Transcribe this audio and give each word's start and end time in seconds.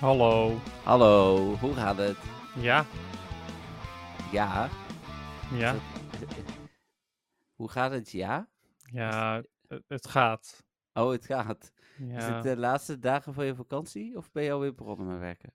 Hallo. 0.00 0.56
Hallo, 0.84 1.36
hoe 1.54 1.74
gaat 1.74 1.96
het? 1.96 2.16
Ja, 2.60 2.86
Ja. 4.32 4.68
ja, 5.54 5.74
Hoe 7.56 7.70
gaat 7.70 7.90
het? 7.90 8.10
Ja? 8.10 8.48
ja, 8.92 9.42
het, 9.86 10.06
gaat. 10.06 10.64
Oh, 10.92 11.10
het 11.10 11.24
gaat. 11.24 11.72
Is 12.16 12.24
het 12.24 12.42
de 12.42 12.56
laatste 12.56 12.98
dagen 12.98 13.34
van 13.34 13.44
je 13.46 13.54
vakantie 13.54 14.16
of 14.16 14.32
ben 14.32 14.42
je 14.42 14.52
alweer 14.52 14.74
begonnen 14.74 15.06
met 15.06 15.18
werken? 15.18 15.52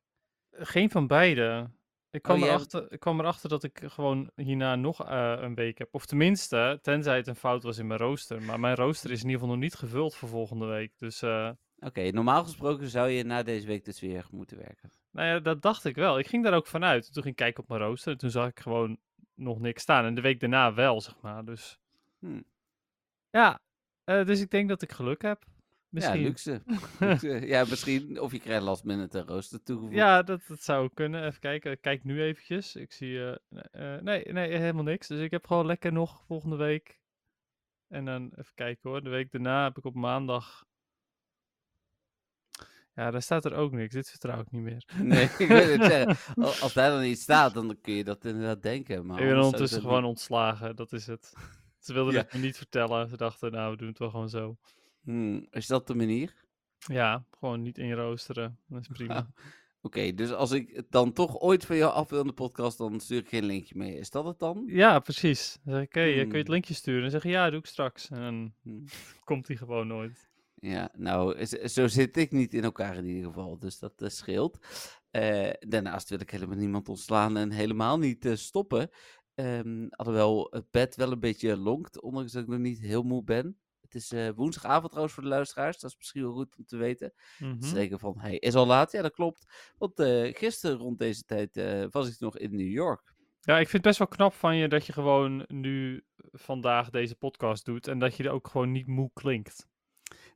Geen 0.52 0.90
van 0.92 1.08
beide. 1.08 1.70
Ik 2.12 2.22
kwam, 2.22 2.40
jij- 2.40 2.48
erachter, 2.48 2.92
ik 2.92 3.00
kwam 3.00 3.20
erachter 3.20 3.50
dat 3.50 3.64
ik 3.64 3.82
gewoon 3.86 4.32
hierna 4.36 4.76
nog 4.76 5.06
eh, 5.06 5.34
een 5.38 5.56
week 5.56 5.78
heb. 5.78 5.94
Of 5.94 6.06
tenminste, 6.06 6.80
tenzij 6.82 7.16
het 7.18 7.28
een 7.28 7.36
fout 7.36 7.64
was 7.64 7.78
in 7.78 7.88
mijn 7.88 8.00
rooster. 8.00 8.42
Maar 8.42 8.60
mijn 8.60 8.76
rooster 8.76 9.12
is 9.12 9.18
in 9.20 9.26
ieder 9.26 9.40
geval 9.40 9.56
nog 9.56 9.64
niet 9.64 9.76
gevuld 9.76 10.16
voor 10.16 10.30
volgende 10.30 10.66
week. 10.66 10.98
Dus, 10.98 11.22
eh, 11.22 11.50
Oké, 11.84 12.10
normaal 12.12 12.44
gesproken 12.44 12.88
zou 12.90 13.10
je 13.10 13.24
na 13.24 13.44
deze 13.44 13.68
week 13.68 13.86
dus 13.86 14.00
weer 14.00 14.28
moeten 14.32 14.58
werken. 14.58 14.92
nou 15.12 15.28
ja, 15.28 15.40
dat 15.40 15.62
dacht 15.62 15.86
ik 15.86 15.96
wel. 15.96 16.20
Ik 16.20 16.28
ging 16.28 16.44
daar 16.44 16.54
ook 16.54 16.68
vanuit. 16.68 17.04
Toen 17.14 17.24
ging 17.24 17.36
ik 17.36 17.42
kijken 17.42 17.64
op 17.64 17.70
mijn 17.70 17.82
rooster. 17.82 18.12
En 18.12 18.18
toen 18.18 18.30
zag 18.30 18.48
ik 18.50 18.60
gewoon 18.60 18.98
nog 19.36 19.60
niks 19.60 19.82
staan. 19.82 20.06
En 20.06 20.16
de 20.16 20.22
week 20.22 20.40
daarna 20.40 20.74
wel, 20.74 21.02
zeg 21.02 21.22
maar. 21.22 21.46
Dus 21.46 21.80
Hm. 22.20 22.42
ja, 23.30 23.62
eh, 24.04 24.26
dus 24.26 24.42
ik 24.42 24.50
denk 24.50 24.70
dat 24.70 24.82
ik 24.82 24.92
geluk 24.92 25.22
heb. 25.22 25.44
Misschien. 25.90 26.20
Ja, 26.20 26.26
luxe. 26.28 26.62
luxe. 27.00 27.48
ja, 27.48 27.66
misschien. 27.70 28.20
Of 28.22 28.32
je 28.32 28.40
krijgt 28.40 28.64
last 28.64 28.84
minute 28.84 29.18
een 29.20 29.28
rooster 29.28 29.64
toegevoegd. 29.64 29.96
Ja, 29.96 30.22
dat, 30.24 30.42
dat 30.48 30.62
zou 30.62 30.90
kunnen. 30.94 31.26
Even 31.26 31.40
kijken. 31.40 31.72
Ik 31.72 31.82
kijk 31.82 32.04
nu 32.04 32.22
eventjes. 32.24 32.76
Ik 32.76 32.92
zie... 32.92 33.32
eh, 33.72 33.98
nee, 34.00 34.32
nee, 34.32 34.58
helemaal 34.58 34.84
niks. 34.84 35.08
Dus 35.08 35.20
ik 35.20 35.32
heb 35.32 35.48
gewoon 35.48 35.66
lekker 35.66 35.92
nog 35.92 36.24
volgende 36.26 36.56
week. 36.56 37.00
En 37.88 38.06
dan 38.06 38.32
even 38.36 38.54
kijken 38.56 38.90
hoor. 38.90 39.04
De 39.04 39.10
week 39.10 39.32
daarna 39.32 39.64
heb 39.64 39.78
ik 39.78 39.86
op 39.86 39.94
maandag... 39.96 40.66
Ja, 42.96 43.12
daar 43.12 43.22
staat 43.22 43.46
er 43.46 43.54
ook 43.56 43.72
niks. 43.72 43.94
Dit 43.94 44.10
vertrouw 44.10 44.40
ik 44.40 44.52
niet 44.52 44.62
meer. 44.62 44.84
Nee, 45.02 45.24
ik 45.38 45.48
wil 45.48 45.68
het 45.68 45.84
zeggen. 45.84 46.18
Al- 46.44 46.54
Als 46.62 46.74
daar 46.74 46.90
dan 46.90 47.04
iets 47.04 47.22
staat, 47.22 47.54
dan 47.54 47.78
kun 47.82 47.94
je 47.94 48.04
dat 48.04 48.26
inderdaad 48.26 48.62
denken. 48.62 49.06
Maar 49.06 49.20
ik 49.22 49.28
ben 49.28 49.42
ondertussen 49.44 49.82
gewoon 49.82 50.00
niet- 50.02 50.10
ontslagen. 50.10 50.76
Dat 50.76 50.92
is 50.92 51.08
het. 51.08 51.34
Ze 51.80 51.94
wilden 51.94 52.14
Ja. 52.14 52.20
het 52.20 52.34
me 52.34 52.40
niet 52.40 52.58
vertellen. 52.58 53.10
Ze 53.10 53.18
dachten, 53.18 53.52
nou, 53.52 53.72
we 53.72 53.78
doen 53.78 53.88
het 53.88 54.00
wel 54.00 54.10
gewoon 54.10 54.30
zo. 54.30 54.58
Hm, 55.04 55.42
Is 55.50 55.68
dat 55.68 55.88
de 55.88 55.96
manier? 55.96 56.34
Ja, 56.78 57.26
gewoon 57.40 57.62
niet 57.62 57.78
inroosteren. 57.78 58.60
Dat 58.68 58.82
is 58.82 58.88
prima. 58.88 59.28
Oké, 59.82 60.14
dus 60.14 60.32
als 60.32 60.52
ik 60.52 60.70
het 60.76 60.86
dan 60.92 61.14
toch 61.14 61.40
ooit 61.40 61.66
van 61.66 61.76
jou 61.76 61.94
af 61.94 62.10
wil 62.10 62.20
in 62.22 62.28
de 62.28 62.34
podcast, 62.34 62.78
dan 62.78 63.00
stuur 63.00 63.18
ik 63.20 63.28
geen 63.30 63.46
linkje 63.46 63.78
mee. 63.78 63.98
Is 63.98 64.10
dat 64.10 64.26
het 64.26 64.40
dan? 64.40 64.64
Ja, 64.68 65.00
precies. 65.00 65.58
Dan 65.64 65.74
zeg 65.74 65.84
ik, 65.84 65.94
hey, 65.94 66.10
eh, 66.14 66.20
kun 66.20 66.28
je 66.32 66.34
het 66.38 66.44
Hmm. 66.44 66.54
linkje 66.54 66.74
sturen? 66.74 67.04
En 67.04 67.12
zeggen, 67.12 67.30
ja, 67.30 67.50
doe 67.50 67.60
ik 67.60 67.66
straks. 67.66 68.10
En 68.10 68.20
dan 68.22 68.54
Hm. 68.64 68.86
komt 69.24 69.48
hij 69.48 69.58
gewoon 69.58 69.88
nooit. 69.88 70.32
Ja, 70.64 70.90
nou, 70.98 71.46
zo 71.66 71.88
zit 71.88 72.18
ik 72.18 72.32
niet 72.32 72.54
in 72.54 72.64
elkaar 72.64 72.98
in 72.98 73.06
ieder 73.06 73.24
geval, 73.24 73.60
dus 73.60 73.80
dat 73.80 73.94
scheelt. 74.06 74.58
Eh, 75.12 75.50
daarnaast 75.60 76.10
wil 76.10 76.20
ik 76.20 76.30
helemaal 76.30 76.58
niemand 76.58 76.90
ontslaan 76.90 77.38
en 77.38 77.52
helemaal 77.52 77.98
niet 77.98 78.26
eh, 78.26 78.36
stoppen. 78.36 78.90
Ehm, 79.36 79.88
alhoewel 79.90 80.48
het 80.52 80.72
bed 80.72 80.96
wel 80.96 81.12
een 81.12 81.20
beetje 81.20 81.58
lonkt, 81.58 82.02
ondanks 82.02 82.32
dat 82.32 82.44
ik 82.44 82.48
nog 82.48 82.60
niet 82.60 82.80
heel 82.80 83.04
moe 83.04 83.24
ben. 83.24 83.60
Het 83.82 83.96
is 83.96 84.12
eh, 84.12 84.30
woensdagavond 84.36 84.88
trouwens 84.88 85.14
voor 85.14 85.24
de 85.24 85.30
luisteraars, 85.30 85.80
dat 85.80 85.90
is 85.90 85.98
misschien 85.98 86.22
wel 86.22 86.34
goed 86.34 86.58
om 86.58 86.66
te 86.66 86.78
weten. 86.78 87.14
Mhm. 87.38 87.62
Ze 87.62 87.74
denken 87.74 88.00
van, 88.00 88.20
hey, 88.20 88.38
is 88.38 88.56
al 88.56 88.66
laat? 88.66 88.92
Ja, 88.92 89.02
dat 89.02 89.14
klopt. 89.14 89.72
Want 89.78 89.94
gisteren 90.38 90.78
rond 90.78 91.00
deze 91.00 91.24
tijd 91.24 91.62
was 91.92 92.10
ik 92.10 92.20
nog 92.20 92.38
in 92.38 92.56
New 92.56 92.72
York. 92.72 93.14
Ja, 93.40 93.54
ik 93.54 93.70
vind 93.70 93.72
het 93.72 93.82
best 93.82 93.98
wel 93.98 94.08
knap 94.08 94.34
van 94.34 94.56
je 94.56 94.68
dat 94.68 94.86
je 94.86 94.94
gewoon 94.94 95.46
nu 95.48 96.06
vandaag 96.32 96.90
deze 96.90 97.16
podcast 97.16 97.66
doet 97.66 97.88
en 97.88 98.00
dat 98.00 98.16
je 98.16 98.24
er 98.24 98.32
ook 98.32 98.48
gewoon 98.48 98.72
niet 98.72 98.88
moe 98.88 99.12
klinkt. 99.14 99.72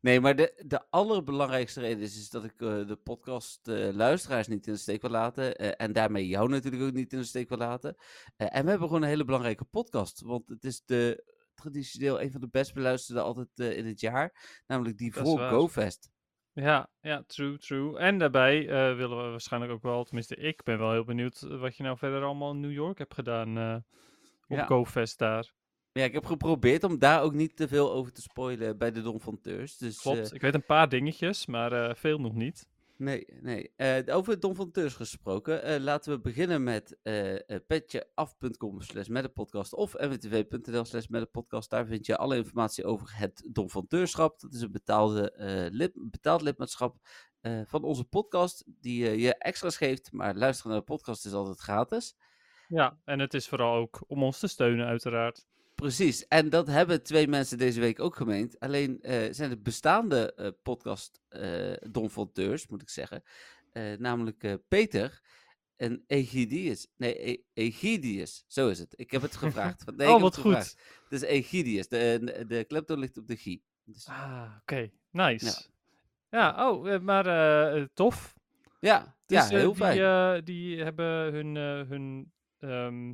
Nee, 0.01 0.19
maar 0.19 0.35
de, 0.35 0.63
de 0.65 0.89
allerbelangrijkste 0.89 1.79
reden 1.79 1.99
is, 2.03 2.17
is 2.17 2.29
dat 2.29 2.43
ik 2.43 2.61
eh, 2.61 2.87
de 2.87 2.99
podcast 3.03 3.67
eh, 3.67 3.93
luisteraars 3.93 4.47
niet 4.47 4.67
in 4.67 4.73
de 4.73 4.79
steek 4.79 5.01
wil 5.01 5.11
laten. 5.11 5.55
eh, 5.55 5.71
en 5.85 5.93
daarmee 5.93 6.27
jou 6.27 6.49
natuurlijk 6.49 6.83
ook 6.83 6.93
niet 6.93 7.13
in 7.13 7.19
de 7.19 7.25
steek 7.25 7.49
wil 7.49 7.57
laten. 7.57 7.95
En 8.37 8.63
we 8.63 8.69
hebben 8.69 8.87
gewoon 8.87 9.01
een 9.01 9.07
hele 9.07 9.25
belangrijke 9.25 9.63
podcast. 9.63 10.21
Want 10.21 10.49
het 10.49 10.63
is 10.63 10.81
de, 10.85 11.33
traditioneel 11.55 12.21
een 12.21 12.31
van 12.31 12.41
de 12.41 12.49
best 12.49 12.73
beluisterde 12.73 13.21
altijd 13.21 13.75
in 13.77 13.85
het 13.85 13.99
jaar. 13.99 14.61
Namelijk 14.67 14.97
die 14.97 15.13
voor. 15.13 15.39
GoFest. 15.39 16.09
Ja, 16.53 16.89
ja, 17.01 17.23
true, 17.27 17.57
true. 17.57 17.97
En 17.97 18.17
daarbij 18.17 18.65
willen 18.95 19.23
we 19.23 19.29
waarschijnlijk 19.29 19.71
ook 19.71 19.81
wel, 19.81 20.03
tenminste 20.03 20.35
ik 20.35 20.63
ben 20.63 20.77
wel 20.77 20.91
heel 20.91 21.03
benieuwd 21.03 21.39
wat 21.39 21.77
je 21.77 21.83
nou 21.83 21.97
verder 21.97 22.23
allemaal 22.23 22.51
in 22.51 22.59
New 22.59 22.71
York 22.71 22.97
hebt 22.97 23.13
gedaan 23.13 23.83
op 24.47 24.57
Ja. 24.57 24.65
GoFest 24.65 25.17
daar. 25.17 25.53
Ja, 25.97 26.03
ik 26.03 26.13
heb 26.13 26.25
geprobeerd 26.25 26.83
om 26.83 26.99
daar 26.99 27.21
ook 27.21 27.33
niet 27.33 27.55
te 27.55 27.67
veel 27.67 27.91
over 27.91 28.11
te 28.11 28.21
spoilen 28.21 28.77
bij 28.77 28.91
de 28.91 29.01
Don 29.01 29.19
van 29.19 29.41
Teurs. 29.41 29.77
Dus, 29.77 30.01
Klopt, 30.01 30.17
eh, 30.17 30.31
ik 30.31 30.41
weet 30.41 30.53
een 30.53 30.65
paar 30.65 30.89
dingetjes, 30.89 31.45
maar 31.45 31.71
eh, 31.71 31.95
veel 31.95 32.19
nog 32.19 32.33
niet. 32.33 32.67
Nee, 32.97 33.25
nee. 33.41 33.71
Eh, 33.75 34.15
over 34.15 34.39
Don 34.39 34.55
van 34.55 34.71
Teurs 34.71 34.93
gesproken, 34.93 35.81
laten 35.81 36.11
we 36.11 36.19
beginnen 36.19 36.63
met 36.63 36.97
petjeaf.com 37.67 38.81
slash 38.81 39.07
met 39.07 39.23
de 39.23 39.29
podcast 39.29 39.73
of 39.73 39.93
mwtv.nl 39.93 40.85
slash 40.85 41.05
podcast. 41.31 41.69
Daar 41.69 41.85
vind 41.85 42.05
je 42.05 42.17
alle 42.17 42.35
informatie 42.35 42.85
over 42.85 43.17
het 43.17 43.49
Don 43.51 43.69
van 43.69 43.87
Teurschap. 43.87 44.39
Dat 44.39 44.53
is 44.53 44.61
een 44.61 44.71
betaalde, 44.71 45.33
lid, 45.71 45.91
betaald 45.95 46.41
lidmaatschap 46.41 46.97
van 47.65 47.83
onze 47.83 48.03
podcast, 48.03 48.63
die 48.65 49.19
je 49.19 49.35
extra's 49.35 49.77
geeft, 49.77 50.11
maar 50.11 50.35
luisteren 50.35 50.71
naar 50.71 50.79
de 50.79 50.85
podcast 50.85 51.25
is 51.25 51.33
altijd 51.33 51.59
gratis. 51.59 52.15
Ja, 52.67 52.97
en 53.05 53.19
het 53.19 53.33
is 53.33 53.47
vooral 53.47 53.75
ook 53.75 54.03
om 54.07 54.23
ons 54.23 54.39
te 54.39 54.47
steunen 54.47 54.85
uiteraard. 54.85 55.45
Precies, 55.81 56.27
en 56.27 56.49
dat 56.49 56.67
hebben 56.67 57.03
twee 57.03 57.27
mensen 57.27 57.57
deze 57.57 57.79
week 57.79 57.99
ook 57.99 58.15
gemeend. 58.15 58.59
Alleen 58.59 59.01
eh, 59.01 59.33
zijn 59.33 59.49
het 59.49 59.63
bestaande 59.63 60.33
eh, 60.33 60.47
podcast 60.63 61.21
eh 61.29 61.73
Don 61.89 62.09
van 62.09 62.31
Teurs, 62.31 62.67
moet 62.67 62.81
ik 62.81 62.89
zeggen. 62.89 63.23
Eh, 63.71 63.93
namelijk 63.97 64.43
eh, 64.43 64.53
Peter 64.67 65.21
en 65.75 66.03
Egidius. 66.07 66.87
Nee, 66.95 67.29
E- 67.29 67.41
Egidius, 67.53 68.43
zo 68.47 68.69
is 68.69 68.79
het. 68.79 68.93
Ik 68.95 69.11
heb 69.11 69.21
het 69.21 69.35
gevraagd. 69.35 69.83
Nee, 69.95 70.07
oh, 70.07 70.21
wat 70.21 70.35
het 70.35 70.43
goed. 70.43 70.53
gevraagd. 70.55 71.03
Het 71.09 71.21
is 71.21 71.29
Egidius. 71.29 71.87
De, 71.87 72.45
de, 72.47 72.95
ligt 72.97 73.17
op 73.17 73.27
de 73.27 73.35
G. 73.35 73.57
Dus, 73.83 74.07
Ah, 74.07 74.51
oké. 74.61 74.89
Nice. 75.11 75.65
Ja, 76.29 76.69
oh, 76.69 76.93
eh, 76.93 76.99
maar 76.99 77.25
eh, 77.25 77.81
eh, 77.81 77.87
tof. 77.93 78.35
ja, 78.79 79.15
Dus, 79.25 79.37
ja, 79.37 79.43
eh, 79.43 79.49
heel 79.49 79.73
die, 79.73 79.83
fijn. 79.83 79.99
eh, 79.99 80.41
die 80.43 80.83
hebben 80.83 81.33
hun, 81.33 81.57
eh 81.57 81.89
hun 81.89 82.31
ehm 82.59 83.13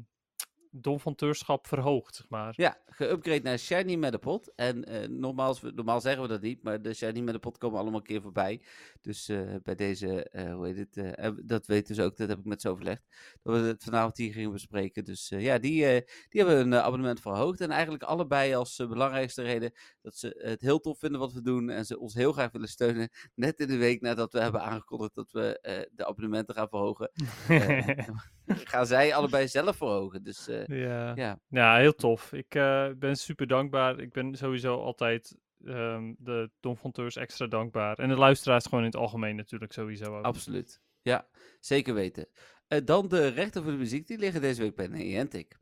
donfanteurschap 0.76 1.68
verhoogd, 1.68 2.16
zeg 2.16 2.30
maar. 2.30 2.54
Ja, 2.56 2.78
geüpgrade 2.86 3.42
naar 3.44 3.58
Shiny 3.58 3.96
Metapod. 3.96 4.52
En 4.56 4.86
eh, 4.86 5.08
normaal, 5.10 5.56
normaal 5.76 6.02
zeggen 6.02 6.22
we 6.22 6.28
dat 6.28 6.42
niet, 6.42 6.64
maar 6.64 6.82
de 6.82 6.94
Shiny 6.94 7.20
Metapod 7.20 7.58
komen 7.58 7.80
allemaal 7.80 8.00
een 8.00 8.06
keer 8.06 8.22
voorbij. 8.22 8.62
Dus 9.04 9.30
eh, 9.30 9.56
bij 9.64 9.76
deze, 9.76 10.30
eh, 10.30 10.54
hoe 10.54 10.68
heet 10.68 10.88
het, 10.94 11.48
dat 11.48 11.66
weten 11.66 11.96
ze 11.96 12.04
ook, 12.04 12.18
dat 12.18 12.28
heb 12.28 12.40
ik 12.40 12.46
met 12.46 12.62
ze 12.62 12.70
overlegd. 12.70 13.04
Dat 13.42 13.60
we 13.60 13.68
het 13.68 13.84
vanavond 13.84 14.18
hier 14.18 14.34
gingen 14.34 14.52
bespreken. 14.52 15.04
Dus 15.04 15.30
ja, 15.30 15.58
die, 15.58 15.82
die 16.30 16.42
hebben 16.42 16.56
hun 16.56 16.74
eh, 16.74 16.80
abonnement 16.80 17.20
verhoogd. 17.20 17.62
En 17.62 17.72
eigenlijk 17.72 18.04
allebei 18.04 18.56
als 18.56 18.76
belangrijkste 18.76 19.42
reden 19.42 19.74
dat 20.02 20.16
ze 20.16 20.42
het 20.44 20.62
heel 20.62 20.80
tof 20.80 21.00
vinden 21.00 21.20
wat 21.20 21.34
we 21.34 21.42
doen. 21.42 21.70
En 21.70 21.86
ze 21.86 22.00
ons 22.00 22.14
heel 22.14 22.32
graag 22.32 22.52
willen 22.52 22.68
steunen. 22.68 23.10
Net 23.36 23.60
in 23.60 23.68
de 23.68 23.78
week 23.78 24.02
nadat 24.02 24.34
we 24.34 24.40
hebben 24.40 24.62
aangekondigd 24.62 25.16
dat 25.16 25.32
we 25.32 25.60
de 25.92 26.06
abonnementen 26.06 26.56
gaan 26.56 26.70
verhogen. 26.70 27.12
gaan 28.72 28.86
zij 28.86 29.16
allebei 29.16 29.48
zelf 29.48 29.76
verhogen. 29.76 30.24
Dus 30.24 30.48
eh, 30.48 30.68
ja. 30.68 31.16
ja, 31.16 31.40
ja, 31.48 31.78
heel 31.78 31.96
tof. 31.96 32.34
Ik 32.34 32.56
eh, 32.56 32.90
ben 32.98 33.16
super 33.16 33.48
dankbaar. 33.48 34.00
Ik 34.00 34.12
ben 34.12 34.36
sowieso 34.36 34.82
altijd 34.82 35.38
ehm, 35.66 36.14
de 36.18 36.50
donfanteurs 36.60 37.16
extra 37.16 37.48
dankbaar. 37.48 37.98
En 38.00 38.10
de 38.10 38.16
luisteraars 38.16 38.64
gewoon 38.64 38.80
in 38.80 38.86
het 38.86 38.96
algemeen 38.96 39.36
natuurlijk 39.36 39.74
sowieso 39.74 40.18
ook. 40.18 40.26
Absoluut. 40.26 40.82
Ja, 41.02 41.28
zeker 41.60 41.94
weten. 41.94 42.28
Eh, 42.68 42.80
dan 42.86 43.08
de 43.08 43.28
rechten 43.28 43.64
voor 43.64 43.72
de 43.72 43.78
muziek, 43.78 44.08
die 44.08 44.18
liggen 44.18 44.42
deze 44.42 44.62
week 44.62 44.76
bij 44.76 44.88
Niantic. 44.88 45.58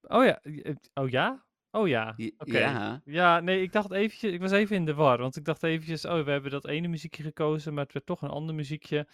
Oh 0.00 0.24
ja, 0.24 0.40
oh 0.94 1.08
ja? 1.08 1.44
Oh 1.70 1.88
ja, 1.88 2.16
oké. 2.38 2.58
Ja, 2.58 3.00
Ja, 3.04 3.40
nee, 3.40 3.62
ik 3.62 3.72
dacht 3.72 3.92
eventjes, 3.92 4.32
ik 4.32 4.40
was 4.40 4.50
even 4.50 4.76
in 4.76 4.84
de 4.84 4.94
war, 4.94 5.18
want 5.18 5.36
ik 5.36 5.44
dacht 5.44 5.62
eventjes, 5.62 6.04
oh, 6.04 6.24
we 6.24 6.30
hebben 6.30 6.50
dat 6.50 6.66
ene 6.66 6.88
muziekje 6.88 7.22
gekozen, 7.22 7.74
maar 7.74 7.84
het 7.84 7.92
werd 7.92 8.06
toch 8.06 8.22
een 8.22 8.28
ander 8.28 8.54
muziekje. 8.54 9.08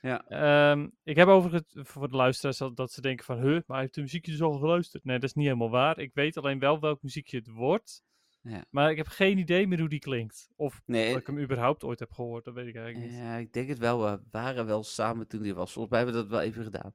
Ja. 0.00 0.24
Ehm, 0.28 0.88
ik 1.02 1.16
heb 1.16 1.28
overigens, 1.28 1.74
voor 1.74 2.08
de 2.08 2.16
luisteraars, 2.16 2.58
dat, 2.58 2.76
dat 2.76 2.92
ze 2.92 3.00
denken 3.00 3.24
van, 3.24 3.38
huh, 3.38 3.52
maar 3.52 3.62
hij 3.66 3.80
heeft 3.80 3.94
de 3.94 4.00
muziekje 4.00 4.32
dus 4.32 4.42
al 4.42 4.58
geluisterd. 4.58 5.04
Nee, 5.04 5.18
dat 5.18 5.28
is 5.28 5.34
niet 5.34 5.46
helemaal 5.46 5.70
waar. 5.70 5.98
Ik 5.98 6.10
weet 6.14 6.36
alleen 6.36 6.58
wel 6.58 6.80
welk 6.80 7.02
muziekje 7.02 7.36
het 7.36 7.48
wordt. 7.48 8.02
Ja. 8.42 8.64
Maar 8.70 8.90
ik 8.90 8.96
heb 8.96 9.06
geen 9.06 9.38
idee 9.38 9.66
meer 9.66 9.78
hoe 9.78 9.88
die 9.88 9.98
klinkt. 9.98 10.48
Of 10.56 10.82
Nee, 10.86 11.12
dat 11.12 11.20
ik 11.20 11.26
hem 11.26 11.38
überhaupt 11.38 11.84
ooit 11.84 11.98
heb 11.98 12.12
gehoord, 12.12 12.44
dat 12.44 12.54
weet 12.54 12.66
ik 12.66 12.76
eigenlijk 12.76 13.10
niet. 13.10 13.20
ja, 13.20 13.36
ik 13.36 13.52
denk 13.52 13.68
het 13.68 13.78
wel. 13.78 14.02
We 14.02 14.20
waren 14.30 14.66
wel 14.66 14.82
samen 14.82 15.26
toen 15.28 15.42
die 15.42 15.54
was. 15.54 15.72
Volgens 15.72 15.94
mij 15.94 16.04
hebben 16.04 16.22
we 16.22 16.28
dat 16.28 16.38
wel 16.38 16.48
even 16.48 16.64
gedaan. 16.64 16.92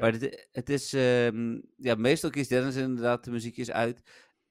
Maar 0.00 0.18
dit, 0.18 0.48
het 0.52 0.68
is, 0.68 0.92
ehm, 0.92 1.60
ja, 1.76 1.94
meestal 1.94 2.30
kiest 2.30 2.48
Dennis 2.48 2.76
inderdaad 2.76 3.24
de 3.24 3.30
muziekjes 3.30 3.70
uit. 3.70 4.02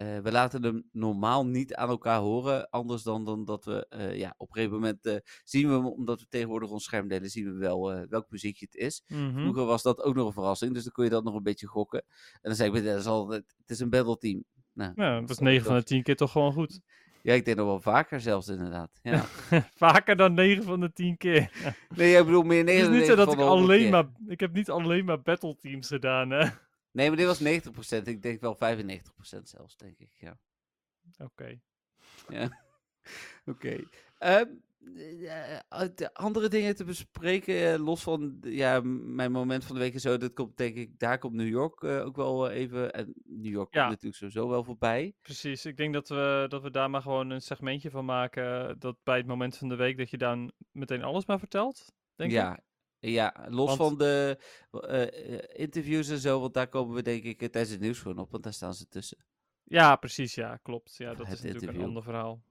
Eh, 0.01 0.17
we 0.17 0.31
laten 0.31 0.63
hem 0.63 0.83
normaal 0.91 1.45
niet 1.45 1.75
aan 1.75 1.89
elkaar 1.89 2.19
horen. 2.19 2.69
Anders 2.69 3.03
dan, 3.03 3.25
dan 3.25 3.45
dat 3.45 3.65
we, 3.65 3.85
eh, 3.89 4.17
ja, 4.17 4.33
op 4.37 4.47
een 4.47 4.53
gegeven 4.53 4.75
moment 4.75 5.05
eh, 5.05 5.15
zien 5.43 5.67
we 5.67 5.73
hem, 5.73 5.85
omdat 5.85 6.19
we 6.19 6.25
tegenwoordig 6.29 6.69
ons 6.69 6.83
scherm 6.83 7.07
delen, 7.07 7.29
zien 7.29 7.45
we 7.45 7.59
wel 7.59 8.07
welk 8.09 8.25
muziekje 8.29 8.65
het 8.65 8.75
is. 8.75 9.03
Mhm. 9.07 9.39
Vroeger 9.39 9.65
was 9.65 9.83
dat 9.83 10.03
ook 10.03 10.15
nog 10.15 10.27
een 10.27 10.33
verrassing, 10.33 10.73
dus 10.73 10.83
dan 10.83 10.91
kon 10.91 11.03
je 11.03 11.09
dat 11.09 11.23
nog 11.23 11.35
een 11.35 11.43
beetje 11.43 11.67
gokken. 11.67 12.03
En 12.31 12.39
dan 12.41 12.55
zei 12.55 12.67
ik 12.67 12.73
bij 12.73 12.83
Dennis 12.83 13.05
al, 13.05 13.29
het, 13.29 13.53
is 13.65 13.79
een 13.79 13.89
battle 13.89 14.17
team. 14.17 14.43
Nou, 14.73 14.91
Ja, 14.95 15.19
dat 15.19 15.29
is 15.29 15.35
snap 15.35 15.47
ik 15.47 15.53
9 15.53 15.65
van 15.65 15.75
de 15.75 15.83
10 15.83 16.03
keer 16.03 16.15
toch 16.15 16.31
gewoon 16.31 16.53
goed. 16.53 16.79
Ja, 17.21 17.33
ik 17.33 17.45
denk 17.45 17.57
nog 17.57 17.65
wel 17.65 17.81
vaker 17.81 18.21
zelfs 18.21 18.47
inderdaad. 18.47 18.99
Ja. 19.03 19.25
Vaker 19.75 20.15
dan 20.15 20.33
9 20.33 20.63
van 20.63 20.79
de 20.79 20.93
10 20.93 21.17
keer. 21.17 21.51
nee, 21.95 22.17
ik 22.17 22.25
bedoel 22.25 22.43
meer 22.43 22.59
Het 22.59 22.69
is 22.69 22.75
99 22.75 22.99
niet 22.99 23.05
zo 23.05 23.15
dat 23.15 23.31
ik 23.33 23.39
de 23.39 23.45
100 23.45 23.69
alleen 23.69 23.81
keer. 23.81 23.91
maar... 23.91 24.05
Ik 24.27 24.39
heb 24.39 24.53
niet 24.53 24.69
alleen 24.69 25.05
maar 25.05 25.21
battle 25.21 25.55
teams 25.55 25.87
gedaan, 25.87 26.29
hè. 26.29 26.49
Nee, 26.91 27.07
maar 27.07 27.17
dit 27.17 27.25
was 27.25 27.39
90%. 27.39 28.07
Ik 28.07 28.21
denk 28.21 28.41
wel 28.41 28.55
95% 28.55 29.41
zelfs, 29.43 29.77
denk 29.77 29.97
ik. 29.99 30.11
Ja. 30.17 30.39
Oké. 31.17 31.59
Ja. 32.29 32.57
Oké. 33.45 33.83
Ehm, 34.17 34.49
eh, 34.95 35.55
eh, 35.55 35.61
de 35.95 36.13
andere 36.13 36.47
dingen 36.47 36.75
te 36.75 36.83
bespreken, 36.83 37.73
eh, 37.73 37.79
los 37.79 38.03
van 38.03 38.37
ja, 38.41 38.81
mijn 38.83 39.31
moment 39.31 39.65
van 39.65 39.75
de 39.75 39.81
week 39.81 39.93
en 39.93 39.99
zo, 39.99 40.17
dat 40.17 40.33
komt 40.33 40.57
denk 40.57 40.75
ik, 40.75 40.99
daar 40.99 41.17
komt 41.17 41.33
New 41.33 41.47
York 41.47 41.83
ook 41.83 42.15
wel 42.15 42.49
even. 42.49 42.93
En 42.93 43.13
New 43.25 43.51
York 43.51 43.73
Ja. 43.73 43.79
komt 43.79 43.91
natuurlijk 43.91 44.15
sowieso 44.15 44.49
wel 44.49 44.63
voorbij. 44.63 45.13
Precies, 45.21 45.65
ik 45.65 45.77
denk 45.77 45.93
dat 45.93 46.09
we, 46.09 46.45
dat 46.47 46.61
we 46.61 46.71
daar 46.71 46.89
maar 46.89 47.01
gewoon 47.01 47.29
een 47.29 47.41
segmentje 47.41 47.89
van 47.89 48.05
maken. 48.05 48.79
Dat 48.79 48.97
bij 49.03 49.17
het 49.17 49.27
moment 49.27 49.57
van 49.57 49.69
de 49.69 49.75
week 49.75 49.97
dat 49.97 50.09
je 50.09 50.17
dan 50.17 50.51
meteen 50.71 51.03
alles 51.03 51.25
maar 51.25 51.39
vertelt. 51.39 51.93
Denk 52.15 52.31
ja. 52.31 52.53
ik. 52.53 52.63
Ja, 53.01 53.45
los 53.49 53.65
Want- 53.65 53.77
van 53.77 53.97
de 53.97 54.37
eh, 54.71 55.01
eh, 55.35 55.43
interviews 55.53 56.09
en 56.09 56.17
zo, 56.17 56.39
want 56.39 56.53
daar 56.53 56.67
komen 56.67 56.95
we 56.95 57.01
denk 57.01 57.23
ik 57.23 57.41
eh, 57.41 57.49
tijdens 57.49 57.73
het 57.73 57.81
nieuws 57.81 57.99
gewoon 57.99 58.17
op, 58.17 58.31
want 58.31 58.43
daar 58.43 58.53
staan 58.53 58.73
ze 58.73 58.87
tussen. 58.87 59.25
Ja, 59.63 59.95
precies, 59.95 60.35
ja, 60.35 60.55
klopt. 60.57 60.95
Ja, 60.95 61.07
dat 61.13 61.17
het 61.17 61.27
is 61.27 61.33
natuurlijk 61.33 61.53
interview. 61.61 61.81
een 61.81 61.87
ander 61.87 62.03
verhaal. 62.03 62.41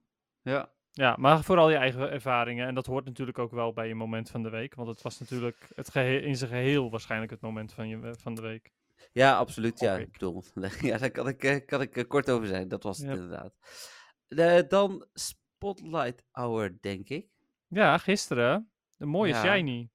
Ja. 0.42 0.72
Ja, 0.92 1.16
maar 1.18 1.44
vooral 1.44 1.70
je 1.70 1.76
eigen 1.76 2.10
ervaringen. 2.10 2.66
En 2.66 2.74
dat 2.74 2.86
hoort 2.86 3.04
natuurlijk 3.04 3.38
ook 3.38 3.50
wel 3.50 3.72
bij 3.72 3.88
je 3.88 3.94
moment 3.94 4.30
van 4.30 4.42
de 4.42 4.50
week. 4.50 4.74
Want 4.74 4.88
het 4.88 5.02
was 5.02 5.18
natuurlijk 5.18 5.68
het 5.74 5.94
in 5.94 6.36
zijn 6.36 6.50
geheel 6.50 6.90
waarschijnlijk 6.90 7.30
het 7.30 7.40
moment 7.40 7.72
van, 7.72 7.88
je, 7.88 8.14
van 8.18 8.34
de 8.34 8.42
week. 8.42 8.72
Ja, 9.12 9.36
absoluut. 9.36 9.80
Ja, 9.80 9.96
ik 9.96 10.12
bedoel, 10.12 10.44
ja, 10.80 10.98
daar 10.98 11.10
kan 11.10 11.28
ik, 11.28 11.62
kan 11.66 11.80
ik 11.80 12.04
kort 12.08 12.30
over 12.30 12.46
zijn. 12.46 12.68
Dat 12.68 12.82
was 12.82 12.98
het 12.98 13.06
Ja. 13.06 13.12
inderdaad. 13.14 14.68
Dan 14.70 15.06
Spotlight 15.12 16.24
Hour, 16.30 16.78
denk 16.80 17.08
ik. 17.08 17.26
Ja, 17.68 17.98
gisteren. 17.98 18.70
De 18.96 19.06
mooie 19.06 19.32
Ja. 19.32 19.42
Shiny. 19.42 19.88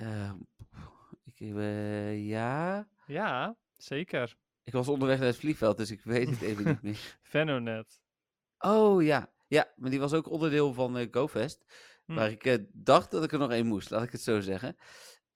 Ehm, 0.00 0.36
ik, 1.24 1.40
eh, 1.56 2.26
ja. 2.28 2.88
Ja, 3.06 3.56
zeker. 3.76 4.36
Ik 4.62 4.72
was 4.72 4.88
onderweg 4.88 5.18
naar 5.18 5.26
het 5.26 5.36
vliegveld, 5.36 5.76
dus 5.76 5.90
ik 5.90 6.00
weet 6.02 6.30
het 6.30 6.40
even 6.40 6.64
niet 6.64 6.82
meer. 6.82 7.18
Venonet. 7.22 8.00
Oh 8.58 9.02
ja, 9.02 9.30
ja, 9.46 9.72
maar 9.76 9.90
die 9.90 10.00
was 10.00 10.12
ook 10.12 10.30
onderdeel 10.30 10.72
van 10.72 10.96
eh, 10.96 11.08
GoFest. 11.10 11.64
Hm. 12.04 12.14
Waar 12.14 12.30
ik 12.30 12.44
eh, 12.44 12.58
dacht 12.72 13.10
dat 13.10 13.24
ik 13.24 13.32
er 13.32 13.38
nog 13.38 13.50
één 13.50 13.66
moest, 13.66 13.90
laat 13.90 14.02
ik 14.02 14.12
het 14.12 14.20
zo 14.20 14.40
zeggen. 14.40 14.76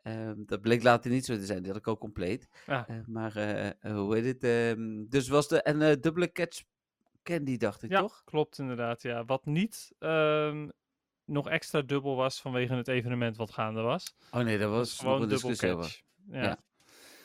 Ehm, 0.02 0.44
dat 0.44 0.60
bleek 0.60 0.82
later 0.82 1.10
niet 1.10 1.24
zo 1.24 1.34
te 1.34 1.46
zijn, 1.46 1.58
die 1.62 1.70
had 1.72 1.80
ik 1.80 1.86
al 1.86 1.98
compleet. 1.98 2.48
Ah. 2.66 2.88
Maar 3.06 3.32
hoe 3.80 4.14
heet 4.16 4.24
het? 4.24 4.44
ehm, 4.44 5.04
dus 5.08 5.28
was 5.28 5.48
de 5.48 5.62
en 5.62 6.00
dubbele 6.00 6.32
catch 6.32 6.62
candy, 7.22 7.56
dacht 7.56 7.82
ik 7.82 7.90
Ja, 7.90 8.00
toch? 8.00 8.24
klopt 8.24 8.58
inderdaad. 8.58 9.02
Ja. 9.02 9.24
Wat 9.24 9.44
niet 9.46 9.92
nog 11.24 11.48
extra 11.48 11.82
dubbel 11.82 12.16
was 12.16 12.40
vanwege 12.40 12.74
het 12.74 12.88
evenement 12.88 13.36
wat 13.36 13.50
gaande 13.50 13.80
was. 13.80 14.16
Oh 14.30 14.40
nee, 14.40 14.58
dat 14.58 14.70
was 14.70 14.98
gewoon 14.98 15.22
een 15.22 15.28
dubbel 15.28 15.48
discussie 15.48 15.76
over. 15.76 15.84
catch. 15.84 16.02
Ja. 16.30 16.42
Ja. 16.42 16.58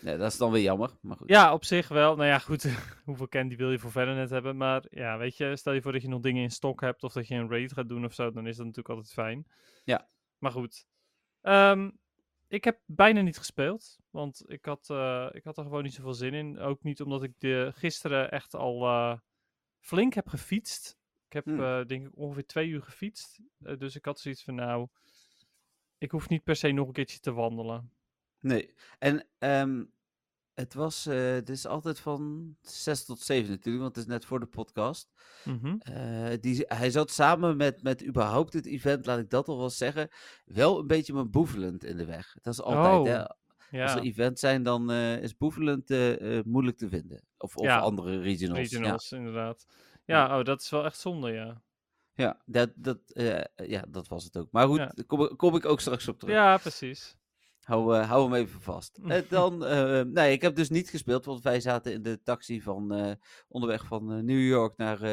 Nee, 0.01 0.17
dat 0.17 0.31
is 0.31 0.37
dan 0.37 0.51
weer 0.51 0.61
jammer, 0.61 0.89
maar 1.01 1.17
goed. 1.17 1.29
Ja, 1.29 1.53
op 1.53 1.65
zich 1.65 1.87
wel. 1.87 2.15
Nou 2.15 2.27
ja, 2.27 2.39
goed. 2.39 2.63
Hoeveel 3.05 3.27
candy 3.27 3.55
wil 3.55 3.71
je 3.71 3.79
voor 3.79 3.91
Venonet 3.91 4.29
hebben? 4.29 4.57
Maar 4.57 4.85
ja, 4.89 5.17
weet 5.17 5.37
je, 5.37 5.55
stel 5.55 5.73
je 5.73 5.81
voor 5.81 5.91
dat 5.91 6.01
je 6.01 6.07
nog 6.07 6.21
dingen 6.21 6.43
in 6.43 6.51
stok 6.51 6.81
hebt 6.81 7.03
of 7.03 7.13
dat 7.13 7.27
je 7.27 7.35
een 7.35 7.49
raid 7.49 7.73
gaat 7.73 7.89
doen 7.89 8.05
of 8.05 8.13
zo, 8.13 8.31
dan 8.31 8.47
is 8.47 8.55
dat 8.55 8.65
natuurlijk 8.65 8.95
altijd 8.95 9.13
fijn. 9.13 9.47
Ja. 9.83 10.09
Maar 10.37 10.51
goed. 10.51 10.85
Ehm, 11.41 11.89
ik 12.47 12.63
heb 12.63 12.79
bijna 12.85 13.21
niet 13.21 13.37
gespeeld, 13.37 13.97
want 14.09 14.43
ik 14.47 14.65
had, 14.65 14.89
eh, 14.89 15.27
ik 15.31 15.43
had 15.43 15.57
er 15.57 15.63
gewoon 15.63 15.83
niet 15.83 15.93
zoveel 15.93 16.13
zin 16.13 16.33
in. 16.33 16.59
Ook 16.59 16.83
niet 16.83 17.01
omdat 17.01 17.23
ik 17.23 17.33
de, 17.37 17.71
gisteren 17.75 18.31
echt 18.31 18.53
al 18.55 18.85
eh, 18.85 19.17
flink 19.79 20.13
heb 20.13 20.27
gefietst. 20.27 20.98
Ik 21.29 21.35
heb 21.35 21.45
Hmm. 21.45 21.59
eh, 21.63 21.85
denk 21.85 22.07
ik 22.07 22.17
ongeveer 22.17 22.45
twee 22.45 22.67
uur 22.69 22.81
gefietst. 22.81 23.39
Eh, 23.61 23.77
dus 23.77 23.95
ik 23.95 24.05
had 24.05 24.19
zoiets 24.19 24.43
van, 24.43 24.55
nou, 24.55 24.87
ik 25.97 26.11
hoef 26.11 26.29
niet 26.29 26.43
per 26.43 26.55
se 26.55 26.71
nog 26.71 26.87
een 26.87 26.93
keertje 26.93 27.19
te 27.19 27.31
wandelen. 27.31 27.91
Nee. 28.39 28.73
En 28.99 29.27
ehm, 29.37 29.83
het 30.53 30.73
was, 30.73 31.03
dit 31.03 31.49
is 31.49 31.65
altijd 31.65 31.99
van 31.99 32.55
6 32.61 33.05
tot 33.05 33.19
7 33.19 33.49
natuurlijk, 33.49 33.83
want 33.83 33.95
het 33.95 34.05
is 34.05 34.11
net 34.11 34.25
voor 34.25 34.39
de 34.39 34.45
podcast. 34.45 35.11
Mhm. 35.45 35.77
Die, 36.39 36.63
hij 36.67 36.89
zat 36.91 37.11
samen 37.11 37.57
met, 37.57 37.83
met 37.83 38.05
überhaupt 38.05 38.53
het 38.53 38.65
event, 38.65 39.05
laat 39.05 39.19
ik 39.19 39.29
dat 39.29 39.47
al 39.47 39.57
wel 39.57 39.69
zeggen, 39.69 40.09
wel 40.45 40.79
een 40.79 40.87
beetje 40.87 41.13
me 41.13 41.25
boevelend 41.25 41.83
in 41.83 41.97
de 41.97 42.05
weg. 42.05 42.35
Dat 42.41 42.53
is 42.53 42.61
altijd, 42.61 43.05
hè. 43.15 43.21
Oh, 43.21 43.83
Als 43.83 43.95
er 43.95 44.01
events 44.01 44.41
zijn, 44.41 44.63
dan 44.63 44.91
is 44.91 45.37
boevelend 45.37 45.89
moeilijk 46.45 46.77
te 46.77 46.89
vinden. 46.89 47.23
Of, 47.37 47.55
of 47.55 47.65
Ja, 47.65 47.79
andere 47.79 48.19
regionals. 48.19 48.59
regionals 48.59 49.11
inderdaad. 49.11 49.65
Ja, 50.09 50.39
oh, 50.39 50.45
dat 50.45 50.61
is 50.61 50.69
wel 50.69 50.85
echt 50.85 50.97
zonde, 50.97 51.31
ja. 51.31 51.61
Ja, 52.13 52.41
dat, 52.45 52.71
dat, 52.75 52.99
eh, 53.11 53.41
ja, 53.67 53.83
dat 53.89 54.07
was 54.07 54.23
het 54.23 54.37
ook. 54.37 54.51
Maar 54.51 54.67
goed, 54.67 54.77
Ja. 54.77 54.91
daar 54.95 55.05
kom, 55.05 55.21
ik- 55.23 55.37
kom 55.37 55.55
ik 55.55 55.65
ook 55.65 55.79
straks 55.79 56.07
op 56.07 56.19
terug. 56.19 56.35
Ja, 56.35 56.57
precies. 56.57 57.17
Hou, 57.59 57.95
eh, 57.97 58.09
hou 58.09 58.23
hem 58.23 58.33
even 58.33 58.61
vast. 58.61 58.97
Eh, 59.07 59.29
dan, 59.29 59.57
nee, 60.13 60.31
ik 60.31 60.41
heb 60.41 60.55
dus 60.55 60.69
niet 60.69 60.89
gespeeld, 60.89 61.25
want 61.25 61.41
wij 61.43 61.59
zaten 61.59 61.93
in 61.93 62.01
de 62.03 62.21
taxi 62.23 62.61
van 62.61 63.17
onderweg 63.47 63.85
van 63.85 64.25
New 64.25 64.47
York 64.47 64.77
naar 64.77 65.03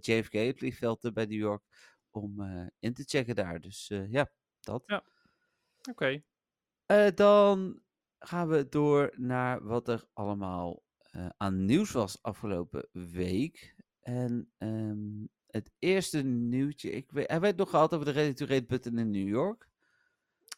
JFK, 0.00 0.32
het 0.32 0.58
vliegveld 0.58 1.10
bij 1.14 1.24
New 1.26 1.38
York, 1.38 1.62
om 2.10 2.40
in 2.78 2.94
te 2.94 3.02
checken 3.06 3.34
daar. 3.34 3.60
Dus 3.60 3.92
ja, 4.08 4.30
dat. 4.60 4.82
Ja. 4.86 5.04
Oké. 5.90 6.22
Dan 7.14 7.82
gaan 8.18 8.48
we 8.48 8.68
door 8.68 9.12
naar 9.16 9.64
wat 9.64 9.88
er 9.88 10.04
allemaal 10.12 10.82
aan 11.36 11.64
nieuws 11.64 11.90
was 11.90 12.22
afgelopen 12.22 12.88
week. 12.92 13.73
En 14.04 14.52
ehm, 14.58 15.26
het 15.46 15.70
eerste 15.78 16.22
nieuwtje, 16.22 16.90
ik 16.90 17.10
weet, 17.10 17.30
hebben 17.30 17.40
we 17.40 17.46
het 17.46 17.56
nog 17.56 17.70
gehad 17.70 17.94
over 17.94 18.06
de 18.06 18.12
Ready 18.12 18.32
to 18.32 18.46
Rate 18.46 18.66
button 18.66 18.98
in 18.98 19.10
New 19.10 19.28
York? 19.28 19.68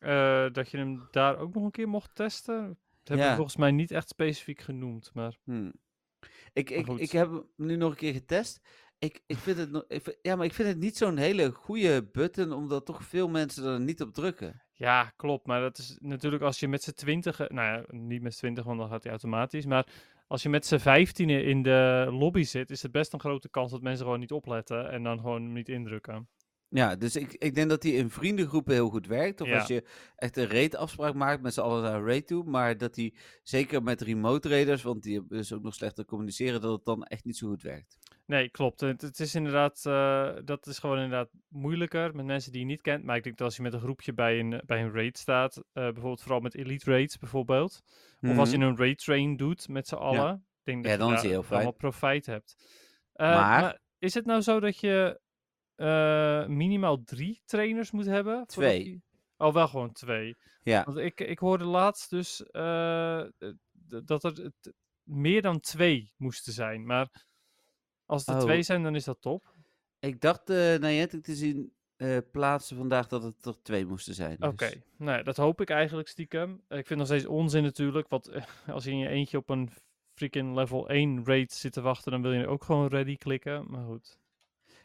Eh, 0.00 0.46
dat 0.52 0.70
je 0.70 0.76
hem 0.76 1.08
daar 1.10 1.38
ook 1.38 1.54
nog 1.54 1.64
een 1.64 1.70
keer 1.70 1.88
mocht 1.88 2.14
testen. 2.14 2.78
Dat 3.02 3.08
hebben 3.08 3.28
we 3.28 3.34
volgens 3.34 3.56
mij 3.56 3.70
niet 3.70 3.90
echt 3.90 4.08
specifiek 4.08 4.60
genoemd, 4.60 5.10
maar... 5.14 5.38
Hmm. 5.44 5.72
Ik, 6.52 6.70
ik, 6.70 6.88
ik 6.88 7.10
heb 7.10 7.30
hem 7.30 7.48
nu 7.56 7.76
nog 7.76 7.90
een 7.90 7.96
keer 7.96 8.12
getest. 8.12 8.60
Ik, 8.98 9.22
ik 9.26 9.36
vind 9.36 9.58
het 9.58 9.70
nog, 9.70 9.84
ik 9.88 10.18
ja, 10.22 10.36
maar 10.36 10.46
ik 10.46 10.54
vind 10.54 10.68
het 10.68 10.78
niet 10.78 10.96
zo'n 10.96 11.16
hele 11.16 11.50
goede 11.50 12.08
button, 12.12 12.52
omdat 12.52 12.86
toch 12.86 13.04
veel 13.04 13.28
mensen 13.28 13.64
er 13.64 13.80
niet 13.80 14.00
op 14.00 14.14
drukken. 14.14 14.62
Ja, 14.72 15.12
klopt. 15.16 15.46
Maar 15.46 15.60
dat 15.60 15.78
is 15.78 15.98
natuurlijk 16.00 16.42
als 16.42 16.60
je 16.60 16.68
met 16.68 16.82
z'n 16.82 16.92
twintigen... 16.92 17.54
Nou 17.54 17.66
ja, 17.66 17.84
niet 17.96 18.22
met 18.22 18.32
z'n 18.32 18.38
twintig, 18.38 18.64
want 18.64 18.78
dan 18.78 18.88
gaat 18.88 19.02
hij 19.02 19.10
automatisch. 19.10 19.66
Maar 19.66 19.86
als 20.26 20.42
je 20.42 20.48
met 20.48 20.66
z'n 20.66 20.78
vijftienen 20.78 21.44
in 21.44 21.62
de 21.62 22.06
lobby 22.10 22.42
zit, 22.42 22.70
is 22.70 22.82
het 22.82 22.92
best 22.92 23.12
een 23.12 23.20
grote 23.20 23.48
kans 23.48 23.70
dat 23.70 23.82
mensen 23.82 24.04
gewoon 24.04 24.20
niet 24.20 24.32
opletten 24.32 24.90
en 24.90 25.02
dan 25.02 25.18
gewoon 25.20 25.52
niet 25.52 25.68
indrukken. 25.68 26.28
Ja, 26.68 26.96
dus 26.96 27.16
ik, 27.16 27.32
ik 27.32 27.54
denk 27.54 27.68
dat 27.68 27.82
die 27.82 27.94
in 27.94 28.10
vriendengroepen 28.10 28.74
heel 28.74 28.88
goed 28.88 29.06
werkt. 29.06 29.40
Of 29.40 29.48
Ja. 29.48 29.58
als 29.58 29.68
je 29.68 29.84
echt 30.16 30.36
een 30.36 30.48
raid 30.48 30.76
afspraak 30.76 31.14
maakt 31.14 31.42
met 31.42 31.54
z'n 31.54 31.60
allen 31.60 31.82
naar 31.82 31.94
een 31.94 32.06
raid 32.06 32.26
toe. 32.26 32.44
Maar 32.44 32.78
dat 32.78 32.94
die 32.94 33.16
zeker 33.42 33.82
met 33.82 34.00
remote 34.00 34.48
raiders, 34.48 34.82
want 34.82 35.02
die 35.02 35.14
hebben 35.18 35.36
dus 35.38 35.52
ook 35.52 35.62
nog 35.62 35.74
slechter 35.74 36.04
communiceren, 36.04 36.60
dat 36.60 36.72
het 36.72 36.84
dan 36.84 37.04
echt 37.04 37.24
niet 37.24 37.36
zo 37.36 37.48
goed 37.48 37.62
werkt. 37.62 37.98
Nee, 38.26 38.50
klopt. 38.50 38.80
Het, 38.80 39.02
het 39.02 39.20
is 39.20 39.34
inderdaad, 39.34 39.86
eh, 39.86 40.36
dat 40.44 40.66
is 40.66 40.78
gewoon 40.78 40.96
inderdaad 40.98 41.30
moeilijker 41.48 42.14
met 42.14 42.24
mensen 42.24 42.52
die 42.52 42.60
je 42.60 42.66
niet 42.66 42.80
kent. 42.82 43.04
Maar 43.04 43.16
ik 43.16 43.22
denk 43.22 43.36
dat 43.36 43.46
als 43.46 43.56
je 43.56 43.62
met 43.62 43.72
een 43.72 43.80
groepje 43.80 44.12
bij 44.14 44.38
een, 44.38 44.62
bij 44.66 44.82
een 44.82 44.92
raid 44.92 45.18
staat, 45.18 45.56
eh, 45.56 45.62
bijvoorbeeld 45.72 46.22
vooral 46.22 46.40
met 46.40 46.54
elite 46.54 46.90
raids 46.90 47.18
bijvoorbeeld, 47.18 47.82
of 48.20 48.38
als 48.38 48.50
je 48.50 48.58
Mhm. 48.58 48.66
een 48.66 48.76
raid 48.76 48.98
train 48.98 49.36
doet 49.36 49.68
met 49.68 49.88
z'n 49.88 49.94
allen, 49.94 50.34
ik 50.34 50.64
denk 50.64 50.76
dat 50.82 50.86
Ja, 50.86 50.92
je 50.92 50.98
dan 50.98 51.08
daar 51.12 51.22
heel 51.24 51.44
wat 51.64 51.76
profijt 51.76 52.26
hebt. 52.26 52.54
Eh, 53.12 53.34
Maar- 53.34 53.80
is 53.98 54.14
het 54.14 54.24
nou 54.26 54.40
zo 54.40 54.60
dat 54.60 54.78
je 54.80 55.20
eh, 55.74 56.46
minimaal 56.46 57.02
drie 57.04 57.42
trainers 57.44 57.90
moet 57.90 58.06
hebben? 58.06 58.46
Twee. 58.46 58.84
die- 58.84 59.02
Oh, 59.36 59.52
wel 59.54 59.68
gewoon 59.68 59.92
twee. 59.92 60.36
Ja, 60.62 60.84
Want 60.84 60.96
ik, 60.96 61.20
ik 61.20 61.38
hoorde 61.38 61.64
laatst 61.64 62.10
dus 62.10 62.42
eh, 62.46 63.20
eh, 63.20 63.28
dat 64.04 64.24
er 64.24 64.52
meer 65.02 65.42
dan 65.42 65.60
twee 65.60 66.12
moesten 66.16 66.52
zijn. 66.52 66.86
Maar 66.86 67.24
als 68.06 68.26
er 68.26 68.34
Oh. 68.34 68.40
twee 68.40 68.62
zijn, 68.62 68.82
dan 68.82 68.94
is 68.94 69.04
dat 69.04 69.20
top. 69.20 69.54
ik 69.98 70.20
dacht 70.20 70.50
uh, 70.50 70.76
Niantic 70.76 71.22
te 71.24 71.34
zien 71.34 71.72
eh, 71.96 72.18
plaatsen 72.32 72.76
vandaag 72.76 73.08
dat 73.08 73.22
het 73.22 73.44
er 73.44 73.62
twee 73.62 73.86
moesten 73.86 74.14
zijn. 74.14 74.36
dus- 74.38 74.48
Oké, 74.48 74.70
nou 74.96 75.22
dat 75.22 75.36
hoop 75.36 75.60
ik 75.60 75.70
eigenlijk 75.70 76.08
stiekem. 76.08 76.62
Eh, 76.68 76.78
Ik 76.78 76.86
vind 76.86 76.98
nog 76.98 77.08
steeds 77.08 77.26
onzin 77.26 77.62
natuurlijk, 77.62 78.08
want 78.08 78.30
als 78.66 78.84
je 78.84 78.90
in 78.90 78.98
je 78.98 79.08
eentje 79.08 79.36
op 79.38 79.48
een 79.50 79.70
freaking 80.14 80.54
level 80.54 80.88
1 80.88 81.24
raid 81.24 81.52
zit 81.52 81.72
te 81.72 81.80
wachten, 81.80 82.12
dan 82.12 82.22
wil 82.22 82.32
je 82.32 82.46
ook 82.46 82.64
gewoon 82.64 82.88
ready 82.88 83.16
klikken. 83.16 83.64
Maar 83.70 83.84
goed. 83.84 84.18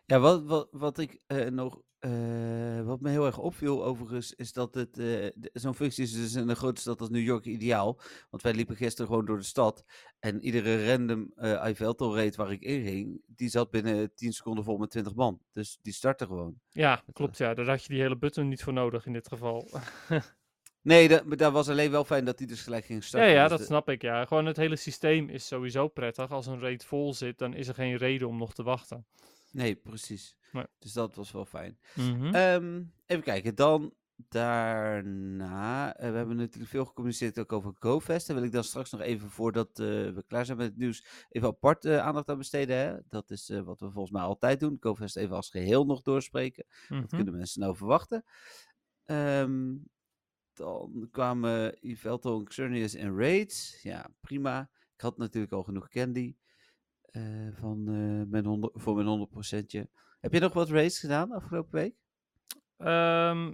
Ja, 0.05 0.19
wat, 0.19 0.43
wat, 0.43 0.67
wat 0.71 0.97
ik 0.97 1.19
nog. 1.49 1.81
Eh, 2.01 2.81
wat 2.86 3.01
me 3.01 3.10
heel 3.10 3.25
erg 3.25 3.38
opviel 3.38 3.86
overigens, 3.86 4.34
is 4.36 4.53
dat 4.53 4.74
het. 4.75 4.98
eh, 5.00 5.27
Zo'n 5.53 5.75
functie 5.75 6.03
is 6.03 6.13
dus 6.13 6.36
in 6.36 6.50
een 6.50 6.55
grote 6.55 6.81
stad 6.81 7.00
als 7.00 7.10
New 7.10 7.24
York 7.24 7.46
ideaal. 7.46 8.00
Want 8.29 8.43
wij 8.43 8.53
liepen 8.53 8.75
gisteren 8.75 9.08
gewoon 9.10 9.25
door 9.25 9.38
de 9.38 9.43
stad. 9.43 9.84
En 10.20 10.43
iedere 10.43 10.88
random 10.91 11.31
eh 11.36 11.65
Ivelto 11.70 12.13
raid 12.13 12.36
waar 12.36 12.51
ik 12.51 12.62
in 12.62 12.84
ging, 12.84 13.22
die 13.25 13.50
zat 13.50 13.70
binnen 13.72 14.13
10 14.15 14.34
seconden 14.34 14.63
vol 14.63 14.77
met 14.77 14.89
20 14.89 15.15
man. 15.15 15.39
Dus 15.51 15.79
die 15.81 15.93
startte 15.93 16.25
gewoon. 16.25 16.60
Ja, 16.70 17.03
klopt. 17.13 17.38
Ja, 17.38 17.53
daar 17.53 17.65
had 17.67 17.84
je 17.84 17.93
die 17.93 18.01
hele 18.01 18.17
button 18.17 18.48
niet 18.48 18.63
voor 18.63 18.74
nodig 18.74 19.05
in 19.05 19.13
dit 19.13 19.27
geval. 19.27 19.67
Nee, 20.84 21.08
dat, 21.08 21.24
dat 21.38 21.51
was 21.51 21.70
alleen 21.70 21.91
wel 21.91 22.03
fijn 22.03 22.25
dat 22.25 22.38
die 22.38 22.48
dus 22.48 22.62
gelijk 22.62 22.86
ging 22.86 23.00
ja, 23.01 23.08
starten. 23.08 23.29
ja, 23.31 23.41
Dus 23.41 23.50
dat 23.50 23.60
de- 23.60 23.65
snap 23.65 23.89
ik. 23.89 24.01
Ja, 24.01 24.25
gewoon 24.25 24.46
het 24.46 24.58
hele 24.58 24.75
systeem 24.75 25.29
is 25.29 25.48
sowieso 25.48 25.88
prettig. 25.88 26.31
Als 26.31 26.46
een 26.48 26.60
raid 26.60 26.86
vol 26.86 27.13
zit, 27.13 27.38
dan 27.38 27.53
is 27.53 27.67
er 27.67 27.74
geen 27.74 27.96
reden 27.98 28.27
om 28.27 28.38
nog 28.38 28.53
te 28.53 28.63
wachten. 28.63 29.05
Nee, 29.51 29.75
precies. 29.75 30.38
Nee. 30.51 30.65
Dus 30.79 30.93
dat 30.93 31.15
was 31.15 31.31
wel 31.31 31.46
fijn. 31.46 31.79
Mhm. 31.96 32.36
Ehm, 32.36 32.84
even 33.05 33.24
kijken, 33.24 33.55
dan 33.55 33.93
daarna. 34.29 35.96
eh, 35.96 36.10
we 36.12 36.17
hebben 36.17 36.36
natuurlijk 36.36 36.72
veel 36.72 36.86
gecommuniceerd 36.86 37.39
ook 37.39 37.51
over 37.51 37.74
GoFest. 37.79 38.27
Daar 38.27 38.36
wil 38.36 38.46
ik 38.46 38.51
dan 38.51 38.63
straks 38.63 38.91
nog 38.91 39.01
even, 39.01 39.29
voordat 39.29 39.67
eh, 39.70 39.86
we 39.86 40.24
klaar 40.27 40.46
zijn 40.46 40.58
met 40.58 40.67
het 40.67 40.77
nieuws, 40.77 41.25
even 41.29 41.48
apart 41.48 41.86
eh, 41.86 41.98
aandacht 42.00 42.29
aan 42.29 42.38
besteden. 42.38 42.75
Hè? 42.77 42.98
Dat 43.08 43.29
is 43.31 43.50
wat 43.50 43.79
we 43.79 43.91
volgens 43.91 44.12
mij 44.12 44.22
altijd 44.22 44.60
doen. 44.60 44.77
GoFest 44.79 45.15
even 45.17 45.36
als 45.36 45.50
geheel 45.50 45.86
nog 45.86 46.01
doorspreken. 46.01 46.65
Wat 46.88 47.00
Mhm. 47.00 47.08
kunnen 47.15 47.38
mensen 47.38 47.62
nou 47.62 47.75
verwachten? 47.75 48.24
Ehm, 49.05 49.75
dan 50.53 51.08
kwamen 51.12 51.77
Yvelto 51.79 52.39
en 52.39 52.46
Xerneas 52.46 52.93
en 52.93 53.17
Raids. 53.17 53.81
Ja, 53.81 54.10
prima. 54.20 54.70
Ik 54.96 55.01
had 55.01 55.17
natuurlijk 55.17 55.53
al 55.53 55.63
genoeg 55.63 55.89
candy 55.89 56.36
eh, 57.11 57.47
van, 57.51 57.87
eh, 57.87 58.29
mijn 58.29 58.45
100, 58.45 58.73
voor 58.75 58.95
mijn 58.95 59.07
100%. 59.07 59.85
Heb 60.19 60.33
je 60.33 60.39
nog 60.39 60.53
wat 60.53 60.69
raids 60.69 60.99
gedaan 60.99 61.31
afgelopen 61.31 61.71
week? 61.71 61.95
Ehm, 62.77 63.53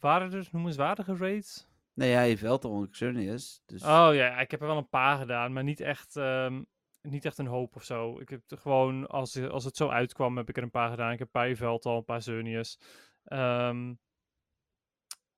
waren 0.00 0.32
er 0.32 0.48
noemenswaardige 0.52 1.16
raids? 1.16 1.68
Nee, 1.94 2.10
ja, 2.10 2.26
Yvelto 2.26 2.82
en 2.82 2.90
Xerneas. 2.90 3.62
Dus... 3.66 3.82
Oh 3.82 4.10
ja, 4.12 4.40
ik 4.40 4.50
heb 4.50 4.60
er 4.60 4.66
wel 4.66 4.76
een 4.76 4.88
paar 4.88 5.18
gedaan, 5.18 5.52
maar 5.52 5.64
niet 5.64 5.80
echt, 5.80 6.16
ehm, 6.16 6.62
niet 7.00 7.24
echt 7.24 7.38
een 7.38 7.46
hoop 7.46 7.76
of 7.76 7.84
zo. 7.84 8.20
Ik 8.20 8.28
heb 8.28 8.50
er 8.50 8.58
gewoon, 8.58 9.06
als, 9.06 9.36
als 9.36 9.64
het 9.64 9.76
zo 9.76 9.88
uitkwam, 9.88 10.36
heb 10.36 10.48
ik 10.48 10.56
er 10.56 10.62
een 10.62 10.70
paar 10.70 10.90
gedaan. 10.90 11.12
Ik 11.12 11.18
heb 11.18 11.28
een 11.34 11.40
paar 11.40 11.54
Veld 11.54 11.84
al, 11.84 11.96
een 11.96 12.04
paar 12.04 12.22
Zernius. 12.22 12.80
Ehm, 13.24 13.94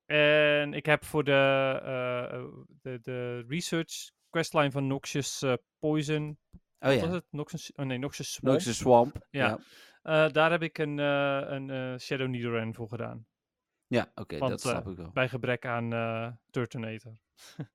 en 0.05 0.73
ik 0.73 0.85
heb 0.85 1.05
voor 1.05 1.23
de, 1.23 1.79
eh, 1.83 2.43
de, 2.81 2.99
de 3.01 3.45
research 3.47 4.11
questline 4.29 4.71
van 4.71 4.87
Noxious 4.87 5.45
Poison. 5.79 6.37
Oh 6.81 6.93
ja, 6.93 6.99
was 7.01 7.11
het? 7.15 7.25
Noxious, 7.29 7.71
oh 7.75 7.85
nee, 7.85 7.97
Noxious 7.97 8.33
Swamp. 8.33 8.53
Noxus 8.53 8.77
Swamp. 8.77 9.27
Ja. 9.29 9.47
Ja, 9.47 9.59
Eh, 10.01 10.31
daar 10.31 10.51
heb 10.51 10.61
ik 10.61 10.77
een, 10.77 10.99
eh, 10.99 11.41
een 11.45 11.69
eh, 11.69 11.97
Shadow 11.97 12.27
Nidoran 12.27 12.73
voor 12.73 12.87
gedaan. 12.87 13.25
ja 13.87 14.11
oké, 14.15 14.37
dat 14.37 14.61
snap 14.61 14.87
ik 14.87 14.97
wel. 14.97 15.11
Bij 15.13 15.29
gebrek 15.29 15.65
aan 15.65 15.93
eh 15.93 16.27
Turtonator. 16.49 17.13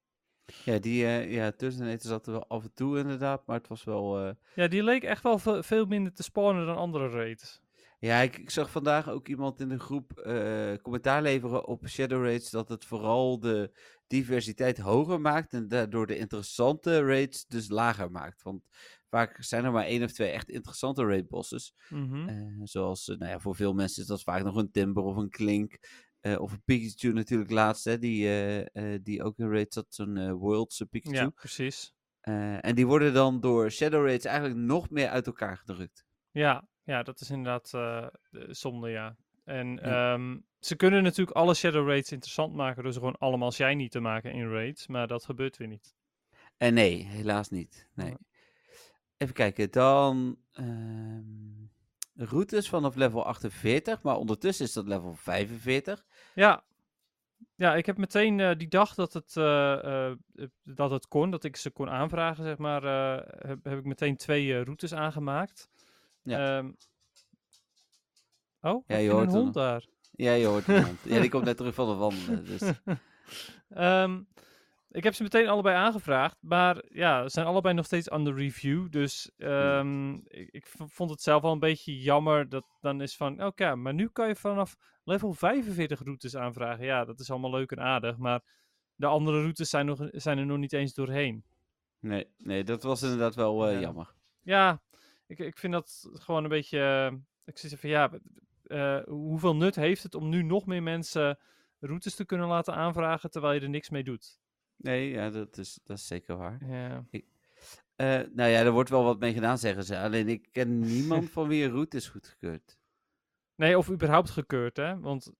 Ja, 0.64 0.78
die 0.78 1.02
uh, 1.02 1.32
ja, 1.32 1.50
tusseneter 1.52 2.08
zat 2.08 2.26
er 2.26 2.32
wel 2.32 2.46
af 2.48 2.62
en 2.62 2.72
toe 2.74 2.98
inderdaad, 2.98 3.46
maar 3.46 3.56
het 3.56 3.68
was 3.68 3.84
wel... 3.84 4.34
Ja, 4.54 4.66
die 4.68 4.82
leek 4.82 5.02
echt 5.04 5.22
wel 5.22 5.38
ve- 5.38 5.62
veel 5.62 5.84
minder 5.86 6.12
te 6.12 6.22
spawnen 6.22 6.66
dan 6.66 6.76
andere 6.76 7.08
raids. 7.08 7.60
Ja, 7.98 8.20
ik, 8.20 8.38
ik 8.38 8.50
zag 8.50 8.70
vandaag 8.70 9.08
ook 9.08 9.28
iemand 9.28 9.60
in 9.60 9.68
de 9.68 9.78
groep 9.78 10.12
commentaar 10.82 11.22
leveren 11.22 11.66
op 11.66 11.88
Shadow 11.88 12.24
Raids 12.24 12.50
dat 12.50 12.68
het 12.68 12.84
vooral 12.84 13.40
de 13.40 13.70
diversiteit 14.06 14.78
hoger 14.78 15.20
maakt 15.20 15.52
en 15.52 15.68
daardoor 15.68 16.06
de 16.06 16.18
interessante 16.18 17.04
raids 17.04 17.46
dus 17.46 17.68
lager 17.68 18.10
maakt. 18.10 18.42
Want 18.42 18.68
vaak 19.10 19.36
zijn 19.44 19.64
er 19.64 19.72
maar 19.72 19.84
één 19.84 20.02
of 20.02 20.12
twee 20.12 20.30
echt 20.30 20.48
interessante 20.48 21.04
raid 21.04 21.28
bosses. 21.28 21.74
Mhm. 21.88 22.28
Eh, 22.28 22.60
zoals, 22.62 23.08
eh, 23.08 23.16
nou 23.16 23.30
ja, 23.30 23.38
voor 23.40 23.54
veel 23.56 23.74
mensen 23.74 24.02
is 24.02 24.08
dat 24.08 24.22
vaak 24.22 24.42
nog 24.44 24.56
een 24.56 24.70
Timber 24.70 25.02
of 25.02 25.16
een 25.16 25.30
Klink. 25.30 25.78
eh, 26.20 26.40
of 26.40 26.52
een 26.52 26.62
Pikachu 26.64 27.12
natuurlijk 27.12 27.50
laatst, 27.50 27.84
hè, 27.84 27.98
die, 27.98 28.28
die 29.02 29.22
ook 29.22 29.38
in 29.38 29.50
raid 29.50 29.72
zat, 29.72 29.86
zo'n 29.88 30.16
eh, 30.16 30.32
World's 30.32 30.82
Pikachu. 30.90 31.16
Ja, 31.16 31.28
precies. 31.28 31.94
En 32.60 32.74
die 32.74 32.86
worden 32.86 33.14
dan 33.14 33.40
door 33.40 33.70
Shadow 33.70 34.06
Raids 34.06 34.24
eigenlijk 34.24 34.58
nog 34.58 34.90
meer 34.90 35.08
uit 35.08 35.26
elkaar 35.26 35.56
gedrukt. 35.56 36.06
Ja, 36.30 36.68
ja 36.84 37.02
dat 37.02 37.20
is 37.20 37.30
inderdaad 37.30 37.70
de- 37.70 38.46
zonde, 38.50 38.90
ja. 38.90 39.16
En 39.44 39.68
Ja. 39.82 40.12
ehm, 40.14 40.38
ze 40.58 40.76
kunnen 40.76 41.02
natuurlijk 41.02 41.36
alle 41.36 41.54
shadow 41.54 41.88
raids 41.88 42.12
interessant 42.12 42.54
maken 42.54 42.82
door 42.82 42.92
ze 42.92 42.98
gewoon 42.98 43.18
allemaal 43.18 43.52
shiny 43.52 43.88
te 43.88 44.00
maken 44.00 44.32
in 44.32 44.48
raids, 44.50 44.86
maar 44.86 45.06
dat 45.06 45.24
gebeurt 45.24 45.56
weer 45.56 45.68
niet. 45.68 45.94
En 46.56 46.74
nee, 46.74 47.04
helaas 47.04 47.48
niet. 47.50 47.88
Nee. 47.94 48.06
Nee. 48.06 48.16
Even 49.16 49.34
kijken, 49.34 49.70
dan 49.70 50.38
ehm, 50.52 51.22
routes 52.14 52.68
vanaf 52.68 52.94
level 52.94 53.24
48, 53.24 54.02
maar 54.02 54.16
ondertussen 54.16 54.64
is 54.64 54.72
dat 54.72 54.86
level 54.86 55.14
45. 55.14 56.04
Ja, 56.34 56.64
ja 57.54 57.74
ik 57.74 57.86
heb 57.86 57.96
meteen 57.96 58.40
eh, 58.40 58.56
die 58.56 58.68
dag 58.68 58.94
dat 58.94 59.12
het, 59.12 59.36
eh, 59.36 60.08
eh, 60.10 60.16
dat 60.62 60.90
het 60.90 61.08
kon, 61.08 61.30
dat 61.30 61.44
ik 61.44 61.56
ze 61.56 61.70
kon 61.70 61.90
aanvragen, 61.90 62.44
zeg 62.44 62.58
maar, 62.58 62.82
heb, 63.46 63.64
heb 63.64 63.78
ik 63.78 63.84
meteen 63.84 64.16
twee 64.16 64.62
routes 64.62 64.94
aangemaakt. 64.94 65.68
Ja. 66.22 66.58
Ehm, 66.58 66.70
oh, 68.60 68.84
Ja, 68.86 68.96
je 68.96 69.08
een 69.08 69.14
hoort 69.14 69.32
hem. 69.32 69.40
hond 69.40 69.54
daar? 69.54 69.84
Ja, 70.10 70.32
je 70.32 70.46
hoort 70.46 70.66
de 70.66 70.82
hond. 70.82 70.98
Ja, 71.14 71.20
die 71.20 71.30
komt 71.30 71.44
net 71.44 71.56
terug 71.56 71.74
van 71.74 71.88
de 71.88 71.94
wandelen. 71.94 72.44
Dus. 72.44 72.62
Ehm, 73.68 74.20
ik 74.96 75.04
heb 75.04 75.14
ze 75.14 75.22
meteen 75.22 75.48
allebei 75.48 75.76
aangevraagd, 75.76 76.36
maar 76.40 76.84
ja, 76.88 77.22
ze 77.22 77.28
zijn 77.28 77.46
allebei 77.46 77.74
nog 77.74 77.84
steeds 77.84 78.12
under 78.12 78.34
review. 78.34 78.90
Dus 78.90 79.30
ehm, 79.36 80.14
ik, 80.14 80.48
ik 80.50 80.66
vond 80.66 81.10
het 81.10 81.22
zelf 81.22 81.42
wel 81.42 81.52
een 81.52 81.58
beetje 81.58 82.00
jammer 82.00 82.48
dat 82.48 82.64
dan 82.80 83.00
is 83.00 83.16
van, 83.16 83.44
oké, 83.44 83.74
maar 83.74 83.94
nu 83.94 84.08
kan 84.08 84.28
je 84.28 84.36
vanaf 84.36 84.76
level 85.04 85.32
45 85.32 86.00
routes 86.02 86.36
aanvragen. 86.36 86.84
Ja, 86.84 87.04
dat 87.04 87.20
is 87.20 87.30
allemaal 87.30 87.50
leuk 87.50 87.70
en 87.72 87.80
aardig, 87.80 88.16
maar 88.16 88.40
de 88.94 89.06
andere 89.06 89.40
routes 89.40 89.70
zijn, 89.70 89.86
nog, 89.86 90.08
zijn 90.10 90.38
er 90.38 90.46
nog 90.46 90.58
niet 90.58 90.72
eens 90.72 90.94
doorheen. 90.94 91.44
Nee, 92.00 92.26
nee, 92.38 92.64
dat 92.64 92.82
was 92.82 93.02
inderdaad 93.02 93.34
wel 93.34 93.66
eh, 93.66 93.72
Ja. 93.72 93.80
jammer. 93.80 94.14
Ja, 94.42 94.82
ik, 95.26 95.38
ik 95.38 95.58
vind 95.58 95.72
dat 95.72 96.08
gewoon 96.12 96.42
een 96.42 96.50
beetje, 96.50 96.80
eh, 96.80 97.18
ik 97.44 97.58
zit 97.58 97.80
van, 97.80 97.90
ja, 97.90 98.10
eh, 98.62 99.02
hoeveel 99.04 99.56
nut 99.56 99.76
heeft 99.76 100.02
het 100.02 100.14
om 100.14 100.28
nu 100.28 100.42
nog 100.42 100.66
meer 100.66 100.82
mensen 100.82 101.38
routes 101.80 102.14
te 102.14 102.24
kunnen 102.24 102.48
laten 102.48 102.74
aanvragen 102.74 103.30
terwijl 103.30 103.54
je 103.54 103.60
er 103.60 103.68
niks 103.68 103.90
mee 103.90 104.04
doet? 104.04 104.44
Nee, 104.76 105.10
ja, 105.10 105.30
dat 105.30 105.58
is, 105.58 105.80
dat 105.84 105.96
is 105.96 106.06
zeker 106.06 106.36
waar. 106.36 106.58
Ja. 106.66 107.04
Eh, 107.96 108.06
nou 108.32 108.50
ja, 108.50 108.60
er 108.60 108.70
wordt 108.70 108.90
wel 108.90 109.04
wat 109.04 109.18
mee 109.18 109.32
gedaan, 109.32 109.58
zeggen 109.58 109.84
ze. 109.84 109.98
Alleen 109.98 110.28
ik 110.28 110.48
ken 110.52 110.78
niemand 110.94 111.30
van 111.30 111.48
wie 111.48 111.64
een 111.64 111.70
route 111.70 111.96
is 111.96 112.08
goedgekeurd. 112.08 112.78
Nee, 113.54 113.78
of 113.78 113.90
überhaupt 113.90 114.30
gekeurd, 114.30 114.76
hè? 114.76 115.00
Want 115.00 115.32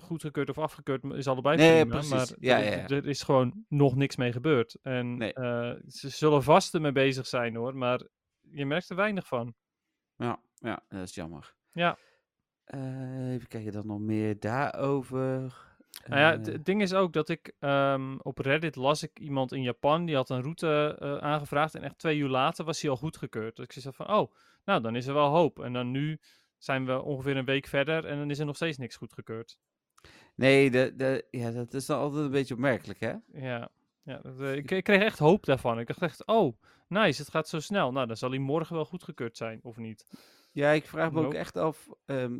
goedgekeurd 0.00 0.48
of 0.50 0.58
afgekeurd 0.58 1.04
is 1.04 1.26
allebei 1.28 1.56
Nee, 1.56 1.80
prima. 1.86 1.90
precies. 1.94 2.10
Maar 2.30 2.36
Ja, 2.40 2.58
er- 2.58 2.64
ja, 2.64 2.70
ja. 2.76 2.88
er 2.88 3.06
is 3.06 3.22
gewoon 3.22 3.64
nog 3.68 3.96
niks 3.96 4.16
mee 4.16 4.32
gebeurd. 4.32 4.78
En 4.82 5.16
Nee. 5.16 5.32
eh, 5.32 5.74
ze 5.88 6.08
zullen 6.08 6.42
vast 6.42 6.74
ermee 6.74 6.92
bezig 6.92 7.26
zijn, 7.26 7.54
hoor. 7.54 7.76
Maar 7.76 8.00
je 8.40 8.66
merkt 8.66 8.90
er 8.90 8.96
weinig 8.96 9.26
van. 9.26 9.54
Ja, 10.16 10.40
ja, 10.54 10.84
dat 10.88 11.00
is 11.02 11.14
jammer. 11.14 11.54
Ja. 11.72 11.98
Eh, 12.64 13.32
even 13.32 13.48
kijken, 13.48 13.72
dan 13.72 13.86
nog 13.86 14.00
meer 14.00 14.40
daarover. 14.40 15.68
Nou 16.06 16.20
ja, 16.20 16.30
het 16.30 16.46
Eh, 16.46 16.52
het 16.52 16.64
ding 16.64 16.82
is 16.82 16.94
ook 16.94 17.12
dat 17.12 17.28
ik 17.28 17.52
ehm, 17.58 18.16
op 18.22 18.38
Reddit 18.38 18.76
las 18.76 19.02
ik 19.02 19.18
iemand 19.18 19.52
in 19.52 19.62
Japan, 19.62 20.04
die 20.04 20.14
had 20.14 20.30
een 20.30 20.42
route 20.42 20.96
eh, 21.00 21.16
aangevraagd. 21.16 21.74
En 21.74 21.82
echt 21.82 21.98
twee 21.98 22.18
uur 22.18 22.28
later 22.28 22.64
was 22.64 22.80
hij 22.80 22.90
al 22.90 22.96
goedgekeurd. 22.96 23.56
Dus 23.56 23.64
ik 23.64 23.72
zei 23.72 23.94
van, 23.94 24.10
oh, 24.12 24.32
nou, 24.64 24.82
dan 24.82 24.96
is 24.96 25.06
er 25.06 25.14
wel 25.14 25.28
hoop. 25.28 25.58
En 25.62 25.72
dan 25.72 25.90
nu 25.90 26.18
zijn 26.58 26.86
we 26.86 27.02
ongeveer 27.02 27.36
een 27.36 27.44
week 27.44 27.66
verder 27.66 28.04
en 28.04 28.18
dan 28.18 28.30
is 28.30 28.38
er 28.38 28.46
nog 28.46 28.56
steeds 28.56 28.78
niks 28.78 28.96
goedgekeurd. 28.96 29.58
Nee, 30.34 30.70
de, 30.70 30.92
de, 30.96 31.24
ja, 31.30 31.50
dat 31.50 31.74
is 31.74 31.86
dan 31.86 31.98
altijd 31.98 32.24
een 32.24 32.30
beetje 32.30 32.54
opmerkelijk, 32.54 33.00
hè? 33.00 33.14
Ja, 33.32 33.68
ja 34.02 34.18
dat, 34.22 34.40
eh, 34.40 34.54
ik, 34.54 34.70
ik 34.70 34.84
kreeg 34.84 35.02
echt 35.02 35.18
hoop 35.18 35.44
daarvan. 35.44 35.78
Ik 35.78 35.86
dacht 35.86 36.02
echt, 36.02 36.26
oh, 36.26 36.56
nice, 36.88 37.20
het 37.20 37.30
gaat 37.30 37.48
zo 37.48 37.60
snel. 37.60 37.92
Nou, 37.92 38.06
dan 38.06 38.16
zal 38.16 38.30
hij 38.30 38.38
morgen 38.38 38.74
wel 38.74 38.84
goedgekeurd 38.84 39.36
zijn, 39.36 39.60
of 39.62 39.76
niet? 39.76 40.06
Ja, 40.52 40.70
ik 40.70 40.86
vraag 40.86 41.12
me 41.12 41.24
ook 41.24 41.34
echt 41.34 41.56
af, 41.56 41.88
ehm, 42.06 42.38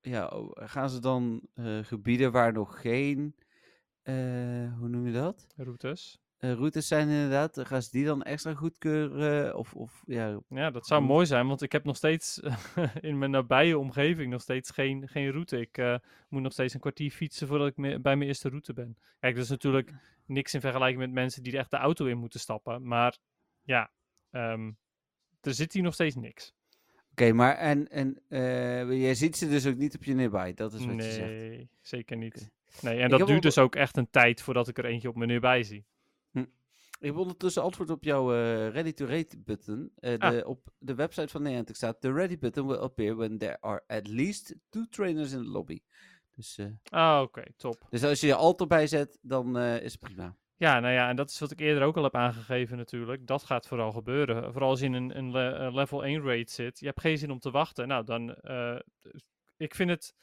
ja, 0.00 0.26
oh, 0.26 0.50
gaan 0.54 0.90
ze 0.90 1.00
dan 1.00 1.48
eh, 1.54 1.78
gebieden 1.78 2.32
waar 2.32 2.52
nog 2.52 2.80
geen, 2.80 3.34
eh, 4.02 4.14
hoe 4.78 4.88
noem 4.88 5.06
je 5.06 5.12
dat? 5.12 5.46
Routes. 5.56 6.20
Eh, 6.36 6.52
routes 6.52 6.86
zijn 6.86 7.08
inderdaad, 7.08 7.60
gaan 7.66 7.82
ze 7.82 7.90
die 7.90 8.04
dan 8.04 8.22
extra 8.22 8.54
goedkeuren? 8.54 9.56
Of, 9.56 9.74
of 9.74 10.02
ja, 10.06 10.40
Ja, 10.48 10.70
dat 10.70 10.86
zou 10.86 11.02
mooi 11.02 11.26
zijn, 11.26 11.46
want 11.46 11.62
ik 11.62 11.72
heb 11.72 11.84
nog 11.84 11.96
steeds 11.96 12.40
in 13.00 13.18
mijn 13.18 13.30
nabije 13.30 13.78
omgeving 13.78 14.30
nog 14.30 14.40
steeds 14.40 14.70
geen, 14.70 15.08
geen 15.08 15.30
route. 15.30 15.60
Ik 15.60 16.00
moet 16.28 16.42
nog 16.42 16.52
steeds 16.52 16.74
een 16.74 16.80
kwartier 16.80 17.10
fietsen 17.10 17.48
voordat 17.48 17.68
ik 17.68 17.76
me- 17.76 18.00
bij 18.00 18.16
mijn 18.16 18.28
eerste 18.28 18.48
route 18.48 18.72
ben. 18.72 18.96
Kijk, 19.20 19.34
dat 19.34 19.44
is 19.44 19.50
natuurlijk 19.50 19.92
niks 20.26 20.54
in 20.54 20.60
vergelijking 20.60 21.00
met 21.00 21.12
mensen 21.12 21.42
die 21.42 21.52
er 21.52 21.58
echt 21.58 21.70
de 21.70 21.76
auto 21.76 22.06
in 22.06 22.18
moeten 22.18 22.40
stappen. 22.40 22.86
Maar 22.86 23.18
ja, 23.62 23.90
ehm, 24.30 24.72
er 25.40 25.54
zit 25.54 25.72
hier 25.72 25.82
nog 25.82 25.94
steeds 25.94 26.14
niks. 26.14 26.54
Oké, 27.12 27.32
maar 27.32 27.56
en, 27.56 27.88
en 27.88 28.22
eh, 28.28 29.00
jij 29.00 29.14
ziet 29.14 29.36
ze 29.36 29.48
dus 29.48 29.66
ook 29.66 29.76
niet 29.76 29.94
op 29.94 30.04
je 30.04 30.14
nearby, 30.14 30.52
dat 30.54 30.72
is 30.72 30.84
wat 30.84 30.94
je 30.94 31.02
zegt. 31.02 31.30
Nee, 31.30 31.68
zeker 31.80 32.16
niet. 32.16 32.50
Nee, 32.80 32.98
en 32.98 33.12
Ik 33.12 33.18
dat 33.18 33.28
duurt 33.28 33.42
dus 33.42 33.58
ook 33.58 33.74
echt 33.74 33.96
een 33.96 34.10
tijd 34.10 34.42
voordat 34.42 34.68
ik 34.68 34.78
er 34.78 34.84
eentje 34.84 35.08
op 35.08 35.16
mijn 35.16 35.28
neerbij 35.28 35.62
zie. 35.62 35.84
Ik 37.02 37.08
heb 37.08 37.16
ondertussen 37.16 37.62
antwoord 37.62 37.90
op 37.90 38.04
jouw 38.04 38.32
eh, 38.32 38.68
ready 38.68 38.92
to 38.92 39.06
rate 39.06 39.38
button. 39.38 39.92
Ah. 40.00 40.30
de, 40.30 40.42
op 40.46 40.72
de 40.78 40.94
website 40.94 41.28
van 41.28 41.42
Niantic 41.42 41.76
staat: 41.76 42.00
The 42.00 42.12
ready 42.12 42.38
button 42.38 42.66
will 42.66 42.76
appear 42.76 43.16
when 43.16 43.38
there 43.38 43.60
are 43.60 43.82
at 43.86 44.08
least 44.08 44.54
two 44.68 44.84
trainers 44.90 45.32
in 45.32 45.42
the 45.42 45.48
lobby. 45.48 45.80
Dus, 46.34 46.58
Ah, 46.84 47.22
oké, 47.22 47.42
top. 47.56 47.86
dus 47.90 48.04
als 48.04 48.20
je 48.20 48.26
je 48.26 48.34
alt 48.34 48.60
erbij 48.60 48.86
zet, 48.86 49.18
dan 49.22 49.58
is 49.58 49.92
het 49.92 50.00
prima. 50.00 50.36
Ja, 50.62 50.80
nou 50.80 50.92
ja, 50.94 51.08
en 51.08 51.16
dat 51.16 51.30
is 51.30 51.38
wat 51.38 51.50
ik 51.50 51.60
eerder 51.60 51.82
ook 51.82 51.96
al 51.96 52.02
heb 52.02 52.14
aangegeven 52.14 52.76
natuurlijk. 52.76 53.26
Dat 53.26 53.42
gaat 53.42 53.66
vooral 53.66 53.92
gebeuren. 53.92 54.52
Vooral 54.52 54.70
als 54.70 54.80
je 54.80 54.86
in 54.86 54.92
een, 54.92 55.18
een 55.18 55.30
le- 55.30 55.70
level 55.70 56.04
1 56.04 56.22
raid 56.22 56.50
zit. 56.50 56.78
Je 56.78 56.86
hebt 56.86 57.00
geen 57.00 57.18
zin 57.18 57.30
om 57.30 57.38
te 57.38 57.50
wachten. 57.50 57.88
Nou, 57.88 58.04
dan... 58.04 58.34
eh, 58.34 58.78
ik 59.56 59.74
vind 59.74 59.90
het 59.90 60.14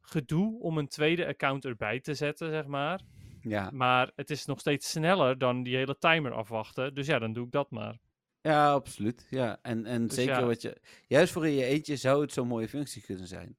gedoe 0.00 0.60
om 0.60 0.78
een 0.78 0.88
tweede 0.88 1.26
account 1.26 1.64
erbij 1.64 2.00
te 2.00 2.14
zetten, 2.14 2.50
zeg 2.50 2.66
maar. 2.66 3.00
Ja, 3.40 3.70
Maar 3.72 4.10
het 4.14 4.30
is 4.30 4.44
nog 4.46 4.60
steeds 4.60 4.90
sneller 4.90 5.38
dan 5.38 5.62
die 5.62 5.76
hele 5.76 5.98
timer 5.98 6.32
afwachten. 6.32 6.94
Dus 6.94 7.06
ja, 7.06 7.18
dan 7.18 7.32
doe 7.32 7.44
ik 7.46 7.52
dat 7.52 7.70
maar. 7.70 7.98
ja 8.40 8.72
absoluut. 8.72 9.26
Ja. 9.30 9.58
En, 9.62 9.86
en 9.86 10.06
Dus 10.06 10.14
zeker 10.16 10.38
ja. 10.40 10.46
wat 10.46 10.62
je. 10.62 10.80
Juist 11.06 11.32
voor 11.32 11.46
in 11.46 11.54
je 11.54 11.64
eentje 11.64 11.96
zou 11.96 12.20
het 12.20 12.32
zo'n 12.32 12.46
mooie 12.48 12.68
functie 12.68 13.02
kunnen 13.02 13.26
zijn. 13.26 13.56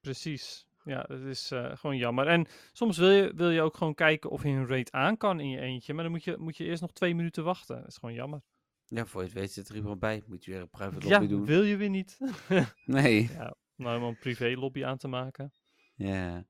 Precies. 0.00 0.67
Ja, 0.88 1.02
dat 1.02 1.20
is 1.20 1.50
eh, 1.50 1.76
gewoon 1.76 1.96
jammer. 1.96 2.26
En 2.26 2.46
soms 2.72 2.98
wil 2.98 3.10
je, 3.10 3.32
wil 3.34 3.50
je 3.50 3.60
ook 3.62 3.76
gewoon 3.76 3.94
kijken 3.94 4.30
of 4.30 4.42
je 4.42 4.48
een 4.48 4.66
raid 4.66 4.92
aan 4.92 5.16
kan 5.16 5.40
in 5.40 5.48
je 5.50 5.60
eentje. 5.60 5.94
Maar 5.94 6.02
dan 6.02 6.12
moet 6.12 6.24
je, 6.24 6.36
moet 6.38 6.56
je 6.56 6.64
eerst 6.64 6.80
nog 6.80 6.92
twee 6.92 7.14
minuten 7.14 7.44
wachten. 7.44 7.76
Dat 7.76 7.86
is 7.88 7.96
gewoon 7.96 8.14
jammer. 8.14 8.42
Ja, 8.86 9.06
voor 9.06 9.20
je 9.20 9.26
het 9.28 9.36
weet 9.38 9.52
zit 9.52 9.68
er 9.68 9.76
iemand 9.76 9.98
bij. 9.98 10.22
Moet 10.26 10.44
je 10.44 10.50
weer 10.50 10.60
een 10.60 10.70
private 10.70 11.06
Ja, 11.08 11.12
lobby 11.18 11.26
doen. 11.34 11.44
wil 11.44 11.62
je 11.62 11.76
weer 11.76 11.88
niet. 11.90 12.18
Nee. 12.84 13.30
nou, 13.76 13.96
om 14.00 14.02
een 14.02 14.18
privé 14.18 14.54
lobby 14.56 14.84
aan 14.84 14.96
te 14.98 15.08
maken. 15.08 15.52
Ja. 15.94 16.46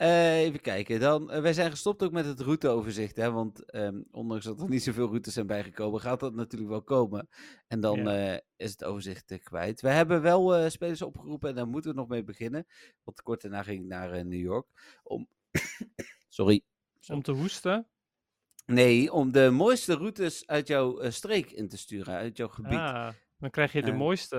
Eh, 0.00 0.38
even 0.38 0.60
kijken. 0.60 1.00
Dan, 1.00 1.30
eh, 1.30 1.40
wij 1.40 1.52
zijn 1.52 1.70
gestopt 1.70 2.02
ook 2.02 2.12
met 2.12 2.26
het 2.26 2.40
routeoverzicht. 2.40 3.16
Hè, 3.16 3.32
want 3.32 3.64
ehm, 3.70 4.00
ondanks 4.10 4.44
dat 4.44 4.60
er 4.60 4.68
niet 4.68 4.82
zoveel 4.82 5.06
routes 5.06 5.32
zijn 5.32 5.46
bijgekomen, 5.46 6.00
gaat 6.00 6.20
dat 6.20 6.34
natuurlijk 6.34 6.70
wel 6.70 6.82
komen. 6.82 7.28
En 7.66 7.80
dan 7.80 8.02
Ja. 8.02 8.32
eh, 8.32 8.38
is 8.56 8.70
het 8.70 8.84
overzicht 8.84 9.38
kwijt. 9.42 9.80
We 9.80 9.88
hebben 9.88 10.22
wel 10.22 10.70
spelers 10.70 11.02
opgeroepen 11.02 11.48
en 11.48 11.54
daar 11.54 11.66
moeten 11.66 11.90
we 11.90 11.96
nog 11.96 12.08
mee 12.08 12.24
beginnen. 12.24 12.66
Want 13.04 13.22
kort 13.22 13.42
daarna 13.42 13.62
ging 13.62 13.80
ik 13.80 13.86
naar 13.86 14.26
New 14.26 14.40
York. 14.40 14.66
Om... 15.02 15.28
Sorry. 16.28 16.62
Om 17.08 17.22
te 17.22 17.32
hoesten. 17.32 17.86
Nee, 18.66 19.12
om 19.12 19.32
de 19.32 19.50
mooiste 19.50 19.94
routes 19.94 20.46
uit 20.46 20.66
jouw 20.66 21.10
streek 21.10 21.50
in 21.50 21.68
te 21.68 21.78
sturen, 21.78 22.14
uit 22.14 22.36
jouw 22.36 22.48
gebied. 22.48 22.72
Ah, 22.72 23.08
dan 23.38 23.50
krijg 23.50 23.72
je 23.72 23.82
de 23.82 23.92
mooiste, 23.92 24.36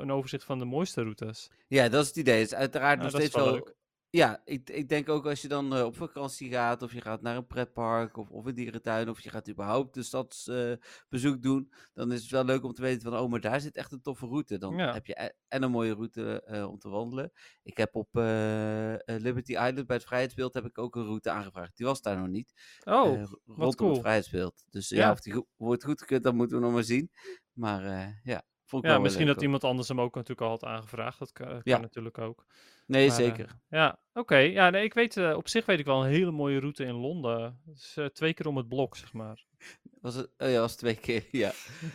een 0.00 0.12
overzicht 0.12 0.44
van 0.44 0.58
de 0.58 0.64
mooiste 0.64 1.02
routes. 1.02 1.50
Ja, 1.68 1.88
dat 1.88 2.02
is 2.02 2.08
het 2.08 2.16
idee. 2.16 2.38
Het 2.38 2.46
is 2.46 2.54
uiteraard 2.54 3.00
nog 3.00 3.10
steeds 3.10 3.34
wel 3.34 3.52
wel. 3.52 3.80
Ja, 4.14 4.40
ik, 4.44 4.70
ik 4.70 4.88
denk 4.88 5.08
ook 5.08 5.26
als 5.26 5.42
je 5.42 5.48
dan 5.48 5.74
eh, 5.74 5.84
op 5.84 5.96
vakantie 5.96 6.50
gaat, 6.50 6.82
of 6.82 6.92
je 6.92 7.00
gaat 7.00 7.22
naar 7.22 7.36
een 7.36 7.46
pretpark, 7.46 8.16
of, 8.16 8.30
of 8.30 8.44
een 8.44 8.54
dierentuin, 8.54 9.08
of 9.08 9.20
je 9.20 9.30
gaat 9.30 9.48
überhaupt 9.50 9.96
een 9.96 10.04
stadsbezoek 10.04 11.42
doen, 11.42 11.72
dan 11.94 12.12
is 12.12 12.20
het 12.22 12.30
wel 12.30 12.44
leuk 12.44 12.64
om 12.64 12.72
te 12.72 12.82
weten 12.82 13.02
van, 13.10 13.18
oh, 13.20 13.30
maar 13.30 13.40
daar 13.40 13.60
zit 13.60 13.76
echt 13.76 13.92
een 13.92 14.02
toffe 14.02 14.26
route. 14.26 14.58
Dan 14.58 14.76
Ja. 14.76 14.92
heb 14.92 15.06
je 15.06 15.22
e- 15.22 15.30
en 15.48 15.62
een 15.62 15.70
mooie 15.70 15.94
route 15.94 16.42
eh, 16.42 16.68
om 16.70 16.78
te 16.78 16.88
wandelen. 16.88 17.32
Ik 17.62 17.76
heb 17.76 17.94
op 17.94 18.16
eh, 18.16 18.94
Liberty 19.04 19.52
Island 19.52 19.86
bij 19.86 19.96
het 19.96 20.04
Vrijheidsbeeld 20.04 20.54
heb 20.54 20.64
ik 20.64 20.78
ook 20.78 20.96
een 20.96 21.04
route 21.04 21.30
aangevraagd. 21.30 21.76
Die 21.76 21.86
was 21.86 22.02
daar 22.02 22.18
nog 22.18 22.28
niet. 22.28 22.52
Oh, 22.84 23.12
eh, 23.20 23.24
rondom 23.44 23.74
cool. 23.74 23.90
het 23.90 24.00
Vrijheidsbeeld. 24.00 24.64
Dus 24.70 24.88
Ja. 24.88 24.96
ja, 24.96 25.10
of 25.10 25.20
die 25.20 25.44
wordt 25.56 25.84
goedgekeurd, 25.84 26.22
dat 26.22 26.34
moeten 26.34 26.56
we 26.56 26.62
nog 26.62 26.72
maar 26.72 26.84
zien. 26.84 27.10
Maar 27.52 28.20
ja, 28.22 28.42
ja, 28.80 28.98
misschien 28.98 29.26
dat 29.26 29.42
iemand 29.42 29.64
anders 29.64 29.88
hem 29.88 30.00
ook 30.00 30.14
natuurlijk 30.14 30.40
al 30.40 30.48
had 30.48 30.64
aangevraagd. 30.64 31.18
Dat 31.18 31.32
kan, 31.32 31.60
Ja. 31.64 31.78
natuurlijk 31.78 32.18
ook. 32.18 32.44
Nee, 32.86 33.08
Maar, 33.08 33.18
eh, 33.18 33.24
zeker. 33.24 33.56
Ja, 33.68 33.98
oké. 34.12 34.36
Ja, 34.36 34.70
nee, 34.70 34.84
ik 34.84 34.94
weet, 34.94 35.16
eh, 35.16 35.36
op 35.36 35.48
zich 35.48 35.66
weet 35.66 35.78
ik 35.78 35.86
wel 35.86 36.04
een 36.04 36.10
hele 36.10 36.30
mooie 36.30 36.60
route 36.60 36.84
in 36.84 36.94
Londen. 36.94 37.60
Dus 37.64 37.98
twee 38.12 38.34
keer 38.34 38.46
om 38.46 38.56
het 38.56 38.68
blok, 38.68 38.96
zeg 38.96 39.12
maar. 39.12 39.44
Was 40.02 40.14
het? 40.14 40.30
Oh 40.38 40.50
ja, 40.50 40.60
was 40.60 40.76
twee 40.76 40.96
keer, 40.96 41.24
ja. 41.30 41.52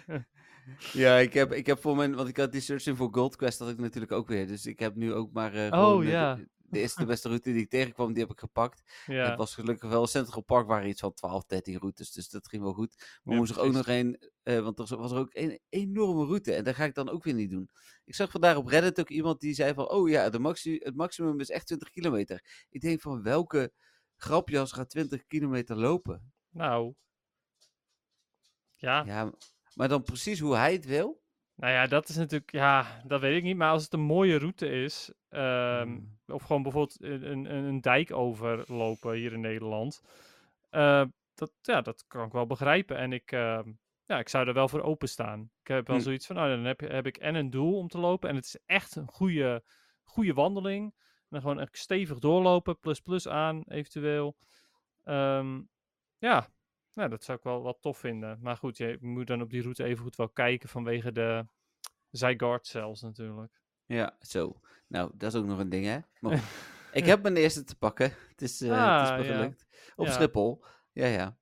ja, 0.93 1.17
ik 1.17 1.33
heb, 1.33 1.53
ik 1.53 1.65
heb 1.65 1.79
voor 1.79 1.95
mijn, 1.95 2.15
want 2.15 2.29
ik 2.29 2.37
had 2.37 2.51
die 2.51 2.61
searching 2.61 2.97
voor 2.97 3.09
Gold 3.11 3.35
Quest 3.35 3.59
had 3.59 3.69
ik 3.69 3.77
natuurlijk 3.77 4.11
ook 4.11 4.27
weer. 4.27 4.47
Dus 4.47 4.65
ik 4.65 4.79
heb 4.79 4.95
nu 4.95 5.13
ook 5.13 5.31
maar 5.31 5.53
eh, 5.53 5.99
ja. 6.03 6.35
de, 6.35 6.47
de 6.69 6.79
eerste 6.79 6.99
de 6.99 7.05
beste 7.13 7.27
route 7.27 7.51
die 7.51 7.61
ik 7.61 7.69
tegenkwam, 7.69 8.13
die 8.13 8.21
heb 8.21 8.31
ik 8.31 8.39
gepakt. 8.39 9.03
Ja, 9.05 9.29
Het 9.29 9.37
was 9.37 9.53
gelukkig 9.53 9.89
wel 9.89 10.07
Central 10.07 10.41
Park 10.41 10.67
waren 10.67 10.89
iets 10.89 10.99
van 10.99 11.13
12, 11.13 11.45
13 11.45 11.77
routes, 11.77 12.11
dus 12.11 12.29
dat 12.29 12.47
ging 12.47 12.63
wel 12.63 12.73
goed. 12.73 12.95
Maar 12.97 13.19
Ja, 13.23 13.31
er 13.31 13.37
moest 13.37 13.51
er 13.51 13.59
ook 13.59 13.73
nog 13.73 13.87
een, 13.87 14.31
eh, 14.43 14.59
want 14.59 14.79
er 14.79 14.97
was 14.97 15.11
er 15.11 15.17
ook 15.17 15.33
een 15.33 15.59
enorme 15.69 16.25
route 16.25 16.53
en 16.53 16.63
dat 16.63 16.75
ga 16.75 16.83
ik 16.83 16.93
dan 16.93 17.09
ook 17.09 17.23
weer 17.23 17.33
niet 17.33 17.49
doen. 17.49 17.69
Ik 18.05 18.15
zag 18.15 18.31
vandaag 18.31 18.57
op 18.57 18.67
Reddit 18.67 18.99
ook 18.99 19.09
iemand 19.09 19.39
die 19.39 19.53
zei 19.53 19.73
van, 19.73 19.89
oh 19.89 20.09
ja, 20.09 20.29
de 20.29 20.39
maxi 20.39 20.79
het 20.83 20.95
maximum 20.95 21.39
is 21.39 21.49
echt 21.49 21.65
20 21.67 21.89
kilometer. 21.89 22.65
Ik 22.69 22.81
denk 22.81 23.01
van, 23.01 23.23
welke 23.23 23.73
grapjas 24.15 24.71
gaat 24.71 24.89
20 24.89 25.25
kilometer 25.25 25.75
lopen? 25.75 26.31
nou. 26.49 26.93
Ja, 28.79 29.03
Ja, 29.05 29.33
maar 29.73 29.87
dan 29.87 30.03
precies 30.03 30.39
hoe 30.39 30.55
hij 30.55 30.73
het 30.73 30.85
wil. 30.85 31.21
Nou 31.57 31.73
ja, 31.73 31.87
dat 31.87 32.09
is 32.09 32.15
natuurlijk, 32.15 32.51
ja, 32.51 33.01
dat 33.05 33.21
weet 33.21 33.37
ik 33.37 33.43
niet. 33.43 33.57
Maar 33.57 33.71
als 33.71 33.83
het 33.83 33.93
een 33.93 33.99
mooie 33.99 34.37
route 34.39 34.67
is, 34.69 35.13
ehm, 35.29 35.87
Hmm. 35.87 36.19
of 36.27 36.43
gewoon 36.43 36.61
bijvoorbeeld 36.63 37.01
een, 37.03 37.31
een, 37.31 37.45
een 37.65 37.81
dijk 37.81 38.13
overlopen 38.13 39.13
hier 39.13 39.33
in 39.33 39.39
Nederland, 39.41 40.01
eh, 40.69 41.05
dat, 41.35 41.51
ja, 41.61 41.81
dat 41.81 42.05
kan 42.07 42.25
ik 42.25 42.31
wel 42.31 42.47
begrijpen. 42.47 42.97
En 42.97 43.13
ik, 43.13 43.31
ehm, 43.31 43.71
ja, 44.05 44.19
ik 44.19 44.29
zou 44.29 44.47
er 44.47 44.53
wel 44.53 44.67
voor 44.69 44.81
openstaan. 44.81 45.51
Ik 45.61 45.67
heb 45.67 45.87
wel 45.87 45.97
Hm. 45.97 46.03
zoiets 46.03 46.25
van, 46.25 46.35
nou, 46.35 46.49
dan 46.55 46.65
heb, 46.65 46.79
heb 46.79 47.05
ik 47.05 47.17
en 47.17 47.35
een 47.35 47.49
doel 47.49 47.77
om 47.77 47.87
te 47.87 47.97
lopen. 47.99 48.29
En 48.29 48.35
het 48.35 48.45
is 48.45 48.59
echt 48.65 48.95
een 48.95 49.07
goede, 49.07 49.63
goede 50.03 50.33
wandeling. 50.33 50.93
En 50.95 51.25
dan 51.29 51.41
gewoon 51.41 51.59
echt 51.59 51.77
stevig 51.77 52.19
doorlopen, 52.19 52.79
plus 52.79 52.99
plus 52.99 53.27
aan 53.27 53.63
eventueel. 53.67 54.37
Ehm, 55.03 55.61
ja, 56.17 56.47
nou, 56.97 57.09
dat 57.09 57.23
zou 57.23 57.37
ik 57.37 57.43
wel 57.43 57.61
wat 57.61 57.77
tof 57.81 57.97
vinden. 57.97 58.39
Maar 58.41 58.57
goed, 58.57 58.77
je 58.77 58.97
moet 59.01 59.27
dan 59.27 59.41
op 59.41 59.49
die 59.49 59.61
route 59.61 59.83
even 59.83 60.03
goed 60.03 60.15
wel 60.15 60.29
kijken 60.29 60.69
vanwege 60.69 61.11
de 61.11 61.45
Zygarde 62.11 62.65
cells 62.65 63.01
natuurlijk. 63.01 63.61
Ja, 63.85 64.17
zo. 64.21 64.59
Nou, 64.87 65.11
dat 65.15 65.33
is 65.33 65.39
ook 65.39 65.45
nog 65.45 65.59
een 65.59 65.69
ding, 65.69 65.85
hè? 65.85 65.99
Maar 66.19 66.43
ik 66.91 67.05
heb 67.05 67.21
mijn 67.21 67.35
eerste 67.37 67.63
te 67.63 67.75
pakken. 67.77 68.13
Het 68.29 68.41
is, 68.41 68.61
eh, 68.61 68.69
het 68.69 69.03
is 69.03 69.09
Ah, 69.09 69.17
me 69.17 69.23
ja. 69.23 69.33
gelukt. 69.35 69.65
Op 69.95 70.05
Ja. 70.05 70.11
Schiphol. 70.11 70.63
Ja, 70.91 71.05
ja. 71.07 71.37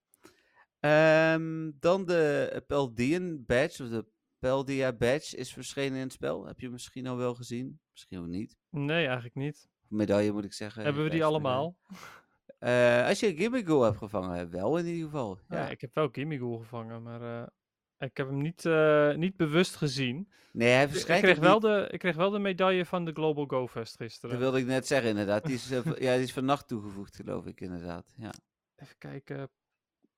Ehm, 0.80 1.72
dan 1.80 2.06
de 2.06 2.64
Peldian 2.68 3.46
badge, 3.46 3.84
of 3.84 3.90
de 3.90 4.06
Peldia 4.40 4.94
badge, 4.94 5.38
is 5.38 5.54
verschenen 5.54 5.98
in 5.98 6.04
het 6.04 6.12
spel. 6.14 6.46
Heb 6.46 6.60
je 6.60 6.70
misschien 6.70 7.08
al 7.08 7.18
wel 7.18 7.36
gezien? 7.36 7.80
Misschien 7.92 8.20
ook 8.20 8.28
niet. 8.28 8.58
Nee, 8.70 9.06
eigenlijk 9.06 9.36
niet. 9.36 9.70
Medaille 9.88 10.32
moet 10.32 10.44
ik 10.46 10.54
zeggen. 10.54 10.84
Hebben 10.84 11.04
we 11.04 11.10
die 11.10 11.26
allemaal? 11.26 11.76
Eh, 12.66 13.08
als 13.08 13.20
je 13.20 13.28
een 13.28 13.38
Gimmigo 13.38 13.82
hebt 13.82 13.98
gevangen, 13.98 14.50
wel 14.52 14.78
in 14.78 14.86
ieder 14.86 15.04
geval. 15.04 15.40
Ja. 15.50 15.58
Ja. 15.58 15.70
ik 15.70 15.82
heb 15.82 15.94
wel 15.96 16.10
Gimmighoul 16.12 16.58
gevangen, 16.58 17.04
maar 17.04 17.22
eh, 17.42 17.48
ik 18.08 18.18
heb 18.18 18.28
hem 18.28 18.42
niet, 18.42 18.66
eh, 18.66 19.16
niet 19.16 19.36
bewust 19.38 19.76
gezien. 19.76 20.32
Nee, 20.52 20.70
hij 20.70 20.82
Ik, 20.82 20.86
ik 20.88 20.92
verschijnt 20.94 21.24
kreeg 21.24 21.40
wel 21.40 21.54
niet- 21.54 21.62
de, 21.62 21.88
ik 21.92 22.00
kreeg 22.00 22.16
wel 22.16 22.30
de 22.30 22.40
medaille 22.40 22.86
van 22.86 23.06
de 23.06 23.12
Global 23.12 23.46
Go 23.46 23.68
Fest 23.68 23.98
Dat 23.98 24.08
gisteren. 24.08 24.40
wilde 24.40 24.60
ik 24.60 24.66
net 24.66 24.88
zeggen, 24.88 25.10
inderdaad. 25.10 25.46
Die 25.46 25.56
is, 25.56 25.70
ja, 26.06 26.14
die 26.14 26.24
is 26.24 26.34
vannacht 26.34 26.68
toegevoegd, 26.68 27.16
geloof 27.16 27.46
ik, 27.46 27.62
inderdaad. 27.62 28.14
Ja. 28.18 28.32
Even 28.76 28.98
kijken. 28.98 29.50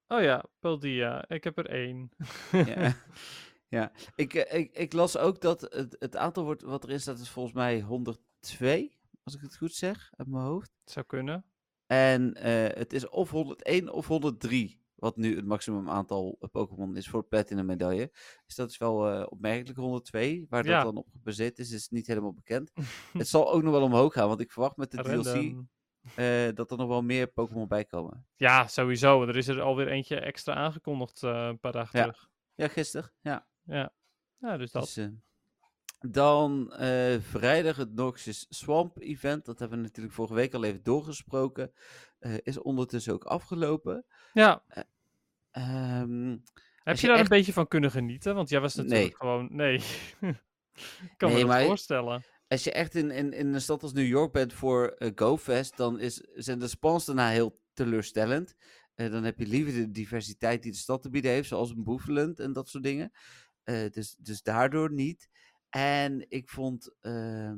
Oh 0.08 0.22
ja, 0.22 0.44
Peldia. 0.60 1.28
Ik 1.30 1.44
heb 1.44 1.58
er 1.58 1.70
één. 1.70 2.10
Ja. 2.52 2.96
ja. 3.78 3.92
Ik, 4.16 4.34
ik, 4.34 4.78
ik 4.78 4.94
las 4.94 5.18
ook 5.18 5.42
dat 5.42 5.62
het, 5.62 5.96
het 6.00 6.16
aantal 6.16 6.44
wordt, 6.44 6.62
wat 6.62 6.84
erin 6.84 7.00
staat 7.00 7.20
is 7.20 7.30
volgens 7.30 7.56
mij 7.56 7.82
102, 7.82 8.98
als 9.24 9.36
ik 9.36 9.42
het 9.42 9.58
goed 9.58 9.74
zeg, 9.74 10.12
uit 10.16 10.28
mijn 10.28 10.44
hoofd. 10.44 10.72
Het 10.84 10.92
zou 10.92 11.06
kunnen. 11.06 11.46
En 11.88 12.34
eh, 12.34 12.78
het 12.78 12.94
is 12.94 13.10
of 13.10 13.30
101 13.30 13.92
of 13.92 14.08
103, 14.08 14.82
wat 14.96 15.18
nu 15.18 15.36
het 15.36 15.46
maximum 15.46 15.90
aantal 15.90 16.38
eh, 16.40 16.50
Pokémon 16.50 16.96
is 16.96 17.08
voor 17.10 17.24
Platinum 17.24 17.66
medaille. 17.66 18.10
Dus 18.46 18.56
dat 18.56 18.70
is 18.70 18.78
wel 18.78 19.10
eh, 19.10 19.26
opmerkelijk 19.30 19.80
102, 19.80 20.46
waar 20.50 20.66
Ja. 20.66 20.76
dat 20.76 20.84
dan 20.94 21.04
op 21.04 21.10
gebaseerd 21.12 21.60
is, 21.60 21.72
is 21.72 21.90
niet 21.90 22.08
helemaal 22.08 22.34
bekend. 22.34 22.72
het 23.14 23.28
zal 23.28 23.52
ook 23.54 23.64
nog 23.64 23.72
wel 23.74 23.82
omhoog 23.84 24.14
gaan, 24.14 24.28
want 24.28 24.42
ik 24.42 24.52
verwacht 24.52 24.78
met 24.78 24.92
de 24.92 24.98
DLC 24.98 25.66
dat 26.56 26.72
er 26.72 26.78
nog 26.78 26.88
wel 26.88 27.02
meer 27.02 27.28
Pokémon 27.28 27.68
bij 27.68 27.86
komen. 27.86 28.28
Ja, 28.36 28.68
sowieso. 28.68 29.24
Er 29.28 29.36
is 29.38 29.48
er 29.48 29.62
alweer 29.62 29.88
eentje 29.88 30.20
extra 30.20 30.54
aangekondigd 30.54 31.22
een 31.22 31.60
paar 31.60 31.72
dagen 31.72 32.00
Ja. 32.00 32.06
terug. 32.06 32.28
Ja, 32.56 32.68
gisteren, 32.68 33.12
ja. 33.22 33.48
Ja. 33.64 33.94
Ja, 34.38 34.58
dus 34.58 34.72
dat. 34.72 34.84
Dus, 34.84 34.98
eh, 34.98 35.08
dan 36.12 36.74
eh, 36.74 37.20
vrijdag 37.22 37.76
het 37.76 37.94
Noxus 37.94 38.46
Swamp 38.50 38.98
event. 39.00 39.46
Dat 39.46 39.60
hebben 39.60 39.78
we 39.78 39.84
natuurlijk 39.84 40.16
vorige 40.16 40.34
week 40.34 40.54
al 40.54 40.64
even 40.64 40.84
doorgesproken. 40.84 41.72
Eh, 42.20 42.34
is 42.44 42.58
ondertussen 42.60 43.14
ook 43.14 43.24
afgelopen. 43.24 44.06
Ja. 44.34 44.64
Ehm, 45.52 46.38
Heb 46.84 46.98
je 46.98 47.08
daar 47.08 47.16
echt- 47.16 47.32
een 47.32 47.38
beetje 47.38 47.54
van 47.54 47.68
kunnen 47.68 47.92
genieten? 47.92 48.36
Want 48.36 48.50
jij 48.50 48.60
was 48.60 48.76
natuurlijk 48.76 49.02
Nee. 49.02 49.16
gewoon... 49.16 49.48
Nee. 49.52 49.76
ik 51.12 51.14
kan 51.18 51.32
Nee, 51.32 51.46
me 51.46 51.54
dat 51.58 51.66
voorstellen. 51.66 52.24
als 52.48 52.64
je 52.64 52.72
echt 52.72 52.96
in, 52.96 53.12
in, 53.12 53.34
in 53.34 53.54
een 53.54 53.62
stad 53.62 53.84
als 53.84 53.94
New 53.94 54.08
York 54.08 54.32
bent 54.32 54.54
voor 54.54 54.88
eh, 54.88 55.12
GoFest, 55.16 55.78
dan 55.78 56.00
is, 56.00 56.16
zijn 56.34 56.60
de 56.60 56.68
spawns 56.68 57.06
daarna 57.06 57.30
heel 57.30 57.60
teleurstellend. 57.74 58.56
Eh, 58.96 59.12
dan 59.12 59.24
heb 59.24 59.40
je 59.40 59.48
liever 59.48 59.74
de 59.74 59.92
diversiteit 59.92 60.64
die 60.64 60.72
de 60.72 60.78
stad 60.78 61.02
te 61.02 61.10
bieden 61.10 61.32
heeft, 61.32 61.48
zoals 61.48 61.70
een 61.70 61.84
Boeveland 61.84 62.40
en 62.40 62.54
dat 62.54 62.70
soort 62.70 62.84
dingen. 62.84 63.12
Eh, 63.64 63.90
dus, 63.90 64.16
dus 64.20 64.42
daardoor 64.42 64.92
niet. 64.92 65.30
En 65.78 66.26
ik 66.30 66.50
vond 66.50 66.96
ehm, 67.02 67.58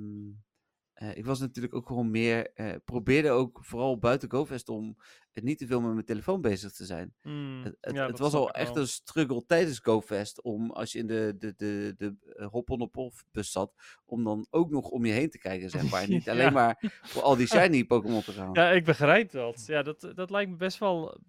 eh, 0.99 1.17
ik 1.17 1.25
was 1.25 1.39
natuurlijk 1.39 1.75
ook 1.75 1.87
gewoon 1.87 2.11
meer, 2.11 2.53
eh, 2.53 2.75
probeerde 2.85 3.29
ook 3.29 3.59
vooral 3.61 3.97
buiten 3.97 4.31
GoFest 4.31 4.69
om 4.69 4.97
niet 5.33 5.57
te 5.57 5.67
veel 5.67 5.81
met 5.81 5.93
mijn 5.93 6.05
telefoon 6.05 6.41
bezig 6.41 6.71
te 6.71 6.85
zijn. 6.85 7.13
Hmm, 7.21 7.63
Het, 7.63 7.77
het, 7.81 7.95
ja, 7.95 8.01
het 8.01 8.09
dat 8.09 8.19
was 8.19 8.33
al 8.33 8.51
echt 8.51 8.73
wel. 8.73 8.81
een 8.81 8.87
struggle 8.87 9.45
tijdens 9.45 9.79
GoFest 9.79 10.41
om, 10.41 10.71
als 10.71 10.91
je 10.91 10.99
in 10.99 11.07
de, 11.07 11.35
de, 11.37 11.53
de, 11.57 11.93
de, 11.97 12.15
eh, 12.35 12.47
hop-on-op-off 12.47 13.25
bus 13.31 13.51
zat, 13.51 13.73
om 14.05 14.23
dan 14.23 14.47
ook 14.49 14.69
nog 14.69 14.89
om 14.89 15.05
je 15.05 15.11
heen 15.11 15.29
te 15.29 15.39
kijken, 15.39 15.69
zeg 15.79 15.89
maar. 15.89 16.09
Niet 16.09 16.29
alleen 16.29 16.53
maar 16.53 16.99
voor 17.01 17.21
al 17.21 17.35
die 17.35 17.47
shiny 17.57 17.85
Pokémon 17.85 18.21
te 18.21 18.31
gaan. 18.31 18.53
Ja, 18.53 18.69
ik 18.69 18.85
begrijp 18.85 19.31
dat. 19.31 19.63
Ja, 19.67 19.83
dat, 19.83 20.11
dat 20.15 20.29
lijkt 20.29 20.51
me 20.51 20.57
best 20.57 20.77
wel, 20.77 21.19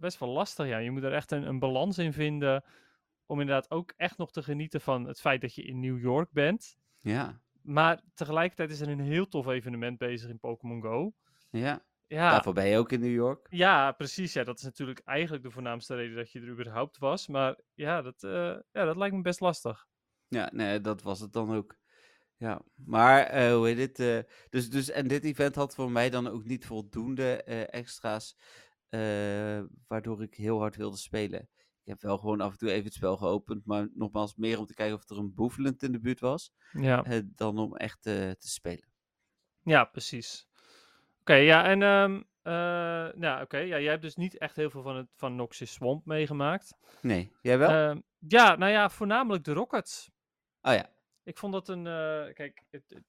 best 0.00 0.18
wel 0.18 0.28
lastig. 0.28 0.66
Ja. 0.66 0.78
Je 0.78 0.90
moet 0.90 1.02
er 1.02 1.12
echt 1.12 1.30
een, 1.30 1.42
een 1.48 1.58
balans 1.58 1.98
in 1.98 2.12
vinden. 2.12 2.64
Om 3.26 3.40
inderdaad 3.40 3.70
ook 3.70 3.92
echt 3.96 4.18
nog 4.18 4.32
te 4.32 4.42
genieten 4.42 4.80
van 4.80 5.06
het 5.06 5.20
feit 5.20 5.40
dat 5.40 5.54
je 5.54 5.62
in 5.62 5.80
New 5.80 6.00
York 6.00 6.30
bent. 6.32 6.76
Ja, 6.98 7.40
Maar 7.62 8.02
tegelijkertijd 8.14 8.70
is 8.70 8.80
er 8.80 8.88
een 8.88 9.00
heel 9.00 9.28
tof 9.28 9.46
evenement 9.46 9.98
bezig 9.98 10.30
in 10.30 10.38
Pokémon 10.38 10.82
Go. 10.82 11.12
ja. 11.50 11.84
Ja, 12.06 12.30
Daarvoor 12.30 12.52
ben 12.52 12.66
je 12.66 12.78
ook 12.78 12.92
in 12.92 13.00
New 13.00 13.12
York. 13.14 13.46
ja, 13.50 13.92
precies. 13.92 14.32
Ja, 14.32 14.44
dat 14.44 14.58
is 14.58 14.64
natuurlijk 14.64 14.98
eigenlijk 15.04 15.42
de 15.44 15.50
voornaamste 15.50 15.94
reden 15.94 16.16
dat 16.16 16.30
je 16.30 16.40
er 16.40 16.48
überhaupt 16.48 16.98
was. 16.98 17.26
Maar 17.26 17.58
ja, 17.74 18.02
dat, 18.02 18.22
eh, 18.22 18.30
ja, 18.72 18.84
dat 18.84 18.96
lijkt 18.96 19.14
me 19.14 19.22
best 19.22 19.40
lastig. 19.40 19.86
Ja, 20.28 20.50
nee, 20.52 20.80
dat 20.80 21.02
was 21.02 21.20
het 21.20 21.32
dan 21.32 21.54
ook. 21.54 21.76
Ja, 22.36 22.62
maar 22.74 23.20
eh, 23.22 23.54
hoe 23.54 23.66
heet 23.66 23.78
het? 23.78 23.98
eh, 24.00 24.32
dus, 24.50 24.70
dus, 24.70 24.90
en 24.90 25.08
dit 25.08 25.24
event 25.24 25.54
had 25.54 25.74
voor 25.74 25.90
mij 25.90 26.10
dan 26.10 26.26
ook 26.26 26.44
niet 26.44 26.66
voldoende 26.66 27.42
extra's, 27.66 28.36
waardoor 29.86 30.22
ik 30.22 30.34
heel 30.34 30.58
hard 30.58 30.76
wilde 30.76 30.96
spelen. 30.96 31.48
Ik 31.84 31.88
heb 31.88 32.00
wel 32.00 32.18
gewoon 32.18 32.40
af 32.40 32.52
en 32.52 32.58
toe 32.58 32.70
even 32.70 32.84
het 32.84 32.94
spel 32.94 33.16
geopend, 33.16 33.66
maar 33.66 33.88
nogmaals 33.94 34.34
meer 34.36 34.58
om 34.58 34.66
te 34.66 34.74
kijken 34.74 34.96
of 34.96 35.10
er 35.10 35.18
een 35.18 35.34
boevelend 35.34 35.82
in 35.82 35.92
de 35.92 36.00
buurt 36.00 36.20
was, 36.20 36.52
Ja, 36.72 37.04
eh, 37.04 37.20
dan 37.24 37.58
om 37.58 37.76
echt 37.76 38.06
eh, 38.06 38.30
te 38.30 38.48
spelen. 38.48 38.88
ja 39.62 39.84
precies. 39.84 40.48
Oké, 41.20 41.34
ja, 41.34 41.64
en 41.64 41.82
ehm, 41.82 42.22
eh, 42.42 43.20
ja, 43.20 43.40
oké, 43.42 43.56
ja, 43.58 43.78
jij 43.78 43.90
hebt 43.90 44.02
dus 44.02 44.16
niet 44.16 44.38
echt 44.38 44.56
heel 44.56 44.70
veel 44.70 44.82
van, 44.82 44.96
het, 44.96 45.08
van 45.16 45.36
Noxus 45.36 45.72
Swamp 45.72 46.06
meegemaakt. 46.06 46.76
Nee, 47.00 47.32
jij 47.40 47.58
wel? 47.58 47.70
Ehm, 47.70 48.00
ja, 48.18 48.56
nou 48.56 48.72
ja, 48.72 48.90
voornamelijk 48.90 49.44
de 49.44 49.52
Rockets. 49.52 50.10
oh 50.60 50.72
ja, 50.72 50.90
Ik 51.22 51.38
vond 51.38 51.52
dat 51.52 51.68
een. 51.68 51.84
kijk, 52.34 52.62
het, 52.70 52.84
het, 52.88 53.04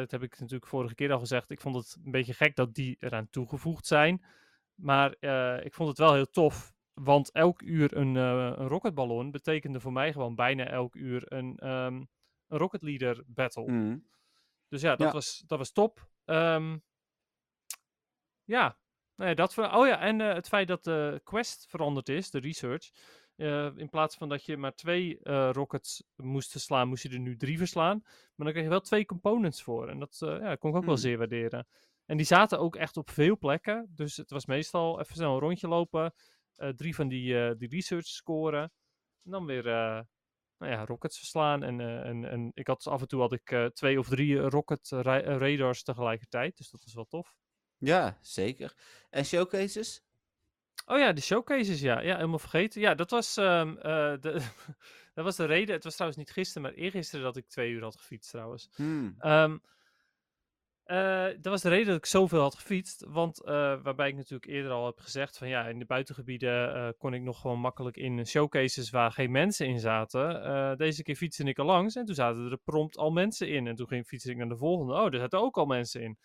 dat 0.00 0.10
heb 0.10 0.22
ik 0.22 0.38
natuurlijk 0.38 0.66
vorige 0.66 0.94
keer 0.94 1.12
al 1.12 1.18
gezegd. 1.18 1.50
Ik 1.50 1.60
vond 1.60 1.74
het 1.74 1.96
een 2.04 2.10
beetje 2.10 2.34
gek 2.34 2.56
dat 2.56 2.74
die 2.74 2.96
eraan 3.00 3.30
toegevoegd 3.30 3.86
zijn. 3.86 4.24
Maar 4.74 5.10
ik 5.64 5.74
vond 5.74 5.88
het 5.88 5.98
wel 5.98 6.14
heel 6.14 6.30
tof. 6.30 6.73
Want 6.94 7.32
elk 7.32 7.62
uur 7.62 7.96
een, 7.96 8.16
eh, 8.16 8.52
een 8.56 8.68
rocketballon 8.68 9.30
betekende 9.30 9.80
voor 9.80 9.92
mij 9.92 10.12
gewoon 10.12 10.34
bijna 10.34 10.66
elk 10.66 10.94
uur 10.94 11.32
een, 11.32 11.56
ehm, 11.56 11.94
een 12.48 12.58
Rocket 12.58 12.82
Leader 12.82 13.22
battle. 13.26 13.70
Mhm. 13.72 13.98
Dus 14.68 14.80
ja, 14.80 14.96
dat, 14.96 15.06
Ja. 15.06 15.12
Was, 15.12 15.42
dat 15.46 15.58
was 15.58 15.72
top. 15.72 16.08
Ehm, 16.24 16.76
ja, 18.44 18.78
nee, 19.16 19.34
dat 19.34 19.54
voor, 19.54 19.64
oh 19.72 19.86
ja, 19.86 20.00
en 20.00 20.20
eh, 20.20 20.34
het 20.34 20.48
feit 20.48 20.68
dat 20.68 20.84
de 20.84 21.20
quest 21.24 21.66
veranderd 21.68 22.08
is, 22.08 22.30
de 22.30 22.38
research. 22.40 22.90
eh, 23.36 23.70
in 23.76 23.88
plaats 23.88 24.16
van 24.16 24.28
dat 24.28 24.44
je 24.44 24.56
maar 24.56 24.74
twee 24.74 25.18
rockets 25.52 26.04
moest 26.16 26.50
verslaan, 26.50 26.88
moest 26.88 27.02
je 27.02 27.08
er 27.08 27.18
nu 27.18 27.36
drie 27.36 27.58
verslaan. 27.58 28.00
Maar 28.04 28.32
dan 28.46 28.50
kreeg 28.50 28.62
je 28.62 28.68
wel 28.68 28.80
twee 28.80 29.04
components 29.06 29.62
voor. 29.62 29.88
En 29.88 29.98
dat 29.98 30.16
ja, 30.18 30.54
kon 30.56 30.70
ik 30.70 30.76
ook 30.76 30.84
wel 30.84 30.94
Hmm. 30.94 31.02
zeer 31.02 31.18
waarderen. 31.18 31.66
En 32.06 32.16
die 32.16 32.26
zaten 32.26 32.58
ook 32.58 32.76
echt 32.76 32.96
op 32.96 33.10
veel 33.10 33.38
plekken. 33.38 33.90
Dus 33.94 34.16
het 34.16 34.30
was 34.30 34.46
meestal 34.46 35.00
even 35.00 35.14
snel 35.14 35.34
een 35.34 35.40
rondje 35.40 35.68
lopen. 35.68 36.14
Eh, 36.56 36.68
drie 36.68 36.94
van 36.94 37.08
die, 37.08 37.40
eh, 37.44 37.54
die 37.56 37.68
research 37.68 38.06
scoren. 38.06 38.72
En 39.24 39.30
dan 39.30 39.46
weer 39.46 39.66
eh, 39.66 40.00
nou 40.58 40.72
ja, 40.72 40.84
rockets 40.84 41.18
verslaan. 41.18 41.62
En, 41.62 41.80
en, 41.80 42.24
en 42.24 42.50
ik 42.54 42.66
had 42.66 42.86
af 42.86 43.00
en 43.00 43.08
toe 43.08 43.20
had 43.20 43.32
ik 43.32 43.70
twee 43.72 43.98
of 43.98 44.08
drie 44.08 44.38
rocket 44.38 44.88
ra- 44.88 45.20
radars 45.36 45.82
tegelijkertijd. 45.82 46.56
Dus 46.56 46.70
dat 46.70 46.84
was 46.84 46.94
wel 46.94 47.06
tof. 47.06 47.36
ja, 47.78 48.18
zeker. 48.20 48.74
En 49.10 49.24
showcases? 49.24 50.02
Oh 50.86 50.98
ja, 50.98 51.12
de 51.12 51.20
showcases, 51.20 51.80
ja. 51.80 52.00
Ja, 52.00 52.14
helemaal 52.16 52.38
vergeten. 52.38 52.80
Ja, 52.80 52.94
dat 52.94 53.10
was, 53.10 53.36
ehm, 53.36 53.76
eh, 53.76 54.14
de, 54.20 54.32
dat 55.14 55.24
was 55.24 55.36
de 55.36 55.44
reden. 55.44 55.74
Het 55.74 55.84
was 55.84 55.92
trouwens 55.94 56.20
niet 56.20 56.30
gisteren, 56.30 56.62
maar 56.62 56.72
eergisteren 56.72 57.24
dat 57.24 57.36
ik 57.36 57.48
twee 57.48 57.70
uur 57.70 57.82
had 57.82 57.96
gefietst 57.96 58.30
trouwens. 58.30 58.68
Hmm. 58.74 59.14
Ehm, 59.18 59.58
eh, 60.84 61.26
dat 61.26 61.44
was 61.44 61.62
de 61.62 61.68
reden 61.68 61.86
dat 61.86 61.96
ik 61.96 62.06
zoveel 62.06 62.40
had 62.40 62.54
gefietst. 62.54 63.04
Want 63.08 63.44
eh, 63.44 63.82
waarbij 63.82 64.08
ik 64.08 64.16
natuurlijk 64.16 64.50
eerder 64.50 64.70
al 64.70 64.86
heb 64.86 64.98
gezegd 64.98 65.38
van 65.38 65.48
ja, 65.48 65.66
in 65.68 65.78
de 65.78 65.84
buitengebieden 65.84 66.74
eh, 66.74 66.88
kon 66.98 67.14
ik 67.14 67.22
nog 67.22 67.40
gewoon 67.40 67.60
makkelijk 67.60 67.96
in 67.96 68.26
showcases 68.26 68.90
waar 68.90 69.12
geen 69.12 69.30
mensen 69.30 69.66
in 69.66 69.80
zaten. 69.80 70.78
Deze 70.78 71.02
keer 71.02 71.16
fietste 71.16 71.44
ik 71.44 71.58
er 71.58 71.64
langs 71.64 71.94
en 71.94 72.04
toen 72.04 72.14
zaten 72.14 72.50
er 72.50 72.58
prompt 72.64 72.96
al 72.96 73.10
mensen 73.10 73.48
in. 73.48 73.66
En 73.66 73.74
toen 73.74 73.86
ging 73.86 74.06
fietste 74.06 74.30
ik 74.30 74.36
naar 74.36 74.48
de 74.48 74.56
volgende. 74.56 74.92
Oh, 74.92 75.12
er 75.12 75.18
zaten 75.18 75.40
ook 75.40 75.56
al 75.56 75.66
mensen 75.66 76.02
in. 76.02 76.18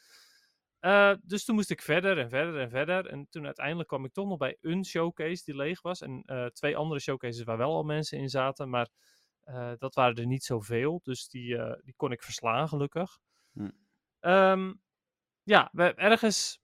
Dus 1.24 1.46
toen 1.46 1.56
moest 1.56 1.70
ik 1.70 1.82
verder 1.82 2.18
en 2.18 2.30
verder 2.30 2.62
en 2.62 2.70
verder. 2.70 3.06
En 3.06 3.28
toen 3.30 3.46
uiteindelijk 3.46 3.88
kwam 3.88 4.06
ik 4.06 4.14
toch 4.14 4.28
nog 4.28 4.38
bij 4.38 4.58
een 4.62 4.86
showcase 4.86 5.44
die 5.46 5.56
leeg 5.56 5.82
was. 5.82 6.02
En 6.02 6.24
twee 6.54 6.78
andere 6.78 7.00
showcases 7.00 7.44
waar 7.44 7.58
wel 7.58 7.74
al 7.74 7.84
mensen 7.84 8.18
in 8.18 8.30
zaten. 8.30 8.70
Maar 8.70 8.90
dat 9.78 9.96
waren 9.96 10.16
er 10.16 10.26
niet 10.26 10.44
zoveel. 10.44 11.00
Dus 11.04 11.28
die, 11.28 11.58
die 11.84 11.94
kon 11.96 12.12
ik 12.12 12.24
verslaan, 12.24 12.68
gelukkig. 12.68 13.18
Hm. 13.54 13.70
Ehm, 14.20 14.74
ja, 15.44 15.70
we, 15.72 15.94
ergens. 15.94 16.60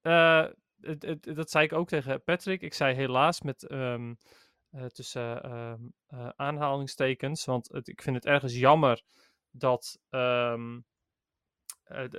eh, 0.00 0.46
het, 0.80 1.02
het, 1.02 1.24
dat 1.34 1.50
zei 1.50 1.64
ik 1.64 1.72
ook 1.72 1.88
tegen 1.88 2.22
Patrick. 2.24 2.62
Ik 2.62 2.74
zei 2.74 2.94
helaas 2.94 3.40
met. 3.40 3.66
ehm, 3.66 4.14
eh, 4.70 4.84
tussen 4.86 5.42
ehm, 5.42 5.80
eh, 6.06 6.28
aanhalingstekens. 6.36 7.44
Want 7.44 7.88
ik 7.88 8.02
vind 8.02 8.16
het 8.16 8.26
ergens 8.26 8.54
jammer 8.54 9.02
dat. 9.50 9.98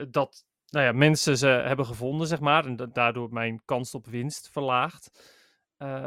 dat 0.09 0.45
nou 0.69 0.85
ja, 0.85 0.91
mensen 0.91 1.37
ze 1.37 1.47
hebben 1.47 1.85
gevonden, 1.85 2.27
zeg 2.27 2.39
maar. 2.39 2.65
En 2.65 2.75
daardoor 2.75 3.33
mijn 3.33 3.61
kans 3.65 3.93
op 3.95 4.05
winst 4.05 4.49
verlaagt. 4.49 5.33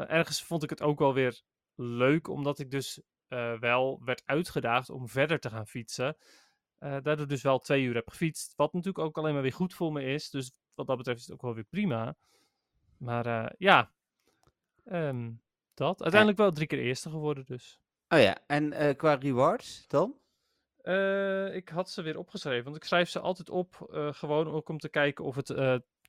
Ergens 0.09 0.42
vond 0.42 0.62
ik 0.62 0.71
het 0.71 0.83
ook 0.83 0.99
wel 0.99 1.14
weer 1.14 1.42
leuk, 1.75 2.29
omdat 2.29 2.59
ik 2.59 2.71
dus 2.71 3.01
wel 3.61 4.01
werd 4.05 4.23
uitgedaagd 4.25 4.90
om 4.90 5.09
verder 5.09 5.40
te 5.40 5.51
gaan 5.51 5.66
fietsen. 5.66 6.16
Eh, 6.79 6.97
daardoor 7.03 7.27
dus 7.27 7.43
wel 7.43 7.59
twee 7.59 7.83
uur 7.83 7.95
heb 7.95 8.09
gefietst. 8.09 8.53
Wat 8.57 8.73
natuurlijk 8.73 9.05
ook 9.05 9.19
alleen 9.19 9.33
maar 9.33 9.43
weer 9.43 9.53
goed 9.53 9.75
voor 9.75 9.93
me 9.93 10.03
is. 10.03 10.31
Dus 10.31 10.53
wat 10.75 10.87
dat 10.87 10.97
betreft 10.97 11.19
is 11.21 11.27
het 11.27 11.35
ook 11.35 11.43
wel 11.43 11.55
weer 11.55 11.65
prima. 11.65 12.17
Maar 12.99 13.27
eh, 13.27 13.51
ja, 13.59 13.95
Ehm, 14.87 15.31
dat. 15.75 16.03
Uiteindelijk 16.03 16.41
wel 16.41 16.53
drie 16.53 16.67
keer 16.67 16.79
eerste 16.79 17.11
geworden 17.11 17.45
dus. 17.47 17.81
Oh 18.09 18.19
ja, 18.19 18.39
en 18.47 18.73
eh, 18.73 18.97
qua 18.97 19.15
rewards 19.15 19.87
dan? 19.87 20.19
Ik 21.53 21.69
had 21.69 21.91
ze 21.91 22.03
weer 22.03 22.19
opgeschreven, 22.19 22.65
want 22.65 22.77
ik 22.77 22.85
schrijf 22.85 23.09
ze 23.09 23.21
altijd 23.21 23.51
op, 23.51 23.89
gewoon 24.11 24.49
ook 24.49 24.69
om 24.69 24.79
te 24.79 24.89
kijken 24.89 25.25
of 25.25 25.35
het 25.35 25.51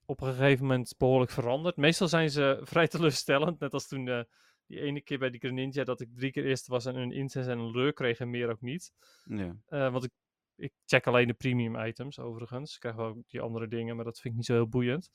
op 0.05 0.21
een 0.21 0.33
gegeven 0.33 0.65
moment 0.65 0.93
behoorlijk 0.97 1.31
verandert. 1.31 1.75
Meestal 1.75 2.07
zijn 2.07 2.29
ze 2.29 2.59
vrij 2.63 2.87
teleurstellend, 2.87 3.59
net 3.59 3.73
als 3.73 3.87
toen 3.87 4.25
die 4.65 4.81
ene 4.81 5.01
keer 5.01 5.19
bij 5.19 5.29
die 5.29 5.39
Greninja 5.39 5.83
dat 5.83 6.01
ik 6.01 6.15
drie 6.15 6.31
keer 6.31 6.45
eerste 6.45 6.71
was 6.71 6.85
en 6.85 6.95
een 6.95 7.11
incense 7.11 7.51
en 7.51 7.59
een 7.59 7.71
leur 7.71 7.93
kreeg 7.93 8.19
en 8.19 8.29
meer 8.29 8.49
ook 8.49 8.61
niet. 8.61 8.91
Ja. 9.23 9.55
Want 9.91 10.03
ik, 10.03 10.11
ik 10.57 10.73
check 10.85 11.07
alleen 11.07 11.27
de 11.27 11.33
premium 11.33 11.75
items 11.75 12.19
overigens. 12.19 12.73
Ik 12.73 12.79
krijg 12.79 12.95
wel 12.95 13.23
die 13.27 13.41
andere 13.41 13.67
dingen, 13.67 13.95
maar 13.95 14.05
dat 14.05 14.19
vind 14.19 14.33
ik 14.33 14.39
niet 14.39 14.45
zo 14.45 14.53
heel 14.53 14.69
boeiend. 14.69 15.09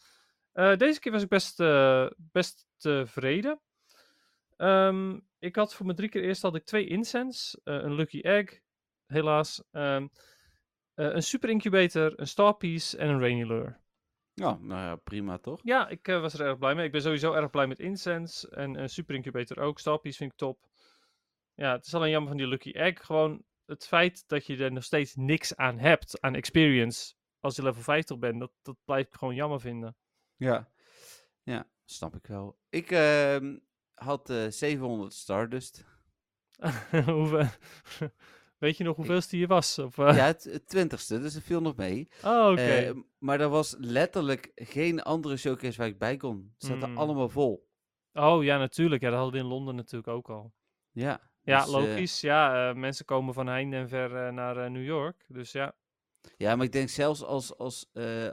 Eh, 0.52 0.76
deze 0.76 1.00
keer 1.00 1.12
was 1.12 1.22
ik 1.22 1.28
best, 1.28 1.60
eh, 1.60 2.06
best 2.16 2.66
tevreden. 2.76 3.60
Ehm, 4.56 5.18
ik 5.38 5.56
had 5.56 5.74
voor 5.74 5.84
mijn 5.84 5.96
drie 5.96 6.08
keer 6.08 6.22
eerst 6.22 6.42
had 6.42 6.54
ik 6.54 6.64
twee 6.64 6.86
incense, 6.86 7.60
eh, 7.64 7.74
een 7.74 7.94
lucky 7.94 8.20
egg, 8.20 8.60
helaas. 9.06 9.62
ehm, 9.70 10.06
eh, 10.94 11.12
een 11.12 11.22
super 11.22 11.48
incubator, 11.48 12.20
een 12.20 12.26
star 12.26 12.56
piece 12.56 12.96
en 12.98 13.08
een 13.08 13.20
rainy 13.20 13.44
lure. 13.44 13.76
Ja, 14.34 14.58
nou 14.60 14.80
ja, 14.80 14.96
prima 14.96 15.38
toch? 15.38 15.60
Ja, 15.62 15.88
ik 15.88 16.06
was 16.06 16.34
er 16.34 16.46
erg 16.46 16.58
blij 16.58 16.74
mee. 16.74 16.86
Ik 16.86 16.92
ben 16.92 17.02
sowieso 17.02 17.32
erg 17.32 17.50
blij 17.50 17.66
met 17.66 17.78
incense 17.78 18.50
en 18.50 18.74
een 18.74 18.88
super 18.88 19.14
incubator 19.14 19.58
ook. 19.58 19.78
Star 19.78 19.98
piece 19.98 20.16
vind 20.16 20.32
ik 20.32 20.38
top. 20.38 20.68
Ja, 21.54 21.72
het 21.72 21.86
is 21.86 21.94
alleen 21.94 22.10
jammer 22.10 22.28
van 22.28 22.38
die 22.38 22.46
lucky 22.46 22.70
egg. 22.70 23.04
Gewoon 23.06 23.44
het 23.66 23.86
feit 23.86 24.24
dat 24.26 24.46
je 24.46 24.56
er 24.56 24.72
nog 24.72 24.84
steeds 24.84 25.14
niks 25.14 25.56
aan 25.56 25.78
hebt, 25.78 26.20
aan 26.20 26.34
experience, 26.34 27.14
als 27.40 27.56
je 27.56 27.62
level 27.62 27.82
50 27.82 28.18
bent, 28.18 28.40
dat, 28.40 28.52
dat 28.62 28.76
blijf 28.84 29.06
ik 29.06 29.14
gewoon 29.14 29.34
jammer 29.34 29.60
vinden. 29.60 29.96
Ja. 30.36 30.70
Ja, 31.42 31.66
snap 31.84 32.14
ik 32.14 32.26
wel. 32.26 32.58
Ik 32.68 32.90
ehm, 32.90 33.58
had 33.94 34.30
eh 34.30 34.46
700 34.48 35.12
Stardust. 35.12 35.84
Hoeveel- 37.06 37.48
Weet 38.58 38.76
je 38.76 38.84
nog 38.84 38.96
hoeveelste 38.96 39.38
je 39.38 39.46
was? 39.46 39.78
Of, 39.78 39.98
eh? 39.98 40.16
Ja, 40.16 40.24
het, 40.26 40.44
het 40.44 40.68
twintigste, 40.68 41.20
dus 41.20 41.34
het 41.34 41.42
viel 41.44 41.60
nog 41.60 41.76
mee. 41.76 42.08
Oh, 42.24 42.48
oké. 42.50 42.60
Eh, 42.62 42.94
maar 43.18 43.40
er 43.40 43.48
was 43.48 43.74
letterlijk 43.78 44.50
geen 44.54 45.02
andere 45.02 45.36
showcase 45.36 45.78
waar 45.78 45.86
ik 45.86 45.98
bij 45.98 46.16
kon. 46.16 46.54
Ze 46.58 46.66
zaten 46.66 46.88
Hmm. 46.88 46.98
allemaal 46.98 47.28
vol. 47.28 47.68
oh 48.12 48.44
ja, 48.44 48.58
natuurlijk. 48.58 49.02
Ja, 49.02 49.08
dat 49.10 49.18
hadden 49.18 49.34
we 49.40 49.44
in 49.46 49.52
Londen 49.52 49.74
natuurlijk 49.74 50.08
ook 50.08 50.30
al. 50.30 50.54
Ja. 50.90 51.30
Ja, 51.42 51.64
dus, 51.64 51.74
eh, 51.74 51.80
logisch. 51.80 52.20
ja, 52.20 52.68
eh, 52.68 52.76
mensen 52.76 53.04
komen 53.04 53.34
van 53.34 53.46
heinde 53.46 53.76
en 53.76 53.88
ver 53.88 54.26
eh, 54.26 54.32
naar 54.32 54.70
New 54.70 54.84
York. 54.84 55.24
Dus 55.28 55.52
ja. 55.52 55.74
ja, 56.36 56.56
maar 56.56 56.66
ik 56.66 56.72
denk 56.72 56.88
zelfs 56.88 57.22
als, 57.24 57.56
als, 57.58 57.86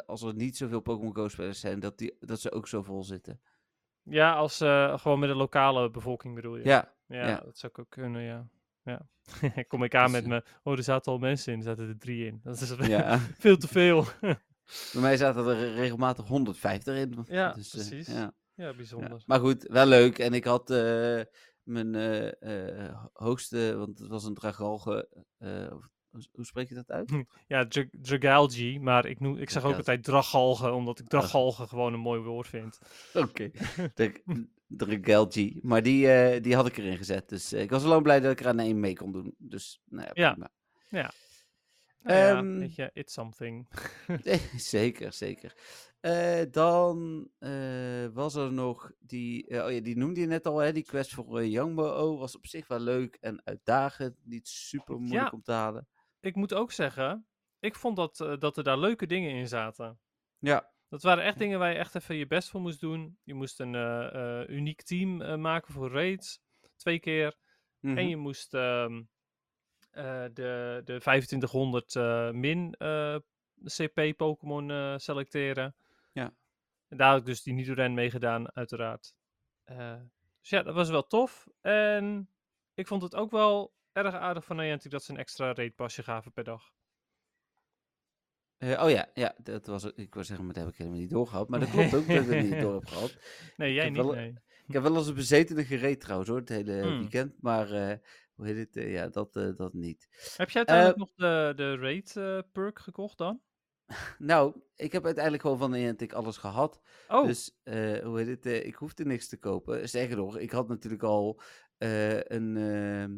als 0.05 0.21
er 0.21 0.35
niet 0.35 0.57
zoveel 0.57 0.79
Pokémon 0.79 1.15
Go-spelers 1.15 1.59
zijn, 1.59 1.79
dat, 1.79 1.97
die, 1.97 2.17
dat 2.19 2.39
ze 2.39 2.51
ook 2.51 2.67
zo 2.67 2.81
vol 2.83 3.03
zitten. 3.03 3.41
Ja, 4.09 4.33
als 4.33 4.61
eh, 4.61 4.97
gewoon 4.99 5.19
met 5.19 5.29
de 5.29 5.35
lokale 5.35 5.89
bevolking 5.89 6.35
bedoel 6.35 6.57
je. 6.57 6.63
Ja, 6.65 6.93
Ja, 7.07 7.27
ja. 7.27 7.39
dat 7.45 7.57
zou 7.57 7.71
ik 7.71 7.79
ook 7.79 7.89
kunnen, 7.89 8.21
ja. 8.21 8.47
Kom 9.67 9.83
ik 9.83 9.95
aan 9.95 10.11
met 10.11 10.25
me, 10.25 10.43
oh, 10.63 10.77
er 10.77 10.83
zaten 10.83 11.11
al 11.11 11.17
mensen 11.17 11.53
in, 11.53 11.59
er 11.59 11.65
zaten 11.65 11.87
er 11.87 11.97
drie 11.97 12.25
in. 12.25 12.39
Dat 12.43 12.61
is 12.61 12.75
Ja. 12.87 13.19
veel 13.39 13.57
te 13.57 13.67
veel. 13.67 14.05
Bij 14.93 15.01
mij 15.01 15.17
zaten 15.17 15.47
er 15.47 15.73
regelmatig 15.73 16.27
150 16.27 16.95
in. 16.95 17.25
Ja, 17.27 17.51
Dus, 17.51 17.69
precies. 17.69 18.07
ja. 18.07 18.13
ja, 18.13 18.33
Ja, 18.55 18.73
bijzonder. 18.73 19.23
Maar 19.25 19.39
goed, 19.39 19.63
wel 19.63 19.85
leuk. 19.85 20.19
En 20.19 20.33
ik 20.33 20.43
had 20.43 20.69
mijn 21.69 21.95
eh, 21.95 22.85
eh, 22.87 22.95
hoogste, 23.13 23.75
want 23.77 23.99
het 23.99 24.07
was 24.07 24.23
een 24.23 24.33
dragalge. 24.33 25.07
eh, 25.37 25.71
hoe, 26.09 26.45
spreek 26.45 26.69
je 26.69 26.75
dat 26.75 26.91
uit? 26.91 27.23
Ja, 27.47 27.67
Dra- 27.67 27.89
Dragalgi, 27.91 28.79
maar 28.79 29.05
ik, 29.05 29.19
noem, 29.19 29.37
ik 29.37 29.49
zeg 29.49 29.63
ook 29.63 29.75
altijd 29.77 30.03
dragalgen, 30.03 30.73
omdat 30.73 30.99
ik 30.99 31.07
dragalgen 31.07 31.67
gewoon 31.67 31.93
een 31.93 31.99
mooi 31.99 32.21
woord 32.21 32.47
vind. 32.47 32.79
Oké. 33.13 33.51
Gelgi. 35.01 35.59
Maar 35.61 35.83
die, 35.83 36.39
die 36.41 36.55
had 36.55 36.67
ik 36.67 36.77
erin 36.77 36.97
gezet. 36.97 37.29
Dus 37.29 37.53
ik 37.53 37.69
was 37.69 37.83
wel 37.83 38.01
blij 38.01 38.19
dat 38.19 38.31
ik 38.31 38.39
er 38.39 38.47
aan 38.47 38.59
één 38.59 38.79
mee 38.79 38.95
kon 38.95 39.11
doen. 39.11 39.35
Dus, 39.37 39.81
nou 39.85 40.07
ja, 40.13 40.35
Ja. 40.89 41.11
Nou 42.01 42.17
ja, 42.17 42.37
Ehm, 42.37 42.59
weet 42.59 42.75
je, 42.75 42.89
it's 42.93 43.13
something. 43.13 43.67
zeker, 44.73 45.13
zeker. 45.13 45.53
Eh, 45.99 46.41
dan 46.51 47.29
eh, 47.39 48.05
was 48.13 48.35
er 48.35 48.53
nog 48.53 48.91
die, 48.99 49.47
eh, 49.47 49.65
oh 49.65 49.71
ja, 49.71 49.79
die 49.79 49.97
noemde 49.97 50.19
je 50.19 50.25
net 50.27 50.45
al, 50.45 50.57
hè, 50.57 50.73
die 50.73 50.83
quest 50.83 51.13
voor 51.13 51.45
Youngbo 51.45 52.17
was 52.17 52.35
op 52.35 52.47
zich 52.47 52.67
wel 52.67 52.79
leuk 52.79 53.17
en 53.21 53.41
uitdagend. 53.43 54.15
Niet 54.23 54.47
super 54.47 54.95
moeilijk 54.99 55.21
Ja. 55.23 55.29
om 55.31 55.41
te 55.41 55.51
halen. 55.51 55.87
Ik 56.19 56.35
moet 56.35 56.53
ook 56.53 56.71
zeggen, 56.71 57.27
ik 57.59 57.75
vond 57.75 57.95
dat, 57.95 58.17
dat 58.39 58.57
er 58.57 58.63
daar 58.63 58.79
leuke 58.79 59.05
dingen 59.05 59.31
in 59.31 59.47
zaten. 59.47 59.99
Ja, 60.37 60.71
Dat 60.89 61.01
waren 61.03 61.23
echt 61.23 61.37
dingen 61.37 61.59
waar 61.59 61.71
je 61.71 61.77
echt 61.77 61.95
even 61.95 62.15
je 62.15 62.27
best 62.27 62.49
voor 62.49 62.61
moest 62.61 62.79
doen. 62.79 63.17
Je 63.23 63.33
moest 63.33 63.59
een 63.59 63.73
uniek 64.51 64.81
team 64.83 65.41
maken 65.41 65.73
voor 65.73 65.89
raids, 65.91 66.41
twee 66.75 66.99
keer. 66.99 67.35
mhm. 67.79 67.97
En 67.97 68.09
je 68.09 68.17
moest 68.17 68.53
ehm, 68.53 68.93
eh, 68.95 69.01
de, 70.33 70.81
de 70.85 70.99
2500 70.99 71.95
eh, 71.95 72.31
min 72.31 72.73
eh, 72.77 73.15
CP 73.65 74.17
Pokémon 74.17 74.71
eh, 74.71 74.93
selecteren. 74.97 75.75
Ja. 76.11 76.33
En 76.87 76.97
daar 76.97 77.09
had 77.09 77.19
ik 77.19 77.25
dus 77.25 77.43
die 77.43 77.53
Nidoran 77.53 77.93
mee 77.93 78.09
gedaan, 78.09 78.51
uiteraard. 78.55 79.13
Eh, 79.63 79.95
dus 80.41 80.49
ja, 80.49 80.63
dat 80.63 80.75
was 80.75 80.89
wel 80.89 81.07
tof. 81.07 81.47
En 81.61 82.29
ik 82.73 82.87
vond 82.87 83.01
het 83.01 83.15
ook 83.15 83.31
wel 83.31 83.73
erg 83.91 84.13
aardig 84.13 84.45
van 84.45 84.55
Niantic 84.55 84.91
dat 84.91 85.03
ze 85.03 85.11
een 85.11 85.17
extra 85.17 85.53
raidpasje 85.53 86.03
gaven 86.03 86.31
per 86.31 86.43
dag. 86.43 86.71
Eh, 88.57 88.83
oh 88.83 88.89
ja, 88.89 89.09
ja, 89.13 89.35
dat 89.37 89.65
was, 89.65 89.83
ik 89.83 90.13
wou 90.13 90.25
zeggen, 90.25 90.45
maar 90.45 90.53
dat 90.53 90.63
heb 90.63 90.71
ik 90.73 90.77
helemaal 90.79 90.99
niet 90.99 91.09
doorgehad. 91.09 91.49
Maar 91.49 91.59
dat 91.59 91.69
klopt 91.69 91.93
ook 91.93 92.07
dat 92.07 92.17
ik 92.17 92.29
het 92.29 92.43
niet 92.49 92.61
door 92.61 92.73
heb 92.73 92.85
gehad. 92.85 93.17
Nee, 93.57 93.73
jij 93.73 93.83
heb 93.83 93.93
niet, 93.93 94.01
wel- 94.03 94.13
nee. 94.13 94.33
Ik 94.67 94.73
heb 94.75 94.83
wel 94.83 94.95
eens 94.95 95.07
een 95.07 95.13
bezetene 95.13 95.65
gereed 95.65 95.99
trouwens 96.01 96.29
hoor, 96.29 96.39
het 96.39 96.49
hele 96.49 96.81
Hmm. 96.81 96.99
weekend. 96.99 97.41
Maar 97.41 97.71
eh, 97.71 97.97
hoe 98.39 98.47
heet 98.47 98.57
het? 98.57 98.75
Eh, 98.75 98.91
ja, 98.91 99.07
dat, 99.07 99.35
eh, 99.35 99.55
dat 99.55 99.73
niet. 99.73 100.07
Heb 100.35 100.49
jij 100.49 100.65
uiteindelijk 100.65 100.97
Eh, 100.97 101.03
nog 101.03 101.13
de, 101.15 101.53
de 101.55 101.75
raid 101.77 102.13
perk 102.51 102.79
gekocht 102.79 103.17
dan? 103.17 103.41
Nou, 104.17 104.61
ik 104.75 104.91
heb 104.91 105.05
uiteindelijk 105.05 105.43
gewoon 105.43 105.57
van 105.57 105.71
Niantic 105.71 106.13
alles 106.13 106.37
gehad. 106.37 106.81
Oh, 107.07 107.25
Dus 107.25 107.59
hoe 108.03 108.13
heet 108.23 108.43
het? 108.43 108.65
ik 108.65 108.75
hoefde 108.75 109.05
niks 109.05 109.27
te 109.27 109.37
kopen. 109.37 109.87
Sterker 109.87 110.17
nog, 110.17 110.37
ik 110.37 110.51
had 110.51 110.67
natuurlijk 110.67 111.03
al 111.03 111.41
een, 111.77 112.57
ehm, 112.57 113.17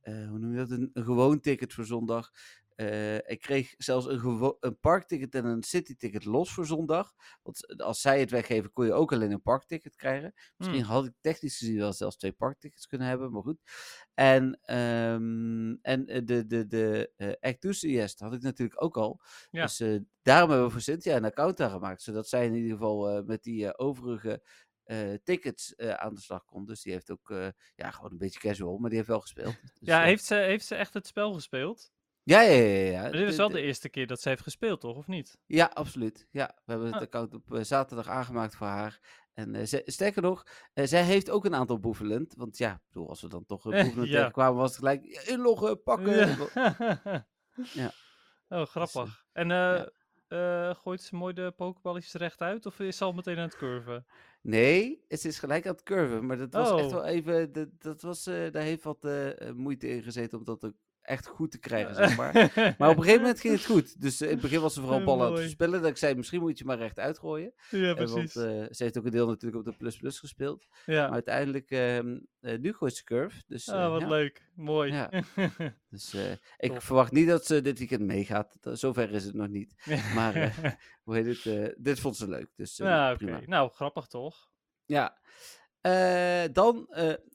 eh, 0.00 0.28
hoe 0.28 0.38
noem 0.38 0.50
je 0.50 0.56
dat? 0.56 0.70
Een, 0.70 0.90
een 0.92 1.04
gewoon 1.04 1.40
ticket 1.40 1.72
voor 1.72 1.84
zondag. 1.84 2.30
Eh, 2.78 3.16
ik 3.16 3.40
kreeg 3.40 3.74
zelfs 3.76 4.06
een, 4.06 4.56
een 4.60 4.78
parkticket 4.80 5.34
en 5.34 5.44
een 5.44 5.62
cityticket 5.62 6.24
los 6.24 6.52
voor 6.52 6.66
zondag. 6.66 7.12
Want 7.42 7.82
als 7.82 8.00
zij 8.00 8.20
het 8.20 8.30
weggeven, 8.30 8.72
kon 8.72 8.84
je 8.86 8.92
ook 8.92 9.12
alleen 9.12 9.30
een 9.30 9.42
parkticket 9.42 9.96
krijgen. 9.96 10.32
Misschien 10.56 10.82
had 10.82 11.06
ik 11.06 11.12
technisch 11.20 11.58
gezien 11.58 11.78
wel 11.78 11.92
zelfs 11.92 12.16
twee 12.16 12.32
parktickets 12.32 12.86
kunnen 12.86 13.06
hebben, 13.06 13.32
maar 13.32 13.42
goed. 13.42 13.60
En, 14.14 14.58
ehm, 14.62 15.72
en 15.82 16.06
eh, 16.06 16.20
de, 16.24 16.46
de, 16.46 16.66
de 16.66 17.12
eh 17.16 17.32
Enthusiast 17.40 18.20
had 18.20 18.34
ik 18.34 18.42
natuurlijk 18.42 18.82
ook 18.82 18.96
al. 18.96 19.20
Ja. 19.50 19.62
Dus 19.62 19.80
eh, 19.80 19.96
daarom 20.22 20.48
hebben 20.50 20.66
we 20.66 20.72
voor 20.72 20.82
Cynthia 20.82 21.16
een 21.16 21.24
account 21.24 21.60
aangemaakt. 21.60 22.02
Zodat 22.02 22.28
zij 22.28 22.46
in 22.46 22.54
ieder 22.54 22.70
geval 22.72 23.08
eh, 23.10 23.24
met 23.24 23.42
die 23.42 23.66
eh, 23.66 23.86
overige 23.86 24.42
eh, 24.84 25.14
tickets 25.24 25.74
eh, 25.74 25.90
aan 25.94 26.14
de 26.14 26.20
slag 26.20 26.44
kon. 26.44 26.64
Dus 26.64 26.82
die 26.82 26.92
heeft 26.92 27.10
ook, 27.10 27.30
eh, 27.30 27.48
ja, 27.74 27.90
gewoon 27.90 28.10
een 28.10 28.18
beetje 28.18 28.40
casual, 28.40 28.78
maar 28.78 28.88
die 28.88 28.98
heeft 28.98 29.10
wel 29.10 29.20
gespeeld. 29.20 29.60
Dus, 29.60 29.70
ja, 29.88 29.98
eh, 30.00 30.04
heeft 30.04 30.24
ze, 30.24 30.34
heeft 30.34 30.66
ze 30.66 30.74
echt 30.74 30.94
het 30.94 31.06
spel 31.06 31.32
gespeeld? 31.34 31.92
Ja, 32.28 32.40
ja, 32.40 32.62
ja. 32.62 32.90
ja. 32.90 33.00
Maar 33.02 33.12
dit 33.12 33.28
is 33.28 33.36
wel 33.36 33.48
de- 33.48 33.60
eerste 33.60 33.88
keer 33.88 34.06
dat 34.06 34.20
ze 34.20 34.28
heeft 34.28 34.42
gespeeld, 34.42 34.80
toch? 34.80 34.96
Of 34.96 35.06
niet? 35.06 35.38
Ja, 35.46 35.70
absoluut. 35.74 36.26
Ja, 36.30 36.46
we 36.64 36.70
hebben 36.70 36.86
het 36.86 36.96
Ah. 36.96 37.02
account 37.02 37.34
op 37.34 37.54
eh, 37.54 37.62
zaterdag 37.62 38.08
aangemaakt 38.08 38.56
voor 38.56 38.66
haar. 38.66 38.98
En 39.34 39.54
eh, 39.54 39.64
ze- 39.66 39.82
sterker 39.84 40.22
nog, 40.22 40.46
eh, 40.74 40.86
zij 40.86 41.02
heeft 41.02 41.30
ook 41.30 41.44
een 41.44 41.54
aantal 41.54 41.78
boevelend. 41.78 42.34
Want 42.36 42.58
ja, 42.58 42.80
bedoel, 42.88 43.08
als 43.08 43.20
we 43.20 43.28
dan 43.28 43.44
toch 43.46 43.64
een 43.64 43.70
boevelend 43.82 44.08
ja. 44.08 44.16
tegenkwamen, 44.16 44.56
was 44.56 44.68
het 44.70 44.78
gelijk 44.78 45.04
inloggen, 45.06 45.82
pakken. 45.82 46.16
Ja. 46.54 47.26
Ja. 47.72 47.92
Oh, 48.48 48.66
grappig. 48.66 49.24
En 49.32 49.48
ja. 49.48 49.88
gooit 50.74 51.02
ze 51.02 51.16
mooi 51.16 51.34
de 51.34 51.52
pokeballetjes 51.56 52.12
recht 52.12 52.40
uit? 52.40 52.66
Of 52.66 52.80
is 52.80 52.96
ze 52.96 53.04
al 53.04 53.12
meteen 53.12 53.36
aan 53.36 53.42
het 53.42 53.56
curven? 53.56 54.06
Nee, 54.42 55.04
het 55.08 55.24
is 55.24 55.38
gelijk 55.38 55.66
aan 55.66 55.72
het 55.72 55.82
curven. 55.82 56.26
Maar 56.26 56.36
dat 56.38 56.52
was 56.52 56.70
echt 56.80 56.86
Oh. 56.86 56.92
wel 56.92 57.04
even. 57.04 57.52
Dat, 57.52 57.68
dat 57.78 58.02
was, 58.02 58.24
daar 58.24 58.62
heeft 58.62 58.82
wat 58.82 59.08
moeite 59.54 59.88
in 59.88 60.02
gezeten 60.02 60.38
om 60.38 60.44
dat 60.44 60.64
ook 60.64 60.74
echt 61.08 61.26
goed 61.26 61.50
te 61.50 61.58
krijgen, 61.58 61.94
zeg 61.94 62.16
maar. 62.16 62.32
Maar 62.78 62.88
op 62.90 62.96
een 62.96 63.02
gegeven 63.02 63.20
moment 63.20 63.40
ging 63.40 63.54
het 63.54 63.64
goed. 63.64 64.00
Dus 64.00 64.20
eh, 64.20 64.26
in 64.28 64.32
het 64.32 64.42
begin 64.42 64.60
was 64.60 64.74
ze 64.74 64.80
vooral 64.80 65.04
ballen 65.04 65.26
aan 65.26 65.32
het 65.32 65.40
verspillen. 65.40 65.80
Dat 65.80 65.90
ik 65.90 65.96
zei, 65.96 66.14
misschien 66.14 66.40
moet 66.40 66.58
je 66.58 66.64
maar 66.64 66.78
recht 66.78 66.98
uitgooien. 66.98 67.52
Ja, 67.70 67.94
precies. 67.94 68.34
want 68.34 68.36
eh, 68.36 68.66
ze 68.70 68.82
heeft 68.82 68.98
ook 68.98 69.04
een 69.04 69.10
deel 69.10 69.26
natuurlijk 69.26 69.66
op 69.66 69.72
de 69.72 69.78
plus 69.78 69.96
plus 69.96 70.18
gespeeld. 70.18 70.66
ja. 70.86 71.02
Maar 71.02 71.12
uiteindelijk, 71.12 71.70
eh, 71.70 71.98
nu 72.40 72.72
gooit 72.72 72.96
ze 72.96 73.04
curve. 73.04 73.42
Dus, 73.46 73.68
ah, 73.68 73.90
wat 73.90 74.00
ja. 74.00 74.08
leuk. 74.08 74.46
Mooi. 74.54 74.92
Ja. 74.92 75.10
Dus 75.90 76.16
ik 76.58 76.82
verwacht 76.82 77.12
niet 77.12 77.28
dat 77.28 77.46
ze 77.46 77.60
dit 77.60 77.78
weekend 77.78 78.00
meegaat. 78.00 78.56
Zover 78.62 79.12
is 79.12 79.24
het 79.24 79.34
nog 79.34 79.48
niet. 79.48 79.74
Maar, 80.14 80.54
Hoe 81.04 81.14
heet 81.14 81.44
het? 81.44 81.74
dit 81.78 82.00
vond 82.00 82.16
ze 82.16 82.28
leuk. 82.28 82.48
Dus 82.56 82.74
prima. 83.16 83.40
Nou, 83.46 83.70
grappig 83.70 84.06
toch? 84.06 84.50
Ja. 84.84 85.18
Dan 86.52 86.88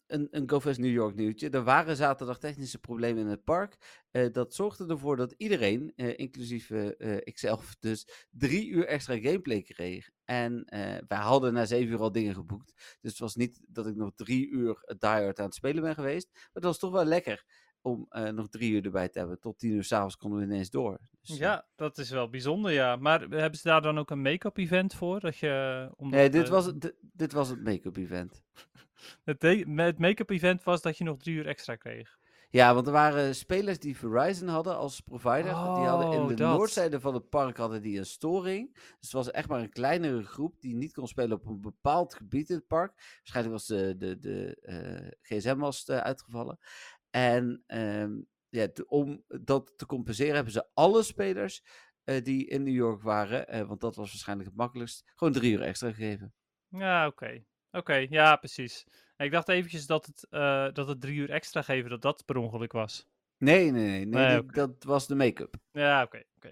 een, 0.08 0.28
een 0.32 0.50
GoFest 0.50 0.80
New 0.80 0.92
York 0.92 1.16
nieuwtje. 1.16 1.50
Er 1.50 1.64
waren 1.64 1.96
zaterdag 1.96 2.40
technische 2.40 2.80
problemen 2.80 3.24
in 3.24 3.30
het 3.30 3.44
park. 3.44 4.02
Eh, 4.12 4.32
dat 4.32 4.54
zorgde 4.54 4.88
ervoor 4.88 5.16
dat 5.16 5.34
iedereen, 5.38 5.94
eh, 5.96 6.18
inclusief 6.18 6.70
eh, 6.70 7.18
ikzelf, 7.24 7.76
dus 7.80 8.28
drie 8.30 8.68
uur 8.68 8.86
extra 8.86 9.20
gameplay 9.20 9.62
kreeg. 9.62 10.10
En 10.26 10.66
wij 11.08 11.18
hadden 11.18 11.54
na 11.54 11.66
zeven 11.66 11.94
uur 11.94 12.00
al 12.00 12.12
dingen 12.12 12.34
geboekt. 12.34 12.98
Dus 13.02 13.12
het 13.12 13.20
was 13.20 13.36
niet 13.36 13.60
dat 13.68 13.88
ik 13.88 13.96
nog 13.96 14.12
drie 14.16 14.48
uur 14.50 14.84
Die 14.98 15.10
Hard 15.10 15.40
aan 15.40 15.46
het 15.46 15.56
spelen 15.56 15.84
ben 15.84 15.94
geweest. 15.96 16.30
Maar 16.34 16.50
het 16.54 16.64
was 16.64 16.80
toch 16.80 16.92
wel 16.92 17.06
lekker 17.06 17.46
om 17.82 18.08
nog 18.10 18.50
drie 18.50 18.72
uur 18.72 18.86
erbij 18.86 19.10
te 19.10 19.20
hebben. 19.20 19.40
Tot 19.40 19.60
tien 19.60 19.72
uur 19.72 19.84
s'avonds 19.84 20.18
konden 20.18 20.40
we 20.40 20.46
ineens 20.46 20.70
door. 20.70 21.00
Dus, 21.22 21.38
Ja, 21.38 21.68
dat 21.76 21.98
is 21.98 22.10
wel 22.10 22.30
bijzonder, 22.30 22.72
ja. 22.72 22.96
Maar 22.96 23.20
hebben 23.22 23.56
ze 23.60 23.68
daar 23.68 23.82
dan 23.82 23.98
ook 24.00 24.10
een 24.12 24.22
make-up 24.22 24.58
event 24.58 24.94
voor? 24.96 25.20
Dat 25.20 25.38
je, 25.38 25.90
omdat, 25.96 26.20
Nee, 26.20 26.30
dit 26.30 26.50
was, 26.50 26.66
het- 26.66 26.96
dit 27.02 27.32
was 27.34 27.50
het 27.50 27.64
make-up 27.64 27.98
event. 27.98 28.44
Het, 29.24 29.42
het 29.76 30.00
make-up 30.00 30.30
event 30.30 30.64
was 30.64 30.82
dat 30.82 30.98
je 30.98 31.04
nog 31.04 31.18
drie 31.18 31.36
uur 31.36 31.48
extra 31.48 31.76
kreeg. 31.76 32.18
Ja, 32.50 32.74
want 32.74 32.88
er 32.88 32.94
waren 32.94 33.36
spelers 33.36 33.80
die 33.80 33.98
Verizon 33.98 34.48
hadden 34.48 34.78
als 34.78 35.00
provider. 35.00 35.44
die 35.44 35.54
hadden 35.54 36.12
in 36.12 36.20
Oh, 36.22 36.28
de 36.28 36.34
dat. 36.34 36.58
noordzijde 36.58 37.00
van 37.00 37.14
het 37.14 37.30
park 37.30 37.58
hadden 37.58 37.82
die 37.82 37.98
een 37.98 38.06
storing. 38.06 38.74
Dus 38.74 38.84
het 39.00 39.12
was 39.12 39.32
echt 39.32 39.48
maar 39.48 39.60
een 39.60 39.70
kleinere 39.70 40.24
groep 40.24 40.62
die 40.62 40.76
niet 40.76 40.94
kon 40.94 41.08
spelen 41.08 41.38
op 41.38 41.46
een 41.46 41.62
bepaald 41.62 42.14
gebied 42.14 42.50
in 42.50 42.56
het 42.56 42.68
park. 42.68 42.94
Waarschijnlijk 43.18 43.56
was 43.56 43.66
de, 43.66 43.96
de, 43.98 44.20
de 44.20 44.58
eh, 44.62 45.12
gsm 45.22 45.58
was 45.58 45.86
eh, 45.86 45.98
uitgevallen. 45.98 46.60
En 47.10 47.64
ehm, 47.68 48.12
ja, 48.50 48.68
om 48.88 49.24
dat 49.28 49.74
te 49.76 49.86
compenseren 49.86 50.36
hebben 50.36 50.54
ze 50.54 50.68
alle 50.74 51.04
spelers 51.04 51.64
eh, 52.04 52.24
die 52.24 52.46
in 52.48 52.64
New 52.64 52.74
York 52.76 53.02
waren, 53.02 53.48
eh, 53.48 53.62
want 53.68 53.82
dat 53.82 53.96
was 53.96 54.10
waarschijnlijk 54.12 54.50
het 54.50 54.58
makkelijkst, 54.58 55.12
gewoon 55.16 55.34
drie 55.34 55.52
uur 55.54 55.62
extra 55.62 55.92
gegeven. 55.92 56.34
Ja, 56.68 57.08
oké. 57.08 57.44
Oké, 57.78 57.96
ja, 58.10 58.36
precies. 58.36 58.86
Ik 59.18 59.32
dacht 59.32 59.50
eventjes 59.50 59.86
dat 59.86 60.06
het, 60.06 60.28
eh, 60.30 60.68
dat 60.74 60.88
het 60.88 61.02
drie 61.02 61.16
uur 61.16 61.30
extra 61.30 61.62
geven, 61.62 61.90
dat 61.90 62.02
dat 62.02 62.26
per 62.26 62.38
ongeluk 62.38 62.72
was. 62.72 63.08
Nee, 63.38 63.72
nee, 63.72 63.72
nee, 63.72 64.06
nee, 64.06 64.06
Nee, 64.06 64.28
die- 64.30 64.40
oké. 64.40 64.54
dat 64.54 64.84
was 64.84 65.08
de 65.08 65.16
make-up. 65.16 65.56
Ja, 65.72 66.04
oké, 66.04 66.24
oké. 66.36 66.52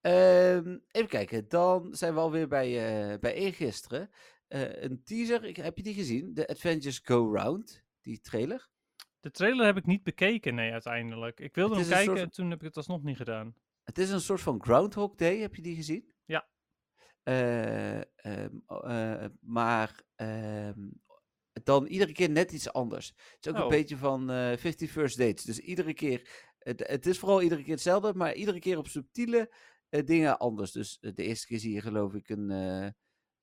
Ehm, 0.00 0.78
even 0.90 1.08
kijken, 1.08 1.48
dan 1.48 1.94
zijn 1.94 2.14
we 2.14 2.20
alweer 2.20 2.48
bij, 2.48 2.68
eh 3.12 3.18
bij 3.18 3.34
eergisteren. 3.34 4.10
Eh 4.48 4.82
een 4.82 5.02
teaser, 5.04 5.44
ik, 5.44 5.56
heb 5.56 5.76
je 5.76 5.82
die 5.82 5.94
gezien? 5.94 6.34
De 6.34 6.46
Adventures 6.48 7.00
Go 7.04 7.34
Round, 7.34 7.84
die 8.00 8.20
trailer. 8.20 8.68
De 9.20 9.30
trailer 9.30 9.64
heb 9.66 9.76
ik 9.76 9.86
niet 9.86 10.02
bekeken, 10.02 10.54
nee, 10.54 10.72
uiteindelijk. 10.72 11.40
Ik 11.40 11.54
wilde 11.54 11.74
hem 11.74 11.88
kijken 11.88 12.04
soort- 12.04 12.18
en 12.18 12.30
toen 12.30 12.50
heb 12.50 12.58
ik 12.58 12.66
het 12.66 12.76
alsnog 12.76 13.02
niet 13.02 13.16
gedaan. 13.16 13.54
Het 13.84 13.98
is 13.98 14.10
een 14.10 14.20
soort 14.20 14.40
van 14.40 14.62
Groundhog 14.62 15.14
Day, 15.14 15.38
heb 15.38 15.54
je 15.54 15.62
die 15.62 15.74
gezien? 15.76 16.12
Ja. 16.24 16.48
Eh, 17.22 17.96
ehm, 18.16 18.56
eh, 18.66 19.24
maar 19.40 20.02
ehm, 20.16 20.88
dan 21.52 21.86
iedere 21.86 22.12
keer 22.12 22.30
net 22.30 22.52
iets 22.52 22.72
anders. 22.72 23.08
Het 23.08 23.46
is 23.46 23.52
ook 23.52 23.56
Oh. 23.58 23.62
een 23.62 23.68
beetje 23.68 23.96
van 23.96 24.30
eh 24.30 24.56
50 24.56 24.90
First 24.90 25.18
Dates. 25.18 25.44
Dus 25.44 25.58
iedere 25.58 25.94
keer, 25.94 26.28
het, 26.58 26.86
het 26.86 27.06
is 27.06 27.18
vooral 27.18 27.42
iedere 27.42 27.62
keer 27.62 27.72
hetzelfde, 27.72 28.14
maar 28.14 28.34
iedere 28.34 28.58
keer 28.58 28.78
op 28.78 28.86
subtiele 28.88 29.52
dingen 30.04 30.38
anders. 30.38 30.72
Dus 30.72 30.98
de 31.00 31.22
eerste 31.22 31.46
keer 31.46 31.58
zie 31.58 31.72
je 31.74 31.80
geloof 31.80 32.14
ik 32.14 32.28
een, 32.28 32.50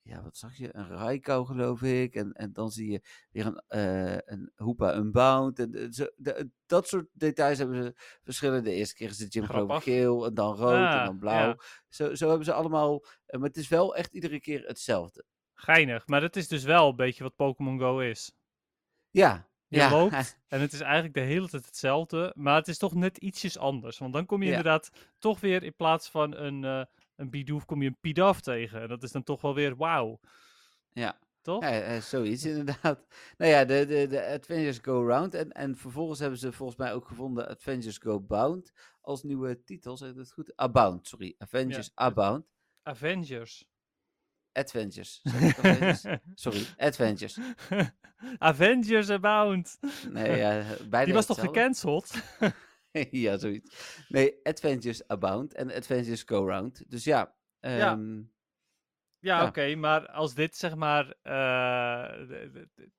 ja, 0.01 0.21
wat 0.21 0.37
zag 0.37 0.57
je? 0.57 0.69
Een 0.75 0.87
Raikou, 0.87 1.45
geloof 1.45 1.81
ik. 1.81 2.15
En, 2.15 2.33
en 2.33 2.53
dan 2.53 2.71
zie 2.71 2.91
je 2.91 3.01
weer 3.31 3.45
een, 3.45 3.63
uh, 3.69 4.17
een 4.25 4.51
Hoopa 4.55 4.95
Unbound. 4.95 5.59
En, 5.59 5.71
de, 5.71 5.87
zo, 5.91 6.07
de, 6.15 6.49
dat 6.65 6.87
soort 6.87 7.07
details 7.13 7.57
hebben 7.57 7.83
ze 7.83 7.93
verschillende. 8.23 8.69
De 8.69 8.75
eerste 8.75 8.95
keer 8.95 9.09
is 9.09 9.17
de 9.17 9.45
geloof 9.45 9.75
ik 9.75 9.83
geel, 9.83 10.25
en 10.25 10.33
dan 10.33 10.55
rood, 10.55 10.93
en 10.93 11.05
dan 11.05 11.19
blauw. 11.19 11.47
Ja. 11.47 11.57
Zo, 11.89 12.15
zo 12.15 12.27
hebben 12.27 12.45
ze 12.45 12.53
allemaal... 12.53 13.05
Maar 13.25 13.47
het 13.47 13.57
is 13.57 13.67
wel 13.67 13.95
echt 13.95 14.13
iedere 14.13 14.39
keer 14.39 14.67
hetzelfde. 14.67 15.25
Geinig, 15.53 16.07
maar 16.07 16.21
dat 16.21 16.35
is 16.35 16.47
dus 16.47 16.63
wel 16.63 16.89
een 16.89 16.95
beetje 16.95 17.23
wat 17.23 17.35
Pokémon 17.35 17.79
Go 17.79 17.99
is. 17.99 18.31
Ja, 19.09 19.49
je 19.67 19.77
ja. 19.77 19.89
loopt 19.89 20.37
en 20.47 20.61
het 20.61 20.73
is 20.73 20.79
eigenlijk 20.79 21.13
de 21.13 21.19
hele 21.19 21.49
tijd 21.49 21.65
hetzelfde, 21.65 22.33
maar 22.35 22.55
het 22.55 22.67
is 22.67 22.77
toch 22.77 22.93
net 22.93 23.17
ietsjes 23.17 23.57
anders. 23.57 23.97
Want 23.97 24.13
dan 24.13 24.25
kom 24.25 24.39
je 24.39 24.49
ja. 24.49 24.57
inderdaad 24.57 24.89
toch 25.19 25.39
weer 25.39 25.63
in 25.63 25.75
plaats 25.75 26.09
van 26.09 26.35
een, 26.35 26.63
uh, 26.63 26.83
een 27.19 27.29
Bidoof, 27.29 27.65
kom 27.65 27.81
je 27.81 27.87
een 27.87 27.99
Pidaf 27.99 28.41
tegen. 28.41 28.81
En 28.81 28.87
dat 28.87 29.03
is 29.03 29.11
dan 29.11 29.23
toch 29.23 29.41
wel 29.41 29.55
weer 29.55 29.75
wauw. 29.75 30.19
Ja. 30.91 31.19
Toch? 31.41 31.63
Ja, 31.63 31.95
uh, 31.95 32.01
zoiets 32.01 32.45
inderdaad. 32.55 33.05
Nou 33.37 33.51
ja, 33.51 33.65
de, 33.65 33.85
de, 33.85 34.07
de 34.07 34.25
Adventures 34.25 34.79
Go 34.81 35.07
Round. 35.07 35.33
En, 35.33 35.51
en 35.51 35.75
vervolgens 35.75 36.19
hebben 36.19 36.39
ze 36.39 36.51
volgens 36.51 36.77
mij 36.77 36.93
ook 36.93 37.07
gevonden 37.07 37.47
Adventures 37.47 37.97
Go 37.97 38.19
Bound 38.19 38.73
als 39.01 39.23
nieuwe 39.23 39.63
titel. 39.63 39.97
Zeg 39.97 40.09
ik 40.09 40.15
dat 40.15 40.31
goed? 40.31 40.53
Abound, 40.55 41.07
sorry. 41.07 41.35
Avengers 41.37 41.85
ja. 41.85 41.91
Abound. 42.05 42.45
Avengers. 42.83 43.69
Adventures. 44.51 45.21
Adventures? 45.33 46.05
Sorry, 46.33 46.65
Adventures. 46.77 47.39
Avengers 48.37 49.09
Abound. 49.09 49.77
Nee, 50.09 50.37
ja, 50.37 50.63
bijna 50.89 51.05
Die 51.05 51.13
was 51.13 51.25
toch 51.25 51.39
gecanceld? 51.39 52.13
ja, 53.11 53.37
zoiets. 53.37 54.03
Nee, 54.07 54.39
Adventures 54.43 55.07
Abound 55.07 55.53
en 55.53 55.73
Adventures 55.73 56.23
Go 56.23 56.47
Round. 56.47 56.83
Dus 56.87 57.03
ja. 57.03 57.35
Um, 57.59 57.71
ja, 57.71 57.97
ja, 59.19 59.37
ja. 59.37 59.39
oké, 59.39 59.47
okay, 59.47 59.73
maar 59.73 60.07
als 60.07 60.33
dit 60.33 60.57
zeg 60.57 60.75
maar. 60.75 61.05
Uh, 61.23 62.37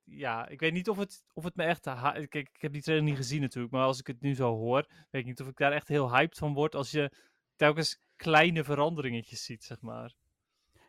ja, 0.04 0.48
ik 0.48 0.60
weet 0.60 0.72
niet 0.72 0.88
of 0.88 0.96
het, 0.96 1.24
of 1.32 1.44
het 1.44 1.56
me 1.56 1.64
echt. 1.64 1.82
Kijk, 1.82 2.34
ik 2.34 2.60
heb 2.60 2.72
die 2.72 2.82
trailer 2.82 3.04
niet 3.04 3.16
gezien 3.16 3.40
natuurlijk, 3.40 3.72
maar 3.72 3.84
als 3.84 3.98
ik 3.98 4.06
het 4.06 4.20
nu 4.20 4.34
zo 4.34 4.56
hoor, 4.56 4.86
weet 5.10 5.22
ik 5.22 5.28
niet 5.28 5.40
of 5.40 5.48
ik 5.48 5.56
daar 5.56 5.72
echt 5.72 5.88
heel 5.88 6.14
hyped 6.14 6.38
van 6.38 6.54
word 6.54 6.74
als 6.74 6.90
je 6.90 7.12
telkens 7.56 8.00
kleine 8.16 8.64
veranderingetjes 8.64 9.44
ziet, 9.44 9.64
zeg 9.64 9.80
maar. 9.80 10.14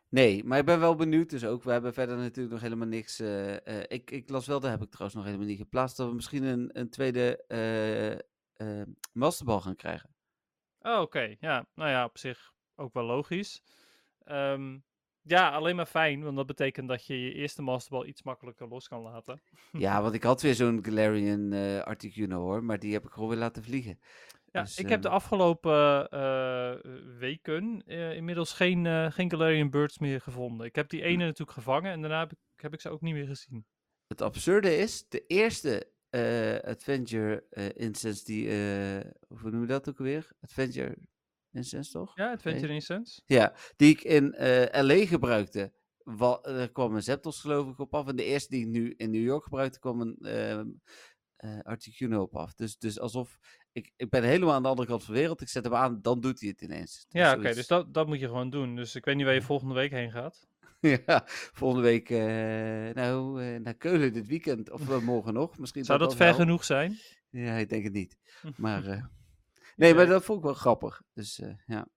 Nee, 0.09 0.43
maar 0.43 0.59
ik 0.59 0.65
ben 0.65 0.79
wel 0.79 0.95
benieuwd 0.95 1.29
dus 1.29 1.45
ook. 1.45 1.63
We 1.63 1.71
hebben 1.71 1.93
verder 1.93 2.17
natuurlijk 2.17 2.53
nog 2.53 2.61
helemaal 2.61 2.87
niks. 2.87 3.21
Uh, 3.21 3.51
uh, 3.51 3.57
ik, 3.87 4.11
ik 4.11 4.29
las 4.29 4.47
wel, 4.47 4.59
daar 4.59 4.71
heb 4.71 4.81
ik 4.81 4.89
trouwens 4.89 5.15
nog 5.15 5.25
helemaal 5.25 5.47
niet 5.47 5.57
geplaatst, 5.57 5.97
dat 5.97 6.07
we 6.07 6.15
misschien 6.15 6.43
een, 6.43 6.69
een 6.73 6.89
tweede 6.89 7.45
uh, 8.61 8.81
masterbal 9.13 9.61
gaan 9.61 9.75
krijgen. 9.75 10.15
Oh, 10.79 10.91
oké. 10.91 11.01
Okay. 11.01 11.37
Ja, 11.39 11.67
nou 11.73 11.89
ja, 11.89 12.05
op 12.05 12.17
zich 12.17 12.53
ook 12.75 12.93
wel 12.93 13.03
logisch. 13.03 13.63
Um, 14.25 14.83
ja, 15.21 15.49
alleen 15.49 15.75
maar 15.75 15.85
fijn, 15.85 16.23
want 16.23 16.35
dat 16.35 16.45
betekent 16.45 16.87
dat 16.87 17.05
je 17.05 17.21
je 17.23 17.33
eerste 17.33 17.61
masterbal 17.61 18.05
iets 18.05 18.23
makkelijker 18.23 18.67
los 18.67 18.87
kan 18.87 19.01
laten. 19.01 19.41
ja, 19.71 20.01
want 20.01 20.13
ik 20.13 20.23
had 20.23 20.41
weer 20.41 20.55
zo'n 20.55 20.85
Galarian 20.85 21.53
Articuno 21.83 22.39
hoor, 22.39 22.63
maar 22.63 22.79
die 22.79 22.93
heb 22.93 23.05
ik 23.05 23.11
gewoon 23.11 23.29
weer 23.29 23.37
laten 23.37 23.63
vliegen. 23.63 23.99
Ja, 24.51 24.61
dus, 24.61 24.77
ik 24.77 24.89
heb 24.89 25.01
de 25.01 25.09
afgelopen 25.09 26.07
uh, 26.13 26.73
weken 27.19 27.83
uh, 27.85 28.15
inmiddels 28.15 28.53
geen, 28.53 28.85
uh, 28.85 29.11
geen 29.11 29.29
Galarian 29.29 29.69
Birds 29.69 29.99
meer 29.99 30.21
gevonden. 30.21 30.65
Ik 30.65 30.75
heb 30.75 30.89
die 30.89 31.01
ene 31.01 31.25
natuurlijk 31.25 31.51
gevangen 31.51 31.91
en 31.91 32.01
daarna 32.01 32.19
heb 32.19 32.31
ik, 32.31 32.37
heb 32.55 32.73
ik 32.73 32.81
ze 32.81 32.89
ook 32.89 33.01
niet 33.01 33.13
meer 33.13 33.27
gezien. 33.27 33.65
Het 34.07 34.21
absurde 34.21 34.77
is, 34.77 35.07
de 35.09 35.25
eerste 35.27 35.90
Adventure 36.63 37.43
Instance 37.75 38.23
die, 38.23 38.47
hoe 39.27 39.51
noem 39.51 39.61
je 39.61 39.67
dat 39.67 39.89
ook 39.89 39.97
weer? 39.97 40.31
Adventure 40.41 40.97
Instance 41.51 41.91
toch? 41.91 42.17
Ja, 42.17 42.31
Adventure 42.31 42.65
nee. 42.67 42.75
Instance. 42.75 43.21
Ja, 43.25 43.53
die 43.75 43.89
ik 43.89 44.01
in 44.01 44.35
LA 44.71 45.05
gebruikte. 45.05 45.73
Wat, 46.03 46.47
er 46.47 46.71
kwam 46.71 46.95
een 46.95 47.03
Zapdos 47.03 47.39
geloof 47.39 47.67
ik 47.67 47.79
op 47.79 47.93
af. 47.93 48.07
En 48.07 48.15
de 48.15 48.23
eerste 48.23 48.49
die 48.49 48.61
ik 48.61 48.71
nu 48.71 48.93
in 48.97 49.11
New 49.11 49.23
York 49.23 49.43
gebruikte 49.43 49.79
kwam 49.79 50.01
een 50.01 50.81
Articuno 51.63 52.21
op 52.21 52.35
af. 52.35 52.53
Dus, 52.53 52.77
dus 52.77 52.99
alsof 52.99 53.39
ik, 53.71 53.93
ik 53.95 54.09
ben 54.09 54.23
helemaal 54.23 54.53
aan 54.53 54.63
de 54.63 54.69
andere 54.69 54.87
kant 54.87 55.03
van 55.03 55.13
de 55.13 55.19
wereld. 55.19 55.41
Ik 55.41 55.49
zet 55.49 55.63
hem 55.63 55.75
aan, 55.75 56.01
dan 56.01 56.19
doet 56.19 56.39
hij 56.39 56.49
het 56.49 56.61
ineens. 56.61 57.05
Dus 57.09 57.21
ja, 57.21 57.29
oké. 57.29 57.39
Okay, 57.39 57.53
dus 57.53 57.67
dat, 57.67 57.93
dat 57.93 58.07
moet 58.07 58.19
je 58.19 58.27
gewoon 58.27 58.49
doen. 58.49 58.75
Dus 58.75 58.95
ik 58.95 59.05
weet 59.05 59.15
niet 59.15 59.25
waar 59.25 59.33
je 59.33 59.41
volgende 59.41 59.73
week 59.73 59.91
heen 59.91 60.11
gaat. 60.11 60.47
ja, 61.05 61.23
volgende 61.53 61.83
week 61.83 62.09
uh, 62.09 62.19
nou, 62.93 63.43
uh, 63.43 63.59
naar 63.59 63.73
Keulen 63.73 64.13
dit 64.13 64.27
weekend. 64.27 64.71
Of 64.71 64.89
uh, 64.89 65.01
morgen 65.01 65.33
nog. 65.33 65.57
Misschien 65.57 65.83
Zou 65.85 65.99
dat 65.99 66.15
ver 66.15 66.25
wel. 66.25 66.35
genoeg 66.35 66.63
zijn? 66.63 66.97
Ja, 67.29 67.55
ik 67.55 67.69
denk 67.69 67.83
het 67.83 67.93
niet. 67.93 68.17
Maar 68.57 69.11
nee, 69.75 69.93
maar 69.93 70.05
dat 70.05 70.23
vond 70.23 70.37
ik 70.37 70.43
wel 70.43 70.53
grappig. 70.53 71.01
Dus 71.13 71.41
ja. 71.65 71.87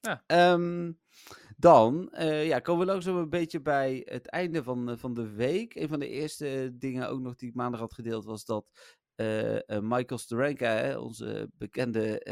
ja. 0.00 0.52
Um, 0.52 0.98
dan 1.56 2.08
ja, 2.20 2.58
komen 2.58 2.86
we 2.86 2.92
langzaam 2.92 3.16
een 3.16 3.28
beetje 3.28 3.60
bij 3.60 4.02
het 4.04 4.26
einde 4.26 4.62
van, 4.62 4.98
van 4.98 5.14
de 5.14 5.30
week. 5.30 5.74
Een 5.74 5.88
van 5.88 5.98
de 5.98 6.08
eerste 6.08 6.70
dingen 6.78 7.08
ook 7.08 7.20
nog 7.20 7.34
die 7.34 7.48
ik 7.48 7.54
maandag 7.54 7.80
had 7.80 7.94
gedeeld 7.94 8.24
was 8.24 8.44
dat 8.44 8.66
uh, 9.16 9.58
Michael 9.66 10.18
Steranka, 10.18 10.74
hè, 10.74 10.98
onze 10.98 11.50
bekende 11.54 12.22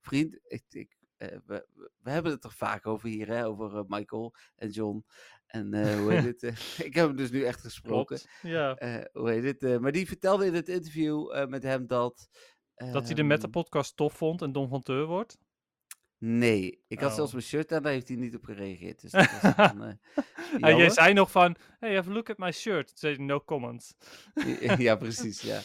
vriend. 0.00 0.38
Ik, 0.42 0.64
ik, 0.68 0.96
we, 1.46 1.66
we, 2.02 2.10
hebben 2.10 2.32
het 2.32 2.44
er 2.44 2.52
vaak 2.52 2.86
over 2.86 3.08
hier, 3.08 3.26
hè, 3.26 3.46
over 3.46 3.84
Michael 3.88 4.34
en 4.56 4.70
John. 4.70 5.04
En 5.46 5.98
hoe 5.98 6.12
heet 6.12 6.40
het? 6.40 6.42
ik 6.86 6.94
heb 6.94 7.06
hem 7.06 7.16
dus 7.16 7.30
nu 7.30 7.44
echt 7.44 7.60
gesproken. 7.60 8.16
Klopt, 8.16 8.28
ja. 8.42 8.76
hoe 9.12 9.30
heet 9.30 9.60
het? 9.60 9.80
maar 9.80 9.92
die 9.92 10.06
vertelde 10.06 10.46
in 10.46 10.54
het 10.54 10.68
interview 10.68 11.46
met 11.48 11.62
hem 11.62 11.86
dat. 11.86 12.28
dat 12.74 13.04
hij 13.04 13.14
de 13.14 13.22
Meta-podcast 13.22 13.96
tof 13.96 14.12
vond 14.12 14.42
en 14.42 14.52
Don 14.52 14.68
van 14.68 14.82
Teur 14.82 15.06
wordt? 15.06 15.38
Nee, 16.24 16.82
ik 16.88 17.00
had 17.00 17.10
oh. 17.10 17.14
zelfs 17.14 17.32
mijn 17.32 17.44
shirt 17.44 17.72
aan, 17.72 17.82
daar 17.82 17.92
heeft 17.92 18.08
hij 18.08 18.16
niet 18.16 18.34
op 18.34 18.44
gereageerd. 18.44 19.00
Dus 19.00 19.10
dat 19.10 19.30
was 19.40 19.56
dan, 19.56 19.98
en 20.60 20.76
jij 20.76 20.90
zei 20.90 21.12
nog 21.12 21.30
van, 21.30 21.56
hey, 21.78 21.94
have 21.94 22.10
a 22.10 22.12
look 22.12 22.30
at 22.30 22.38
my 22.38 22.52
shirt. 22.52 22.86
Toen 22.86 22.96
zei 22.96 23.18
no 23.18 23.40
comment. 23.40 23.94
ja, 24.78 24.96
precies, 24.96 25.40
ja. 25.40 25.60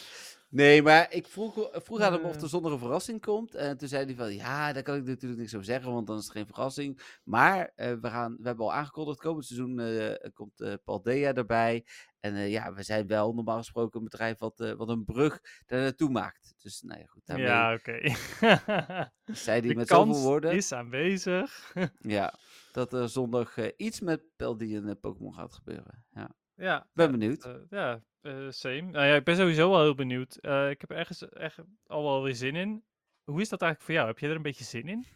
Nee, 0.50 0.82
maar 0.82 1.12
ik 1.12 1.26
vroeg, 1.26 1.68
vroeg 1.72 2.00
aan 2.00 2.12
hem 2.12 2.24
of 2.24 2.42
er 2.42 2.48
zonder 2.48 2.72
een 2.72 2.78
verrassing 2.78 3.20
komt. 3.20 3.54
En 3.54 3.78
toen 3.78 3.88
zei 3.88 4.04
hij 4.04 4.14
van, 4.14 4.34
ja, 4.34 4.72
daar 4.72 4.82
kan 4.82 4.96
ik 4.96 5.04
natuurlijk 5.04 5.40
niks 5.40 5.54
over 5.54 5.66
zeggen, 5.66 5.92
want 5.92 6.06
dan 6.06 6.18
is 6.18 6.22
het 6.22 6.32
geen 6.32 6.46
verrassing. 6.46 7.18
Maar 7.24 7.72
uh, 7.76 7.92
we, 8.00 8.08
gaan, 8.08 8.36
we 8.36 8.46
hebben 8.46 8.64
al 8.64 8.72
aangekondigd, 8.72 9.20
komend 9.20 9.44
seizoen 9.44 9.78
uh, 9.78 10.14
komt 10.34 10.60
uh, 10.60 10.74
Paldea 10.84 11.34
erbij. 11.34 11.84
En 12.20 12.34
ja, 12.34 12.72
we 12.72 12.82
zijn 12.82 13.06
wel 13.06 13.34
normaal 13.34 13.58
gesproken 13.58 13.98
een 13.98 14.04
bedrijf 14.04 14.38
wat, 14.38 14.74
wat 14.76 14.88
een 14.88 15.04
brug 15.04 15.40
daar 15.66 15.80
naartoe 15.80 16.10
maakt. 16.10 16.54
Dus, 16.58 16.80
nou 16.80 17.00
ja, 17.00 17.06
goed. 17.06 17.26
Daarmee 17.26 17.46
ja, 17.46 17.74
oké. 17.74 18.14
Okay. 18.38 19.10
zei 19.44 19.60
hij 19.60 19.74
met 19.74 19.88
zoveel 19.88 20.22
woorden. 20.22 20.52
is 20.52 20.72
aanwezig. 20.72 21.72
ja, 21.98 22.34
dat 22.72 22.92
er 22.92 23.08
zondag 23.08 23.76
iets 23.76 24.00
met 24.00 24.22
Paldea 24.36 24.82
en 24.82 25.00
Pokémon 25.00 25.34
gaat 25.34 25.54
gebeuren. 25.54 26.04
Ja. 26.10 26.36
Ja. 26.54 26.88
Ben 26.92 27.10
benieuwd. 27.10 27.48
ja, 27.70 28.02
uh, 28.28 28.50
same. 28.50 28.82
Nou 28.82 29.06
ja, 29.06 29.14
ik 29.14 29.24
ben 29.24 29.36
sowieso 29.36 29.70
wel 29.70 29.82
heel 29.82 29.94
benieuwd. 29.94 30.38
Uh, 30.40 30.70
ik 30.70 30.80
heb 30.80 30.90
ergens 30.90 31.28
echt 31.28 31.58
al 31.86 32.02
wel 32.02 32.22
weer 32.22 32.34
zin 32.34 32.56
in. 32.56 32.84
Hoe 33.24 33.40
is 33.40 33.48
dat 33.48 33.62
eigenlijk 33.62 33.82
voor 33.82 33.94
jou? 33.94 34.06
Heb 34.06 34.18
je 34.18 34.28
er 34.28 34.36
een 34.36 34.42
beetje 34.42 34.64
zin 34.64 34.88
in? 34.88 35.06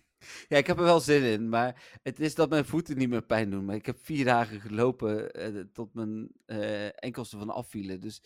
Ja, 0.49 0.57
ik 0.57 0.67
heb 0.67 0.79
er 0.79 0.85
wel 0.85 1.01
zin 1.01 1.23
in, 1.23 1.49
maar 1.49 1.99
het 2.03 2.21
is 2.21 2.35
dat 2.35 2.51
mijn 2.51 2.65
voeten 2.65 2.99
niet 2.99 3.09
meer 3.09 3.23
pijn 3.23 3.51
doen. 3.51 3.65
Maar 3.65 3.75
ik 3.75 3.87
heb 3.87 3.99
vier 4.03 4.25
dagen 4.25 4.61
gelopen 4.61 5.41
uh, 5.55 5.65
tot 5.73 5.95
mijn 5.95 6.31
enkelste 6.95 7.39
van 7.39 7.51
afvielen. 7.51 8.01
Dus 8.01 8.23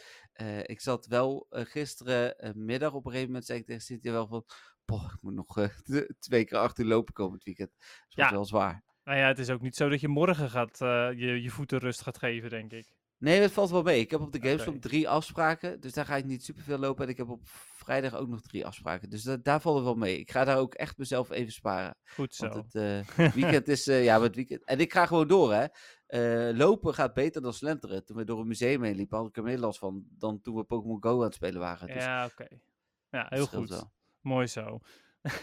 ik 0.62 0.80
zat 0.80 1.06
wel 1.06 1.46
gisteren 1.50 2.52
middag 2.54 2.92
op 2.92 3.04
een 3.04 3.10
gegeven 3.10 3.30
moment, 3.30 3.46
zei 3.46 3.58
ik 3.58 3.66
tegen 3.66 3.82
Cynthia 3.82 4.12
wel 4.12 4.26
van... 4.26 4.44
Ik 4.86 5.18
moet 5.20 5.34
nog 5.34 5.70
twee 6.18 6.44
keer 6.44 6.58
achter 6.58 6.84
lopen 6.84 7.14
komend 7.14 7.44
weekend. 7.44 7.70
Dat 7.78 7.86
is 8.08 8.14
ja. 8.14 8.30
wel 8.30 8.44
zwaar. 8.44 8.84
Nou 9.04 9.18
ja, 9.18 9.26
het 9.26 9.38
is 9.38 9.50
ook 9.50 9.60
niet 9.60 9.76
zo 9.76 9.88
dat 9.88 10.00
je 10.00 10.08
morgen 10.08 10.50
gaat, 10.50 10.78
je, 10.78 11.38
je 11.42 11.50
voeten 11.50 11.78
rust 11.78 12.02
gaat 12.02 12.18
geven, 12.18 12.50
denk 12.50 12.72
ik. 12.72 12.95
Nee, 13.18 13.40
het 13.40 13.52
valt 13.52 13.70
wel 13.70 13.82
mee. 13.82 14.00
Ik 14.00 14.10
heb 14.10 14.20
op 14.20 14.32
de 14.32 14.40
Gamescom 14.40 14.74
okay. 14.74 14.80
drie 14.90 15.08
afspraken. 15.08 15.80
Dus 15.80 15.92
daar 15.92 16.04
ga 16.04 16.16
ik 16.16 16.24
niet 16.24 16.44
superveel 16.44 16.78
lopen. 16.78 17.04
En 17.04 17.10
ik 17.10 17.16
heb 17.16 17.28
op 17.28 17.40
vrijdag 17.48 18.14
ook 18.14 18.28
nog 18.28 18.40
drie 18.40 18.66
afspraken. 18.66 19.10
Dus 19.10 19.22
dat, 19.22 19.44
daar 19.44 19.60
valt 19.60 19.76
het 19.76 19.84
wel 19.84 19.94
mee. 19.94 20.18
Ik 20.18 20.30
ga 20.30 20.44
daar 20.44 20.58
ook 20.58 20.74
echt 20.74 20.98
mezelf 20.98 21.30
even 21.30 21.52
sparen. 21.52 21.96
Goed 22.04 22.34
zo. 22.34 22.48
Want 22.48 22.72
het 22.72 22.74
uh, 23.16 23.28
weekend 23.34 23.68
is... 23.68 23.88
Uh, 23.88 24.04
ja, 24.04 24.22
het 24.22 24.34
weekend... 24.34 24.64
En 24.64 24.78
ik 24.78 24.92
ga 24.92 25.06
gewoon 25.06 25.28
door, 25.28 25.54
hè. 25.54 25.66
Uh, 26.08 26.56
lopen 26.56 26.94
gaat 26.94 27.14
beter 27.14 27.42
dan 27.42 27.52
slenteren. 27.52 28.04
Toen 28.04 28.16
we 28.16 28.24
door 28.24 28.40
een 28.40 28.46
museum 28.46 28.82
heen 28.82 28.96
liepen, 28.96 29.18
had 29.18 29.28
ik 29.28 29.36
er 29.36 29.42
meer 29.42 29.58
last 29.58 29.78
van 29.78 30.04
dan 30.08 30.40
toen 30.40 30.56
we 30.56 30.64
Pokémon 30.64 31.02
Go 31.02 31.16
aan 31.16 31.24
het 31.24 31.34
spelen 31.34 31.60
waren. 31.60 31.86
Dus 31.86 32.04
ja, 32.04 32.24
oké. 32.24 32.42
Okay. 32.42 32.60
Ja, 33.10 33.26
heel 33.28 33.46
goed. 33.46 33.68
Wel. 33.68 33.92
Mooi 34.20 34.46
zo 34.46 34.80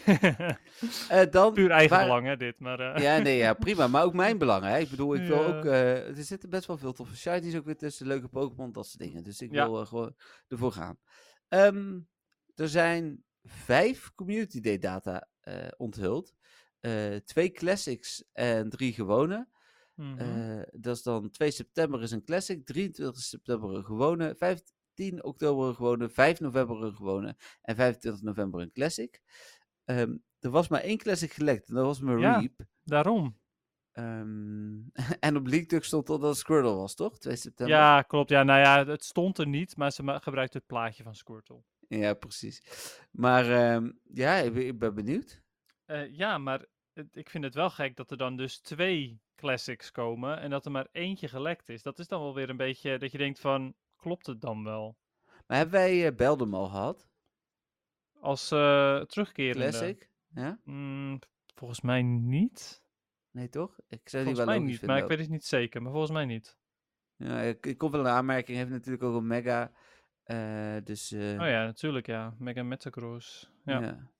uh, 0.06 1.24
dan, 1.30 1.52
Puur 1.52 1.70
eigen 1.70 1.96
waar... 1.96 2.04
belang, 2.06 2.26
hè, 2.26 2.36
dit. 2.36 2.60
Maar, 2.60 2.80
uh... 2.80 3.02
Ja, 3.02 3.18
nee, 3.18 3.36
ja, 3.36 3.54
prima. 3.64 3.86
Maar 3.86 4.04
ook 4.04 4.14
mijn 4.14 4.38
belang, 4.38 4.64
hè. 4.64 4.78
Ik 4.78 4.90
bedoel, 4.90 5.14
ik 5.14 5.26
wil 5.26 5.42
ja. 5.42 5.56
ook... 5.56 5.64
Uh, 5.64 6.16
er 6.16 6.24
zitten 6.24 6.50
best 6.50 6.66
wel 6.66 6.78
veel 6.78 6.92
toffe 6.92 7.16
shinies 7.16 7.56
ook 7.56 7.64
weer 7.64 7.76
tussen, 7.76 8.06
leuke 8.06 8.28
Pokémon, 8.28 8.72
dat 8.72 8.86
soort 8.86 9.02
dingen. 9.02 9.22
Dus 9.22 9.40
ik 9.40 9.52
ja. 9.52 9.70
wil 9.70 9.86
gewoon 9.86 10.14
ervoor 10.48 10.72
gaan. 10.72 10.98
Um, 11.48 12.08
er 12.54 12.68
zijn 12.68 13.24
vijf 13.42 14.14
Community 14.14 14.60
Day 14.60 14.78
data 14.78 15.28
onthuld. 15.76 16.34
twee 17.24 17.50
Classics 17.50 18.24
en 18.32 18.68
drie 18.68 18.92
gewone. 18.92 19.48
Mm 19.94 20.18
-hmm. 20.18 20.64
dat 20.72 20.96
is 20.96 21.02
dan 21.02 21.30
2 21.30 21.50
september 21.50 22.02
is 22.02 22.10
een 22.10 22.24
Classic, 22.24 22.66
23 22.66 23.22
september 23.22 23.74
een 23.74 23.84
gewone, 23.84 24.34
15 24.38 25.24
oktober 25.24 25.68
een 25.68 25.74
gewone, 25.74 26.08
5 26.08 26.40
november 26.40 26.82
een 26.82 26.94
gewone 26.94 27.36
en 27.62 27.76
25 27.76 28.22
november 28.22 28.60
een 28.60 28.72
Classic. 28.72 29.20
Um, 29.84 30.22
er 30.40 30.50
was 30.50 30.68
maar 30.68 30.80
één 30.80 30.98
classic 30.98 31.32
gelekt 31.32 31.68
en 31.68 31.74
dat 31.74 31.84
was 31.84 32.00
Mareep. 32.00 32.52
Ja, 32.56 32.64
daarom. 32.82 33.38
Ehm, 33.92 34.78
en 35.20 35.36
op 35.36 35.46
LeakDuck 35.46 35.84
stond 35.84 36.08
al 36.08 36.18
dat 36.18 36.28
het 36.28 36.38
Squirtle 36.38 36.74
was, 36.74 36.94
toch? 36.94 37.18
2 37.18 37.36
september? 37.36 37.76
Ja, 37.76 38.02
klopt. 38.02 38.30
Ja, 38.30 38.42
nou 38.42 38.60
ja, 38.60 38.86
het 38.86 39.04
stond 39.04 39.38
er 39.38 39.46
niet, 39.46 39.76
maar 39.76 39.92
ze 39.92 40.18
gebruikte 40.22 40.56
het 40.56 40.66
plaatje 40.66 41.02
van 41.02 41.14
Squirtle. 41.14 41.62
Ja, 41.88 42.14
precies. 42.14 42.62
Maar 43.10 43.50
ehm, 43.50 43.90
ja, 44.12 44.34
ik 44.36 44.52
ben, 44.52 44.66
ik 44.66 44.78
ben 44.78 44.94
benieuwd. 44.94 45.42
Eh, 45.84 46.16
ja, 46.16 46.38
maar 46.38 46.64
het- 46.92 47.16
ik 47.16 47.30
vind 47.30 47.44
het 47.44 47.54
wel 47.54 47.70
gek 47.70 47.96
dat 47.96 48.10
er 48.10 48.16
dan 48.16 48.36
dus 48.36 48.60
twee 48.60 49.20
classics 49.36 49.90
komen 49.90 50.40
en 50.40 50.50
dat 50.50 50.64
er 50.64 50.70
maar 50.70 50.88
eentje 50.92 51.28
gelekt 51.28 51.68
is. 51.68 51.82
Dat 51.82 51.98
is 51.98 52.08
dan 52.08 52.20
wel 52.20 52.34
weer 52.34 52.50
een 52.50 52.56
beetje 52.56 52.98
dat 52.98 53.12
je 53.12 53.18
denkt 53.18 53.40
van, 53.40 53.74
klopt 53.96 54.26
het 54.26 54.40
dan 54.40 54.64
wel? 54.64 54.96
Maar 55.46 55.56
hebben 55.56 55.74
wij 55.80 56.06
uh, 56.10 56.16
Beldem 56.16 56.54
al 56.54 56.66
gehad? 56.68 57.08
Als 58.24 58.52
uh, 58.52 59.00
terugkerende. 59.00 59.68
Classic? 59.68 60.10
Ja? 60.34 60.58
Mm, 60.64 61.18
volgens 61.54 61.80
mij 61.80 62.02
niet. 62.02 62.82
Nee, 63.30 63.48
toch? 63.48 63.78
Ik 63.88 64.08
zou 64.08 64.24
volgens 64.24 64.44
die 64.44 64.54
wel 64.54 64.60
mij 64.60 64.72
niet, 64.72 64.86
maar 64.86 64.98
ik 64.98 65.08
weet 65.08 65.18
het 65.18 65.28
niet 65.28 65.44
zeker. 65.44 65.82
Maar 65.82 65.90
volgens 65.90 66.12
mij 66.12 66.24
niet. 66.24 66.56
Ja, 67.16 67.40
ik, 67.40 67.66
ik 67.66 67.78
kom 67.78 67.90
wel 67.90 68.00
een 68.00 68.06
aanmerking. 68.06 68.58
Heeft 68.58 68.70
natuurlijk 68.70 69.02
ook 69.02 69.16
een 69.16 69.26
mega. 69.26 69.72
eh, 70.24 70.76
dus. 70.84 71.12
eh, 71.12 71.20
Oh 71.20 71.46
ja, 71.48 71.64
natuurlijk 71.64 72.06
ja. 72.06 72.34
Mega 72.38 72.62
Metagross. 72.62 73.50
Ja, 73.64 73.80
ja. 73.80 73.86
ja. 73.86 74.10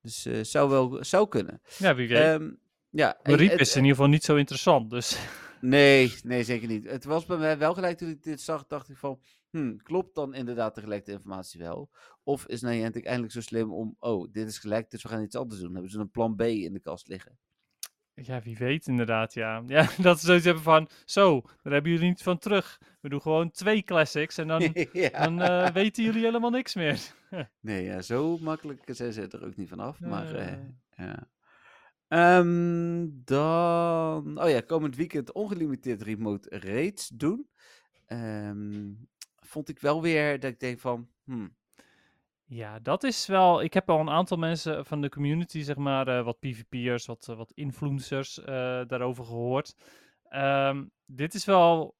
Dus 0.00 0.26
eh, 0.26 0.42
zou 0.42 0.70
wel 0.70 1.04
zou 1.04 1.28
kunnen. 1.28 1.60
wie 1.78 1.94
weet. 1.94 2.10
Ehm, 2.10 2.50
ja, 2.90 3.18
en- 3.22 3.34
Riep 3.34 3.50
is 3.52 3.70
in 3.70 3.76
ieder 3.82 3.96
geval 3.96 4.10
niet 4.10 4.24
zo 4.24 4.36
interessant, 4.36 4.90
dus... 4.90 5.18
Nee, 5.60 6.14
nee, 6.22 6.44
zeker 6.44 6.68
niet. 6.68 6.84
Het 6.90 7.04
was 7.04 7.26
bij 7.26 7.36
mij 7.36 7.58
wel 7.58 7.74
gelijk 7.74 7.98
toen 7.98 8.08
ik 8.08 8.22
dit 8.22 8.40
zag, 8.40 8.66
dacht 8.66 8.88
ik 8.88 8.96
van, 8.96 9.20
hmm, 9.52 9.82
klopt 9.82 10.14
dan 10.14 10.34
inderdaad 10.34 10.74
de 10.74 10.80
gelekte 10.80 11.12
informatie 11.12 11.60
wel? 11.60 11.90
Of 12.22 12.46
is 12.46 12.62
Niantic 12.62 13.04
eindelijk 13.04 13.32
zo 13.32 13.40
slim 13.40 13.72
om, 13.72 13.96
oh, 13.98 14.32
dit 14.32 14.48
is 14.48 14.58
gelekt, 14.58 14.90
dus 14.90 15.02
we 15.02 15.08
gaan 15.08 15.22
iets 15.22 15.36
anders 15.36 15.60
doen. 15.60 15.72
Hebben 15.72 15.90
ze 15.90 15.98
een 15.98 16.10
plan 16.10 16.36
B 16.36 16.40
in 16.42 16.72
de 16.72 16.80
kast 16.80 17.08
liggen? 17.08 17.38
Ja, 18.14 18.42
wie 18.42 18.56
weet 18.56 18.86
inderdaad, 18.86 19.34
ja. 19.34 19.62
Ja, 19.66 19.88
dat 19.98 20.20
ze 20.20 20.26
zoiets 20.26 20.44
hebben 20.44 20.62
van, 20.62 20.88
zo, 21.04 21.40
daar 21.62 21.72
hebben 21.72 21.92
jullie 21.92 22.08
niet 22.08 22.22
van 22.22 22.38
terug. 22.38 22.80
We 23.00 23.08
doen 23.08 23.22
gewoon 23.22 23.50
twee 23.50 23.82
classics 23.82 24.38
en 24.38 24.48
dan, 24.48 24.60
ja. 24.92 25.08
dan 25.08 25.40
eh, 25.42 25.70
weten 25.70 26.04
jullie 26.04 26.24
helemaal 26.24 26.50
niks 26.50 26.74
meer. 26.74 27.00
Nee, 27.60 27.84
ja, 27.84 28.02
zo 28.02 28.38
makkelijk 28.38 28.82
zijn 28.86 29.12
ze 29.12 29.28
er 29.28 29.46
ook 29.46 29.56
niet 29.56 29.68
vanaf. 29.68 30.00
Maar 30.00 30.34
eh, 30.34 30.58
ja. 30.90 31.28
Ehm, 32.08 33.06
dan, 33.10 34.42
oh 34.42 34.48
ja, 34.48 34.60
komend 34.60 34.96
weekend 34.96 35.32
ongelimiteerd 35.32 36.02
remote 36.02 36.58
raids 36.58 37.08
doen. 37.08 37.48
Ehm, 38.06 38.90
vond 39.52 39.68
ik 39.68 39.78
wel 39.78 40.02
weer 40.02 40.40
dat 40.40 40.50
ik 40.50 40.60
denk 40.60 40.80
van, 40.80 41.08
hmm, 41.24 41.56
Ja, 42.44 42.78
dat 42.78 43.02
is 43.02 43.26
wel. 43.26 43.62
Ik 43.62 43.74
heb 43.74 43.90
al 43.90 44.00
een 44.00 44.10
aantal 44.10 44.36
mensen 44.36 44.86
van 44.86 45.00
de 45.00 45.08
community, 45.08 45.62
zeg 45.62 45.76
maar, 45.76 46.08
eh, 46.08 46.24
wat 46.24 46.38
PvP'ers, 46.38 47.06
wat, 47.06 47.28
eh, 47.28 47.36
wat 47.36 47.52
influencers 47.54 48.38
eh, 48.38 48.46
daarover 48.86 49.24
gehoord. 49.24 49.76
Ehm, 50.24 50.84
dit 51.06 51.34
is 51.34 51.44
wel 51.44 51.96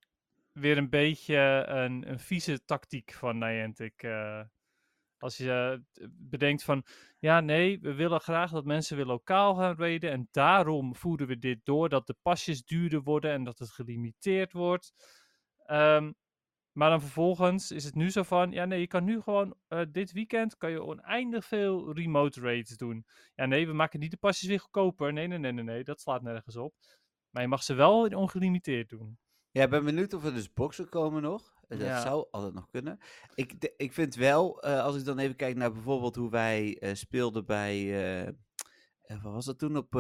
weer 0.52 0.76
een 0.78 0.90
beetje 0.90 1.64
een, 1.68 2.10
een 2.10 2.18
vieze 2.18 2.64
tactiek 2.64 3.12
van 3.12 3.38
Niantic. 3.38 4.04
als 5.18 5.36
je 5.36 5.82
bedenkt 6.10 6.62
van, 6.62 6.84
ja, 7.18 7.40
nee, 7.40 7.80
we 7.80 7.94
willen 7.94 8.20
graag 8.20 8.50
dat 8.50 8.64
mensen 8.64 8.96
weer 8.96 9.06
lokaal 9.06 9.54
gaan 9.54 9.76
raiden. 9.76 10.10
En 10.10 10.28
daarom 10.30 10.96
voeren 10.96 11.26
we 11.26 11.38
dit 11.38 11.60
door, 11.64 11.88
dat 11.88 12.06
de 12.06 12.16
pasjes 12.22 12.64
duurder 12.64 13.02
worden 13.02 13.32
en 13.32 13.44
dat 13.44 13.58
het 13.58 13.70
gelimiteerd 13.70 14.52
wordt. 14.52 14.92
Ehm, 15.66 16.12
maar 16.72 16.90
dan 16.90 17.00
vervolgens 17.00 17.70
is 17.70 17.84
het 17.84 17.94
nu 17.94 18.10
zo 18.10 18.22
van, 18.22 18.50
ja 18.50 18.64
nee, 18.64 18.80
je 18.80 18.86
kan 18.86 19.04
nu 19.04 19.20
gewoon 19.20 19.54
eh, 19.68 19.80
dit 19.90 20.12
weekend 20.12 20.56
kan 20.56 20.70
je 20.70 20.82
oneindig 20.82 21.44
veel 21.44 21.92
remote 21.92 22.40
raids 22.40 22.76
doen. 22.76 23.06
Ja 23.34 23.46
nee, 23.46 23.66
we 23.66 23.72
maken 23.72 24.00
niet 24.00 24.10
de 24.10 24.16
pasjes 24.16 24.48
weer 24.48 24.60
goedkoper. 24.60 25.12
Nee, 25.12 25.26
nee, 25.26 25.38
nee, 25.38 25.52
nee, 25.52 25.64
nee, 25.64 25.84
dat 25.84 26.00
slaat 26.00 26.22
nergens 26.22 26.56
op. 26.56 26.74
Maar 27.30 27.42
je 27.42 27.48
mag 27.48 27.62
ze 27.62 27.74
wel 27.74 28.06
in 28.06 28.14
ongelimiteerd 28.14 28.88
doen. 28.88 29.18
Ja, 29.50 29.62
ik 29.64 29.70
ben 29.70 29.84
benieuwd 29.84 30.12
of 30.14 30.24
er 30.24 30.34
dus 30.34 30.52
boxen 30.52 30.88
komen 30.88 31.22
nog. 31.22 31.54
Eh, 31.68 31.78
Dat 31.78 31.86
Ja. 31.86 32.00
zou 32.00 32.26
altijd 32.30 32.54
nog 32.54 32.68
kunnen. 32.70 32.98
Ik, 33.34 33.60
de- 33.60 33.74
ik 33.76 33.92
vind 33.92 34.14
wel, 34.14 34.62
eh, 34.62 34.82
als 34.82 34.96
ik 34.96 35.04
dan 35.04 35.18
even 35.18 35.36
kijk 35.36 35.56
naar 35.56 35.72
bijvoorbeeld 35.72 36.16
hoe 36.16 36.30
wij 36.30 36.82
speelden 36.92 37.46
bij, 37.46 38.34
wat 39.22 39.32
was 39.32 39.44
dat 39.44 39.58
toen 39.58 39.76
op 39.76 39.90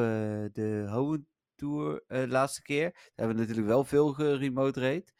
de 0.52 0.86
Hohen 0.88 1.28
Tour 1.54 2.02
laatste 2.08 2.62
keer. 2.62 2.90
Daar 2.92 3.10
hebben 3.14 3.34
we 3.36 3.40
natuurlijk 3.42 3.68
wel 3.68 3.84
veel 3.84 4.12
geremote 4.12 4.80
raid. 4.80 5.14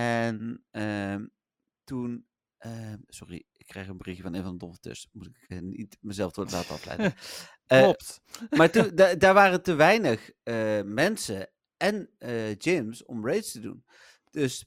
En 0.00 0.64
ehm, 0.70 1.26
toen, 1.84 2.26
ehm, 2.58 2.98
sorry, 3.06 3.44
ik 3.52 3.66
krijg 3.66 3.88
een 3.88 3.96
berichtje 3.96 4.22
van 4.22 4.34
een 4.34 4.42
van 4.42 4.52
de 4.52 4.58
donateurs. 4.58 5.08
Moet 5.12 5.26
ik 5.26 5.44
eh, 5.48 5.58
niet 5.58 5.96
mezelf 6.00 6.32
door 6.32 6.44
laten 6.50 6.74
afleiden. 6.74 7.12
Eh, 7.70 7.82
Klopt. 7.82 8.20
maar 8.50 8.70
toen, 8.70 8.90
da- 8.94 9.14
daar 9.14 9.34
waren 9.34 9.62
te 9.62 9.74
weinig 9.74 10.30
eh, 10.42 10.82
mensen 10.82 11.50
en 11.76 12.10
gyms 12.58 13.04
om 13.04 13.26
raids 13.26 13.52
te 13.52 13.60
doen. 13.60 13.84
Dus 14.30 14.66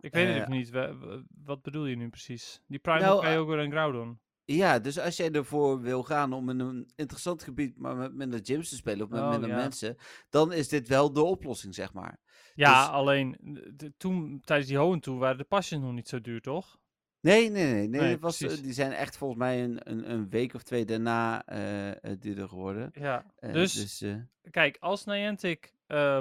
Ik 0.00 0.12
weet 0.12 0.34
het 0.38 0.48
niet. 0.48 0.70
Wa- 0.70 0.96
wa- 0.96 1.22
Wat 1.44 1.62
bedoel 1.62 1.86
je 1.86 1.96
nu 1.96 2.08
precies? 2.08 2.60
Die 2.66 2.78
Primal 2.78 3.00
Nou, 3.00 3.20
Kyogre 3.22 3.62
en 3.62 3.70
Groudon. 3.70 4.20
ja, 4.44 4.78
dus 4.78 4.98
als 4.98 5.16
jij 5.16 5.30
ervoor 5.30 5.80
wil 5.80 6.02
gaan 6.02 6.32
om 6.32 6.48
in 6.50 6.58
een 6.60 6.90
interessant 6.94 7.42
gebied, 7.42 7.78
maar 7.78 7.96
met 7.96 8.14
minder 8.14 8.40
gyms 8.42 8.68
te 8.68 8.76
spelen 8.76 9.04
of 9.04 9.10
met 9.10 9.20
Oh, 9.20 9.30
minder 9.30 9.48
ja. 9.48 9.56
mensen, 9.56 9.96
dan 10.28 10.52
is 10.52 10.68
dit 10.68 10.88
wel 10.88 11.12
de 11.12 11.22
oplossing, 11.22 11.74
zeg 11.74 11.92
maar. 11.92 12.20
Ja, 12.54 12.84
dus- 12.84 12.92
alleen 12.94 13.36
de- 13.76 13.92
toen, 13.96 14.40
tijdens 14.44 14.68
die 14.68 14.78
Hohen 14.78 15.00
Tour 15.00 15.18
waren 15.18 15.38
de 15.38 15.44
pasjes 15.44 15.78
nog 15.78 15.92
niet 15.92 16.08
zo 16.08 16.20
duur, 16.20 16.40
toch? 16.40 16.80
Nee, 17.20 17.50
nee, 17.50 17.72
nee. 17.72 17.88
nee, 17.88 18.18
was, 18.18 18.40
eh, 18.40 18.62
die 18.62 18.72
zijn 18.72 18.92
echt 18.92 19.16
volgens 19.16 19.38
mij 19.40 19.62
een, 19.64 19.90
een, 19.90 20.10
een 20.10 20.28
week 20.28 20.54
of 20.54 20.62
twee 20.62 20.84
daarna 20.84 21.46
eh, 21.46 21.90
eh, 21.90 22.20
duurder 22.20 22.48
geworden. 22.48 22.90
Ja, 22.94 23.24
dus 23.52 24.00
eh, 24.02 24.14
kijk, 24.50 24.76
als 24.80 25.04
Niantic 25.04 25.74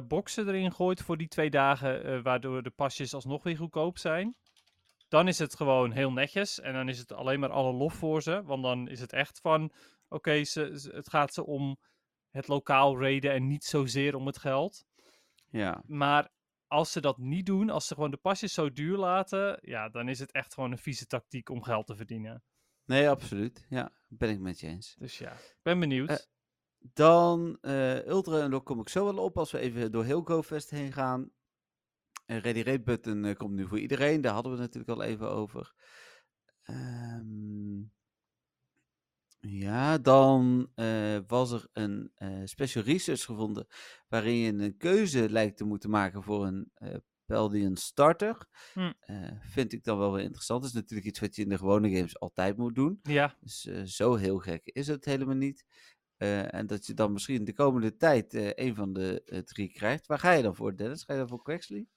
boxen 0.08 0.48
erin 0.48 0.72
gooit 0.74 1.02
voor 1.02 1.18
die 1.18 1.28
twee 1.28 1.50
dagen, 1.50 2.24
waardoor 2.24 2.64
de 2.64 2.70
pasjes 2.70 3.14
alsnog 3.14 3.44
weer 3.44 3.58
goedkoop 3.58 3.98
zijn, 3.98 4.36
dan 5.08 5.28
is 5.28 5.40
het 5.40 5.56
gewoon 5.56 5.92
heel 5.92 6.12
netjes. 6.12 6.60
En 6.60 6.74
dan 6.74 6.90
is 6.90 6.98
het 7.00 7.12
alleen 7.12 7.40
maar 7.40 7.50
alle 7.52 7.74
lof 7.74 7.94
voor 7.94 8.22
ze. 8.22 8.44
Want 8.44 8.64
dan 8.64 8.88
is 8.88 9.00
het 9.00 9.14
echt 9.14 9.40
van, 9.40 9.72
oké, 10.10 10.44
ze, 10.44 10.80
ze- 10.80 10.92
het 10.96 11.10
gaat 11.10 11.34
ze 11.34 11.46
om 11.46 11.78
het 12.30 12.48
lokaal 12.48 13.00
raiden 13.00 13.32
en 13.32 13.48
niet 13.48 13.64
zozeer 13.64 14.16
om 14.16 14.26
het 14.26 14.38
geld. 14.38 14.86
Ja. 15.52 15.84
Maar 15.88 16.30
als 16.68 16.92
ze 16.92 17.02
dat 17.02 17.18
niet 17.18 17.46
doen, 17.46 17.70
als 17.70 17.88
ze 17.88 17.94
gewoon 17.94 18.12
de 18.12 18.18
pasjes 18.18 18.54
zo 18.54 18.72
duur 18.72 18.98
laten, 18.98 19.60
ja, 19.62 19.90
dan 19.90 20.10
is 20.10 20.20
het 20.20 20.32
echt 20.32 20.54
gewoon 20.54 20.72
een 20.72 20.78
vieze 20.78 21.06
tactiek 21.06 21.50
om 21.50 21.64
geld 21.64 21.88
te 21.88 21.96
verdienen. 21.96 22.44
Nee, 22.86 23.10
absoluut. 23.10 23.66
Ja, 23.70 23.92
ben 24.08 24.30
ik 24.30 24.40
met 24.40 24.60
je 24.60 24.68
eens. 24.68 24.96
Dus 25.00 25.18
ja, 25.18 25.32
ik 25.32 25.60
ben 25.62 25.80
benieuwd. 25.80 26.10
Eh, 26.10 26.18
Dan 26.94 27.58
eh, 27.62 28.06
Ultra, 28.06 28.42
en 28.42 28.52
daar 28.52 28.62
kom 28.62 28.80
ik 28.80 28.90
zo 28.90 29.06
wel 29.06 29.24
op 29.24 29.38
als 29.38 29.52
we 29.52 29.60
even 29.60 29.92
door 29.92 30.04
heel 30.04 30.22
GoFest 30.22 30.70
heen 30.70 30.92
gaan. 30.92 31.32
Een 32.26 32.40
Ready 32.40 32.62
Rate 32.62 32.82
button 32.82 33.26
eh, 33.26 33.36
komt 33.36 33.54
nu 33.54 33.68
voor 33.68 33.80
iedereen. 33.80 34.22
Daar 34.22 34.34
hadden 34.34 34.52
we 34.52 34.62
het 34.62 34.74
natuurlijk 34.74 35.00
al 35.00 35.06
even 35.08 35.30
over. 35.30 35.74
Ehm, 36.62 37.82
ja, 39.42 39.98
dan 39.98 40.70
eh, 40.76 41.18
was 41.28 41.52
er 41.52 41.68
een 41.74 42.12
eh, 42.16 42.42
special 42.44 42.84
research 42.84 43.24
gevonden 43.24 43.68
waarin 44.08 44.36
je 44.36 44.52
een 44.52 44.78
keuze 44.78 45.30
lijkt 45.30 45.58
te 45.58 45.64
moeten 45.64 45.90
maken 45.90 46.24
voor 46.24 46.46
een 46.46 46.72
eh 46.74 46.96
Paldean 47.26 47.76
starter. 47.76 48.48
Hm. 48.74 48.92
Vind 49.40 49.74
ik 49.74 49.84
dan 49.84 49.98
wel 49.98 50.12
weer 50.12 50.24
interessant. 50.24 50.62
Dat 50.62 50.70
is 50.70 50.76
natuurlijk 50.76 51.08
iets 51.08 51.20
wat 51.20 51.36
je 51.36 51.42
in 51.42 51.50
de 51.50 51.58
gewone 51.58 51.96
games 51.96 52.20
altijd 52.20 52.58
moet 52.58 52.76
doen. 52.76 53.00
ja, 53.04 53.38
Dus 53.40 53.62
zo 53.86 54.16
heel 54.16 54.38
gek 54.38 54.62
is 54.66 54.88
het 54.88 55.06
helemaal 55.06 55.36
niet. 55.36 55.66
En 56.18 56.68
dat 56.68 56.86
je 56.86 56.94
dan 56.94 57.12
misschien 57.12 57.44
de 57.44 57.54
komende 57.54 57.96
tijd 57.96 58.34
een 58.34 58.76
van 58.76 58.94
de 58.94 59.42
drie 59.46 59.72
krijgt. 59.72 60.08
Waar 60.08 60.20
ga 60.20 60.32
je 60.32 60.44
dan 60.44 60.56
voor, 60.56 60.76
Dennis? 60.76 61.04
Ga 61.04 61.14
je 61.14 61.20
dan 61.20 61.28
voor 61.28 61.42
Quaxley? 61.42 61.88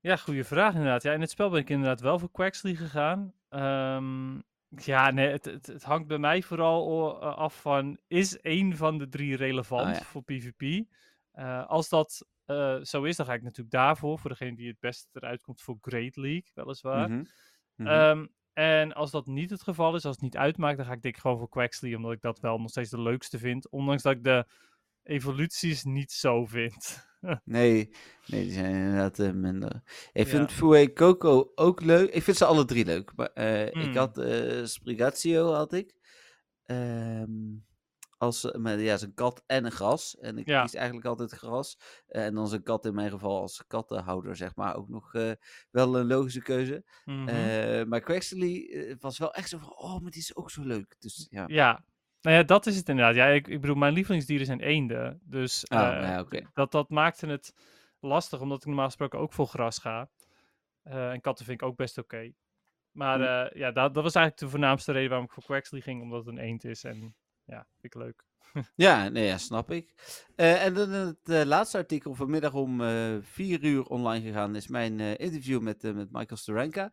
Ja, 0.00 0.16
goede 0.16 0.44
vraag 0.44 0.72
inderdaad. 0.74 1.02
Ja, 1.02 1.12
in 1.12 1.20
het 1.20 1.30
spel 1.30 1.50
ben 1.50 1.60
ik 1.60 1.70
inderdaad 1.70 2.00
wel 2.00 2.18
voor 2.18 2.30
Quaxley 2.30 2.74
gegaan. 2.74 3.34
Ehm, 3.48 4.38
ja, 4.68 5.10
nee, 5.10 5.28
het, 5.28 5.44
het, 5.44 5.66
het 5.66 5.82
hangt 5.82 6.08
bij 6.08 6.18
mij 6.18 6.42
vooral 6.42 7.20
eh, 7.20 7.36
af 7.36 7.60
van, 7.60 7.98
is 8.06 8.40
één 8.40 8.76
van 8.76 8.98
de 8.98 9.08
drie 9.08 9.36
relevant 9.36 9.86
Ah, 9.86 9.94
ja. 9.94 10.02
voor 10.02 10.22
PvP? 10.22 10.86
Eh, 11.32 11.66
als 11.66 11.88
dat 11.88 12.26
eh, 12.44 12.80
zo 12.82 13.02
is, 13.02 13.16
dan 13.16 13.26
ga 13.26 13.34
ik 13.34 13.42
natuurlijk 13.42 13.70
daarvoor, 13.70 14.18
voor 14.18 14.30
degene 14.30 14.56
die 14.56 14.68
het 14.68 14.80
beste 14.80 15.08
eruit 15.12 15.42
komt 15.42 15.62
voor 15.62 15.76
Great 15.80 16.16
League, 16.16 16.50
weliswaar. 16.54 17.10
Mhm. 17.10 17.24
Mhm. 17.74 17.88
Ehm, 17.88 18.26
en 18.52 18.92
als 18.94 19.10
dat 19.10 19.26
niet 19.26 19.50
het 19.50 19.62
geval 19.62 19.94
is, 19.94 20.04
als 20.04 20.14
het 20.14 20.24
niet 20.24 20.36
uitmaakt, 20.36 20.76
dan 20.76 20.86
ga 20.86 20.92
ik 20.92 21.02
denk 21.02 21.14
ik 21.14 21.20
gewoon 21.20 21.38
voor 21.38 21.48
Quaxley, 21.48 21.94
omdat 21.94 22.12
ik 22.12 22.20
dat 22.20 22.40
wel 22.40 22.58
nog 22.58 22.70
steeds 22.70 22.90
de 22.90 23.00
leukste 23.00 23.38
vind. 23.38 23.68
Ondanks 23.70 24.02
dat 24.02 24.12
ik 24.12 24.24
de 24.24 24.46
evoluties 25.06 25.84
niet 25.84 26.12
zo 26.12 26.44
vind. 26.46 27.04
nee, 27.44 27.90
nee, 28.26 28.42
die 28.42 28.52
zijn 28.52 28.74
inderdaad 28.74 29.18
eh, 29.18 29.30
minder. 29.32 29.82
Ik 30.12 30.24
Ja. 30.26 30.30
vind 30.30 30.52
Fue 30.52 30.92
Coco 30.92 31.52
ook 31.54 31.80
leuk. 31.82 32.10
Ik 32.10 32.22
vind 32.22 32.36
ze 32.36 32.44
alle 32.44 32.64
drie 32.64 32.84
leuk. 32.84 33.12
Maar 33.16 33.30
eh, 33.32 33.66
ik 33.66 33.74
Mm. 33.74 33.96
had 33.96 34.18
eh 34.18 34.64
Sprigatio, 34.64 35.52
had 35.52 35.72
ik. 35.72 35.94
Ehm, 36.64 37.30
als, 38.18 38.52
maar 38.58 38.80
ja, 38.80 38.96
zijn 38.96 39.14
kat 39.14 39.42
en 39.46 39.64
een 39.64 39.70
gras. 39.72 40.16
En 40.18 40.38
ik 40.38 40.46
Ja. 40.48 40.62
kies 40.62 40.74
eigenlijk 40.74 41.06
altijd 41.06 41.30
gras. 41.32 41.78
En 42.06 42.34
dan 42.34 42.48
zijn 42.48 42.62
kat 42.62 42.84
in 42.84 42.94
mijn 42.94 43.10
geval 43.10 43.40
als 43.40 43.64
kattenhouder, 43.66 44.36
zeg 44.36 44.54
maar. 44.56 44.76
Ook 44.76 44.88
nog 44.88 45.12
wel 45.70 45.96
een 45.98 46.06
logische 46.06 46.42
keuze. 46.42 46.84
Mhm. 47.04 47.88
Maar 47.88 48.00
Quaxley 48.00 48.68
eh, 48.72 48.94
was 48.98 49.18
wel 49.18 49.32
echt 49.34 49.48
zo 49.48 49.58
van, 49.58 49.76
oh, 49.76 50.00
maar 50.00 50.10
die 50.10 50.20
is 50.20 50.36
ook 50.36 50.50
zo 50.50 50.62
leuk. 50.62 50.96
Dus 50.98 51.26
ja. 51.30 51.44
Ja. 51.46 51.84
Nou 52.26 52.38
ja, 52.38 52.44
dat 52.44 52.66
is 52.66 52.76
het 52.76 52.88
inderdaad. 52.88 53.14
Ja, 53.14 53.26
ik, 53.26 53.48
ik 53.48 53.60
bedoel, 53.60 53.76
mijn 53.76 53.92
lievelingsdieren 53.92 54.46
zijn 54.46 54.60
eenden. 54.60 55.20
Dus 55.24 55.66
Oh, 55.68 55.78
eh, 55.78 55.84
nou 55.86 56.02
ja, 56.06 56.20
oké. 56.20 56.50
dat, 56.54 56.72
dat 56.72 56.90
maakte 56.90 57.26
het 57.26 57.54
lastig, 58.00 58.40
omdat 58.40 58.58
ik 58.58 58.66
normaal 58.66 58.86
gesproken 58.86 59.18
ook 59.18 59.32
voor 59.32 59.46
gras 59.46 59.78
ga. 59.78 60.10
Eh, 60.82 61.10
en 61.10 61.20
katten 61.20 61.44
vind 61.44 61.60
ik 61.60 61.66
ook 61.68 61.76
best 61.76 61.98
oké. 61.98 62.32
Maar 62.90 63.16
Hm. 63.18 63.22
eh, 63.22 63.60
ja, 63.60 63.70
dat, 63.70 63.94
dat 63.94 64.02
was 64.02 64.14
eigenlijk 64.14 64.36
de 64.38 64.48
voornaamste 64.48 64.92
reden 64.92 65.08
waarom 65.08 65.26
ik 65.26 65.32
voor 65.32 65.42
Quaxley 65.42 65.80
ging, 65.80 66.02
omdat 66.02 66.18
het 66.18 66.28
een 66.28 66.42
eend 66.42 66.64
is. 66.64 66.84
En 66.84 67.14
ja, 67.44 67.66
vind 67.80 67.94
ik 67.94 67.94
leuk. 67.94 68.24
Ja, 68.74 69.08
nee, 69.08 69.26
ja, 69.26 69.38
snap 69.38 69.70
ik. 69.70 69.94
Eh, 70.36 70.64
en 70.64 70.74
dan 70.74 70.90
het 70.90 71.28
eh, 71.28 71.42
laatste 71.44 71.78
artikel 71.78 72.14
vanmiddag 72.14 72.54
om 72.54 72.80
eh 72.80 73.16
vier 73.20 73.64
uur 73.64 73.84
online 73.84 74.26
gegaan 74.26 74.56
is 74.56 74.68
mijn 74.68 75.00
eh, 75.00 75.18
interview 75.18 75.60
met, 75.60 75.84
eh, 75.84 75.92
met 75.92 76.12
Michael 76.12 76.36
Steranka. 76.36 76.92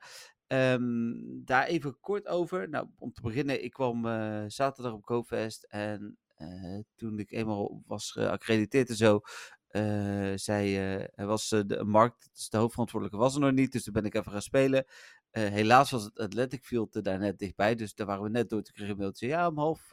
Ehm, 0.54 1.14
daar 1.46 1.66
even 1.66 2.00
kort 2.00 2.28
over. 2.28 2.70
Nou, 2.70 2.88
om 2.98 3.14
te 3.14 3.22
beginnen, 3.22 3.64
ik 3.64 3.72
kwam 3.72 4.06
eh, 4.06 4.44
zaterdag 4.48 4.94
op 4.94 5.06
GoFest 5.06 5.64
en 5.64 6.18
eh, 6.36 6.80
toen 6.96 7.20
ik 7.20 7.32
eenmaal 7.32 7.84
was 7.88 8.12
geaccrediteerd 8.12 8.90
en 8.90 8.96
zo, 8.96 9.22
eh, 9.68 10.32
zei, 10.36 10.76
er 11.16 11.26
was 11.26 11.50
de 11.50 11.84
markt, 11.86 12.30
dus 12.34 12.50
de 12.50 12.58
hoofdverantwoordelijke 12.58 13.24
was 13.24 13.36
er 13.36 13.42
nog 13.42 13.52
niet, 13.52 13.72
dus 13.72 13.84
toen 13.84 13.94
ben 13.94 14.06
ik 14.06 14.14
even 14.14 14.32
gaan 14.32 14.42
spelen. 14.42 14.86
Helaas 15.32 15.92
was 15.92 16.04
het 16.04 16.20
Athletic 16.20 16.64
Field 16.64 17.04
daar 17.04 17.20
net 17.20 17.40
dichtbij, 17.40 17.76
dus 17.76 17.96
daar 17.96 18.08
waren 18.08 18.24
we 18.24 18.30
net 18.30 18.50
door. 18.50 18.60
Ik 18.60 18.78
een 18.78 18.98
mailtje, 18.98 19.28
ja, 19.28 19.48
om 19.48 19.58
half 19.58 19.92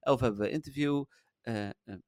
elf 0.00 0.20
hebben 0.20 0.40
we 0.40 0.46
een 0.46 0.52
interview. 0.52 1.04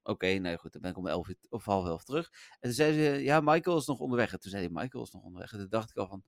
Oké, 0.02 0.38
nou 0.38 0.56
goed, 0.56 0.72
dan 0.72 0.82
ben 0.82 0.90
ik 0.90 0.96
om 0.96 1.06
elf 1.06 1.28
of 1.48 1.64
half 1.64 1.86
elf 1.86 2.04
terug. 2.04 2.30
En 2.50 2.58
toen 2.60 2.72
zei 2.72 2.92
ze, 2.92 3.22
ja, 3.22 3.40
Michael 3.40 3.76
is 3.76 3.86
nog 3.86 3.98
onderweg. 3.98 4.32
En 4.32 4.40
toen 4.40 4.50
zei 4.50 4.62
hij, 4.62 4.82
Michael 4.82 5.04
is 5.04 5.10
nog 5.10 5.22
onderweg. 5.22 5.52
En 5.52 5.58
toen 5.58 5.68
dacht 5.68 5.90
ik 5.90 5.96
al 5.96 6.08
van... 6.08 6.24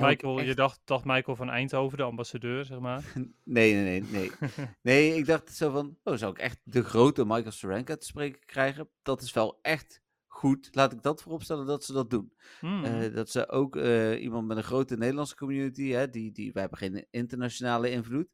Michael, 0.00 0.40
je 0.40 0.54
dacht, 0.54 0.80
dacht 0.84 1.04
Michael 1.04 1.36
van 1.36 1.50
Eindhoven, 1.50 1.98
de 1.98 2.04
ambassadeur, 2.04 2.64
zeg 2.64 2.78
maar. 2.78 3.04
Nee, 3.44 3.74
nee, 3.74 4.00
nee, 4.00 4.10
nee. 4.10 4.30
Nee, 4.82 5.16
ik 5.16 5.26
dacht 5.26 5.54
zo 5.54 5.70
van, 5.70 5.98
oh, 6.02 6.16
zou 6.16 6.32
ik 6.32 6.38
echt 6.38 6.60
de 6.64 6.82
grote 6.82 7.24
Michael 7.24 7.50
Steranka 7.50 7.96
te 7.96 8.06
spreken 8.06 8.40
krijgen? 8.46 8.88
Dat 9.02 9.22
is 9.22 9.32
wel 9.32 9.58
echt 9.62 10.02
goed. 10.26 10.68
Laat 10.72 10.92
ik 10.92 11.02
dat 11.02 11.22
vooropstellen 11.22 11.66
dat 11.66 11.84
ze 11.84 11.92
dat 11.92 12.10
doen. 12.10 12.32
Hmm. 12.60 12.84
Eh, 12.84 13.14
dat 13.14 13.30
ze 13.30 13.48
ook 13.48 13.76
eh, 13.76 14.22
iemand 14.22 14.46
met 14.46 14.56
een 14.56 14.62
grote 14.62 14.96
Nederlandse 14.96 15.36
community, 15.36 15.88
hè, 15.88 16.10
die, 16.10 16.32
die, 16.32 16.52
wij 16.52 16.60
hebben 16.60 16.78
geen 16.78 17.06
internationale 17.10 17.90
invloed, 17.90 18.28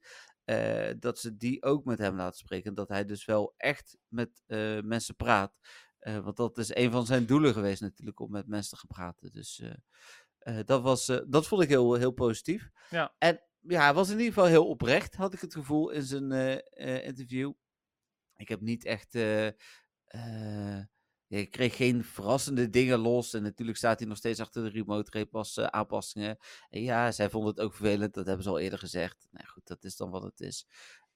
eh, 0.44 0.90
dat 0.98 1.18
ze 1.18 1.36
die 1.36 1.62
ook 1.62 1.84
met 1.84 1.98
hem 1.98 2.16
laten 2.16 2.38
spreken. 2.38 2.68
En 2.68 2.74
dat 2.74 2.88
hij 2.88 3.04
dus 3.04 3.24
wel 3.24 3.54
echt 3.56 3.96
met 4.08 4.42
mensen 4.84 5.16
praat. 5.16 5.58
Want 5.98 6.36
dat 6.36 6.58
is 6.58 6.74
een 6.74 6.90
van 6.90 7.06
zijn 7.06 7.26
doelen 7.26 7.52
geweest 7.52 7.80
natuurlijk, 7.80 8.20
om 8.20 8.30
met 8.30 8.46
mensen 8.46 8.70
te 8.70 8.76
gaan 8.76 8.96
praten. 8.96 9.32
Dus 9.32 9.62
dat, 10.64 10.82
was, 10.82 11.08
eh, 11.08 11.18
dat 11.28 11.46
vond 11.46 11.62
ik 11.62 11.68
heel, 11.68 11.94
heel 11.94 12.10
positief. 12.12 12.70
Ja. 12.90 13.14
En 13.18 13.40
ja, 13.60 13.82
hij 13.82 13.94
was 13.94 14.08
in 14.08 14.18
ieder 14.18 14.32
geval 14.32 14.48
heel 14.48 14.68
oprecht, 14.68 15.14
had 15.14 15.34
ik 15.34 15.40
het 15.40 15.54
gevoel 15.54 15.90
in 15.90 16.02
zijn 16.02 16.32
eh, 16.32 16.54
eh, 16.70 17.04
interview. 17.06 17.52
Ik 18.36 18.48
heb 18.48 18.60
niet 18.60 18.84
echt. 18.84 19.14
eh, 19.14 19.46
eh, 20.04 20.84
ja, 21.26 21.38
ik 21.38 21.50
kreeg 21.50 21.76
geen 21.76 22.04
verrassende 22.04 22.70
dingen 22.70 22.98
los. 22.98 23.34
En 23.34 23.42
natuurlijk 23.42 23.78
staat 23.78 23.98
hij 23.98 24.08
nog 24.08 24.16
steeds 24.16 24.40
achter 24.40 24.62
de 24.62 24.68
remote 24.70 25.10
repas 25.10 25.56
eh, 25.56 25.64
aanpassingen. 25.64 26.38
En 26.68 26.82
ja, 26.82 27.12
zij 27.12 27.30
vonden 27.30 27.50
het 27.50 27.60
ook 27.60 27.74
vervelend. 27.74 28.14
Dat 28.14 28.26
hebben 28.26 28.44
ze 28.44 28.50
al 28.50 28.58
eerder 28.58 28.78
gezegd. 28.78 29.28
Nou 29.30 29.46
goed, 29.46 29.66
dat 29.66 29.84
is 29.84 29.96
dan 29.96 30.10
wat 30.10 30.22
het 30.22 30.40
is. 30.40 30.66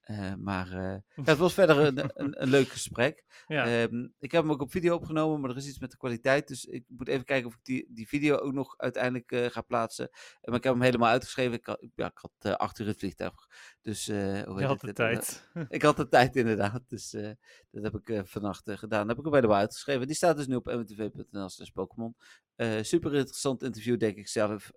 Eh, 0.02 0.34
maar 0.34 0.72
eh, 0.72 0.98
ja, 1.14 1.22
het 1.24 1.38
was 1.46 1.54
verder 1.54 1.78
een, 1.78 1.98
een, 2.14 2.42
een 2.42 2.48
leuk 2.48 2.68
gesprek. 2.68 3.24
ja. 3.46 3.66
Ehm, 3.66 4.08
ik 4.18 4.32
heb 4.32 4.42
hem 4.42 4.52
ook 4.52 4.60
op 4.60 4.70
video 4.70 4.94
opgenomen, 4.94 5.40
maar 5.40 5.50
er 5.50 5.56
is 5.56 5.68
iets 5.68 5.78
met 5.78 5.90
de 5.90 5.96
kwaliteit. 5.96 6.48
Dus 6.48 6.64
ik 6.64 6.84
moet 6.88 7.08
even 7.08 7.24
kijken 7.24 7.48
of 7.48 7.54
ik 7.54 7.64
die, 7.64 7.86
die 7.88 8.08
video 8.08 8.36
ook 8.36 8.52
nog 8.52 8.78
uiteindelijk 8.78 9.32
eh, 9.32 9.46
ga 9.46 9.60
plaatsen. 9.60 10.08
Maar 10.42 10.54
ik 10.54 10.64
heb 10.64 10.72
hem 10.72 10.82
helemaal 10.82 11.10
uitgeschreven. 11.10 11.52
Ik 11.52 11.66
had, 11.66 11.86
ja, 11.94 12.06
ik 12.06 12.18
had 12.40 12.58
acht 12.58 12.78
uur 12.78 12.86
het 12.86 12.98
vliegtuig. 12.98 13.34
Dus 13.80 14.06
hoe 14.06 14.60
je 14.60 14.64
had 14.64 14.80
de 14.80 14.92
tijd. 14.92 15.50
ik 15.68 15.82
had 15.82 15.96
de 15.96 16.08
tijd 16.08 16.36
inderdaad, 16.36 16.82
dus 16.88 17.10
dat 17.70 17.82
heb 17.82 17.94
ik 17.94 18.22
vannacht 18.24 18.70
gedaan. 18.70 19.06
Dat 19.06 19.08
heb 19.08 19.18
ik 19.18 19.24
hem 19.24 19.34
helemaal 19.34 19.56
uitgeschreven. 19.58 20.06
Die 20.06 20.16
staat 20.16 20.36
dus 20.36 20.46
nu 20.46 20.54
op 20.54 20.66
mwtv.nl 20.66 21.48
slash 21.48 21.68
Pokémon. 21.68 22.16
Super 22.80 23.14
interessant 23.14 23.62
interview, 23.62 23.98
denk 23.98 24.16
ik 24.16 24.28
zelf. 24.28 24.72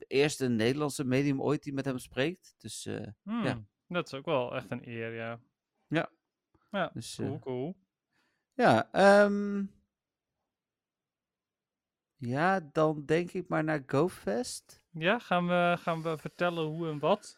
De 0.00 0.04
eerste 0.06 0.48
Nederlandse 0.48 1.04
medium 1.04 1.42
ooit 1.42 1.62
die 1.62 1.72
met 1.72 1.84
hem 1.84 1.98
spreekt. 1.98 2.54
Dus, 2.58 2.86
eh, 2.86 3.06
Hmm, 3.22 3.68
Dat 3.92 4.06
is 4.06 4.14
ook 4.14 4.24
wel 4.24 4.54
echt 4.56 4.70
een 4.70 4.88
eer, 4.88 5.14
ja. 5.14 5.40
Ja. 5.86 6.10
Ja, 6.70 6.90
dus 6.94 7.18
eh, 7.18 7.26
cool, 7.26 7.38
cool. 7.38 7.76
ja, 8.54 8.88
ehm, 8.92 9.64
ja, 12.16 12.60
dan 12.72 13.04
denk 13.06 13.32
ik 13.32 13.48
maar 13.48 13.64
naar 13.64 13.82
GoFest. 13.86 14.82
Ja, 14.90 15.18
gaan 15.18 15.46
we, 15.46 15.76
gaan 15.78 16.02
we 16.02 16.18
vertellen 16.18 16.64
hoe 16.64 16.88
en 16.88 16.98
wat? 16.98 17.36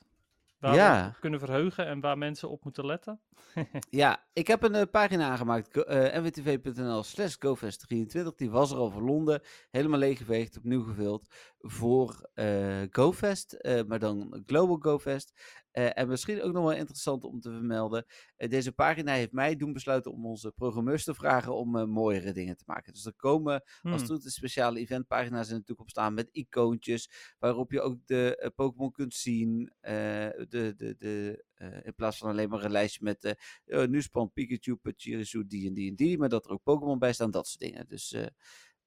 Waar 0.59 0.71
we 0.71 0.77
Ja. 0.77 1.17
kunnen 1.21 1.41
verheugen 1.41 1.87
en 1.87 2.01
waar 2.01 2.19
mensen 2.19 2.51
op 2.51 2.65
moeten 2.65 2.87
letten? 2.87 3.21
Ja, 3.91 4.25
ik 4.33 4.47
heb 4.47 4.63
een 4.63 4.75
eh, 4.75 4.83
pagina 4.91 5.31
aangemaakt, 5.31 5.69
go- 5.73 5.81
eh, 5.83 6.21
nwtv.nl 6.23 7.03
slash 7.03 7.35
GoFest23. 7.47 8.35
Die 8.37 8.51
was 8.51 8.71
er 8.71 8.77
al 8.77 8.91
voor 8.91 9.03
Londen, 9.03 9.43
helemaal 9.71 9.99
leeggeveegd, 9.99 10.57
opnieuw 10.57 10.83
gevuld 10.83 11.35
voor 11.63 12.31
eh, 12.35 12.83
GoFest, 12.91 13.53
eh, 13.53 13.83
maar 13.85 13.99
dan 13.99 14.43
Global 14.47 14.77
GoFest. 14.77 15.33
Eh, 15.71 15.99
en 15.99 16.09
misschien 16.09 16.43
ook 16.43 16.53
nog 16.53 16.63
wel 16.63 16.73
interessant 16.73 17.25
om 17.25 17.41
te 17.41 17.51
vermelden, 17.51 18.07
deze 18.37 18.73
pagina 18.73 19.13
heeft 19.13 19.33
mij 19.33 19.57
doen 19.57 19.73
besluiten 19.73 20.13
om 20.13 20.27
onze 20.27 20.53
programmeurs 20.53 21.05
te 21.05 21.15
vragen 21.15 21.55
om 21.55 21.91
mooiere 21.91 22.33
dingen 22.33 22.57
te 22.57 22.65
maken. 22.67 22.93
Dus 22.93 23.07
er 23.07 23.15
komen 23.17 23.53
als 23.53 23.71
Hmm, 23.81 23.93
het 23.93 24.07
goed 24.07 24.25
is 24.25 24.35
speciale 24.35 24.79
eventpagina's 24.79 25.49
in 25.49 25.57
de 25.57 25.65
toekomst 25.65 25.91
staan 25.91 26.15
met 26.15 26.29
icoontjes, 26.33 27.35
waarop 27.39 27.73
je 27.73 27.81
ook 27.81 28.07
de 28.07 28.53
Pokémon 28.55 28.93
kunt 28.93 29.15
zien, 29.15 29.73
de, 29.81 30.75
de, 30.77 30.95
de, 30.99 31.45
in 31.83 31.95
plaats 31.95 32.19
van 32.19 32.29
alleen 32.29 32.49
maar 32.49 32.65
een 32.65 32.71
lijstje 32.71 33.05
met 33.05 33.37
eh, 33.65 33.87
nu 33.87 34.03
spant 34.03 34.33
Pikachu, 34.33 34.77
Pachirisu, 34.77 35.47
die 35.47 35.69
en 35.69 35.75
die 35.75 35.91
en 35.91 35.97
die, 35.97 36.19
maar 36.19 36.29
dat 36.29 36.45
er 36.45 36.51
ook 36.51 36.63
Pokémon 36.63 36.99
bij 36.99 37.13
staan, 37.13 37.31
dat 37.31 37.47
soort 37.47 37.61
dingen. 37.61 37.89
Dus 37.89 38.17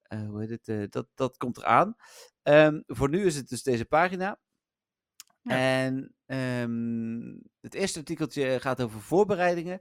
hoe 0.07 0.39
heet 0.39 0.49
het, 0.49 0.67
eh, 0.67 0.83
dat, 0.89 1.07
dat 1.13 1.37
komt 1.37 1.57
eraan. 1.57 1.95
Ehm, 2.43 2.81
voor 2.85 3.09
nu 3.09 3.25
is 3.25 3.35
het 3.35 3.49
dus 3.49 3.63
deze 3.63 3.85
pagina. 3.85 4.39
Ja. 5.41 5.57
En 5.57 6.15
ehm, 6.25 7.37
het 7.61 7.73
eerste 7.73 7.99
artikeltje 7.99 8.59
gaat 8.59 8.81
over 8.81 9.01
voorbereidingen. 9.01 9.79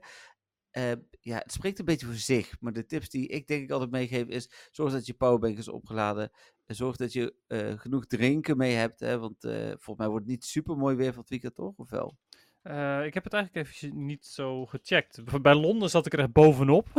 Eh, 0.71 0.91
ja, 1.19 1.37
het 1.37 1.51
spreekt 1.51 1.79
een 1.79 1.85
beetje 1.85 2.05
voor 2.05 2.15
zich, 2.15 2.55
maar 2.59 2.73
de 2.73 2.85
tips 2.85 3.09
die 3.09 3.27
ik 3.27 3.47
denk 3.47 3.63
ik 3.63 3.71
altijd 3.71 3.91
meegeef 3.91 4.27
is: 4.27 4.69
zorg 4.71 4.91
dat 4.91 5.05
je 5.05 5.13
powerbank 5.13 5.57
is 5.57 5.67
opgeladen. 5.67 6.31
En 6.65 6.75
zorg 6.75 6.95
dat 6.95 7.13
je 7.13 7.35
eh, 7.47 7.79
genoeg 7.79 8.05
drinken 8.05 8.57
mee 8.57 8.73
hebt, 8.73 8.99
hè, 8.99 9.19
want 9.19 9.43
eh, 9.43 9.67
volgens 9.67 9.97
mij 9.97 10.07
wordt 10.07 10.25
het 10.25 10.33
niet 10.33 10.45
super 10.45 10.77
mooi 10.77 10.95
weer 10.95 11.11
van 11.11 11.21
het 11.21 11.29
weekend, 11.29 11.55
toch? 11.55 11.73
Of 11.75 11.89
wel? 11.89 12.17
Eh, 12.65 13.05
ik 13.05 13.13
heb 13.13 13.23
het 13.23 13.33
eigenlijk 13.33 13.67
even 13.67 14.05
niet 14.05 14.25
zo 14.25 14.65
gecheckt. 14.65 15.41
Bij 15.41 15.55
Londen 15.55 15.89
zat 15.89 16.05
ik 16.05 16.13
er 16.13 16.19
echt 16.19 16.31
bovenop. 16.31 16.87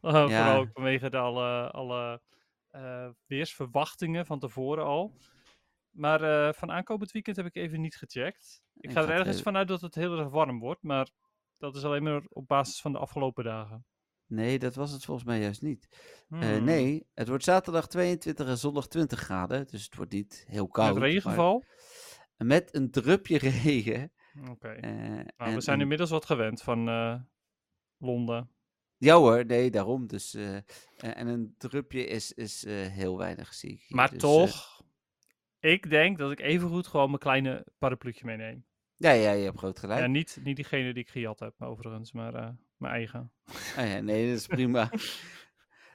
Eh, 0.00 0.22
Vooral 0.22 0.58
ook 0.58 0.70
vanwege 0.72 1.10
de 1.10 1.16
alle, 1.16 1.70
alle 1.70 2.12
eh, 2.12 2.18
weersverwachtingen 3.26 4.26
van 4.26 4.38
tevoren 4.38 4.84
al. 4.84 5.12
Maar 5.90 6.22
eh, 6.22 6.52
van 6.52 6.70
aankomend 6.70 7.10
weekend 7.12 7.36
heb 7.36 7.46
ik 7.46 7.54
even 7.56 7.80
niet 7.80 7.96
gecheckt. 7.96 8.62
Ik 8.74 8.84
Ik 8.84 8.90
ga 8.96 9.02
er 9.02 9.10
ergens 9.10 9.28
even- 9.28 9.42
vanuit 9.42 9.68
dat 9.68 9.80
het 9.80 9.94
heel 9.94 10.18
erg 10.18 10.28
warm 10.28 10.58
wordt, 10.58 10.82
maar 10.82 11.08
dat 11.58 11.76
is 11.76 11.84
alleen 11.84 12.02
maar 12.02 12.22
op 12.28 12.46
basis 12.48 12.80
van 12.80 12.92
de 12.92 12.98
afgelopen 12.98 13.44
dagen. 13.44 13.86
Nee, 14.26 14.58
dat 14.58 14.74
was 14.74 14.90
het 14.92 15.04
volgens 15.04 15.26
mij 15.26 15.40
juist 15.40 15.62
niet. 15.62 15.88
Eh, 16.30 16.38
Hmm. 16.38 16.64
nee, 16.64 17.06
het 17.14 17.28
wordt 17.28 17.44
zaterdag 17.44 17.88
22 17.88 18.46
en 18.46 18.58
zondag 18.58 18.86
20 18.86 19.18
graden, 19.20 19.66
dus 19.66 19.84
het 19.84 19.94
wordt 19.96 20.12
niet 20.12 20.44
heel 20.48 20.68
koud. 20.68 20.94
Met 20.94 21.02
regenval? 21.02 21.64
Met 22.36 22.74
een 22.74 22.90
drupje 22.90 23.38
regen. 23.38 24.12
Oké. 24.50 24.68
eh, 24.68 24.90
Nou, 25.36 25.54
we 25.54 25.60
zijn 25.60 25.80
inmiddels 25.80 26.10
wat 26.10 26.24
gewend 26.26 26.62
van 26.62 26.88
eh, 26.88 27.20
Londen. 27.98 28.50
Ja 28.98 29.16
hoor, 29.16 29.46
nee, 29.46 29.70
daarom. 29.70 30.06
Dus, 30.06 30.34
eh, 30.34 30.54
en 30.96 31.26
een 31.26 31.54
drupje 31.58 32.06
is, 32.06 32.32
is 32.32 32.64
eh, 32.64 32.74
heel 32.74 33.18
weinig, 33.18 33.54
zie 33.54 33.70
ik 33.70 33.82
hier. 33.86 33.96
Maar 33.96 34.10
Dus, 34.10 34.22
eh, 34.22 34.28
toch, 34.28 34.82
ik 35.60 35.90
denk 35.90 36.18
dat 36.18 36.30
ik 36.32 36.40
evengoed 36.40 36.86
gewoon 36.86 37.06
mijn 37.06 37.18
kleine 37.18 37.66
parapluutje 37.78 38.24
meeneem. 38.24 38.64
ja, 38.96 39.10
ja, 39.10 39.32
je 39.32 39.44
hebt 39.44 39.58
groot 39.58 39.78
gelijk. 39.78 40.00
Ja, 40.00 40.06
niet, 40.06 40.38
niet 40.44 40.56
diegene 40.56 40.92
die 40.94 41.02
ik 41.02 41.10
gejat 41.10 41.38
heb, 41.40 41.54
overigens, 41.62 42.12
maar 42.12 42.32
mijn 42.76 42.92
eigen. 42.92 43.32
Ah 43.76 43.88
ja, 43.88 44.00
nee, 44.00 44.28
dat 44.28 44.36
is 44.38 44.46
prima. 44.56 44.88
Voor 44.88 44.98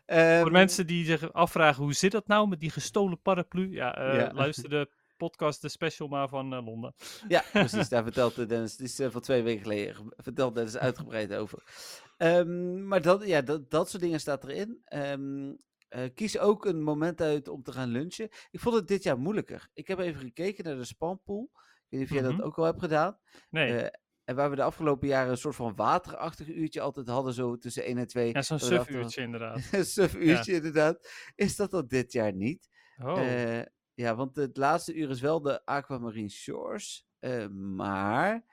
Ehm, 0.06 0.51
mensen 0.51 0.88
die 0.88 1.06
zich 1.06 1.34
afvragen, 1.34 1.84
hoe 1.84 1.93
zit 1.93 2.12
dat 2.12 2.28
nou 2.28 2.47
met 2.47 2.60
die 2.60 2.70
gestolen 2.70 3.22
paraplu? 3.22 3.70
Ja, 3.72 4.14
Ja. 4.16 4.32
luister 4.34 4.70
de 4.70 4.89
podcast, 5.18 5.62
de 5.62 5.70
special 5.70 6.08
maar 6.08 6.30
van 6.30 6.64
Londen. 6.64 6.93
Ja, 7.28 7.43
precies. 7.51 7.89
Daar 7.89 8.04
vertelt 8.04 8.49
Dennis, 8.49 8.76
die 8.76 8.86
is 8.86 8.99
van 9.12 9.22
twee 9.22 9.41
weken 9.41 9.62
geleden, 9.62 9.95
ge- 9.95 10.14
vertelt 10.18 10.56
Dennis 10.56 10.78
uitgebreid 10.78 11.34
over. 11.34 11.64
Ehm, 12.24 12.88
maar 12.88 13.02
dat, 13.02 13.26
ja, 13.26 13.42
dat, 13.42 13.70
dat 13.70 13.90
soort 13.90 14.04
dingen 14.04 14.20
staat 14.20 14.44
erin. 14.44 14.82
Ehm, 14.86 15.54
eh, 15.88 16.10
kies 16.14 16.38
ook 16.40 16.66
een 16.66 16.84
moment 16.84 17.22
uit 17.22 17.48
om 17.48 17.64
te 17.64 17.72
gaan 17.72 17.90
lunchen. 17.90 18.30
Ik 18.52 18.60
vond 18.60 18.76
het 18.76 18.88
dit 18.88 19.04
jaar 19.04 19.18
moeilijker. 19.20 19.70
Ik 19.74 19.88
heb 19.88 20.00
even 20.00 20.22
gekeken 20.22 20.64
naar 20.64 20.76
de 20.78 20.84
spampool. 20.86 21.52
Ik 21.54 21.60
weet 21.90 22.00
niet 22.00 22.10
of 22.10 22.16
jij 22.18 22.22
Mhm. 22.28 22.38
dat 22.38 22.46
ook 22.46 22.58
al 22.58 22.64
hebt 22.64 22.80
gedaan. 22.80 23.20
Nee, 23.50 23.74
Eh, 23.78 23.90
en 24.24 24.36
waar 24.36 24.50
we 24.50 24.56
de 24.56 24.64
afgelopen 24.64 25.08
jaren 25.08 25.32
een 25.32 25.38
soort 25.38 25.56
van 25.56 25.76
waterachtig 25.76 26.48
uurtje 26.48 26.82
altijd 26.82 27.08
hadden, 27.08 27.34
zo 27.34 27.58
tussen 27.58 27.90
1 27.90 27.98
en 27.98 28.08
2. 28.08 28.34
ja, 28.34 28.42
zo'n 28.42 28.60
suf-uurtje 28.60 29.22
inderdaad. 29.22 29.68
Een 29.72 29.86
suf 29.98 30.16
uurtje 30.16 30.54
inderdaad. 30.54 31.10
Is 31.36 31.56
dat 31.56 31.72
dat 31.72 31.90
dit 31.90 32.12
jaar 32.12 32.34
niet? 32.34 32.70
Oh, 33.02 33.18
Eh, 33.20 33.62
ja, 33.94 34.16
want 34.16 34.36
het 34.36 34.58
laatste 34.58 34.94
uur 34.94 35.10
is 35.10 35.22
wel 35.22 35.42
de 35.42 35.66
Aquamarine 35.66 36.30
Shores. 36.30 37.06
maar 37.52 38.44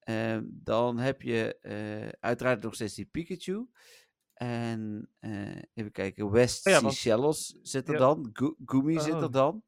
Ehm, 0.00 0.44
dan 0.48 0.98
heb 0.98 1.22
je 1.22 1.58
eh, 1.60 2.08
uiteraard 2.20 2.62
nog 2.62 2.74
steeds 2.74 2.94
die 2.94 3.04
Pikachu. 3.06 3.66
En 4.34 5.10
eh, 5.18 5.56
even 5.74 5.92
kijken, 5.92 6.30
West 6.30 6.66
Oh 6.66 6.72
ja, 6.72 6.80
want- 6.80 6.94
Seychelles 6.94 7.58
zit 7.62 7.86
er 7.88 7.92
Ja. 7.94 7.98
dan. 8.00 8.30
Go- 8.32 8.54
Gumi 8.64 9.00
zit 9.00 9.14
Oh. 9.14 9.22
er 9.22 9.30
dan. 9.30 9.62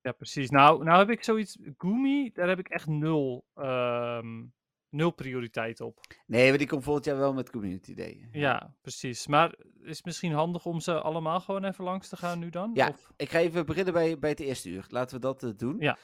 Ja, 0.00 0.12
precies. 0.12 0.50
Nou, 0.50 0.84
nou 0.84 0.98
heb 0.98 1.10
ik 1.10 1.24
zoiets. 1.24 1.58
Gumi, 1.78 2.30
daar 2.32 2.48
heb 2.48 2.58
ik 2.58 2.68
echt 2.68 2.86
nul, 2.86 3.46
ehm, 3.54 4.44
nul 4.88 5.10
prioriteit 5.10 5.80
op. 5.80 6.00
Nee, 6.26 6.48
maar 6.48 6.58
die 6.58 6.66
komt 6.66 6.84
volgend 6.84 7.04
jaar 7.04 7.16
wel 7.16 7.32
met 7.34 7.50
Community 7.50 7.94
Day. 7.94 8.28
Ja, 8.32 8.74
precies. 8.80 9.26
Maar 9.26 9.54
is 9.82 9.96
het 9.96 10.04
misschien 10.04 10.32
handig 10.32 10.66
om 10.66 10.80
ze 10.80 11.00
allemaal 11.00 11.40
gewoon 11.40 11.64
even 11.64 11.84
langs 11.84 12.08
te 12.08 12.16
gaan 12.16 12.38
nu 12.38 12.50
dan? 12.50 12.70
Ja. 12.74 12.88
Of- 12.88 13.12
Ik 13.16 13.30
ga 13.30 13.38
even 13.38 13.66
beginnen 13.66 13.92
bij, 13.92 14.18
bij 14.18 14.30
het 14.30 14.40
eerste 14.40 14.68
uur. 14.68 14.86
Laten 14.88 15.14
we 15.14 15.20
dat 15.20 15.42
eh, 15.42 15.50
doen. 15.56 15.76
Ja. 15.78 15.98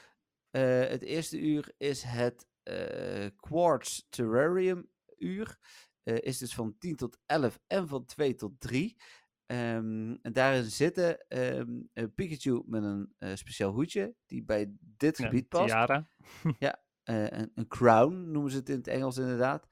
Het 0.51 1.01
eerste 1.01 1.39
uur 1.39 1.71
is 1.77 2.03
het 2.03 2.47
Quartz 3.35 4.01
Terrarium 4.09 4.89
uur. 5.17 5.57
Eh, 6.03 6.17
is 6.19 6.37
dus 6.37 6.53
van 6.53 6.75
10 6.77 6.95
tot 6.95 7.17
11 7.25 7.59
en 7.67 7.87
van 7.87 8.05
2 8.05 8.35
tot 8.35 8.59
3. 8.59 8.97
Ehm, 9.45 10.15
en 10.21 10.33
daarin 10.33 10.63
zitten 10.63 11.25
een 11.27 12.13
Pikachu 12.15 12.63
met 12.65 12.83
een 12.83 13.13
eh, 13.17 13.35
speciaal 13.35 13.71
hoedje 13.71 14.15
die 14.25 14.43
bij 14.43 14.71
dit 14.79 15.17
ja, 15.17 15.25
gebied 15.25 15.47
past. 15.47 15.65
Tiara. 15.69 16.07
Eh, 17.03 17.27
een, 17.27 17.51
een 17.55 17.67
crown 17.67 18.31
noemen 18.31 18.51
ze 18.51 18.57
het 18.57 18.69
in 18.69 18.75
het 18.77 18.87
Engels 18.87 19.17
inderdaad. 19.17 19.67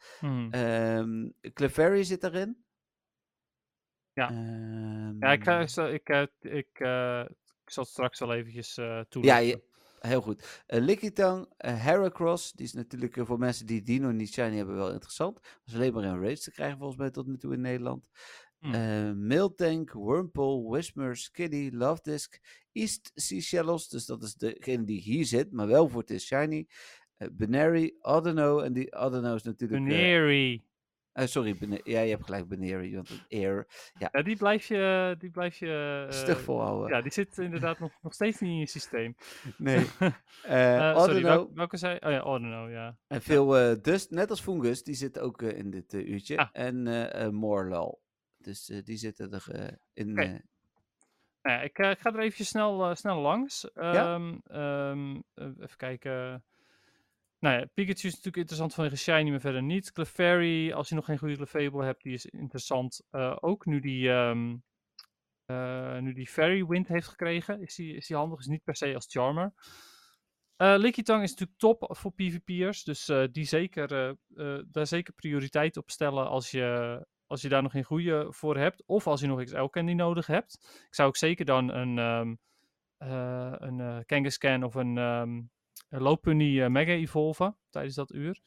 Ehm 0.51 1.29
Clefairy 1.53 2.03
zit 2.03 2.23
erin. 2.23 2.65
Ja. 4.13 4.29
Ehm, 4.29 5.19
Ja, 5.19 5.31
ik, 5.31 5.43
ga, 5.43 5.59
ik, 5.59 5.69
zal- 5.69 5.89
ik, 5.93 6.09
eh, 6.09 6.21
ik, 6.39 6.79
eh, 6.79 7.25
ik 7.63 7.69
zal 7.71 7.83
het 7.83 7.91
straks 7.91 8.19
wel 8.19 8.33
eventjes 8.33 8.77
eh 8.77 8.85
Ja, 8.85 9.03
toelichten. 9.03 9.45
je, 9.47 9.63
heel 9.99 10.21
goed. 10.21 10.63
Uh, 10.67 10.79
Lickitung, 10.79 11.39
uh, 11.39 11.83
Heracross, 11.83 12.51
die 12.51 12.65
is 12.65 12.73
natuurlijk 12.73 13.17
eh, 13.17 13.25
voor 13.25 13.39
mensen 13.39 13.65
die 13.65 13.81
Dino 13.81 14.11
niet 14.11 14.33
shiny 14.33 14.55
hebben 14.55 14.75
wel 14.75 14.91
interessant. 14.91 15.35
Dat 15.35 15.61
is 15.65 15.73
alleen 15.73 15.93
maar 15.93 16.03
in 16.03 16.21
raids 16.21 16.43
te 16.43 16.51
krijgen 16.51 16.77
volgens 16.77 16.99
mij 16.99 17.11
tot 17.11 17.27
nu 17.27 17.37
toe 17.37 17.53
in 17.53 17.61
Nederland. 17.61 18.09
Hmm. 18.59 18.73
Eh, 18.73 19.11
Miltank, 19.11 19.93
Wurmple, 19.93 20.63
Whismer, 20.63 21.17
Skiddy, 21.17 21.69
Lovedisk, 21.73 22.39
East 22.71 23.11
Seychelles, 23.15 23.87
dus 23.89 24.05
dat 24.05 24.23
is 24.23 24.35
degene 24.35 24.83
die 24.83 25.01
hier 25.01 25.25
zit, 25.25 25.51
maar 25.51 25.67
wel 25.67 25.89
voor 25.89 26.01
het 26.01 26.09
is 26.09 26.25
shiny. 26.25 26.67
Eh 27.17 27.27
Benary, 27.31 27.95
Adeno, 27.99 28.59
en 28.59 28.73
die 28.73 28.95
Adeno 28.95 29.35
is 29.35 29.43
natuurlijk... 29.43 29.81
eh, 29.91 30.66
Beneri. 31.17 31.57
eh, 31.57 31.57
sorry, 31.57 31.81
ja, 31.83 31.99
je 32.01 32.09
hebt 32.09 32.23
gelijk, 32.25 32.47
Benary, 32.47 32.95
want 32.95 33.09
een 33.09 33.39
air. 33.41 33.67
Ja, 33.99 34.21
die 34.21 34.37
blijf 34.37 34.65
je, 34.67 35.15
die 35.19 35.29
blijf 35.29 35.57
je 35.57 36.05
eh, 36.09 36.13
Stug 36.17 36.41
volhouden. 36.41 36.95
Ja, 36.95 37.01
die 37.01 37.11
zit 37.11 37.37
inderdaad 37.37 37.79
nog, 37.79 37.91
nog 38.01 38.13
steeds 38.13 38.39
niet 38.39 38.51
in 38.51 38.57
je 38.57 38.67
systeem. 38.67 39.15
Nee. 39.57 39.85
Eh, 40.43 40.89
Eh 40.89 40.97
sorry, 41.03 41.21
welke, 41.23 41.53
welke 41.53 41.77
zei 41.77 41.97
Oh 41.99 42.11
ja, 42.11 42.21
Ordeno, 42.23 42.69
ja. 42.69 42.97
En 43.07 43.21
veel 43.21 43.57
eh 43.57 43.75
dust, 43.81 44.11
net 44.11 44.29
als 44.29 44.41
Fungus, 44.41 44.83
die 44.83 44.95
zit 44.95 45.19
ook 45.19 45.41
eh, 45.41 45.57
in 45.57 45.69
dit 45.69 45.93
eh, 45.93 46.07
uurtje. 46.09 46.37
Ah. 46.37 46.49
En 46.51 46.87
eh 46.87 47.25
eh, 47.25 47.31
Morlal. 47.31 48.01
Dus 48.37 48.69
eh, 48.69 48.83
die 48.83 48.97
zitten 48.97 49.31
er 49.31 49.45
eh, 49.51 49.67
in. 49.93 50.17
Eh, 50.17 50.29
Nou 51.41 51.57
ja, 51.57 51.61
ik, 51.61 51.77
eh, 51.79 51.89
ik 51.89 51.99
ga 51.99 52.13
er 52.13 52.19
eventjes 52.19 52.47
snel, 52.47 52.89
eh, 52.89 52.95
snel 52.95 53.21
langs. 53.21 53.69
Ja. 53.73 54.13
Ehm, 54.13 54.35
ehm, 54.43 55.15
eh, 55.33 55.45
even 55.45 55.77
kijken. 55.77 56.43
Nou 57.39 57.59
ja, 57.59 57.65
Pikachu 57.73 58.07
is 58.07 58.15
natuurlijk 58.15 58.35
interessant 58.37 58.73
vanwege 58.73 58.97
Shiny, 58.97 59.29
maar 59.29 59.39
verder 59.39 59.63
niet. 59.63 59.91
Clefairy, 59.91 60.71
als 60.71 60.89
je 60.89 60.95
nog 60.95 61.05
geen 61.05 61.17
goede 61.17 61.35
Clefable 61.35 61.83
hebt, 61.85 62.03
die 62.03 62.13
is 62.13 62.25
interessant. 62.25 63.01
eh, 63.09 63.37
ook 63.39 63.65
nu 63.65 63.79
die, 63.79 64.09
ehm 64.09 64.55
eh, 65.45 65.97
nu 65.97 66.13
die 66.13 66.27
Fairy 66.27 66.65
Wind 66.65 66.87
heeft 66.87 67.07
gekregen, 67.07 67.61
is 67.61 67.75
die, 67.75 67.95
is 67.95 68.07
die 68.07 68.15
handig. 68.17 68.39
Is 68.39 68.45
niet 68.45 68.63
per 68.63 68.75
se 68.75 68.95
als 68.95 69.07
Charmer. 69.09 69.53
Eh 70.55 70.75
Lickitung 70.77 71.23
is 71.23 71.29
natuurlijk 71.29 71.59
top 71.59 71.97
voor 71.97 72.11
PvP'ers, 72.13 72.83
dus 72.83 73.11
die 73.31 73.45
zeker, 73.45 74.15
daar 74.71 74.87
zeker 74.87 75.13
prioriteit 75.13 75.77
op 75.77 75.89
stellen 75.89 76.27
als 76.27 76.51
je, 76.51 77.05
als 77.27 77.41
je 77.41 77.49
daar 77.49 77.61
nog 77.61 77.71
geen 77.71 77.83
goede 77.83 78.27
voor 78.29 78.57
hebt. 78.57 78.83
Of 78.85 79.07
als 79.07 79.21
je 79.21 79.27
nog 79.27 79.43
XL 79.43 79.63
Candy 79.65 79.93
nodig 79.93 80.27
hebt. 80.27 80.53
Ik 80.87 80.95
zou 80.95 81.07
ook 81.07 81.17
zeker 81.17 81.45
dan 81.45 81.69
een, 81.69 81.97
eh 82.97 83.53
een 83.57 84.05
Kangaskhan 84.05 84.63
of 84.63 84.75
een, 84.75 84.97
ehm 84.97 85.39
een 85.89 86.01
Lopunny 86.01 86.61
eh, 86.61 86.69
Mega 86.69 86.91
Evolven 86.91 87.57
tijdens 87.69 87.95
dat 87.95 88.13
uur. 88.13 88.39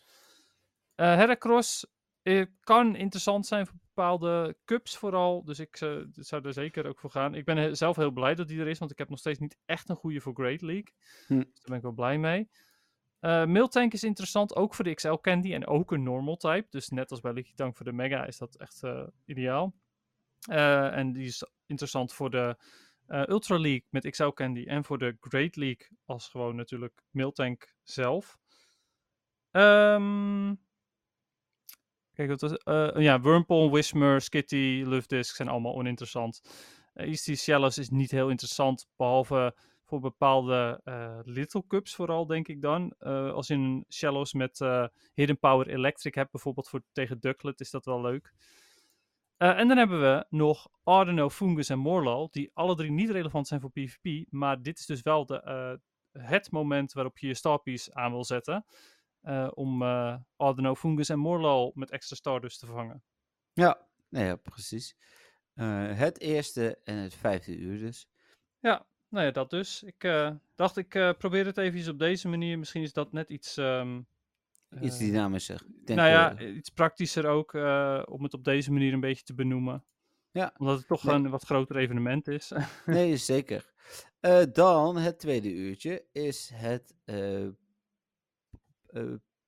Eh 0.95 1.15
Heracross 1.15 1.87
eh, 2.23 2.47
kan 2.61 2.97
interessant 2.97 3.47
zijn 3.47 3.67
voor 3.67 3.77
bepaalde 3.83 4.57
cups 4.65 4.97
vooral. 4.97 5.45
Dus 5.45 5.59
ik 5.59 5.81
eh, 5.81 5.97
zou 6.13 6.47
er 6.47 6.53
zeker 6.53 6.87
ook 6.87 6.99
voor 6.99 7.11
gaan. 7.11 7.35
Ik 7.35 7.45
ben 7.45 7.57
he- 7.57 7.75
zelf 7.75 7.97
heel 7.97 8.11
blij 8.11 8.35
dat 8.35 8.49
die 8.49 8.61
er 8.61 8.69
is, 8.69 8.79
want 8.79 8.91
ik 8.91 8.99
heb 8.99 9.09
nog 9.09 9.19
steeds 9.19 9.39
niet 9.39 9.57
echt 9.65 9.89
een 9.89 9.97
goede 9.97 10.21
voor 10.21 10.35
Great 10.35 10.61
League. 10.61 10.93
Hm. 11.27 11.35
Dus 11.39 11.45
daar 11.45 11.63
ben 11.65 11.77
ik 11.77 11.83
wel 11.83 11.93
blij 11.93 12.19
mee. 12.19 12.49
Eh 13.21 13.45
Miltank 13.45 13.93
is 13.93 14.05
interessant, 14.05 14.57
ook 14.57 14.75
voor 14.75 14.85
de 14.85 14.95
XL 14.95 15.13
Candy 15.15 15.55
en 15.55 15.67
ook 15.67 15.93
een 15.93 16.03
normal 16.03 16.37
type. 16.37 16.67
Dus 16.71 16.89
net 16.89 17.11
als 17.11 17.21
bij 17.21 17.33
Lickitung 17.33 17.77
voor 17.77 17.87
de 17.87 17.93
Mega 17.93 18.27
is 18.27 18.39
dat 18.39 18.57
echt 18.57 18.83
eh, 18.83 19.07
ideaal. 19.25 19.75
Eh, 20.41 20.97
en 20.97 21.13
die 21.13 21.27
is 21.27 21.45
interessant 21.67 22.13
voor 22.13 22.31
de 22.31 22.57
eh, 23.11 23.23
Ultra 23.27 23.59
League 23.59 23.85
met 23.91 24.11
XL 24.11 24.29
Candy 24.29 24.65
en 24.65 24.85
voor 24.85 24.99
de 24.99 25.17
Great 25.21 25.57
League 25.57 25.89
als 26.05 26.29
gewoon 26.29 26.57
natuurlijk 26.57 27.03
Miltank 27.11 27.75
zelf. 27.83 28.39
Ehm 29.51 30.55
kijk, 32.13 32.29
wat 32.29 32.41
was 32.41 32.57
eh, 32.57 33.03
ja, 33.03 33.21
Whismer, 33.21 34.21
Skitty, 34.21 34.83
Luftdisk 34.87 35.37
zijn 35.37 35.49
allemaal 35.49 35.75
oninteressant. 35.75 36.41
Uh, 36.95 37.07
Easty 37.07 37.35
Shellos 37.35 37.79
is 37.79 37.89
niet 37.89 38.11
heel 38.11 38.29
interessant, 38.29 38.87
behalve 38.97 39.55
voor 39.91 40.01
bepaalde 40.01 40.81
eh, 40.85 41.19
Little 41.23 41.65
Cups 41.67 41.95
vooral, 41.95 42.27
denk 42.27 42.49
ik 42.49 42.63
dan. 42.63 42.95
Eh, 42.99 43.33
als 43.33 43.47
je 43.47 43.55
een 43.55 43.85
Shellos 43.89 44.33
met 44.33 44.61
eh, 44.61 44.87
Hidden 45.15 45.39
Power 45.39 45.69
Electric 45.69 46.15
hebt, 46.15 46.31
bijvoorbeeld 46.31 46.69
voor, 46.69 46.83
tegen 46.93 47.21
Ducklet, 47.21 47.61
is 47.61 47.71
dat 47.71 47.85
wel 47.85 48.01
leuk. 48.01 48.33
Eh, 49.41 49.59
en 49.59 49.69
dan 49.69 49.77
hebben 49.77 50.01
we 50.01 50.27
nog 50.29 50.69
Ardeno, 50.85 51.31
Fungus 51.31 51.69
en 51.69 51.79
Morlal, 51.79 52.29
die 52.31 52.51
alle 52.55 52.77
drie 52.77 52.91
niet 52.91 53.11
relevant 53.11 53.47
zijn 53.47 53.61
voor 53.61 53.71
PvP. 53.71 54.27
Maar 54.31 54.63
dit 54.63 54.79
is 54.79 54.87
dus 54.87 55.03
wel 55.03 55.27
de, 55.27 55.43
eh, 55.43 55.75
het 56.29 56.51
moment 56.51 56.93
waarop 56.93 57.19
je 57.19 57.27
je 57.27 57.35
Starpiece 57.35 57.95
aan 57.95 58.11
wil 58.11 58.25
zetten. 58.25 58.65
eh, 59.21 59.49
om 59.55 59.83
Ardeno, 60.37 60.75
Fungus 60.75 61.09
en 61.09 61.19
Morlal 61.19 61.73
met 61.75 61.91
extra 61.91 62.17
Stardust 62.17 62.59
te 62.61 62.67
vangen. 62.67 63.03
ja, 63.53 63.87
nee, 64.09 64.27
ja, 64.27 64.37
precies. 64.37 64.97
Het 65.55 66.21
eerste 66.21 66.79
en 66.85 66.97
het 66.97 67.15
vijfde 67.15 67.57
uur 67.57 67.79
dus. 67.79 68.09
Ja, 68.59 68.87
nou 69.09 69.25
ja, 69.25 69.31
dat 69.31 69.51
dus. 69.51 69.83
Ik 69.83 70.31
dacht, 70.55 70.77
ik 70.77 71.15
probeer 71.19 71.47
het 71.47 71.59
even 71.59 71.93
op 71.93 71.99
deze 71.99 72.29
manier. 72.29 72.59
Misschien 72.59 72.83
is 72.83 72.93
dat 72.93 73.13
net 73.13 73.31
iets... 73.31 73.57
ehm, 73.57 74.01
Iets 74.81 74.99
eh, 74.99 75.07
dynamischer. 75.07 75.63
Ik 75.81 75.87
denk, 75.87 75.99
nou 75.99 76.11
ja, 76.11 76.37
eh, 76.39 76.57
iets 76.57 76.69
praktischer 76.71 77.27
ook 77.27 77.55
eh, 77.55 78.03
om 78.09 78.23
het 78.23 78.35
op 78.35 78.45
deze 78.45 78.73
manier 78.73 78.93
een 78.93 79.01
beetje 79.01 79.25
te 79.25 79.35
benoemen. 79.35 79.85
Ja. 80.31 80.55
Omdat 80.59 80.79
het 80.79 80.87
toch 80.87 81.05
Nee. 81.05 81.15
een 81.15 81.31
wat 81.31 81.45
groter 81.45 81.77
evenement 81.77 82.29
is. 82.29 82.53
nee, 82.87 83.17
zeker. 83.17 83.69
Dan 84.53 84.97
het 84.97 85.19
tweede 85.19 85.53
uurtje 85.53 86.05
is 86.13 86.51
het 86.55 86.95
eh 87.05 87.45
eh 87.45 87.53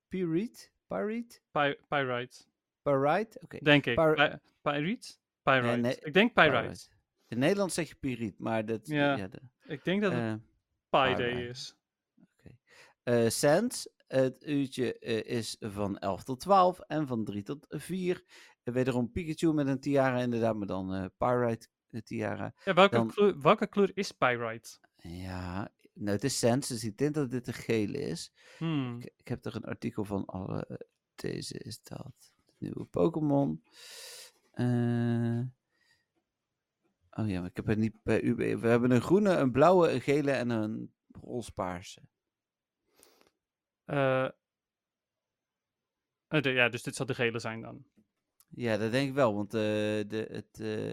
Pyrite? 0.09 0.68
Pyrite? 0.87 1.41
Py 1.51 1.75
Pyrite, 1.89 2.45
Pyrite? 2.83 3.39
Oké. 3.43 3.59
denk 3.62 3.87
ik. 3.87 3.95
Pyr- 3.95 4.14
Py 4.14 4.37
Pyrite? 4.62 5.14
Pyrite. 5.43 5.77
nee, 5.77 5.97
ik 6.01 6.14
denk 6.14 6.33
Pyrite. 6.35 6.61
Pyrite. 6.62 6.87
In 7.29 7.39
Nederland 7.39 7.73
zeg 7.73 7.89
je 7.89 7.95
Pyrite, 7.95 8.35
maar 8.43 8.64
dat... 8.66 8.87
Ja. 8.87 9.16
ja, 9.16 9.29
de, 9.29 9.39
Ik 9.66 9.85
denk 9.85 10.03
dat 10.03 10.12
het 10.12 10.41
Pi 10.91 11.14
Day 11.14 11.49
is. 11.49 11.77
Eh 13.03 13.29
Sands, 13.29 13.89
het 14.20 14.46
uurtje 14.46 14.98
eh, 14.98 15.36
is 15.38 15.56
van 15.60 15.98
11 15.98 16.24
tot 16.24 16.40
12 16.40 16.78
en 16.80 17.06
van 17.06 17.24
3 17.24 17.42
tot 17.42 17.66
4. 17.68 18.24
En 18.62 18.72
wederom 18.72 19.12
Pikachu 19.12 19.52
met 19.52 19.66
een 19.66 19.80
tiara, 19.80 20.18
inderdaad, 20.20 20.56
maar 20.56 20.66
dan 20.66 20.94
eh 20.94 21.04
Pyrite 21.16 21.68
eh, 21.90 22.00
tiara. 22.00 22.54
Ja, 22.64 22.74
welke, 22.74 22.94
Dan- 22.94 23.10
kleur, 23.10 23.40
welke 23.40 23.66
kleur 23.66 23.90
is 23.94 24.12
Pyrite? 24.12 24.78
Ja, 24.96 25.70
nou, 25.92 26.10
het 26.10 26.24
is 26.24 26.38
Sands, 26.38 26.68
dus 26.68 26.84
ik 26.84 26.96
denk 26.98 27.14
dat 27.14 27.30
dit 27.30 27.44
de 27.44 27.52
gele 27.52 27.98
is. 27.98 28.32
Hmm. 28.58 28.96
Ik, 29.00 29.12
ik 29.16 29.28
heb 29.28 29.44
er 29.44 29.56
een 29.56 29.64
artikel 29.64 30.04
van 30.04 30.24
alle. 30.24 30.64
eh, 30.66 30.76
Deze 31.14 31.58
is 31.58 31.82
dat. 31.82 32.12
Nieuwe 32.58 32.84
Pokémon. 32.84 33.62
Oh 37.14 37.28
ja, 37.28 37.40
maar 37.40 37.48
ik 37.50 37.56
heb 37.56 37.68
er 37.68 37.76
niet 37.76 37.94
bij 38.02 38.22
u. 38.22 38.34
We 38.34 38.68
hebben 38.68 38.90
een 38.90 39.00
groene, 39.02 39.30
een 39.36 39.52
blauwe, 39.52 39.90
een 39.90 40.00
gele 40.00 40.30
en 40.30 40.50
een 40.50 40.92
roze-paarse. 41.20 42.00
Eh, 42.00 42.06
eh, 43.85 44.28
de- 46.41 46.51
ja, 46.51 46.68
dus 46.68 46.83
dit 46.83 46.95
zal 46.97 47.07
de 47.07 47.14
gele 47.14 47.39
zijn 47.39 47.61
dan. 47.61 47.85
Ja, 48.49 48.76
dat 48.76 48.91
denk 48.93 49.09
ik 49.09 49.14
wel, 49.14 49.35
want 49.35 49.55
eh, 49.55 49.61
de, 49.61 50.26
het 50.30 50.61
eh 50.61 50.93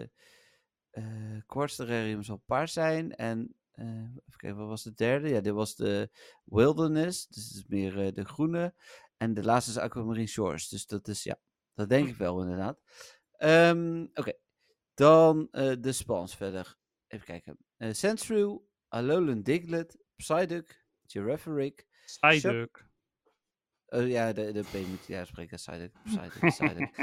eh 0.90 1.66
Terrarium 1.76 2.22
zal 2.22 2.42
paars 2.46 2.72
zijn. 2.72 3.14
En 3.14 3.54
even 3.74 4.22
kijken, 4.36 4.58
wat 4.58 4.68
was 4.68 4.82
de 4.82 4.92
derde? 4.94 5.28
Ja, 5.28 5.40
dit 5.40 5.52
was 5.52 5.74
de 5.74 6.10
Wilderness, 6.44 7.26
dus 7.28 7.44
het 7.44 7.54
is 7.56 7.64
meer 7.66 8.14
de 8.14 8.24
groene. 8.24 8.74
En 9.16 9.34
de 9.34 9.42
laatste 9.44 9.70
is 9.70 9.78
Aquamarine 9.78 10.26
Shores, 10.26 10.68
dus 10.68 10.86
dat 10.86 11.08
is, 11.08 11.22
ja, 11.22 11.38
dat 11.74 11.88
denk 11.88 12.08
ik 12.08 12.16
wel 12.16 12.42
inderdaad. 12.42 12.80
Ehm, 13.36 14.06
Oké, 14.14 14.32
dan 14.94 15.48
de 15.80 15.92
spawns 15.92 16.36
verder. 16.36 16.76
Even 17.06 17.26
kijken. 17.26 17.58
Eh 17.76 17.92
Sandshrew, 17.92 18.58
Alolan 18.88 19.42
Diglett, 19.42 19.98
Psyduck, 20.16 20.84
Psyduck. 22.18 22.88
Oh 23.92 24.08
ja, 24.08 24.32
de, 24.32 24.52
de 24.52 24.62
P 24.62 24.88
moet 24.88 25.06
je 25.06 25.16
uitspreken. 25.16 25.56
Psyduck, 25.56 25.92
Psyduck, 26.04 26.48
Psyduck. 26.54 26.96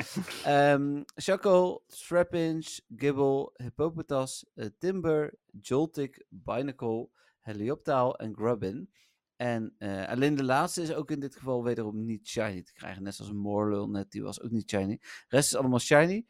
Ehm 0.43 1.03
Shackle, 1.21 1.81
Strapinch, 1.87 2.79
Gibble, 2.95 3.51
Hippopotas, 3.53 4.45
eh, 4.53 4.69
Timber, 4.79 5.33
Joltik, 5.61 6.25
Binacle, 6.29 7.09
Helioptaal 7.39 8.17
en 8.17 8.35
Grubbin. 8.35 8.89
En 9.35 9.75
eh, 9.77 10.07
alleen 10.07 10.35
de 10.35 10.43
laatste 10.43 10.81
is 10.81 10.93
ook 10.93 11.11
in 11.11 11.19
dit 11.19 11.35
geval 11.35 11.63
wederom 11.63 12.05
niet 12.05 12.27
shiny 12.27 12.63
te 12.63 12.73
krijgen. 12.73 13.03
Net 13.03 13.15
zoals 13.15 13.31
Morlul 13.31 13.89
net, 13.89 14.11
die 14.11 14.23
was 14.23 14.41
ook 14.41 14.51
niet 14.51 14.69
shiny. 14.69 14.97
De 15.01 15.35
rest 15.35 15.47
is 15.47 15.59
allemaal 15.59 15.79
shiny. 15.79 16.25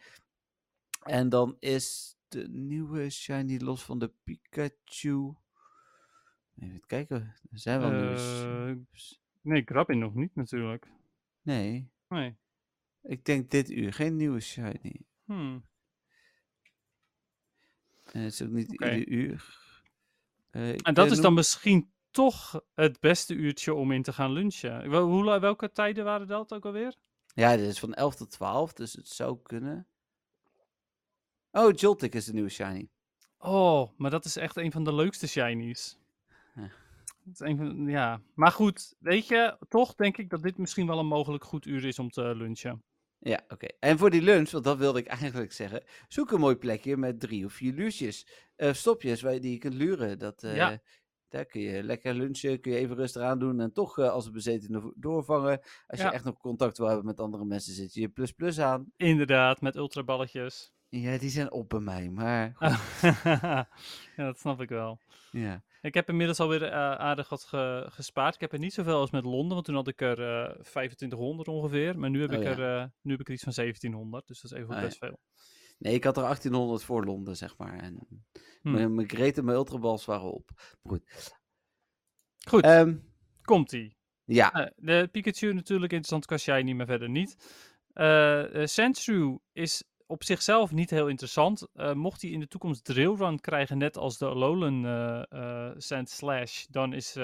En 1.03 1.29
dan 1.29 1.55
is 1.59 2.17
de 2.27 2.47
nieuwe 2.49 3.09
shiny 3.09 3.57
los 3.57 3.83
van 3.83 3.99
de 3.99 4.11
Pikachu. 4.23 5.35
Even 6.59 6.85
kijken, 6.85 7.35
er 7.51 7.59
zijn 7.59 7.79
wel 7.79 7.89
nieuwe. 7.91 8.13
Eh, 8.13 8.97
sh- 8.99 9.13
Nee, 9.41 9.61
Grabbin 9.65 9.99
nog 9.99 10.13
niet 10.15 10.35
natuurlijk. 10.35 10.87
Nee, 11.41 11.91
Nee. 12.07 12.35
ik 13.01 13.25
denk 13.25 13.49
dit 13.49 13.69
uur. 13.69 13.93
Geen 13.93 14.15
nieuwe 14.15 14.39
shiny. 14.39 15.01
Hmm. 15.23 15.65
En 18.11 18.21
het 18.21 18.33
is 18.33 18.41
ook 18.41 18.49
niet 18.49 18.71
Oké. 18.71 18.93
ieder 18.95 19.07
uur. 19.13 19.57
Eh, 20.49 20.69
En 20.69 20.93
dat 20.93 21.05
eh, 21.05 21.11
is 21.11 21.15
dan 21.17 21.21
noem- 21.25 21.33
misschien 21.33 21.91
toch 22.11 22.61
het 22.73 22.99
beste 22.99 23.33
uurtje 23.33 23.73
om 23.73 23.91
in 23.91 24.01
te 24.03 24.13
gaan 24.13 24.31
lunchen. 24.31 24.89
Wel- 24.89 25.07
Hoe, 25.07 25.39
welke 25.39 25.71
tijden 25.71 26.03
waren 26.03 26.27
dat 26.27 26.53
ook 26.53 26.65
alweer? 26.65 26.95
Ja, 27.33 27.55
dit 27.57 27.67
is 27.67 27.79
van 27.79 27.93
11 27.93 28.15
tot 28.15 28.31
12, 28.31 28.73
dus 28.73 28.93
het 28.93 29.07
zou 29.07 29.39
kunnen. 29.43 29.87
Oh, 31.51 31.73
Joltik 31.75 32.13
is 32.15 32.25
de 32.25 32.33
nieuwe 32.33 32.49
shiny. 32.49 32.89
Oh, 33.37 33.89
maar 33.97 34.11
dat 34.11 34.25
is 34.25 34.35
echt 34.35 34.55
een 34.57 34.71
van 34.71 34.83
de 34.83 34.93
leukste 34.93 35.27
shinies. 35.27 35.97
Ja. 36.61 36.69
Dat 37.23 37.33
is 37.33 37.39
een 37.39 37.57
van, 37.57 37.87
ja, 37.87 38.21
maar 38.33 38.51
goed, 38.51 38.95
weet 38.99 39.27
je, 39.27 39.57
toch 39.67 39.95
denk 39.95 40.17
ik 40.17 40.29
dat 40.29 40.41
dit 40.43 40.57
misschien 40.57 40.87
wel 40.87 40.99
een 40.99 41.05
mogelijk 41.07 41.43
goed 41.43 41.65
uur 41.65 41.85
is 41.85 41.99
om 41.99 42.09
te 42.09 42.35
lunchen. 42.35 42.83
Ja, 43.19 43.41
oké. 43.47 43.67
En 43.79 43.97
voor 43.97 44.09
die 44.09 44.21
lunch, 44.21 44.49
want 44.51 44.63
dat 44.63 44.77
wilde 44.77 44.99
ik 44.99 45.07
eigenlijk 45.07 45.51
zeggen. 45.53 45.83
Zoek 46.07 46.31
een 46.31 46.39
mooi 46.39 46.55
plekje 46.55 46.97
met 46.97 47.19
drie 47.19 47.45
of 47.45 47.53
vier 47.53 47.73
luurtjes. 47.73 48.27
eh, 48.55 48.73
stopjes 48.73 49.21
waar 49.21 49.33
je 49.33 49.39
die 49.39 49.51
je 49.51 49.57
kunt 49.57 49.73
luren. 49.73 50.19
Dat, 50.19 50.43
eh, 50.43 50.55
Ja. 50.55 50.79
Daar 51.29 51.45
kun 51.45 51.61
je 51.61 51.83
lekker 51.83 52.13
lunchen, 52.13 52.59
kun 52.61 52.71
je 52.71 52.77
even 52.77 52.95
rustig 52.95 53.21
aan 53.21 53.39
doen. 53.39 53.59
En 53.59 53.73
toch 53.73 53.99
eh, 53.99 54.09
als 54.09 54.25
een 54.25 54.31
bezetene 54.31 54.93
doorvangen. 54.95 55.59
Als 55.87 55.99
Ja. 55.99 56.05
je 56.05 56.11
echt 56.13 56.23
nog 56.23 56.37
contact 56.37 56.77
wil 56.77 56.87
hebben 56.87 57.05
met 57.05 57.19
andere 57.19 57.45
mensen, 57.45 57.73
zet 57.73 57.93
je 57.93 58.01
je 58.01 58.09
plus 58.09 58.31
plus 58.31 58.59
aan. 58.59 58.91
Inderdaad, 58.95 59.61
met 59.61 59.75
ultraballetjes. 59.75 60.71
Ja, 60.89 61.17
die 61.17 61.29
zijn 61.29 61.51
op 61.51 61.69
bij 61.69 61.79
mij, 61.79 62.09
maar 62.09 62.55
ja, 63.23 63.69
dat 64.15 64.39
snap 64.39 64.61
ik 64.61 64.69
wel. 64.69 64.99
ja. 65.31 65.63
Ik 65.81 65.93
heb 65.93 66.09
inmiddels 66.09 66.39
alweer 66.39 66.63
eh, 66.63 66.71
aardig 66.91 67.29
wat 67.29 67.43
ge- 67.43 67.85
gespaard. 67.89 68.35
Ik 68.35 68.41
heb 68.41 68.53
er 68.53 68.59
niet 68.59 68.73
zoveel 68.73 68.99
als 68.99 69.11
met 69.11 69.23
Londen, 69.25 69.53
want 69.53 69.65
toen 69.65 69.75
had 69.75 69.87
ik 69.87 70.01
er 70.01 70.45
eh 70.49 70.59
2500 70.61 71.47
ongeveer. 71.47 71.99
Maar 71.99 72.09
nu 72.09 72.21
heb, 72.21 72.29
Oh 72.31 72.37
ik 72.37 72.43
ja. 72.43 72.57
er, 72.57 72.79
eh, 72.81 72.85
nu 73.01 73.11
heb 73.11 73.19
ik 73.19 73.27
er 73.27 73.33
iets 73.33 73.43
van 73.43 73.53
1700, 73.53 74.27
dus 74.27 74.41
dat 74.41 74.51
is 74.51 74.57
even 74.57 74.75
Ah, 74.75 74.81
best 74.81 74.97
veel. 74.97 75.19
Nee, 75.77 75.93
ik 75.93 76.03
had 76.03 76.17
er 76.17 76.23
1800 76.23 76.83
voor 76.83 77.05
Londen, 77.05 77.35
zeg 77.37 77.57
maar. 77.57 77.79
En 77.79 78.07
Hm. 78.61 78.71
mijn, 78.71 78.95
mijn 78.95 79.07
en 79.35 79.45
mijn 79.45 79.57
Ultrabals 79.57 80.05
waren 80.05 80.33
op. 80.33 80.49
Maar 80.55 80.93
goed. 80.93 81.35
Goed, 82.49 82.63
Ehm, 82.63 82.95
komt-ie. 83.41 83.97
ja, 84.23 84.53
Eh, 84.53 84.71
de 84.75 85.07
Pikachu 85.11 85.53
natuurlijk 85.53 85.91
interessant 85.91 86.25
qua 86.25 86.37
shiny, 86.37 86.71
maar 86.73 86.85
verder 86.85 87.09
niet. 87.09 87.37
Eh 87.93 88.61
eh, 88.61 88.67
Sandshrew 88.67 89.37
is 89.51 89.83
op 90.07 90.23
zichzelf 90.23 90.71
niet 90.71 90.89
heel 90.89 91.07
interessant. 91.07 91.67
Eh, 91.73 91.93
mocht 91.93 92.21
hij 92.21 92.31
in 92.31 92.39
de 92.39 92.47
toekomst 92.47 92.83
Drillrun 92.83 93.39
krijgen, 93.39 93.77
net 93.77 93.97
als 93.97 94.17
de 94.17 94.25
Alolan 94.25 94.85
eh, 94.85 95.71
Sand 95.77 96.09
Slash, 96.09 96.65
dan 96.65 96.93
is, 96.93 97.17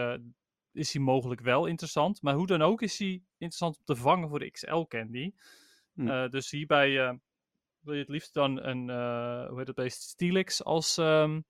is 0.72 0.94
hij 0.94 1.02
mogelijk 1.02 1.42
wel 1.42 1.66
interessant. 1.66 2.22
Maar 2.22 2.34
hoe 2.34 2.48
dan 2.48 2.62
ook 2.62 2.82
is 2.82 3.00
hij 3.00 3.24
interessant 3.38 3.78
om 3.78 3.84
te 3.86 3.96
vangen 3.96 4.30
voor 4.30 4.40
de 4.40 4.52
XL 4.52 4.82
Candy. 4.88 5.34
Hm. 5.94 6.30
Dus 6.30 6.52
hierbij 6.52 7.20
wil 7.80 7.94
je 7.94 8.00
het 8.00 8.10
liefst 8.10 8.34
dan 8.34 8.64
een, 8.64 8.90
hoe 9.50 9.58
heet 9.58 9.68
het 9.68 9.76
beest, 9.76 10.02
Steelix 10.02 10.64
als, 10.64 10.98
ehm, 10.98 11.42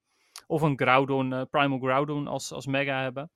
of 0.48 0.62
een 0.62 0.80
Groudon, 0.80 1.48
Primal 1.50 1.80
Groudon 1.80 2.28
als, 2.28 2.52
als 2.52 2.66
mega 2.66 3.02
hebben. 3.02 3.32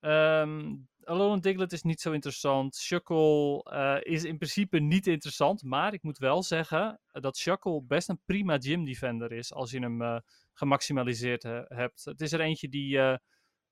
Ehm 0.00 0.74
Alolan 1.08 1.40
Diglett 1.40 1.72
is 1.72 1.82
niet 1.82 2.00
zo 2.00 2.12
interessant. 2.12 2.76
Shuckle 2.76 3.62
eh, 3.62 4.12
is 4.14 4.24
in 4.24 4.36
principe 4.36 4.78
niet 4.78 5.06
interessant. 5.06 5.62
Maar 5.62 5.92
ik 5.94 6.02
moet 6.02 6.18
wel 6.18 6.42
zeggen 6.42 7.00
dat 7.12 7.36
Shuckle 7.36 7.82
best 7.82 8.08
een 8.08 8.20
prima 8.24 8.58
gym 8.58 8.84
defender 8.84 9.32
is. 9.32 9.52
Als 9.52 9.70
je 9.70 9.78
hem 9.80 10.02
eh, 10.02 10.18
gemaximaliseerd 10.52 11.42
he- 11.42 11.64
hebt. 11.68 12.04
Het 12.04 12.20
is 12.20 12.32
er 12.32 12.40
eentje 12.40 12.68
die, 12.68 12.98
eh, 12.98 13.16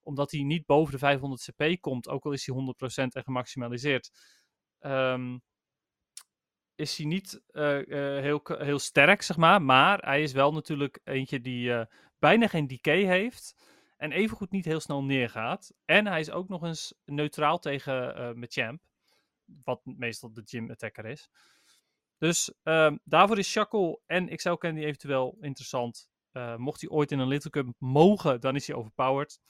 omdat 0.03 0.30
hij 0.30 0.43
niet 0.43 0.66
boven 0.66 0.93
de 0.93 0.99
500 0.99 1.43
CP 1.51 1.80
komt. 1.80 2.09
Ook 2.09 2.24
al 2.24 2.32
is 2.32 2.47
hij 2.47 2.55
100% 2.55 3.14
en 3.14 3.22
gemaximaliseerd. 3.22 4.11
ehm, 4.78 5.37
is 6.74 6.97
hij 6.97 7.07
niet 7.07 7.41
eh, 7.47 7.78
eh, 8.16 8.22
heel, 8.22 8.41
heel 8.45 8.78
sterk, 8.78 9.22
zeg 9.22 9.37
maar. 9.37 9.62
Maar 9.62 9.99
hij 9.99 10.22
is 10.22 10.32
wel 10.32 10.53
natuurlijk 10.53 11.01
eentje 11.05 11.41
die 11.41 11.72
eh, 11.72 11.87
bijna 12.18 12.49
geen 12.49 12.66
decay 12.66 13.03
heeft. 13.05 13.55
En 14.07 14.12
evengoed 14.12 14.50
niet 14.50 14.64
heel 14.64 14.80
snel 14.80 15.04
neergaat. 15.04 15.72
En 15.84 16.07
hij 16.07 16.20
is 16.20 16.30
ook 16.30 16.48
nog 16.48 16.62
eens 16.62 16.94
neutraal 17.04 17.59
tegen 17.59 18.16
eh 18.16 18.32
Machamp. 18.32 18.82
Wat 19.64 19.80
meestal 19.84 20.32
de 20.32 20.42
gym 20.44 20.70
attacker 20.70 21.07
is. 21.07 21.30
Dus 22.18 22.54
ehm, 22.62 22.96
daarvoor 23.04 23.38
is 23.38 23.50
Shackle 23.50 24.00
en 24.07 24.36
XL 24.36 24.52
Candy 24.54 24.80
eventueel 24.80 25.36
interessant. 25.40 26.09
Eh, 26.32 26.57
mocht 26.57 26.80
hij 26.80 26.90
ooit 26.90 27.12
in 27.12 27.18
een 27.18 27.28
Little 27.28 27.50
Cup 27.50 27.74
mogen, 27.78 28.40
dan 28.40 28.57
is 28.57 28.66
hij 28.66 28.76
overpowered. 28.76 29.40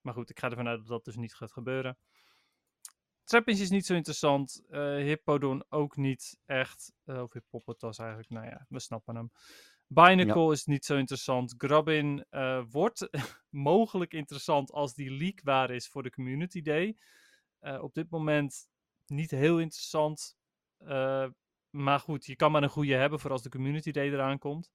Maar 0.00 0.14
goed, 0.14 0.30
ik 0.30 0.38
ga 0.38 0.50
ervan 0.50 0.68
uit 0.68 0.78
dat 0.78 0.88
dat 0.88 1.04
dus 1.04 1.16
niet 1.16 1.34
gaat 1.34 1.52
gebeuren. 1.52 1.98
Trapinch 3.24 3.58
is 3.58 3.70
niet 3.70 3.86
zo 3.86 3.94
interessant. 3.94 4.62
eh 4.68 4.80
Hippodon 4.80 5.64
ook 5.68 5.96
niet 5.96 6.38
echt. 6.46 6.92
Of 7.04 7.32
Hippopotas 7.32 7.98
eigenlijk. 7.98 8.30
Nou 8.30 8.46
ja, 8.46 8.66
we 8.68 8.80
snappen 8.80 9.16
hem. 9.16 9.30
Binacle 9.92 10.52
is 10.52 10.64
niet 10.64 10.84
zo 10.84 10.96
interessant. 10.96 11.54
Grabbin 11.58 12.24
eh, 12.30 12.62
wordt 12.70 13.08
mogelijk 13.50 14.12
interessant 14.12 14.72
als 14.72 14.94
die 14.94 15.10
leak 15.10 15.40
waar 15.42 15.70
is 15.70 15.88
voor 15.88 16.02
de 16.02 16.10
Community 16.10 16.62
Day. 16.62 16.96
Eh, 17.58 17.82
op 17.82 17.94
dit 17.94 18.10
moment 18.10 18.68
niet 19.06 19.30
heel 19.30 19.58
interessant. 19.58 20.36
Eh, 20.78 21.26
maar 21.70 22.00
goed, 22.00 22.26
je 22.26 22.36
kan 22.36 22.52
maar 22.52 22.62
een 22.62 22.68
goede 22.68 22.94
hebben 22.94 23.20
voor 23.20 23.30
als 23.30 23.42
de 23.42 23.48
Community 23.48 23.90
Day 23.90 24.06
eraan 24.06 24.38
komt. 24.38 24.70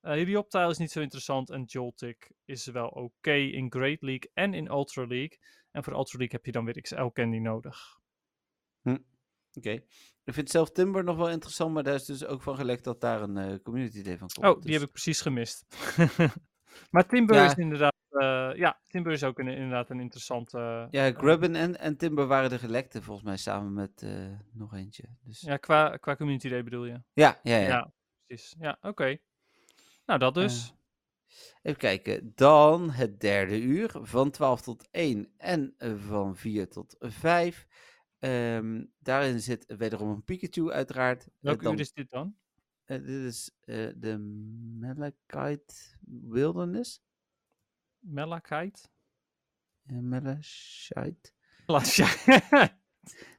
Helioptile 0.00 0.70
is 0.70 0.78
niet 0.78 0.90
zo 0.90 1.00
interessant 1.00 1.50
en 1.50 1.62
Joltik 1.62 2.32
is 2.44 2.66
wel 2.66 2.88
oké 2.88 3.34
in 3.34 3.72
Great 3.72 4.02
League 4.02 4.30
en 4.32 4.54
in 4.54 4.66
Ultra 4.66 5.06
League. 5.06 5.38
En 5.70 5.84
voor 5.84 5.92
Ultra 5.92 6.18
League 6.18 6.36
heb 6.36 6.46
je 6.46 6.52
dan 6.52 6.64
weer 6.64 6.80
XL 6.80 7.06
Candy 7.06 7.38
nodig. 7.38 8.00
Oké. 9.56 9.70
Ik 10.24 10.34
vind 10.34 10.50
zelf 10.50 10.70
Timber 10.70 11.04
nog 11.04 11.16
wel 11.16 11.30
interessant, 11.30 11.74
maar 11.74 11.82
daar 11.82 11.94
is 11.94 12.04
dus 12.04 12.24
ook 12.26 12.42
van 12.42 12.56
gelekt 12.56 12.84
dat 12.84 13.00
daar 13.00 13.22
een 13.22 13.36
eh, 13.36 13.54
community 13.62 14.02
day 14.02 14.18
van 14.18 14.28
komt. 14.34 14.46
Oh, 14.46 14.54
die 14.54 14.62
dus- 14.62 14.72
heb 14.72 14.82
ik 14.82 14.90
precies 14.92 15.20
gemist. 15.20 15.64
maar 16.90 17.06
Timber 17.06 17.36
Ja. 17.36 17.44
is 17.44 17.54
inderdaad, 17.54 17.94
eh, 18.08 18.50
ja, 18.54 18.80
Timber 18.88 19.12
is 19.12 19.24
ook 19.24 19.38
een, 19.38 19.48
inderdaad 19.48 19.90
een 19.90 20.00
interessante. 20.00 20.58
eh, 20.58 20.86
Ja, 20.90 21.12
Grubbin 21.18 21.54
en, 21.56 21.78
en 21.78 21.96
Timber 21.96 22.26
waren 22.26 22.50
de 22.50 22.58
gelekte 22.58 23.02
volgens 23.02 23.26
mij 23.26 23.36
samen 23.36 23.72
met 23.72 24.02
eh, 24.02 24.10
nog 24.52 24.74
eentje. 24.74 25.04
Dus... 25.22 25.40
Ja, 25.40 25.50
ja, 25.50 25.56
qua, 25.56 25.96
qua 25.96 26.16
Community 26.16 26.48
Day 26.48 26.62
bedoel 26.64 26.84
je? 26.84 27.02
ja, 27.12 27.40
ja. 27.42 27.58
Ja, 27.58 27.92
precies. 28.26 28.54
Ja, 28.58 28.78
oké. 28.80 29.16
Nou, 30.06 30.18
dat 30.18 30.34
dus. 30.34 30.68
Eh, 30.68 30.76
Even 31.62 31.78
kijken. 31.78 32.32
Dan 32.34 32.90
het 32.90 33.20
derde 33.20 33.60
uur 33.60 33.90
van 34.02 34.30
12 34.30 34.60
tot 34.62 34.88
1 34.90 35.32
en 35.36 35.74
eh, 35.78 35.92
van 35.96 36.36
4 36.36 36.68
tot 36.68 36.96
5. 36.98 37.66
Ehm, 38.24 38.84
daarin 38.98 39.40
zit 39.40 39.64
wederom 39.76 40.08
een 40.10 40.24
Pikachu 40.24 40.70
uiteraard. 40.70 41.22
Eh, 41.26 41.32
Welke 41.40 41.64
dan, 41.64 41.72
uur 41.72 41.80
is 41.80 41.92
dit 41.92 42.10
dan? 42.10 42.36
eh, 42.84 42.98
dit 42.98 43.08
is 43.08 43.50
eh, 43.60 43.88
de 43.96 44.18
Malachite 44.78 45.74
Wilderness. 46.28 47.02
Malachite? 47.98 48.88
Uh, 49.86 49.98
Malachite? 49.98 51.32
Malachite. 51.66 52.42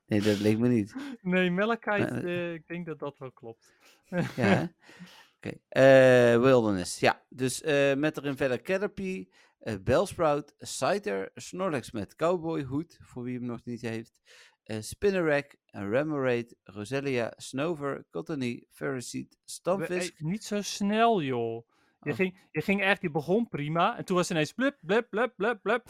Nee, 0.07 0.21
dat 0.21 0.39
leek 0.39 0.57
me 0.57 0.67
niet. 0.67 0.95
nee, 1.21 1.51
Malachite, 1.51 2.53
ik 2.53 2.67
denk 2.67 2.85
dat 2.85 2.99
dat 2.99 3.17
wel 3.17 3.31
klopt. 3.31 3.73
Ja? 4.35 4.71
Oké. 5.37 5.59
Wilderness, 6.39 6.99
ja. 6.99 7.25
Dus 7.29 7.61
met 7.97 8.17
erin 8.17 8.37
verder 8.37 8.61
Caterpie, 8.61 9.31
Bellsprout, 9.81 10.53
Scyther, 10.57 11.31
Snorlax 11.35 11.91
met 11.91 12.15
Cowboy 12.15 12.63
hoed, 12.63 12.97
voor 13.01 13.23
wie 13.23 13.37
hem 13.37 13.45
nog 13.45 13.63
niet 13.63 13.81
heeft. 13.81 14.21
Eh 14.65 14.81
Spinnerack, 14.81 15.55
Remoraid, 15.65 16.55
Roselia, 16.63 17.33
Snover, 17.35 18.05
Cottony, 18.11 18.65
Ferroseed, 18.69 19.29
We- 19.29 19.37
Stamfisk. 19.45 20.19
niet 20.19 20.43
zo 20.43 20.61
snel, 20.61 21.21
joh. 21.21 21.67
Je, 21.99 22.09
Oh. 22.11 22.15
ging, 22.15 22.47
je 22.51 22.61
ging 22.61 22.81
echt, 22.81 23.01
je 23.01 23.11
begon 23.11 23.47
prima. 23.47 23.97
En 23.97 24.05
toen 24.05 24.15
was 24.15 24.31
ineens 24.31 24.51
blip, 24.53 24.77
blip, 24.81 25.09
blip, 25.09 25.33
blip, 25.35 25.59
blip. 25.61 25.89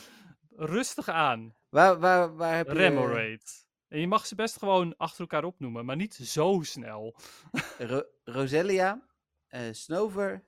Rustig 0.55 1.09
aan. 1.09 1.55
Waar, 1.69 1.99
waar, 1.99 2.35
waar 2.35 2.55
heb 2.55 2.67
je... 2.67 2.73
Remoraid. 2.73 3.65
En 3.87 3.99
je 3.99 4.07
mag 4.07 4.25
ze 4.25 4.35
best 4.35 4.57
gewoon 4.57 4.97
achter 4.97 5.19
elkaar 5.19 5.43
opnoemen, 5.43 5.85
maar 5.85 5.95
niet 5.95 6.13
zo 6.15 6.59
snel. 6.63 7.15
Ro- 7.77 8.07
Roselia, 8.23 9.07
eh, 9.47 9.61
Snover, 9.71 10.45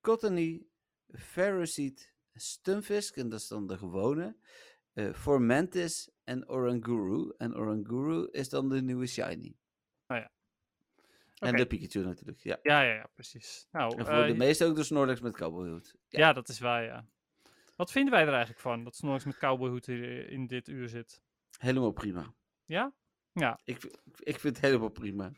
Cottony, 0.00 0.66
Ferroseed, 1.12 2.12
Stunfisk, 2.34 3.16
en 3.16 3.28
dat 3.28 3.40
is 3.40 3.48
dan 3.48 3.66
de 3.66 3.78
gewone. 3.78 4.36
Eh 4.96 5.12
Formantis 5.12 6.10
en 6.24 6.48
Oranguru. 6.48 7.32
En 7.36 7.56
Oranguru 7.56 8.28
is 8.30 8.48
dan 8.48 8.68
de 8.68 8.82
nieuwe 8.82 9.06
Shiny. 9.06 9.56
En 11.36 11.48
Oké. 11.48 11.56
de 11.56 11.66
Pikachu 11.66 12.04
natuurlijk, 12.04 12.38
ja. 12.38 12.58
Ja, 12.62 12.80
ja, 12.80 12.94
ja, 12.94 13.06
precies. 13.14 13.66
Nou, 13.70 13.96
En 13.98 14.04
voor 14.06 14.14
eh, 14.14 14.26
de 14.26 14.34
meesten 14.34 14.66
ook 14.66 14.76
de 14.76 14.82
Snorlax 14.84 15.20
met 15.20 15.36
cowboyhoed. 15.36 15.94
ja. 16.08 16.32
dat 16.32 16.48
is 16.48 16.58
waar, 16.58 16.84
ja. 16.84 17.06
Wat 17.76 17.92
vinden 17.92 18.12
wij 18.12 18.22
er 18.22 18.28
eigenlijk 18.28 18.60
van, 18.60 18.84
dat 18.84 18.96
Snorlax 18.96 19.24
met 19.24 19.38
cowboyhoed 19.38 19.86
hier 19.86 20.28
in 20.30 20.46
dit 20.46 20.68
uur 20.68 20.88
zit? 20.88 21.22
Helemaal 21.58 21.90
prima. 21.92 22.34
Ja? 22.64 22.92
Ja. 23.32 23.60
Ik, 23.64 23.84
ik 24.18 24.40
vind 24.40 24.56
het 24.56 24.60
helemaal 24.60 24.88
prima. 24.88 25.32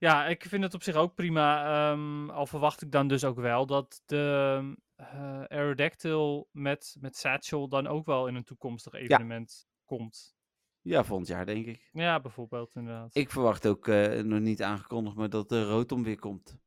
Ja, 0.00 0.26
ik 0.26 0.44
vind 0.48 0.62
het 0.62 0.74
op 0.74 0.82
zich 0.82 0.94
ook 0.94 1.14
prima. 1.14 1.64
ehm, 1.92 2.30
al 2.30 2.46
verwacht 2.46 2.82
ik 2.82 2.92
dan 2.92 3.08
dus 3.08 3.24
ook 3.24 3.40
wel 3.40 3.66
dat 3.66 4.02
de 4.06 4.74
eh 4.96 5.42
Aerodactyl 5.42 6.48
met, 6.52 6.96
met 7.00 7.16
Satchel 7.16 7.68
dan 7.68 7.86
ook 7.86 8.06
wel 8.06 8.26
in 8.26 8.34
een 8.34 8.44
toekomstig 8.44 8.92
evenement 8.92 9.68
komt. 9.84 10.36
Ja, 10.80 11.04
volgend 11.04 11.28
jaar 11.28 11.46
denk 11.46 11.66
ik. 11.66 11.88
Ja, 11.92 12.20
bijvoorbeeld 12.20 12.74
inderdaad. 12.74 13.14
Ik 13.14 13.30
verwacht 13.30 13.66
ook 13.66 13.88
eh, 13.88 14.22
nog 14.22 14.40
niet 14.40 14.62
aangekondigd, 14.62 15.16
maar 15.16 15.30
dat 15.30 15.48
de 15.48 15.64
Rotom 15.64 16.02
weer 16.02 16.18
komt. 16.18 16.58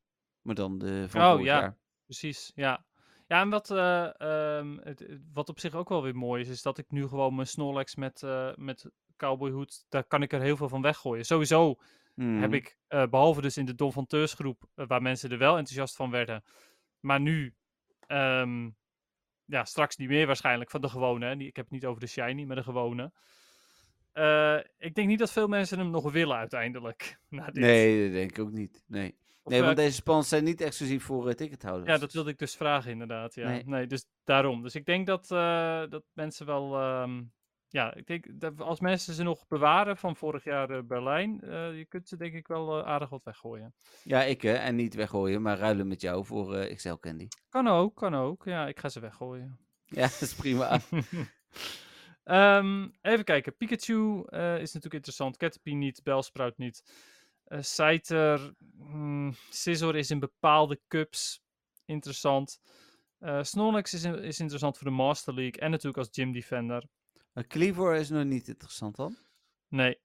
Maar 0.42 0.56
dan 0.56 0.78
de 0.78 1.06
van 1.10 1.22
Oh, 1.22 1.40
ja. 1.40 1.60
jaar. 1.60 1.78
Precies, 2.06 2.52
ja. 2.56 2.86
Ja, 3.28 3.42
en 3.42 3.50
wat, 3.50 3.72
eh, 3.72 4.20
ehm, 4.22 4.78
het, 4.78 5.20
wat 5.34 5.50
op 5.50 5.60
zich 5.60 5.74
ook 5.74 5.90
wel 5.90 6.04
weer 6.04 6.16
mooi 6.16 6.42
is, 6.42 6.50
is 6.50 6.62
dat 6.62 6.78
ik 6.78 6.92
nu 6.92 7.08
gewoon 7.08 7.36
mijn 7.36 7.48
Snorlax 7.48 7.96
met, 7.96 8.24
eh 8.24 8.56
met 8.56 8.92
cowboyhoed, 9.18 9.86
daar 9.90 10.04
kan 10.04 10.22
ik 10.22 10.34
er 10.34 10.42
heel 10.42 10.58
veel 10.58 10.70
van 10.70 10.82
weggooien. 10.82 11.26
Sowieso 11.26 11.76
heb 12.16 12.26
Mhm. 12.26 12.54
ik, 12.54 12.78
eh, 12.88 13.08
behalve 13.08 13.42
dus 13.42 13.58
in 13.58 13.66
de 13.66 13.76
Don 13.76 13.92
van 13.94 14.06
Teurs 14.06 14.34
groep, 14.34 14.64
eh, 14.76 14.86
waar 14.88 15.02
mensen 15.02 15.32
er 15.32 15.38
wel 15.38 15.58
enthousiast 15.58 15.96
van 15.96 16.12
werden, 16.12 16.44
maar 17.00 17.20
nu, 17.20 17.56
ehm, 18.08 18.70
ja, 19.46 19.66
straks 19.66 19.96
niet 19.98 20.08
meer 20.10 20.26
waarschijnlijk, 20.28 20.70
van 20.72 20.82
de 20.82 20.90
gewone. 20.90 21.26
Hè. 21.26 21.36
Die, 21.36 21.48
ik 21.48 21.56
heb 21.56 21.66
het 21.66 21.74
niet 21.74 21.86
over 21.86 22.00
de 22.02 22.08
shiny, 22.08 22.44
maar 22.44 22.56
de 22.56 22.64
gewone. 22.64 23.12
Eh, 24.12 24.58
ik 24.78 24.96
denk 24.96 25.08
niet 25.08 25.20
dat 25.20 25.32
veel 25.32 25.48
mensen 25.48 25.78
hem 25.80 25.90
nog 25.90 26.12
willen 26.12 26.38
uiteindelijk. 26.38 27.20
Na 27.30 27.46
dit. 27.46 27.56
Nee, 27.64 28.04
dat 28.04 28.14
denk 28.14 28.32
ik 28.32 28.40
ook 28.40 28.52
niet. 28.52 28.84
Nee, 28.88 29.16
Of, 29.44 29.52
nee 29.52 29.62
want 29.62 29.76
deze 29.76 29.96
spans 29.96 30.30
zijn 30.30 30.44
niet 30.44 30.62
exclusief 30.62 31.04
voor 31.04 31.34
tickethouders. 31.34 31.92
Ja, 31.92 31.98
dat 31.98 32.14
wilde 32.14 32.30
ik 32.30 32.38
dus 32.40 32.56
vragen 32.56 32.92
inderdaad. 32.92 33.36
Ja. 33.36 33.48
Nee. 33.50 33.64
Nee. 33.66 33.88
dus 33.88 34.06
daarom. 34.24 34.62
Dus 34.62 34.76
ik 34.76 34.86
denk 34.86 35.08
dat, 35.08 35.28
dat 35.90 36.04
mensen 36.14 36.46
wel. 36.46 36.76
ehm, 36.80 37.22
ja, 37.74 37.94
ik 37.96 38.08
denk 38.08 38.26
dat 38.40 38.62
als 38.62 38.80
mensen 38.80 39.14
ze 39.14 39.24
nog 39.24 39.48
bewaren 39.48 39.98
van 39.98 40.16
vorig 40.16 40.44
jaar 40.44 40.70
eh, 40.70 40.84
Berlijn, 40.84 41.42
eh, 41.42 41.78
je 41.78 41.86
kunt 41.86 42.08
ze 42.08 42.18
denk 42.18 42.34
ik 42.34 42.48
wel 42.48 42.80
eh, 42.80 42.86
aardig 42.88 43.10
wat 43.10 43.24
weggooien. 43.24 43.74
Ja, 44.04 44.24
ik 44.24 44.42
hè. 44.42 44.54
En 44.54 44.76
niet 44.76 44.94
weggooien, 44.96 45.42
maar 45.42 45.58
ruilen 45.58 45.88
met 45.88 46.02
jou 46.02 46.26
voor 46.26 46.66
XL 46.76 46.94
Candy. 46.94 47.28
Kan 47.50 47.68
ook, 47.68 47.96
kan 47.96 48.16
ook. 48.16 48.46
Ja, 48.46 48.68
ik 48.68 48.80
ga 48.80 48.90
ze 48.90 49.00
weggooien. 49.00 49.58
Ja, 49.86 50.02
dat 50.02 50.22
is 50.22 50.34
prima. 50.36 50.80
Ehm, 52.24 52.88
even 53.02 53.24
kijken. 53.24 53.58
Pikachu 53.58 54.20
is 54.30 54.74
natuurlijk 54.74 54.94
interessant. 54.94 55.38
Caterpie 55.38 55.76
niet. 55.76 56.04
Bellsprout 56.04 56.58
niet. 56.58 56.84
Eh 57.44 57.62
Scyther. 57.62 58.54
hmm, 58.78 59.34
Scizor 59.50 59.96
is 59.96 60.12
in 60.12 60.20
bepaalde 60.20 60.80
cups 60.88 61.44
interessant. 61.86 62.60
Snorlax 63.42 63.94
is, 63.94 64.04
in- 64.04 64.24
is 64.24 64.40
interessant 64.40 64.78
voor 64.78 64.88
de 64.88 64.94
Master 64.94 65.34
League. 65.34 65.62
En 65.62 65.70
natuurlijk 65.72 65.98
als 65.98 66.10
Gym 66.12 66.32
Defender. 66.32 66.84
Maar 67.34 67.48
Cleavor 67.48 67.96
is 67.96 68.10
nog 68.10 68.24
niet 68.24 68.48
interessant 68.48 68.96
dan? 68.96 69.16
Nee. 69.68 69.98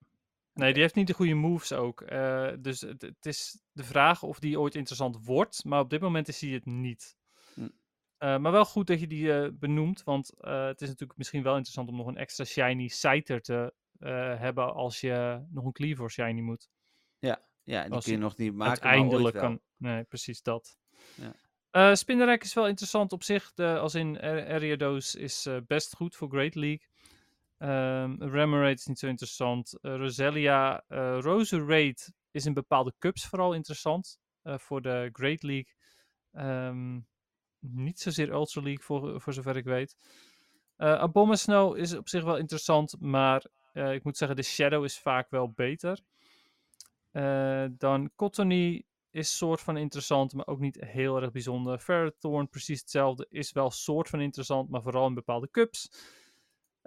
Nee, 0.58 0.72
die 0.72 0.82
heeft 0.82 0.94
niet 0.94 1.06
de 1.06 1.12
goede 1.14 1.34
moves 1.34 1.72
ook. 1.72 2.00
Eh, 2.00 2.48
dus 2.60 2.80
het, 2.80 3.02
het 3.02 3.26
is 3.26 3.60
de 3.72 3.84
vraag 3.84 4.22
of 4.22 4.38
die 4.38 4.60
ooit 4.60 4.74
interessant 4.74 5.24
wordt. 5.24 5.64
Maar 5.64 5.80
op 5.80 5.90
dit 5.90 6.00
moment 6.00 6.28
is 6.28 6.40
hij 6.40 6.50
het 6.50 6.64
niet. 6.64 7.16
Hm. 7.54 7.68
Eh, 8.16 8.38
maar 8.38 8.52
wel 8.52 8.64
goed 8.64 8.86
dat 8.86 9.00
je 9.00 9.06
die 9.06 9.32
eh, 9.32 9.48
benoemt. 9.52 10.02
Want 10.02 10.32
het 10.38 10.80
is 10.80 10.88
natuurlijk 10.88 11.18
misschien 11.18 11.42
wel 11.42 11.52
interessant 11.52 11.88
om 11.88 11.96
nog 11.96 12.06
een 12.06 12.16
extra 12.16 12.44
shiny 12.44 12.88
Scyther 12.88 13.40
te 13.40 13.74
hebben. 14.38 14.74
Als 14.74 15.00
je 15.00 15.44
nog 15.50 15.64
een 15.64 15.72
Cleavor 15.72 16.10
shiny 16.10 16.40
moet. 16.40 16.68
Ja, 17.62 17.82
die 17.82 17.92
Als 17.92 18.04
kun 18.04 18.12
je 18.12 18.18
nog 18.18 18.36
niet 18.36 18.54
maken, 18.54 18.82
Uiteindelijk 18.82 19.36
kan. 19.36 19.60
Nee, 19.76 20.04
precies 20.04 20.42
dat. 20.42 20.78
Ja. 21.14 21.90
Is 22.40 22.54
wel 22.54 22.68
interessant 22.68 23.12
op 23.12 23.22
zich. 23.22 23.52
De, 23.54 23.78
als 23.78 23.94
in 23.94 24.20
Ar- 24.20 24.46
Ariados 24.46 25.14
is 25.14 25.48
best 25.66 25.94
goed 25.94 26.16
voor 26.16 26.28
Great 26.28 26.54
League. 26.54 26.86
Ehm 27.58 28.22
Remoraid 28.22 28.78
is 28.78 28.86
niet 28.86 28.98
zo 28.98 29.06
interessant. 29.06 29.78
Eh, 29.80 29.96
Roselia, 29.96 30.84
eh 30.88 31.18
Roserade 31.20 32.12
is 32.30 32.46
in 32.46 32.54
bepaalde 32.54 32.94
cups 32.98 33.26
vooral 33.26 33.52
interessant. 33.54 34.18
eh, 34.42 34.58
voor 34.58 34.82
de 34.82 35.08
Great 35.12 35.42
League. 35.42 35.74
Ehm, 36.32 37.00
niet 37.58 38.00
zozeer 38.00 38.30
Ultra 38.30 38.62
League, 38.62 38.84
voor, 38.84 39.20
voor 39.20 39.32
zover 39.32 39.56
ik 39.56 39.64
weet. 39.64 39.96
Abomasnow 40.76 41.76
is 41.76 41.94
op 41.96 42.08
zich 42.08 42.24
wel 42.24 42.36
interessant, 42.36 43.00
maar 43.00 43.44
ik 43.72 44.04
moet 44.04 44.16
zeggen, 44.16 44.36
de 44.36 44.42
Shadow 44.42 44.84
is 44.84 44.98
vaak 44.98 45.30
wel 45.30 45.50
beter. 45.50 46.00
Dan 47.78 48.10
Cottony 48.16 48.84
is 49.10 49.36
soort 49.36 49.60
van 49.60 49.76
interessant, 49.76 50.32
maar 50.32 50.46
ook 50.46 50.58
niet 50.58 50.84
heel 50.84 51.22
erg 51.22 51.30
bijzonder. 51.32 51.78
Ferrothorn, 51.78 52.48
precies 52.48 52.80
hetzelfde, 52.80 53.26
is 53.28 53.52
wel 53.52 53.70
soort 53.70 54.08
van 54.08 54.20
interessant, 54.20 54.68
maar 54.70 54.82
vooral 54.82 55.06
in 55.06 55.14
bepaalde 55.14 55.50
cups. 55.50 55.90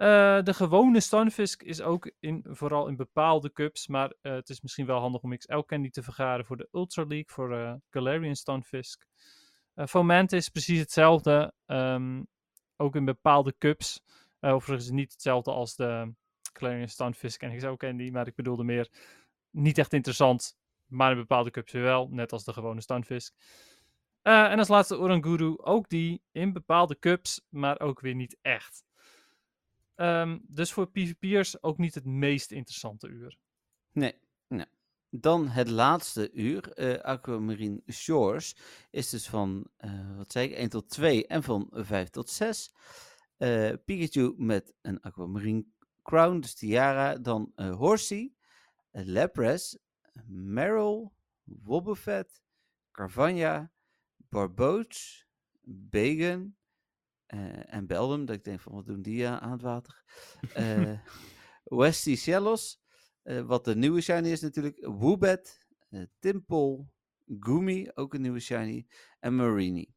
Eh, 0.02 0.42
de 0.42 0.54
gewone 0.54 1.00
Stunfisk 1.00 1.62
is 1.62 1.80
ook 1.80 2.12
in, 2.20 2.44
vooral 2.48 2.88
in 2.88 2.96
bepaalde 2.96 3.52
cups, 3.52 3.86
maar 3.86 4.14
eh, 4.20 4.32
het 4.32 4.48
is 4.48 4.60
misschien 4.60 4.86
wel 4.86 4.98
handig 4.98 5.22
om 5.22 5.36
XL 5.36 5.58
Candy 5.58 5.90
te 5.90 6.02
vergaren 6.02 6.44
voor 6.44 6.56
de 6.56 6.68
Ultra 6.72 7.04
League, 7.04 7.30
voor 7.30 7.56
eh 7.56 7.74
Galarian 7.90 8.36
Stunfisk. 8.36 9.06
Fomantis 9.74 10.38
is 10.38 10.48
precies 10.48 10.78
hetzelfde, 10.78 11.54
ehm, 11.66 12.22
ook 12.76 12.96
in 12.96 13.04
bepaalde 13.04 13.54
cups. 13.58 14.02
Overigens 14.40 14.90
niet 14.90 15.12
hetzelfde 15.12 15.50
als 15.50 15.76
de 15.76 16.14
Galarian 16.52 16.88
Stunfisk 16.88 17.42
en 17.42 17.56
XL 17.56 17.72
Candy, 17.72 18.10
maar 18.10 18.26
ik 18.26 18.34
bedoelde 18.34 18.64
meer 18.64 18.88
niet 19.50 19.78
echt 19.78 19.92
interessant, 19.92 20.56
maar 20.86 21.10
in 21.10 21.16
bepaalde 21.16 21.50
cups 21.50 21.72
wel, 21.72 22.08
net 22.10 22.32
als 22.32 22.44
de 22.44 22.52
gewone 22.52 22.80
Stunfisk. 22.80 23.34
En 24.22 24.58
als 24.58 24.68
laatste 24.68 24.98
Oranguru, 24.98 25.54
ook 25.56 25.88
die 25.88 26.22
in 26.32 26.52
bepaalde 26.52 26.98
cups, 26.98 27.46
maar 27.48 27.80
ook 27.80 28.00
weer 28.00 28.14
niet 28.14 28.36
echt. 28.40 28.84
Ehm, 29.94 30.38
dus 30.42 30.72
voor 30.72 30.90
PvP'ers 30.90 31.62
ook 31.62 31.78
niet 31.78 31.94
het 31.94 32.04
meest 32.04 32.50
interessante 32.50 33.08
uur. 33.08 33.38
Nee, 33.92 34.14
nee. 34.48 34.66
Dan 35.10 35.48
het 35.48 35.68
laatste 35.68 36.32
uur, 36.32 36.72
eh 36.72 37.00
Aquamarine 37.00 37.82
Shores, 37.92 38.56
is 38.90 39.10
dus 39.10 39.28
van, 39.28 39.66
eh, 39.76 40.16
wat 40.16 40.32
zei 40.32 40.48
ik, 40.48 40.58
1 40.58 40.68
tot 40.68 40.88
2 40.88 41.26
en 41.26 41.42
van 41.42 41.68
5 41.72 42.08
tot 42.08 42.30
6. 42.30 42.74
Eh, 43.36 43.72
Pikachu 43.84 44.34
met 44.36 44.74
een 44.82 45.00
Aquamarine 45.00 45.64
Crown, 46.02 46.40
dus 46.40 46.54
Tiara. 46.54 47.18
Dan 47.18 47.52
eh 47.54 47.76
Horsey, 47.76 48.32
Lapras, 48.90 49.78
Meryl, 50.26 51.12
Wobbuffet, 51.44 52.42
Carvania, 52.92 53.72
Barboach, 54.28 55.24
Bacon 55.64 56.56
eh, 57.32 57.74
en 57.74 57.86
Beldum. 57.86 58.24
Dat 58.24 58.36
ik 58.36 58.44
denk 58.44 58.60
van, 58.60 58.72
wat 58.72 58.86
doen 58.86 59.02
die 59.02 59.24
eh, 59.24 59.36
aan 59.36 59.52
het 59.52 59.62
water? 59.62 60.02
Eh 60.54 60.98
Westy 61.80 62.16
Shellos, 62.16 62.80
eh, 63.22 63.40
wat 63.40 63.64
de 63.64 63.76
nieuwe 63.76 64.00
shiny 64.00 64.28
is 64.28 64.40
natuurlijk. 64.40 64.86
Woobat, 64.86 65.58
Timple, 66.18 66.86
Gumi, 67.40 67.90
ook 67.94 68.14
een 68.14 68.20
nieuwe 68.20 68.40
shiny. 68.40 68.86
En 69.20 69.36
Marini. 69.36 69.94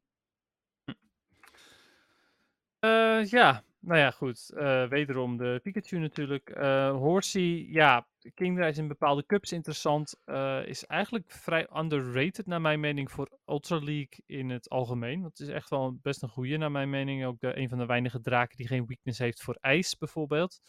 Eh, 2.79 3.25
ja, 3.25 3.63
nou 3.85 3.99
ja, 3.99 4.11
goed. 4.11 4.49
Eh, 4.49 4.87
wederom 4.87 5.37
de 5.37 5.59
Pikachu 5.63 5.97
natuurlijk. 5.97 6.49
Horsey, 6.91 7.65
ja, 7.69 8.07
Kingdra 8.33 8.67
is 8.67 8.77
in 8.77 8.87
bepaalde 8.87 9.25
cups 9.25 9.51
interessant. 9.51 10.21
eh, 10.25 10.65
is 10.65 10.85
eigenlijk 10.85 11.31
vrij 11.31 11.67
underrated 11.75 12.45
naar 12.45 12.61
mijn 12.61 12.79
mening 12.79 13.11
voor 13.11 13.39
Ultra 13.45 13.79
League 13.79 14.23
in 14.25 14.49
het 14.49 14.69
algemeen. 14.69 15.23
Het 15.23 15.39
is 15.39 15.47
echt 15.47 15.69
wel 15.69 15.97
best 16.01 16.21
een 16.23 16.29
goede 16.29 16.57
naar 16.57 16.71
mijn 16.71 16.89
mening. 16.89 17.25
Ook 17.25 17.37
een 17.39 17.69
van 17.69 17.77
de 17.77 17.85
weinige 17.85 18.21
draken 18.21 18.57
die 18.57 18.67
geen 18.67 18.85
weakness 18.85 19.19
heeft 19.19 19.41
voor 19.41 19.57
ijs 19.61 19.97
bijvoorbeeld. 19.97 20.59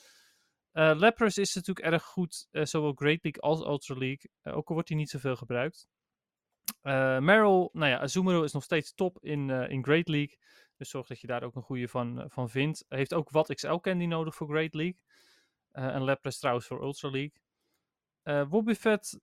Eh 0.73 0.93
Lapras 0.97 1.39
is 1.39 1.55
natuurlijk 1.55 1.87
erg 1.87 2.03
goed, 2.03 2.49
zowel 2.51 2.93
Great 2.93 3.23
League 3.23 3.43
als 3.43 3.61
Ultra 3.61 3.95
League. 3.95 4.31
ook 4.43 4.69
al 4.69 4.75
wordt 4.75 4.89
hij 4.89 4.99
niet 4.99 5.11
zoveel 5.11 5.37
gebruikt. 5.37 5.89
Meryl, 6.83 7.69
nou 7.73 7.91
ja, 7.91 7.99
Azumarill 7.99 8.45
is 8.45 8.53
nog 8.53 8.63
steeds 8.63 8.95
top 8.95 9.19
in, 9.21 9.51
in 9.51 9.85
Great 9.85 10.09
League. 10.09 10.39
Dus 10.77 10.91
zorg 10.91 11.07
dat 11.07 11.21
je 11.21 11.27
daar 11.27 11.43
ook 11.43 11.55
een 11.55 11.63
goede 11.63 11.89
van, 11.89 12.21
eh, 12.21 12.25
van 12.29 12.51
vindt. 12.51 12.85
Heeft 12.89 13.15
ook 13.15 13.31
wat 13.31 13.55
XL 13.55 13.75
Candy 13.75 14.05
nodig 14.05 14.35
voor 14.35 14.49
Great 14.49 14.75
League. 14.75 15.01
Eh, 15.71 15.95
en 15.95 16.03
Lapras 16.03 16.39
trouwens 16.39 16.67
voor 16.67 16.83
Ultra 16.83 17.11
League. 17.11 17.41
Eh 18.23 18.49
Wobbuffet, 18.49 19.21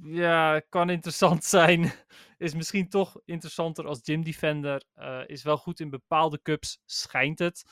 ja, 0.00 0.60
kan 0.60 0.90
interessant 0.90 1.44
zijn. 1.58 1.92
is 2.36 2.54
misschien 2.54 2.88
toch 2.88 3.20
interessanter 3.24 3.86
als 3.86 4.00
Gym 4.02 4.22
Defender. 4.22 4.84
Is 5.26 5.42
wel 5.42 5.58
goed 5.58 5.80
in 5.80 5.90
bepaalde 5.90 6.42
cups, 6.42 6.82
schijnt 6.84 7.38
het. 7.38 7.64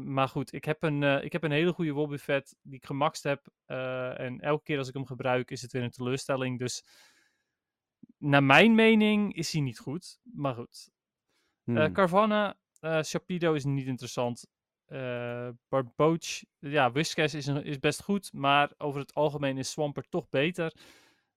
Maar 0.00 0.28
goed, 0.28 0.52
ik 0.52 0.64
heb, 0.64 0.82
een, 0.82 1.02
ik 1.24 1.32
heb 1.32 1.42
een 1.42 1.50
hele 1.50 1.72
goede 1.72 1.92
Wobbuffet 1.92 2.56
die 2.62 2.74
ik 2.74 2.86
gemaxt 2.86 3.22
heb. 3.22 3.46
en 4.16 4.40
elke 4.40 4.62
keer 4.62 4.78
als 4.78 4.88
ik 4.88 4.94
hem 4.94 5.06
gebruik 5.06 5.50
is 5.50 5.62
het 5.62 5.72
weer 5.72 5.82
een 5.82 5.90
teleurstelling. 5.90 6.58
Dus 6.58 6.84
naar 8.18 8.44
mijn 8.44 8.74
mening 8.74 9.34
is 9.34 9.52
hij 9.52 9.60
niet 9.60 9.78
goed. 9.78 10.18
Maar 10.22 10.54
goed, 10.54 10.90
Hmm. 11.64 11.92
Carvanha, 11.92 12.54
eh 12.80 13.02
Shapido 13.02 13.52
is 13.54 13.64
niet 13.64 13.86
interessant. 13.86 14.46
eh 14.86 15.48
Barboach, 15.68 16.42
ja, 16.58 16.92
Whiskas 16.92 17.34
is, 17.34 17.46
is 17.48 17.78
best 17.78 18.02
goed, 18.02 18.32
maar 18.32 18.72
over 18.78 19.00
het 19.00 19.14
algemeen 19.14 19.58
is 19.58 19.70
Swampert 19.70 20.10
toch 20.10 20.28
beter. 20.28 20.72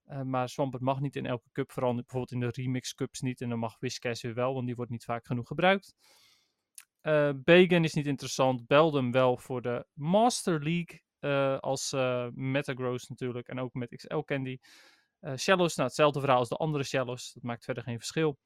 Eh, 0.05 0.21
maar 0.21 0.49
Swampert 0.49 0.83
mag 0.83 0.99
niet 0.99 1.15
in 1.15 1.25
elke 1.25 1.49
cup, 1.51 1.71
vooral 1.71 1.93
bijvoorbeeld 1.93 2.31
in 2.31 2.39
de 2.39 2.49
remix 2.61 2.93
cups 2.93 3.21
niet. 3.21 3.41
En 3.41 3.49
dan 3.49 3.59
mag 3.59 3.75
Whiskas 3.79 4.21
weer 4.21 4.33
wel, 4.33 4.53
want 4.53 4.65
die 4.65 4.75
wordt 4.75 4.91
niet 4.91 5.03
vaak 5.05 5.25
genoeg 5.25 5.47
gebruikt. 5.47 5.93
Eh 7.01 7.31
Bagan 7.43 7.83
is 7.83 7.93
niet 7.93 8.07
interessant. 8.07 8.67
Beldum 8.67 9.11
wel 9.11 9.37
voor 9.37 9.61
de 9.61 9.85
Master 9.93 10.63
League. 10.63 11.01
eh, 11.19 11.57
als 11.59 11.93
eh 11.93 12.27
Metagross 12.33 13.07
natuurlijk. 13.07 13.47
En 13.47 13.59
ook 13.59 13.73
met 13.73 13.95
XL 13.95 14.17
Candy. 14.19 14.57
Eh 15.19 15.35
Shallows, 15.35 15.75
nou 15.75 15.87
hetzelfde 15.87 16.19
verhaal 16.19 16.39
als 16.39 16.49
de 16.49 16.55
andere 16.55 16.83
Shallows. 16.83 17.33
Dat 17.33 17.43
maakt 17.43 17.63
verder 17.65 17.83
geen 17.83 17.97
verschil. 17.97 18.37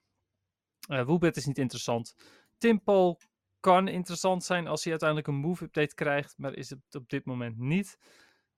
Woobet 1.00 1.38
is 1.38 1.46
niet 1.46 1.58
interessant. 1.58 2.16
Timpol 2.58 3.20
kan 3.60 3.88
interessant 3.88 4.44
zijn 4.44 4.68
als 4.68 4.82
hij 4.82 4.92
uiteindelijk 4.92 5.30
een 5.30 5.36
move 5.36 5.64
update 5.64 5.96
krijgt. 5.96 6.38
Maar 6.38 6.54
is 6.54 6.70
het 6.70 6.96
op 6.96 7.10
dit 7.10 7.26
moment 7.26 7.58
niet. 7.58 7.98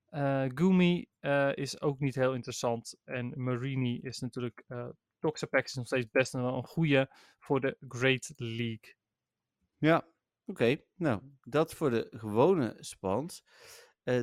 Eh 0.10 0.46
Gumi 0.48 1.06
eh, 1.20 1.56
is 1.56 1.82
ook 1.82 2.00
niet 2.00 2.16
heel 2.16 2.34
interessant. 2.34 2.96
En 3.04 3.44
Marini 3.44 4.00
is 4.00 4.20
natuurlijk. 4.20 4.64
eh 4.68 4.88
Toxapex 5.20 5.70
is 5.70 5.76
nog 5.76 5.86
steeds 5.86 6.10
best 6.12 6.34
wel 6.34 6.58
een 6.58 6.68
goede 6.68 7.10
voor 7.40 7.62
de 7.62 7.78
Great 7.88 8.34
League. 8.36 8.96
Ja, 9.78 10.08
oké. 10.46 10.78
Nou, 10.96 11.22
dat 11.42 11.74
voor 11.74 11.90
de 11.90 12.08
gewone 12.12 12.76
spans. 12.80 13.44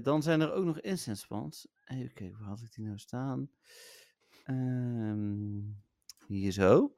Dan 0.02 0.22
zijn 0.22 0.40
er 0.40 0.52
ook 0.52 0.64
nog 0.64 0.80
incense 0.80 1.22
spans. 1.22 1.68
Even 1.84 2.12
kijken, 2.12 2.38
waar 2.38 2.48
had 2.48 2.60
ik 2.60 2.72
die 2.72 2.84
nou 2.84 2.98
staan? 2.98 3.50
Ehm, 4.44 5.60
hier 6.26 6.52
zo. 6.52 6.94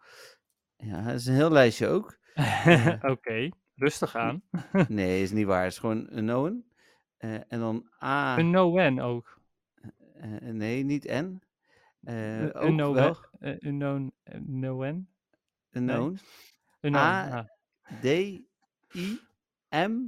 Ja, 0.84 1.02
dat 1.02 1.14
is 1.14 1.26
een 1.26 1.34
heel 1.34 1.50
lijstje 1.50 1.86
ook. 1.88 2.18
Oké, 3.12 3.48
rustig 3.74 4.16
aan. 4.16 4.42
Nee, 4.88 5.22
is 5.22 5.30
niet 5.30 5.46
waar. 5.46 5.62
Het 5.62 5.72
is 5.72 5.78
gewoon 5.78 6.06
een 6.10 6.24
Noen. 6.24 6.64
Eh, 7.16 7.34
en 7.34 7.58
dan 7.60 7.88
A. 8.02 8.38
Een 8.38 8.50
no-wen 8.50 8.98
ook. 8.98 9.40
eh, 10.14 10.30
nee, 10.40 10.84
niet 10.84 11.04
N. 11.10 11.42
Eh 12.02 12.40
Een 12.40 12.54
ook 12.54 12.70
no 12.74 12.92
wel 12.94 13.16
Een 13.40 13.76
no 13.76 14.10
no-wen. 14.38 15.08
een. 15.70 15.84
Noen. 15.84 16.18
Een 16.80 16.94
A- 16.94 17.30
ah. 17.30 17.44
D, 18.00 18.04
I, 18.04 18.46
M, 19.70 19.98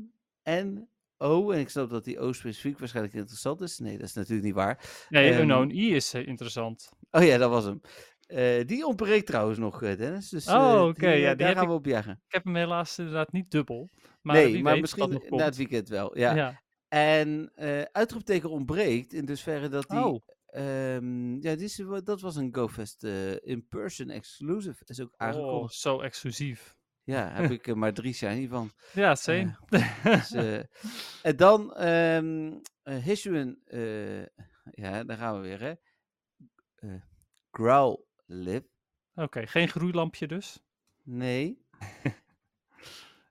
N, 0.50 0.88
O. 1.18 1.50
En 1.50 1.58
ik 1.58 1.68
snap 1.68 1.90
dat 1.90 2.04
die 2.04 2.18
O 2.18 2.32
specifiek 2.32 2.78
waarschijnlijk 2.78 3.14
interessant 3.16 3.60
is. 3.60 3.78
Nee, 3.78 3.96
dat 3.98 4.06
is 4.06 4.14
natuurlijk 4.14 4.46
niet 4.46 4.54
waar. 4.54 5.06
Nee, 5.08 5.30
Ehm, 5.30 5.40
unknown 5.40 5.70
I 5.70 5.94
is 5.94 6.14
eh, 6.14 6.26
interessant. 6.26 6.92
Oh 7.10 7.22
ja, 7.24 7.38
dat 7.38 7.50
was 7.50 7.64
hem. 7.64 7.80
Eh, 8.26 8.66
die 8.66 8.86
ontbreekt 8.86 9.26
trouwens 9.26 9.58
nog, 9.58 9.82
eh, 9.82 9.96
Dennis. 9.96 10.28
Dus, 10.28 10.46
Oh, 10.48 10.72
eh, 10.72 10.84
oké, 10.86 11.10
ja, 11.10 11.34
daar 11.34 11.52
gaan 11.54 11.62
ik- 11.62 11.68
we 11.68 11.74
op 11.74 11.86
jagen. 11.86 12.12
Ik 12.26 12.32
heb 12.32 12.44
hem 12.44 12.56
helaas 12.56 12.98
inderdaad 12.98 13.32
niet 13.32 13.50
dubbel. 13.50 13.90
Maar 14.22 14.36
nee, 14.36 14.62
maar 14.62 14.80
misschien 14.80 15.22
na 15.28 15.44
het 15.44 15.56
weekend 15.56 15.88
wel. 15.88 16.18
Ja. 16.18 16.34
Ja. 16.34 16.62
En 16.88 17.50
uitroepteken 17.92 18.50
ontbreekt 18.50 19.12
in 19.12 19.24
dusverre 19.24 19.68
dat 19.68 19.88
die... 19.88 20.04
Oh, 20.04 20.22
ehm, 20.46 21.32
ja, 21.34 21.54
die 21.54 21.64
is, 21.64 21.78
wa- 21.78 22.00
dat 22.00 22.20
was 22.20 22.36
een 22.36 22.54
GoFest 22.54 23.04
in-person 23.42 24.10
exclusive. 24.10 24.82
Is 24.84 25.00
ook 25.00 25.08
oh, 25.12 25.26
aangekondigd. 25.26 25.74
zo 25.74 26.00
exclusief. 26.00 26.76
Ja, 27.02 27.30
heb 27.32 27.50
ik 27.50 27.66
er 27.66 27.78
maar 27.78 27.92
drie 27.92 28.12
shiny 28.14 28.48
van. 28.48 28.70
Ja, 28.92 29.14
same. 29.14 29.56
Dus, 30.02 30.30
en 31.22 31.36
dan 31.36 31.74
ehm 31.74 32.52
uh, 32.84 34.22
ja, 34.70 35.04
daar 35.04 35.16
gaan 35.16 35.40
we 35.40 35.48
weer, 35.48 35.60
hè. 35.60 35.74
Growl 37.50 37.96
Lip. 38.24 38.68
Oké, 39.14 39.46
geen 39.46 39.68
groeilampje 39.68 40.26
dus. 40.26 40.62
Nee. 41.02 41.62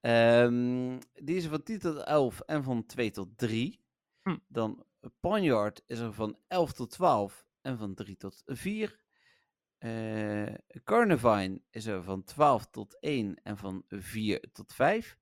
Ehm, 0.02 1.00
die 1.14 1.36
is 1.36 1.46
van 1.46 1.64
10 1.64 1.80
tot 1.80 1.98
11 1.98 2.39
en 2.39 2.64
van 2.64 2.86
2 2.86 3.12
tot 3.12 3.38
3. 3.38 3.80
Hm. 4.22 4.38
Dan 4.48 4.86
Ponyard 5.20 5.84
is 5.86 6.00
er 6.00 6.14
van 6.14 6.38
11 6.48 6.74
tot 6.74 6.91
12 6.91 7.46
en 7.62 7.78
van 7.78 7.94
3 7.94 8.18
tot 8.18 8.41
4. 8.46 9.00
Eh 9.78 10.54
Carnivine 10.84 11.62
is 11.70 11.86
er 11.86 12.04
van 12.04 12.24
12 12.24 12.66
tot 12.66 12.98
1 13.00 13.44
en 13.44 13.58
van 13.58 13.84
4 13.88 14.44
tot 14.52 14.74
5. 14.74 15.18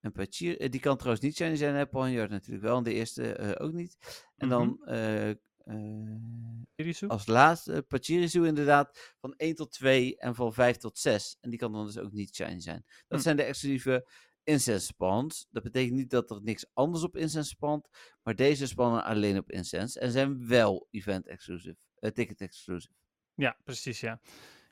En 0.00 0.12
Pachir, 0.12 0.60
eh, 0.60 0.70
die 0.70 0.80
kan 0.80 0.96
trouwens 0.96 1.24
niet 1.24 1.36
shiny 1.36 1.56
zijn, 1.56 1.74
hè? 1.74 1.86
Ponyard 1.86 2.30
natuurlijk 2.30 2.64
wel, 2.64 2.76
en 2.76 2.82
de 2.82 2.92
eerste 2.92 3.34
eh, 3.34 3.66
ook 3.66 3.72
niet. 3.72 3.98
En 4.36 4.48
dan 4.48 4.84
eh, 4.86 5.30
eh, 5.64 7.08
als 7.08 7.26
laatste 7.26 7.84
Pachirisu 7.88 8.46
inderdaad 8.46 9.14
van 9.20 9.34
1 9.36 9.54
tot 9.54 9.72
2 9.72 10.16
en 10.16 10.34
van 10.34 10.52
5 10.54 10.76
tot 10.76 10.98
6. 10.98 11.36
En 11.40 11.50
die 11.50 11.58
kan 11.58 11.72
dan 11.72 11.86
dus 11.86 11.98
ook 11.98 12.12
niet 12.12 12.34
shiny 12.34 12.60
zijn. 12.60 12.84
Dat 13.08 13.18
Hm. 13.18 13.24
zijn 13.24 13.36
de 13.36 13.42
exclusieve 13.42 14.08
incense 14.42 14.86
spawns. 14.86 15.46
Dat 15.50 15.62
betekent 15.62 15.96
niet 15.96 16.10
dat 16.10 16.30
er 16.30 16.42
niks 16.42 16.66
anders 16.72 17.04
op 17.04 17.16
incense 17.16 17.48
spant, 17.48 17.88
maar 18.22 18.34
deze 18.34 18.66
spannen 18.66 19.04
alleen 19.04 19.38
op 19.38 19.50
incense 19.50 20.00
en 20.00 20.10
zijn 20.10 20.46
wel 20.48 20.86
event 20.90 21.26
exclusive, 21.26 21.76
eh, 21.98 22.10
ticket 22.10 22.40
exclusive. 22.40 22.94
Ja, 23.34 23.56
precies, 23.64 24.00
ja. 24.00 24.20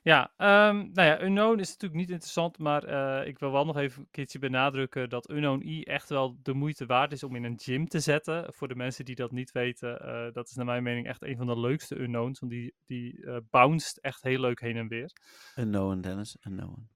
Ja, 0.03 0.33
ehm, 0.37 0.75
nou 0.75 1.07
ja, 1.07 1.21
Unknown 1.21 1.59
is 1.59 1.69
natuurlijk 1.69 1.99
niet 1.99 2.09
interessant, 2.09 2.57
maar 2.57 2.83
eh, 2.83 3.27
ik 3.27 3.39
wil 3.39 3.51
wel 3.51 3.65
nog 3.65 3.77
even 3.77 4.01
een 4.01 4.07
keertje 4.11 4.39
benadrukken 4.39 5.09
dat 5.09 5.29
Unknown 5.29 5.67
I 5.67 5.83
echt 5.83 6.09
wel 6.09 6.37
de 6.41 6.53
moeite 6.53 6.85
waard 6.85 7.11
is 7.11 7.23
om 7.23 7.35
in 7.35 7.43
een 7.43 7.59
gym 7.59 7.87
te 7.87 7.99
zetten. 7.99 8.53
Voor 8.53 8.67
de 8.67 8.75
mensen 8.75 9.05
die 9.05 9.15
dat 9.15 9.31
niet 9.31 9.51
weten, 9.51 9.99
eh, 9.99 10.31
dat 10.33 10.49
is 10.49 10.55
naar 10.55 10.65
mijn 10.65 10.83
mening 10.83 11.07
echt 11.07 11.21
een 11.21 11.37
van 11.37 11.47
de 11.47 11.59
leukste 11.59 11.95
Unknowns, 11.99 12.39
want 12.39 12.51
die, 12.51 12.73
die 12.85 13.25
eh 13.25 13.37
bounced 13.49 13.99
echt 14.01 14.23
heel 14.23 14.39
leuk 14.39 14.59
heen 14.59 14.77
en 14.77 14.87
weer. 14.87 15.11
Unknown, 15.55 16.01
Dennis, 16.01 16.37
unknown. 16.47 16.89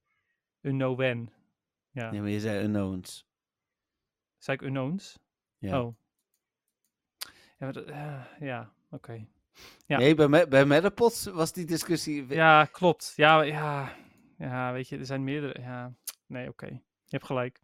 Unknown. 0.61 1.29
Ja, 1.91 2.11
Ja, 2.11 2.21
maar 2.21 2.29
je 2.29 2.39
zei 2.39 2.63
unknowns. 2.63 3.25
zei 4.37 4.57
ik 4.57 4.63
Unknowns? 4.63 5.19
Ja. 5.57 5.81
Oh. 5.81 5.95
Ja, 7.59 7.65
maar 7.65 7.73
dat- 7.73 7.89
ja 8.39 8.73
oké. 8.89 9.27
Ja. 9.85 9.97
Nee, 9.97 10.15
bij, 10.15 10.47
bij 10.47 10.65
Metapods 10.65 11.25
was 11.25 11.53
die 11.53 11.65
discussie... 11.65 12.25
Ja, 12.29 12.65
klopt. 12.65 13.13
Ja, 13.15 13.41
ja, 13.41 13.95
ja, 14.37 14.71
weet 14.73 14.89
je, 14.89 14.97
er 14.97 15.05
zijn 15.05 15.23
meerdere. 15.23 15.61
Ja, 15.61 15.93
nee, 16.25 16.47
oké. 16.47 16.65
Je 16.65 17.15
hebt 17.15 17.25
gelijk. 17.25 17.59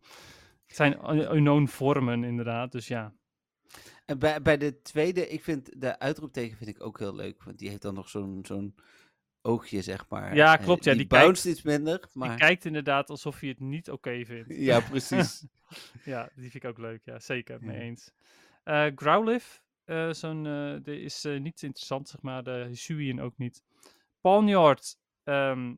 Het 0.67 0.75
zijn 0.75 1.09
un- 1.09 1.35
unknown 1.35 1.65
vormen, 1.65 2.23
inderdaad. 2.23 2.71
Dus 2.71 2.87
ja. 2.87 3.13
En 4.05 4.19
bij, 4.19 4.41
bij 4.41 4.57
de 4.57 4.81
tweede, 4.81 5.27
ik 5.27 5.43
vind 5.43 5.81
de 5.81 5.99
uitroepteken 5.99 6.57
vind 6.57 6.69
ik 6.69 6.83
ook 6.83 6.99
heel 6.99 7.15
leuk, 7.15 7.43
want 7.43 7.59
die 7.59 7.69
heeft 7.69 7.81
dan 7.81 7.93
nog 7.93 8.09
zo'n 8.09 8.39
zo'n 8.45 8.75
oogje, 9.41 9.81
zeg 9.81 10.05
maar. 10.09 10.35
Ja, 10.35 10.55
klopt, 10.55 10.83
ja, 10.83 10.91
die, 10.93 10.99
die 10.99 11.19
bounced 11.19 11.51
iets 11.51 11.61
minder, 11.61 12.07
maar... 12.13 12.37
kijkt 12.37 12.65
inderdaad 12.65 13.09
alsof 13.09 13.41
je 13.41 13.47
het 13.47 13.59
niet 13.59 13.91
oké 13.91 14.25
vindt. 14.25 14.55
Ja, 14.55 14.79
precies. 14.79 15.45
Ja, 16.03 16.29
die 16.35 16.51
vind 16.51 16.63
ik 16.63 16.69
ook 16.69 16.77
leuk. 16.77 17.01
Ja, 17.05 17.19
zeker. 17.19 17.57
Mee 17.61 17.77
Ja. 17.77 17.81
eens. 17.83 18.11
Growlithe, 18.95 19.45
eh, 19.85 20.11
zo'n, 20.11 20.43
die 20.83 21.01
is 21.01 21.25
eh, 21.25 21.39
niet 21.39 21.63
interessant, 21.63 22.09
zeg 22.09 22.21
maar. 22.21 22.43
De 22.43 22.65
Hisuian 22.67 23.19
ook 23.19 23.37
niet. 23.37 23.63
Pawniard 24.21 24.97
ehm, 25.23 25.75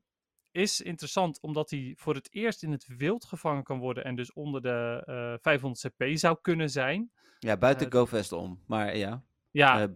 is 0.52 0.82
interessant 0.82 1.42
omdat 1.42 1.70
hij 1.70 1.94
voor 1.98 2.16
het 2.16 2.34
eerst 2.34 2.64
in 2.64 2.72
het 2.72 2.88
wild 2.98 3.26
gevangen 3.26 3.64
kan 3.64 3.80
worden 3.80 4.04
en 4.04 4.16
dus 4.16 4.34
onder 4.34 4.62
de 4.62 5.04
eh 5.06 5.34
500 5.42 5.88
CP 5.88 6.18
zou 6.18 6.38
kunnen 6.42 6.70
zijn. 6.70 7.12
Ja, 7.40 7.58
buiten 7.58 7.92
GoFest 7.92 8.32
om, 8.32 8.64
maar 8.68 8.98
ja. 8.98 9.24
Ja, 9.52 9.90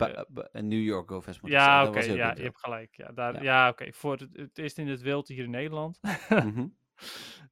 New 0.51 0.84
York 0.84 1.10
GoFest 1.10 1.39
ja, 1.43 1.88
oké, 1.88 1.99
ja, 1.99 2.34
je 2.36 2.41
hebt 2.41 2.60
gelijk. 2.60 2.95
Ja, 2.95 3.12
daar, 3.12 3.34
Ja. 3.34 3.41
ja. 3.41 3.70
oké, 3.70 3.93
voor 3.93 4.18
het, 4.18 4.30
het 4.32 4.57
eerst 4.57 4.78
in 4.78 4.88
het 4.88 5.01
wild 5.01 5.28
hier 5.28 5.43
in 5.43 5.49
Nederland. 5.49 5.99
Mhm. 6.30 6.68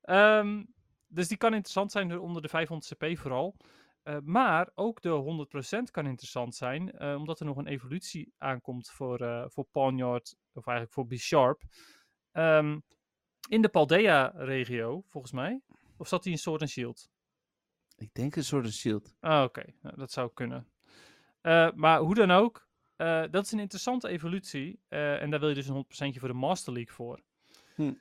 Ehm, 0.01 0.64
dus 1.08 1.28
die 1.28 1.38
kan 1.38 1.53
interessant 1.53 1.91
zijn 1.91 2.20
onder 2.20 2.41
de 2.41 2.47
500 2.47 2.93
CP 2.93 3.18
vooral. 3.18 3.55
Eh, 4.08 4.18
maar 4.24 4.70
ook 4.76 5.01
de 5.01 5.10
100% 5.10 5.91
kan 5.91 6.05
interessant 6.05 6.55
zijn, 6.55 6.91
eh, 6.91 7.16
omdat 7.16 7.39
er 7.39 7.45
nog 7.45 7.58
een 7.58 7.68
evolutie 7.68 8.34
aankomt 8.38 8.89
voor, 8.89 9.20
eh 9.20 9.45
voor 9.47 9.66
Pawniard, 9.72 10.36
of 10.53 10.68
eigenlijk 10.68 10.95
voor 10.95 11.08
B-Sharp. 11.08 11.64
Ehm, 12.32 12.80
in 13.49 13.62
de 13.62 13.70
Paldea-regio, 13.70 15.03
volgens 15.08 15.34
mij. 15.34 15.62
Of 15.97 16.08
zat 16.08 16.24
hij 16.24 16.34
in 16.34 16.39
Sword 16.39 16.62
and 16.62 16.70
Shield? 16.70 17.10
Ik 17.95 18.14
denk 18.14 18.36
een 18.36 18.43
soort 18.43 18.74
shield. 18.74 19.16
Ah, 19.20 19.43
oké. 19.43 19.64
Nou, 19.82 19.95
dat 19.95 20.12
zou 20.12 20.32
kunnen. 20.34 20.68
Maar 21.76 21.99
hoe 21.99 22.16
dan 22.16 22.32
ook, 22.32 22.68
dat 23.32 23.45
is 23.45 23.51
een 23.51 23.60
interessante 23.60 24.08
evolutie. 24.08 24.80
en 24.88 25.30
daar 25.30 25.39
wil 25.39 25.49
je 25.49 25.55
dus 25.55 25.68
een 25.68 25.74
100% 25.74 26.20
voor 26.20 26.28
de 26.28 26.34
Master 26.34 26.74
League 26.74 26.93
voor. 26.93 27.22
Hm. 27.76 27.93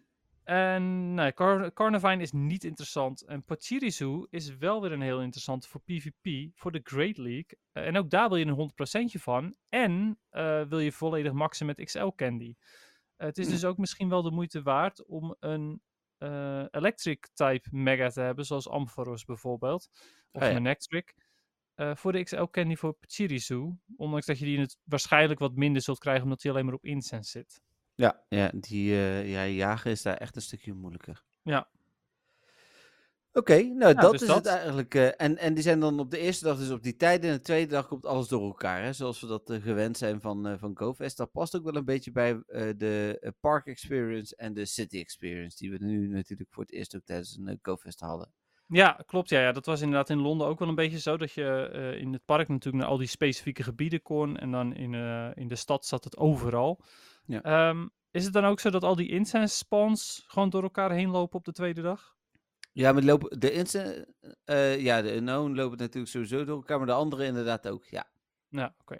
En 0.47 1.15
nee, 1.15 1.33
Car 1.33 1.73
Carnivine 1.73 2.23
is 2.23 2.33
niet 2.33 2.65
interessant. 2.65 3.23
En 3.23 3.45
Pachirisu 3.45 4.27
is 4.31 4.57
wel 4.57 4.83
weer 4.83 4.93
een 4.93 5.01
heel 5.01 5.21
interessant 5.23 5.67
voor 5.67 5.81
PvP, 5.81 6.51
voor 6.55 6.73
de 6.73 6.81
Great 6.83 7.17
League. 7.17 7.59
Eh, 7.73 7.87
en 7.87 7.97
ook 7.97 8.11
daar 8.11 8.29
wil 8.29 8.39
je 8.39 8.45
een 8.45 8.55
100% 9.17 9.23
van. 9.23 9.57
En 9.69 10.19
eh, 10.29 10.63
wil 10.63 10.79
je 10.79 10.93
volledig 10.93 11.33
maxen 11.33 11.67
met 11.67 11.85
XL 11.85 12.07
Candy. 12.17 12.55
Eh, 13.17 13.27
het 13.27 13.39
is 13.39 13.49
dus 13.49 13.65
ook 13.65 13.79
misschien 13.79 14.09
wel 14.09 14.23
de 14.23 14.31
moeite 14.31 14.63
waard 14.63 15.07
om 15.07 15.37
een 15.41 15.83
Electric 16.71 17.29
type 17.33 17.69
Mega 17.71 18.09
te 18.09 18.21
hebben, 18.21 18.45
zoals 18.45 18.69
Ampharos 18.69 19.25
bijvoorbeeld. 19.25 19.89
Of 20.33 20.43
Oh 20.43 20.49
ja. 20.49 20.55
een 20.55 20.67
Electric. 20.67 21.15
Voor 21.75 22.13
de 22.13 22.23
XL 22.23 22.43
Candy 22.43 22.75
voor 22.75 22.93
Pachirisu. 22.93 23.79
Ondanks 23.97 24.27
dat 24.27 24.39
je 24.39 24.45
die 24.45 24.61
het 24.61 24.79
waarschijnlijk 24.85 25.41
wat 25.41 25.55
minder 25.55 25.83
zult 25.83 25.99
krijgen, 25.99 26.23
omdat 26.23 26.43
hij 26.43 26.53
alleen 26.53 26.65
maar 26.65 26.75
op 26.75 26.85
incense 26.85 27.31
zit. 27.31 27.65
Ja, 27.97 28.25
ja, 28.29 28.51
die 28.55 28.93
eh, 28.93 29.31
ja, 29.31 29.47
jagen 29.47 29.91
is 29.91 30.03
daar 30.03 30.17
echt 30.17 30.37
een 30.37 30.43
stukje 30.43 30.73
moeilijker. 30.73 31.23
Ja. 31.43 31.69
Oké, 33.33 33.63
nou 33.63 33.95
Ja, 33.95 34.01
dat 34.01 34.13
dus 34.13 34.21
is 34.21 34.27
dat. 34.27 34.37
het 34.37 34.47
eigenlijk. 34.47 34.95
eh, 34.95 35.07
en, 35.17 35.37
en 35.39 35.55
die 35.55 35.63
zijn 35.63 35.81
dan 35.81 35.99
op 35.99 36.11
de 36.11 36.19
eerste 36.19 36.45
dag 36.45 36.59
dus 36.59 36.71
op 36.71 36.83
die 36.83 36.97
tijden. 36.97 37.31
En 37.31 37.37
de 37.37 37.43
tweede 37.43 37.71
dag 37.73 37.87
komt 37.89 38.07
alles 38.07 38.29
door 38.29 38.43
elkaar. 38.43 38.83
Hè, 38.83 38.93
zoals 38.93 39.21
we 39.21 39.27
dat 39.27 39.51
eh, 39.51 39.63
gewend 39.63 39.99
zijn 39.99 40.21
van, 40.21 40.47
eh 40.47 40.59
van 40.59 40.77
GoFest. 40.79 41.17
Dat 41.17 41.33
past 41.33 41.57
ook 41.57 41.65
wel 41.65 41.77
een 41.77 41.85
beetje 41.85 42.13
bij 42.13 42.43
eh, 42.47 42.69
de 42.77 43.17
eh, 43.21 43.31
Park 43.41 43.67
Experience 43.67 44.37
en 44.37 44.55
de 44.55 44.65
City 44.65 44.99
Experience. 44.99 45.57
Die 45.57 45.71
we 45.71 45.85
nu 45.85 46.09
natuurlijk 46.09 46.53
voor 46.53 46.63
het 46.63 46.73
eerst 46.73 46.97
ook 46.97 47.05
tijdens 47.05 47.37
een 47.37 47.49
eh, 47.49 47.57
GoFest 47.63 48.01
hadden. 48.01 48.33
Ja, 48.69 49.03
klopt. 49.07 49.29
Ja, 49.29 49.41
ja, 49.41 49.53
dat 49.53 49.67
was 49.67 49.81
inderdaad 49.81 50.11
in 50.11 50.21
Londen 50.21 50.47
ook 50.47 50.59
wel 50.59 50.69
een 50.69 50.75
beetje 50.75 51.01
zo. 51.01 51.17
Dat 51.17 51.33
je 51.33 51.69
eh, 51.73 52.01
in 52.01 52.13
het 52.13 52.25
park 52.25 52.49
natuurlijk 52.49 52.83
naar 52.83 52.93
al 52.93 52.99
die 52.99 53.07
specifieke 53.09 53.63
gebieden 53.63 54.03
kon. 54.03 54.37
En 54.37 54.51
dan 54.51 54.75
in, 54.75 54.95
eh, 54.95 55.31
in 55.35 55.49
de 55.49 55.57
stad 55.57 55.87
zat 55.87 56.05
het 56.05 56.17
overal. 56.17 56.81
Ja. 57.27 57.43
Ehm, 57.43 57.87
is 58.11 58.25
het 58.25 58.33
dan 58.33 58.45
ook 58.45 58.61
zo 58.61 58.71
dat 58.71 58.83
al 58.83 58.97
die 58.97 59.09
incense 59.09 59.57
spawns 59.57 60.25
gewoon 60.27 60.51
door 60.51 60.63
elkaar 60.63 60.91
heen 60.93 61.11
lopen 61.11 61.39
op 61.39 61.45
de 61.45 61.53
tweede 61.53 61.83
dag? 61.83 62.17
Ja, 62.77 62.93
maar 62.93 63.03
lopen, 63.03 63.41
de 63.41 63.53
Insta, 63.53 64.05
eh, 64.45 64.81
ja, 64.81 65.03
de 65.03 65.15
Unknown 65.15 65.55
lopen 65.55 65.79
natuurlijk 65.79 66.13
sowieso 66.13 66.45
door 66.45 66.57
elkaar. 66.57 66.79
Maar 66.79 66.87
de 66.87 66.93
andere 66.93 67.25
inderdaad 67.25 67.69
ook, 67.69 67.85
ja. 67.85 68.11
Ja, 68.49 68.75
oké. 68.81 68.97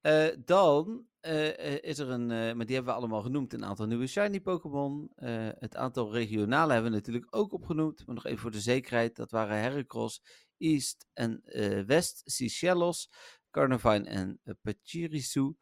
Eh, 0.00 0.28
dan 0.44 1.06
eh, 1.20 1.82
is 1.82 1.98
er 1.98 2.10
een, 2.10 2.26
maar 2.26 2.66
die 2.66 2.74
hebben 2.74 2.92
we 2.92 2.98
allemaal 2.98 3.22
genoemd, 3.22 3.52
een 3.52 3.64
aantal 3.64 3.86
nieuwe 3.86 4.06
shiny 4.06 4.40
Pokémon. 4.40 5.10
Het 5.58 5.76
aantal 5.76 6.12
regionale 6.12 6.72
hebben 6.72 6.90
we 6.90 6.96
natuurlijk 6.96 7.26
ook 7.36 7.52
opgenoemd. 7.52 8.06
Maar 8.06 8.14
nog 8.14 8.26
even 8.26 8.38
voor 8.38 8.50
de 8.50 8.60
zekerheid, 8.60 9.16
dat 9.16 9.30
waren 9.30 9.56
Heracross, 9.56 10.22
East 10.58 11.06
en 11.12 11.42
West, 11.86 12.22
Seychelles, 12.24 13.10
Carnivine 13.50 14.08
en 14.08 14.40
Pachirisu. 14.62 15.54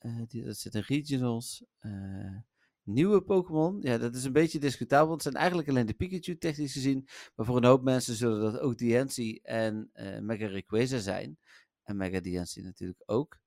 Eh, 0.00 0.22
die, 0.26 0.44
dat 0.44 0.56
zitten 0.56 0.82
regionals. 0.82 1.64
Eh, 1.78 2.36
nieuwe 2.82 3.22
Pokémon, 3.22 3.78
ja, 3.80 3.98
dat 3.98 4.14
is 4.14 4.24
een 4.24 4.32
beetje 4.32 4.58
discutabel. 4.58 5.06
want 5.08 5.22
Het 5.24 5.32
zijn 5.32 5.42
eigenlijk 5.42 5.68
alleen 5.68 5.86
de 5.86 5.94
Pikachu 5.94 6.38
technisch 6.38 6.72
gezien. 6.72 7.08
Maar 7.34 7.46
voor 7.46 7.56
een 7.56 7.64
hoop 7.64 7.82
mensen 7.82 8.14
zullen 8.14 8.40
dat 8.52 8.60
ook 8.60 8.78
Diancie 8.78 9.40
en 9.42 9.90
eh 9.92 10.18
Mega 10.18 10.46
Rayquaza 10.46 10.98
zijn. 10.98 11.38
En 11.82 11.96
Mega 11.96 12.20
Diancie 12.20 12.62
natuurlijk 12.62 13.02
ook. 13.06 13.38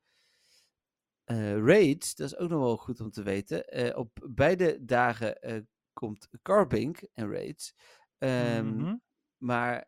Raids, 1.25 2.15
dat 2.15 2.27
is 2.27 2.37
ook 2.37 2.49
nog 2.49 2.59
wel 2.59 2.77
goed 2.77 2.99
om 3.01 3.11
te 3.11 3.23
weten. 3.23 3.95
Op 3.97 4.27
beide 4.29 4.85
dagen 4.85 5.37
komt 5.93 6.27
Carbink 6.41 7.01
en 7.13 7.31
raids. 7.31 7.73
Ehm, 8.17 8.75
Mhm. 8.75 8.95
Maar, 9.37 9.85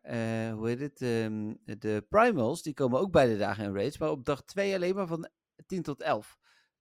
hoe 0.52 0.68
heet 0.68 0.80
het? 0.80 1.00
ehm, 1.02 1.54
de 1.64 2.06
Primals, 2.08 2.62
die 2.62 2.74
komen 2.74 3.00
ook 3.00 3.10
beide 3.12 3.36
dagen 3.36 3.64
in 3.64 3.74
raids. 3.74 3.98
Maar 3.98 4.10
op 4.10 4.24
dag 4.24 4.44
2 4.44 4.74
alleen 4.74 4.94
maar 4.94 5.06
van 5.06 5.28
10 5.66 5.82
tot 5.82 6.00
11. 6.02 6.38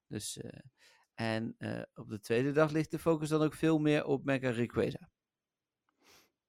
Dus, 0.08 0.38
eh, 0.38 0.60
en 1.14 1.56
eh, 1.58 1.82
op 1.94 2.10
de 2.10 2.20
tweede 2.20 2.52
dag 2.52 2.72
ligt 2.72 2.92
de 2.92 3.00
focus 3.00 3.30
dan 3.30 3.42
ook 3.42 3.54
veel 3.54 3.80
meer 3.80 4.06
op 4.06 4.26
Mega 4.26 4.52
Rayquaza. 4.52 5.10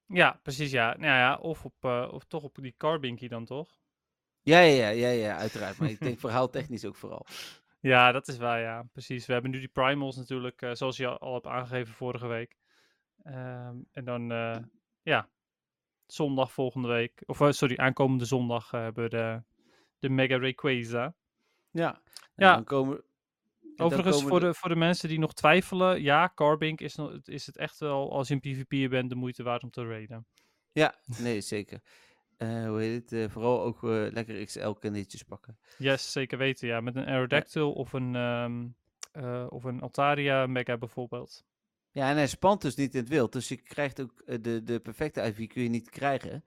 Ja, 0.05 0.39
precies. 0.43 0.71
Ja. 0.71 0.97
Nou 0.97 1.05
ja, 1.05 1.35
of, 1.35 1.65
op, 1.65 1.75
eh, 1.79 2.09
of 2.11 2.23
toch 2.25 2.43
op 2.43 2.55
die 2.61 2.75
Carbinky 2.77 3.27
dan 3.27 3.45
toch? 3.45 3.79
Ja, 4.41 4.59
ja, 4.59 4.89
ja, 4.89 5.09
ja, 5.09 5.37
uiteraard. 5.37 5.77
Maar 5.77 5.89
ik 5.89 5.99
denk 5.99 6.19
verhaaltechnisch 6.29 6.85
ook 6.85 6.95
vooral. 6.95 7.25
Ja, 7.79 8.11
dat 8.11 8.27
is 8.27 8.37
waar, 8.37 8.59
ja. 8.59 8.83
Precies. 8.91 9.25
We 9.25 9.33
hebben 9.33 9.51
nu 9.51 9.59
die 9.59 9.67
primals 9.67 10.15
natuurlijk, 10.15 10.69
zoals 10.71 10.97
je 10.97 11.07
al, 11.07 11.33
hebt 11.33 11.45
aangegeven 11.45 11.93
vorige 11.93 12.27
week. 12.27 12.57
Ehm, 13.23 13.75
en 13.91 14.05
dan, 14.05 14.29
ja, 15.01 15.29
zondag 16.05 16.51
volgende 16.51 16.87
week, 16.87 17.23
of 17.25 17.41
sorry, 17.49 17.77
aankomende 17.77 18.25
zondag 18.25 18.71
hebben 18.71 19.03
we 19.03 19.09
de, 19.09 19.43
de 19.99 20.09
Mega 20.09 20.37
Rayquaza. 20.37 21.15
Ja. 21.71 22.01
En 22.35 22.45
Ja. 22.45 22.53
Dan 22.53 22.63
komen, 22.63 23.03
Overigens, 23.77 24.23
voor 24.23 24.39
de, 24.39 24.53
voor 24.53 24.69
de 24.69 24.75
mensen 24.75 25.09
die 25.09 25.19
nog 25.19 25.33
twijfelen, 25.33 26.01
ja, 26.01 26.31
Carbink 26.35 26.81
is, 26.81 26.95
nog, 26.95 27.19
is 27.23 27.45
het 27.45 27.57
echt 27.57 27.79
wel, 27.79 28.11
als 28.11 28.27
je 28.27 28.33
een 28.33 28.39
PvP'er 28.39 28.89
bent, 28.89 29.09
de 29.09 29.15
moeite 29.15 29.43
waard 29.43 29.63
om 29.63 29.69
te 29.69 29.87
raiden. 29.87 30.25
Ja, 30.71 30.95
nee, 31.19 31.41
zeker. 31.41 31.81
Eh, 32.37 32.67
hoe 32.67 32.79
heet 32.79 33.09
het? 33.09 33.11
eh, 33.11 33.29
vooral 33.29 33.61
ook 33.63 33.83
eh, 33.83 33.89
lekker 34.11 34.45
XL-kandietjes 34.45 35.23
pakken. 35.23 35.57
Yes, 35.77 36.11
zeker 36.11 36.37
weten, 36.37 36.67
ja. 36.67 36.81
Met 36.81 36.95
een 36.95 37.05
Aerodactyl 37.05 37.71
of 37.71 37.93
een, 37.93 38.15
ehm, 38.15 38.65
eh, 39.11 39.45
of 39.49 39.63
een 39.63 39.81
Altaria 39.81 40.47
Mega 40.47 40.77
bijvoorbeeld. 40.77 41.45
Ja, 41.91 42.09
en 42.09 42.15
hij 42.15 42.27
spant 42.27 42.61
dus 42.61 42.75
niet 42.75 42.93
in 42.93 42.99
het 42.99 43.09
wild. 43.09 43.31
Dus 43.33 43.47
je 43.47 43.55
krijgt 43.55 44.01
ook 44.01 44.23
de, 44.41 44.63
de 44.63 44.79
perfecte 44.79 45.21
IV 45.21 45.47
kun 45.47 45.63
je 45.63 45.69
niet 45.69 45.89
krijgen. 45.89 46.43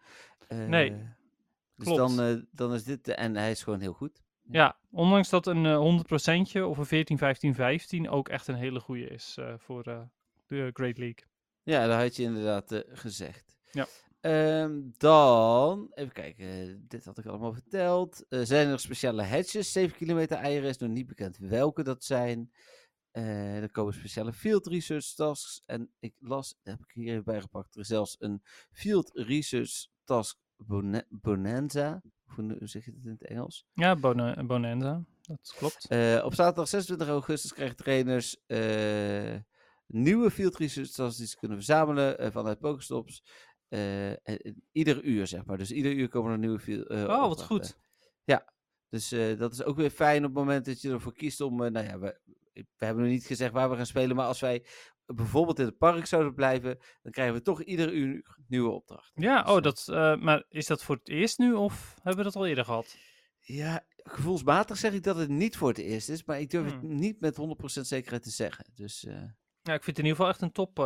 Nee, 0.49 0.91
Dus 1.77 1.87
klopt. 1.87 2.17
dan, 2.17 2.47
dan 2.53 2.75
is 2.75 2.85
dit, 2.85 3.05
de- 3.05 3.15
en 3.15 3.37
hij 3.37 3.51
is 3.51 3.63
gewoon 3.63 3.81
heel 3.81 3.93
goed. 3.93 4.23
Ja, 4.51 4.77
ondanks 4.91 5.29
dat 5.29 5.47
een 5.47 5.67
eh 5.67 5.79
100%je 5.79 6.67
of 6.67 6.79
een 6.79 6.87
14, 6.87 7.19
15, 7.19 7.55
15 7.55 8.09
ook 8.09 8.29
echt 8.29 8.47
een 8.47 8.55
hele 8.55 8.81
goede 8.81 9.07
is 9.07 9.37
eh, 9.39 9.55
voor 9.59 9.83
eh, 9.83 10.01
de 10.47 10.71
Great 10.73 10.99
League. 10.99 11.25
Ja, 11.63 11.87
dat 11.87 12.01
had 12.01 12.17
je 12.17 12.23
inderdaad 12.23 12.73
eh, 12.73 12.81
gezegd. 12.89 13.57
Ja. 13.73 13.87
Ehm, 14.21 14.81
dan, 14.97 15.91
even 15.95 16.13
kijken, 16.13 16.47
eh, 16.47 16.75
dit 16.79 17.05
had 17.05 17.19
ik 17.19 17.27
allemaal 17.27 17.53
verteld. 17.53 18.27
Eh, 18.29 18.41
zijn 18.43 18.65
er 18.65 18.71
nog 18.71 18.81
speciale 18.81 19.23
hatches? 19.23 19.73
7 19.73 19.97
kilometer 19.97 20.37
eieren 20.37 20.69
is 20.69 20.77
nog 20.77 20.91
niet 20.91 21.07
bekend 21.07 21.39
welke 21.39 21.83
dat 21.83 22.05
zijn. 22.05 22.53
Eh, 23.11 23.63
er 23.63 23.71
komen 23.71 23.95
speciale 23.95 24.33
field 24.33 24.67
research 24.67 25.05
tasks. 25.15 25.63
En 25.67 25.91
ik 25.99 26.15
las, 26.19 26.49
dat 26.63 26.73
heb 26.79 26.83
ik 26.83 26.91
hier 26.95 27.11
even 27.13 27.25
bijgepakt, 27.25 27.75
er 27.75 27.81
is 27.81 27.87
zelfs 27.87 28.17
een 28.19 28.43
field 28.73 29.11
research 29.15 29.87
task 30.05 30.39
bonanza. 31.09 32.03
Hoe 32.35 32.57
zeg 32.69 32.85
je 32.85 32.91
het 32.91 33.05
in 33.05 33.11
het 33.11 33.25
Engels? 33.27 33.67
Ja, 33.73 33.97
Bona- 33.97 34.45
Bonanza, 34.45 35.05
dat 35.23 35.55
klopt. 35.57 35.87
Eh, 35.89 36.23
op 36.25 36.35
zaterdag 36.35 36.69
26 36.69 37.09
augustus 37.09 37.53
krijgen 37.53 37.77
trainers 37.77 38.37
eh, 38.47 39.37
nieuwe 39.87 40.31
field 40.31 40.57
research 40.57 41.17
die 41.17 41.27
ze 41.27 41.37
kunnen 41.37 41.57
verzamelen 41.57 42.19
eh, 42.19 42.31
vanuit 42.31 42.59
Pokestops. 42.59 43.23
Ieder 44.73 45.03
uur, 45.05 45.27
zeg 45.27 45.45
maar. 45.45 45.59
Dus 45.59 45.71
ieder 45.71 45.93
uur 45.93 46.09
komen 46.09 46.33
er 46.33 46.39
nieuwe 46.39 46.59
field 46.59 46.89
Oh, 46.91 47.29
wat 47.29 47.43
goed. 47.43 47.79
Ja, 48.25 48.53
dus 48.89 49.09
dat 49.39 49.53
is 49.53 49.63
ook 49.63 49.77
weer 49.77 49.91
fijn 49.91 50.19
op 50.19 50.31
het 50.31 50.39
moment 50.39 50.65
dat 50.65 50.81
je 50.81 50.91
ervoor 50.91 51.15
kiest 51.15 51.41
om... 51.41 51.57
nou 51.57 51.87
ja, 51.87 51.99
we, 51.99 52.21
we 52.53 52.85
hebben 52.85 53.03
nog 53.05 53.13
niet 53.13 53.27
gezegd 53.27 53.53
waar 53.53 53.71
we 53.71 53.77
gaan 53.77 53.87
spelen, 53.87 54.17
maar 54.17 54.27
als 54.27 54.41
wij 54.41 54.65
bijvoorbeeld 55.15 55.59
in 55.59 55.65
het 55.65 55.79
park 55.79 56.07
zouden 56.07 56.35
blijven, 56.35 56.79
dan 57.03 57.13
krijgen 57.13 57.35
we 57.35 57.43
toch 57.43 57.63
ieder 57.63 57.93
uur 57.93 58.37
nieuwe 58.49 58.71
opdrachten. 58.71 59.23
Ja, 59.23 59.43
Dus, 59.43 59.51
oh, 59.51 59.57
eh, 59.57 59.63
dat, 59.63 59.89
eh, 59.89 60.17
maar 60.17 60.45
is 60.49 60.67
dat 60.67 60.83
voor 60.85 60.97
het 60.97 61.09
eerst 61.09 61.39
nu 61.39 61.53
of 61.55 61.95
hebben 61.95 62.17
we 62.17 62.23
dat 62.23 62.37
al 62.37 62.47
eerder 62.47 62.65
gehad? 62.65 62.97
Ja, 63.41 63.85
gevoelsmatig 63.97 64.77
zeg 64.77 64.93
ik 64.93 65.03
dat 65.03 65.17
het 65.17 65.29
niet 65.29 65.57
voor 65.57 65.69
het 65.69 65.79
eerst 65.79 66.09
is, 66.09 66.25
maar 66.25 66.41
ik 66.41 66.51
durf 66.51 66.65
het 66.65 66.81
Hmm. 66.81 66.95
niet 66.99 67.21
met 67.21 67.37
100% 67.37 67.87
zekerheid 67.87 68.23
te 68.23 68.31
zeggen. 68.31 68.65
Dus... 68.75 69.05
eh, 69.05 69.23
Ja, 69.63 69.75
ik 69.75 69.85
vind 69.85 69.97
het 69.97 69.99
in 69.99 70.13
ieder 70.13 70.17
geval 70.17 70.29
echt 70.29 70.43
een 70.43 70.53
top 70.53 70.79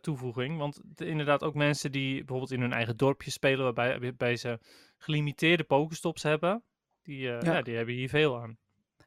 toevoeging. 0.00 0.58
Want 0.58 0.80
de- 0.84 1.06
inderdaad 1.06 1.42
ook 1.42 1.54
mensen 1.54 1.92
die 1.92 2.16
bijvoorbeeld 2.18 2.50
in 2.50 2.60
hun 2.60 2.72
eigen 2.72 2.96
dorpje 2.96 3.30
spelen, 3.30 3.64
waarbij 3.64 4.00
waarbij 4.00 4.36
ze 4.36 4.58
gelimiteerde 4.98 5.64
pokestops 5.64 6.22
hebben, 6.22 6.64
die, 7.02 7.18
Ja. 7.18 7.38
ja. 7.42 7.62
die 7.62 7.76
hebben 7.76 7.94
hier 7.94 8.08
veel 8.08 8.40
aan. 8.40 8.58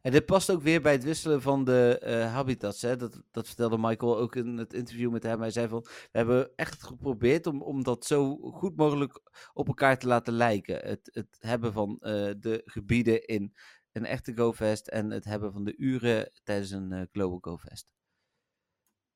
En 0.04 0.12
dit 0.12 0.26
past 0.26 0.52
ook 0.52 0.62
weer 0.62 0.82
bij 0.82 0.92
het 0.92 1.04
wisselen 1.04 1.42
van 1.42 1.64
de 1.64 2.00
eh, 2.00 2.34
habitats. 2.34 2.82
Hè? 2.82 2.96
Dat, 2.96 3.22
dat 3.32 3.48
vertelde 3.48 3.78
Michael 3.78 4.18
ook 4.18 4.36
in 4.36 4.58
het 4.58 4.74
interview 4.74 5.12
met 5.12 5.24
hem. 5.24 5.40
Hij 5.40 5.52
zei 5.52 5.68
van, 5.68 5.82
we 5.82 6.08
hebben 6.18 6.52
echt 6.56 6.84
geprobeerd 6.84 7.48
om, 7.48 7.62
om 7.62 7.84
dat 7.84 8.06
zo 8.06 8.36
goed 8.38 8.76
mogelijk 8.76 9.22
op 9.54 9.68
elkaar 9.68 9.98
te 10.00 10.08
laten 10.08 10.34
lijken. 10.34 10.88
Het, 10.88 11.10
het 11.14 11.38
hebben 11.40 11.74
van 11.74 11.98
eh, 12.00 12.32
de 12.40 12.62
gebieden 12.66 13.26
in 13.26 13.54
een 13.92 14.06
echte 14.06 14.34
GoFest 14.36 14.88
en 14.88 15.10
het 15.12 15.24
hebben 15.26 15.52
van 15.52 15.64
de 15.64 15.76
uren 15.78 16.32
tijdens 16.44 16.72
een 16.72 16.92
eh, 16.92 17.02
Global 17.12 17.38
GoFest. 17.42 17.88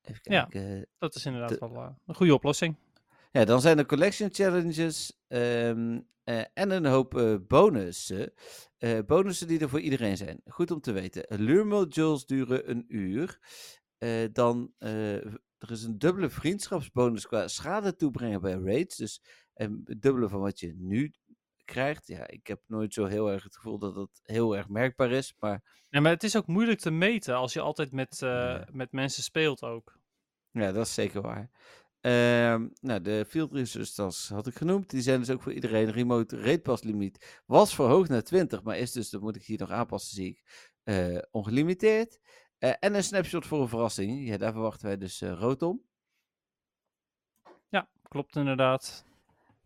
Even 0.02 0.34
Ja. 0.34 0.46
kijken. 0.46 0.88
Dat 0.98 1.16
is 1.16 1.26
inderdaad 1.26 1.50
De- 1.50 1.58
wel 1.60 1.98
een 2.06 2.16
goede 2.16 2.34
oplossing. 2.34 2.76
Ja, 3.32 3.46
dan 3.46 3.62
zijn 3.62 3.78
er 3.78 3.86
collection 3.86 4.30
challenges 4.34 5.17
ehm, 5.28 6.00
eh, 6.24 6.44
en 6.54 6.72
een 6.72 6.86
hoop 6.86 7.18
eh, 7.18 7.36
bonussen. 7.48 8.34
Eh, 8.78 9.00
bonussen 9.06 9.48
die 9.48 9.60
er 9.60 9.70
voor 9.70 9.80
iedereen 9.80 10.18
zijn. 10.18 10.42
Goed 10.46 10.72
om 10.72 10.82
te 10.82 10.92
weten. 10.92 11.26
Lure 11.44 11.64
modules 11.64 12.26
duren 12.26 12.70
een 12.70 12.86
uur. 12.88 13.40
Dan, 14.32 14.74
er 14.78 15.72
is 15.72 15.84
een 15.84 15.98
dubbele 15.98 16.30
vriendschapsbonus 16.30 17.28
qua 17.28 17.48
schade 17.48 17.96
toebrengen 17.96 18.42
bij 18.42 18.54
raids. 18.54 18.96
Dus 18.96 19.22
een 19.54 19.82
dubbele 20.00 20.30
van 20.30 20.40
wat 20.40 20.60
je 20.60 20.74
nu 20.76 21.14
krijgt. 21.66 22.08
Ja, 22.08 22.28
ik 22.28 22.48
heb 22.48 22.62
nooit 22.66 22.94
zo 22.94 23.06
heel 23.06 23.32
erg 23.32 23.44
het 23.44 23.56
gevoel 23.56 23.80
dat 23.80 23.96
het 23.96 24.20
heel 24.24 24.58
erg 24.58 24.68
merkbaar 24.70 25.12
is. 25.12 25.34
Maar 25.40 25.86
Ja, 25.90 26.00
maar 26.00 26.12
het 26.12 26.24
is 26.24 26.36
ook 26.38 26.48
moeilijk 26.48 26.80
te 26.80 26.92
meten 26.92 27.36
als 27.36 27.54
je 27.54 27.62
altijd 27.62 27.92
met, 27.92 28.18
Ja. 28.20 28.68
met 28.72 28.92
mensen 28.92 29.24
speelt 29.24 29.64
ook. 29.64 30.00
Ja, 30.52 30.72
dat 30.72 30.86
is 30.86 30.94
zeker 30.94 31.22
waar. 31.22 31.50
Ehm, 32.08 32.68
nou, 32.82 33.02
de 33.02 33.26
field 33.28 33.52
research 33.52 33.90
tasks 33.90 34.30
had 34.30 34.48
ik 34.48 34.56
genoemd. 34.56 34.90
Die 34.90 35.02
zijn 35.02 35.20
dus 35.20 35.30
ook 35.30 35.42
voor 35.42 35.54
iedereen. 35.54 35.92
Remote 35.92 36.38
rate 36.38 36.60
pass 36.60 36.84
limiet 36.84 37.42
was 37.46 37.76
verhoogd 37.76 38.10
naar 38.10 38.24
20, 38.24 38.64
maar 38.64 38.78
is 38.78 38.92
dus, 38.92 39.10
dat 39.10 39.22
moet 39.22 39.36
ik 39.36 39.44
hier 39.44 39.60
nog 39.60 39.72
aanpassen, 39.72 40.16
zie 40.16 40.28
ik, 40.28 40.44
eh, 40.84 41.18
ongelimiteerd. 41.32 42.20
Eh, 42.58 42.74
en 42.80 42.96
een 42.96 43.04
snapshot 43.04 43.46
voor 43.46 43.62
een 43.62 43.68
verrassing. 43.68 44.28
Ja, 44.28 44.38
daar 44.38 44.52
verwachten 44.52 44.86
wij 44.86 44.98
dus 44.98 45.22
eh 45.22 45.32
rood 45.32 45.62
om. 45.62 45.82
Ja, 47.70 47.90
klopt 48.02 48.36
inderdaad. 48.36 49.06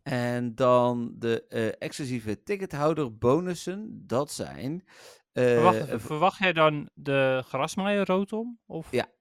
En 0.03 0.55
dan 0.55 1.15
de 1.17 1.47
exclusieve 1.77 2.43
tickethouder 2.43 3.17
bonussen. 3.17 4.03
Dat 4.07 4.31
zijn... 4.31 4.83
wacht 5.33 5.85
verwacht 5.87 6.37
jij 6.37 6.53
dan 6.53 6.89
de 6.93 7.43
grasmaaier 7.47 8.05
rood 8.05 8.33
om? 8.33 8.59
Of? 8.65 8.91
Ja. 8.91 9.11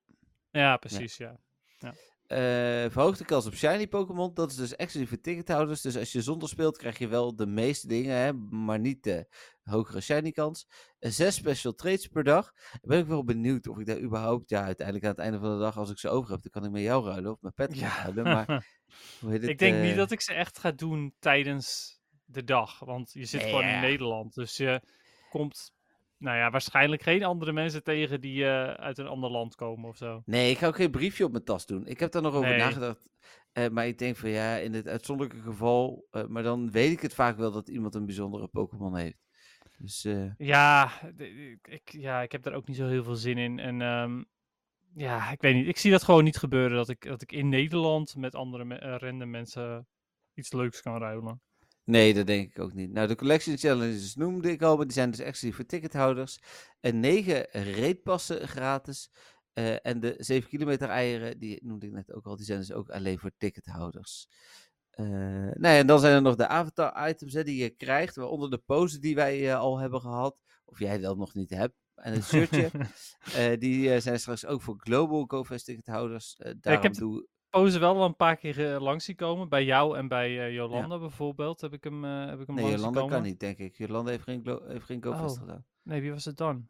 Ja, 0.51 0.77
precies, 0.77 1.17
ja. 1.17 1.41
Eh, 2.31 2.91
verhoogde 2.91 3.25
kans 3.25 3.47
op 3.47 3.55
shiny 3.55 3.89
Pokémon. 3.89 4.35
Dat 4.35 4.51
is 4.51 4.57
dus 4.57 4.77
exclusief 4.77 5.09
voor 5.09 5.21
tickethouders. 5.21 5.81
Dus 5.81 5.97
als 5.97 6.13
je 6.13 6.23
zonder 6.23 6.49
speelt, 6.49 6.77
krijg 6.79 6.99
je 6.99 7.09
wel 7.09 7.37
de 7.37 7.47
meeste 7.47 7.87
dingen, 7.87 8.17
hè, 8.17 8.33
maar 8.33 8.79
niet 8.79 9.03
de 9.03 9.27
hogere 9.63 10.01
shiny 10.01 10.31
kans. 10.31 10.67
Uh, 11.01 11.11
zes 11.11 11.35
special 11.35 11.75
trades 11.75 12.07
per 12.07 12.25
dag. 12.25 12.53
Ben 12.83 12.99
ik 12.99 13.07
wel 13.07 13.25
benieuwd 13.25 13.67
of 13.69 13.79
ik 13.79 13.87
daar 13.87 14.01
überhaupt, 14.01 14.51
ja, 14.51 14.65
uiteindelijk 14.65 15.07
aan 15.07 15.11
het 15.11 15.21
einde 15.21 15.39
van 15.39 15.53
de 15.53 15.59
dag, 15.59 15.77
als 15.77 15.91
ik 15.91 15.99
ze 15.99 16.09
over 16.09 16.31
heb, 16.31 16.43
dan 16.43 16.51
kan 16.51 16.65
ik 16.65 16.71
met 16.71 16.83
jou 16.83 17.05
ruilen 17.05 17.33
of 17.33 17.41
met 17.41 17.55
Patrick 17.55 17.81
Ja. 17.81 18.03
ruilen. 18.03 18.25
Maar 18.25 18.47
hoe 19.21 19.31
heet 19.31 19.41
het, 19.41 19.51
ik 19.51 19.59
denk 19.59 19.83
niet 19.83 19.91
eh, 19.91 19.97
dat 19.97 20.11
ik 20.11 20.21
ze 20.21 20.35
echt 20.35 20.59
ga 20.59 20.71
doen 20.71 21.15
tijdens 21.19 21.99
de 22.25 22.45
dag. 22.45 22.79
Want 22.79 23.13
je 23.13 23.25
zit 23.25 23.43
gewoon 23.43 23.65
in. 23.65 23.81
Nederland. 23.81 24.35
Dus 24.35 24.57
je 24.57 24.83
komt, 25.31 25.73
nou 26.21 26.37
ja, 26.37 26.51
waarschijnlijk 26.51 27.03
geen 27.03 27.25
andere 27.25 27.53
mensen 27.53 27.83
tegen 27.83 28.21
die 28.21 28.45
eh, 28.45 28.73
uit 28.73 28.99
een 28.99 29.07
ander 29.07 29.31
land 29.31 29.55
komen 29.55 29.89
of 29.89 29.97
zo. 29.97 30.23
Nee, 30.25 30.51
ik 30.51 30.59
ga 30.59 30.67
ook 30.67 30.77
geen 30.77 30.91
briefje 30.91 31.25
op 31.25 31.31
mijn 31.33 31.45
tas 31.45 31.67
doen. 31.67 31.87
Ik 31.87 32.01
heb 32.01 32.13
daar 32.13 32.23
nog 32.23 32.35
over 32.35 32.49
Nee. 32.49 32.59
nagedacht. 32.59 33.11
Eh, 33.53 33.69
maar 33.69 33.87
ik 33.87 33.99
denk 33.99 34.17
van 34.17 34.31
ja, 34.31 34.57
in 34.57 34.73
dit 34.73 34.87
uitzonderlijke 34.89 35.43
geval. 35.43 36.07
eh, 36.11 36.27
maar 36.27 36.43
dan 36.43 36.71
weet 36.71 36.93
ik 36.93 37.01
het 37.01 37.15
vaak 37.15 37.37
wel 37.37 37.53
dat 37.53 37.69
iemand 37.69 37.95
een 37.95 38.07
bijzondere 38.07 38.47
Pokémon 38.49 38.97
heeft. 38.97 39.19
Dus 39.79 40.07
Ja, 40.37 40.91
ik, 41.63 41.93
ja, 41.93 42.23
ik 42.23 42.33
heb 42.33 42.43
daar 42.43 42.55
ook 42.55 42.69
niet 42.69 42.77
zo 42.77 42.87
heel 42.87 43.05
veel 43.05 43.15
zin 43.15 43.39
in. 43.39 43.59
En 43.59 43.81
ehm, 43.83 44.23
ja, 44.95 45.31
ik 45.31 45.41
weet 45.41 45.55
niet. 45.55 45.67
Ik 45.67 45.77
zie 45.77 45.91
dat 45.91 46.03
gewoon 46.03 46.25
niet 46.25 46.37
gebeuren. 46.37 46.77
Dat 46.77 46.89
ik, 46.89 47.03
dat 47.07 47.23
ik 47.23 47.33
in 47.33 47.49
Nederland 47.49 48.17
met 48.17 48.35
andere 48.35 48.65
me- 48.65 48.97
random 48.99 49.31
mensen 49.31 49.87
iets 50.35 50.53
leuks 50.53 50.83
kan 50.83 50.99
ruilen. 50.99 51.41
Nee, 51.85 52.15
dat 52.15 52.27
denk 52.27 52.51
ik 52.51 52.59
ook 52.59 52.73
niet. 52.73 52.93
Nou, 52.93 53.09
de 53.09 53.15
Collection 53.15 53.59
Challenges 53.59 54.15
noemde 54.15 54.51
ik 54.51 54.63
al, 54.63 54.77
maar 54.77 54.85
die 54.85 54.95
zijn 54.95 55.11
dus 55.11 55.21
exclusief 55.21 55.57
voor 55.57 55.67
tickethouders. 55.67 56.39
En 56.81 57.01
negen 57.01 57.47
raidpassen 57.51 58.49
gratis. 58.49 59.11
Eh, 59.53 59.87
en 59.87 60.01
de 60.01 60.15
7 60.19 60.49
kilometer 60.49 60.89
eieren, 60.89 61.39
die 61.39 61.65
noemde 61.65 61.87
ik 61.87 61.93
net 61.93 62.13
ook 62.13 62.27
al, 62.27 62.37
die 62.37 62.45
zijn 62.47 62.59
dus 62.59 62.73
ook 62.73 62.91
alleen 62.91 63.19
voor 63.19 63.31
tickethouders. 63.39 64.29
Nou 64.97 65.61
ja, 65.61 65.77
en 65.77 65.87
dan 65.87 66.01
zijn 66.01 66.15
er 66.15 66.23
nog 66.23 66.37
de 66.37 66.49
avatar-items 66.49 67.33
hè, 67.33 67.45
die 67.45 67.63
je 67.63 67.71
krijgt, 67.71 68.17
waaronder 68.17 68.51
de 68.51 68.59
pose 68.59 68.99
die 68.99 69.15
wij 69.15 69.49
eh, 69.51 69.59
al 69.59 69.79
hebben 69.79 70.01
gehad. 70.01 70.41
Of 70.65 70.79
jij 70.79 70.99
dat 70.99 71.17
nog 71.17 71.35
niet 71.35 71.51
hebt. 71.51 71.75
En 71.95 72.13
het 72.13 72.25
shirtje. 72.25 72.71
Die 73.59 74.01
zijn 74.01 74.21
straks 74.21 74.47
ook 74.47 74.63
voor 74.63 74.75
Global 74.79 75.25
GoFest 75.27 75.65
tickethouders. 75.65 76.41
Daarom 76.61 76.83
heb- 76.83 76.95
doe 76.95 77.27
Pose 77.51 77.79
wel 77.79 78.05
een 78.05 78.17
paar 78.17 78.37
keer 78.37 78.73
eh, 78.75 78.81
langs 78.81 79.05
zien 79.05 79.17
komen. 79.17 79.49
Bij 79.49 79.65
jou 79.65 79.97
en 79.97 80.09
bij 80.09 80.41
eh, 80.41 80.55
Jolanda 80.55 80.99
bijvoorbeeld 80.99 81.61
heb 81.61 81.73
ik 81.73 81.85
hem, 81.85 82.05
eh, 82.05 82.27
heb 82.27 82.41
ik 82.41 82.47
hem 82.47 82.57
Nee, 82.57 82.65
langs 82.65 82.81
Jolanda 82.83 83.15
kan 83.15 83.23
niet, 83.23 83.41
denk 83.41 83.59
ik. 83.59 83.77
Jolanda 83.77 84.11
heeft 84.11 84.23
geen, 84.25 84.61
heeft 84.67 84.85
geen 84.85 85.05
GoFest 85.05 85.35
Oh. 85.37 85.41
gedaan. 85.41 85.65
Nee, 85.83 86.01
wie 86.01 86.11
was 86.13 86.25
het 86.25 86.37
dan? 86.37 86.67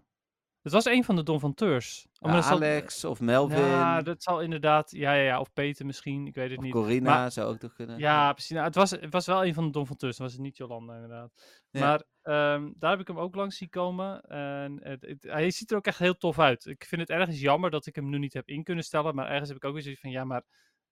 Het 0.63 0.73
was 0.73 0.85
een 0.85 1.05
van 1.05 1.17
de 1.17 1.23
Don 1.23 1.41
van 1.41 1.55
Teurs. 1.55 2.07
Oh, 2.19 2.31
Ja, 2.33 2.43
zal- 2.43 2.53
Alex 2.57 3.05
of 3.05 3.21
Melvin 3.21 3.59
Ja, 3.59 4.03
dat 4.03 4.23
zal 4.23 4.41
inderdaad. 4.41 4.91
Ja, 4.91 5.13
ja, 5.13 5.23
ja. 5.23 5.41
Of 5.41 5.53
Peter 5.53 5.87
misschien. 5.87 6.27
Ik 6.27 6.35
weet 6.35 6.49
het 6.49 6.59
of 6.59 6.65
niet. 6.65 6.73
Corina 6.73 7.11
Maar- 7.15 7.33
zou 7.33 7.53
ook 7.53 7.59
toch 7.59 7.73
kunnen. 7.73 7.99
Ja, 7.99 8.33
precies. 8.33 8.51
Nou, 8.51 8.65
het, 8.67 8.75
was, 8.75 8.91
het 8.91 9.13
was 9.13 9.27
wel 9.27 9.45
een 9.45 9.55
van 9.55 9.65
de 9.65 9.71
Don 9.71 9.87
van 9.87 9.97
Teurs. 9.97 10.17
Dan 10.17 10.27
was 10.27 10.35
het 10.35 10.45
niet 10.45 10.57
Jolanda, 10.57 10.95
inderdaad. 10.95 11.31
Maar 11.71 12.03
ehm, 12.23 12.71
daar 12.77 12.91
heb 12.91 13.01
ik 13.01 13.07
hem 13.07 13.19
ook 13.19 13.35
langs 13.35 13.57
zien 13.57 13.69
komen. 13.69 14.21
En 14.23 14.81
het, 14.83 15.03
het- 15.03 15.23
hij 15.23 15.51
ziet 15.51 15.71
er 15.71 15.77
ook 15.77 15.87
echt 15.87 15.99
heel 15.99 16.17
tof 16.17 16.39
uit. 16.39 16.67
Ik 16.67 16.85
vind 16.85 17.01
het 17.01 17.11
ergens 17.11 17.41
jammer 17.41 17.71
dat 17.71 17.87
ik 17.87 17.95
hem 17.95 18.09
nu 18.09 18.19
niet 18.19 18.33
heb 18.35 18.49
in 18.49 18.63
kunnen 18.65 18.85
stellen. 18.85 19.15
Maar 19.15 19.29
ergens 19.29 19.49
heb 19.49 19.57
ik 19.57 19.65
ook 19.65 19.73
weer 19.73 19.83
zoiets 19.83 20.01
van... 20.01 20.11
Ja, 20.11 20.25
maar 20.25 20.43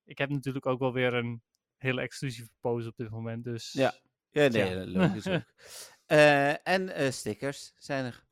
ik 0.08 0.18
heb 0.18 0.30
natuurlijk 0.30 0.66
ook 0.66 0.78
wel 0.78 0.92
weer 0.92 1.14
een 1.14 1.42
hele 1.76 2.00
exclusieve 2.00 2.50
pose 2.60 2.88
op 2.88 2.96
dit 2.96 3.10
moment. 3.10 3.44
Dus 3.44 3.72
Ja. 3.72 3.94
Ja, 4.30 4.48
nee, 4.48 4.86
logisch 4.98 5.26
ook. 5.26 5.42
Eh, 6.06 6.68
en 6.68 6.88
eh, 6.94 7.10
stickers 7.10 7.72
zijn 7.76 8.04
er. 8.04 8.26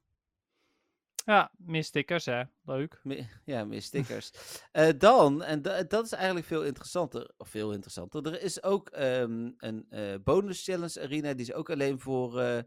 ja, 1.24 1.50
meer 1.56 1.84
stickers, 1.84 2.24
hè. 2.24 2.42
Leuk. 2.64 3.00
Ja, 3.44 3.64
meer 3.64 3.82
stickers. 3.82 4.30
Eh, 4.72 4.88
dan, 4.98 5.42
en 5.42 5.62
da- 5.62 5.82
dat 5.82 6.04
is 6.04 6.12
eigenlijk 6.12 6.46
veel 6.46 6.64
interessanter, 6.64 7.30
of 7.36 7.48
veel 7.48 7.72
interessanter. 7.72 8.26
Er 8.26 8.42
is 8.42 8.62
ook 8.62 8.88
ehm, 8.88 9.50
een 9.58 9.86
bonus 10.24 10.64
challenge 10.64 11.00
arena, 11.00 11.32
die 11.32 11.46
is 11.46 11.52
ook 11.52 11.70
alleen 11.70 12.00
voor 12.00 12.64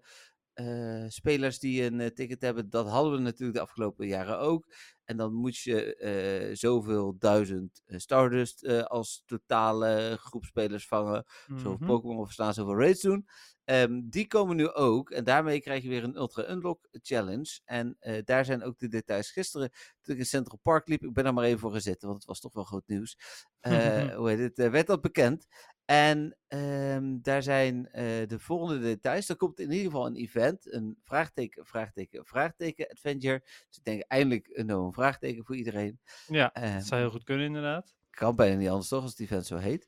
eh, 0.59 1.05
spelers 1.07 1.59
die 1.59 1.83
een 1.83 1.99
eh, 1.99 2.07
ticket 2.07 2.41
hebben. 2.41 2.69
Dat 2.69 2.89
hadden 2.89 3.11
we 3.13 3.19
natuurlijk 3.19 3.57
de 3.57 3.63
afgelopen 3.63 4.07
jaren 4.07 4.39
ook. 4.39 4.73
En 5.05 5.17
dan 5.17 5.33
moet 5.33 5.57
je 5.57 5.95
eh, 5.95 6.55
zoveel 6.55 7.15
duizend 7.17 7.81
Stardust 7.87 8.67
als 8.87 9.23
totale 9.25 10.17
groep 10.19 10.45
spelers 10.45 10.87
vangen. 10.87 11.23
Zoveel 11.47 11.71
Mhm. 11.79 11.85
Pokémon 11.85 12.25
verslaan, 12.25 12.53
zoveel 12.53 12.77
raids 12.79 13.01
doen. 13.01 13.27
Ehm, 13.63 14.01
die 14.03 14.27
komen 14.27 14.55
nu 14.55 14.69
ook. 14.69 15.09
En 15.11 15.23
daarmee 15.23 15.61
krijg 15.61 15.83
je 15.83 15.89
weer 15.89 16.03
een 16.03 16.15
Ultra 16.17 16.49
Unlock 16.49 16.87
Challenge. 16.91 17.59
En 17.65 17.97
daar 18.23 18.45
zijn 18.45 18.63
ook 18.63 18.79
de 18.79 18.87
details. 18.87 19.31
Gisteren, 19.31 19.69
toen 20.01 20.13
ik 20.13 20.19
in 20.19 20.27
Central 20.27 20.59
Park 20.61 20.87
liep, 20.87 21.03
ik 21.03 21.13
ben 21.13 21.25
er 21.25 21.33
maar 21.33 21.43
even 21.43 21.59
voor 21.59 21.73
gezet, 21.73 22.01
want 22.01 22.15
het 22.15 22.25
was 22.25 22.39
toch 22.39 22.53
wel 22.53 22.63
groot 22.63 22.87
nieuws. 22.87 23.17
Hoe 24.17 24.29
heet 24.29 24.55
het? 24.57 24.71
werd 24.71 24.87
dat 24.87 25.01
bekend. 25.01 25.45
En 25.89 26.37
ehm, 26.47 27.17
daar 27.21 27.43
zijn 27.43 27.91
eh, 27.91 28.03
de 28.27 28.39
volgende 28.39 28.79
details. 28.79 29.29
Er 29.29 29.35
komt 29.35 29.59
in 29.59 29.71
ieder 29.71 29.85
geval 29.85 30.05
een 30.05 30.15
event. 30.15 30.73
Een 30.73 30.97
vraagteken, 31.03 31.65
vraagteken, 31.65 32.25
vraagteken 32.25 32.87
adventure. 32.89 33.39
Dus 33.39 33.77
ik 33.77 33.83
denk 33.83 34.01
eindelijk 34.07 34.49
een, 34.51 34.65
nou, 34.65 34.85
een 34.85 34.93
vraagteken 34.93 35.45
voor 35.45 35.55
iedereen. 35.55 35.99
Ja, 36.27 36.53
Ehm, 36.53 36.73
dat 36.73 36.85
zou 36.85 37.01
heel 37.01 37.09
goed 37.09 37.23
kunnen, 37.23 37.45
inderdaad. 37.45 37.95
kan 38.09 38.35
bijna 38.35 38.57
niet 38.57 38.69
anders 38.69 38.87
toch, 38.87 39.01
als 39.01 39.11
het 39.11 39.19
event 39.19 39.45
zo 39.45 39.57
heet. 39.57 39.87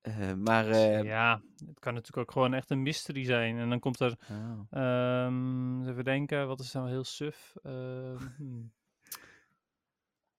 Eh, 0.00 0.32
maar... 0.34 0.66
ja, 1.04 1.42
het 1.66 1.78
kan 1.78 1.94
natuurlijk 1.94 2.28
ook 2.28 2.32
gewoon 2.32 2.54
echt 2.54 2.70
een 2.70 2.82
mystery 2.82 3.24
zijn. 3.24 3.58
En 3.58 3.68
dan 3.68 3.78
komt 3.80 4.00
er, 4.00 4.18
oh. 4.30 4.60
ehm, 4.70 5.78
eens 5.78 5.88
even 5.88 6.04
denken, 6.04 6.46
wat 6.46 6.60
is 6.60 6.72
nou 6.72 6.88
heel 6.88 7.04
suf? 7.04 7.54
Ehm, 7.62 8.16
hmm. 8.36 8.72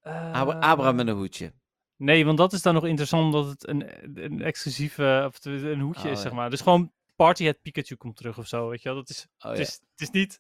Abra- 0.02 0.60
Abraham 0.60 0.96
met 0.96 1.08
een 1.08 1.16
hoedje. 1.16 1.54
Nee, 2.02 2.26
want 2.26 2.38
dat 2.38 2.54
is 2.54 2.62
dan 2.62 2.74
nog 2.74 2.86
interessant 2.86 3.24
omdat 3.26 3.48
het 3.50 3.68
een, 3.68 3.86
een 4.24 4.42
exclusieve, 4.42 5.24
of 5.28 5.34
het 5.36 5.46
een 5.46 5.80
hoedje 5.80 6.08
Oh, 6.08 6.12
is, 6.12 6.22
zeg 6.22 6.32
ja. 6.32 6.38
maar. 6.38 6.50
Dus 6.50 6.62
gewoon 6.62 6.92
Party 7.16 7.44
het 7.44 7.62
Pikachu 7.62 7.96
komt 7.96 8.16
terug 8.18 8.38
of 8.38 8.48
zo, 8.48 8.70
weet 8.70 8.82
je 8.82 8.90
wel. 8.90 8.98
Dat 8.98 9.10
is, 9.10 9.28
Oh, 9.38 9.50
het, 9.50 9.58
ja. 9.58 9.64
is, 9.64 9.74
het 9.92 10.02
is 10.02 10.10
niet 10.10 10.40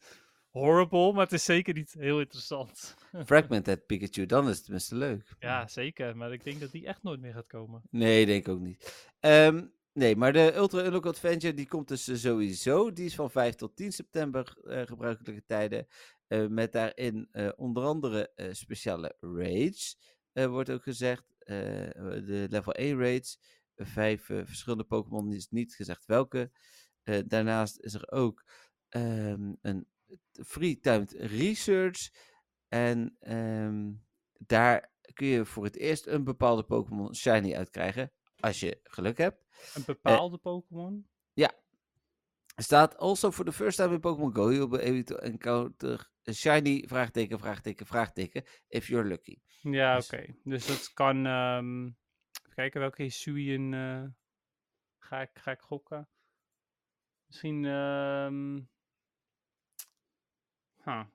horrible, 0.49 1.13
maar 1.13 1.23
het 1.23 1.33
is 1.33 1.43
zeker 1.43 1.73
niet 1.73 1.93
heel 1.99 2.19
interessant. 2.19 2.95
Fragmented 3.25 3.85
Pikachu, 3.85 4.25
dan 4.25 4.49
is 4.49 4.55
het 4.55 4.63
tenminste 4.63 4.95
leuk. 4.95 5.33
Ja, 5.39 5.67
zeker. 5.67 6.17
Maar 6.17 6.33
ik 6.33 6.43
denk 6.43 6.59
dat 6.59 6.71
die 6.71 6.85
echt 6.85 7.03
nooit 7.03 7.19
meer 7.19 7.33
gaat 7.33 7.47
komen. 7.47 7.81
Nee, 7.89 8.25
denk 8.25 8.45
ik 8.47 8.53
ook 8.53 8.59
niet. 8.59 9.09
Ehm, 9.19 9.65
nee, 9.93 10.15
maar 10.15 10.33
de 10.33 10.55
Ultra 10.55 10.83
Unlock 10.85 11.05
Adventure 11.05 11.53
die 11.53 11.67
komt 11.67 11.87
dus 11.87 12.07
eh, 12.07 12.15
sowieso. 12.15 12.93
Die 12.93 13.05
is 13.05 13.15
van 13.15 13.31
5 13.31 13.55
tot 13.55 13.75
10 13.75 13.91
september 13.91 14.57
eh, 14.63 14.81
gebruikelijke 14.81 15.43
tijden. 15.45 15.87
Eh, 16.27 16.47
met 16.47 16.71
daarin 16.71 17.29
onder 17.55 17.83
andere 17.83 18.31
speciale 18.51 19.15
raids. 19.19 19.97
wordt 20.33 20.69
ook 20.69 20.83
gezegd. 20.83 21.30
Eh, 21.43 21.55
de 22.25 22.47
level 22.49 22.73
1 22.73 22.97
raids. 22.97 23.39
vijf 23.75 24.29
eh, 24.29 24.41
verschillende 24.45 24.83
Pokémon. 24.83 25.33
is 25.33 25.49
niet 25.49 25.75
gezegd 25.75 26.05
welke. 26.05 26.51
Eh, 27.03 27.19
daarnaast 27.25 27.79
is 27.79 27.93
er 27.93 28.11
ook 28.11 28.45
ehm, 28.89 29.53
een 29.61 29.87
free-timed 30.45 31.11
research. 31.11 32.11
En 32.67 33.15
ehm, 33.19 33.91
daar 34.37 34.91
kun 35.13 35.27
je 35.27 35.45
voor 35.45 35.63
het 35.63 35.75
eerst 35.75 36.07
een 36.07 36.23
bepaalde 36.23 36.63
Pokémon 36.63 37.15
Shiny 37.15 37.55
uitkrijgen. 37.55 38.11
Als 38.39 38.59
je 38.59 38.79
geluk 38.83 39.17
hebt. 39.17 39.45
Een 39.73 39.83
bepaalde 39.85 40.37
Pokémon? 40.37 41.09
Er 42.55 42.63
staat 42.63 42.97
also 42.97 43.31
for 43.31 43.45
the 43.45 43.51
first 43.51 43.77
time 43.77 43.93
in 43.93 43.99
Pokémon 43.99 44.35
Go. 44.35 44.51
You 44.51 44.67
will 44.67 44.77
be 44.77 44.83
able 44.83 45.03
to 45.03 45.15
encounter 45.15 46.11
a 46.27 46.31
shiny, 46.31 46.83
vraagteken, 46.87 47.39
vraagteken, 47.39 47.85
vraagteken. 47.85 48.43
If 48.67 48.87
you're 48.87 49.07
lucky. 49.07 49.41
Ja, 49.61 49.95
Dus- 49.95 50.05
oké. 50.13 50.25
Dus 50.43 50.65
dat 50.67 50.93
kan. 50.93 51.25
ehm, 51.25 51.85
even 51.85 52.53
kijken 52.55 52.79
welke 52.79 53.01
Hisuian 53.03 53.73
eh 53.73 54.03
ga, 54.99 55.21
ik, 55.21 55.29
ga 55.33 55.51
ik 55.51 55.61
gokken. 55.61 56.07
Misschien. 57.27 57.65
ehm 57.65 58.59
huh. 60.83 61.05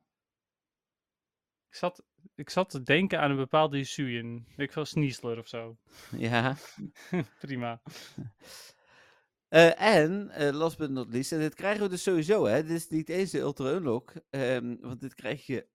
ik, 1.69 1.75
zat, 1.75 2.05
ik 2.35 2.51
zat 2.51 2.71
te 2.71 2.83
denken 2.83 3.21
aan 3.21 3.31
een 3.31 3.37
bepaalde 3.37 3.77
Hisuian. 3.77 4.47
Ik 4.57 4.73
veel 4.73 4.85
Sneasler 4.85 5.39
of 5.39 5.49
zo. 5.49 5.77
Ja. 6.17 6.57
Prima. 7.41 7.83
Eh, 9.49 9.81
en, 9.81 10.31
eh, 10.31 10.53
last 10.55 10.79
but 10.79 10.91
not 10.91 11.09
least, 11.13 11.33
en 11.33 11.39
dit 11.39 11.55
krijgen 11.55 11.83
we 11.83 11.89
dus 11.89 12.03
sowieso, 12.03 12.45
hè. 12.45 12.63
Dit 12.63 12.71
is 12.77 12.89
niet 12.89 13.09
eens 13.09 13.31
de 13.31 13.39
Ultra 13.39 13.71
Unlock. 13.73 14.13
ehm, 14.31 14.77
want 14.81 15.01
dit 15.01 15.15
krijg 15.15 15.47
je... 15.47 15.67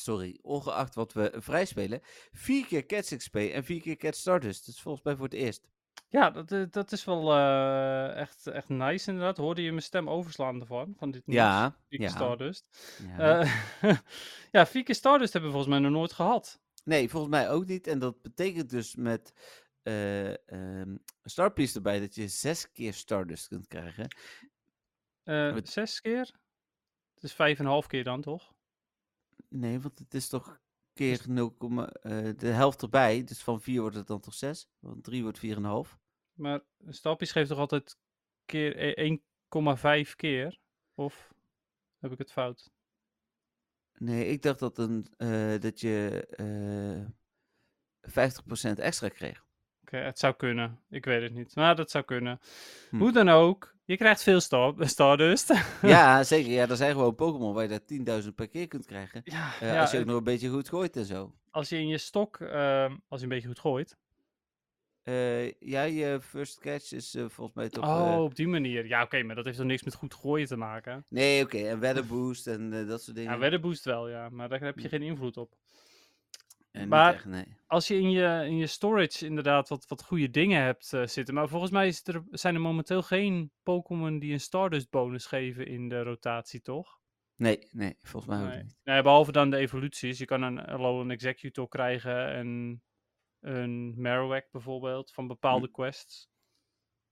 Sorry, 0.00 0.38
ongeacht 0.42 0.94
wat 0.94 1.12
we 1.12 1.32
vrij 1.36 1.64
spelen. 1.64 2.00
Vier 2.32 2.66
keer 2.66 2.86
Cat 2.86 3.16
XP 3.16 3.34
en 3.36 3.64
vier 3.64 3.80
keer 3.80 3.96
Cat 3.96 4.16
Stardust. 4.16 4.66
Dat 4.66 4.74
is 4.74 4.80
volgens 4.80 5.04
mij 5.04 5.14
voor 5.16 5.24
het 5.24 5.34
eerst. 5.34 5.68
Ja, 6.08 6.30
dat, 6.30 6.52
eh, 6.52 6.62
dat 6.70 6.92
is 6.92 7.04
wel 7.04 7.32
eh, 7.32 8.16
echt, 8.16 8.46
echt 8.46 8.68
nice 8.68 9.10
inderdaad. 9.10 9.36
Hoorde 9.36 9.62
je 9.62 9.70
mijn 9.70 9.82
stem 9.82 10.10
overslaan 10.10 10.60
ervan? 10.60 10.94
Van 10.96 11.10
dit 11.10 11.26
nieuws? 11.26 11.40
Ja, 11.40 11.76
Vier 11.88 11.98
keer 11.98 12.08
ja. 12.08 12.14
Stardust. 12.14 12.64
Ja. 13.18 13.40
Eh, 13.40 13.98
ja, 14.52 14.66
vier 14.66 14.82
keer 14.82 14.94
Stardust 14.94 15.32
hebben 15.32 15.50
we 15.50 15.56
volgens 15.56 15.74
mij 15.78 15.88
nog 15.88 15.98
nooit 15.98 16.12
gehad. 16.12 16.60
Nee, 16.84 17.08
volgens 17.08 17.32
mij 17.32 17.50
ook 17.50 17.66
niet. 17.66 17.86
En 17.86 17.98
dat 17.98 18.22
betekent 18.22 18.70
dus 18.70 18.94
met 18.96 19.32
eh 19.82 20.48
ehm 20.50 20.96
Starpiece 21.22 21.74
erbij 21.76 22.00
dat 22.00 22.14
je 22.14 22.28
zes 22.28 22.72
keer 22.72 22.94
Stardust 22.94 23.48
kunt 23.48 23.66
krijgen. 23.66 24.08
Met- 25.24 25.68
Zes 25.68 26.00
keer? 26.00 26.30
Het 27.14 27.24
is 27.24 27.32
vijf 27.32 27.58
en 27.58 27.64
een 27.64 27.70
half 27.70 27.86
keer 27.86 28.04
dan, 28.04 28.20
toch? 28.20 28.54
Nee, 29.58 29.80
want 29.80 29.98
het 29.98 30.14
is 30.14 30.28
toch 30.28 30.60
keer 30.92 31.22
0, 31.28 31.56
uh, 31.60 31.80
de 32.36 32.46
helft 32.46 32.82
erbij. 32.82 33.24
Dus 33.24 33.42
van 33.42 33.60
4 33.60 33.80
wordt 33.80 33.96
het 33.96 34.06
dan 34.06 34.20
toch 34.20 34.34
6. 34.34 34.68
Want 34.78 35.04
3 35.04 35.22
wordt 35.22 35.38
4,5. 35.38 35.98
Maar 36.32 36.60
stapjes 36.88 37.32
geeft 37.32 37.48
toch 37.48 37.58
altijd 37.58 37.98
keer 38.44 38.94
1,5 40.08 40.16
keer? 40.16 40.58
Of 40.94 41.34
heb 41.98 42.12
ik 42.12 42.18
het 42.18 42.32
fout? 42.32 42.70
Nee, 43.98 44.26
ik 44.26 44.42
dacht 44.42 44.58
dat, 44.58 44.78
een, 44.78 45.06
uh, 45.18 45.60
dat 45.60 45.80
je 45.80 46.26
uh, 46.36 47.06
50% 48.74 48.78
extra 48.78 49.08
kreeg. 49.08 49.44
Oké, 49.82 49.96
het 49.96 50.18
zou 50.18 50.34
kunnen. 50.34 50.80
Ik 50.88 51.04
weet 51.04 51.22
het 51.22 51.32
niet. 51.32 51.54
Maar 51.54 51.76
dat 51.76 51.90
zou 51.90 52.04
kunnen. 52.04 52.40
Hm. 52.90 52.98
Hoe 52.98 53.12
dan 53.12 53.28
ook, 53.28 53.75
je 53.86 53.96
krijgt 53.96 54.22
veel 54.22 54.40
star 54.40 54.74
Stardust. 54.78 55.54
ja, 55.82 56.22
zeker. 56.22 56.52
Ja, 56.52 56.68
er 56.68 56.76
zijn 56.76 56.92
gewoon 56.92 57.14
Pokémon 57.14 57.54
waar 57.54 57.62
je 57.62 57.80
daar 58.04 58.22
10.000 58.22 58.28
per 58.34 58.48
keer 58.48 58.68
kunt 58.68 58.86
krijgen. 58.86 59.20
Ja, 59.24 59.52
uh, 59.62 59.72
ja, 59.72 59.80
als 59.80 59.90
je 59.90 59.98
ook 59.98 60.04
nog 60.04 60.16
een 60.16 60.24
beetje 60.24 60.48
goed 60.48 60.68
gooit 60.68 60.96
en 60.96 61.04
zo. 61.04 61.34
Als 61.50 61.68
je 61.68 61.76
in 61.78 61.88
je 61.88 61.98
stok, 61.98 62.38
uh, 62.38 62.84
als 63.08 63.20
je 63.20 63.26
een 63.26 63.32
beetje 63.32 63.48
goed 63.48 63.58
gooit. 63.58 63.96
Uh, 65.04 65.52
ja, 65.52 65.82
je 65.82 66.20
first 66.20 66.60
catch 66.60 66.92
is 66.92 67.14
uh, 67.14 67.24
volgens 67.28 67.56
mij 67.56 67.68
toch... 67.68 67.84
Oh, 67.84 68.22
op 68.22 68.34
die 68.34 68.48
manier. 68.48 68.86
Ja, 68.86 68.96
oké, 68.96 69.04
okay, 69.04 69.22
maar 69.22 69.34
dat 69.34 69.44
heeft 69.44 69.56
toch 69.56 69.66
niks 69.66 69.82
met 69.82 69.94
goed 69.94 70.14
gooien 70.14 70.46
te 70.46 70.56
maken? 70.56 71.04
Nee, 71.08 71.44
oké. 71.44 71.56
Okay. 71.56 71.68
En 71.68 71.80
weather 71.80 72.06
boost 72.06 72.46
en 72.46 72.86
dat 72.86 73.02
soort 73.02 73.16
dingen. 73.16 73.32
Ja, 73.32 73.38
weather 73.38 73.60
boost 73.60 73.84
wel, 73.84 74.08
ja. 74.08 74.28
Maar 74.28 74.48
daar 74.48 74.60
heb 74.60 74.76
je 74.78 74.82
hm. 74.82 74.88
geen 74.88 75.02
invloed 75.02 75.36
op. 75.36 75.54
En 76.76 76.88
maar 76.88 77.14
echt, 77.14 77.24
nee. 77.24 77.44
als 77.66 77.88
je 77.88 77.94
in 77.94 78.10
je, 78.10 78.42
in 78.46 78.56
je 78.56 78.66
storage 78.66 79.26
inderdaad 79.26 79.68
wat, 79.68 79.86
wat 79.88 80.02
goede 80.02 80.30
dingen 80.30 80.62
hebt 80.62 80.92
uh, 80.92 81.06
zitten. 81.06 81.34
Maar 81.34 81.48
volgens 81.48 81.70
mij 81.70 81.86
is 81.86 82.06
er, 82.06 82.24
zijn 82.30 82.54
er 82.54 82.60
momenteel 82.60 83.02
geen 83.02 83.52
Pokémon 83.62 84.18
die 84.18 84.32
een 84.32 84.40
Stardust 84.40 84.90
bonus 84.90 85.26
geven 85.26 85.66
in 85.66 85.88
de 85.88 86.02
rotatie, 86.02 86.60
toch? 86.60 86.98
Nee, 87.36 87.68
nee, 87.70 87.96
volgens 88.00 88.36
mij 88.36 88.48
nee. 88.48 88.62
niet. 88.62 88.76
Nee, 88.84 89.02
behalve 89.02 89.32
dan 89.32 89.50
de 89.50 89.56
evoluties. 89.56 90.18
Je 90.18 90.24
kan 90.24 90.42
een 90.42 90.72
een 90.72 91.10
Executor 91.10 91.68
krijgen 91.68 92.32
en 92.32 92.82
een 93.40 94.00
Marowak 94.00 94.50
bijvoorbeeld 94.50 95.12
van 95.12 95.26
bepaalde 95.26 95.66
hm. 95.66 95.72
quests. 95.72 96.28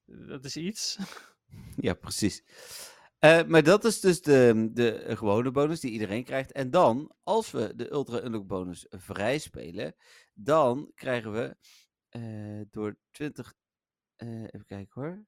Dat 0.05 0.45
is 0.45 0.57
iets. 0.57 0.99
ja, 1.77 1.95
precies. 1.95 2.43
Uh, 3.25 3.43
maar 3.45 3.63
dat 3.63 3.85
is 3.85 4.01
dus 4.01 4.23
de, 4.23 4.71
de 4.73 5.17
gewone 5.17 5.51
bonus 5.51 5.81
die 5.81 5.91
iedereen 5.91 6.25
krijgt. 6.25 6.53
En 6.53 6.71
dan, 6.71 7.15
als 7.23 7.51
we 7.51 7.75
de 7.77 7.93
Ultra 7.93 8.23
Unlock 8.23 8.47
bonus 8.47 8.87
vrij 8.91 9.39
spelen, 9.39 9.95
dan 10.35 10.91
krijgen 10.95 11.33
we 11.33 11.57
uh, 12.11 12.67
door 12.71 12.97
20. 13.11 13.55
Uh, 14.17 14.43
even 14.43 14.65
kijken 14.67 15.03
hoor. 15.03 15.25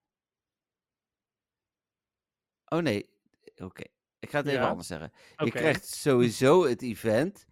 Oh 2.64 2.78
nee, 2.78 3.10
oké. 3.56 3.82
Ik 4.18 4.30
ga 4.30 4.38
het 4.38 4.46
even 4.46 4.68
anders 4.68 4.88
zeggen. 4.88 5.12
Je 5.36 5.50
krijgt 5.50 5.86
sowieso 5.86 6.66
het 6.66 6.82
event. 6.82 7.46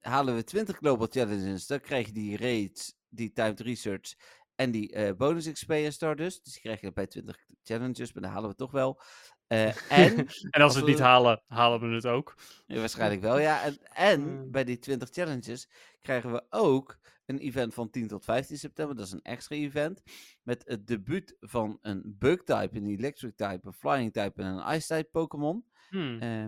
Halen 0.00 0.34
we 0.34 0.44
20 0.44 0.76
Global 0.76 1.06
Challenges, 1.10 1.66
dan 1.66 1.80
krijg 1.80 2.06
je 2.06 2.12
die 2.12 2.36
raids, 2.36 2.94
die 3.08 3.32
timed 3.32 3.60
research 3.60 4.14
en 4.54 4.70
die 4.70 5.14
bonus 5.14 5.52
XP 5.52 5.70
en 5.70 5.92
Stardust. 5.92 6.44
Dus 6.44 6.52
die 6.52 6.62
krijg 6.62 6.80
je 6.80 6.92
bij 6.92 7.06
20 7.06 7.44
challenges, 7.62 8.12
maar 8.12 8.22
dan 8.22 8.32
halen 8.32 8.50
we 8.50 8.56
toch 8.56 8.70
wel. 8.70 9.00
Uh, 9.48 9.92
en, 9.92 10.26
en 10.50 10.62
als 10.62 10.74
we 10.74 10.80
het 10.80 10.88
niet 10.88 10.98
halen, 10.98 11.42
halen 11.46 11.80
we 11.80 11.94
het 11.94 12.06
ook. 12.06 12.34
Ja, 12.66 12.78
waarschijnlijk 12.78 13.20
wel, 13.20 13.38
ja. 13.38 13.62
En, 13.62 13.78
en 13.82 14.22
hmm. 14.22 14.50
bij 14.50 14.64
die 14.64 14.78
20 14.78 15.08
challenges 15.08 15.68
krijgen 16.00 16.32
we 16.32 16.44
ook 16.50 16.98
een 17.26 17.38
event 17.38 17.74
van 17.74 17.90
10 17.90 18.08
tot 18.08 18.24
15 18.24 18.58
september. 18.58 18.96
Dat 18.96 19.06
is 19.06 19.12
een 19.12 19.22
extra 19.22 19.56
event. 19.56 20.02
Met 20.42 20.62
het 20.66 20.86
debuut 20.86 21.36
van 21.40 21.78
een 21.80 22.16
bug-type, 22.18 22.76
een 22.76 22.86
electric 22.86 23.36
type, 23.36 23.66
een 23.66 23.72
flying 23.72 24.12
type 24.12 24.42
en 24.42 24.46
een 24.46 24.74
ice 24.74 24.94
type 24.94 25.08
Pokémon. 25.10 25.64
Hmm. 25.88 26.22
Uh, 26.22 26.42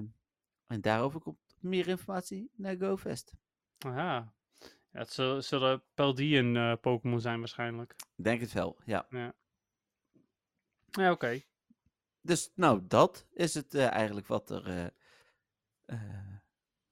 en 0.66 0.80
daarover 0.80 1.20
komt 1.20 1.38
meer 1.60 1.88
informatie 1.88 2.50
naar 2.54 2.76
GoFest. 2.76 3.32
Aha. 3.78 4.34
Ja, 4.90 5.02
het 5.02 5.12
zullen, 5.12 5.44
zullen 5.44 5.82
Paldean 5.94 6.56
uh, 6.56 6.72
Pokémon 6.80 7.20
zijn 7.20 7.38
waarschijnlijk. 7.38 7.94
Denk 8.14 8.40
het 8.40 8.52
wel, 8.52 8.78
ja. 8.84 9.06
Ja, 9.10 9.34
ja 10.90 11.10
oké. 11.10 11.42
Dus 12.26 12.50
nou, 12.54 12.80
dat 12.88 13.26
is 13.32 13.54
het 13.54 13.74
uh, 13.74 13.90
eigenlijk 13.90 14.26
wat 14.26 14.50
er 14.50 14.92
uh, 15.86 15.96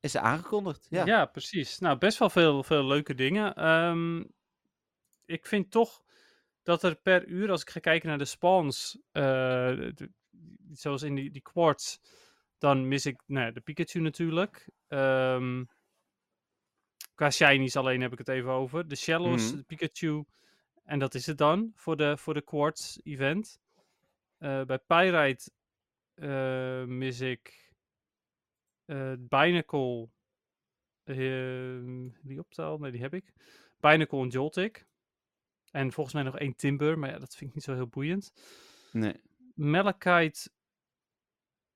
is 0.01 0.17
aangekondigd. 0.17 0.87
Ja. 0.91 1.05
ja, 1.05 1.25
precies. 1.27 1.79
Nou, 1.79 1.99
best 1.99 2.19
wel 2.19 2.31
veel, 2.31 2.63
veel 2.63 2.85
leuke 2.85 3.15
dingen. 3.15 3.69
Um, 3.69 4.33
ik 5.25 5.47
vind 5.47 5.71
toch 5.71 6.03
dat 6.63 6.83
er 6.83 6.95
per 6.95 7.27
uur, 7.27 7.51
als 7.51 7.61
ik 7.61 7.71
ga 7.71 7.81
kijken 7.81 8.09
naar 8.09 8.19
de 8.19 8.25
spawns, 8.25 8.99
de, 9.13 10.11
zoals 10.73 11.03
in 11.03 11.15
die, 11.15 11.31
die 11.31 11.43
quartz, 11.43 11.99
dan 12.59 12.89
mis 12.89 13.07
ik 13.07 13.23
nou, 13.27 13.53
de 13.53 13.61
Pikachu 13.61 14.01
natuurlijk. 14.01 14.69
Um, 14.89 15.69
qua 17.15 17.31
shinies 17.31 17.77
alleen 17.77 18.01
heb 18.01 18.13
ik 18.13 18.19
het 18.19 18.29
even 18.29 18.51
over. 18.51 18.89
De 18.89 18.97
Shellos, 18.97 19.43
mm 19.43 19.49
-hmm. 19.49 19.57
de 19.57 19.63
Pikachu. 19.63 20.25
En 20.85 20.99
dat 20.99 21.15
is 21.15 21.27
het 21.27 21.39
dan 21.39 21.73
voor 21.75 21.97
de, 21.97 22.17
voor 22.17 22.35
de 22.35 22.43
quartz 22.43 22.99
event. 23.03 23.61
Uh, 24.45 24.65
bij 24.65 24.79
Pyrite 24.79 25.51
uh, 26.15 26.85
mis 26.85 27.21
ik 27.21 27.73
uh, 28.87 29.13
Binacle. 29.19 30.09
die 32.23 32.39
optel? 32.39 32.79
Nee, 32.79 32.91
die 32.91 33.01
heb 33.01 33.15
ik. 33.15 33.33
Binacle 33.81 34.23
en 34.23 34.29
Joltik. 34.29 34.87
En 35.71 35.93
volgens 35.93 36.15
mij 36.15 36.25
nog 36.25 36.39
één 36.39 36.55
Timber, 36.55 36.99
maar 36.99 37.11
ja, 37.11 37.19
dat 37.19 37.37
vind 37.37 37.51
ik 37.51 37.57
niet 37.57 37.65
zo 37.65 37.75
heel 37.75 37.89
boeiend. 37.89 38.33
Nee. 38.93 39.21
Malachite 39.55 40.51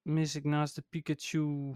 mis 0.02 0.34
ik 0.34 0.44
naast 0.44 0.74
de 0.74 0.84
Pikachu. 0.88 1.74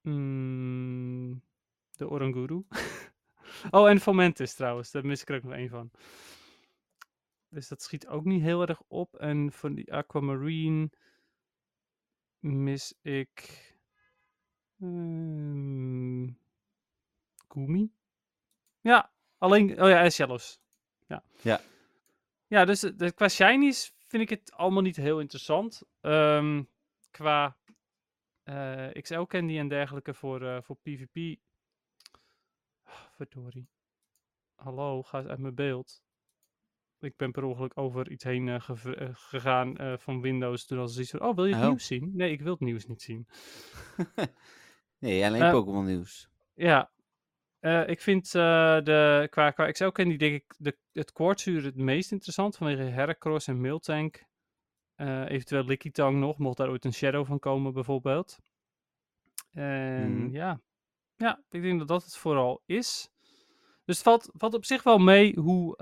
Mm, 0.00 1.42
de 1.90 2.08
Oranguru. 2.08 2.64
oh, 3.70 3.88
en 3.88 4.00
Fomentis 4.00 4.54
trouwens, 4.54 4.90
daar 4.90 5.06
mis 5.06 5.22
ik 5.22 5.28
er 5.28 5.36
ook 5.36 5.42
nog 5.42 5.52
één 5.52 5.68
van. 5.68 5.90
Dus 7.50 7.68
dat 7.68 7.82
schiet 7.82 8.06
ook 8.06 8.24
niet 8.24 8.42
heel 8.42 8.66
erg 8.66 8.82
op. 8.86 9.16
En 9.16 9.52
van 9.52 9.74
die 9.74 9.92
Aquamarine 9.92 10.90
mis 12.38 12.94
ik. 13.02 13.68
Um, 14.80 16.38
Gumi? 17.48 17.92
Ja, 18.80 19.12
alleen. 19.38 19.82
Oh 19.82 19.88
ja, 19.88 20.02
en 20.02 20.12
Shellos. 20.12 20.60
Ja. 21.06 21.22
Ja. 21.42 21.60
Ja, 22.46 22.64
dus 22.64 22.80
de, 22.80 23.12
qua 23.12 23.28
shinies 23.28 23.94
vind 23.98 24.22
ik 24.22 24.28
het 24.30 24.52
allemaal 24.52 24.82
niet 24.82 24.96
heel 24.96 25.20
interessant. 25.20 25.82
Um, 26.00 26.68
qua 27.10 27.56
uh, 28.44 28.92
XL 28.92 29.22
candy 29.22 29.58
en 29.58 29.68
dergelijke 29.68 30.14
voor, 30.14 30.42
uh, 30.42 30.62
voor 30.62 30.76
PvP. 30.76 31.40
Oh, 32.84 32.92
verdorie. 33.10 33.68
Hallo, 34.54 35.02
ga 35.02 35.18
eens 35.18 35.28
uit 35.28 35.38
mijn 35.38 35.54
beeld 35.54 36.02
ik 37.00 37.16
ben 37.16 37.30
per 37.30 37.44
ongeluk 37.44 37.78
over 37.78 38.10
iets 38.10 38.24
heen 38.24 38.46
uh, 38.46 38.60
gegaan 39.12 39.82
uh, 39.82 39.94
van 39.98 40.20
Windows. 40.20 40.66
Toen 40.66 40.78
als 40.78 40.98
iets 40.98 41.10
van, 41.10 41.22
oh, 41.22 41.34
wil 41.34 41.44
je 41.44 41.54
het 41.54 41.62
oh. 41.62 41.68
nieuws 41.68 41.86
zien? 41.86 42.10
Nee, 42.14 42.30
ik 42.30 42.40
wil 42.40 42.52
het 42.52 42.60
nieuws 42.60 42.86
niet 42.86 43.02
zien. 43.02 43.28
nee, 44.98 45.26
alleen 45.26 45.50
Pokémon 45.50 45.84
nieuws. 45.84 46.28
Ja. 46.54 46.90
ik 47.86 48.00
vind 48.00 48.32
de, 48.32 49.26
qua, 49.30 49.50
qua 49.50 49.66
Excel 49.66 49.92
candy 49.92 50.16
denk 50.16 50.34
ik 50.34 50.54
de, 50.58 50.76
het 50.92 51.12
kwartzuur 51.12 51.64
het 51.64 51.76
meest 51.76 52.12
interessant 52.12 52.56
vanwege 52.56 52.82
Heracross 52.82 53.48
en 53.48 53.60
Miltank. 53.60 54.24
eventueel 55.26 55.64
Lickitung 55.64 56.18
nog, 56.18 56.38
mocht 56.38 56.56
daar 56.56 56.68
ooit 56.68 56.84
een 56.84 56.94
Shadow 56.94 57.26
van 57.26 57.38
komen 57.38 57.72
bijvoorbeeld. 57.72 58.38
En 59.52 60.12
mm. 60.12 60.30
ja. 60.32 60.60
ja, 61.16 61.42
ik 61.50 61.62
denk 61.62 61.78
dat 61.78 61.88
dat 61.88 62.04
het 62.04 62.16
vooral 62.16 62.62
is. 62.66 63.10
Dus 63.84 63.98
het 63.98 64.02
valt, 64.08 64.30
valt 64.32 64.54
op 64.54 64.64
zich 64.64 64.82
wel 64.82 64.98
mee 64.98 65.38
hoe 65.38 65.76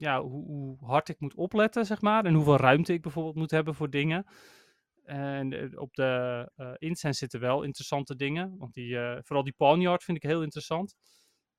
ja, 0.00 0.22
hoe, 0.22 0.44
hoe, 0.44 0.76
hard 0.80 1.08
ik 1.08 1.20
moet 1.20 1.34
opletten, 1.34 1.86
zeg 1.86 2.00
maar. 2.00 2.24
En 2.24 2.34
hoeveel 2.34 2.56
ruimte 2.56 2.92
ik 2.92 3.02
bijvoorbeeld 3.02 3.34
moet 3.34 3.50
hebben 3.50 3.74
voor 3.74 3.90
dingen. 3.90 4.26
En 5.04 5.52
eh, 5.52 5.80
op 5.80 5.94
de 5.94 6.50
uh, 6.80 7.12
zitten 7.12 7.40
wel 7.40 7.62
interessante 7.62 8.16
dingen. 8.16 8.56
Want 8.58 8.74
die, 8.74 8.92
uh, 8.92 9.18
vooral 9.22 9.44
die 9.44 9.52
Pawnyard 9.56 10.04
vind 10.04 10.16
ik 10.16 10.22
heel 10.22 10.42
interessant. 10.42 10.96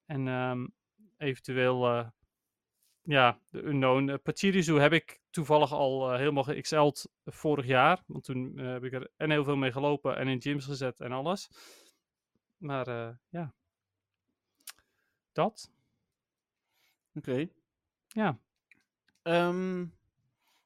En 0.06 0.28
um, 0.28 0.74
eventueel, 1.18 2.12
ja, 3.02 3.40
de 3.50 3.64
Unknown. 3.64 4.20
Uh, 4.26 4.82
heb 4.82 4.94
ik 4.94 5.22
toevallig 5.30 5.72
al 5.72 6.14
helemaal 6.16 6.44
geXL'd 6.44 7.12
vorig 7.26 7.66
jaar. 7.66 8.04
Want 8.06 8.24
toen 8.24 8.58
heb 8.58 8.84
ik 8.84 8.94
er 8.94 9.12
en 9.18 9.32
heel 9.32 9.44
veel 9.44 9.56
mee 9.56 9.72
gelopen 9.72 10.18
en 10.18 10.28
in 10.28 10.42
gyms 10.42 10.66
gezet 10.66 11.00
en 11.00 11.12
alles. 11.12 11.50
Maar 12.58 13.18
ja, 13.30 13.54
dat. 15.32 15.72
Oké. 17.14 17.50
Ja. 18.14 18.38
Um, 19.24 19.94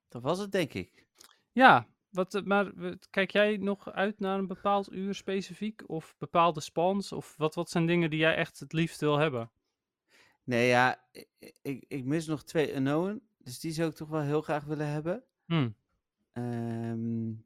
dat 0.09 0.21
was 0.21 0.39
het, 0.39 0.51
denk 0.51 0.73
ik. 0.73 1.05
Ja, 1.51 1.87
wat, 2.09 2.33
eh, 2.33 2.43
maar 2.43 2.71
kijk 3.09 3.31
jij 3.31 3.57
nog 3.57 3.91
uit 3.91 4.19
naar 4.19 4.39
een 4.39 4.47
bepaald 4.47 4.91
uur 4.91 5.15
specifiek? 5.15 5.83
Of 5.89 6.15
bepaalde 6.17 6.61
spawns? 6.61 7.11
Of 7.11 7.35
wat, 7.37 7.55
wat 7.55 7.69
zijn 7.69 7.85
dingen 7.85 8.09
die 8.09 8.19
jij 8.19 8.35
echt 8.35 8.59
het 8.59 8.73
liefst 8.73 8.99
wil 8.99 9.17
hebben? 9.17 9.49
Nee, 10.43 10.67
ja, 10.67 11.03
ik, 11.61 11.85
ik 11.87 12.05
mis 12.05 12.25
nog 12.25 12.43
twee 12.43 12.75
unknown. 12.75 13.21
Dus 13.37 13.59
die 13.59 13.71
zou 13.71 13.89
ik 13.89 13.95
toch 13.95 14.09
wel 14.09 14.21
heel 14.21 14.41
graag 14.41 14.63
willen 14.63 14.87
hebben. 14.87 15.23
Hmm. 15.45 15.75
Um, 16.33 17.45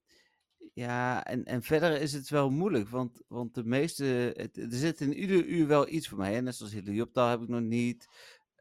Ja, 0.73 1.25
en, 1.25 1.45
en 1.45 1.63
verder 1.63 2.01
is 2.01 2.13
het 2.13 2.29
wel 2.29 2.49
moeilijk, 2.49 2.89
want, 2.89 3.21
want 3.27 3.55
de 3.55 3.63
meeste, 3.63 4.33
het- 4.37 4.57
er 4.57 4.67
zit 4.71 5.01
in 5.01 5.13
ieder 5.13 5.45
uur 5.45 5.67
wel 5.67 5.87
iets 5.89 6.07
voor 6.07 6.17
mij. 6.17 6.33
Hè? 6.33 6.41
Net 6.41 6.55
zoals 6.55 6.73
Helioptaal 6.73 7.29
heb 7.29 7.41
ik 7.41 7.47
nog 7.47 7.61
niet. 7.61 8.07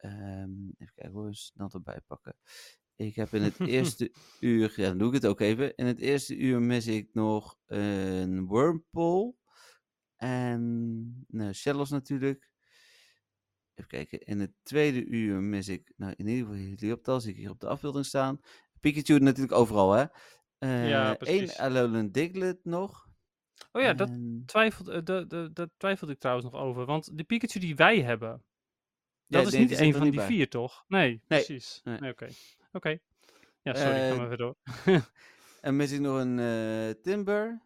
Ehm, 0.00 0.50
even 0.78 0.94
kijken 0.94 1.12
hoor, 1.12 1.34
snel 1.34 1.70
erbij 1.72 2.00
pakken. 2.06 2.36
Ik 2.96 3.14
heb 3.14 3.32
in 3.34 3.42
het 3.42 3.60
eerste 3.76 4.12
uur, 4.40 4.72
ja 4.76 4.88
dan 4.88 4.98
doe 4.98 5.08
ik 5.08 5.14
het 5.14 5.26
ook 5.26 5.40
even. 5.40 5.74
In 5.74 5.86
het 5.86 5.98
eerste 6.00 6.36
uur 6.36 6.62
mis 6.62 6.86
ik 6.86 7.08
nog 7.12 7.58
een 7.66 8.46
Wormpool. 8.46 9.38
En 10.16 11.24
nou, 11.28 11.52
Shellos 11.52 11.90
natuurlijk. 11.90 12.50
Even 13.74 13.90
kijken, 13.90 14.20
in 14.20 14.40
het 14.40 14.52
tweede 14.62 15.04
uur 15.04 15.42
mis 15.42 15.68
ik, 15.68 15.92
nou 15.96 16.14
in 16.16 16.26
ieder 16.26 16.46
geval 16.46 16.60
Helioptaal, 16.62 17.20
zie 17.20 17.30
ik 17.30 17.36
hier 17.36 17.50
op 17.50 17.60
de 17.60 17.68
afbeelding 17.68 18.06
staan. 18.06 18.40
Pikachu 18.80 19.18
natuurlijk 19.18 19.54
overal 19.54 19.92
hè. 19.92 20.04
Ja, 20.88 21.10
Eén 21.10 21.16
precies. 21.16 21.58
Alolan 21.58 22.10
Diglett 22.10 22.64
nog. 22.64 23.06
Oh 23.72 23.82
ja, 23.82 23.94
dat 23.94 24.08
En- 24.08 24.42
twijfelde, 24.46 24.92
eh, 24.92 25.02
de, 25.04 25.26
de, 25.26 25.50
dat 25.52 25.70
twijfelde 25.76 26.12
ik 26.12 26.18
trouwens 26.18 26.50
nog 26.50 26.60
over. 26.60 26.84
Want 26.84 27.18
de 27.18 27.24
Pikachu 27.24 27.58
die 27.60 27.76
wij 27.76 28.02
hebben, 28.02 28.44
dat 29.28 29.46
is 29.46 29.52
niet 29.52 29.78
een 29.78 29.94
van 29.94 30.10
die 30.10 30.20
vier, 30.20 30.48
toch? 30.48 30.84
Nee, 30.88 31.22
precies. 31.26 31.82
oké. 31.84 32.28
Oké. 32.72 32.98
Ja, 33.62 33.74
sorry, 33.74 33.92
ga 33.98 34.09
Eh, 34.10 34.16
maar 34.16 34.28
weer 34.28 34.36
door. 34.36 34.56
En 35.60 35.76
mis 35.76 35.92
ik 35.92 36.00
nog 36.00 36.18
een 36.20 36.38
eh, 36.38 37.02
Timber. 37.02 37.62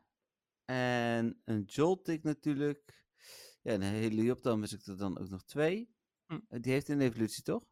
En 0.65 1.41
een 1.45 1.63
Joltik 1.63 2.23
natuurlijk. 2.23 3.05
Ja, 3.63 3.73
en 3.73 3.83
een 3.83 3.93
Helioptal 3.93 4.57
mis 4.59 4.73
ik 4.73 4.87
er 4.87 4.97
dan 4.97 5.19
ook 5.19 5.29
nog 5.29 5.43
twee. 5.45 5.89
Hm. 6.27 6.39
Eh, 6.49 6.61
Die 6.61 6.73
heeft 6.73 6.89
een 6.89 7.01
evolutie, 7.01 7.43
toch? 7.43 7.65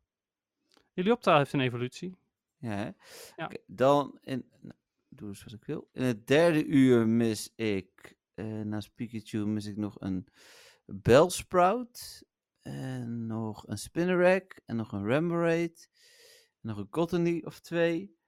Heliopta 0.92 1.36
heeft 1.38 1.52
een 1.52 1.60
evolutie. 1.60 2.16
Ja, 2.58 2.70
hè? 2.70 2.90
Ja. 3.36 3.50
Dan 3.66 4.18
in... 4.20 4.50
Nou, 4.60 4.74
doe 5.08 5.28
eens 5.28 5.44
wat 5.44 5.52
ik 5.52 5.64
wil. 5.64 5.88
In 5.92 6.02
het 6.02 6.26
derde 6.26 6.64
uur 6.64 7.06
mis 7.08 7.52
ik... 7.56 8.16
eh, 8.34 8.44
naast 8.60 8.94
Pikachu 8.94 9.46
mis 9.46 9.66
ik 9.66 9.76
nog 9.76 10.00
een 10.00 10.26
Bellsprout. 10.84 12.24
En 12.74 13.26
nog 13.26 13.66
een 13.68 13.78
Spinnerack. 13.78 14.60
En 14.66 14.76
nog 14.76 14.92
een 14.92 15.04
Remoraid. 15.06 15.88
En 16.62 16.68
nog 16.68 16.76
een 16.78 16.88
Cottony 16.88 17.42
of 17.44 17.60
twee. 17.60 18.18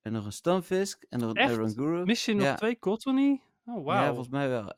En 0.00 0.12
nog 0.12 0.24
een 0.24 0.32
Stunfisk. 0.32 1.02
En 1.08 1.18
nog 1.18 1.30
een 1.30 1.36
Echt? 1.36 1.76
Mis 2.04 2.24
je 2.24 2.34
nog 2.34 2.42
ja. 2.44 2.54
twee 2.54 2.78
Cottony? 2.78 3.42
Oh, 3.64 3.76
Ja, 3.76 3.82
wauw. 3.82 4.06
volgens 4.06 4.28
mij 4.28 4.48
wel. 4.48 4.74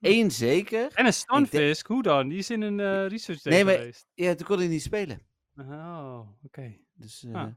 Eén 0.00 0.30
zeker. 0.30 0.94
En 0.94 1.06
een 1.06 1.12
Stunfisk, 1.12 1.86
hoe 1.86 2.02
dan? 2.02 2.28
Die 2.28 2.38
is 2.38 2.50
in 2.50 2.60
een 2.62 2.80
eh, 2.80 3.06
research 3.06 3.44
Nee, 3.44 3.64
maar- 3.64 3.74
geweest. 3.74 4.08
Ja, 4.14 4.34
toen 4.34 4.46
kon 4.46 4.58
hij 4.58 4.66
niet 4.68 4.82
spelen. 4.82 5.26
Oh, 5.56 6.28
oké. 6.42 6.78
Dus 6.92 7.24
eh, 7.24 7.34
Ah. 7.34 7.52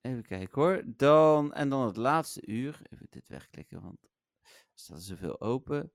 even 0.00 0.22
kijken 0.22 0.62
hoor. 0.62 0.82
Dan, 0.86 1.52
en 1.54 1.68
dan 1.68 1.86
het 1.86 1.96
laatste 1.96 2.46
uur. 2.46 2.80
Even 2.90 3.06
dit 3.10 3.28
wegklikken, 3.28 3.82
want 3.82 4.02
er 4.42 4.50
staat 4.74 5.02
zoveel 5.02 5.40
open. 5.40 5.92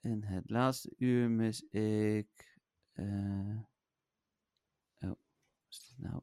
En 0.00 0.24
het 0.24 0.50
laatste 0.50 0.94
uur 0.96 1.30
mis 1.30 1.62
ik. 1.70 2.47
Eh, 2.98 3.58
oh, 5.10 5.16
is 5.68 5.78
dit 5.88 5.98
nou? 5.98 6.20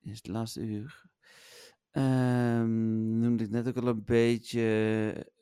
Is 0.00 0.16
het 0.16 0.26
laatste 0.26 0.60
uur. 0.60 1.02
Ehm, 1.90 3.18
noemde 3.18 3.44
ik 3.44 3.50
net 3.50 3.68
ook 3.68 3.76
al 3.76 3.86
een 3.86 4.04
beetje. 4.04 4.62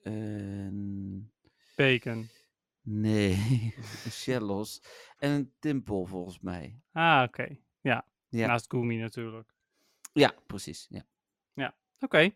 een- 0.02 1.32
Bacon. 1.76 2.28
nee, 2.80 3.74
Shellos. 4.10 4.82
En 5.18 5.30
een 5.30 5.52
Timpel 5.58 6.06
volgens 6.06 6.40
mij. 6.40 6.80
Ah, 6.92 7.22
oké. 7.26 7.56
Ja. 7.80 8.06
Ja. 8.28 8.46
Naast 8.46 8.70
Gumi 8.70 8.96
natuurlijk. 8.96 9.54
Ja, 10.12 10.34
precies. 10.46 10.88
Ja. 10.90 11.06
Oké. 12.00 12.34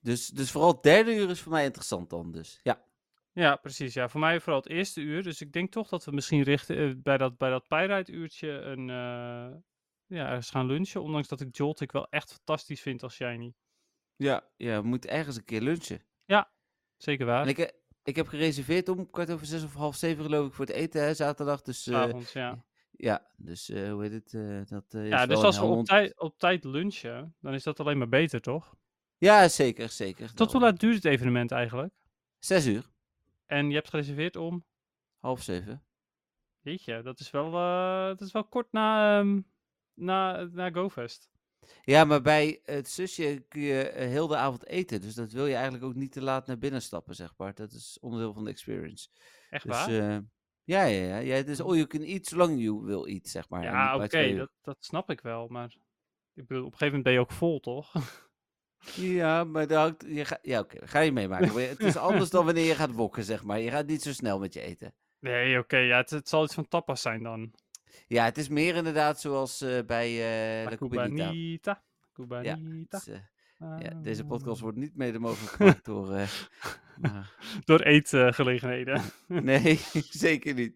Dus, 0.00 0.26
dus 0.28 0.50
vooral 0.50 0.72
het 0.72 0.82
derde 0.82 1.14
uur 1.16 1.30
is 1.30 1.40
voor 1.40 1.52
mij 1.52 1.64
interessant 1.64 2.10
dan 2.10 2.32
dus. 2.32 2.60
Ja. 2.62 2.84
Ja, 3.32 3.56
precies. 3.56 3.94
Ja, 3.94 4.08
voor 4.08 4.20
mij 4.20 4.40
vooral 4.40 4.60
het 4.60 4.70
eerste 4.70 5.00
uur. 5.00 5.22
Dus 5.22 5.40
ik 5.40 5.52
denk 5.52 5.72
toch 5.72 5.88
dat 5.88 6.04
we 6.04 6.12
misschien 6.12 6.42
richten 6.42 6.76
eh, 6.76 6.94
bij 6.96 7.16
dat, 7.18 7.36
bij 7.38 7.50
dat 7.50 7.68
Pyrite-uurtje 7.68 8.48
een, 8.50 8.90
eh, 8.90 9.56
ja, 10.06 10.26
ergens 10.28 10.50
gaan 10.50 10.66
lunchen. 10.66 11.02
Ondanks 11.02 11.28
dat 11.28 11.40
ik 11.40 11.56
Joltik 11.56 11.92
wel 11.92 12.08
echt 12.08 12.32
fantastisch 12.32 12.80
vind 12.80 13.02
als 13.02 13.14
shiny. 13.14 13.54
Ja, 14.16 14.48
ja, 14.56 14.80
we 14.82 14.88
moeten 14.88 15.10
ergens 15.10 15.36
een 15.36 15.44
keer 15.44 15.60
lunchen. 15.60 16.04
Zeker 16.96 17.26
waar. 17.26 17.48
Ik, 17.48 17.58
eh, 17.58 17.68
ik 18.02 18.16
heb 18.16 18.28
gereserveerd 18.28 18.88
om 18.88 19.10
kwart 19.10 19.30
over 19.30 19.46
zes 19.46 19.62
of 19.64 19.74
half 19.74 19.96
zeven 19.96 20.24
geloof 20.24 20.46
ik 20.46 20.52
voor 20.54 20.64
het 20.66 20.74
eten 20.74 21.02
hè, 21.02 21.14
zaterdag. 21.14 21.62
Dus 21.62 21.86
eh, 21.86 21.94
Avonds, 21.96 22.32
ja. 22.32 22.64
ja, 23.08 23.30
dus 23.36 23.68
eh, 23.70 23.90
hoe 23.92 24.02
heet 24.02 24.12
het? 24.12 24.34
eh, 24.34 24.60
dat 24.64 24.94
eh, 24.94 25.02
is 25.02 25.08
Ja, 25.08 25.26
dus 25.26 25.42
als 25.42 25.56
we 25.56 25.60
op 25.62 25.66
Helmond. 25.68 25.86
tijd, 25.86 26.20
op 26.20 26.38
tijd 26.38 26.64
lunchen, 26.64 27.36
dan 27.40 27.54
is 27.54 27.62
dat 27.62 27.80
alleen 27.80 27.98
maar 27.98 28.08
beter, 28.08 28.40
toch? 28.40 28.74
Ja, 29.18 29.48
zeker, 29.48 29.88
zeker. 29.88 30.26
Tot 30.26 30.36
hoe 30.38 30.46
daarom. 30.46 30.62
laat 30.62 30.80
duurt 30.80 30.94
het 30.94 31.04
evenement 31.04 31.50
eigenlijk? 31.50 31.94
Zes 32.38 32.66
uur, 32.66 32.90
En 33.50 33.68
je 33.68 33.74
hebt 33.74 33.88
gereserveerd 33.88 34.36
om... 34.36 34.64
half 35.18 35.42
zeven. 35.42 35.84
Jeetje, 36.60 37.02
dat 37.02 37.20
is 37.20 37.30
wel, 37.30 37.46
eh, 37.46 38.06
dat 38.06 38.20
is 38.20 38.32
wel 38.32 38.44
kort 38.44 38.72
na, 38.72 39.18
ehm, 39.18 39.40
na, 39.94 40.44
na 40.44 40.70
GoFest. 40.70 41.30
Ja, 41.82 42.04
maar 42.04 42.22
bij 42.22 42.60
het 42.64 42.88
zusje 42.88 43.44
kun 43.48 43.60
je 43.60 43.82
eh, 43.82 44.08
heel 44.08 44.26
de 44.26 44.36
avond 44.36 44.66
eten. 44.66 45.00
Dus 45.00 45.14
dat 45.14 45.32
wil 45.32 45.46
je 45.46 45.54
eigenlijk 45.54 45.84
ook 45.84 45.94
niet 45.94 46.12
te 46.12 46.22
laat 46.22 46.46
naar 46.46 46.58
binnen 46.58 46.82
stappen, 46.82 47.14
zeg 47.14 47.34
maar. 47.36 47.54
Dat 47.54 47.72
is 47.72 47.98
onderdeel 48.00 48.32
van 48.32 48.44
de 48.44 48.50
experience. 48.50 49.08
Echt 49.50 49.66
Dus 49.66 49.76
waar? 49.76 49.88
eh, 49.88 50.18
ja, 50.64 50.82
ja, 50.84 51.04
ja, 51.06 51.16
ja. 51.16 51.34
Het 51.34 51.48
is 51.48 51.60
all 51.60 51.74
you 51.74 51.86
can 51.86 52.02
eat 52.02 52.26
zolang 52.26 52.60
you 52.60 52.84
wil 52.84 53.06
eat, 53.06 53.28
zeg 53.28 53.48
maar. 53.48 53.62
ja, 53.62 53.96
oké, 53.96 54.34
dat, 54.34 54.50
dat 54.60 54.84
snap 54.84 55.10
ik 55.10 55.20
wel. 55.20 55.48
Maar 55.48 55.76
ik 56.34 56.46
bedoel, 56.46 56.64
op 56.64 56.72
een 56.72 56.78
gegeven 56.78 56.86
moment 56.86 57.02
ben 57.04 57.12
je 57.12 57.20
ook 57.20 57.32
vol, 57.32 57.60
toch? 57.60 57.92
Ja, 58.94 59.44
maar 59.44 59.72
hangt, 59.72 60.04
je 60.08 60.24
ga, 60.24 60.38
ja, 60.42 60.58
oké, 60.58 60.86
ga 60.86 60.98
je 60.98 61.12
meemaken. 61.12 61.52
Maar 61.52 61.62
het 61.62 61.80
is 61.80 61.96
anders 61.96 62.30
dan 62.30 62.44
wanneer 62.44 62.64
je 62.66 62.74
gaat 62.74 62.92
wokken, 62.92 63.24
zeg 63.24 63.44
maar. 63.44 63.60
Je 63.60 63.70
gaat 63.70 63.86
niet 63.86 64.02
zo 64.02 64.12
snel 64.12 64.38
met 64.38 64.54
je 64.54 64.60
eten. 64.60 64.94
Nee, 65.18 65.58
oké, 65.58 65.76
ja, 65.76 65.96
het, 65.96 66.10
het 66.10 66.28
zal 66.28 66.44
iets 66.44 66.54
van 66.54 66.68
tapas 66.68 67.02
zijn 67.02 67.22
dan. 67.22 67.52
Ja, 68.06 68.24
het 68.24 68.38
is 68.38 68.48
meer 68.48 68.76
inderdaad 68.76 69.20
zoals 69.20 69.60
eh, 69.60 69.78
bij 69.86 70.18
La 70.64 70.70
La 70.70 70.76
Cubanita. 70.76 71.82
Cubanita. 72.12 73.00
Ja, 73.04 73.14
eh, 73.58 73.76
ja, 73.82 74.00
deze 74.02 74.22
Ah. 74.22 74.28
podcast 74.28 74.60
wordt 74.60 74.76
niet 74.76 74.96
mede 74.96 75.18
mogelijk 75.18 75.52
gemaakt 75.52 75.84
door... 75.84 76.16
Door 77.64 77.80
eetgelegenheden. 77.80 79.02
nee, 79.26 79.80
zeker 80.26 80.54
niet. 80.54 80.74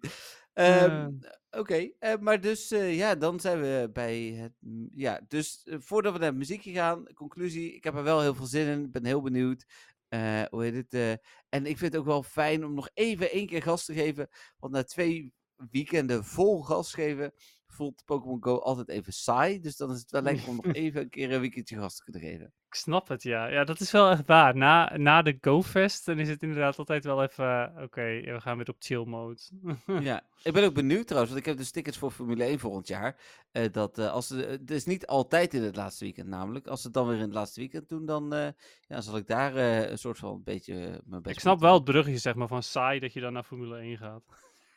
Ehm, 0.55 1.10
Oké, 1.56 1.90
eh, 1.98 2.18
maar 2.20 2.40
dus 2.40 2.70
eh, 2.70 2.97
ja, 2.97 3.14
dan 3.14 3.40
zijn 3.40 3.60
we 3.60 3.90
bij 3.93 4.20
het. 4.20 4.52
Ja, 4.94 5.20
dus 5.28 5.62
eh, 5.64 5.76
voordat 5.78 6.12
we 6.12 6.18
naar 6.18 6.28
het 6.28 6.36
muziekje 6.36 6.72
gaan, 6.72 7.05
conclusie. 7.14 7.74
Ik 7.74 7.85
heb 7.85 7.94
er 7.94 8.02
wel 8.02 8.20
heel 8.20 8.35
veel 8.35 8.47
zin 8.47 8.66
in. 8.66 8.85
Ik 8.85 8.93
ben 8.93 9.05
heel 9.05 9.22
benieuwd. 9.22 9.64
Hoe 10.51 10.62
heet 10.62 10.74
het? 10.74 11.20
en 11.48 11.66
ik 11.66 11.78
vind 11.78 11.93
het 11.93 11.97
ook 11.97 12.06
wel 12.06 12.22
fijn 12.22 12.64
om 12.64 12.74
nog 12.74 12.90
even 12.94 13.31
één 13.31 13.47
keer 13.47 13.62
gas 13.62 13.85
te 13.85 13.93
geven. 13.93 14.28
Want 14.59 14.72
na 14.72 14.85
twee 14.85 15.32
weekenden 15.70 16.24
vol 16.24 16.62
gas 16.62 16.94
geven, 16.94 17.32
voelt 17.75 18.03
Pokémon 18.05 18.43
Go 18.45 18.59
altijd 18.59 18.89
even 18.89 19.13
saai. 19.13 19.61
Dus 19.61 19.77
dan 19.77 19.93
is 19.93 20.01
het 20.01 20.11
wel 20.11 20.23
lekker 20.33 20.49
om 20.49 20.57
nog 20.57 20.75
even 20.75 21.01
een 21.01 21.09
keer 21.09 21.33
een 21.33 21.41
weekendje 21.41 21.79
gas 21.79 21.97
te 21.97 22.03
kunnen 22.05 22.23
geven. 22.23 22.53
Ik 22.69 22.81
snap 22.81 23.09
het, 23.09 23.23
ja. 23.23 23.47
Ja, 23.47 23.65
dat 23.65 23.81
is 23.81 23.91
wel 23.91 24.11
echt 24.11 24.27
waar. 24.27 24.57
Na, 24.57 24.97
na 24.97 25.23
de 25.23 25.39
GoFest, 25.41 26.07
dan 26.07 26.19
is 26.19 26.29
het 26.29 26.43
inderdaad 26.43 26.79
altijd 26.79 27.05
wel 27.05 27.23
even... 27.23 27.73
Oké, 27.83 28.21
we 28.21 28.41
gaan 28.41 28.57
weer 28.57 28.69
op 28.69 28.77
chill 28.79 29.05
mode. 29.05 29.39
Ja, 30.01 30.23
ik 30.43 30.53
ben 30.53 30.65
ook 30.65 30.75
benieuwd 30.75 31.07
trouwens, 31.07 31.33
want 31.33 31.45
ik 31.45 31.51
heb 31.51 31.57
dus 31.61 31.71
tickets 31.71 31.99
voor 31.99 32.11
Formule 32.11 32.45
1 32.45 32.59
volgend 32.59 32.89
jaar. 32.89 33.21
eh, 33.51 33.73
dat 33.73 33.99
eh, 33.99 34.13
als 34.13 34.27
ze, 34.27 34.37
het 34.37 34.71
is 34.71 34.85
niet 34.85 35.07
altijd 35.07 35.55
in 35.55 35.63
het 35.63 35.77
laatste 35.77 36.05
weekend 36.05 36.29
namelijk. 36.29 36.67
Als 36.67 36.81
ze 36.81 36.87
het 36.87 36.95
dan 36.97 37.07
weer 37.07 37.17
in 37.17 37.23
het 37.23 37.35
laatste 37.35 37.61
weekend 37.61 37.89
doen, 37.89 38.07
dan 38.07 38.35
eh, 38.35 38.49
ja, 38.89 39.01
zal 39.01 39.17
ik 39.17 39.27
daar 39.27 39.57
eh, 39.57 39.91
een 39.91 39.99
soort 39.99 40.19
van 40.19 40.33
een 40.35 40.43
beetje 40.45 40.75
eh, 40.75 40.99
mijn 41.05 41.23
best 41.23 41.35
ik 41.35 41.41
snap 41.41 41.61
wel 41.61 41.75
het 41.75 41.85
bruggetje, 41.85 42.19
zeg 42.19 42.35
maar, 42.35 42.49
van 42.49 42.63
saai 42.63 42.99
dat 43.01 43.13
je 43.13 43.21
dan 43.21 43.33
naar 43.33 43.43
Formule 43.45 43.79
1 43.79 43.97
gaat. 43.99 44.23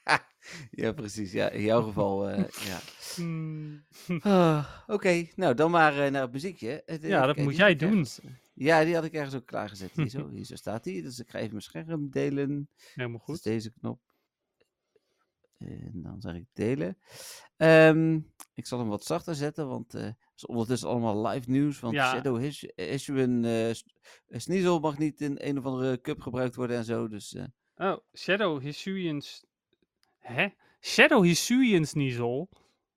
Ja, 0.72 0.92
precies. 0.92 1.32
Ja, 1.32 1.50
in 1.50 1.62
jouw 1.62 1.82
geval, 1.82 2.30
eh, 2.30 2.44
ja. 2.66 2.80
Hmm. 3.16 3.84
Ah, 4.20 4.68
Oké, 4.88 5.28
nou 5.36 5.54
dan 5.54 5.72
maar 5.72 6.00
eh, 6.06 6.12
naar 6.12 6.22
het 6.22 6.32
muziekje. 6.32 6.84
Eh, 6.84 7.02
Ja, 7.04 7.26
dat 7.26 7.38
moet 7.38 7.56
jij 7.56 7.76
doen. 7.76 7.90
ergens- 7.90 8.20
ja, 8.54 8.84
die 8.84 8.96
had 8.96 9.04
ik 9.04 9.14
ergens 9.14 9.36
ook 9.36 9.46
klaargezet. 9.46 9.92
Hier 9.96 10.10
zo, 10.10 10.30
hier 10.34 10.46
zo 10.46 10.56
staat 10.56 10.84
die. 10.84 11.02
Dus 11.02 11.20
ik 11.20 11.30
ga 11.30 11.38
even 11.38 11.50
mijn 11.52 11.62
scherm 11.62 12.10
delen. 12.10 12.70
Helemaal 12.94 13.18
is 13.18 13.24
goed. 13.24 13.44
deze 13.44 13.72
knop. 13.72 14.00
En 15.58 15.92
dan 15.94 16.22
zeg 16.22 16.36
ik 16.36 16.46
delen. 16.54 16.98
Ehm, 17.58 18.20
ik 18.54 18.66
zal 18.66 18.80
hem 18.80 18.88
wat 18.88 19.06
zachter 19.06 19.36
zetten, 19.36 19.68
want 19.68 19.92
het 19.92 20.16
is 20.36 20.46
ondertussen 20.46 20.90
allemaal 20.90 21.28
live 21.28 21.50
nieuws. 21.52 21.80
Want 21.80 21.94
Ja. 21.94 22.12
Shadow 22.12 22.44
eh, 22.44 23.74
Sneasel 24.30 24.80
mag 24.80 24.98
niet 24.98 25.22
in 25.22 25.36
een 25.40 25.58
of 25.58 25.66
andere 25.66 26.02
cup 26.02 26.22
gebruikt 26.22 26.56
worden 26.56 26.78
en 26.78 26.84
zo. 26.86 27.08
Dus 27.08 27.38
Oh, 27.76 27.98
Shadow 28.14 28.62
Hisuians... 28.62 29.46
Hè? 30.34 30.48
Shadow 30.82 31.24
Hisuians 31.24 31.94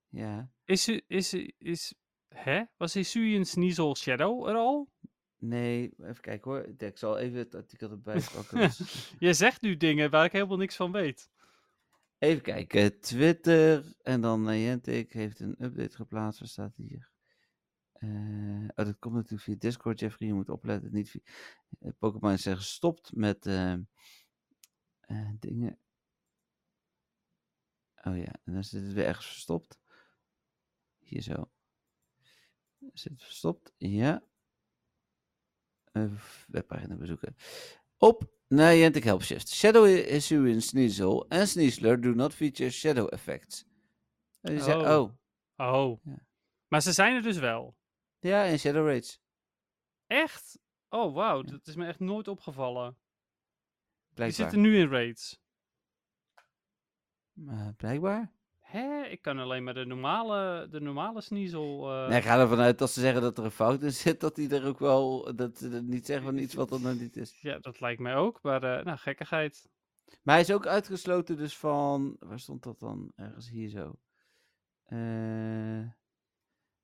ja, 0.08 0.50
Is, 0.64 0.88
is, 1.06 1.34
is... 1.58 1.94
Hè? 2.28 2.62
Was 2.76 2.94
Hisuian 2.94 3.44
Sneasel 3.44 3.96
Shadow 3.96 4.48
er 4.48 4.54
al? 4.54 4.88
nee, 5.38 5.92
even 5.98 6.20
kijken 6.20 6.50
hoor. 6.50 6.66
Ik 6.78 6.96
zal 6.98 7.18
even 7.18 7.38
het 7.38 7.54
artikel 7.54 7.90
erbij 7.90 8.20
pakken. 8.34 8.58
Dus- 8.58 9.14
Je 9.18 9.32
zegt 9.32 9.62
nu 9.62 9.76
dingen 9.76 10.10
waar 10.10 10.24
ik 10.24 10.32
helemaal 10.32 10.56
niks 10.56 10.76
van 10.76 10.92
weet. 10.92 11.30
even 12.18 12.42
kijken, 12.42 13.00
Twitter 13.00 13.94
en 14.02 14.20
dan 14.20 14.42
Niantic 14.42 15.12
heeft 15.12 15.40
een 15.40 15.64
update 15.64 15.96
geplaatst. 15.96 16.38
Waar 16.40 16.48
staat 16.48 16.76
hier? 16.76 17.08
Eh, 17.92 18.08
oh, 18.74 18.84
dat 18.84 18.98
komt 18.98 19.14
natuurlijk 19.14 19.42
via 19.42 19.54
Discord, 19.58 20.00
Jeffrey. 20.00 20.28
Je 20.28 20.34
moet 20.34 20.48
opletten. 20.48 20.92
Niet 20.92 21.10
via... 21.10 21.20
eh, 21.80 21.90
Pokémon 21.98 22.32
is 22.32 22.42
gestopt 22.44 23.16
met 23.16 23.46
eh, 23.46 23.72
eh, 25.00 25.28
dingen. 25.38 25.78
Oh 28.04 28.16
ja, 28.16 28.32
en 28.44 28.52
dan 28.52 28.64
zit 28.64 28.82
het 28.82 28.92
weer 28.92 29.04
ergens 29.06 29.26
verstopt. 29.26 29.78
Hier 30.98 31.22
zo. 31.22 31.50
Zit 32.92 33.12
het 33.12 33.22
verstopt? 33.22 33.72
Ja. 33.76 34.22
Webpagina 36.46 36.96
bezoeken. 36.96 37.36
Op 37.96 38.30
Niantic 38.48 39.04
Help 39.04 39.22
Shift. 39.22 39.48
Shadow 39.48 39.86
Issue 39.86 40.50
in 40.50 40.62
Sneasel 40.62 41.28
en 41.28 41.48
Sneasler 41.48 42.00
do 42.00 42.10
not 42.14 42.34
feature 42.34 42.70
shadow 42.70 43.12
effects. 43.12 43.64
En 44.40 44.54
die 44.54 44.62
zei, 44.62 44.80
Oh. 44.86 45.00
oh, 45.00 45.12
Oh. 45.74 46.04
Ja. 46.04 46.26
Maar 46.68 46.82
ze 46.82 46.92
zijn 46.92 47.14
er 47.16 47.22
dus 47.22 47.38
wel. 47.38 47.76
ja, 48.18 48.42
in 48.42 48.58
Shadow 48.58 48.88
Rage. 48.88 49.18
Echt? 50.06 50.58
Oh, 50.88 51.14
wauw. 51.14 51.42
Dat 51.42 51.66
is 51.66 51.74
me 51.74 51.86
echt 51.86 51.98
nooit 52.00 52.28
opgevallen. 52.28 52.90
Die 52.90 54.14
Blijkbaar. 54.14 54.32
zitten 54.40 54.60
nu 54.60 54.78
in 54.78 54.88
raids. 54.88 55.40
Blijkbaar. 57.76 58.32
Hè? 58.58 59.02
Ik 59.04 59.22
kan 59.22 59.38
alleen 59.38 59.64
maar 59.64 59.74
de 59.74 59.84
normale, 59.84 60.68
de 60.70 60.80
normale 60.80 61.20
sneasel... 61.20 61.92
eh, 61.92 62.08
Nee, 62.08 62.22
ga 62.22 62.38
ervan 62.40 62.58
uit 62.58 62.78
dat 62.78 62.90
ze 62.90 63.00
zeggen 63.00 63.22
dat 63.22 63.38
er 63.38 63.44
een 63.44 63.50
fout 63.50 63.82
in 63.82 63.92
zit, 63.92 64.20
dat 64.20 64.34
die 64.34 64.54
er 64.54 64.66
ook 64.66 64.78
wel, 64.78 65.34
dat 65.36 65.58
ze 65.58 65.82
niet 65.82 66.06
zeggen 66.06 66.24
van 66.24 66.38
iets 66.38 66.54
wat 66.54 66.70
er 66.72 66.80
nog 66.80 66.98
niet 66.98 67.16
is. 67.16 67.38
Ja, 67.40 67.58
dat 67.58 67.80
lijkt 67.80 68.00
mij 68.00 68.14
ook. 68.16 68.42
Maar, 68.42 68.62
eh, 68.62 68.84
nou, 68.84 68.98
gekkigheid. 68.98 69.68
Maar 70.22 70.34
hij 70.34 70.44
is 70.44 70.52
ook 70.52 70.66
uitgesloten 70.66 71.36
dus 71.36 71.56
van, 71.56 72.16
waar 72.18 72.40
stond 72.40 72.62
dat 72.62 72.78
dan? 72.78 73.12
Ergens 73.16 73.48
hier 73.48 73.68
zo. 73.68 73.98
Eh 74.84 75.82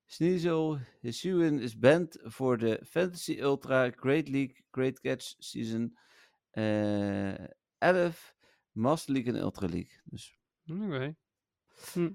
Sneasel 0.08 0.78
Hisuian 1.00 1.58
is 1.58 1.78
banned 1.78 2.18
voor 2.22 2.58
de 2.58 2.80
Fantasy 2.88 3.38
Ultra 3.40 3.90
Great 3.90 4.28
League 4.28 4.64
Great 4.70 5.00
Catch 5.00 5.34
Season 5.38 5.98
eh 6.50 7.34
11, 7.78 8.34
Master 8.72 9.12
League 9.12 9.32
en 9.34 9.40
Ultra 9.40 9.66
League. 9.68 10.00
Dus, 10.04 10.38
Oké. 10.70 11.16
Hm. 11.92 12.12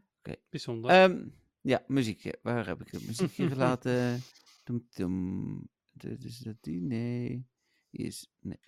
Bijzonder. 0.50 0.92
ehm, 0.92 1.28
ja, 1.62 1.84
muziekje. 1.88 2.40
Waar 2.42 2.66
heb 2.68 2.82
ik 2.82 2.92
het 2.92 3.06
muziekje 3.08 3.48
gelaten? 3.48 4.22
Tum, 4.64 4.88
tum. 4.90 5.70
Dit 5.92 6.24
is 6.24 6.38
dat 6.38 6.56
die? 6.60 6.82
Nee. 6.82 7.46
Die 7.90 8.06
is, 8.06 8.28
nee. 8.40 8.60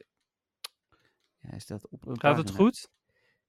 Ja, 1.40 1.50
hij 1.50 1.60
staat 1.60 1.88
op 1.90 2.06
een 2.06 2.20
Gaat 2.20 2.38
het 2.38 2.46
pagina. 2.46 2.64
goed? 2.64 2.92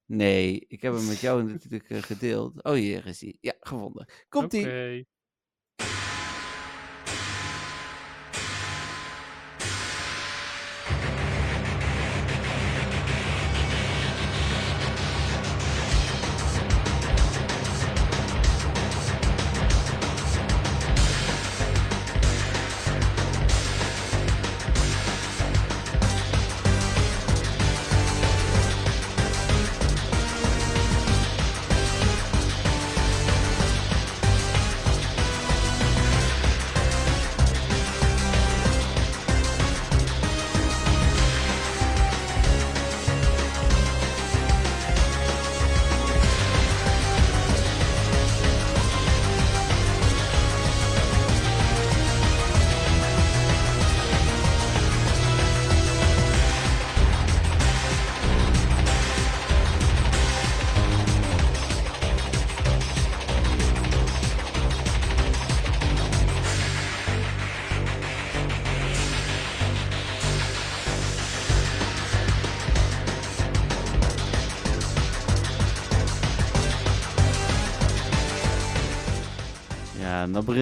Nee, 0.07 0.65
ik 0.69 0.83
heb 0.83 0.95
hem 0.95 1.07
met 1.07 1.19
jou 1.21 1.43
natuurlijk 1.53 1.87
gedeeld. 2.13 2.63
Oh, 2.63 2.73
hier 2.73 3.07
is 3.07 3.21
hij. 3.21 3.37
Ja, 3.41 3.55
gevonden. 3.61 4.07
Komt-ie. 4.29 4.61
Oké. 4.61 5.05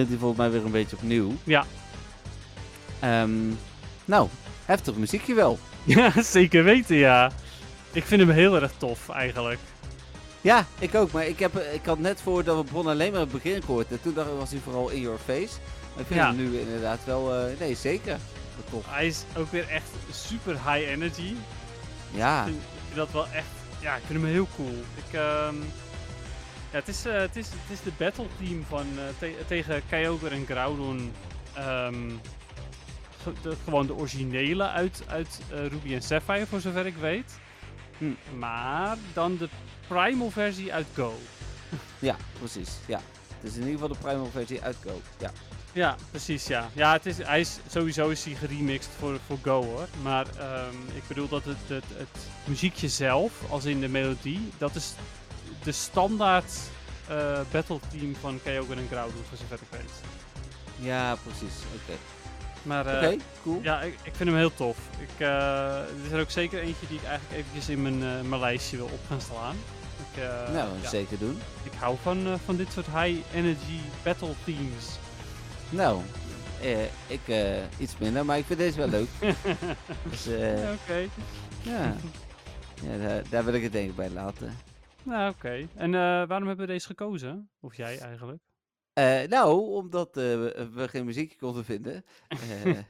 Begint 0.03 0.09
hij 0.09 0.17
volgens 0.17 0.39
mij 0.39 0.49
weer 0.51 0.65
een 0.65 0.71
beetje 0.71 0.95
opnieuw. 0.95 1.33
Ja. 1.43 1.65
Ehm, 2.99 3.49
nou, 4.05 4.27
heftig 4.65 4.95
muziekje 4.95 5.33
wel. 5.33 5.59
Ja, 5.85 6.21
zeker 6.21 6.63
weten, 6.63 6.95
ja. 6.95 7.31
Ik 7.91 8.03
vind 8.05 8.21
hem 8.21 8.29
heel 8.29 8.61
erg 8.61 8.71
tof, 8.77 9.09
eigenlijk. 9.09 9.59
Ja, 10.41 10.65
ik 10.79 10.95
ook. 10.95 11.11
Maar 11.11 11.25
ik, 11.27 11.39
heb, 11.39 11.57
ik 11.57 11.85
had 11.85 11.99
net 11.99 12.21
voordat 12.21 12.57
we 12.57 12.63
begonnen 12.63 12.93
alleen 12.93 13.11
maar 13.11 13.19
het 13.19 13.31
begin 13.31 13.61
gehoord. 13.63 13.91
En 13.91 14.01
toen 14.01 14.13
dacht 14.13 14.27
ik, 14.29 14.33
was 14.37 14.49
hij 14.51 14.59
vooral 14.63 14.89
in 14.89 15.01
your 15.01 15.17
face. 15.25 15.53
Maar 15.91 15.99
ik 16.01 16.05
vind 16.07 16.19
Ja. 16.19 16.27
hem 16.27 16.35
nu 16.35 16.59
inderdaad 16.59 16.99
wel... 17.05 17.33
eh, 17.35 17.59
nee, 17.59 17.75
zeker. 17.75 18.17
Tof. 18.69 18.83
Hij 18.87 19.07
is 19.07 19.23
ook 19.37 19.51
weer 19.51 19.67
echt 19.69 19.89
super 20.11 20.53
high 20.53 20.89
energy. 20.89 21.33
Ja. 22.11 22.39
Ik 22.39 22.45
vind, 22.47 22.61
ik 22.61 22.79
vind 22.85 22.95
dat 22.95 23.11
wel 23.11 23.27
echt... 23.27 23.45
Ja, 23.79 23.95
ik 23.95 24.01
vind 24.07 24.21
hem 24.21 24.31
heel 24.31 24.47
cool. 24.55 24.83
Ik, 24.95 25.13
ehm, 25.19 25.55
ja, 26.73 26.79
het, 26.79 26.87
is, 26.87 27.05
eh, 27.05 27.13
het, 27.13 27.35
is, 27.35 27.45
het 27.47 27.71
is 27.77 27.81
de 27.83 27.91
battle 27.97 28.25
team 28.39 28.63
van, 28.69 28.85
eh, 28.97 29.03
te- 29.19 29.35
tegen 29.47 29.81
Kyogre 29.89 30.29
en 30.29 30.45
Groudon. 30.45 31.11
ehm, 31.53 32.09
ge- 33.23 33.33
de- 33.41 33.55
gewoon 33.63 33.85
de 33.87 33.93
originele 33.95 34.67
uit, 34.69 35.03
uit 35.07 35.39
eh, 35.51 35.57
Ruby 35.67 35.93
en 35.93 36.01
Sapphire, 36.01 36.45
voor 36.45 36.59
zover 36.59 36.85
ik 36.85 36.95
weet. 36.95 37.39
Hm. 37.97 38.37
Maar 38.39 38.97
dan 39.13 39.37
de 39.37 39.49
primal 39.87 40.29
versie 40.31 40.73
uit 40.73 40.85
Go. 40.95 41.13
Ja, 41.99 42.15
precies. 42.39 42.69
Ja. 42.85 42.99
Het 43.41 43.51
is 43.51 43.57
in 43.57 43.59
ieder 43.67 43.73
geval 43.73 43.87
de 43.87 43.97
primal 44.01 44.29
versie 44.31 44.61
uit 44.61 44.75
Go. 44.85 45.01
Ja. 45.19 45.31
Ja, 45.73 45.95
precies, 46.09 46.47
ja. 46.47 46.69
Ja, 46.73 46.91
het 46.93 47.05
is, 47.05 47.17
hij 47.17 47.39
is, 47.39 47.57
sowieso 47.69 48.09
is 48.09 48.23
hij 48.25 48.33
geremixed 48.33 48.91
voor, 48.99 49.19
voor 49.27 49.37
Go, 49.41 49.63
hoor. 49.63 49.87
Maar 50.01 50.25
ehm, 50.39 50.75
ik 50.95 51.03
bedoel 51.07 51.27
dat 51.27 51.45
het, 51.45 51.57
het, 51.67 51.83
het 51.97 52.27
muziekje 52.43 52.87
zelf, 52.89 53.31
als 53.49 53.65
in 53.65 53.79
de 53.79 53.87
melodie, 53.87 54.49
dat 54.57 54.75
is 54.75 54.93
de 55.63 55.71
standaard 55.71 56.51
eh 57.07 57.39
battle 57.51 57.79
team 57.91 58.15
van 58.15 58.39
Kyogre 58.43 58.75
en 58.75 58.87
Groudon, 58.91 59.23
voor 59.29 59.37
zover 59.37 59.59
ik 59.61 59.67
weet. 59.69 59.91
Ja, 60.87 61.15
precies. 61.23 61.59
Oké. 61.75 61.97
Maar 62.63 62.85
eh, 62.85 63.19
cool. 63.41 63.59
ja, 63.61 63.81
ik, 63.81 63.93
ik 64.03 64.15
vind 64.15 64.29
hem 64.29 64.37
heel 64.37 64.53
tof. 64.53 64.77
Ik, 64.99 65.19
eh, 65.19 65.77
er 65.79 66.05
is 66.05 66.11
er 66.11 66.19
ook 66.19 66.31
zeker 66.31 66.59
eentje 66.59 66.87
die 66.87 66.97
ik 66.97 67.05
eigenlijk 67.05 67.39
eventjes 67.39 67.69
in 67.69 67.81
mijn, 67.81 68.29
mijn 68.29 68.41
lijstje 68.41 68.77
wil 68.77 68.85
op 68.85 68.99
gaan 69.07 69.21
slaan. 69.21 69.55
Ik, 70.13 70.23
nou, 70.53 70.69
ja, 70.81 70.89
zeker 70.89 71.17
doen. 71.17 71.39
ik 71.63 71.71
hou 71.79 71.97
van, 72.01 72.39
van 72.45 72.55
dit 72.55 72.71
soort 72.71 72.85
high 72.85 73.35
energy 73.35 73.79
battle 74.03 74.33
teams. 74.43 74.85
Nou, 75.69 76.01
eh, 76.61 76.83
ik 77.07 77.21
iets 77.77 77.93
minder, 77.97 78.25
maar 78.25 78.37
ik 78.37 78.45
vind 78.45 78.59
deze 78.59 78.77
wel 78.77 78.87
leuk. 78.87 79.07
dus, 80.11 80.23
Ja, 80.23 80.71
Oké. 80.73 81.07
ja, 81.61 81.95
ja 82.81 82.97
daar, 83.07 83.21
daar 83.29 83.45
wil 83.45 83.53
ik 83.53 83.63
het 83.63 83.71
denk 83.71 83.89
ik 83.89 83.95
bij 83.95 84.09
laten. 84.09 84.57
Nou, 85.03 85.33
oké. 85.33 85.67
En 85.75 85.93
eh, 85.93 85.99
waarom 86.01 86.47
hebben 86.47 86.65
we 86.65 86.71
deze 86.71 86.87
gekozen? 86.87 87.49
Of 87.59 87.75
jij 87.75 87.99
eigenlijk? 87.99 88.41
Eh, 88.93 89.23
nou, 89.23 89.71
omdat 89.71 90.07
eh, 90.07 90.23
we, 90.23 90.87
geen 90.87 91.05
muziekje 91.05 91.37
konden 91.37 91.65
vinden. 91.65 92.03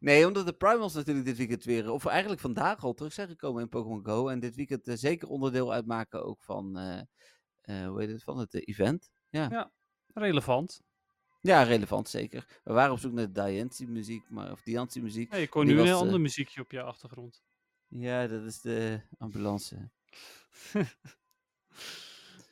Nee, 0.00 0.26
omdat 0.26 0.46
de 0.46 0.52
Primals 0.52 0.94
natuurlijk 0.94 1.26
dit 1.26 1.36
weekend 1.36 1.64
weer, 1.64 1.90
of 1.90 2.06
eigenlijk 2.06 2.40
vandaag 2.40 2.84
al 2.84 2.92
terug 2.92 3.12
zijn 3.12 3.28
gekomen 3.28 3.62
in 3.62 3.68
Pokémon 3.68 4.04
Go. 4.04 4.28
En 4.28 4.40
dit 4.40 4.54
weekend 4.54 4.80
zeker 4.84 5.28
onderdeel 5.28 5.72
uitmaken 5.72 6.24
ook 6.24 6.42
van, 6.42 6.78
hoe 7.62 7.94
heet 8.00 8.10
het, 8.10 8.22
van 8.22 8.38
het 8.38 8.66
event. 8.68 9.10
Relevant. 10.14 10.82
Ja, 11.40 11.62
relevant 11.62 12.08
zeker. 12.08 12.60
We 12.64 12.72
waren 12.72 12.92
op 12.92 12.98
zoek 12.98 13.12
naar 13.12 13.32
Diancie 13.32 13.88
muziek, 13.88 14.30
maar, 14.30 14.50
of 14.50 14.62
Diancie 14.62 15.02
muziek. 15.02 15.34
Ik 15.34 15.52
hoor 15.52 15.64
Die 15.64 15.74
nu 15.74 15.80
een 15.80 15.92
ander 15.92 16.20
muziekje 16.20 16.60
op 16.60 16.70
je 16.70 16.82
achtergrond. 16.82 17.42
Ja, 17.88 18.26
dat 18.26 18.42
is 18.42 18.60
de 18.60 19.00
ambulance. 19.18 19.90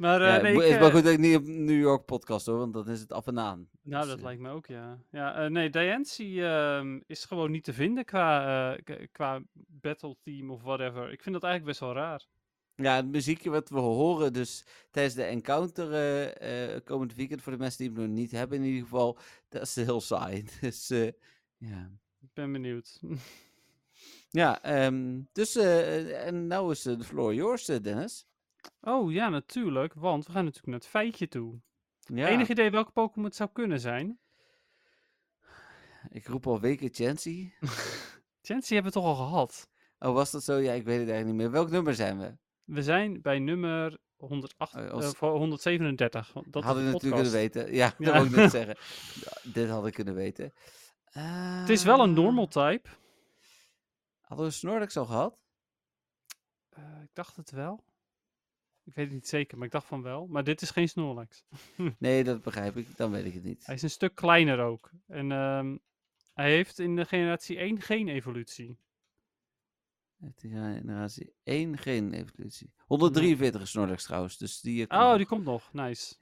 Maar 0.00 0.20
ja, 0.20 0.36
eh, 0.36 0.42
nee, 0.42 0.52
ik, 0.52 0.62
is 0.62 0.70
maar 0.70 0.88
eh, 0.88 0.94
goed 0.94 1.04
dat 1.04 1.12
ik 1.12 1.18
niet 1.18 1.36
op 1.36 1.46
New 1.46 1.80
York 1.80 2.04
podcast 2.04 2.46
hoor, 2.46 2.58
want 2.58 2.72
dan 2.72 2.88
is 2.88 3.00
het 3.00 3.12
af 3.12 3.26
en 3.26 3.38
aan. 3.38 3.68
nou, 3.82 4.00
Dus, 4.00 4.10
dat 4.10 4.18
eh, 4.18 4.24
lijkt 4.24 4.40
me 4.40 4.50
ook, 4.50 4.66
ja. 4.66 4.98
Ja, 5.10 5.34
eh, 5.34 5.50
nee, 5.50 5.70
Diancie 5.70 6.44
ehm, 6.44 7.00
is 7.06 7.24
gewoon 7.24 7.50
niet 7.50 7.64
te 7.64 7.72
vinden 7.72 8.04
qua, 8.04 8.78
qua 9.12 9.42
battle 9.54 10.16
team 10.22 10.50
of 10.50 10.62
whatever. 10.62 11.12
Ik 11.12 11.22
vind 11.22 11.34
dat 11.34 11.44
eigenlijk 11.44 11.64
best 11.64 11.80
wel 11.80 12.02
raar. 12.02 12.26
Ja, 12.74 12.96
het 12.96 13.06
muziekje 13.06 13.50
wat 13.50 13.68
we 13.68 13.78
horen 13.78 14.32
dus 14.32 14.64
tijdens 14.90 15.14
de 15.14 15.22
encounter 15.22 16.82
komend 16.84 17.14
weekend, 17.14 17.42
voor 17.42 17.52
de 17.52 17.58
mensen 17.58 17.78
die 17.78 17.88
het 17.88 18.06
nog 18.06 18.16
niet 18.16 18.30
hebben 18.30 18.58
in 18.58 18.64
ieder 18.64 18.82
geval, 18.82 19.18
dat 19.48 19.62
is 19.62 19.74
heel 19.74 20.00
saai. 20.00 20.44
Dus 20.60 20.88
ja. 21.56 21.90
Ik 22.20 22.32
ben 22.32 22.52
benieuwd. 22.52 23.00
Ja, 24.32 24.62
ehm, 24.62 25.20
dus 25.32 25.56
en 25.56 26.46
nou 26.46 26.70
is 26.70 26.82
de 26.82 27.04
floor 27.04 27.34
yours, 27.34 27.64
Dennis. 27.64 28.29
Oh 28.80 29.12
ja, 29.12 29.28
natuurlijk. 29.28 29.94
Want 29.94 30.26
we 30.26 30.32
gaan 30.32 30.44
natuurlijk 30.44 30.72
naar 30.72 30.78
het 30.80 30.88
feitje 30.88 31.28
toe. 31.28 31.60
Ja, 32.00 32.28
Enig 32.28 32.48
idee 32.48 32.70
welke 32.70 32.90
Pokémon 32.92 33.24
het 33.24 33.36
zou 33.36 33.50
kunnen 33.52 33.80
zijn? 33.80 34.18
ik 36.08 36.26
roep 36.26 36.46
al 36.46 36.60
weken 36.60 36.88
Chansey. 36.94 37.54
Chansey 38.46 38.74
hebben 38.76 38.92
we 38.92 38.98
toch 39.00 39.04
al 39.04 39.14
gehad. 39.26 39.68
Oh, 39.98 40.12
was 40.14 40.30
dat 40.30 40.44
zo? 40.44 40.56
Ja, 40.56 40.72
ik 40.72 40.84
weet 40.84 40.98
het 41.00 41.08
eigenlijk 41.08 41.26
niet 41.26 41.36
meer. 41.36 41.50
Welk 41.50 41.70
nummer 41.70 41.94
zijn 41.94 42.18
we? 42.18 42.36
We 42.64 42.82
zijn 42.82 43.20
bij 43.22 43.38
nummer 43.38 43.98
108, 44.16 44.74
Oh, 44.74 44.82
eh, 44.84 44.90
als- 44.90 45.14
voor 45.16 45.36
137. 45.36 46.32
want 46.32 46.52
Dat 46.52 46.64
Hadden 46.64 46.84
we 46.84 46.90
natuurlijk 46.90 47.14
kunnen 47.22 47.40
weten. 47.40 47.74
Ja, 47.74 47.94
dat 47.98 48.12
wou 48.12 48.26
ik 48.26 48.30
net 48.30 48.50
zeggen. 48.60 48.76
Dit 49.52 49.68
had 49.68 49.86
ik 49.86 49.92
kunnen 49.94 50.14
weten. 50.14 50.52
Het 51.10 51.68
is 51.68 51.84
wel 51.84 52.00
een 52.00 52.08
Ah, 52.10 52.16
normal 52.16 52.46
type. 52.48 52.88
Hadden 54.20 54.46
we 54.46 54.52
Snorlax 54.52 54.96
al 54.96 55.04
gehad? 55.06 55.38
Eh, 56.68 57.02
ik 57.02 57.10
dacht 57.12 57.36
het 57.36 57.50
wel. 57.50 57.84
Ik 58.90 58.96
weet 58.96 59.04
het 59.04 59.14
niet 59.14 59.28
zeker, 59.28 59.56
maar 59.56 59.66
ik 59.66 59.72
dacht 59.72 59.86
van 59.86 60.02
wel. 60.02 60.26
Maar 60.26 60.44
dit 60.44 60.62
is 60.62 60.70
geen 60.70 60.88
Snorlax. 60.88 61.44
Nee, 61.98 62.24
dat 62.24 62.42
begrijp 62.42 62.76
ik. 62.76 62.96
Dan 62.96 63.10
weet 63.10 63.24
ik 63.24 63.34
het 63.34 63.42
niet. 63.44 63.66
Hij 63.66 63.74
is 63.74 63.82
een 63.82 63.90
stuk 63.90 64.14
kleiner 64.14 64.58
ook. 64.58 64.90
En 65.06 65.32
ehm, 65.32 65.76
hij 66.34 66.50
heeft 66.50 66.78
in 66.78 66.96
de 66.96 67.04
generatie 67.04 67.58
1 67.58 67.80
geen 67.80 68.08
evolutie. 68.08 68.78
Heeft 70.20 70.42
hij 70.42 70.50
in 70.50 70.74
generatie 70.80 71.32
1 71.42 71.78
geen 71.78 72.12
evolutie. 72.12 72.72
143 72.86 73.60
is 73.62 73.70
Snorlax 73.70 74.04
trouwens, 74.04 74.38
dus 74.38 74.60
die... 74.60 74.86
eh, 74.86 74.98
Oh, 74.98 75.08
nog. 75.08 75.16
die 75.16 75.26
komt 75.26 75.44
nog. 75.44 75.72
Nice. 75.72 76.16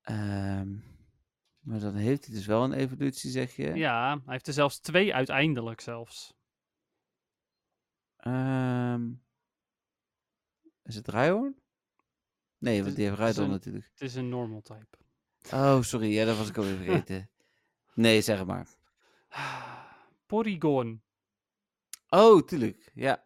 Ehm, 0.00 0.74
maar 1.60 1.80
dan 1.80 1.94
heeft 1.94 2.24
hij 2.26 2.34
dus 2.34 2.46
wel 2.46 2.64
een 2.64 2.72
evolutie, 2.72 3.30
zeg 3.30 3.56
je? 3.56 3.74
Ja, 3.74 4.10
hij 4.24 4.32
heeft 4.32 4.46
er 4.46 4.52
zelfs 4.52 4.78
twee 4.80 5.14
uiteindelijk 5.14 5.80
zelfs. 5.80 6.34
Ehm, 8.16 9.10
is 10.84 10.94
het 10.94 11.08
Rhyhorn? 11.08 11.54
Nee, 12.58 12.82
want 12.82 12.96
die 12.96 13.08
heeft 13.08 13.18
het 13.18 13.36
een- 13.36 13.50
natuurlijk. 13.50 13.88
Het 13.92 14.00
is 14.00 14.14
een 14.14 14.28
normal 14.28 14.60
type. 14.60 14.98
Oh, 15.52 15.80
sorry. 15.82 16.12
Ja, 16.12 16.24
dat 16.24 16.36
was 16.36 16.48
ik 16.48 16.56
alweer 16.56 16.76
vergeten. 16.84 17.30
Nee, 17.94 18.20
zeg 18.20 18.38
het 18.38 18.46
maar. 18.46 18.68
Porygon. 20.26 21.02
Oh, 22.08 22.42
tuurlijk. 22.42 22.90
Ja. 22.94 23.24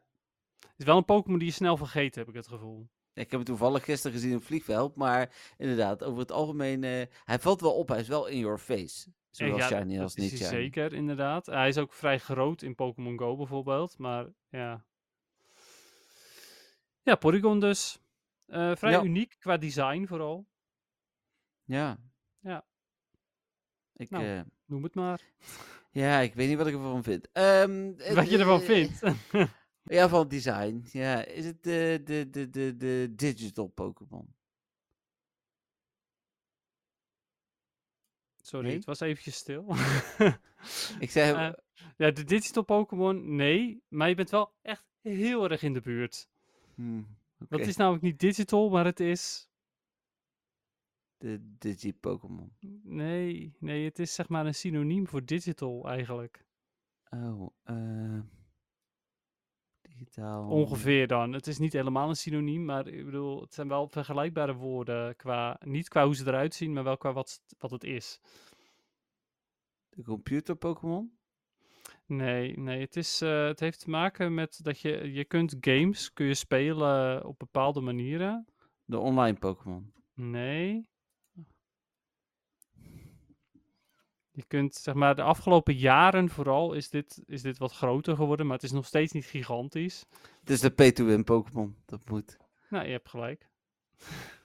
Is 0.76 0.84
wel 0.84 0.96
een 0.96 1.04
Pokémon 1.04 1.38
die 1.38 1.48
je 1.48 1.54
snel 1.54 1.76
vergeet, 1.76 2.14
heb 2.14 2.28
ik 2.28 2.34
het 2.34 2.48
gevoel. 2.48 2.88
Ik 3.12 3.20
heb 3.22 3.30
hem 3.30 3.44
toevallig 3.44 3.84
gisteren 3.84 4.16
gezien 4.16 4.32
in 4.32 4.40
Vliegveld, 4.40 4.96
maar 4.96 5.34
inderdaad, 5.56 6.04
over 6.04 6.18
het 6.18 6.32
algemeen, 6.32 6.84
eh, 6.84 7.02
hij 7.24 7.38
valt 7.38 7.60
wel 7.60 7.74
op, 7.74 7.88
hij 7.88 8.00
is 8.00 8.08
wel 8.08 8.26
in 8.26 8.38
your 8.38 8.58
face. 8.58 9.08
Zowel 9.30 9.56
ja, 9.56 9.66
shiny 9.66 10.00
als 10.00 10.14
niet 10.14 10.30
shiny. 10.30 10.48
Zeker, 10.48 10.92
inderdaad. 10.92 11.46
Hij 11.46 11.68
is 11.68 11.78
ook 11.78 11.92
vrij 11.92 12.18
groot 12.18 12.62
in 12.62 12.74
Pokémon 12.74 13.18
Go 13.18 13.36
bijvoorbeeld, 13.36 13.98
maar 13.98 14.26
ja. 14.48 14.84
Ja, 17.04 17.14
Porygon 17.16 17.60
dus. 17.60 17.98
Eh, 18.46 18.76
vrij 18.76 18.90
Ja. 18.92 19.02
uniek 19.02 19.36
qua 19.38 19.56
design 19.56 20.04
vooral. 20.06 20.46
Ja. 21.64 21.98
Ja. 22.40 22.66
Ik, 23.92 24.10
Nou. 24.10 24.24
eh, 24.24 24.40
Noem 24.64 24.82
het 24.82 24.94
maar. 24.94 25.20
ja, 25.90 26.18
ik 26.18 26.34
weet 26.34 26.48
niet 26.48 26.56
wat 26.58 26.66
ik 26.66 26.74
ervan 26.74 27.02
vind. 27.02 27.28
Ehm, 27.32 27.92
Wat 28.14 28.30
je 28.30 28.38
ervan 28.38 28.60
eh, 28.60 28.66
vindt. 28.66 29.00
Ja, 29.86 30.08
van 30.08 30.18
het 30.20 30.30
design. 30.30 30.84
Ja, 30.92 31.24
is 31.24 31.44
het 31.44 31.62
de, 31.62 32.00
de, 32.04 32.30
de, 32.30 32.50
de, 32.50 32.76
de 32.76 33.12
digital 33.16 33.66
Pokémon? 33.66 34.34
Sorry, 38.42 38.66
Nee? 38.66 38.76
het 38.76 38.84
was 38.84 39.00
eventjes 39.00 39.36
stil. 39.36 39.66
Ik 41.04 41.10
zei, 41.10 41.32
Eh, 41.32 41.52
ja, 41.96 42.10
de 42.10 42.24
digital 42.24 42.62
Pokémon, 42.62 43.36
nee. 43.36 43.82
Maar 43.88 44.08
je 44.08 44.14
bent 44.14 44.30
wel 44.30 44.54
echt 44.62 44.84
heel 45.02 45.50
erg 45.50 45.62
in 45.62 45.72
de 45.72 45.80
buurt. 45.80 46.28
Hmm, 46.74 47.16
Dat 47.48 47.60
is 47.60 47.76
namelijk 47.76 48.02
niet 48.02 48.18
digital, 48.18 48.70
maar 48.70 48.84
het 48.84 49.00
is... 49.00 49.50
de 51.16 51.54
digi-Pokémon. 51.58 52.52
Nee, 52.82 53.56
nee, 53.58 53.84
het 53.84 53.98
is 53.98 54.14
zeg 54.14 54.28
maar 54.28 54.46
een 54.46 54.54
synoniem 54.54 55.08
voor 55.08 55.24
digital 55.24 55.88
eigenlijk. 55.88 56.44
Oh, 57.10 57.50
eh 57.62 58.20
digitaal. 59.94 60.50
Ongeveer 60.50 61.06
dan. 61.06 61.32
Het 61.32 61.46
is 61.46 61.58
niet 61.58 61.72
helemaal 61.72 62.08
een 62.08 62.16
synoniem, 62.16 62.64
maar 62.64 62.86
ik 62.86 63.04
bedoel, 63.04 63.40
het 63.40 63.54
zijn 63.54 63.68
wel 63.68 63.88
vergelijkbare 63.88 64.54
woorden. 64.54 65.16
Qua, 65.16 65.60
niet 65.64 65.88
qua 65.88 66.04
hoe 66.04 66.14
ze 66.14 66.26
eruit 66.26 66.54
zien, 66.54 66.72
maar 66.72 66.84
wel 66.84 66.96
qua 66.96 67.12
wat, 67.12 67.42
wat 67.58 67.70
het 67.70 67.84
is. 67.84 68.20
De 69.88 70.02
computer 70.02 70.56
Pokémon? 70.56 71.18
Nee, 72.06 72.58
nee, 72.58 72.80
het, 72.80 72.96
is, 72.96 73.20
eh, 73.20 73.44
het 73.46 73.60
heeft 73.60 73.80
te 73.80 73.90
maken 73.90 74.34
met 74.34 74.58
dat 74.62 74.80
je, 74.80 75.12
je 75.12 75.24
kunt 75.24 75.56
games 75.60 76.12
kun 76.12 76.26
je 76.26 76.34
spelen 76.34 77.24
op 77.24 77.38
bepaalde 77.38 77.80
manieren. 77.80 78.46
De 78.84 78.98
online 78.98 79.38
Pokémon. 79.38 79.92
Nee. 80.14 80.88
Je 84.30 84.44
kunt, 84.46 84.74
zeg 84.74 84.94
maar, 84.94 85.14
de 85.14 85.22
afgelopen 85.22 85.74
jaren 85.74 86.28
vooral 86.28 86.72
is 86.72 86.90
dit, 86.90 87.22
is 87.26 87.42
dit 87.42 87.58
wat 87.58 87.72
groter 87.72 88.16
geworden, 88.16 88.46
maar 88.46 88.54
het 88.54 88.64
is 88.64 88.72
nog 88.72 88.86
steeds 88.86 89.12
niet 89.12 89.24
gigantisch. 89.26 90.04
Het 90.40 90.50
is 90.50 90.60
de 90.60 90.70
pay-to-win 90.70 91.24
Pokémon. 91.24 91.76
Dat 91.86 92.08
moet. 92.08 92.36
Nou, 92.70 92.84
je 92.84 92.90
hebt 92.92 93.08
gelijk. 93.08 93.48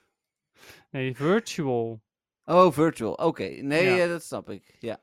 Nee, 0.90 1.16
virtual. 1.16 2.00
Oh, 2.44 2.72
virtual. 2.72 3.12
Oké. 3.12 3.42
Nee, 3.44 3.84
Ja. 3.84 4.02
eh, 4.04 4.08
dat 4.08 4.22
snap 4.22 4.50
ik. 4.50 4.76
Ja. 4.80 5.00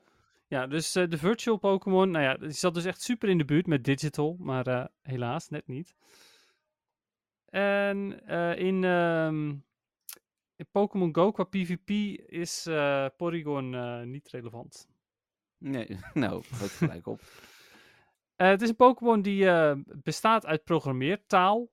Ja, 0.48 0.66
dus 0.66 0.94
eh, 0.94 1.08
de 1.08 1.18
virtual 1.18 1.56
Pokémon, 1.56 2.10
nou 2.10 2.24
ja, 2.24 2.36
die 2.36 2.50
zat 2.50 2.74
dus 2.74 2.84
echt 2.84 3.02
super 3.02 3.28
in 3.28 3.38
de 3.38 3.44
buurt 3.44 3.66
met 3.66 3.84
digital, 3.84 4.36
maar 4.38 4.66
eh, 4.66 4.84
helaas 5.02 5.48
net 5.48 5.66
niet. 5.66 5.94
En 7.44 8.26
eh, 8.26 8.58
in, 8.58 8.84
ehm, 8.84 9.48
in 10.56 10.66
Pokémon 10.70 11.14
Go 11.14 11.32
qua 11.32 11.44
PvP 11.44 11.90
is 12.30 12.62
Porygon 13.16 13.70
niet 14.10 14.28
relevant. 14.28 14.88
Nee, 15.58 15.98
nou, 16.14 16.42
wat 16.60 16.70
gelijk 16.70 17.06
op. 17.06 17.20
Het 18.36 18.62
is 18.62 18.68
een 18.68 18.76
Pokémon 18.76 19.22
die 19.22 19.46
bestaat 19.84 20.46
uit 20.46 20.64
programmeertaal. 20.64 21.70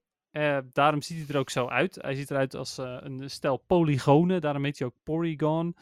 Daarom 0.71 1.01
ziet 1.01 1.17
hij 1.17 1.27
er 1.27 1.39
ook 1.39 1.49
zo 1.49 1.67
uit. 1.67 1.95
Hij 1.95 2.15
ziet 2.15 2.31
eruit 2.31 2.53
als 2.53 2.77
een 2.77 3.29
stel 3.29 3.57
polygonen. 3.57 4.41
Daarom 4.41 4.63
heet 4.63 4.79
hij 4.79 4.87
ook 4.87 4.95
Porygon. 5.03 5.75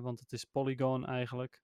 want 0.00 0.20
het 0.20 0.32
is 0.32 0.44
Polygon 0.44 1.06
eigenlijk. 1.06 1.62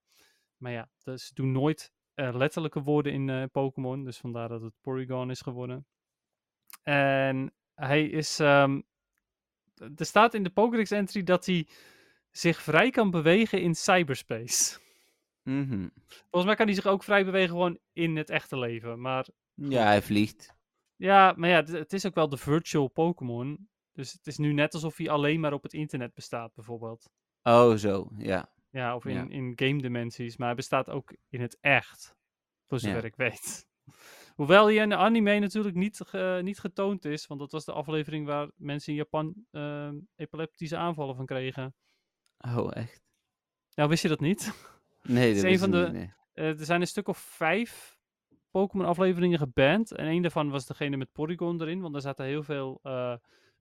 Maar 0.56 0.72
ja, 0.72 0.90
dus 1.02 1.26
ze 1.26 1.34
doen 1.34 1.52
nooit 1.52 1.92
eh, 2.14 2.34
letterlijke 2.34 2.82
woorden 2.82 3.12
in 3.12 3.30
eh, 3.30 3.44
Pokémon. 3.52 4.04
Dus 4.04 4.18
vandaar 4.18 4.48
dat 4.48 4.62
het 4.62 4.74
Porygon 4.80 5.30
is 5.30 5.40
geworden. 5.40 5.86
En 6.82 7.54
hij 7.74 8.04
is... 8.06 8.38
ehm, 8.38 8.80
er 9.96 10.06
staat 10.06 10.34
in 10.34 10.42
de 10.42 10.50
Pokédex 10.50 10.90
entry 10.90 11.22
dat 11.22 11.46
hij 11.46 11.68
zich 12.30 12.62
vrij 12.62 12.90
kan 12.90 13.10
bewegen 13.10 13.60
in 13.60 13.74
cyberspace. 13.74 14.78
Mhm. 15.42 15.88
Volgens 16.06 16.44
mij 16.44 16.54
kan 16.54 16.66
hij 16.66 16.74
zich 16.74 16.86
ook 16.86 17.02
vrij 17.04 17.24
bewegen 17.24 17.48
gewoon 17.48 17.78
in 17.92 18.16
het 18.16 18.30
echte 18.30 18.58
leven. 18.58 19.00
Maar 19.00 19.26
Ja, 19.54 19.82
hij 19.84 20.02
vliegt. 20.02 20.54
ja, 20.96 21.34
maar 21.36 21.48
ja, 21.48 21.56
het- 21.56 21.68
het 21.68 21.92
is 21.92 22.06
ook 22.06 22.14
wel 22.14 22.28
de 22.28 22.36
virtual 22.36 22.88
Pokémon. 22.88 23.68
Dus 23.92 24.12
het 24.12 24.26
is 24.26 24.38
nu 24.38 24.52
net 24.52 24.74
alsof 24.74 24.96
hij 24.96 25.10
alleen 25.10 25.40
maar 25.40 25.52
op 25.52 25.62
het 25.62 25.72
internet 25.72 26.14
bestaat, 26.14 26.54
bijvoorbeeld. 26.54 27.10
Oh, 27.42 27.74
zo. 27.74 28.10
Ja. 28.18 28.52
Ja, 28.76 28.94
of 28.94 29.04
in, 29.04 29.14
Ja. 29.14 29.26
in 29.28 29.52
game 29.56 29.82
dimensies. 29.82 30.36
Maar 30.36 30.46
hij 30.46 30.56
bestaat 30.56 30.90
ook 30.90 31.16
in 31.28 31.40
het 31.40 31.58
echt. 31.60 32.14
Voor 32.66 32.78
zover 32.78 32.96
Ja. 33.00 33.04
ik 33.06 33.16
weet. 33.16 33.66
Hoewel 34.36 34.66
hij 34.66 34.74
in 34.74 34.88
de 34.88 34.96
anime 34.96 35.38
natuurlijk 35.38 35.74
niet, 35.76 36.00
niet 36.40 36.58
getoond 36.58 37.04
is. 37.04 37.26
Want 37.26 37.40
dat 37.40 37.52
was 37.52 37.64
de 37.64 37.72
aflevering 37.72 38.26
waar 38.26 38.50
mensen 38.56 38.92
in 38.92 38.98
Japan 38.98 39.34
eh, 39.50 39.90
epileptische 40.16 40.76
aanvallen 40.76 41.16
van 41.16 41.26
kregen. 41.26 41.74
Oh, 42.38 42.68
echt? 42.72 43.00
Nou, 43.74 43.88
wist 43.88 44.02
je 44.02 44.08
dat 44.08 44.20
niet? 44.20 44.52
Nee, 45.02 45.30
is 45.30 45.34
dat 45.34 45.44
een 45.44 45.50
wist 45.50 45.60
van 45.62 45.70
de- 45.70 45.90
nee. 45.92 46.12
Eh, 46.32 46.58
er 46.58 46.64
zijn 46.64 46.80
een 46.80 46.86
stuk 46.86 47.08
of 47.08 47.18
vijf 47.18 47.98
Pokémon-afleveringen 48.50 49.38
geband. 49.38 49.92
En 49.92 50.06
een 50.06 50.22
daarvan 50.22 50.50
was 50.50 50.66
degene 50.66 50.96
met 50.96 51.12
Porygon 51.12 51.60
erin. 51.60 51.80
Want 51.80 51.92
daar 51.92 52.02
zaten 52.02 52.24
heel 52.26 52.42
veel 52.42 52.78
eh, 52.82 53.16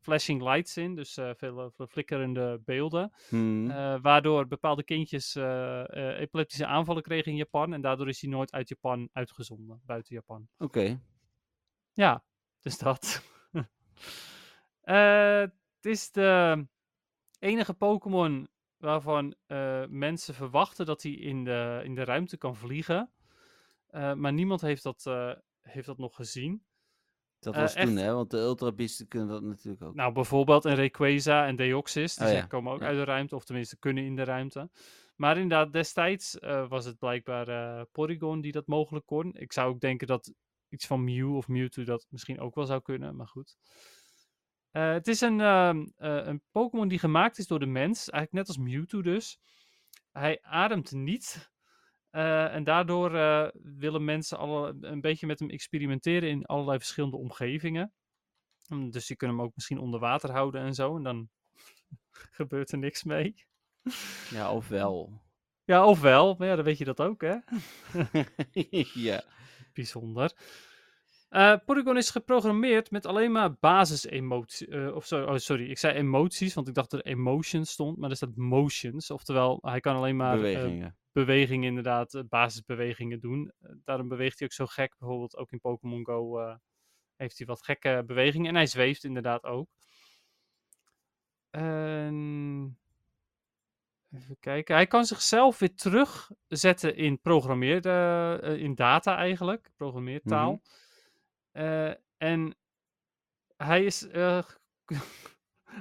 flashing 0.05 0.41
lights 0.41 0.77
in. 0.77 0.95
Dus 0.95 1.17
eh, 1.17 1.29
veel 1.35 1.73
eh, 1.77 1.87
flikkerende 1.87 2.61
beelden. 2.65 3.11
Hmm. 3.29 3.71
eh, 3.71 3.95
waardoor 4.01 4.47
bepaalde 4.47 4.83
kindjes 4.83 5.35
epileptische 5.35 6.65
aanvallen 6.65 7.03
kregen 7.03 7.31
in 7.31 7.37
Japan. 7.37 7.73
En 7.73 7.81
daardoor 7.81 8.07
is 8.07 8.21
hij 8.21 8.29
nooit 8.29 8.51
uit 8.51 8.69
Japan 8.69 9.09
uitgezonden. 9.13 9.81
Buiten 9.85 10.15
Japan. 10.15 10.47
Oké. 10.57 11.01
Ja, 11.93 12.23
dus 12.61 12.77
dat. 12.77 13.21
Het 14.81 15.85
is 15.93 16.11
de 16.11 16.67
enige 17.39 17.73
Pokémon 17.73 18.47
waarvan 18.77 19.35
mensen 19.89 20.33
verwachten 20.33 20.85
dat 20.85 21.03
hij 21.03 21.11
in 21.11 21.43
de, 21.43 21.81
in 21.83 21.95
de 21.95 22.03
ruimte 22.03 22.37
kan 22.37 22.55
vliegen. 22.55 23.11
Maar 23.91 24.33
niemand 24.33 24.61
heeft 24.61 24.83
dat, 24.83 25.03
heeft 25.61 25.85
dat 25.85 25.97
nog 25.97 26.15
gezien. 26.15 26.65
Dat 27.45 27.53
Eh, 27.55 27.61
was 27.61 27.73
toen, 27.73 27.81
echt- 27.81 28.05
hè? 28.07 28.13
Want 28.13 28.31
de 28.31 28.37
Ultra 28.37 28.71
Beasten 28.71 29.07
kunnen 29.07 29.27
dat 29.27 29.41
natuurlijk 29.43 29.83
ook. 29.83 29.95
Nou, 29.95 30.13
bijvoorbeeld 30.13 30.65
een 30.65 30.75
Rayquaza 30.75 31.47
en 31.47 31.55
Deoxys. 31.55 32.15
Die 32.15 32.25
Oh 32.25 32.31
zijn- 32.31 32.47
komen 32.47 32.73
ook 32.73 32.79
ja. 32.79 32.85
uit 32.85 32.97
de 32.97 33.03
ruimte, 33.03 33.35
of 33.35 33.43
tenminste 33.45 33.77
kunnen 33.79 34.03
in 34.03 34.15
de 34.15 34.23
ruimte. 34.23 34.69
Maar 35.15 35.37
inderdaad, 35.37 35.73
destijds 35.73 36.39
eh, 36.39 36.67
was 36.67 36.85
het 36.85 36.97
blijkbaar 36.97 37.47
eh, 37.47 37.81
Porygon 37.91 38.41
die 38.41 38.51
dat 38.51 38.67
mogelijk 38.67 39.05
kon. 39.05 39.33
Ik 39.35 39.53
zou 39.53 39.69
ook 39.73 39.79
denken 39.79 40.07
dat 40.07 40.33
iets 40.69 40.85
van 40.87 41.03
Mew 41.03 41.35
of 41.35 41.47
Mewtwo 41.47 41.83
dat 41.83 42.05
misschien 42.09 42.39
ook 42.39 42.55
wel 42.55 42.65
zou 42.65 42.81
kunnen, 42.81 43.15
maar 43.15 43.27
goed. 43.27 43.57
Het 44.71 45.07
is 45.07 45.21
een, 45.21 45.41
ehm, 45.41 45.85
eh, 45.95 46.25
een 46.25 46.41
Pokémon 46.51 46.87
die 46.87 46.99
gemaakt 46.99 47.37
is 47.37 47.47
door 47.47 47.59
de 47.59 47.65
mens, 47.65 48.09
eigenlijk 48.09 48.31
net 48.31 48.47
als 48.47 48.57
Mewtwo 48.67 49.01
dus. 49.01 49.39
Hij 50.11 50.37
ademt 50.41 50.91
niet. 50.91 51.53
Eh, 52.15 52.53
en 52.55 52.63
daardoor 52.63 53.15
eh, 53.15 53.47
willen 53.53 54.03
mensen 54.05 54.37
alle, 54.37 54.77
een 54.81 55.01
beetje 55.01 55.27
met 55.27 55.39
hem 55.39 55.49
experimenteren 55.49 56.29
in 56.29 56.45
allerlei 56.45 56.77
verschillende 56.77 57.17
omgevingen. 57.17 57.93
Mm, 58.67 58.91
Dus 58.91 59.07
je 59.07 59.15
kunt 59.15 59.31
hem 59.31 59.41
ook 59.41 59.55
misschien 59.55 59.79
onder 59.79 59.99
water 59.99 60.31
houden 60.31 60.61
en 60.61 60.73
zo. 60.73 60.95
En 60.95 61.03
dan 61.03 61.29
gebeurt 62.37 62.71
er 62.71 62.77
niks 62.77 63.03
mee. 63.03 63.35
Ja, 64.29 64.51
ofwel. 64.53 65.21
Ja, 65.63 65.85
ofwel. 65.85 66.35
Maar 66.37 66.47
ja, 66.47 66.55
dan 66.55 66.65
weet 66.65 66.77
je 66.77 66.85
dat 66.85 67.01
ook, 67.01 67.21
hè? 67.21 67.35
ja. 69.09 69.23
Bijzonder. 69.73 70.31
Eh, 71.29 71.55
Porygon 71.65 71.97
is 71.97 72.09
geprogrammeerd 72.09 72.91
met 72.91 73.05
alleen 73.05 73.31
maar 73.31 73.53
basisemoties. 73.59 74.67
eh 74.67 74.95
of 74.95 75.05
sorry, 75.05 75.25
oh, 75.27 75.37
sorry, 75.37 75.69
ik 75.69 75.77
zei 75.77 75.93
emoties, 75.97 76.53
want 76.53 76.67
ik 76.67 76.73
dacht 76.73 76.91
dat 76.91 76.99
er 76.99 77.11
emotions 77.11 77.71
stond. 77.71 77.97
Maar 77.97 78.09
er 78.09 78.15
staat 78.15 78.35
motions. 78.35 79.11
Oftewel, 79.11 79.59
hij 79.61 79.79
kan 79.79 79.95
alleen 79.95 80.15
maar 80.15 80.35
Bewegingen. 80.35 80.97
Bewegingen 81.15 81.67
inderdaad, 81.67 82.13
eh, 82.13 82.21
basisbewegingen 82.29 83.19
doen. 83.19 83.51
Eh, 83.61 83.69
daarom 83.83 84.07
beweegt 84.07 84.39
hij 84.39 84.47
ook 84.47 84.53
zo 84.53 84.65
gek. 84.65 84.95
Bijvoorbeeld 84.99 85.37
ook 85.37 85.51
in 85.51 85.59
Pokémon 85.59 86.05
Go 86.05 86.39
eh, 86.39 86.55
heeft 87.15 87.37
hij 87.37 87.47
wat 87.47 87.63
gekke 87.63 88.03
bewegingen. 88.05 88.47
En 88.47 88.55
hij 88.55 88.67
zweeft 88.67 89.03
inderdaad 89.03 89.43
ook. 89.43 89.69
En... 91.49 92.77
Even 94.11 94.37
kijken. 94.39 94.75
Hij 94.75 94.87
kan 94.87 95.05
zichzelf 95.05 95.59
weer 95.59 95.75
terugzetten 95.75 96.95
in 96.95 97.21
programmeer, 97.21 97.85
eh, 97.85 98.61
in 98.61 98.75
data 98.75 99.17
eigenlijk, 99.17 99.71
programmeertaal. 99.75 100.61
Mhm. 101.51 101.93
En 102.17 102.55
hij 103.57 103.85
is, 103.85 104.07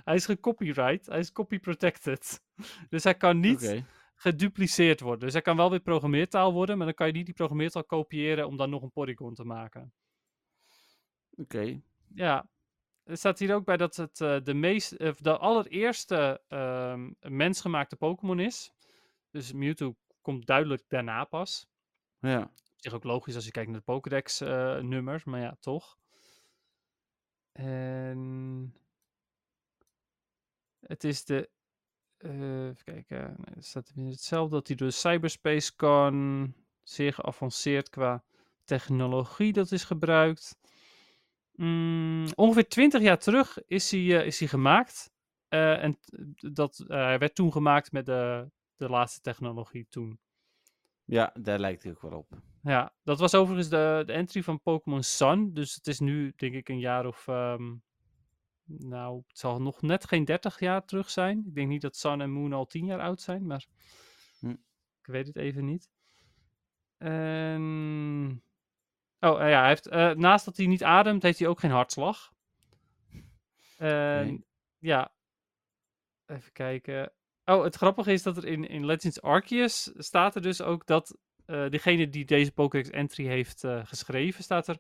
hij 0.05 0.15
is 0.15 0.25
gecopyright, 0.25 1.07
hij 1.07 1.19
is 1.19 1.33
copy 1.33 1.59
protected. 1.59 2.43
Dus 2.91 3.05
hij 3.05 3.15
kan 3.15 3.41
niet. 3.41 3.85
Gedupliceerd 4.15 5.01
worden. 5.01 5.21
Dus 5.21 5.33
hij 5.33 5.43
kan 5.43 5.57
wel 5.57 5.71
weer 5.71 5.81
programmeertaal 5.81 6.53
worden, 6.53 6.77
maar 6.77 6.87
dan 6.87 6.95
kan 6.95 7.07
je 7.07 7.13
niet 7.13 7.27
die 7.27 7.35
programmeertaal 7.35 7.85
kopiëren 7.85 8.47
om 8.47 8.57
dan 8.57 8.71
nog 8.71 8.83
een 8.83 8.93
polygon 8.93 9.35
te 9.35 9.45
maken. 9.45 9.93
Oké. 11.31 11.81
Ja, 12.15 12.49
er 13.05 13.17
staat 13.17 13.39
hier 13.39 13.55
ook 13.55 13.65
bij 13.65 13.77
dat 13.77 13.97
het 13.97 14.21
eh, 14.21 14.37
de, 14.43 14.55
meest, 14.55 14.93
eh, 14.93 15.13
de 15.17 15.39
allereerste 15.39 16.43
ehm, 16.49 17.11
mensgemaakte 17.21 17.97
Pokémon 17.97 18.41
is. 18.41 18.73
Dus 19.31 19.53
Mewtwo 19.53 19.97
komt 20.21 20.47
duidelijk 20.47 20.85
daarna 20.89 21.25
pas. 21.25 21.67
Ja. 22.19 22.43
Op 22.43 22.51
zich 22.77 22.93
ook 22.93 23.05
logisch 23.05 23.35
als 23.35 23.45
je 23.45 23.51
kijkt 23.51 23.71
naar 23.71 23.79
de 23.79 23.85
Pokédex-nummers, 23.85 25.25
maar 25.25 25.41
ja, 25.41 25.57
toch. 25.61 25.99
En 27.53 28.75
het 30.81 31.05
is 31.05 31.25
de. 31.25 31.51
Eh, 32.17 32.67
even 32.67 32.85
kijken, 32.85 33.35
nee, 33.37 33.63
staat 33.63 33.93
weer 33.95 34.11
hetzelfde 34.11 34.55
dat 34.55 34.67
hij 34.67 34.77
door 34.77 34.93
cyberspace 34.93 35.77
kan. 35.77 36.55
Zeer 36.83 37.13
geavanceerd 37.13 37.89
qua 37.89 38.25
technologie 38.65 39.53
dat 39.53 39.73
is 39.73 39.85
gebruikt. 39.85 40.59
Mm, 41.53 42.27
ongeveer 42.35 42.69
20 42.69 43.03
jaar 43.03 43.19
terug 43.19 43.59
is 43.67 43.91
hij, 43.91 44.01
eh, 44.01 44.27
is 44.27 44.39
hij 44.39 44.49
gemaakt. 44.49 45.13
Eh, 45.49 45.83
en 45.83 45.99
dat, 46.37 46.85
hij 46.87 47.19
werd 47.19 47.35
toen 47.35 47.53
gemaakt 47.53 47.93
met 47.93 48.07
de, 48.07 48.51
de 48.77 48.89
laatste 48.89 49.21
technologie 49.21 49.87
toen. 49.89 50.19
ja, 51.05 51.35
daar 51.41 51.59
lijkt 51.59 51.83
hij 51.83 51.93
ook 51.93 52.03
wel 52.03 52.19
op. 52.19 52.39
Ja, 52.63 52.95
dat 53.03 53.19
was 53.19 53.35
overigens 53.35 53.69
de, 53.69 54.03
de 54.07 54.13
entry 54.13 54.43
van 54.43 54.61
Pokémon 54.61 55.03
Sun. 55.03 55.55
Dus 55.55 55.75
het 55.75 55.87
is 55.87 56.01
nu, 56.01 56.33
denk 56.37 56.55
ik, 56.55 56.69
een 56.69 56.79
jaar 56.79 57.07
of. 57.07 57.29
ehm, 57.29 57.73
nou, 58.67 59.23
het 59.27 59.39
zal 59.39 59.63
nog 59.63 59.83
net 59.83 60.07
geen 60.07 60.25
30 60.25 60.61
jaar 60.61 60.85
terug 60.85 61.11
zijn. 61.11 61.45
Ik 61.47 61.55
denk 61.55 61.69
niet 61.69 61.83
dat 61.83 61.97
Sun 61.97 62.21
en 62.21 62.31
Moon 62.31 62.53
al 62.53 62.67
10 62.67 62.85
jaar 62.85 63.01
oud 63.01 63.21
zijn, 63.21 63.47
maar. 63.47 63.67
Hm. 64.39 64.51
Ik 65.01 65.07
weet 65.07 65.27
het 65.27 65.37
even 65.37 65.65
niet. 65.65 65.89
En. 66.99 68.43
Oh 69.21 69.43
eh, 69.43 69.51
ja, 69.51 69.59
hij 69.59 69.69
heeft, 69.69 69.87
eh, 69.87 70.11
naast 70.11 70.45
dat 70.45 70.57
hij 70.57 70.67
niet 70.67 70.85
ademt, 70.85 71.23
heeft 71.23 71.39
hij 71.39 71.49
ook 71.49 71.61
geen 71.61 71.71
hartslag. 71.71 72.33
En, 73.77 74.27
Nee. 74.27 74.45
Ja. 74.79 75.13
Even 76.27 76.53
kijken. 76.53 77.13
Oh, 77.45 77.63
het 77.65 77.75
grappige 77.75 78.13
is 78.13 78.23
dat 78.23 78.37
er 78.37 78.47
in, 78.47 78.69
in 78.69 78.87
Legends 78.87 79.23
Arceus 79.23 79.93
staat 79.97 80.35
er 80.35 80.43
dus 80.43 80.63
ook 80.63 80.87
dat 80.87 81.19
eh, 81.45 81.69
degene 81.69 82.09
die 82.09 82.25
deze 82.25 82.53
Pokédex 82.53 82.91
entry 82.91 83.27
heeft 83.27 83.67
geschreven, 83.67 84.45
staat 84.45 84.69
er 84.69 84.79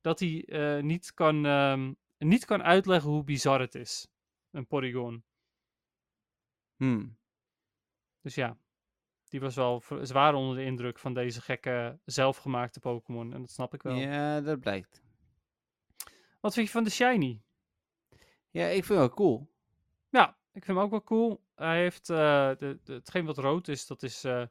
dat 0.00 0.20
hij 0.20 0.44
niet, 0.82 1.14
kan, 1.14 1.46
ehm, 1.46 1.92
niet 2.18 2.44
kan 2.44 2.62
uitleggen 2.62 3.10
hoe 3.10 3.24
bizar 3.24 3.60
het 3.60 3.74
is. 3.74 4.08
Een 4.50 4.66
Porygon. 4.66 5.24
Hmm. 6.76 7.18
Dus 8.20 8.34
ja, 8.34 8.58
die 9.28 9.40
was 9.40 9.54
wel 9.54 9.82
zwaar 10.02 10.34
onder 10.34 10.56
de 10.56 10.64
indruk 10.64 10.98
van 10.98 11.14
deze 11.14 11.40
gekke 11.40 11.98
zelfgemaakte 12.04 12.80
Pokémon. 12.80 13.32
En 13.32 13.40
dat 13.40 13.50
snap 13.50 13.74
ik 13.74 13.82
wel. 13.82 13.94
Ja, 13.94 14.40
dat 14.40 14.60
blijkt. 14.60 15.02
Wat 16.40 16.54
vind 16.54 16.66
je 16.66 16.72
van 16.72 16.84
de 16.84 16.90
Shiny? 16.90 17.42
Ja, 18.50 18.66
ik 18.66 18.84
vind 18.84 18.88
het 18.88 18.98
wel 18.98 19.08
cool. 19.08 19.50
Ja, 20.08 20.28
ik 20.28 20.64
vind 20.64 20.76
hem 20.76 20.78
ook 20.78 20.90
wel 20.90 21.02
cool. 21.02 21.44
Hij 21.54 21.80
heeft 21.80 22.08
uh, 22.08 22.16
de, 22.58 22.78
de, 22.84 22.92
hetgeen 22.92 23.24
wat 23.24 23.38
rood 23.38 23.68
is, 23.68 23.86
dat 23.86 24.02
is, 24.02 24.24
uh, 24.24 24.46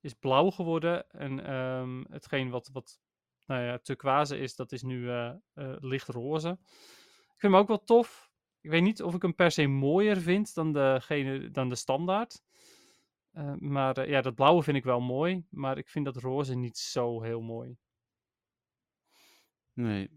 is 0.00 0.12
blauw 0.12 0.50
geworden. 0.50 1.10
En 1.10 1.54
um, 1.54 2.06
hetgeen 2.10 2.50
wat, 2.50 2.68
wat 2.72 3.00
nou 3.46 3.62
ja, 3.62 3.78
turquoise 3.78 4.38
is, 4.38 4.56
dat 4.56 4.72
is 4.72 4.82
nu 4.82 5.10
uh, 5.10 5.32
lichtroze. 5.80 6.58
Ik 7.36 7.42
vind 7.42 7.52
hem 7.52 7.60
ook 7.62 7.68
wel 7.68 7.84
tof. 7.84 8.30
Ik 8.60 8.70
weet 8.70 8.82
niet 8.82 9.02
of 9.02 9.14
ik 9.14 9.22
hem 9.22 9.34
per 9.34 9.50
se 9.50 9.66
mooier 9.66 10.16
vind 10.20 10.54
dan, 10.54 10.72
degene, 10.72 11.50
dan 11.50 11.68
de 11.68 11.74
standaard. 11.74 12.42
Uh, 13.32 13.54
maar 13.58 14.08
ja, 14.08 14.20
dat 14.20 14.34
blauwe 14.34 14.62
vind 14.62 14.76
ik 14.76 14.84
wel 14.84 15.00
mooi. 15.00 15.44
Maar 15.50 15.78
ik 15.78 15.88
vind 15.88 16.04
dat 16.04 16.16
roze 16.16 16.54
niet 16.54 16.78
zo 16.78 17.22
heel 17.22 17.40
mooi. 17.40 17.76
Nee. 19.72 20.10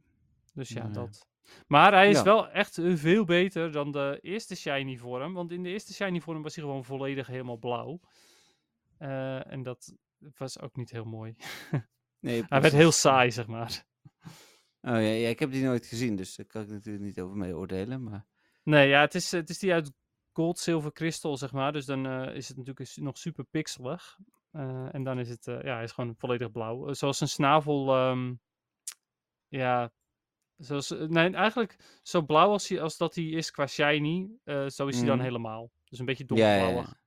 Dus 0.53 0.69
ja, 0.69 0.83
Nee. 0.83 0.91
dat. 0.91 1.27
Maar 1.67 1.91
hij 1.93 2.09
is 2.09 2.17
Ja. 2.17 2.23
wel 2.23 2.49
echt 2.49 2.77
eh, 2.77 2.95
veel 2.95 3.25
beter 3.25 3.71
dan 3.71 3.91
de 3.91 4.19
eerste 4.21 4.55
shiny 4.55 4.97
vorm. 4.97 5.33
Want 5.33 5.51
in 5.51 5.63
de 5.63 5.69
eerste 5.69 5.93
shiny 5.93 6.21
vorm 6.21 6.41
was 6.41 6.55
hij 6.55 6.63
gewoon 6.63 6.85
volledig 6.85 7.27
helemaal 7.27 7.57
blauw. 7.57 7.99
Uh, 8.99 9.51
en 9.51 9.63
dat 9.63 9.93
was 10.37 10.59
ook 10.59 10.75
niet 10.75 10.89
heel 10.91 11.05
mooi. 11.05 11.35
nee 12.19 12.43
hij 12.47 12.61
werd 12.61 12.73
heel 12.73 12.91
saai, 12.91 13.31
zeg 13.31 13.47
maar. 13.47 13.85
Oh 14.81 14.91
ja, 14.91 14.97
ja, 14.99 15.29
ik 15.29 15.39
heb 15.39 15.51
die 15.51 15.63
nooit 15.63 15.85
gezien, 15.85 16.15
dus 16.15 16.35
daar 16.35 16.45
kan 16.45 16.61
ik 16.61 16.69
natuurlijk 16.69 17.03
niet 17.03 17.19
over 17.19 17.37
mee 17.37 17.55
oordelen. 17.55 18.03
Maar... 18.03 18.25
Nee, 18.63 18.87
ja, 18.87 19.01
het 19.01 19.15
is, 19.15 19.31
het 19.31 19.49
is 19.49 19.59
die 19.59 19.73
uit 19.73 19.91
gold, 20.31 20.59
zilver, 20.59 20.91
kristal, 20.91 21.37
zeg 21.37 21.51
maar. 21.51 21.71
Dus 21.71 21.85
dan 21.85 22.05
uh, 22.05 22.35
is 22.35 22.47
het 22.47 22.57
natuurlijk 22.57 22.95
nog 22.95 23.17
super 23.17 23.43
pixelig. 23.45 24.17
Uh, 24.51 24.93
en 24.95 25.03
dan 25.03 25.19
is 25.19 25.29
het, 25.29 25.45
ja, 25.45 25.73
hij 25.73 25.83
is 25.83 25.91
gewoon 25.91 26.15
volledig 26.17 26.51
blauw. 26.51 26.93
zoals 26.93 27.19
een 27.19 27.27
snavel, 27.27 28.09
um, 28.09 28.39
ja, 29.47 29.91
Zoals, 30.57 30.89
nee, 30.89 31.33
eigenlijk 31.33 31.99
zo 32.01 32.21
blauw 32.21 32.49
als, 32.49 32.67
hij, 32.67 32.81
als 32.81 32.97
dat 32.97 33.15
hij 33.15 33.23
is 33.23 33.51
qua 33.51 33.67
shiny, 33.67 34.29
zo 34.45 34.87
is 34.87 34.97
hij 34.97 35.05
dan 35.05 35.15
Mhm. 35.15 35.25
helemaal. 35.25 35.71
Dus 35.85 35.99
een 35.99 36.05
beetje 36.05 36.25
donkerblauwig. 36.25 36.85
Ja, 36.85 36.97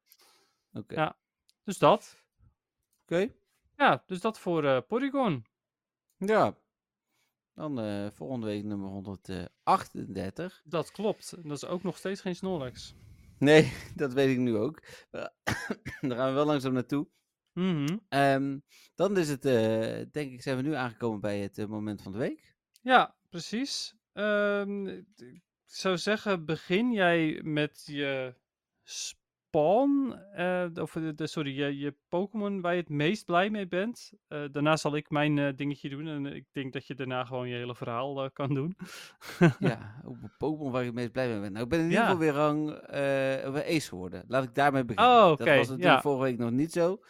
ja. 0.70 0.80
Oké. 0.80 0.94
Ja. 0.94 1.18
Dus 1.64 1.78
dat. 1.78 2.24
Oké. 3.02 3.28
Ja, 3.76 4.02
dus 4.06 4.20
dat 4.20 4.38
voor 4.38 4.82
Porygon. 4.82 5.44
Ja. 6.16 6.56
Dan 7.54 7.84
uh, 7.84 8.10
volgende 8.10 8.46
week 8.46 8.64
nummer 8.64 8.88
138. 8.88 10.62
Dat 10.64 10.90
klopt. 10.90 11.34
Dat 11.42 11.56
is 11.56 11.64
ook 11.64 11.82
nog 11.82 11.96
steeds 11.96 12.20
geen 12.20 12.36
Snorlax. 12.36 12.94
Nee, 13.38 13.72
dat 13.94 14.12
weet 14.12 14.30
ik 14.30 14.38
nu 14.38 14.56
ook. 14.56 14.82
Daar 15.10 16.16
gaan 16.16 16.28
we 16.28 16.34
wel 16.34 16.46
langzaam 16.46 16.72
naartoe. 16.72 17.08
Mhm. 17.52 17.98
Um, 18.08 18.64
dan 18.94 19.16
is 19.16 19.28
het, 19.28 19.44
uh, 19.44 19.52
denk 20.12 20.32
ik, 20.32 20.42
zijn 20.42 20.56
we 20.56 20.62
nu 20.62 20.74
aangekomen 20.74 21.20
bij 21.20 21.38
het 21.38 21.58
uh, 21.58 21.66
moment 21.66 22.02
van 22.02 22.12
de 22.12 22.18
week. 22.18 22.54
Ja, 22.80 23.16
precies. 23.28 23.94
Um, 24.12 24.86
ik 25.16 25.42
zou 25.64 25.98
zeggen, 25.98 26.44
begin 26.44 26.92
jij 26.92 27.40
met 27.42 27.82
je 27.86 28.34
spawn, 29.52 30.14
uh, 30.38 30.82
of 30.82 30.92
de, 30.92 31.26
sorry, 31.26 31.58
je, 31.58 31.78
je 31.78 31.94
Pokémon 32.08 32.60
waar 32.60 32.74
je 32.74 32.80
het 32.80 32.88
meest 32.88 33.24
blij 33.24 33.50
mee 33.50 33.68
bent. 33.68 34.12
Uh, 34.28 34.44
daarna 34.50 34.76
zal 34.76 34.96
ik 34.96 35.10
mijn 35.10 35.36
uh, 35.36 35.48
dingetje 35.56 35.88
doen 35.88 36.06
en 36.06 36.26
ik 36.26 36.44
denk 36.52 36.72
dat 36.72 36.86
je 36.86 36.94
daarna 36.94 37.24
gewoon 37.24 37.48
je 37.48 37.54
hele 37.54 37.74
verhaal 37.74 38.30
kan 38.30 38.54
doen. 38.54 38.76
ja, 39.58 40.02
Pokémon 40.38 40.72
waar 40.72 40.80
ik 40.80 40.86
het 40.86 40.96
meest 40.96 41.12
blij 41.12 41.28
mee 41.28 41.40
ben. 41.40 41.52
Nou, 41.52 41.64
ik 41.64 41.70
ben 41.70 41.78
in 41.78 41.84
ieder 41.84 42.00
Ja. 42.00 42.04
geval 42.04 42.20
weer 42.20 42.32
rang 42.32 42.68
uh, 42.70 43.76
Ace 43.76 43.88
geworden. 43.88 44.24
Laat 44.26 44.44
ik 44.44 44.54
daarmee 44.54 44.84
beginnen. 44.84 45.14
Oh, 45.14 45.30
oké. 45.30 45.44
Dat 45.44 45.56
was 45.56 45.68
natuurlijk 45.68 45.94
ja. 45.94 46.00
vorige 46.00 46.22
week 46.22 46.38
nog 46.38 46.50
niet 46.50 46.72
zo. 46.72 47.02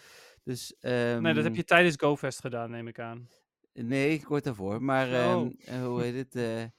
Dus, 0.45 0.75
um, 0.81 1.23
Nee, 1.23 1.35
dat 1.35 1.45
heb 1.45 1.55
je 1.55 1.65
tijdens 1.65 1.97
GoFest 1.97 2.41
gedaan, 2.41 2.71
neem 2.71 2.89
ik 2.89 2.99
aan. 2.99 3.29
Nee, 3.73 4.25
kort 4.25 4.45
daarvoor. 4.45 4.83
Maar 4.83 5.35
Oh. 5.35 5.51
uh, 5.69 5.85
hoe 5.85 6.03
heet 6.03 6.33
het? 6.33 6.71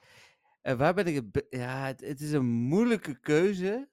En 0.61 0.77
waar 0.77 0.93
ben 0.93 1.05
ik 1.05 1.15
het... 1.15 1.45
Ja, 1.49 1.85
het, 1.85 2.01
het 2.01 2.21
is 2.21 2.31
een 2.31 2.45
moeilijke 2.45 3.19
keuze. 3.19 3.89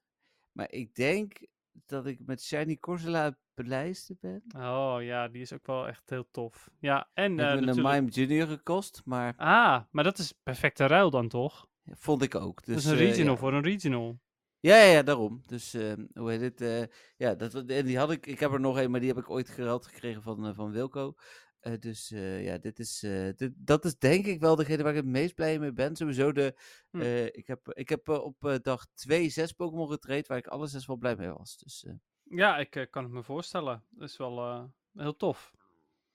Maar 0.53 0.73
ik 0.73 0.95
denk 0.95 1.49
dat 1.86 2.07
ik 2.07 2.19
met 2.27 2.43
Shiny 2.43 2.77
Corsola 2.77 3.24
het 3.24 3.36
belijste 3.55 4.16
ben. 4.20 4.43
Oh 4.57 4.97
ja, 5.01 5.28
die 5.28 5.40
is 5.43 5.52
ook 5.52 5.66
wel 5.66 5.89
echt 5.89 6.11
heel 6.11 6.28
tof. 6.31 6.70
Ja, 6.78 7.09
en 7.12 7.31
Het 7.32 7.40
eh, 7.40 7.47
heeft 7.52 7.65
me 7.65 7.70
een. 7.70 7.82
Mime 8.01 8.11
Junior 8.11 8.47
gekost, 8.47 9.02
maar 9.05 9.35
Ah, 9.36 9.82
maar 9.90 10.05
dat 10.05 10.19
is 10.19 10.32
perfecte 10.43 10.86
ruil 10.86 11.11
dan 11.11 11.28
toch? 11.28 11.69
vond 11.93 12.23
ik 12.23 12.35
ook. 12.35 12.65
Dus, 12.65 12.74
dat 12.74 12.85
is 12.85 12.90
een 12.90 12.98
eh, 12.98 13.07
regional 13.09 13.32
ja. 13.35 13.39
voor 13.40 13.52
een 13.52 13.62
regional. 13.62 14.20
Ja, 14.61 14.77
ja, 14.77 14.93
ja, 14.93 15.02
daarom. 15.02 15.40
Dus, 15.47 15.74
ehm, 15.74 16.07
hoe 16.15 16.31
heet 16.31 16.40
het? 16.40 16.61
eh, 16.61 16.82
ja, 17.16 17.35
dat, 17.35 17.55
en 17.55 17.86
die 17.86 17.98
had 17.98 18.11
ik. 18.11 18.27
Ik 18.27 18.40
heb 18.40 18.52
er 18.52 18.61
nog 18.61 18.78
een, 18.78 18.90
maar 18.90 19.01
die 19.01 19.09
heb 19.09 19.19
ik 19.19 19.31
ooit 19.31 19.48
geruild 19.48 19.86
gekregen 19.86 20.23
van, 20.23 20.47
eh, 20.47 20.55
van 20.55 20.70
Wilco. 20.70 21.15
Eh, 21.61 21.73
dus 21.78 22.11
eh, 22.11 22.45
ja, 22.45 22.59
dit 22.59 22.78
is, 22.78 23.03
eh, 23.03 23.28
dit, 23.37 23.53
dat 23.57 23.85
is 23.85 23.99
denk 23.99 24.27
ik 24.27 24.41
wel 24.41 24.57
degene 24.57 24.82
waar 24.82 24.93
ik 24.93 24.99
het 24.99 25.07
meest 25.07 25.35
blij 25.35 25.59
mee 25.59 25.73
ben. 25.73 25.97
Sowieso 25.97 26.32
de. 26.32 26.55
Hm. 26.91 27.01
ik 27.32 27.47
heb, 27.47 27.73
ik 27.73 27.89
heb 27.89 28.09
op 28.09 28.59
dag 28.62 28.87
2 28.95 29.28
zes 29.28 29.53
Pokémon 29.53 29.91
getraind, 29.91 30.27
waar 30.27 30.39
ik 30.39 30.47
alle 30.47 30.66
zes 30.66 30.87
wel 30.87 30.97
blij 30.97 31.16
mee 31.16 31.31
was. 31.31 31.57
Dus 31.57 31.87
Ja, 32.23 32.59
ik 32.59 32.87
kan 32.91 33.03
het 33.03 33.12
me 33.12 33.23
voorstellen. 33.23 33.85
Dat 33.89 34.09
is 34.09 34.16
wel 34.16 34.70
heel 34.95 35.16
tof. 35.16 35.53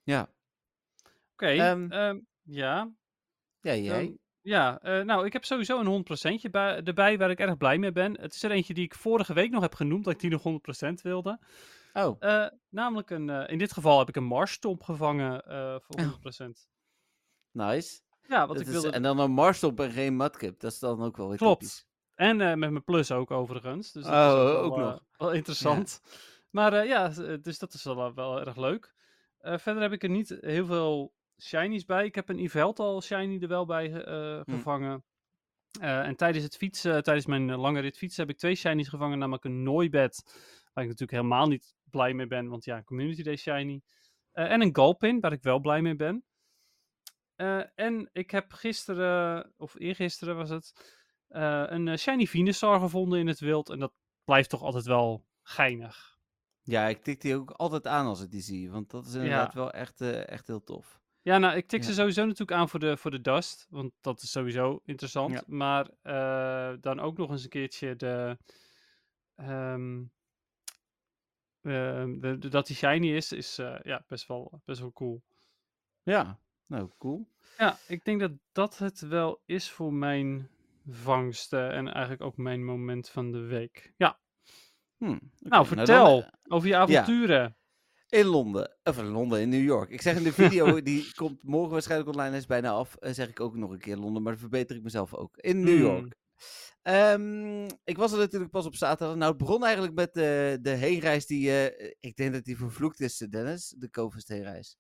ja. 0.03 0.29
Oké, 1.33 1.47
Ehm, 1.47 1.91
ehm, 1.91 2.19
ja. 2.41 2.91
Ja, 3.61 3.75
jij? 3.75 4.17
Ja, 4.41 4.79
nou, 5.03 5.25
ik 5.25 5.33
heb 5.33 5.45
sowieso 5.45 5.79
een 5.79 5.85
100% 5.85 6.51
bij, 6.51 6.83
erbij 6.83 7.17
waar 7.17 7.29
ik 7.29 7.39
erg 7.39 7.57
blij 7.57 7.77
mee 7.77 7.91
ben. 7.91 8.21
Het 8.21 8.33
is 8.33 8.43
er 8.43 8.51
eentje 8.51 8.73
die 8.73 8.83
ik 8.83 8.95
vorige 8.95 9.33
week 9.33 9.51
nog 9.51 9.61
heb 9.61 9.73
genoemd, 9.73 10.03
dat 10.03 10.13
ik 10.13 10.19
die 10.19 10.29
nog 10.29 10.43
100% 10.43 11.01
wilde. 11.01 11.39
Oh, 11.95 12.15
Eh, 12.19 12.47
namelijk, 12.69 13.09
een, 13.09 13.29
eh, 13.29 13.51
in 13.51 13.57
dit 13.57 13.73
geval 13.73 13.99
heb 13.99 14.07
ik 14.09 14.15
een 14.15 14.23
Marsstomp 14.23 14.83
gevangen 14.83 15.45
eh, 15.45 15.75
voor 15.79 15.95
Oh. 15.95 16.01
100%. 16.11 16.67
nice. 17.51 18.01
Ja, 18.27 18.37
want 18.37 18.49
Dat 18.51 18.59
ik 18.59 18.65
is- 18.67 18.71
wilde... 18.73 18.89
En 18.89 19.01
dan 19.01 19.19
een 19.19 19.31
Marstop 19.31 19.79
en 19.79 19.91
geen 19.91 20.15
Mudkip. 20.17 20.59
Dat 20.59 20.71
is 20.71 20.79
dan 20.79 21.01
ook 21.03 21.17
wel 21.17 21.27
weer 21.27 21.37
Klopt. 21.37 21.59
typisch. 21.59 21.85
En 22.15 22.37
met 22.37 22.57
mijn 22.59 22.83
plus 22.83 23.11
ook 23.11 23.31
overigens. 23.31 23.91
Dus 23.91 24.03
dat 24.03 24.13
Oh, 24.13 24.19
is 24.19 24.33
ook, 24.33 24.47
wel, 24.47 24.57
ook 24.63 24.77
nog. 24.77 25.03
wel 25.17 25.31
interessant. 25.31 26.01
Maar 26.49 26.85
ja, 26.85 27.07
dus 27.41 27.59
dat 27.59 27.73
is 27.73 27.83
wel, 27.83 28.13
wel 28.13 28.39
erg 28.39 28.55
leuk. 28.55 28.93
Verder 29.39 29.81
heb 29.81 29.91
ik 29.91 30.03
er 30.03 30.09
niet 30.09 30.37
heel 30.41 30.65
veel 30.65 31.13
shinies 31.41 31.85
bij. 31.85 32.05
Ik 32.05 32.15
heb 32.15 32.29
een 32.29 32.39
Yveltal 32.39 33.01
shiny 33.01 33.41
er 33.41 33.47
wel 33.47 33.65
bij 33.65 33.89
Hm. 33.89 34.51
gevangen. 34.51 35.03
En 35.79 36.15
tijdens 36.15 36.43
het 36.43 36.55
fietsen, 36.57 37.03
tijdens 37.03 37.25
mijn 37.25 37.55
lange 37.55 37.79
rit 37.79 37.97
fietsen, 37.97 38.21
heb 38.21 38.31
ik 38.33 38.37
twee 38.39 38.55
shinies 38.55 38.87
gevangen. 38.87 39.17
Namelijk 39.19 39.43
een 39.43 39.63
Noibat, 39.63 40.23
waar 40.73 40.83
ik 40.83 40.89
natuurlijk 40.89 41.11
helemaal 41.11 41.47
niet 41.47 41.74
blij 41.89 42.13
mee 42.13 42.27
ben. 42.27 42.47
Want 42.47 42.65
ja, 42.65 42.83
Community 42.83 43.23
Day 43.23 43.35
shiny. 43.35 43.81
Eh, 44.31 44.51
en 44.51 44.61
een 44.61 44.75
Galpin, 44.75 45.19
waar 45.19 45.31
ik 45.31 45.43
wel 45.43 45.59
blij 45.59 45.81
mee 45.81 45.95
ben. 45.95 46.23
Eh, 47.35 47.61
en 47.75 48.09
ik 48.13 48.31
heb 48.31 48.53
gisteren, 48.53 49.53
of 49.57 49.79
eergisteren 49.79 50.35
was 50.35 50.49
het, 50.49 50.95
eh, 51.27 51.63
een 51.67 51.97
shiny 51.99 52.25
Venusaur 52.27 52.79
gevonden 52.79 53.19
in 53.19 53.27
het 53.27 53.39
wild. 53.39 53.69
En 53.69 53.79
dat 53.79 53.93
blijft 54.23 54.49
toch 54.49 54.61
altijd 54.61 54.85
wel 54.85 55.25
geinig. 55.41 56.17
Ja, 56.61 56.87
ik 56.87 57.03
tik 57.03 57.21
die 57.21 57.35
ook 57.35 57.51
altijd 57.51 57.87
aan 57.87 58.05
als 58.05 58.21
ik 58.21 58.31
die 58.31 58.41
zie. 58.41 58.71
Want 58.71 58.89
dat 58.89 59.05
is 59.05 59.13
inderdaad 59.13 59.53
wel 59.53 59.71
echt, 59.71 60.01
echt 60.01 60.47
heel 60.47 60.63
tof. 60.63 60.99
Ja, 61.21 61.37
nou, 61.37 61.55
ik 61.55 61.67
tik 61.67 61.79
Ja. 61.81 61.85
ze 61.85 61.93
sowieso 61.93 62.21
natuurlijk 62.21 62.59
aan 62.59 62.69
voor 62.69 62.79
de, 62.79 62.97
voor 62.97 63.11
de 63.11 63.21
dust. 63.21 63.67
Want 63.69 63.93
dat 64.01 64.21
is 64.21 64.31
sowieso 64.31 64.81
interessant. 64.83 65.33
Ja. 65.33 65.43
Maar 65.47 65.89
dan 66.81 66.99
ook 66.99 67.17
nog 67.17 67.29
eens 67.31 67.43
een 67.43 67.49
keertje 67.49 67.95
de, 67.95 68.37
ehm, 69.35 70.03
de, 72.19 72.35
de- 72.39 72.47
dat 72.47 72.67
die 72.67 72.75
shiny 72.75 73.15
is, 73.15 73.31
is 73.31 73.57
eh, 73.57 73.75
ja, 73.83 74.03
best, 74.07 74.27
wel, 74.27 74.61
best 74.65 74.79
wel 74.79 74.91
cool. 74.93 75.23
Ja, 76.03 76.39
nou, 76.65 76.89
cool. 76.97 77.27
Ja, 77.57 77.77
ik 77.87 78.05
denk 78.05 78.19
dat 78.19 78.31
dat 78.51 78.77
het 78.77 78.99
wel 78.99 79.41
is 79.45 79.69
voor 79.71 79.93
mijn 79.93 80.49
vangsten. 80.89 81.71
En 81.71 81.87
eigenlijk 81.93 82.21
ook 82.23 82.37
mijn 82.37 82.65
moment 82.65 83.09
van 83.09 83.31
de 83.31 83.39
week. 83.39 83.93
Ja, 83.97 84.19
Hm, 84.97 85.05
nou 85.05 85.19
dan, 85.39 85.65
vertel 85.65 86.23
eh, 86.23 86.29
over 86.47 86.67
je 86.67 86.75
avonturen. 86.75 87.57
in 88.09 88.25
Londen, 88.25 88.77
of 88.83 88.97
in 88.97 89.05
Londen, 89.05 89.41
in 89.41 89.49
New 89.49 89.63
York. 89.63 89.89
Ik 89.89 90.01
zeg 90.01 90.15
in 90.17 90.23
de 90.23 90.33
video, 90.33 90.81
die 90.81 91.13
komt 91.13 91.43
morgen 91.43 91.71
waarschijnlijk 91.71 92.09
online, 92.09 92.37
is 92.37 92.45
bijna 92.45 92.69
af. 92.71 92.95
eh, 92.95 93.13
zeg 93.13 93.29
ik 93.29 93.39
ook 93.39 93.55
nog 93.55 93.71
een 93.71 93.79
keer 93.79 93.97
Londen, 93.97 94.21
maar 94.21 94.31
dan 94.31 94.41
verbeter 94.41 94.75
ik 94.75 94.83
mezelf 94.83 95.13
ook. 95.13 95.37
In 95.37 95.63
New 95.63 95.67
Hmm. 95.73 95.81
York. 95.85 96.15
Ehm, 96.85 97.65
ik 97.83 97.97
was 97.97 98.11
er 98.11 98.17
natuurlijk 98.17 98.51
pas 98.51 98.65
op 98.65 98.75
zaterdag. 98.75 99.15
Nou, 99.15 99.29
het 99.29 99.39
begon 99.39 99.63
eigenlijk 99.63 99.93
met 99.95 100.13
de, 100.13 100.57
de 100.61 100.69
heenreis 100.69 101.25
die, 101.25 101.51
eh, 101.51 101.93
ik 101.99 102.15
denk 102.15 102.33
dat 102.33 102.43
die 102.43 102.57
vervloekt 102.57 102.99
is, 102.99 103.17
Dennis, 103.17 103.73
de 103.77 103.89
Covist 103.89 104.27
heenreis. 104.27 104.77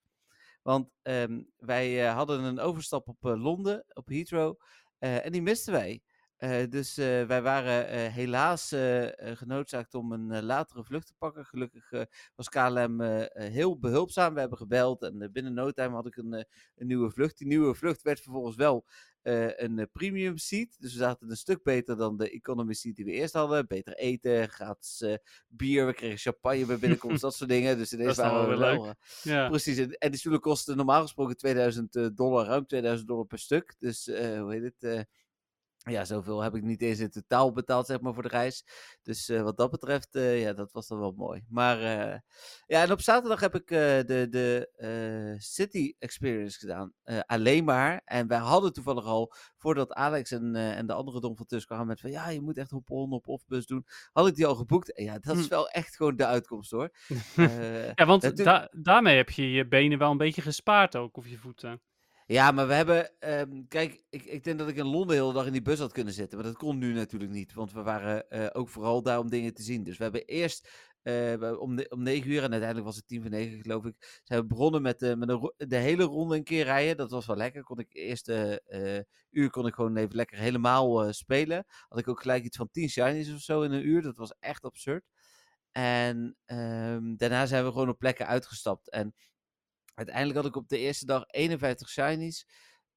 Want 0.61 0.89
ehm, 1.01 1.43
wij 1.57 2.07
eh, 2.07 2.13
hadden 2.13 2.43
een 2.43 2.59
overstap 2.59 3.07
op 3.07 3.25
eh, 3.25 3.41
Londen, 3.41 3.85
op 3.93 4.07
Heathrow, 4.07 4.59
en 4.99 5.31
die 5.31 5.41
misten 5.41 5.73
wij. 5.73 6.01
Eh, 6.45 6.69
dus 6.69 6.97
eh, 6.97 7.23
wij 7.23 7.41
waren 7.41 7.87
eh, 7.87 8.13
helaas 8.13 8.73
genoodzaakt 9.17 9.93
om 9.93 10.11
een 10.11 10.43
latere 10.43 10.83
vlucht 10.83 11.07
te 11.07 11.13
pakken. 11.17 11.45
Gelukkig 11.45 11.89
was 12.35 12.49
KLM 12.49 13.01
heel 13.33 13.79
behulpzaam. 13.79 14.33
We 14.33 14.39
hebben 14.39 14.57
gebeld 14.57 15.01
en 15.01 15.29
binnen 15.31 15.53
no 15.53 15.71
time 15.71 15.95
had 15.95 16.05
ik 16.05 16.15
een, 16.15 16.33
een 16.75 16.87
nieuwe 16.87 17.09
vlucht. 17.09 17.37
Die 17.37 17.47
nieuwe 17.47 17.75
vlucht 17.75 18.01
werd 18.01 18.19
vervolgens 18.19 18.55
wel 18.55 18.85
een 19.21 19.89
premium 19.91 20.37
seat. 20.37 20.75
Dus 20.79 20.91
we 20.91 20.97
zaten 20.99 21.29
een 21.29 21.37
stuk 21.37 21.63
beter 21.63 21.97
dan 21.97 22.17
de 22.17 22.29
economy 22.29 22.73
seat 22.73 22.95
die 22.95 23.05
we 23.05 23.11
eerst 23.11 23.33
hadden. 23.33 23.67
Beter 23.67 23.93
eten, 23.93 24.49
gratis 24.49 25.19
bier. 25.47 25.85
We 25.85 25.93
kregen 25.93 26.17
champagne 26.17 26.65
bij 26.65 26.79
binnenkomst, 26.79 27.21
dat 27.21 27.35
soort 27.35 27.49
dingen. 27.49 27.77
Dus 27.77 27.89
dan 28.15 28.15
waren 28.15 28.49
we 28.49 28.57
wel 28.57 28.83
leuk. 28.83 28.93
Ja. 29.21 29.49
Precies, 29.49 29.77
en, 29.77 30.11
die 30.11 30.19
stoelen 30.19 30.41
kosten 30.41 30.77
normaal 30.77 31.01
gesproken 31.01 31.37
2000 31.37 31.95
eh, 31.95 32.07
dollar, 32.13 32.45
ruim 32.45 32.65
2000 32.65 33.07
dollar 33.07 33.25
per 33.25 33.39
stuk. 33.39 33.75
Dus 33.79 34.05
hoe 34.05 34.47
heet 34.49 34.73
het? 34.79 35.07
Ja, 35.91 36.05
zoveel 36.05 36.41
heb 36.41 36.55
ik 36.55 36.63
niet 36.63 36.81
eens 36.81 36.99
in 36.99 37.09
totaal 37.09 37.51
betaald, 37.51 37.85
zeg 37.85 37.99
maar, 38.01 38.13
voor 38.13 38.23
de 38.23 38.29
reis. 38.29 38.65
Dus 39.01 39.29
eh, 39.29 39.41
wat 39.41 39.57
dat 39.57 39.71
betreft, 39.71 40.15
eh, 40.15 40.41
ja, 40.41 40.53
dat 40.53 40.71
was 40.71 40.87
dan 40.87 40.99
wel 40.99 41.11
mooi. 41.11 41.45
Maar 41.49 41.79
eh, 41.81 42.19
ja, 42.65 42.81
en 42.81 42.91
op 42.91 43.01
zaterdag 43.01 43.39
heb 43.39 43.55
ik 43.55 43.67
de, 43.67 44.27
de 44.29 45.35
City 45.39 45.93
Experience 45.99 46.59
gedaan. 46.59 46.93
Alleen 47.25 47.63
maar. 47.63 48.01
En 48.05 48.27
wij 48.27 48.37
hadden 48.37 48.73
toevallig 48.73 49.05
al, 49.05 49.33
voordat 49.57 49.93
Alex 49.93 50.31
en, 50.31 50.55
en 50.55 50.85
de 50.87 50.93
andere 50.93 51.19
Dom 51.19 51.37
van 51.37 51.45
Tusk 51.45 51.67
kwamen 51.67 51.87
met 51.87 51.99
van, 51.99 52.11
ja, 52.11 52.29
je 52.29 52.41
moet 52.41 52.57
echt 52.57 52.73
op 52.73 52.91
on, 52.91 53.11
op 53.11 53.27
off-bus 53.27 53.65
doen. 53.65 53.85
Had 54.11 54.27
ik 54.27 54.35
die 54.35 54.45
al 54.45 54.55
geboekt. 54.55 54.93
En 54.93 55.03
ja, 55.03 55.19
dat 55.19 55.37
is 55.37 55.43
Hm. 55.43 55.49
wel 55.49 55.69
echt 55.69 55.95
gewoon 55.95 56.15
de 56.15 56.25
uitkomst, 56.25 56.71
hoor. 56.71 56.89
Ja, 57.95 58.05
want 58.05 58.37
da- 58.37 58.69
daarmee 58.71 59.15
heb 59.17 59.29
je 59.29 59.51
je 59.51 59.67
benen 59.67 59.97
wel 59.97 60.11
een 60.11 60.17
beetje 60.17 60.41
gespaard 60.41 60.95
ook, 60.95 61.17
of 61.17 61.27
je 61.27 61.37
voeten. 61.37 61.81
Ja, 62.27 62.51
maar 62.51 62.67
we 62.67 62.73
hebben. 62.73 63.19
ehm, 63.19 63.63
kijk, 63.67 64.03
ik, 64.09 64.23
ik 64.23 64.43
denk 64.43 64.59
dat 64.59 64.67
ik 64.67 64.75
in 64.75 64.85
Londen 64.85 65.07
de 65.07 65.13
hele 65.21 65.33
dag 65.33 65.45
in 65.45 65.51
die 65.51 65.61
bus 65.61 65.79
had 65.79 65.91
kunnen 65.91 66.13
zitten. 66.13 66.37
Maar 66.37 66.47
dat 66.47 66.57
kon 66.57 66.77
nu 66.77 66.93
natuurlijk 66.93 67.31
niet. 67.31 67.53
Want 67.53 67.71
we 67.73 67.81
waren 67.81 68.29
eh, 68.29 68.47
ook 68.53 68.69
vooral 68.69 69.01
daar 69.01 69.19
om 69.19 69.29
dingen 69.29 69.53
te 69.53 69.61
zien. 69.63 69.83
Dus 69.83 69.97
we 69.97 70.03
hebben 70.03 70.25
eerst. 70.25 70.69
eh, 71.01 71.59
om, 71.59 71.79
om 71.89 72.03
9 72.03 72.31
uur 72.31 72.37
en 72.43 72.49
uiteindelijk 72.51 72.85
was 72.85 72.95
het 72.95 73.07
tien 73.07 73.21
voor 73.21 73.29
negen, 73.29 73.61
geloof 73.61 73.85
ik. 73.85 74.21
Zijn 74.23 74.41
we 74.41 74.45
begonnen 74.47 74.81
met, 74.81 75.01
eh, 75.01 75.13
met 75.15 75.27
de 75.57 75.75
hele 75.75 76.03
ronde 76.03 76.35
een 76.35 76.43
keer 76.43 76.63
rijden. 76.63 76.97
Dat 76.97 77.11
was 77.11 77.25
wel 77.25 77.35
lekker. 77.35 77.63
Kon 77.63 77.79
ik 77.79 77.93
eerste 77.93 78.61
eh, 78.65 78.99
uur 79.31 79.49
kon 79.49 79.67
ik 79.67 79.73
gewoon 79.73 79.95
even 79.97 80.15
lekker 80.15 80.37
helemaal 80.37 81.13
spelen. 81.13 81.65
Had 81.87 81.99
ik 81.99 82.07
ook 82.07 82.21
gelijk 82.21 82.43
iets 82.43 82.57
van 82.57 82.69
10 82.71 82.89
shinies 82.89 83.33
of 83.33 83.39
zo 83.41 83.61
in 83.61 83.71
een 83.71 83.87
uur. 83.87 84.01
Dat 84.01 84.17
was 84.17 84.33
echt 84.39 84.63
absurd. 84.63 85.03
En 85.71 86.37
ehm, 86.45 87.15
daarna 87.15 87.45
zijn 87.45 87.65
we 87.65 87.71
gewoon 87.71 87.89
op 87.89 87.99
plekken 87.99 88.27
uitgestapt. 88.27 88.89
En 88.89 89.13
uiteindelijk 89.95 90.37
had 90.37 90.45
ik 90.45 90.55
op 90.55 90.69
de 90.69 90.77
eerste 90.77 91.05
dag 91.05 91.23
51 91.27 91.89
shinies. 91.89 92.45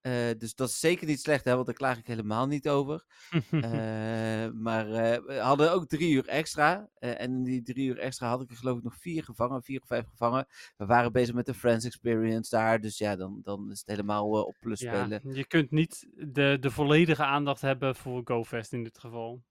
Eh, 0.00 0.30
dus 0.38 0.54
dat 0.54 0.68
is 0.68 0.80
zeker 0.80 1.06
niet 1.06 1.20
slecht, 1.20 1.44
hè, 1.44 1.54
want 1.54 1.66
daar 1.66 1.74
klaag 1.74 1.98
ik 1.98 2.06
helemaal 2.06 2.46
niet 2.46 2.68
over. 2.68 3.04
Eh, 3.50 4.48
maar 4.52 4.90
eh, 4.90 5.24
we 5.26 5.34
hadden 5.34 5.72
ook 5.72 5.86
drie 5.86 6.12
uur 6.12 6.26
extra. 6.26 6.88
en 6.98 7.18
in 7.18 7.42
die 7.42 7.62
drie 7.62 7.88
uur 7.88 7.98
extra 7.98 8.28
had 8.28 8.42
ik 8.42 8.50
er 8.50 8.56
geloof 8.56 8.76
ik 8.78 8.82
nog 8.82 8.96
vier 8.96 9.24
gevangen, 9.24 9.62
vier 9.62 9.80
of 9.80 9.86
vijf 9.86 10.06
gevangen. 10.06 10.46
We 10.76 10.86
waren 10.86 11.12
bezig 11.12 11.34
met 11.34 11.46
de 11.46 11.54
Friends 11.54 11.84
Experience 11.84 12.56
daar. 12.56 12.80
Dus 12.80 12.98
ja, 12.98 13.16
dan, 13.16 13.40
dan 13.42 13.70
is 13.70 13.78
het 13.78 13.88
helemaal 13.88 14.28
op 14.28 14.56
plus 14.60 14.80
ja, 14.80 15.04
spelen. 15.04 15.34
je 15.34 15.46
kunt 15.46 15.70
niet 15.70 16.08
de, 16.14 16.56
de 16.60 16.70
volledige 16.70 17.24
aandacht 17.24 17.60
hebben 17.60 17.96
voor 17.96 18.20
GoFest 18.24 18.72
in 18.72 18.84
dit 18.84 18.98
geval. 18.98 19.42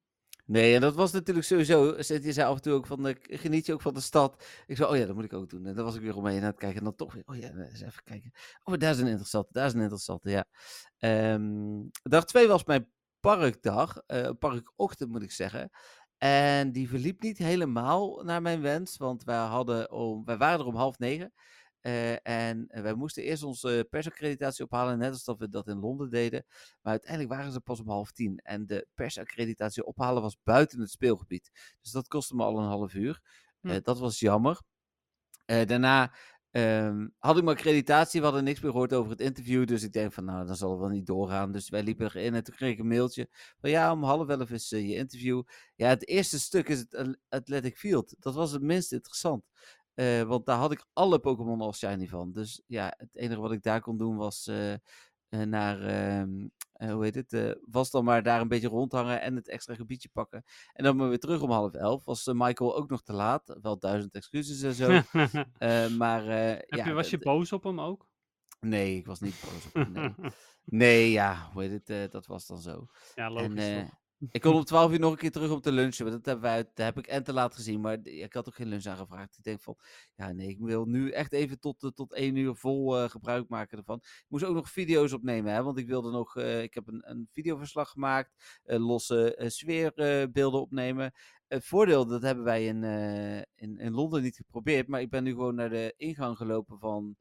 Nee, 0.47 0.75
en 0.75 0.81
dat 0.81 0.95
was 0.95 1.11
natuurlijk 1.11 1.45
sowieso. 1.45 1.95
Je 1.97 2.33
zei 2.33 2.47
af 2.47 2.55
en 2.55 2.61
toe 2.61 2.73
ook 2.73 2.85
van. 2.85 3.03
De, 3.03 3.17
geniet 3.21 3.65
je 3.65 3.73
ook 3.73 3.81
van 3.81 3.93
de 3.93 4.01
stad? 4.01 4.45
Ik 4.67 4.75
zei, 4.75 4.89
oh 4.89 4.97
ja, 4.97 5.05
dat 5.05 5.15
moet 5.15 5.23
ik 5.23 5.33
ook 5.33 5.49
doen. 5.49 5.65
En 5.65 5.75
dan 5.75 5.85
was 5.85 5.95
ik 5.95 6.01
weer 6.01 6.15
omheen 6.15 6.39
aan 6.41 6.45
het 6.45 6.57
kijken. 6.57 6.77
En 6.77 6.83
dan 6.83 6.95
toch 6.95 7.13
weer. 7.13 7.23
Oh 7.25 7.35
ja, 7.35 7.51
eens 7.53 7.81
even 7.81 8.03
kijken. 8.03 8.31
Oh, 8.63 8.77
daar 8.77 8.91
is 8.91 8.99
een 8.99 9.07
interessante. 9.07 9.49
Daar 9.51 9.65
is 9.65 9.73
een 9.73 9.81
interessante. 9.81 10.29
Ja. 10.29 10.45
Ehm, 10.97 11.83
dag 12.03 12.25
twee 12.25 12.47
was 12.47 12.63
mijn 12.65 12.87
parkdag. 13.19 13.97
eh 14.05 14.29
parkochtend 14.39 15.09
moet 15.09 15.23
ik 15.23 15.31
zeggen. 15.31 15.69
En 16.17 16.71
die 16.71 16.89
verliep 16.89 17.21
niet 17.21 17.37
helemaal 17.37 18.23
naar 18.23 18.41
mijn 18.41 18.61
wens. 18.61 18.97
Want 18.97 19.23
wij, 19.23 19.37
hadden 19.37 19.91
om, 19.91 20.25
wij 20.25 20.37
waren 20.37 20.59
er 20.59 20.65
om 20.65 20.75
half 20.75 20.97
negen. 20.97 21.33
Eh, 21.87 22.27
en 22.27 22.67
eh, 22.67 22.81
wij 22.81 22.93
moesten 22.93 23.23
eerst 23.23 23.43
onze 23.43 23.87
persaccreditatie 23.89 24.65
ophalen, 24.65 24.97
net 24.97 25.11
als 25.11 25.23
dat 25.23 25.39
we 25.39 25.49
dat 25.49 25.67
in 25.67 25.79
Londen 25.79 26.09
deden. 26.09 26.45
Maar 26.81 26.91
uiteindelijk 26.91 27.31
waren 27.31 27.51
ze 27.51 27.59
pas 27.59 27.79
om 27.79 27.89
half 27.89 28.11
tien. 28.11 28.37
En 28.37 28.65
de 28.65 28.87
persaccreditatie 28.93 29.85
ophalen 29.85 30.21
was 30.21 30.37
buiten 30.43 30.79
het 30.79 30.89
speelgebied. 30.89 31.51
Dus 31.81 31.91
dat 31.91 32.07
kostte 32.07 32.35
me 32.35 32.43
al 32.43 32.59
een 32.59 32.67
half 32.67 32.93
uur. 32.93 33.21
Hm. 33.61 33.69
Eh, 33.69 33.77
dat 33.83 33.99
was 33.99 34.19
jammer. 34.19 34.61
Daarna 35.45 36.11
Ehm, 36.51 37.07
had 37.17 37.37
ik 37.37 37.43
mijn 37.43 37.57
accreditatie, 37.57 38.19
we 38.19 38.25
hadden 38.25 38.43
niks 38.43 38.59
meer 38.59 38.71
gehoord 38.71 38.93
over 38.93 39.11
het 39.11 39.21
interview. 39.21 39.65
Dus 39.65 39.83
ik 39.83 39.93
denk 39.93 40.13
van, 40.13 40.25
nou, 40.25 40.45
dan 40.45 40.55
zal 40.55 40.71
het 40.71 40.79
wel 40.79 40.89
niet 40.89 41.05
doorgaan. 41.05 41.51
Dus 41.51 41.69
wij 41.69 41.83
liepen 41.83 42.05
erin 42.05 42.33
en 42.33 42.43
toen 42.43 42.55
kreeg 42.55 42.71
ik 42.71 42.79
een 42.79 42.87
mailtje 42.87 43.27
van, 43.59 43.69
ja, 43.69 43.91
om 43.91 44.03
half 44.03 44.27
elf 44.27 44.51
is 44.51 44.69
je 44.69 44.95
interview. 44.95 45.43
Ja, 45.75 45.87
het 45.89 46.07
eerste 46.07 46.39
stuk 46.39 46.67
is 46.69 46.79
het 46.79 47.17
Athletic 47.29 47.77
Field. 47.77 48.15
Dat 48.19 48.33
was 48.35 48.51
het 48.51 48.61
minst 48.61 48.91
interessant. 48.91 49.43
Eh, 49.97 50.21
want 50.21 50.45
daar 50.45 50.57
had 50.57 50.71
ik 50.71 50.85
alle 50.93 51.19
Pokémon 51.19 51.61
al 51.61 51.73
shiny 51.73 52.07
van. 52.07 52.31
Dus 52.31 52.61
ja, 52.67 52.93
het 52.97 53.15
enige 53.15 53.41
wat 53.41 53.51
ik 53.51 53.63
daar 53.63 53.81
kon 53.81 53.97
doen 53.97 54.15
was 54.15 54.47
eh, 54.47 54.73
eh, 54.73 54.79
naar, 55.29 55.81
ehm, 55.81 56.47
eh, 56.73 56.91
hoe 56.91 57.03
heet 57.03 57.15
het, 57.15 57.57
was 57.69 57.91
dan 57.91 58.03
maar 58.03 58.23
daar 58.23 58.41
een 58.41 58.47
beetje 58.47 58.67
rondhangen 58.67 59.21
en 59.21 59.35
het 59.35 59.47
extra 59.47 59.75
gebiedje 59.75 60.09
pakken. 60.13 60.43
En 60.73 60.83
dan 60.83 60.95
maar 60.95 61.09
weer 61.09 61.19
terug 61.19 61.41
om 61.41 61.51
half 61.51 61.73
elf. 61.73 62.05
Was 62.05 62.25
Michael 62.25 62.75
ook 62.75 62.89
nog 62.89 63.03
te 63.03 63.13
laat. 63.13 63.57
Wel 63.61 63.79
duizend 63.79 64.13
excuses 64.13 64.61
en 64.61 64.73
zo. 64.73 65.01
Maar 65.97 66.23
ja, 66.23 66.85
je, 66.85 66.93
was 66.93 67.09
je 67.09 67.17
boos 67.17 67.51
op 67.51 67.63
hem 67.63 67.79
ook? 67.79 68.07
Nee, 68.59 68.95
ik 68.95 69.05
was 69.05 69.19
niet 69.19 69.35
boos 69.41 69.65
op 69.65 69.73
hem. 69.73 69.91
Nee, 69.91 70.31
nee 70.83 71.11
ja, 71.11 71.49
hoe 71.53 71.63
heet 71.63 71.87
het, 71.87 72.11
dat 72.11 72.25
was 72.25 72.45
dan 72.45 72.57
zo. 72.57 72.85
ja, 73.15 73.31
logisch 73.31 73.63
en? 73.63 73.89
Ik 74.31 74.41
kon 74.41 74.53
om 74.55 74.63
12 74.63 74.91
uur 74.91 74.99
nog 74.99 75.11
een 75.11 75.17
keer 75.17 75.31
terug 75.31 75.51
om 75.51 75.61
te 75.61 75.71
lunchen. 75.71 76.05
Maar 76.05 76.13
dat 76.13 76.25
hebben 76.25 76.43
wij, 76.43 76.63
dat 76.63 76.85
heb 76.85 76.97
ik 76.97 77.07
en 77.07 77.23
te 77.23 77.33
laat 77.33 77.55
gezien. 77.55 77.81
Maar 77.81 77.97
ik 78.03 78.33
had 78.33 78.47
ook 78.47 78.55
geen 78.55 78.67
lunch 78.67 78.85
aangevraagd. 78.85 79.37
Ik 79.37 79.43
denk 79.43 79.61
van, 79.61 79.75
ja 80.15 80.31
nee, 80.31 80.47
ik 80.49 80.59
wil 80.59 80.85
nu 80.85 81.11
echt 81.11 81.33
even 81.33 81.59
tot, 81.59 81.83
eh, 81.83 81.89
tot 81.89 82.13
1 82.13 82.35
uur 82.35 82.55
vol 82.55 82.97
eh, 82.97 83.09
gebruik 83.09 83.49
maken 83.49 83.77
ervan. 83.77 83.97
Ik 83.97 84.25
moest 84.27 84.43
ook 84.43 84.55
nog 84.55 84.69
video's 84.69 85.13
opnemen, 85.13 85.53
hè, 85.53 85.63
want 85.63 85.77
ik 85.77 85.87
wilde 85.87 86.11
nog, 86.11 86.35
eh, 86.37 86.61
ik 86.61 86.73
heb 86.73 86.87
een, 86.87 87.09
een 87.09 87.29
videoverslag 87.31 87.89
gemaakt. 87.89 88.59
eh, 88.63 88.79
losse 88.87 89.43
sfeerbeelden 89.47 90.61
opnemen. 90.61 91.11
Het 91.47 91.65
voordeel, 91.65 92.05
dat 92.07 92.21
hebben 92.21 92.43
wij 92.43 92.65
in, 92.65 92.83
in, 93.55 93.77
in 93.79 93.91
Londen 93.93 94.21
niet 94.21 94.35
geprobeerd. 94.35 94.87
Maar 94.87 95.01
ik 95.01 95.09
ben 95.09 95.23
nu 95.23 95.31
gewoon 95.31 95.55
naar 95.55 95.69
de 95.69 95.93
ingang 95.97 96.37
gelopen 96.37 96.79
van... 96.79 97.15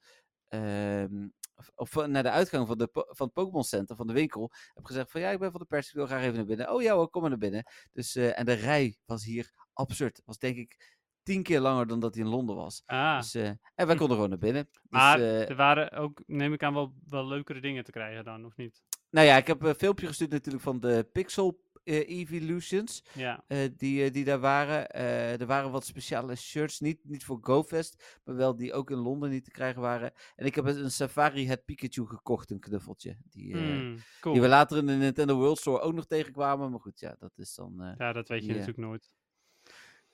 ehm, 0.48 1.28
of- 1.74 1.96
eh, 1.96 2.04
naar 2.04 2.22
de 2.22 2.30
uitgang 2.30 2.66
van, 2.66 2.78
de, 2.78 2.88
van 2.92 3.26
het 3.26 3.32
Pokémon 3.32 3.64
Center, 3.64 3.96
van 3.96 4.06
de 4.06 4.12
winkel. 4.12 4.50
Heb 4.74 4.84
gezegd 4.84 5.10
van 5.10 5.20
ja, 5.20 5.30
ik 5.30 5.38
ben 5.38 5.50
van 5.50 5.60
de 5.60 5.66
pers, 5.66 5.88
ik 5.88 5.94
wil 5.94 6.06
graag 6.06 6.22
even 6.22 6.36
naar 6.36 6.44
binnen. 6.44 6.70
Oh 6.72 6.82
ja 6.82 6.94
hoor, 6.94 7.08
kom 7.08 7.20
maar 7.20 7.30
naar 7.30 7.38
binnen. 7.38 7.64
Dus, 7.92 8.14
eh, 8.14 8.38
en 8.38 8.44
de 8.44 8.52
rij 8.52 8.96
was 9.04 9.24
hier 9.24 9.50
absurd. 9.72 10.22
Was 10.24 10.38
denk 10.38 10.56
ik 10.56 10.94
tien 11.22 11.42
keer 11.42 11.60
langer 11.60 11.86
dan 11.86 12.00
dat 12.00 12.14
hij 12.14 12.24
in 12.24 12.30
Londen 12.30 12.56
was. 12.56 12.82
Ah, 12.86 13.18
Dus, 13.18 13.34
eh, 13.34 13.48
en 13.74 13.86
wij 13.86 13.96
konden 13.96 14.14
gewoon 14.14 14.28
naar 14.28 14.38
binnen. 14.38 14.68
Dus, 14.70 14.80
maar 14.88 15.20
er 15.20 15.56
waren 15.56 15.92
ook, 15.92 16.22
neem 16.26 16.52
ik 16.52 16.62
aan, 16.62 16.74
wel, 16.74 16.94
wel 17.08 17.26
leukere 17.26 17.60
dingen 17.60 17.84
te 17.84 17.90
krijgen 17.90 18.24
dan, 18.24 18.44
of 18.44 18.56
niet? 18.56 18.82
nou 19.10 19.26
ja, 19.26 19.36
ik 19.36 19.46
heb 19.46 19.62
een 19.62 19.74
filmpje 19.74 20.06
gestuurd 20.06 20.30
natuurlijk 20.30 20.64
van 20.64 20.80
de 20.80 21.08
Pixel 21.12 21.64
Evolutions. 21.92 23.04
Ja. 23.14 23.44
eh, 23.46 23.58
die, 23.76 24.04
eh, 24.04 24.12
die 24.12 24.24
daar 24.24 24.38
waren. 24.40 24.90
Eh, 24.90 25.40
er 25.40 25.46
waren 25.46 25.70
wat 25.70 25.84
speciale 25.86 26.34
shirts, 26.36 26.80
niet, 26.80 26.98
niet 27.02 27.24
voor 27.24 27.38
GoFest, 27.40 28.20
maar 28.24 28.34
wel 28.36 28.56
die 28.56 28.72
ook 28.72 28.90
in 28.90 28.96
Londen 28.96 29.30
niet 29.30 29.44
te 29.44 29.50
krijgen 29.50 29.80
waren. 29.80 30.12
En 30.36 30.46
ik 30.46 30.54
heb 30.54 30.64
een 30.64 30.90
Safari 30.90 31.46
Het 31.48 31.64
Pikachu 31.64 32.06
gekocht, 32.06 32.50
een 32.50 32.60
knuffeltje. 32.60 33.16
Die, 33.30 33.52
eh, 33.54 33.60
Hmm, 33.60 33.96
cool. 34.20 34.34
die 34.34 34.42
we 34.42 34.48
later 34.48 34.78
in 34.78 34.86
de 34.86 34.92
Nintendo 34.92 35.36
World 35.36 35.58
Store 35.58 35.80
ook 35.80 35.94
nog 35.94 36.06
tegenkwamen. 36.06 36.70
Maar 36.70 36.80
goed, 36.80 37.00
ja, 37.00 37.16
dat 37.18 37.32
is 37.38 37.54
dan... 37.54 37.82
eh, 37.82 37.92
Ja, 37.98 38.12
dat 38.12 38.28
weet 38.28 38.42
je 38.44 38.50
natuurlijk 38.52 38.78
nooit. 38.78 39.10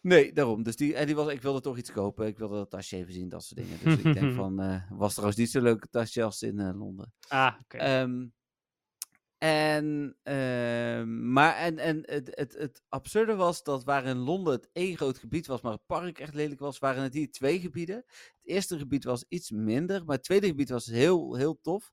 Nee, 0.00 0.32
daarom. 0.32 0.62
Dus 0.62 0.76
die, 0.76 0.94
en 0.94 1.06
die 1.06 1.14
was, 1.14 1.32
ik 1.32 1.42
wilde 1.42 1.60
toch 1.60 1.76
iets 1.78 1.92
kopen. 1.92 2.26
Ik 2.26 2.38
wilde 2.38 2.56
dat 2.56 2.70
tasje 2.70 2.96
even 2.96 3.12
zien, 3.12 3.28
dat 3.28 3.44
soort 3.44 3.60
dingen. 3.60 3.78
Dus 3.84 3.96
ik 4.04 4.14
denk 4.14 4.32
van, 4.42 4.60
eh, 4.60 4.90
was 4.90 5.12
trouwens 5.12 5.38
niet 5.38 5.50
zo'n 5.50 5.62
leuke 5.62 5.88
tasje 5.88 6.22
als 6.22 6.42
in 6.42 6.58
eh, 6.58 6.78
Londen. 6.78 7.12
Ah, 7.28 7.54
oké. 7.62 7.76
Ehm, 7.76 8.26
en, 9.42 10.16
ehm, 10.22 11.32
maar 11.32 11.54
en, 11.54 11.78
en 11.78 12.02
het, 12.02 12.30
het, 12.34 12.54
het 12.58 12.82
absurde 12.88 13.34
was 13.34 13.62
dat 13.62 13.84
waar 13.84 14.04
in 14.04 14.16
Londen 14.16 14.52
het 14.52 14.68
één 14.72 14.96
groot 14.96 15.18
gebied 15.18 15.46
was, 15.46 15.60
maar 15.60 15.72
het 15.72 15.86
park 15.86 16.18
echt 16.18 16.34
lelijk 16.34 16.60
was, 16.60 16.78
waren 16.78 17.02
het 17.02 17.14
hier 17.14 17.30
twee 17.30 17.60
gebieden. 17.60 17.96
Het 17.96 18.40
eerste 18.42 18.78
gebied 18.78 19.04
was 19.04 19.24
iets 19.28 19.50
minder, 19.50 20.04
maar 20.04 20.16
het 20.16 20.24
tweede 20.24 20.46
gebied 20.46 20.70
was 20.70 20.86
heel, 20.86 21.34
heel 21.34 21.58
tof. 21.60 21.92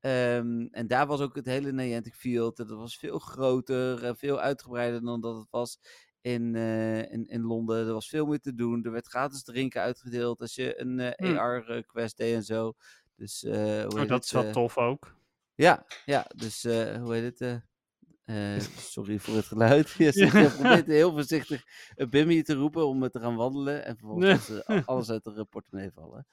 Ehm, 0.00 0.66
en 0.70 0.86
daar 0.86 1.06
was 1.06 1.20
ook 1.20 1.34
het 1.36 1.46
hele 1.46 1.72
Niantic 1.72 2.14
Field. 2.14 2.56
Dat 2.56 2.70
was 2.70 2.98
veel 2.98 3.18
groter 3.18 4.04
en 4.04 4.16
veel 4.16 4.40
uitgebreider 4.40 5.02
dan 5.02 5.20
dat 5.20 5.36
het 5.36 5.50
was 5.50 5.78
in, 6.20 6.54
eh, 6.54 7.12
in, 7.12 7.26
in 7.26 7.42
Londen. 7.42 7.86
Er 7.86 7.92
was 7.92 8.08
veel 8.08 8.26
meer 8.26 8.40
te 8.40 8.54
doen. 8.54 8.84
Er 8.84 8.90
werd 8.90 9.06
gratis 9.06 9.42
drinken 9.42 9.80
uitgedeeld 9.80 10.40
als 10.40 10.54
je 10.54 10.80
een 10.80 11.00
eh, 11.00 11.28
Hmm. 11.28 11.38
AR-quest 11.38 12.16
deed 12.16 12.34
en 12.34 12.44
zo. 12.44 12.72
Dus, 13.16 13.44
eh, 13.44 13.84
Oh, 13.84 13.88
dat 13.88 14.08
het, 14.08 14.24
is 14.24 14.32
wel 14.32 14.44
eh, 14.44 14.52
tof 14.52 14.78
ook. 14.78 15.14
Ja, 15.54 15.86
ja, 16.04 16.30
dus 16.36 16.64
eh, 16.64 17.02
hoe 17.02 17.14
heet 17.14 17.38
het? 17.38 17.40
eh, 17.40 18.56
eh, 18.56 18.60
sorry 18.78 19.18
voor 19.18 19.34
het 19.34 19.44
geluid. 19.44 19.90
Je 19.90 20.04
je 20.04 20.52
probeert 20.54 20.86
heel 20.86 21.12
voorzichtig 21.12 21.64
een 21.94 22.10
Bimmy 22.10 22.42
te 22.42 22.54
roepen 22.54 22.86
om 22.86 23.08
te 23.08 23.20
gaan 23.20 23.36
wandelen. 23.36 23.84
En 23.84 23.96
vervolgens 23.96 24.50
alles 24.86 25.10
uit 25.10 25.24
de 25.24 25.44
portemonnee 25.44 25.90
vallen. 25.90 26.26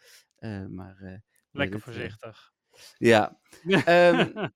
Maar, 0.69 1.21
Lekker 1.51 1.79
voorzichtig. 1.79 2.51
ja. 2.97 3.39
Ehm, 3.85 4.49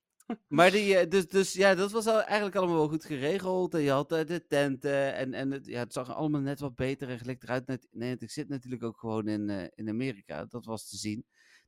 maar 0.47 0.71
die, 0.71 1.07
dus, 1.07 1.27
dus 1.27 1.53
ja, 1.53 1.75
dat 1.75 1.91
was 1.91 2.07
al, 2.07 2.21
eigenlijk 2.21 2.55
allemaal 2.55 2.75
wel 2.75 2.87
goed 2.87 3.05
geregeld. 3.05 3.73
En 3.73 3.81
je 3.81 3.91
had 3.91 4.09
de 4.09 4.45
tenten 4.47 5.13
en, 5.13 5.33
en 5.33 5.51
het, 5.51 5.65
ja, 5.65 5.79
het 5.79 5.93
zag 5.93 6.15
allemaal 6.15 6.41
net 6.41 6.59
wat 6.59 6.75
beter 6.75 7.09
en 7.09 7.19
gelijk 7.19 7.43
eruit. 7.43 7.67
Net, 7.67 7.87
nee, 7.91 8.15
ik 8.19 8.31
zit 8.31 8.47
natuurlijk 8.47 8.83
ook 8.83 8.99
gewoon 8.99 9.27
in, 9.27 9.71
in 9.75 9.89
Amerika. 9.89 10.45
Dat 10.45 10.65
was 10.65 10.89
te 10.89 10.97
zien. 10.97 11.25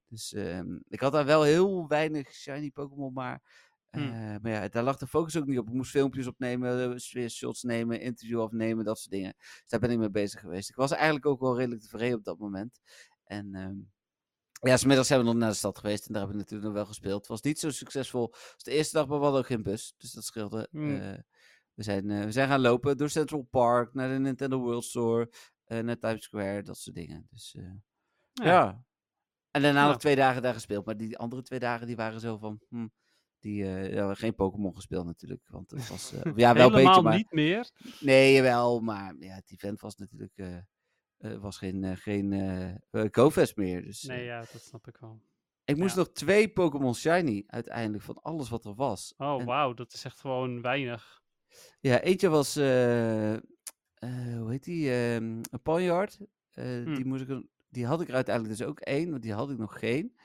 Dus 0.07 0.33
ehm, 0.33 0.77
ik 0.87 0.99
had 0.99 1.11
daar 1.11 1.25
wel 1.25 1.43
heel 1.43 1.87
weinig 1.87 2.33
shiny 2.33 2.71
Pokémon, 2.71 3.13
maar, 3.13 3.41
Hm. 3.89 3.99
eh, 3.99 4.35
maar 4.41 4.51
ja, 4.51 4.67
daar 4.67 4.83
lag 4.83 4.97
de 4.97 5.07
focus 5.07 5.37
ook 5.37 5.45
niet 5.45 5.59
op. 5.59 5.67
Ik 5.67 5.73
moest 5.73 5.91
filmpjes 5.91 6.27
opnemen, 6.27 6.91
eh, 6.91 6.97
sfeershots 6.97 7.63
nemen, 7.63 7.99
interview 7.99 8.41
afnemen, 8.41 8.85
dat 8.85 8.99
soort 8.99 9.11
dingen. 9.11 9.33
Dus 9.37 9.69
daar 9.69 9.79
ben 9.79 9.91
ik 9.91 9.97
mee 9.97 10.09
bezig 10.09 10.39
geweest. 10.39 10.69
Ik 10.69 10.75
was 10.75 10.91
eigenlijk 10.91 11.25
ook 11.25 11.39
wel 11.39 11.57
redelijk 11.57 11.81
tevreden 11.81 12.17
op 12.17 12.23
dat 12.23 12.37
moment. 12.37 12.79
En 13.23 13.55
ehm, 13.55 13.75
ja, 14.69 14.77
smiddags 14.77 15.07
zijn 15.07 15.19
we 15.19 15.25
nog 15.25 15.35
naar 15.35 15.49
de 15.49 15.55
stad 15.55 15.77
geweest 15.77 16.07
en 16.07 16.13
daar 16.13 16.21
heb 16.21 16.31
ik 16.31 16.37
natuurlijk 16.37 16.67
nog 16.67 16.73
wel 16.73 16.85
gespeeld. 16.85 17.19
Het 17.19 17.27
was 17.27 17.41
niet 17.41 17.59
zo 17.59 17.69
succesvol 17.71 18.33
als 18.33 18.63
de 18.63 18.71
eerste 18.71 18.97
dag, 18.97 19.07
maar 19.07 19.17
we 19.17 19.23
hadden 19.23 19.41
ook 19.41 19.47
geen 19.47 19.63
bus. 19.63 19.93
Dus 19.97 20.11
dat 20.11 20.23
scheelde. 20.23 20.67
Hmm. 20.71 20.95
Eh, 20.95 21.19
we, 21.73 21.83
zijn, 21.83 22.07
we 22.25 22.31
zijn 22.31 22.47
gaan 22.47 22.61
lopen 22.61 22.97
door 22.97 23.09
Central 23.09 23.47
Park, 23.49 23.93
naar 23.93 24.09
de 24.09 24.19
Nintendo 24.19 24.59
World 24.59 24.83
Store, 24.83 25.31
naar 25.65 25.97
Times 25.97 26.23
Square, 26.23 26.63
dat 26.63 26.77
soort 26.77 26.95
dingen. 26.95 27.27
Dus 27.29 27.55
ja. 28.33 28.85
En 29.57 29.63
daarna 29.63 29.81
Ja. 29.83 29.87
nog 29.87 29.97
twee 29.97 30.15
dagen 30.15 30.41
daar 30.41 30.53
gespeeld. 30.53 30.85
Maar 30.85 30.97
die 30.97 31.17
andere 31.17 31.41
twee 31.41 31.59
dagen 31.59 31.87
die 31.87 31.95
waren 31.95 32.19
zo 32.19 32.37
van... 32.37 32.61
Hm, 32.69 32.87
die, 33.39 33.63
ja, 33.65 34.13
geen 34.13 34.35
Pokémon 34.35 34.75
gespeeld 34.75 35.05
natuurlijk. 35.05 35.47
Want 35.49 35.71
het 35.71 35.87
was... 35.89 36.13
eh, 36.13 36.21
ja, 36.35 36.53
wel 36.53 36.69
Helemaal 36.69 36.71
beetje, 36.85 37.01
maar... 37.01 37.15
niet 37.15 37.31
meer. 37.31 37.69
Nee, 37.99 38.41
wel, 38.41 38.79
maar 38.79 39.15
ja, 39.19 39.33
het 39.35 39.51
event 39.51 39.81
was 39.81 39.95
natuurlijk... 39.95 40.33
eh, 40.35 41.37
was 41.39 41.57
geen, 41.57 41.97
geen 41.97 42.81
GoFest 43.11 43.55
meer. 43.55 43.83
Dus, 43.83 44.01
Nee, 44.03 44.23
ja, 44.23 44.39
dat 44.39 44.61
snap 44.61 44.87
ik 44.87 44.97
wel. 44.97 45.21
ik 45.63 45.77
moest 45.77 45.95
ja. 45.95 45.99
nog 46.01 46.11
twee 46.11 46.49
Pokémon 46.49 46.95
Shiny 46.95 47.43
uiteindelijk 47.47 48.03
van 48.03 48.21
alles 48.21 48.49
wat 48.49 48.65
er 48.65 48.75
was. 48.75 49.13
Oh, 49.17 49.39
En- 49.39 49.45
wauw, 49.45 49.73
dat 49.73 49.93
is 49.93 50.03
echt 50.03 50.19
gewoon 50.19 50.61
weinig. 50.61 51.21
Ja, 51.79 52.01
eentje 52.01 52.29
was... 52.29 52.55
hoe 52.55 54.45
heet 54.47 54.63
die? 54.63 54.91
Ehm, 54.91 55.23
een 55.51 55.61
Ponyard. 55.63 56.19
Hm. 56.51 56.93
die, 56.95 57.05
moest 57.05 57.21
ik, 57.29 57.41
die 57.69 57.85
had 57.85 58.01
ik 58.01 58.07
er 58.07 58.15
uiteindelijk 58.15 58.57
dus 58.57 58.67
ook 58.67 58.79
één, 58.79 59.09
want 59.09 59.21
die 59.21 59.33
had 59.33 59.49
ik 59.49 59.57
nog 59.57 59.79
geen. 59.79 60.15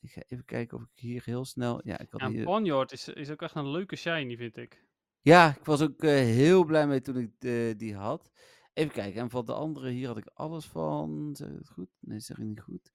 Ik 0.00 0.10
ga 0.10 0.22
even 0.28 0.44
kijken 0.44 0.76
of 0.76 0.82
ik 0.82 1.00
hier 1.00 1.22
heel 1.24 1.44
snel... 1.44 1.80
Ja, 1.84 1.98
ik 1.98 2.10
had 2.10 2.20
Ja, 2.20 2.28
hier... 2.60 2.92
is, 2.92 3.08
is 3.08 3.30
ook 3.30 3.42
echt 3.42 3.54
een 3.54 3.70
leuke 3.70 3.96
shiny, 3.96 4.36
vind 4.36 4.56
ik. 4.56 4.84
Ja, 5.20 5.56
ik 5.58 5.64
was 5.64 5.82
ook 5.82 6.02
eh, 6.02 6.10
heel 6.10 6.64
blij 6.64 6.86
mee 6.86 7.00
toen 7.00 7.16
ik 7.16 7.32
eh, 7.38 7.78
die 7.78 7.94
had. 7.94 8.30
Even 8.72 8.92
kijken, 8.92 9.20
en 9.20 9.30
van 9.30 9.44
de 9.44 9.52
andere 9.52 9.90
hier 9.90 10.06
had 10.06 10.16
ik 10.16 10.30
alles 10.34 10.66
van. 10.66 11.30
Zeg 11.36 11.48
ik 11.48 11.58
het 11.58 11.68
goed? 11.68 11.90
Nee, 12.00 12.20
zeg 12.20 12.38
ik 12.38 12.44
niet 12.44 12.60
goed. 12.60 12.92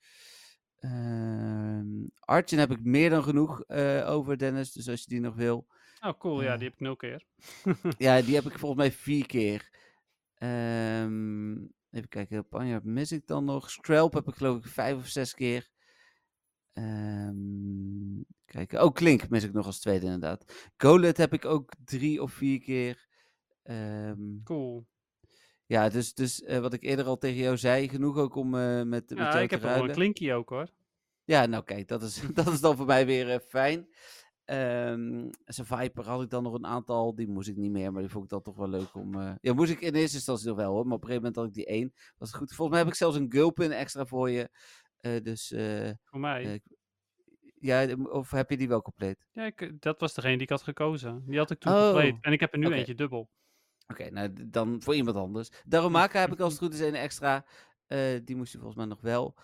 Archen 2.20 2.60
heb 2.60 2.72
ik 2.72 2.84
meer 2.84 3.10
dan 3.10 3.24
genoeg 3.24 3.64
eh, 3.64 4.10
over, 4.10 4.38
Dennis. 4.38 4.72
Dus 4.72 4.90
als 4.90 5.02
je 5.02 5.08
die 5.08 5.20
nog 5.20 5.36
wil. 5.36 5.68
Oh, 6.02 6.20
cool, 6.20 6.44
ja, 6.44 6.56
die 6.56 6.64
heb 6.64 6.74
ik 6.74 6.80
nul 6.80 6.96
keer. 6.96 7.26
Ja, 7.98 8.22
die 8.26 8.36
heb 8.36 8.46
ik 8.46 8.60
volgens 8.60 8.82
mij 8.82 8.92
vier 8.92 9.26
keer. 9.26 9.70
Ehm, 10.36 11.56
even 11.96 12.10
kijken, 12.10 12.48
Panja 12.48 12.80
mis 12.84 13.12
ik 13.12 13.28
dan 13.28 13.46
nog. 13.46 13.72
Skrelp 13.72 14.14
heb 14.14 14.28
ik 14.28 14.36
geloof 14.36 14.58
ik 14.58 14.66
vijf 14.66 14.96
of 14.98 15.08
zes 15.08 15.34
keer. 15.34 15.70
Ehm 16.74 18.22
kijken. 18.46 18.84
Oh, 18.84 18.94
Klink 18.94 19.30
mis 19.30 19.44
ik 19.44 19.54
nog 19.54 19.66
als 19.66 19.80
tweede 19.80 20.06
inderdaad. 20.06 20.72
Golet 20.78 21.18
heb 21.18 21.34
ik 21.34 21.46
ook 21.46 21.72
drie 21.86 22.22
of 22.22 22.32
vier 22.34 22.60
keer. 22.60 23.08
Ehm, 23.64 24.44
Cool. 24.44 24.86
ja, 25.66 25.90
dus, 25.90 26.14
dus 26.14 26.44
eh, 26.44 26.60
wat 26.60 26.74
ik 26.74 26.84
eerder 26.84 27.06
al 27.06 27.18
tegen 27.18 27.38
jou 27.42 27.58
zei, 27.58 27.90
genoeg 27.90 28.18
ook 28.18 28.36
om 28.36 28.56
eh, 28.56 28.76
met, 28.78 28.88
met 28.88 29.10
Ja, 29.10 29.32
jou 29.32 29.40
ik 29.44 29.50
te 29.50 29.56
heb 29.56 29.64
een 29.64 29.70
ruilen. 29.70 29.96
klinkie 29.96 30.34
ook, 30.34 30.50
hoor. 30.50 30.70
Ja, 31.24 31.46
nou 31.46 31.64
kijk, 31.64 31.88
dat 31.88 32.02
is, 32.02 32.22
dat 32.34 32.48
is 32.48 32.62
dan 32.62 32.76
voor 32.78 32.86
mij 32.86 33.06
weer 33.06 33.30
eh, 33.32 33.40
fijn. 33.48 33.88
Ehm 34.46 35.30
zijn 35.46 35.68
Viper 35.68 36.06
had 36.08 36.22
ik 36.22 36.30
dan 36.30 36.44
nog 36.44 36.54
een 36.54 36.66
aantal, 36.66 37.16
die 37.16 37.28
moest 37.28 37.48
ik 37.50 37.56
niet 37.56 37.72
meer, 37.72 37.92
maar 37.92 38.02
die 38.02 38.12
vond 38.12 38.24
ik 38.24 38.30
dan 38.30 38.42
toch 38.42 38.56
wel 38.56 38.70
leuk 38.70 38.94
om... 38.96 39.20
eh, 39.22 39.32
Ja, 39.42 39.54
moest 39.54 39.72
ik 39.72 39.82
in 39.82 39.94
eerste 39.96 40.16
instantie 40.16 40.48
nog 40.48 40.56
wel 40.58 40.72
hoor, 40.72 40.86
maar 40.86 40.96
op 40.96 41.02
een 41.04 41.08
gegeven 41.08 41.32
moment 41.32 41.36
had 41.36 41.46
ik 41.48 41.54
die 41.54 41.66
één. 41.76 41.94
Was 42.18 42.32
goed. 42.34 42.48
Volgens 42.54 42.70
mij 42.70 42.80
heb 42.80 42.88
ik 42.88 42.94
zelfs 42.96 43.18
een 43.18 43.32
Gulpin 43.32 43.72
extra 43.72 44.06
voor 44.06 44.30
je. 44.30 44.50
Eh, 45.00 45.22
dus 45.24 45.52
eh, 45.52 45.90
Voor 46.04 46.20
mij. 46.20 46.62
ja, 47.60 47.94
of 47.96 48.32
heb 48.32 48.50
je 48.50 48.58
die 48.58 48.68
wel 48.68 48.82
compleet? 48.82 49.26
Ja, 49.32 49.46
ik, 49.46 49.82
dat 49.82 50.00
was 50.00 50.14
degene 50.14 50.34
die 50.34 50.42
ik 50.44 50.50
had 50.50 50.62
gekozen. 50.64 51.24
Die 51.26 51.38
had 51.38 51.52
ik 51.52 51.60
toen 51.60 51.74
Oh, 51.74 51.84
compleet. 51.84 52.16
En 52.22 52.32
ik 52.34 52.40
heb 52.40 52.54
er 52.54 52.60
nu 52.60 52.72
eentje 52.72 52.96
dubbel. 52.96 53.30
Oké, 53.88 54.10
nou 54.10 54.34
dan 54.50 54.82
voor 54.82 54.96
iemand 54.96 55.18
anders. 55.18 55.50
Darumaka 55.66 56.20
heb 56.26 56.32
ik 56.34 56.40
als 56.40 56.54
het 56.54 56.62
goed 56.62 56.74
is 56.74 56.80
een 56.80 56.96
extra. 56.96 57.46
die 58.24 58.36
moest 58.36 58.52
je 58.52 58.58
volgens 58.58 58.78
mij 58.78 58.86
nog 58.86 59.02
wel. 59.02 59.36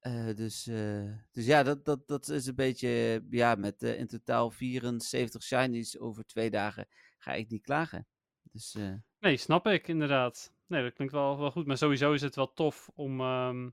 Eh, 0.00 0.34
dus, 0.34 0.66
eh, 0.66 1.12
dus 1.30 1.46
ja, 1.46 1.62
dat, 1.62 1.84
dat, 1.84 2.06
dat 2.08 2.28
is 2.28 2.46
een 2.46 2.54
beetje, 2.54 3.22
ja, 3.30 3.54
met 3.54 3.82
eh, 3.82 3.98
in 3.98 4.06
totaal 4.06 4.50
74 4.50 5.42
shinies 5.42 5.98
over 5.98 6.24
twee 6.24 6.50
dagen 6.50 6.86
ga 7.18 7.32
ik 7.32 7.48
niet 7.48 7.62
klagen. 7.62 8.06
Dus 8.52 8.76
Nee, 9.18 9.36
snap 9.36 9.66
ik 9.66 9.88
inderdaad. 9.88 10.52
Nee, 10.66 10.82
dat 10.82 10.92
klinkt 10.92 11.12
wel, 11.12 11.38
wel 11.38 11.50
goed. 11.50 11.66
Maar 11.66 11.76
sowieso 11.76 12.12
is 12.12 12.22
het 12.22 12.34
wel 12.36 12.52
tof 12.52 12.90
om 12.94 13.20
ehm, 13.20 13.70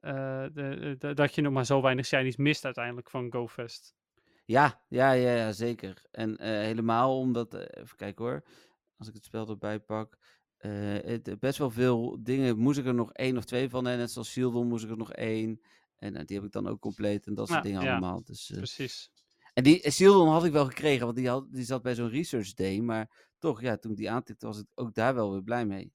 eh, 0.00 0.46
de, 0.52 0.96
de- 0.98 1.14
dat 1.14 1.34
je 1.34 1.40
nog 1.42 1.52
maar 1.52 1.66
zo 1.66 1.82
weinig 1.82 2.06
shinies 2.06 2.36
mist 2.36 2.64
uiteindelijk 2.64 3.10
van 3.10 3.32
GoFest. 3.32 3.94
ja, 4.44 4.84
ja, 4.88 5.12
ja, 5.12 5.32
ja, 5.34 5.52
zeker. 5.52 6.02
En 6.10 6.42
helemaal 6.42 7.18
omdat, 7.18 7.54
even 7.54 7.96
kijken 7.96 8.24
hoor, 8.24 8.44
als 8.96 9.08
ik 9.08 9.14
het 9.14 9.24
spel 9.24 9.48
erbij 9.48 9.80
pak, 9.80 10.18
eh, 10.60 10.70
het, 11.10 11.38
best 11.38 11.58
wel 11.58 11.70
veel 11.70 12.18
dingen 12.22 12.58
moest 12.58 12.78
ik 12.78 12.86
er 12.86 12.94
nog 12.94 13.12
één 13.12 13.36
of 13.36 13.44
twee 13.44 13.68
van. 13.68 13.84
Hè? 13.84 13.96
Net 13.96 14.10
zoals 14.10 14.30
Shieldon 14.30 14.68
moest 14.68 14.84
ik 14.84 14.90
er 14.90 14.96
nog 14.96 15.12
één. 15.12 15.60
En 15.96 16.16
eh, 16.16 16.24
die 16.26 16.36
heb 16.36 16.46
ik 16.46 16.52
dan 16.52 16.66
ook 16.68 16.80
compleet 16.80 17.26
en 17.26 17.34
dat 17.34 17.46
soort 17.48 17.58
Ja, 17.58 17.64
dingen 17.64 17.82
ja. 17.82 17.90
allemaal. 17.90 18.24
Dus, 18.24 18.50
eh, 18.50 18.56
Precies. 18.56 19.10
En 19.54 19.62
die 19.62 19.82
eh, 19.82 19.90
Shieldon 19.92 20.28
had 20.28 20.44
ik 20.44 20.52
wel 20.52 20.66
gekregen, 20.66 21.04
want 21.04 21.16
die, 21.16 21.28
had, 21.28 21.46
die 21.52 21.64
zat 21.64 21.82
bij 21.82 21.94
zo'n 21.94 22.08
research 22.08 22.54
day. 22.54 22.78
Maar 22.80 23.28
toch, 23.38 23.60
ja, 23.60 23.76
toen 23.76 23.90
ik 23.90 23.96
die 23.96 24.10
aantikte, 24.10 24.46
was 24.46 24.58
ik 24.58 24.66
ook 24.74 24.94
daar 24.94 25.14
wel 25.14 25.32
weer 25.32 25.42
blij 25.42 25.66
mee. 25.66 25.92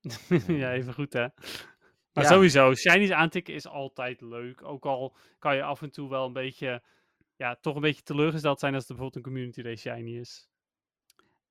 ja, 0.62 0.72
even 0.72 0.94
goed 0.94 1.12
hè. 1.12 1.26
Maar 2.12 2.24
Ja. 2.24 2.30
sowieso, 2.30 2.74
shinies 2.74 3.10
aantikken 3.10 3.54
is 3.54 3.66
altijd 3.66 4.20
leuk. 4.20 4.62
Ook 4.62 4.86
al 4.86 5.16
kan 5.38 5.56
je 5.56 5.62
af 5.62 5.82
en 5.82 5.90
toe 5.90 6.08
wel 6.08 6.26
een 6.26 6.32
beetje, 6.32 6.82
ja, 7.36 7.56
toch 7.60 7.74
een 7.74 7.80
beetje 7.80 8.02
teleurgesteld 8.02 8.60
zijn 8.60 8.74
als 8.74 8.82
er 8.82 8.94
bijvoorbeeld 8.94 9.24
een 9.26 9.32
community 9.32 9.62
day 9.62 9.76
shiny 9.76 10.18
is. 10.18 10.48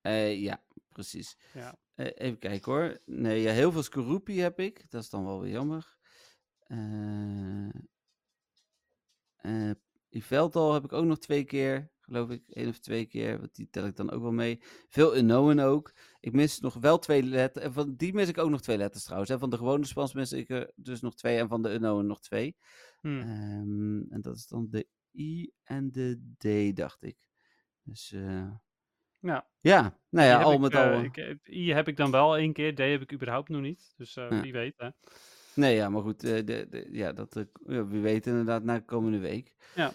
Eh, 0.00 0.40
ja, 0.40 0.62
precies. 0.94 1.36
Ja. 1.52 1.78
Eh, 1.94 2.10
even 2.14 2.38
kijken 2.38 2.72
hoor. 2.72 3.00
Nee, 3.06 3.40
ja, 3.40 3.52
heel 3.52 3.72
veel 3.72 3.82
Skorupi 3.82 4.40
heb 4.40 4.60
ik. 4.60 4.90
Dat 4.90 5.02
is 5.02 5.10
dan 5.10 5.24
wel 5.24 5.40
weer 5.40 5.52
jammer. 5.52 5.96
Eh 6.58 7.68
eh 9.36 9.70
Yveltal 10.08 10.72
heb 10.72 10.84
ik 10.84 10.92
ook 10.92 11.04
nog 11.04 11.18
twee 11.18 11.44
keer, 11.44 11.90
geloof 12.00 12.30
ik. 12.30 12.48
één 12.48 12.68
of 12.68 12.78
twee 12.78 13.06
keer, 13.06 13.38
want 13.38 13.54
die 13.54 13.68
tel 13.70 13.86
ik 13.86 13.96
dan 13.96 14.10
ook 14.10 14.22
wel 14.22 14.32
mee. 14.32 14.58
Veel 14.88 15.16
Unknown 15.16 15.58
ook. 15.58 15.92
Ik 16.20 16.32
mis 16.32 16.60
nog 16.60 16.74
wel 16.74 16.98
twee 16.98 17.22
letters. 17.22 17.74
Van 17.74 17.96
die 17.96 18.14
mis 18.14 18.28
ik 18.28 18.38
ook 18.38 18.50
nog 18.50 18.60
twee 18.60 18.76
letters 18.76 19.04
trouwens. 19.04 19.30
Hè. 19.30 19.38
Van 19.38 19.50
de 19.50 19.56
gewone 19.56 19.84
spans 19.84 20.14
mis 20.14 20.32
ik 20.32 20.50
er 20.50 20.72
dus 20.76 21.00
nog 21.00 21.14
twee. 21.14 21.38
En 21.38 21.48
van 21.48 21.62
de 21.62 21.72
Unknown 21.72 22.06
nog 22.06 22.20
twee. 22.20 22.56
Hm. 23.00 23.20
Ehm, 23.20 24.12
en 24.12 24.20
dat 24.20 24.36
is 24.36 24.46
dan 24.46 24.66
de 24.70 24.88
I 25.12 25.52
en 25.62 25.92
de 25.92 26.20
D, 26.38 26.76
dacht 26.76 27.02
ik. 27.02 27.28
Dus 27.82 28.14
Ja. 29.24 29.46
ja, 29.60 29.98
nou 30.10 30.26
ja, 30.28 30.36
heb 30.38 30.46
al 30.46 30.52
ik, 30.52 30.58
met 30.60 30.72
eh, 30.72 30.92
al. 30.92 31.02
ik, 31.02 31.16
heb- 31.16 31.48
I 31.48 31.72
heb 31.72 31.88
ik 31.88 31.96
dan 31.96 32.10
wel 32.10 32.36
één 32.36 32.52
keer, 32.52 32.74
D 32.74 32.78
heb 32.78 33.00
ik 33.02 33.12
überhaupt 33.12 33.48
nog 33.48 33.60
niet. 33.60 33.94
Dus 33.96 34.16
eh, 34.16 34.30
Ja. 34.30 34.40
wie 34.40 34.52
weet 34.52 34.74
hè. 34.76 34.88
Nee, 35.54 35.74
ja, 35.74 35.88
maar 35.88 36.02
goed, 36.02 36.24
eh, 36.24 36.44
de, 36.44 36.66
de, 36.70 36.88
ja, 36.90 37.12
dat, 37.12 37.36
eh, 37.36 37.44
wie 37.88 38.00
weet 38.00 38.26
inderdaad 38.26 38.62
na 38.64 38.74
de 38.74 38.84
komende 38.84 39.18
week. 39.18 39.54
Ja. 39.74 39.92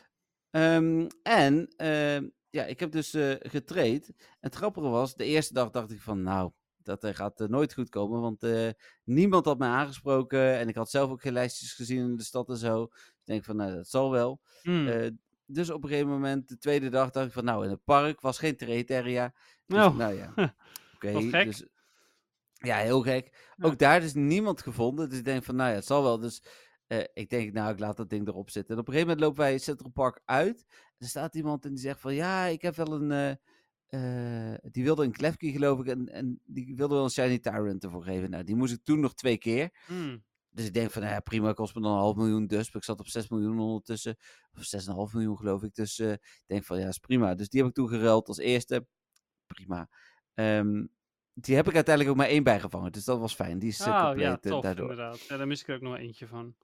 Ehm, 0.50 1.08
en 1.24 1.68
ehm, 1.78 2.28
ja, 2.50 2.66
ik 2.66 2.80
heb 2.80 2.92
dus 2.92 3.14
eh 3.14 3.36
getraind. 3.40 4.08
En 4.08 4.16
het 4.40 4.56
grappige 4.56 4.88
was, 4.88 5.16
de 5.16 5.26
eerste 5.26 5.54
dag 5.54 5.70
dacht 5.70 5.92
ik 5.92 6.02
van, 6.02 6.22
nou, 6.24 6.52
dat 6.78 7.04
eh, 7.04 7.14
gaat 7.14 7.42
eh, 7.42 7.48
nooit 7.48 7.74
goed 7.74 7.90
komen. 7.90 8.22
Want 8.22 8.44
eh, 8.44 8.70
niemand 9.04 9.46
had 9.46 9.58
mij 9.60 9.70
aangesproken. 9.70 10.58
En 10.58 10.68
ik 10.68 10.76
had 10.76 10.90
zelf 10.90 11.10
ook 11.12 11.22
geen 11.22 11.34
lijstjes 11.34 11.74
gezien 11.74 12.00
in 12.10 12.16
de 12.16 12.24
stad 12.24 12.50
en 12.50 12.58
zo. 12.58 12.86
Dus 12.88 13.08
ik 13.08 13.26
denk 13.26 13.44
van, 13.44 13.56
nou, 13.56 13.74
dat 13.76 13.88
zal 13.88 14.12
wel. 14.12 14.42
Hm. 14.62 14.88
Dus 15.52 15.70
op 15.70 15.84
een 15.84 15.90
gegeven 15.90 16.10
moment, 16.10 16.48
de 16.48 16.58
tweede 16.58 16.90
dag, 16.90 17.10
dacht 17.12 17.28
ik 17.28 17.34
van, 17.34 17.44
nou, 17.44 17.64
in 17.64 17.70
het 17.70 17.84
park 17.84 18.22
was 18.22 18.38
geen 18.40 18.58
trade 18.58 18.96
area. 18.98 19.34
Dus, 19.66 19.86
Oh. 19.86 19.98
nou 19.98 20.14
ja, 20.14 20.34
oké. 20.96 21.12
Dus, 21.46 21.66
ja, 22.54 22.78
heel 22.78 23.02
gek. 23.02 23.54
Ja. 23.56 23.66
Ook 23.66 23.78
daar 23.78 24.04
is 24.04 24.14
niemand 24.14 24.62
gevonden. 24.62 25.10
Dus 25.10 25.18
ik 25.18 25.26
denk 25.26 25.44
van, 25.44 25.56
nou 25.56 25.70
ja, 25.70 25.76
het 25.76 25.86
zal 25.86 26.04
wel. 26.04 26.20
Dus 26.20 26.44
eh, 26.88 27.04
ik 27.14 27.30
denk, 27.30 27.54
nou, 27.54 27.72
ik 27.74 27.80
laat 27.80 27.98
dat 27.98 28.10
ding 28.10 28.28
erop 28.28 28.50
zitten. 28.50 28.74
En 28.74 28.80
op 28.82 28.88
een 28.88 28.94
gegeven 28.94 29.14
moment 29.16 29.28
lopen 29.30 29.44
wij 29.50 29.58
Central 29.58 29.92
Park 29.92 30.22
uit. 30.26 30.66
En 30.70 30.96
er 30.98 31.08
staat 31.08 31.36
iemand 31.36 31.66
en 31.66 31.70
die 31.70 31.80
zegt 31.80 32.00
van, 32.00 32.14
ja, 32.14 32.46
ik 32.46 32.62
heb 32.62 32.76
wel 32.76 32.92
een... 33.02 33.12
eh, 33.12 33.32
eh, 33.90 34.58
die 34.72 34.84
wilde 34.84 35.04
een 35.04 35.12
Klefki, 35.12 35.52
geloof 35.52 35.80
ik. 35.80 35.88
En, 35.88 36.10
en 36.10 36.40
die 36.46 36.76
wilde 36.76 36.94
wel 36.96 37.04
een 37.04 37.10
Shiny 37.10 37.40
Tyrant 37.40 37.84
ervoor 37.84 38.04
geven. 38.04 38.30
Nou, 38.30 38.44
die 38.44 38.56
moest 38.56 38.74
ik 38.74 38.84
toen 38.84 39.00
nog 39.00 39.14
twee 39.14 39.38
keer. 39.38 39.70
Hm. 39.86 40.18
Dus 40.52 40.66
ik 40.66 40.74
denk 40.74 40.92
van, 40.92 41.02
nou 41.02 41.14
ja, 41.14 41.20
prima, 41.20 41.54
kost 41.54 41.76
me 41.76 41.82
dan 41.82 41.92
een 41.92 41.98
half 41.98 42.16
miljoen 42.16 42.48
dus. 42.48 42.66
Maar 42.68 42.82
ik 42.82 42.84
zat 42.84 43.00
op 43.00 43.08
6 43.08 43.30
miljoen 43.30 43.60
ondertussen. 43.60 44.16
Of 44.58 44.64
6,5 45.10 45.14
miljoen 45.14 45.38
geloof 45.38 45.64
ik. 45.64 45.74
Dus 45.74 46.00
eh, 46.00 46.12
ik 46.12 46.44
denk 46.46 46.64
van, 46.64 46.80
ja, 46.80 46.88
is 46.88 46.98
prima. 46.98 47.36
Dus 47.36 47.50
die 47.50 47.60
heb 47.60 47.70
ik 47.70 47.76
toen 47.76 47.88
geruild 47.90 48.28
als 48.28 48.38
eerste. 48.38 48.88
Prima. 49.46 49.90
Ehm, 50.34 50.86
die 51.34 51.56
heb 51.56 51.68
ik 51.68 51.76
uiteindelijk 51.76 52.16
ook 52.16 52.22
maar 52.22 52.32
één 52.32 52.44
bijgevangen. 52.44 52.92
Dus 52.92 53.04
dat 53.04 53.20
was 53.20 53.36
fijn. 53.36 53.60
Die 53.60 53.70
is 53.70 53.80
eh, 53.80 53.88
Oh 53.88 54.04
compleet 54.04 54.26
ja, 54.26 54.40
eh, 54.42 54.52
tof 54.52 54.64
daardoor. 54.64 54.90
inderdaad. 54.90 55.20
Ja, 55.22 55.38
daar 55.38 55.48
mis 55.48 55.62
ik 55.62 55.68
er 55.68 55.76
ook 55.76 55.82
nog 55.82 55.98
eentje 55.98 56.28
van. 56.28 56.56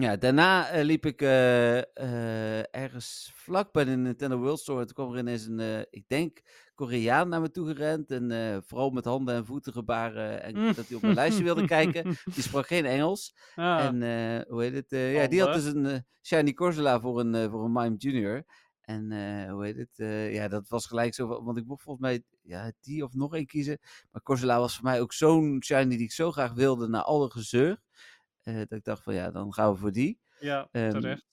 Ja, 0.00 0.16
daarna 0.16 0.68
eh, 0.68 0.84
liep 0.84 1.06
ik 1.06 1.22
eh, 1.22 1.78
eh, 1.78 2.64
ergens 2.70 3.32
vlak 3.34 3.72
bij 3.72 3.84
de 3.84 3.90
Nintendo 3.90 4.38
World 4.38 4.58
Store. 4.60 4.84
Toen 4.84 4.94
kwam 4.94 5.12
er 5.12 5.18
ineens 5.18 5.46
een, 5.46 5.86
ik 5.90 6.04
denk, 6.08 6.40
Koreaan 6.74 7.28
naar 7.28 7.40
me 7.40 7.50
toe 7.50 7.66
gerend. 7.66 8.10
En 8.10 8.62
vooral 8.66 8.90
met 8.90 9.04
handen 9.04 9.34
en 9.34 9.46
voeten 9.46 9.72
gebaren. 9.72 10.42
En 10.42 10.56
Mm. 10.58 10.74
dat 10.74 10.86
hij 10.86 10.96
op 10.96 11.02
mijn 11.02 11.14
lijstje 11.14 11.44
wilde 11.44 11.66
kijken. 11.66 12.02
Die 12.34 12.42
sprak 12.42 12.66
geen 12.66 12.84
Engels. 12.84 13.36
En 13.54 13.94
hoe 14.48 14.62
heet 14.62 14.74
het? 14.74 14.86
ja, 14.90 15.26
die 15.26 15.40
had 15.40 15.54
dus 15.54 15.64
een 15.64 16.04
Shiny 16.22 16.52
Corsola 16.52 17.00
voor 17.00 17.20
een, 17.20 17.50
voor 17.50 17.64
een 17.64 17.72
Mime 17.72 17.96
Junior. 17.96 18.44
En 18.80 19.10
hoe 19.50 19.64
heet 19.64 19.76
het? 19.76 19.96
ja, 20.32 20.48
dat 20.48 20.68
was 20.68 20.86
gelijk 20.86 21.14
zo. 21.14 21.44
Want 21.44 21.58
ik 21.58 21.66
mocht 21.66 21.82
volgens 21.82 22.06
mij 22.06 22.22
ja, 22.42 22.72
die 22.80 23.04
of 23.04 23.14
nog 23.14 23.34
één 23.34 23.46
kiezen. 23.46 23.78
Maar 24.10 24.22
Corsola 24.22 24.58
was 24.58 24.74
voor 24.74 24.84
mij 24.84 25.00
ook 25.00 25.12
zo'n 25.12 25.62
Shiny 25.64 25.88
die 25.96 26.02
ik 26.06 26.12
zo 26.12 26.32
graag 26.32 26.52
wilde 26.52 26.88
na 26.88 27.02
alle 27.02 27.30
gezeur. 27.30 27.80
Eh, 28.46 28.56
dat 28.56 28.72
ik 28.72 28.84
dacht 28.84 29.02
van 29.02 29.14
ja, 29.14 29.30
dan 29.30 29.52
gaan 29.52 29.72
we 29.72 29.78
voor 29.78 29.92
die. 29.92 30.20
ja, 30.38 30.68
ehm, 30.72 30.90
terecht. 30.90 31.26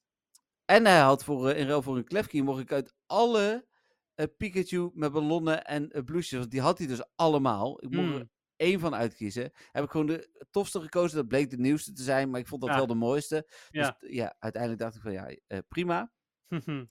En 0.66 0.86
hij 0.86 1.00
had 1.00 1.24
voor, 1.24 1.50
eh, 1.50 1.60
in 1.60 1.68
ruil 1.68 1.82
voor 1.82 1.98
een 1.98 2.04
Klefki 2.04 2.44
mocht 2.44 2.60
ik 2.62 2.72
uit 2.72 2.94
alle 3.06 3.68
eh, 4.16 4.26
Pikachu 4.38 4.92
met 4.94 5.12
ballonnen 5.12 5.66
en 5.66 6.04
blouses. 6.06 6.40
Want 6.40 6.52
die 6.52 6.62
had 6.62 6.78
hij 6.78 6.88
dus 6.88 7.04
allemaal. 7.16 7.84
Ik 7.84 7.90
mocht 7.90 8.08
er 8.08 8.14
Hmm. 8.16 8.30
één 8.56 8.80
van 8.80 8.96
uitkiezen. 8.96 9.52
Heb 9.72 9.84
ik 9.84 9.90
gewoon 9.92 10.06
de 10.08 10.46
tofste 10.52 10.82
gekozen. 10.82 11.18
Dat 11.18 11.28
bleek 11.28 11.50
de 11.50 11.58
nieuwste 11.58 11.92
te 11.94 12.04
zijn. 12.04 12.30
Maar 12.30 12.40
ik 12.40 12.48
vond 12.48 12.62
dat 12.62 12.70
Ja. 12.70 12.76
wel 12.76 12.88
de 12.88 12.94
mooiste. 12.96 13.50
Ja. 13.70 13.98
Dus 14.00 14.10
ja, 14.12 14.36
uiteindelijk 14.40 14.82
dacht 14.82 14.96
ik 14.96 15.02
van 15.02 15.12
ja, 15.12 15.36
prima. 15.68 16.12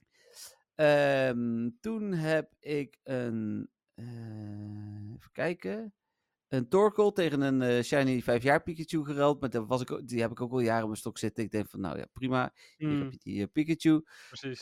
Ehm, 0.75 1.69
toen 1.79 2.11
heb 2.13 2.53
ik 2.59 2.99
een. 3.03 3.69
even 3.95 5.31
kijken. 5.31 5.93
Een 6.53 6.67
Torkoal 6.67 7.11
tegen 7.11 7.41
een 7.41 7.61
eh, 7.61 7.83
Shiny 7.83 8.21
5 8.21 8.43
jaar 8.43 8.63
Pikachu 8.63 9.05
geruild. 9.05 9.39
Maar 9.39 9.49
daar 9.49 9.65
was 9.65 9.81
ik, 9.81 9.91
ook- 9.91 10.07
die 10.07 10.21
heb 10.21 10.31
ik 10.31 10.41
ook 10.41 10.51
al 10.51 10.59
jaren 10.59 10.79
in 10.81 10.85
mijn 10.87 10.97
stok 10.99 11.17
zitten. 11.17 11.43
Ik 11.43 11.51
denk 11.51 11.69
van 11.69 11.79
nou 11.79 11.97
ja, 11.97 12.05
prima. 12.13 12.53
Hier 12.77 12.89
heb 12.89 12.97
Mm, 12.97 13.11
je 13.11 13.17
die 13.23 13.41
eh, 13.41 13.47
Pikachu. 13.51 14.03
precies. 14.27 14.59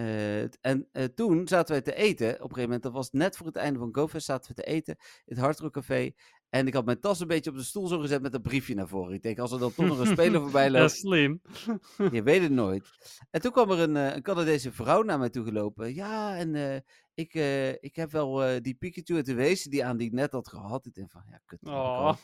Eh, 0.00 0.42
en 0.42 0.88
eh, 0.92 1.04
toen 1.04 1.48
zaten 1.48 1.72
wij 1.72 1.82
te 1.82 1.94
eten. 1.94 2.28
Op 2.28 2.34
een 2.34 2.40
gegeven 2.40 2.62
moment, 2.62 2.82
dat 2.82 2.92
was 2.92 3.10
net 3.10 3.36
voor 3.36 3.46
het 3.46 3.56
einde 3.56 3.78
van 3.78 3.88
GoFest, 3.92 4.26
zaten 4.26 4.54
we 4.54 4.62
te 4.62 4.68
eten 4.68 4.96
in 4.98 5.34
het 5.34 5.38
Hard 5.38 5.58
Rock 5.58 5.72
Café. 5.72 6.10
En 6.48 6.66
ik 6.66 6.74
had 6.74 6.84
mijn 6.84 7.00
tas 7.00 7.20
een 7.20 7.26
beetje 7.26 7.50
op 7.50 7.56
de 7.56 7.62
stoel 7.62 7.86
zo 7.86 7.98
gezet 7.98 8.22
met 8.22 8.34
een 8.34 8.42
briefje 8.42 8.74
naar 8.74 8.88
voren. 8.88 9.14
Ik 9.14 9.22
denk, 9.22 9.38
als 9.38 9.52
er 9.52 9.58
dan 9.58 9.74
toch 9.74 9.86
nog 9.86 9.98
een 9.98 10.06
speler 10.06 10.40
voorbij 10.50 10.64
ja, 10.64 10.70
loopt, 10.70 10.90
slim. 10.90 11.40
je 12.12 12.22
weet 12.22 12.42
het 12.42 12.50
nooit. 12.50 12.88
En 13.30 13.40
toen 13.40 13.52
kwam 13.52 13.70
er 13.70 13.78
een, 13.78 13.96
eh, 13.96 14.14
een 14.14 14.22
Canadese 14.22 14.72
vrouw 14.72 15.02
naar 15.02 15.18
mij 15.18 15.30
toe 15.30 15.44
gelopen. 15.44 15.94
Ja, 15.94 16.36
en 16.36 16.82
ik, 17.14 17.34
ik 17.80 17.96
heb 17.96 18.10
wel 18.10 18.62
die 18.62 18.74
Pikachu 18.74 19.14
uit 19.14 19.26
de 19.26 19.34
wezen 19.34 19.70
die 19.70 19.84
aan 19.84 19.96
die 19.96 20.06
ik 20.06 20.12
net 20.12 20.32
had 20.32 20.48
gehad. 20.48 20.86
Ik 20.86 20.94
denk 20.94 21.10
van, 21.10 21.22
ja, 21.30 21.40
kut. 21.44 21.58
Oh, 21.62 22.14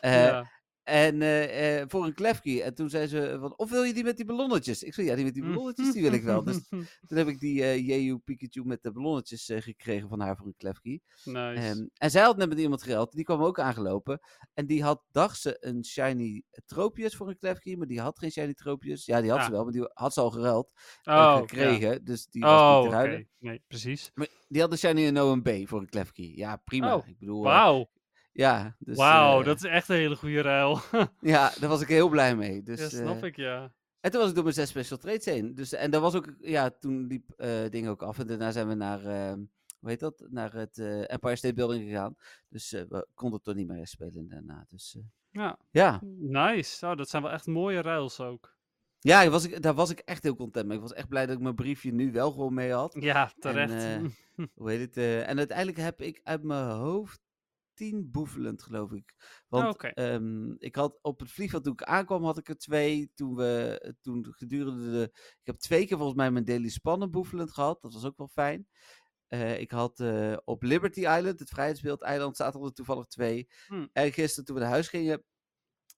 ja. 0.00 0.50
En 0.82 1.22
eh, 1.22 1.80
eh, 1.80 1.84
voor 1.88 2.04
een 2.04 2.14
Klefki. 2.14 2.60
En 2.60 2.74
toen 2.74 2.90
zei 2.90 3.06
ze, 3.06 3.36
van, 3.40 3.56
of 3.56 3.70
wil 3.70 3.82
je 3.82 3.92
die 3.94 4.04
met 4.04 4.16
die 4.16 4.24
ballonnetjes? 4.26 4.82
Ik 4.82 4.94
zei, 4.94 5.06
ja, 5.06 5.14
die 5.14 5.24
met 5.24 5.34
die 5.34 5.42
ballonnetjes, 5.42 5.92
die 5.92 6.02
wil 6.02 6.12
ik 6.12 6.22
wel. 6.22 6.44
Dus 6.44 6.68
toen 7.08 7.18
heb 7.18 7.28
ik 7.28 7.40
die 7.40 7.62
eh 7.62 7.86
Jeju 7.86 8.18
Pikachu 8.18 8.64
met 8.64 8.82
de 8.82 8.92
ballonnetjes 8.92 9.50
gekregen 9.54 10.08
van 10.08 10.20
haar 10.20 10.36
voor 10.36 10.46
een 10.46 10.54
Klefki. 10.56 11.00
nice. 11.24 11.60
Ehm, 11.62 11.86
en 11.94 12.10
zij 12.10 12.22
had 12.22 12.36
net 12.36 12.48
met 12.48 12.58
iemand 12.58 12.82
gereld, 12.82 13.12
die 13.12 13.24
kwam 13.24 13.42
ook 13.42 13.60
aangelopen. 13.60 14.20
En 14.54 14.66
die 14.66 14.82
had, 14.82 15.02
dacht 15.10 15.40
ze, 15.40 15.56
een 15.60 15.84
shiny 15.84 16.42
Tropius 16.66 17.16
voor 17.16 17.28
een 17.28 17.38
Klefki, 17.38 17.76
maar 17.76 17.86
die 17.86 18.00
had 18.00 18.18
geen 18.18 18.30
shiny 18.30 18.54
Tropius. 18.54 19.04
Ja, 19.06 19.20
die 19.20 19.30
had 19.30 19.38
Ah. 19.38 19.44
ze 19.44 19.50
wel, 19.50 19.62
maar 19.64 19.72
die 19.72 19.90
had 19.92 20.12
ze 20.12 20.20
al 20.20 20.30
geruild 20.30 20.70
en 21.02 21.12
oh, 21.12 21.18
ja. 21.18 21.36
gekregen. 21.38 22.04
Dus 22.04 22.26
die 22.26 22.42
was 22.42 22.60
Oh, 22.60 22.80
niet 22.80 22.90
te 22.90 22.96
oké. 22.96 22.96
ruilen. 23.04 23.28
Nee, 23.38 23.62
precies. 23.66 24.10
Maar 24.14 24.28
die 24.48 24.60
had 24.60 24.72
een 24.72 24.78
shiny 24.78 25.06
Unknown 25.06 25.40
B 25.42 25.68
voor 25.68 25.80
een 25.80 25.88
Klefki. 25.88 26.36
Ja, 26.36 26.56
prima. 26.56 26.96
Oh, 26.96 27.06
ik 27.08 27.18
bedoel, 27.18 27.42
Wauw, 27.42 27.90
ja, 28.32 28.76
dus, 28.78 28.96
wauw, 28.96 29.40
eh, 29.40 29.44
dat 29.44 29.56
is 29.56 29.70
echt 29.70 29.88
een 29.88 29.96
hele 29.96 30.16
goede 30.16 30.40
ruil. 30.40 30.80
ja, 31.20 31.52
daar 31.60 31.68
was 31.68 31.80
ik 31.80 31.88
heel 31.88 32.08
blij 32.08 32.36
mee. 32.36 32.62
Dus, 32.62 32.80
ja, 32.80 32.88
snap 32.88 33.22
eh, 33.22 33.28
ik, 33.28 33.36
ja. 33.36 33.72
En 34.00 34.10
toen 34.10 34.20
was 34.20 34.28
ik 34.28 34.34
door 34.34 34.44
mijn 34.44 34.56
zes 34.56 34.68
special 34.68 34.98
trades 34.98 35.24
heen. 35.24 35.54
Dus, 35.54 35.72
en 35.72 35.90
dat 35.90 36.00
was 36.00 36.14
ook, 36.14 36.34
ja, 36.40 36.70
toen 36.70 37.06
liep 37.06 37.30
eh 37.36 37.70
ding 37.70 37.88
ook 37.88 38.02
af. 38.02 38.18
En 38.18 38.26
daarna 38.26 38.50
zijn 38.50 38.68
we 38.68 38.74
naar, 38.74 39.04
eh, 39.04 39.32
hoe 39.80 39.90
heet 39.90 40.00
dat? 40.00 40.26
Naar 40.30 40.52
het 40.52 40.78
Empire 41.06 41.36
State 41.36 41.54
Building 41.54 41.84
gegaan. 41.84 42.16
Dus 42.48 42.70
we 42.70 43.06
konden 43.14 43.42
toch 43.42 43.54
niet 43.54 43.66
meer 43.66 43.86
spelen 43.86 44.28
daarna. 44.28 44.64
Dus 44.68 44.96
Ja, 45.30 45.58
ja. 45.70 46.00
nice. 46.18 46.86
Oh, 46.86 46.96
dat 46.96 47.08
zijn 47.08 47.22
wel 47.22 47.32
echt 47.32 47.46
mooie 47.46 47.80
ruils 47.80 48.20
ook. 48.20 48.56
Ja, 48.98 49.22
daar 49.22 49.30
was, 49.30 49.44
ik, 49.44 49.62
daar 49.62 49.74
was 49.74 49.90
ik 49.90 49.98
echt 49.98 50.22
heel 50.22 50.36
content 50.36 50.66
mee. 50.66 50.76
Ik 50.76 50.82
was 50.82 50.92
echt 50.92 51.08
blij 51.08 51.26
dat 51.26 51.36
ik 51.36 51.42
mijn 51.42 51.54
briefje 51.54 51.92
nu 51.92 52.12
wel 52.12 52.30
gewoon 52.30 52.54
mee 52.54 52.72
had. 52.72 52.96
Ja, 53.00 53.32
terecht. 53.38 53.86
Hoe 54.54 54.70
heet 54.70 54.80
het? 54.80 55.26
en 55.26 55.38
uiteindelijk 55.38 55.78
heb 55.78 56.00
ik 56.00 56.20
uit 56.24 56.42
mijn 56.42 56.70
hoofd 56.70 57.20
tien 57.74 58.10
boevelend, 58.10 58.62
geloof 58.62 58.92
ik. 58.92 59.14
Oh, 59.18 59.60
Want 59.60 59.74
oké. 59.74 59.86
ehm, 59.88 60.50
ik 60.58 60.74
had 60.74 60.98
op 61.02 61.20
het 61.20 61.30
vliegveld 61.30 61.64
toen 61.64 61.72
ik 61.72 61.82
aankwam, 61.82 62.24
had 62.24 62.38
ik 62.38 62.48
er 62.48 62.58
twee. 62.58 63.10
Toen 63.14 63.34
we, 63.34 63.94
toen 64.00 64.26
gedurende 64.30 64.90
de... 64.90 65.10
Ik 65.12 65.46
heb 65.46 65.56
twee 65.56 65.86
keer 65.86 65.96
volgens 65.96 66.18
mij 66.18 66.30
mijn 66.30 66.44
Daily 66.44 66.68
Spannen 66.68 67.10
boevelend 67.10 67.52
gehad. 67.52 67.82
Dat 67.82 67.92
was 67.92 68.04
ook 68.04 68.16
wel 68.16 68.28
fijn. 68.28 68.68
Eh, 69.32 69.60
ik 69.60 69.70
had 69.70 70.00
eh, 70.00 70.36
op 70.44 70.62
Liberty 70.62 71.00
Island, 71.00 71.38
het 71.38 71.48
Vrijheidsbeeld-eiland, 71.48 72.36
zaten 72.36 72.62
er 72.62 72.72
toevallig 72.72 73.06
twee. 73.06 73.48
Hm. 73.66 73.86
En 73.92 74.12
gisteren 74.12 74.44
toen 74.44 74.54
we 74.54 74.60
naar 74.60 74.70
huis 74.70 74.88
gingen, 74.88 75.24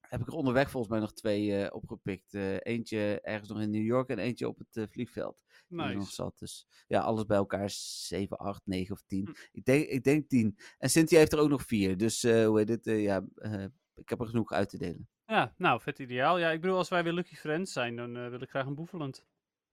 heb 0.00 0.20
ik 0.20 0.26
er 0.26 0.32
onderweg 0.32 0.70
volgens 0.70 0.92
mij 0.92 1.00
nog 1.00 1.12
twee 1.12 1.56
eh, 1.56 1.74
opgepikt. 1.74 2.34
Eentje 2.34 3.20
ergens 3.20 3.48
nog 3.48 3.60
in 3.60 3.70
New 3.70 3.84
York 3.84 4.08
en 4.08 4.18
eentje 4.18 4.48
op 4.48 4.58
het 4.58 4.90
vliegveld. 4.90 5.43
Nog 5.68 5.94
Nice. 5.94 6.12
zat. 6.12 6.38
Dus 6.38 6.66
ja, 6.86 7.00
alles 7.00 7.24
bij 7.24 7.36
elkaar 7.36 7.70
7, 7.70 8.36
8, 8.38 8.60
9 8.64 8.94
of 8.94 9.02
10. 9.06 9.24
Hm. 9.24 9.32
Ik, 9.52 9.64
denk, 9.64 9.86
ik 9.88 10.04
denk 10.04 10.28
10. 10.28 10.58
En 10.78 10.90
Cynthia 10.90 11.18
heeft 11.18 11.32
er 11.32 11.38
ook 11.38 11.48
nog 11.48 11.62
vier. 11.62 11.96
Dus 11.96 12.24
eh, 12.24 12.46
hoe 12.46 12.58
heet 12.58 12.68
het? 12.68 12.86
eh, 12.86 13.02
ja, 13.02 13.24
eh, 13.34 13.64
ik 13.94 14.08
heb 14.08 14.20
er 14.20 14.26
genoeg 14.26 14.52
uit 14.52 14.68
te 14.68 14.78
delen. 14.78 15.08
Ja, 15.26 15.54
nou, 15.56 15.80
vet 15.80 15.98
ideaal. 15.98 16.38
Ja, 16.38 16.50
ik 16.50 16.60
bedoel, 16.60 16.76
als 16.76 16.88
wij 16.88 17.02
weer 17.04 17.12
Lucky 17.12 17.34
Friends 17.34 17.72
zijn, 17.72 17.96
dan 17.96 18.30
wil 18.30 18.40
ik 18.42 18.48
graag 18.50 18.66
een 18.66 18.74
boevelend. 18.74 19.26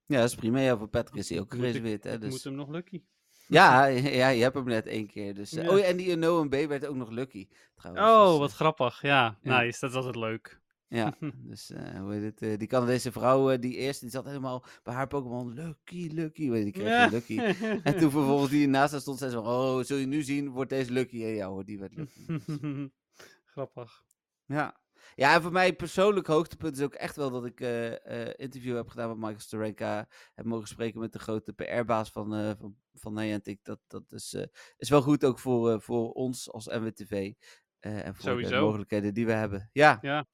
Ja, 0.06 0.20
dat 0.20 0.30
is 0.30 0.36
prima. 0.36 0.60
Ja, 0.60 0.78
voor 0.78 0.88
Patrick 0.90 1.16
is 1.20 1.30
hij 1.30 1.40
ook 1.40 1.54
ik- 1.54 1.60
gereserveerd. 1.60 2.04
Hè, 2.04 2.14
Ik 2.14 2.22
dus. 2.22 2.30
moet 2.32 2.44
hem 2.44 2.56
nog 2.56 2.70
Lucky. 2.70 3.04
Ja, 3.48 3.86
ja, 4.22 4.28
je 4.30 4.42
hebt 4.42 4.56
hem 4.56 4.66
net 4.66 4.86
één 4.88 5.08
keer. 5.08 5.34
Dus, 5.34 5.50
Ja. 5.52 5.70
Oh 5.70 5.78
ja, 5.78 5.84
en 5.84 5.98
die 5.98 6.12
Unknown 6.12 6.48
B 6.48 6.68
werd 6.68 6.86
ook 6.86 6.96
nog 6.96 7.10
lucky. 7.10 7.48
Trouwens. 7.76 8.06
Oh, 8.08 8.30
Dus, 8.30 8.38
wat 8.40 8.52
grappig. 8.52 9.02
Ja, 9.02 9.38
ja. 9.42 9.62
nice. 9.62 9.80
Dat 9.80 9.90
is 9.90 9.96
altijd 9.96 10.16
leuk. 10.16 10.61
Ja, 10.94 11.18
dus 11.50 11.70
eh, 11.70 12.00
hoe 12.00 12.14
heet 12.14 12.24
het? 12.24 12.42
eh, 12.42 12.58
die 12.58 12.68
Canadese 12.68 13.12
vrouw, 13.12 13.50
eh, 13.52 13.60
die 13.60 13.76
eerste, 13.76 14.02
die 14.04 14.14
zat 14.14 14.26
helemaal 14.26 14.64
bij 14.84 14.94
haar 14.94 15.08
Pokémon. 15.08 15.54
Lucky, 15.54 16.10
lucky. 16.14 16.50
Weet 16.50 16.58
je, 16.58 16.64
die 16.64 16.74
kreeg 16.74 16.88
Ja. 16.88 17.08
lucky. 17.08 17.38
En 17.84 17.98
toen 17.98 18.12
vervolgens 18.18 18.50
die 18.52 18.68
naast 18.68 18.92
haar 18.92 19.02
stond, 19.02 19.18
zei 19.18 19.32
ze 19.32 19.38
van, 19.38 19.46
oh, 19.46 19.84
zul 19.84 19.98
je 19.98 20.06
nu 20.06 20.22
zien, 20.22 20.50
wordt 20.50 20.70
deze 20.70 20.92
lucky? 20.92 21.24
En 21.24 21.30
ja 21.36 21.48
hoor, 21.48 21.66
die 21.66 21.80
werd 21.80 21.96
lucky. 21.96 22.26
Dus, 22.26 22.58
grappig. 23.54 24.04
ja. 24.46 24.80
Ja, 25.16 25.36
en 25.36 25.42
voor 25.42 25.52
mij 25.52 25.74
persoonlijk 25.76 26.28
hoogtepunt 26.28 26.78
is 26.78 26.84
ook 26.84 26.94
echt 26.94 27.16
wel 27.16 27.30
dat 27.32 27.46
ik 27.46 27.60
interview 28.38 28.76
heb 28.76 28.88
gedaan 28.88 29.08
met 29.10 29.18
Michael 29.18 29.40
Starenka. 29.40 30.08
Heb 30.34 30.46
mogen 30.46 30.68
spreken 30.68 31.00
met 31.00 31.14
de 31.14 31.20
grote 31.20 31.54
PR-baas 31.54 32.10
van, 32.10 32.56
van, 32.60 32.76
van 32.94 33.14
Niantic. 33.14 33.60
Dat, 33.64 33.80
dat 33.88 34.12
is, 34.12 34.36
is 34.78 34.90
wel 34.90 35.02
goed 35.02 35.26
ook 35.26 35.40
voor, 35.40 35.82
voor 35.82 36.12
ons 36.12 36.52
als 36.52 36.66
NWTV. 36.66 37.34
eh, 37.80 38.06
en 38.06 38.16
voor 38.16 38.24
de 38.42 38.60
mogelijkheden 38.62 39.14
die 39.14 39.26
we 39.26 39.32
hebben. 39.32 39.70
Ja, 39.74 40.00
Ja, 40.02 40.26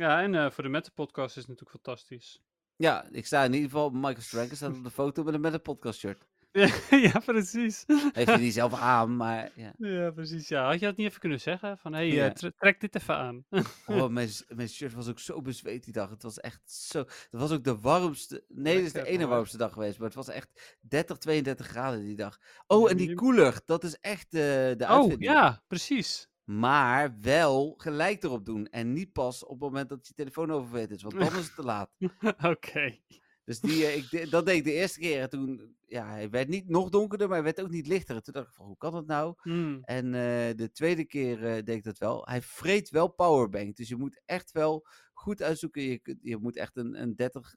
ja 0.00 0.22
en 0.22 0.34
eh, 0.34 0.50
voor 0.50 0.62
de 0.64 0.68
Meta 0.70 0.90
podcast 0.94 1.36
is 1.36 1.42
het 1.46 1.48
natuurlijk 1.48 1.84
fantastisch. 1.84 2.40
ja, 2.76 3.06
ik 3.10 3.26
sta 3.26 3.44
in 3.44 3.52
ieder 3.52 3.70
geval, 3.70 3.90
Michael 3.90 4.20
Starenka 4.20 4.54
staat 4.54 4.76
op 4.76 4.84
de 4.84 4.90
foto 4.90 5.22
met 5.22 5.34
een, 5.34 5.40
met 5.40 5.52
een 5.52 5.62
podcast 5.62 5.98
shirt. 5.98 6.28
ja, 6.90 7.18
precies. 7.24 7.84
Heeft 8.12 8.28
hij 8.28 8.36
niet 8.36 8.52
zelf 8.52 8.74
aan, 8.74 9.16
maar 9.16 9.50
ja. 9.54 9.72
Ja, 9.78 10.10
precies. 10.10 10.48
Ja, 10.48 10.64
had 10.64 10.80
je 10.80 10.86
dat 10.86 10.96
niet 10.96 11.06
even 11.06 11.20
kunnen 11.20 11.40
zeggen? 11.40 11.78
Van, 11.78 11.92
hé, 11.92 11.98
hey, 11.98 12.16
Ja. 12.16 12.26
eh, 12.26 12.32
tre- 12.32 12.52
trek 12.56 12.80
dit 12.80 12.94
even 12.96 13.16
aan. 13.16 13.44
Oh, 13.86 14.08
mijn, 14.08 14.68
shirt 14.68 14.92
was 14.92 15.08
ook 15.08 15.18
zo 15.18 15.42
bezweet 15.42 15.84
die 15.84 15.92
dag. 15.92 16.10
Het 16.10 16.22
was 16.22 16.40
echt 16.40 16.70
zo. 16.70 16.98
Het 16.98 17.28
was 17.40 17.50
ook 17.50 17.64
de 17.64 17.78
warmste. 17.78 18.44
Nee, 18.48 18.76
dit 18.76 18.84
is 18.86 18.92
de 18.92 19.04
ene 19.06 19.18
warm. 19.18 19.30
warmste 19.30 19.56
dag 19.56 19.72
geweest. 19.72 19.98
Maar 19.98 20.06
het 20.06 20.16
was 20.16 20.28
echt 20.28 20.76
30, 20.80 21.18
32 21.18 21.66
graden 21.66 22.02
die 22.04 22.16
dag. 22.16 22.38
Oh, 22.66 22.90
en 22.90 22.96
die 22.96 23.14
koeler. 23.14 23.60
Dat 23.64 23.84
is 23.84 23.96
echt 24.00 24.26
eh, 24.34 24.40
de 24.40 24.76
Oh, 24.80 24.86
uitvinding. 24.90 25.30
ja, 25.32 25.62
precies. 25.66 26.28
Maar 26.58 27.16
wel 27.20 27.74
gelijk 27.76 28.22
erop 28.22 28.44
doen. 28.44 28.66
En 28.66 28.92
niet 28.92 29.12
pas 29.12 29.44
op 29.44 29.50
het 29.50 29.60
moment 29.60 29.88
dat 29.88 30.06
je 30.06 30.14
telefoon 30.14 30.50
oververhit 30.50 30.90
is. 30.90 31.02
Want 31.02 31.14
dan 31.18 31.36
is 31.38 31.44
het 31.46 31.54
te 31.54 31.62
laat. 31.62 31.90
Oké. 32.52 32.98
Dus 33.44 33.60
die, 33.60 33.84
eh, 33.86 33.96
ik, 33.96 34.10
de- 34.10 34.28
dat 34.28 34.46
deed 34.46 34.56
ik 34.56 34.64
de 34.64 34.72
eerste 34.72 35.00
keer. 35.00 35.20
En 35.20 35.30
toen, 35.30 35.76
ja, 35.86 36.06
hij 36.08 36.30
werd 36.30 36.48
niet 36.48 36.68
nog 36.68 36.88
donkerder, 36.88 37.26
maar 37.26 37.36
hij 37.36 37.44
werd 37.44 37.60
ook 37.60 37.70
niet 37.70 37.86
lichter. 37.86 38.16
En 38.16 38.22
toen 38.22 38.32
dacht 38.32 38.48
ik 38.48 38.54
van, 38.54 38.66
hoe 38.66 38.76
kan 38.76 38.92
dat 38.92 39.06
nou? 39.06 39.34
Hmm. 39.40 39.78
En 39.82 40.04
eh, 40.06 40.56
de 40.56 40.70
tweede 40.72 41.04
keer 41.04 41.44
eh, 41.46 41.52
deed 41.52 41.68
ik 41.76 41.84
dat 41.84 41.98
wel. 41.98 42.24
Hij 42.26 42.42
vreet 42.42 42.90
wel 42.90 43.08
powerbank. 43.08 43.76
Dus 43.76 43.88
je 43.88 43.96
moet 43.96 44.22
echt 44.24 44.52
wel 44.52 44.86
goed 45.12 45.42
uitzoeken. 45.42 45.82
Je, 45.82 46.16
je 46.22 46.36
moet 46.36 46.56
echt 46.56 46.76
een, 46.76 47.00
een 47.02 47.16
30, 47.16 47.54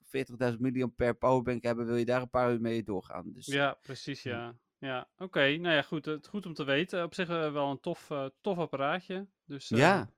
40.000 0.52 0.58
milliampère 0.58 1.14
powerbank 1.14 1.62
hebben. 1.62 1.86
Wil 1.86 1.96
je 1.96 2.04
daar 2.04 2.22
een 2.22 2.30
paar 2.30 2.52
uur 2.52 2.60
mee 2.60 2.82
doorgaan. 2.82 3.32
Dus 3.32 3.46
Ja, 3.46 3.78
precies, 3.82 4.22
ja. 4.22 4.56
Ja. 4.84 5.08
Oké. 5.18 5.40
Nou 5.56 5.74
ja, 5.74 5.82
goed. 5.82 6.04
Het 6.04 6.28
goed 6.28 6.46
om 6.46 6.54
te 6.54 6.64
weten. 6.64 7.04
Op 7.04 7.14
zich 7.14 7.28
eh, 7.28 7.52
wel 7.52 7.70
een 7.70 7.80
tof, 7.80 8.10
eh, 8.10 8.26
tof 8.40 8.58
apparaatje. 8.58 9.26
Dus 9.44 9.68
ja, 9.68 10.10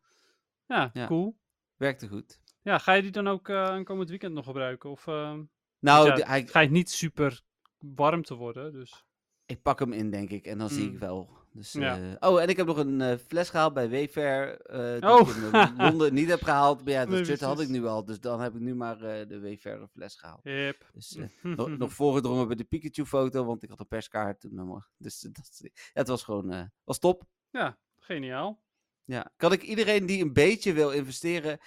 ja, 0.66 0.90
Ja. 0.93 1.06
cool. 1.06 1.36
werkte 1.76 2.09
goed. 2.09 2.40
Ja, 2.62 2.78
ga 2.78 2.93
je 2.93 3.02
die 3.02 3.10
dan 3.10 3.28
ook 3.28 3.48
eh 3.48 3.64
aankomend 3.64 4.09
weekend 4.09 4.34
nog 4.34 4.44
gebruiken? 4.44 4.90
Of 4.90 5.06
uh, 5.06 5.34
Nou, 5.78 6.06
ja, 6.06 6.26
hij, 6.26 6.47
schijnt 6.47 6.70
niet 6.70 6.90
super 6.90 7.43
warm 7.78 8.22
te 8.22 8.34
worden, 8.34 8.72
dus... 8.72 9.05
ik 9.47 9.62
pak 9.62 9.78
hem 9.78 9.93
in, 9.93 10.10
denk 10.10 10.30
ik. 10.30 10.47
En 10.47 10.59
dan 10.59 10.68
zie 10.68 10.84
ik 10.86 10.93
Mm. 10.93 10.98
wel. 10.98 11.30
Dus, 11.56 11.72
Ja. 11.72 12.16
eh, 12.18 12.30
oh, 12.30 12.42
en 12.42 12.48
ik 12.48 12.56
heb 12.56 12.66
nog 12.66 12.76
een 12.76 13.00
eh, 13.00 13.16
fles 13.26 13.50
gehaald 13.50 13.74
bij 13.74 13.90
Wayfair. 13.90 14.58
die 15.00 15.10
Oh. 15.10 15.28
ik 15.28 15.36
in 15.36 15.76
Londen 15.76 16.14
niet 16.14 16.28
heb 16.28 16.42
gehaald. 16.42 16.84
Maar 16.84 16.92
ja, 16.92 17.00
dat 17.04 17.14
Nee, 17.14 17.24
shirt 17.24 17.40
had 17.40 17.60
ik 17.60 17.68
nu 17.68 17.86
al. 17.86 18.04
Dus 18.04 18.20
dan 18.20 18.40
heb 18.40 18.54
ik 18.54 18.60
nu 18.60 18.74
maar 18.74 18.98
de 18.98 19.40
Wayfair 19.40 19.88
fles 19.92 20.16
gehaald. 20.16 20.40
Yep. 20.42 20.90
Dus 20.92 21.18
nog, 21.42 21.68
nog 21.78 21.92
voorgedrongen 21.92 22.46
bij 22.46 22.56
de 22.56 22.64
Pikachu-foto, 22.64 23.44
want 23.44 23.62
ik 23.62 23.68
had 23.68 23.80
een 23.80 23.86
perskaart 23.88 24.40
toen. 24.40 24.54
Dus 24.98 25.20
dat, 25.20 25.58
ja, 25.62 25.68
het 25.92 26.08
was 26.08 26.22
gewoon 26.22 26.70
was 26.84 26.98
top. 26.98 27.24
Ja, 27.50 27.78
geniaal. 27.98 28.64
Ja. 29.04 29.32
Kan 29.36 29.52
ik 29.52 29.62
iedereen 29.62 30.06
die 30.06 30.22
een 30.22 30.32
beetje 30.32 30.72
wil 30.72 30.90
investeren 30.90 31.58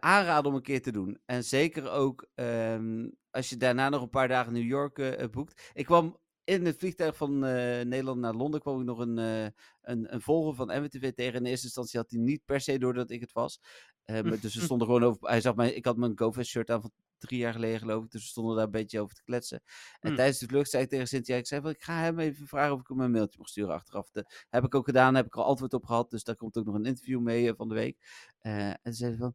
aanraden 0.00 0.50
om 0.50 0.56
een 0.56 0.62
keer 0.62 0.82
te 0.82 0.92
doen. 0.92 1.18
En 1.24 1.44
zeker 1.44 1.90
ook 1.90 2.26
ehm, 2.34 3.08
als 3.30 3.48
je 3.48 3.56
daarna 3.56 3.88
nog 3.88 4.02
een 4.02 4.10
paar 4.10 4.28
dagen 4.28 4.52
New 4.52 4.66
York 4.66 5.30
boekt. 5.30 5.70
Ik 5.74 5.84
kwam 5.84 6.18
in 6.46 6.66
het 6.66 6.78
vliegtuig 6.78 7.16
van 7.16 7.44
eh, 7.44 7.84
Nederland 7.84 8.20
naar 8.20 8.34
Londen 8.34 8.60
kwam 8.60 8.80
ik 8.80 8.86
nog 8.86 8.98
een, 8.98 9.18
eh, 9.18 9.44
een, 9.82 10.14
een 10.14 10.20
volger 10.20 10.54
van 10.54 10.82
MWTV 10.82 11.12
tegen. 11.12 11.34
In 11.34 11.46
eerste 11.46 11.66
instantie 11.66 11.98
had 11.98 12.10
hij 12.10 12.20
niet 12.20 12.44
per 12.44 12.60
se 12.60 12.78
door 12.78 12.94
dat 12.94 13.10
ik 13.10 13.20
het 13.20 13.32
was. 13.32 13.60
Maar 14.04 14.40
dus 14.40 14.54
we 14.54 14.60
stonden 14.70 14.86
gewoon 14.86 15.04
over. 15.04 15.28
Hij 15.28 15.40
zag 15.40 15.54
mij, 15.54 15.72
ik 15.72 15.84
had 15.84 15.96
mijn 15.96 16.18
GoFest 16.18 16.50
shirt 16.50 16.70
aan 16.70 16.80
van 16.80 16.90
drie 17.18 17.38
jaar 17.38 17.52
geleden 17.52 17.78
geloof 17.78 18.04
ik. 18.04 18.10
Dus 18.10 18.22
we 18.22 18.28
stonden 18.28 18.56
daar 18.56 18.64
een 18.64 18.70
beetje 18.70 19.00
over 19.00 19.14
te 19.14 19.22
kletsen. 19.24 19.62
En 20.00 20.08
Hmm. 20.08 20.16
tijdens 20.16 20.38
de 20.38 20.46
vlucht 20.46 20.70
zei 20.70 20.82
ik 20.82 20.88
tegen 20.88 21.06
Cynthia, 21.06 21.36
ik 21.36 21.46
zei 21.46 21.60
van, 21.60 21.70
ik 21.70 21.82
ga 21.82 22.00
hem 22.00 22.18
even 22.18 22.46
vragen 22.46 22.74
of 22.74 22.80
ik 22.80 22.88
hem 22.88 23.00
een 23.00 23.10
mailtje 23.10 23.38
mag 23.38 23.48
sturen 23.48 23.74
achteraf. 23.74 24.10
Dat 24.10 24.44
heb 24.48 24.64
ik 24.64 24.74
ook 24.74 24.86
gedaan, 24.86 25.12
daar 25.12 25.22
heb 25.22 25.32
ik 25.32 25.38
al 25.38 25.44
antwoord 25.44 25.74
op 25.74 25.84
gehad. 25.84 26.10
Dus 26.10 26.24
daar 26.24 26.36
komt 26.36 26.56
ook 26.56 26.64
nog 26.64 26.74
een 26.74 26.84
interview 26.84 27.20
mee 27.20 27.54
van 27.54 27.68
de 27.68 27.74
week. 27.74 27.98
En 28.40 28.78
ze 28.82 28.92
zei 28.92 29.16
van, 29.16 29.34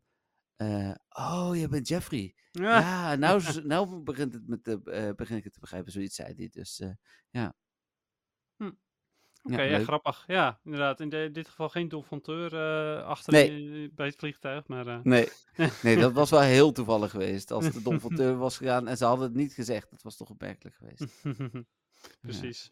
eh, 0.62 0.92
oh, 1.10 1.50
jij 1.54 1.68
bent 1.70 1.88
Jeffrey. 1.88 2.36
Ja, 2.52 2.80
Ja, 2.80 3.16
nou, 3.16 3.42
nou 3.66 4.04
begint 4.04 4.34
het 4.34 4.48
met 4.48 4.64
de, 4.64 4.82
eh, 4.84 5.16
begin 5.16 5.38
ik 5.38 5.44
het 5.44 5.54
te 5.54 5.60
begrijpen, 5.60 5.92
zoiets 5.92 6.16
zei 6.16 6.34
hij. 6.36 6.50
Dus 6.50 6.80
eh, 6.80 7.48
oké, 9.44 9.62
ja, 9.62 9.80
grappig. 9.80 10.24
Ja, 10.28 10.60
inderdaad. 10.64 11.00
In 11.00 11.10
de- 11.10 11.30
dit 11.32 11.48
geval 11.48 11.70
geen 11.70 11.88
dolfonteur 11.88 12.56
achter 13.04 13.34
Nee. 13.34 13.92
bij 13.92 14.06
het 14.06 14.16
vliegtuig, 14.16 14.68
maar... 14.68 15.00
Nee, 15.04 15.30
nee, 15.82 15.98
dat 15.98 16.14
was 16.14 16.30
wel 16.40 16.42
heel 16.42 16.72
toevallig 16.72 17.12
geweest. 17.12 17.52
Als 17.52 17.72
de 17.72 17.82
domfonteur 17.82 18.38
was 18.48 18.58
gegaan 18.58 18.88
en 18.88 18.98
ze 18.98 19.06
hadden 19.06 19.26
het 19.26 19.36
niet 19.36 19.54
gezegd. 19.54 19.90
Dat 19.90 20.02
was 20.02 20.18
toch 20.18 20.30
opmerkelijk 20.30 20.76
geweest. 20.76 21.24
Precies. 22.22 22.72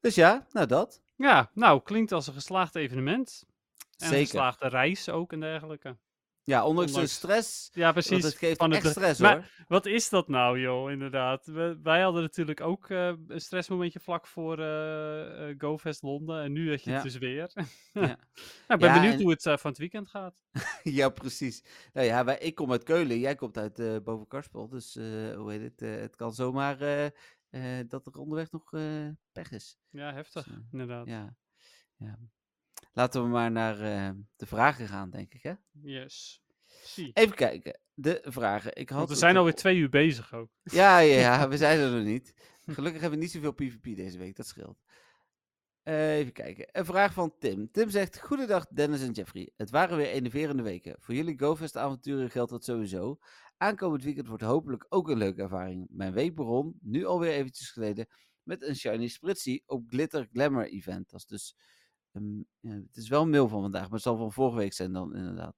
Dus 0.00 0.14
ja, 0.14 0.46
nou 0.52 0.66
dat. 0.66 1.02
Ja, 1.16 1.50
nou, 1.54 1.82
klinkt 1.82 2.12
als 2.12 2.26
een 2.26 2.32
geslaagd 2.34 2.74
evenement. 2.74 3.44
En 3.46 3.86
een 3.98 4.08
Zeker. 4.08 4.24
geslaagde 4.26 4.68
reis 4.68 5.08
ook 5.08 5.32
en 5.32 5.40
dergelijke. 5.40 5.96
Ja, 6.48 6.64
ondanks, 6.66 6.90
Ondanks- 6.92 7.10
de 7.20 7.26
stress. 7.26 7.70
Ja, 7.72 7.92
precies. 7.92 8.24
het 8.24 8.34
geeft 8.34 8.56
van 8.58 8.72
echt 8.72 8.82
het- 8.82 8.92
stress 8.92 9.20
maar- 9.20 9.34
hoor. 9.36 9.64
Wat 9.68 9.86
is 9.86 10.08
dat 10.08 10.28
nou, 10.28 10.60
joh, 10.60 10.90
inderdaad. 10.90 11.46
We- 11.46 11.78
wij 11.82 12.00
hadden 12.02 12.22
natuurlijk 12.22 12.60
ook 12.60 12.90
eh, 12.90 13.12
een 13.28 13.40
stressmomentje 13.40 14.00
vlak 14.00 14.26
voor 14.26 14.58
eh, 14.58 15.50
eh, 15.50 15.54
GoFest 15.58 16.02
Londen. 16.02 16.42
En 16.42 16.52
nu 16.52 16.70
had 16.70 16.82
je 16.82 16.90
Ja. 16.90 16.94
het 16.96 17.04
dus 17.04 17.18
weer. 17.18 17.50
Ja. 17.54 17.62
nou, 17.92 18.10
ik 18.68 18.78
ben 18.78 18.78
Ja, 18.78 18.94
benieuwd 18.94 19.14
en- 19.14 19.20
hoe 19.22 19.30
het 19.30 19.42
van 19.42 19.70
het 19.70 19.78
weekend 19.78 20.08
gaat. 20.08 20.34
Ja, 20.82 21.08
precies. 21.08 21.64
Nou 21.92 22.06
ja, 22.06 22.24
wij, 22.24 22.38
ik 22.38 22.54
kom 22.54 22.72
uit 22.72 22.82
Keulen, 22.82 23.18
jij 23.18 23.34
komt 23.34 23.58
uit 23.58 23.78
eh 23.78 23.96
boven 24.04 24.26
Karspel. 24.26 24.68
Dus 24.68 24.94
hoe 25.36 25.46
heet 25.50 25.62
het? 25.62 26.00
het 26.00 26.16
kan 26.16 26.32
zomaar 26.34 26.78
dat 27.88 28.06
er 28.06 28.18
onderweg 28.18 28.50
nog 28.50 28.70
pech 29.32 29.50
is. 29.50 29.78
Ja, 29.90 30.12
heftig, 30.12 30.44
Dus, 30.44 30.54
inderdaad. 30.72 31.06
Ja. 31.06 31.36
ja. 31.96 32.18
Laten 32.92 33.22
we 33.22 33.28
maar 33.28 33.50
naar 33.50 33.80
eh, 33.80 34.10
de 34.36 34.46
vragen 34.46 34.88
gaan, 34.88 35.10
denk 35.10 35.34
ik. 35.34 35.42
Hè? 35.42 35.52
Yes. 35.82 36.42
Zie. 36.82 37.10
Even 37.14 37.34
kijken. 37.36 37.80
De 37.94 38.20
vragen. 38.24 38.76
Ik 38.76 38.88
had 38.88 38.98
Want 38.98 39.10
we 39.10 39.16
zijn 39.16 39.32
er- 39.32 39.38
alweer 39.38 39.54
twee 39.54 39.76
uur 39.76 39.88
bezig 39.88 40.34
ook. 40.34 40.50
Ja, 40.62 40.98
ja, 40.98 41.18
ja, 41.18 41.48
we 41.48 41.56
zijn 41.56 41.78
er 41.78 41.90
nog 41.90 42.04
niet. 42.04 42.34
Gelukkig 42.66 43.00
hebben 43.00 43.18
we 43.18 43.24
niet 43.24 43.34
zoveel 43.34 43.52
PvP 43.52 43.96
deze 43.96 44.18
week, 44.18 44.36
dat 44.36 44.46
scheelt. 44.46 44.78
Eh, 45.82 46.16
even 46.16 46.32
kijken. 46.32 46.68
Een 46.72 46.84
vraag 46.84 47.12
van 47.12 47.34
Tim. 47.38 47.70
Tim 47.70 47.90
zegt: 47.90 48.20
Goedendag 48.20 48.66
Dennis 48.66 49.02
en 49.02 49.12
Jeffrey. 49.12 49.50
Het 49.56 49.70
waren 49.70 49.96
weer 49.96 50.08
enerverende 50.10 50.62
weken. 50.62 50.96
Voor 50.98 51.14
jullie 51.14 51.38
GoFest-avonturen 51.38 52.30
geldt 52.30 52.50
dat 52.50 52.64
sowieso. 52.64 53.18
Aankomend 53.56 54.04
weekend 54.04 54.26
wordt 54.28 54.42
hopelijk 54.42 54.86
ook 54.88 55.08
een 55.08 55.18
leuke 55.18 55.42
ervaring. 55.42 55.86
Mijn 55.90 56.12
week 56.12 56.34
begon, 56.34 56.78
nu 56.82 57.04
alweer 57.04 57.32
eventjes 57.32 57.70
geleden, 57.70 58.06
met 58.42 58.62
een 58.62 58.76
Shiny 58.76 59.08
Spritzy 59.08 59.62
op 59.66 59.84
Glitter 59.88 60.28
Glamour 60.32 60.68
Event. 60.68 61.10
Dat 61.10 61.20
is 61.20 61.26
dus. 61.26 61.56
Ehm, 62.60 62.76
het 62.76 62.96
is 62.96 63.08
wel 63.08 63.22
een 63.22 63.30
mail 63.30 63.48
van 63.48 63.60
vandaag, 63.60 63.82
maar 63.82 63.90
het 63.90 64.02
zal 64.02 64.16
van 64.16 64.32
vorige 64.32 64.56
week 64.56 64.72
zijn 64.72 64.92
dan 64.92 65.16
inderdaad. 65.16 65.54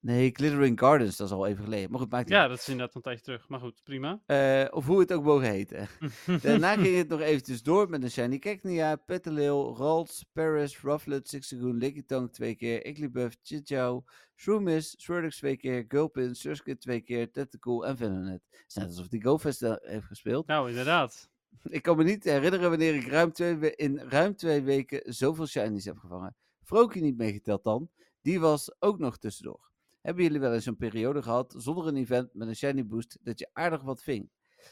Nee, 0.00 0.30
Glittering 0.32 0.78
Gardens, 0.78 1.16
dat 1.16 1.26
is 1.26 1.32
al 1.32 1.46
even 1.46 1.64
geleden. 1.64 1.90
Maar 1.90 2.00
goed, 2.00 2.10
maakt 2.10 2.24
niet 2.24 2.34
Ja, 2.34 2.48
dat 2.48 2.58
is 2.58 2.68
inderdaad 2.68 2.94
een 2.94 3.02
tijdje 3.02 3.24
terug. 3.24 3.48
Maar 3.48 3.60
goed, 3.60 3.80
prima. 3.84 4.20
Eh, 4.26 4.64
of 4.70 4.86
hoe 4.86 5.00
het 5.00 5.12
ook 5.12 5.24
mogen 5.24 5.50
heten. 5.50 5.88
Daarna 6.42 6.76
ging 6.76 6.96
het 6.96 7.08
nog 7.08 7.20
eventjes 7.20 7.62
door 7.62 7.90
met 7.90 8.02
een 8.02 8.10
Shiny 8.10 8.38
Cacnea, 8.38 8.96
Petalil, 8.96 9.76
Ralts, 9.76 10.24
Paris, 10.32 10.80
Rufflet, 10.80 11.28
Sixagoon, 11.28 11.76
Lickitung 11.76 12.32
twee 12.32 12.54
keer, 12.54 12.84
Igglybuff, 12.84 13.36
Chichao, 13.42 14.04
Shroomis, 14.36 14.94
Swirlix 14.98 15.36
twee 15.36 15.56
keer, 15.56 15.84
Gulpin, 15.88 16.34
Surskit 16.34 16.80
twee 16.80 17.00
keer, 17.00 17.30
Tentacool 17.30 17.86
en 17.86 17.96
Venonat. 17.96 18.40
Het 18.50 18.64
is 18.66 18.74
net 18.74 18.86
alsof 18.86 19.08
die 19.08 19.22
GoFest 19.22 19.60
heeft 19.60 20.06
gespeeld. 20.06 20.46
Nou, 20.46 20.68
inderdaad. 20.68 21.30
Ik 21.78 21.82
kan 21.82 21.96
me 21.96 22.04
niet 22.04 22.24
herinneren 22.24 22.70
wanneer 22.70 22.94
ik 22.94 23.06
ruim 23.06 23.32
twee 23.32 23.74
in 23.76 23.98
ruim 23.98 24.36
twee 24.36 24.62
weken 24.62 25.14
zoveel 25.14 25.46
shinies 25.46 25.84
heb 25.84 25.98
gevangen. 25.98 26.36
Froakie 26.62 27.02
niet 27.02 27.16
meegeteld 27.16 27.64
dan. 27.64 27.90
Die 28.20 28.40
was 28.40 28.74
ook 28.78 28.98
nog 28.98 29.18
tussendoor. 29.18 29.70
Hebben 30.00 30.24
jullie 30.24 30.40
wel 30.40 30.54
eens 30.54 30.66
een 30.66 30.76
periode 30.76 31.22
gehad 31.22 31.54
zonder 31.56 31.86
een 31.86 31.96
event 31.96 32.34
met 32.34 32.48
een 32.48 32.56
shiny 32.56 32.86
boost 32.86 33.18
dat 33.22 33.38
je 33.38 33.48
aardig 33.52 33.82
wat 33.82 34.02
ving? 34.02 34.30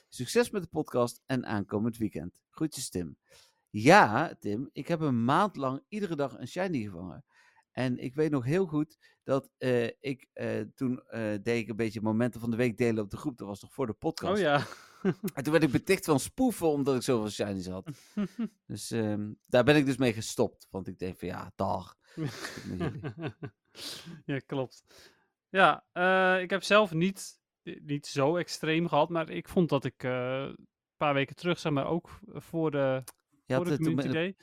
Succes 0.09 0.51
met 0.51 0.63
de 0.63 0.69
podcast 0.69 1.23
en 1.27 1.47
aankomend 1.47 1.97
weekend. 1.97 2.41
Groetjes 2.51 2.89
Tim. 2.89 3.17
Ja, 3.71 4.35
Tim, 4.41 4.71
ik 4.73 4.89
heb 4.89 5.01
een 5.01 5.25
maand 5.25 5.57
lang 5.57 5.83
iedere 5.89 6.17
dag 6.17 6.39
een 6.39 6.49
shiny 6.49 6.83
gevangen. 6.83 7.25
En 7.73 7.99
ik 7.99 8.15
weet 8.15 8.31
nog 8.31 8.45
heel 8.45 8.67
goed 8.67 8.99
dat 9.25 9.51
eh, 9.59 9.85
ik 10.01 10.27
eh, 10.33 10.61
toen 10.75 11.03
eh, 11.07 11.21
deed 11.43 11.63
ik 11.63 11.69
een 11.69 11.77
beetje 11.77 12.01
momenten 12.01 12.41
van 12.41 12.51
de 12.51 12.57
week 12.57 12.79
delen 12.79 13.05
op 13.05 13.11
de 13.11 13.17
groep. 13.17 13.39
Dat 13.39 13.49
was 13.49 13.63
nog 13.63 13.73
voor 13.73 13.87
de 13.87 13.93
podcast. 13.93 14.33
Oh 14.33 14.39
ja. 14.39 14.67
En 15.02 15.43
toen 15.43 15.52
werd 15.52 15.62
ik 15.64 15.70
beticht 15.70 16.05
van 16.05 16.20
spoeven 16.20 16.66
omdat 16.66 16.97
ik 16.97 17.02
zoveel 17.02 17.31
shinies 17.31 17.66
had. 17.77 17.89
Dus 18.66 18.90
ehm, 18.90 19.32
daar 19.47 19.64
ben 19.64 19.77
ik 19.77 19.86
dus 19.86 19.97
mee 19.97 20.12
gestopt. 20.12 20.66
Want 20.70 20.89
ik 20.89 20.98
denk 20.98 21.18
van 21.18 21.28
ja, 21.28 21.52
dag. 21.55 21.97
Ja, 24.24 24.39
klopt. 24.39 24.85
Ja, 25.48 25.85
eh, 25.93 26.43
ik 26.43 26.51
heb 26.51 26.62
zelf 26.62 26.93
niet, 26.93 27.40
niet 27.62 28.06
zo 28.06 28.36
extreem 28.36 28.89
gehad, 28.89 29.09
maar 29.09 29.31
ik 29.31 29.48
vond 29.48 29.68
dat 29.68 29.85
ik 29.85 30.02
eh, 30.02 30.43
een 30.43 30.68
paar 30.97 31.14
weken 31.14 31.36
terug, 31.36 31.59
zeg 31.59 31.73
maar, 31.73 31.86
ook 31.86 32.20
voor 32.27 32.70
de, 32.70 33.02
Je 33.47 33.55
voor 33.55 33.66
had 33.68 33.78
de 33.78 33.85
Community 33.85 34.35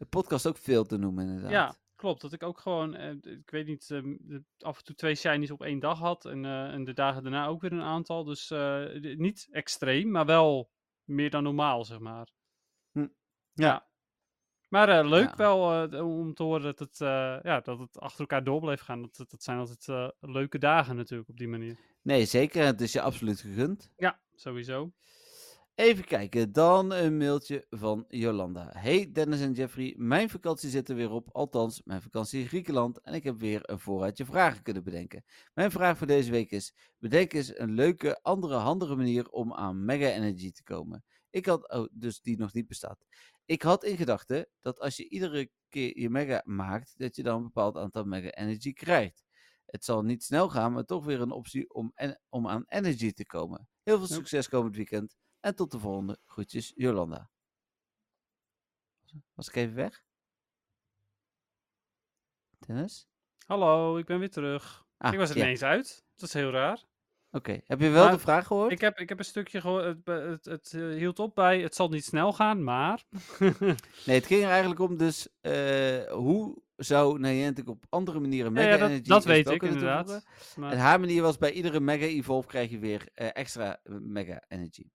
de 0.00 0.06
podcast 0.06 0.46
ook 0.46 0.56
veel 0.56 0.84
te 0.84 0.96
noemen 0.96 1.26
inderdaad. 1.26 1.50
Ja, 1.50 1.76
klopt. 2.00 2.20
Dat 2.20 2.32
ik 2.32 2.42
ook 2.42 2.58
gewoon, 2.60 2.94
eh, 2.94 3.10
ik 3.22 3.50
weet 3.50 3.66
niet, 3.66 3.90
ehm, 3.90 4.16
af 4.58 4.78
en 4.78 4.84
toe 4.84 4.94
twee 4.94 5.14
shinies 5.14 5.50
op 5.50 5.62
één 5.62 5.78
dag 5.78 5.98
had 5.98 6.24
en, 6.24 6.44
eh, 6.44 6.72
en 6.72 6.84
de 6.84 6.92
dagen 6.92 7.22
daarna 7.22 7.46
ook 7.46 7.60
weer 7.60 7.72
een 7.72 7.82
aantal. 7.82 8.24
Dus 8.24 8.50
eh, 8.50 8.84
niet 9.16 9.48
extreem, 9.50 10.10
maar 10.10 10.26
wel 10.26 10.70
meer 11.04 11.30
dan 11.30 11.42
normaal, 11.42 11.84
zeg 11.84 11.98
maar. 11.98 12.28
Hm. 12.92 13.06
Ja. 13.52 13.90
Maar 14.70 14.88
eh, 14.88 15.08
leuk 15.08 15.28
Ja. 15.28 15.36
wel 15.36 15.88
eh, 15.90 16.06
om 16.06 16.34
te 16.34 16.42
horen 16.42 16.62
dat 16.62 16.78
het, 16.78 17.00
eh, 17.00 17.38
ja, 17.42 17.60
dat 17.60 17.78
het 17.78 17.98
achter 17.98 18.20
elkaar 18.20 18.44
door 18.44 18.60
bleef 18.60 18.80
gaan. 18.80 19.02
Dat, 19.02 19.30
dat, 19.30 19.42
zijn 19.42 19.58
altijd 19.58 20.14
leuke 20.20 20.58
dagen 20.58 20.96
natuurlijk 20.96 21.28
op 21.28 21.36
die 21.36 21.48
manier. 21.48 21.78
Nee, 22.02 22.24
zeker. 22.24 22.64
Het 22.64 22.80
is 22.80 22.92
je 22.92 23.00
absoluut 23.00 23.40
gegund. 23.40 23.92
Ja, 23.96 24.20
sowieso. 24.34 24.92
Even 25.74 26.04
kijken, 26.04 26.52
dan 26.52 26.92
een 26.92 27.16
mailtje 27.16 27.66
van 27.70 28.04
Jolanda. 28.08 28.70
Hey 28.76 29.12
Dennis 29.12 29.40
en 29.40 29.52
Jeffrey, 29.52 29.94
mijn 29.96 30.30
vakantie 30.30 30.70
zit 30.70 30.88
er 30.88 30.94
weer 30.94 31.10
op. 31.10 31.28
Althans, 31.32 31.82
mijn 31.84 32.02
vakantie 32.02 32.40
in 32.40 32.46
Griekenland. 32.46 33.00
En 33.00 33.14
ik 33.14 33.24
heb 33.24 33.38
weer 33.38 33.70
een 33.70 33.78
voorraadje 33.78 34.24
vragen 34.24 34.62
kunnen 34.62 34.84
bedenken. 34.84 35.24
Mijn 35.54 35.70
vraag 35.70 35.98
voor 35.98 36.06
deze 36.06 36.30
week 36.30 36.50
is: 36.50 36.74
bedenk 36.98 37.32
eens 37.32 37.58
een 37.58 37.72
leuke, 37.74 38.22
andere, 38.22 38.54
handige 38.54 38.94
manier 38.94 39.28
om 39.28 39.54
aan 39.54 39.84
Mega 39.84 40.06
Energy 40.06 40.50
te 40.50 40.62
komen. 40.62 41.04
Ik 41.30 41.46
had, 41.46 41.70
oh, 41.72 41.86
dus 41.92 42.20
die 42.20 42.38
nog 42.38 42.52
niet 42.52 42.66
bestaat. 42.66 43.04
Ik 43.44 43.62
had 43.62 43.84
in 43.84 43.96
gedachten 43.96 44.48
dat 44.60 44.80
als 44.80 44.96
je 44.96 45.08
iedere 45.08 45.50
keer 45.68 45.98
je 45.98 46.10
Mega 46.10 46.42
maakt, 46.44 46.94
dat 46.96 47.16
je 47.16 47.22
dan 47.22 47.36
een 47.36 47.42
bepaald 47.42 47.76
aantal 47.76 48.04
Mega 48.04 48.30
Energy 48.30 48.72
krijgt. 48.72 49.24
Het 49.66 49.84
zal 49.84 50.02
niet 50.02 50.24
snel 50.24 50.48
gaan, 50.48 50.72
maar 50.72 50.84
toch 50.84 51.04
weer 51.04 51.20
een 51.20 51.30
optie 51.30 51.74
om, 51.74 51.92
en, 51.94 52.20
om 52.28 52.48
aan 52.48 52.64
Energy 52.66 53.12
te 53.12 53.26
komen. 53.26 53.68
Heel 53.82 53.98
veel 53.98 54.06
succes 54.06 54.48
komend 54.48 54.76
weekend. 54.76 55.16
En 55.40 55.54
tot 55.54 55.70
de 55.70 55.78
volgende. 55.78 56.18
Groetjes, 56.26 56.72
Jolanda. 56.76 57.30
Was 59.34 59.48
ik 59.48 59.54
even 59.54 59.74
weg? 59.74 60.04
Dennis? 62.58 63.08
Hallo, 63.46 63.96
ik 63.96 64.06
ben 64.06 64.18
weer 64.18 64.30
terug. 64.30 64.86
Ah, 64.96 65.12
ik 65.12 65.18
was 65.18 65.30
er 65.30 65.36
ja. 65.36 65.42
ineens 65.42 65.62
uit. 65.62 66.04
Dat 66.14 66.28
is 66.28 66.34
heel 66.34 66.50
raar. 66.50 66.84
Oké, 67.32 67.60
heb 67.64 67.80
je 67.80 67.88
wel 67.88 68.04
Maar 68.04 68.12
de 68.12 68.18
vraag 68.18 68.46
gehoord? 68.46 68.72
Ik 68.72 68.80
heb, 68.80 68.98
ik 68.98 69.08
heb 69.08 69.18
een 69.18 69.24
stukje 69.24 69.60
gehoord. 69.60 69.84
Het, 69.84 70.06
het, 70.06 70.44
het 70.44 70.72
eh, 70.72 70.88
hield 70.88 71.18
op 71.18 71.34
bij. 71.34 71.60
Het 71.60 71.74
zal 71.74 71.88
niet 71.88 72.04
snel 72.04 72.32
gaan, 72.32 72.64
maar. 72.64 73.04
Nee, 74.06 74.16
het 74.16 74.26
ging 74.26 74.42
er 74.42 74.48
eigenlijk 74.48 74.80
om 74.80 74.96
dus 74.96 75.28
eh, 75.40 76.12
hoe 76.12 76.62
zou 76.76 77.18
Niantic 77.18 77.68
op 77.68 77.84
andere 77.88 78.20
manieren 78.20 78.54
Ja, 78.54 78.60
Mega 78.60 78.68
ja, 78.68 78.78
dat, 78.78 78.88
Energy 78.88 79.08
dat 79.08 79.24
weet 79.24 79.48
ik 79.48 79.62
inderdaad. 79.62 80.24
Maar- 80.56 80.72
En 80.72 80.78
haar 80.78 81.00
manier 81.00 81.22
was 81.22 81.38
bij 81.38 81.52
iedere 81.52 81.80
Mega 81.80 82.04
Evolve 82.04 82.48
krijg 82.48 82.70
je 82.70 82.78
weer 82.78 83.08
eh, 83.14 83.28
extra 83.32 83.80
Mega 83.84 84.44
Energy. 84.48 84.90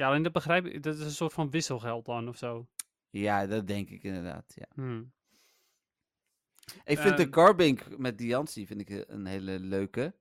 Ja, 0.00 0.06
alleen 0.08 0.22
dat 0.22 0.32
begrijp 0.32 0.66
ik. 0.66 0.82
Dat 0.82 0.94
is 0.94 1.00
een 1.04 1.10
soort 1.10 1.32
van 1.32 1.50
wisselgeld 1.50 2.04
dan 2.06 2.28
of 2.28 2.36
zo. 2.36 2.66
Ja, 3.10 3.46
dat 3.46 3.66
denk 3.66 3.88
ik 3.90 4.02
inderdaad. 4.02 4.52
Ja. 4.54 4.66
Hmm. 4.74 5.12
Ik 6.84 6.98
vind 6.98 7.16
de 7.16 7.22
Ehm. 7.22 7.30
Carbink 7.32 7.98
met 7.98 8.18
Diancie 8.18 8.66
vind 8.66 8.80
ik 8.80 8.90
eh, 8.90 9.00
een 9.06 9.26
hele 9.26 9.58
leuke. 9.58 10.14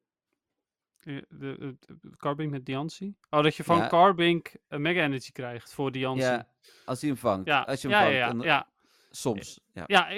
Eh, 0.99 1.18
De, 1.30 1.56
de, 1.60 1.77
de 2.01 2.15
Carbink 2.18 2.51
met 2.51 2.65
Diancie? 2.65 3.18
Oh, 3.30 3.43
dat 3.43 3.56
je 3.56 3.64
van 3.64 3.77
Ja. 3.77 3.88
Carbink 3.88 4.51
een 4.68 4.81
Mega 4.81 5.03
Energy 5.03 5.31
krijgt 5.31 5.73
voor 5.73 5.91
Diancie. 5.91 6.26
Ja, 6.26 6.47
als 6.85 6.99
hij 7.01 7.10
hem 7.10 7.18
vangt. 7.19 7.47
ja, 7.47 7.61
Als 7.61 7.81
je 7.81 7.88
hem 7.89 7.97
ja, 7.97 8.03
vangt. 8.30 8.43
ja, 8.43 8.49
ja, 8.49 8.61
en-. 8.64 8.68
Soms. 9.11 9.60
Ja. 9.73 9.84
Ja, 9.88 10.10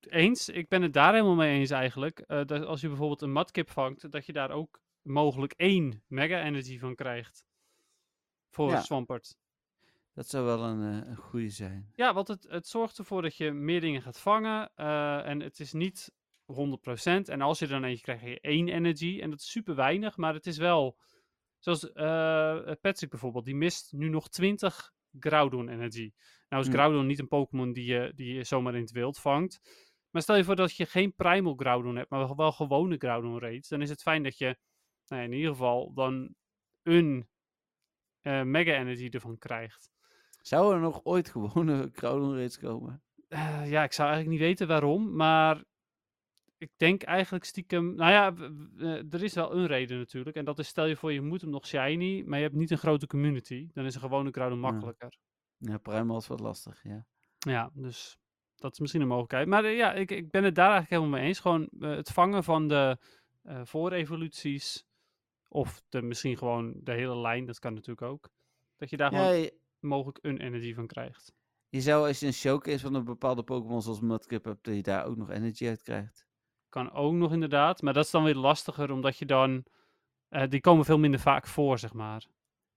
eens. 0.00 0.48
Ik 0.48 0.68
ben 0.68 0.82
het 0.82 0.92
daar 0.92 1.12
helemaal 1.12 1.34
mee 1.34 1.58
eens 1.58 1.70
eigenlijk. 1.70 2.18
Eh, 2.18 2.44
dat 2.44 2.64
als 2.64 2.80
je 2.80 2.88
bijvoorbeeld 2.88 3.22
een 3.22 3.32
matkip 3.32 3.70
vangt, 3.70 4.10
dat 4.10 4.26
je 4.26 4.32
daar 4.32 4.50
ook 4.50 4.80
mogelijk 5.02 5.52
één 5.56 6.02
Mega 6.06 6.42
Energy 6.42 6.78
van 6.78 6.94
krijgt. 6.94 7.44
Voor 8.54 8.70
Ja. 8.70 8.80
Swampert. 8.80 9.36
Dat 10.14 10.28
zou 10.28 10.44
wel 10.44 10.62
een, 10.62 11.02
eh, 11.02 11.08
een 11.08 11.16
goede 11.16 11.48
zijn. 11.48 11.90
Ja, 11.94 12.14
want 12.14 12.28
het, 12.28 12.46
het 12.48 12.68
zorgt 12.68 12.98
ervoor 12.98 13.22
dat 13.22 13.36
je 13.36 13.50
meer 13.52 13.80
dingen 13.80 14.02
gaat 14.02 14.20
vangen. 14.20 14.70
eh, 14.74 15.26
en 15.26 15.40
het 15.40 15.60
is 15.60 15.72
niet 15.72 16.12
100%. 16.44 17.28
En 17.28 17.40
als 17.40 17.58
je 17.58 17.64
er 17.64 17.70
dan 17.70 17.84
eentje 17.84 18.02
krijgt, 18.02 18.22
krijg 18.22 18.34
je 18.36 18.48
één 18.48 18.68
energy. 18.68 19.18
En 19.20 19.30
dat 19.30 19.40
is 19.40 19.50
super 19.50 19.74
weinig, 19.74 20.16
maar 20.16 20.34
het 20.34 20.46
is 20.46 20.56
wel... 20.58 20.98
Zoals 21.58 21.92
eh 21.92 22.72
Patrick 22.80 23.10
bijvoorbeeld, 23.10 23.44
die 23.44 23.54
mist 23.54 23.92
nu 23.92 24.08
nog 24.08 24.28
20 24.28 24.92
Groudon 25.18 25.68
energy. 25.68 26.12
Nou 26.48 26.62
is 26.62 26.68
Hm. 26.68 26.74
Groudon 26.74 27.06
niet 27.06 27.18
een 27.18 27.28
Pokémon 27.28 27.72
die 27.72 27.84
je, 27.84 28.12
die 28.14 28.34
je 28.34 28.44
zomaar 28.44 28.74
in 28.74 28.80
het 28.80 28.90
wild 28.90 29.18
vangt. 29.18 29.60
Maar 30.10 30.22
stel 30.22 30.36
je 30.36 30.44
voor 30.44 30.56
dat 30.56 30.76
je 30.76 30.86
geen 30.86 31.14
Primal 31.14 31.54
Groudon 31.54 31.96
hebt, 31.96 32.10
maar 32.10 32.34
wel 32.36 32.52
gewone 32.52 32.96
Groudon 32.96 33.38
raids. 33.38 33.68
Dan 33.68 33.82
is 33.82 33.90
het 33.90 34.02
fijn 34.02 34.22
dat 34.22 34.38
je 34.38 34.56
nou 35.06 35.22
in 35.22 35.32
ieder 35.32 35.50
geval 35.50 35.92
dan 35.94 36.34
een 36.82 37.28
eh, 38.24 38.42
Mega 38.42 38.72
Energy 38.72 39.08
ervan 39.10 39.38
krijgt. 39.38 39.90
Zou 40.42 40.74
er 40.74 40.80
nog 40.80 41.00
ooit 41.04 41.28
gewone 41.28 41.90
Groudon 41.92 42.36
raids 42.36 42.58
komen? 42.58 43.02
Eh, 43.28 43.70
ja, 43.70 43.82
ik 43.82 43.92
zou 43.92 44.08
eigenlijk 44.08 44.38
niet 44.38 44.48
weten 44.48 44.66
waarom, 44.66 45.16
maar 45.16 45.64
ik 46.58 46.70
denk 46.76 47.02
eigenlijk 47.02 47.44
stiekem... 47.44 47.94
Nou 47.94 48.12
ja, 48.12 48.34
eh, 48.78 49.12
er 49.12 49.22
is 49.22 49.34
wel 49.34 49.54
een 49.56 49.66
reden 49.66 49.98
natuurlijk. 49.98 50.36
En 50.36 50.44
dat 50.44 50.58
is, 50.58 50.68
stel 50.68 50.86
je 50.86 50.96
voor, 50.96 51.12
je 51.12 51.20
moet 51.20 51.40
hem 51.40 51.50
nog 51.50 51.66
shiny, 51.66 52.22
maar 52.26 52.38
je 52.38 52.44
hebt 52.44 52.56
niet 52.56 52.70
een 52.70 52.78
grote 52.78 53.06
community. 53.06 53.68
Dan 53.72 53.84
is 53.84 53.94
een 53.94 54.00
gewone 54.00 54.30
Groudon 54.30 54.60
Ja. 54.60 54.70
makkelijker. 54.70 55.18
Ja, 55.56 55.78
Primal 55.78 56.18
is 56.18 56.26
wat 56.26 56.40
lastig, 56.40 56.82
ja. 56.82 57.06
Ja, 57.38 57.70
dus 57.74 58.18
dat 58.56 58.72
is 58.72 58.78
misschien 58.78 59.00
een 59.00 59.08
mogelijkheid. 59.08 59.46
Maar 59.48 59.66
ja, 59.70 59.92
ik, 59.92 60.10
ik 60.10 60.30
ben 60.30 60.44
het 60.44 60.54
daar 60.54 60.70
eigenlijk 60.70 60.90
helemaal 60.90 61.18
mee 61.18 61.28
eens. 61.28 61.40
Gewoon 61.40 61.68
het 61.78 62.10
vangen 62.10 62.44
van 62.44 62.68
de 62.68 62.98
eh 63.42 63.60
voorevoluties, 63.64 64.84
of 65.54 65.82
de, 65.88 66.02
misschien 66.02 66.36
gewoon 66.38 66.74
de 66.82 66.92
hele 66.92 67.16
lijn, 67.16 67.46
dat 67.46 67.58
kan 67.58 67.74
natuurlijk 67.74 68.06
ook. 68.06 68.28
Dat 68.76 68.90
je 68.90 68.96
daar 68.96 69.12
ja 69.12 69.18
gewoon 69.18 69.36
je, 69.36 69.58
mogelijk 69.78 70.18
een 70.22 70.40
energy 70.40 70.74
van 70.74 70.86
krijgt. 70.86 71.32
je 71.68 71.80
zou 71.80 72.06
als 72.06 72.20
je 72.20 72.26
een 72.26 72.32
showcase 72.32 72.78
van 72.78 72.94
een 72.94 73.04
bepaalde 73.04 73.42
Pokémon 73.42 73.82
zoals 73.82 74.00
Mudkip 74.00 74.44
hebt, 74.44 74.64
dat 74.64 74.74
je 74.74 74.82
daar 74.82 75.04
ook 75.06 75.16
nog 75.16 75.30
energy 75.30 75.66
uit 75.68 75.82
krijgt. 75.82 76.26
Kan 76.68 76.92
ook 76.92 77.12
nog 77.12 77.32
inderdaad, 77.32 77.82
maar 77.82 77.92
dat 77.92 78.04
is 78.04 78.10
dan 78.10 78.24
weer 78.24 78.34
lastiger, 78.34 78.90
omdat 78.92 79.18
je 79.18 79.26
dan... 79.26 79.64
eh, 80.28 80.48
die 80.48 80.60
komen 80.60 80.84
veel 80.84 80.98
minder 80.98 81.20
vaak 81.20 81.46
voor, 81.46 81.78
zeg 81.78 81.92
maar. 81.92 82.26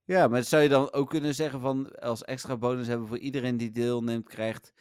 Ja, 0.04 0.28
maar 0.28 0.44
zou 0.44 0.64
je 0.64 0.70
dan 0.70 0.92
ook 0.92 1.10
kunnen 1.10 1.36
zeggen 1.36 1.60
van 1.60 2.00
als 2.00 2.24
extra 2.24 2.58
bonus 2.58 2.88
hebben 2.88 3.08
voor 3.08 3.18
iedereen 3.18 3.58
die 3.58 3.72
deelneemt, 3.72 4.30
krijgt 4.30 4.74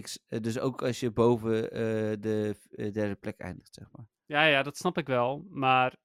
X. 0.00 0.18
eh, 0.26 0.40
Dus 0.40 0.58
ook 0.58 0.82
als 0.82 1.00
je 1.00 1.10
boven 1.10 1.70
eh, 1.70 1.80
de 2.20 2.56
derde 2.92 3.14
plek 3.14 3.38
eindigt, 3.38 3.74
zeg 3.74 3.86
maar. 3.92 4.06
Ja, 4.26 4.44
ja, 4.44 4.62
dat 4.62 4.76
snap 4.76 4.98
ik 4.98 5.06
wel. 5.06 5.46
Maar 5.50 5.96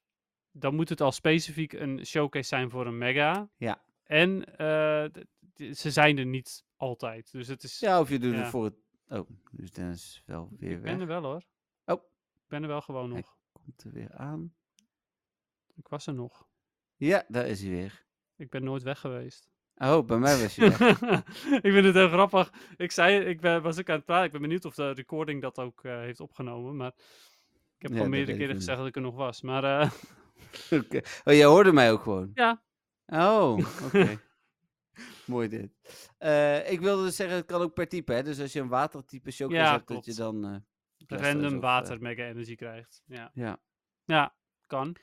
dan 0.52 0.76
moet 0.76 0.90
het 0.90 1.02
al 1.02 1.12
specifiek 1.12 1.74
een 1.74 2.06
showcase 2.06 2.48
zijn 2.48 2.70
voor 2.70 2.86
een 2.86 2.98
mega. 2.98 3.50
Ja. 3.58 3.82
En 4.04 4.58
eh, 4.58 5.06
ze 5.74 5.92
zijn 5.92 6.18
er 6.18 6.26
niet 6.26 6.64
altijd. 6.76 7.32
Dus 7.32 7.48
het 7.48 7.64
is... 7.64 7.80
Ja, 7.80 8.00
of 8.00 8.10
je 8.10 8.20
doet 8.20 8.34
Ja. 8.34 8.40
het 8.40 8.48
voor 8.50 8.64
het... 8.64 8.76
Oh, 9.08 9.30
dus 9.52 9.72
Dennis 9.72 10.24
wel 10.26 10.50
weer 10.60 10.72
ik 10.72 10.82
ben 10.82 10.92
weg. 10.92 11.02
er 11.02 11.08
wel 11.08 11.24
hoor. 11.24 11.44
Oh. 11.86 12.04
Ik 12.34 12.48
ben 12.48 12.62
er 12.62 12.68
wel 12.68 12.82
gewoon 12.82 13.12
Hij- 13.12 13.20
nog. 13.20 13.38
Komt 13.52 13.84
er 13.84 13.92
weer 13.92 14.12
aan. 14.14 14.54
Ik 15.76 15.88
was 15.88 16.08
er 16.08 16.14
nog. 16.14 16.48
Ja, 16.96 17.24
daar 17.28 17.48
is 17.48 17.62
hij 17.62 17.70
weer. 17.70 18.06
Ik 18.36 18.50
ben 18.50 18.64
nooit 18.64 18.84
weg 18.84 19.00
geweest. 19.00 19.50
Oh, 19.76 20.06
bij 20.06 20.18
mij 20.18 20.42
was 20.42 20.56
je 20.56 20.70
weg. 20.70 21.02
ik 21.66 21.72
vind 21.72 21.86
het 21.86 21.94
heel 21.96 22.10
grappig. 22.10 22.54
Ik 22.78 22.92
zei, 22.92 23.20
ik 23.26 23.42
ben, 23.42 23.62
was 23.62 23.78
ik 23.78 23.90
aan 23.90 23.96
het 23.96 24.06
praten. 24.06 24.26
Ik 24.26 24.32
ben 24.32 24.42
benieuwd 24.42 24.66
of 24.66 24.76
de 24.76 24.92
recording 24.92 25.42
dat 25.42 25.60
ook 25.60 25.84
eh, 25.84 25.98
heeft 26.00 26.20
opgenomen. 26.20 26.76
Maar 26.76 26.92
Ik 27.78 27.82
heb 27.82 27.92
Ja, 27.92 28.00
al 28.00 28.10
meerdere 28.10 28.38
keren 28.38 28.56
gezegd 28.56 28.78
dat 28.78 28.88
ik 28.88 28.96
er 28.96 29.02
nog 29.02 29.16
was. 29.16 29.42
Maar 29.42 29.64
eh, 29.64 29.92
Oh, 31.26 31.34
jij 31.34 31.46
hoorde 31.46 31.72
mij 31.72 31.92
ook 31.92 32.02
gewoon? 32.02 32.32
ja, 32.34 32.64
Oh, 33.06 33.58
oké. 33.86 34.20
Mooi 35.26 35.48
dit. 35.48 35.72
Eh, 36.18 36.72
ik 36.72 36.80
wilde 36.80 37.04
dus 37.04 37.16
zeggen, 37.16 37.36
het 37.36 37.46
kan 37.46 37.62
ook 37.62 37.74
per 37.74 37.88
type, 37.88 38.14
hè? 38.14 38.24
Dus 38.24 38.40
als 38.40 38.54
je 38.54 38.60
een 38.60 38.68
watertype 38.68 39.32
chocolaas 39.32 39.68
Ja, 39.68 39.72
hebt, 39.76 39.88
dat 39.88 40.06
je 40.06 40.14
dan... 40.14 40.46
eh, 40.46 41.20
random 41.20 41.46
of, 41.46 41.54
eh, 41.54 41.60
water 41.60 42.02
mega 42.02 42.24
energy 42.24 42.56
krijgt. 42.56 43.04
Ja, 43.06 43.32
ja. 43.34 43.60
ja 44.06 44.36
kan. 44.68 44.96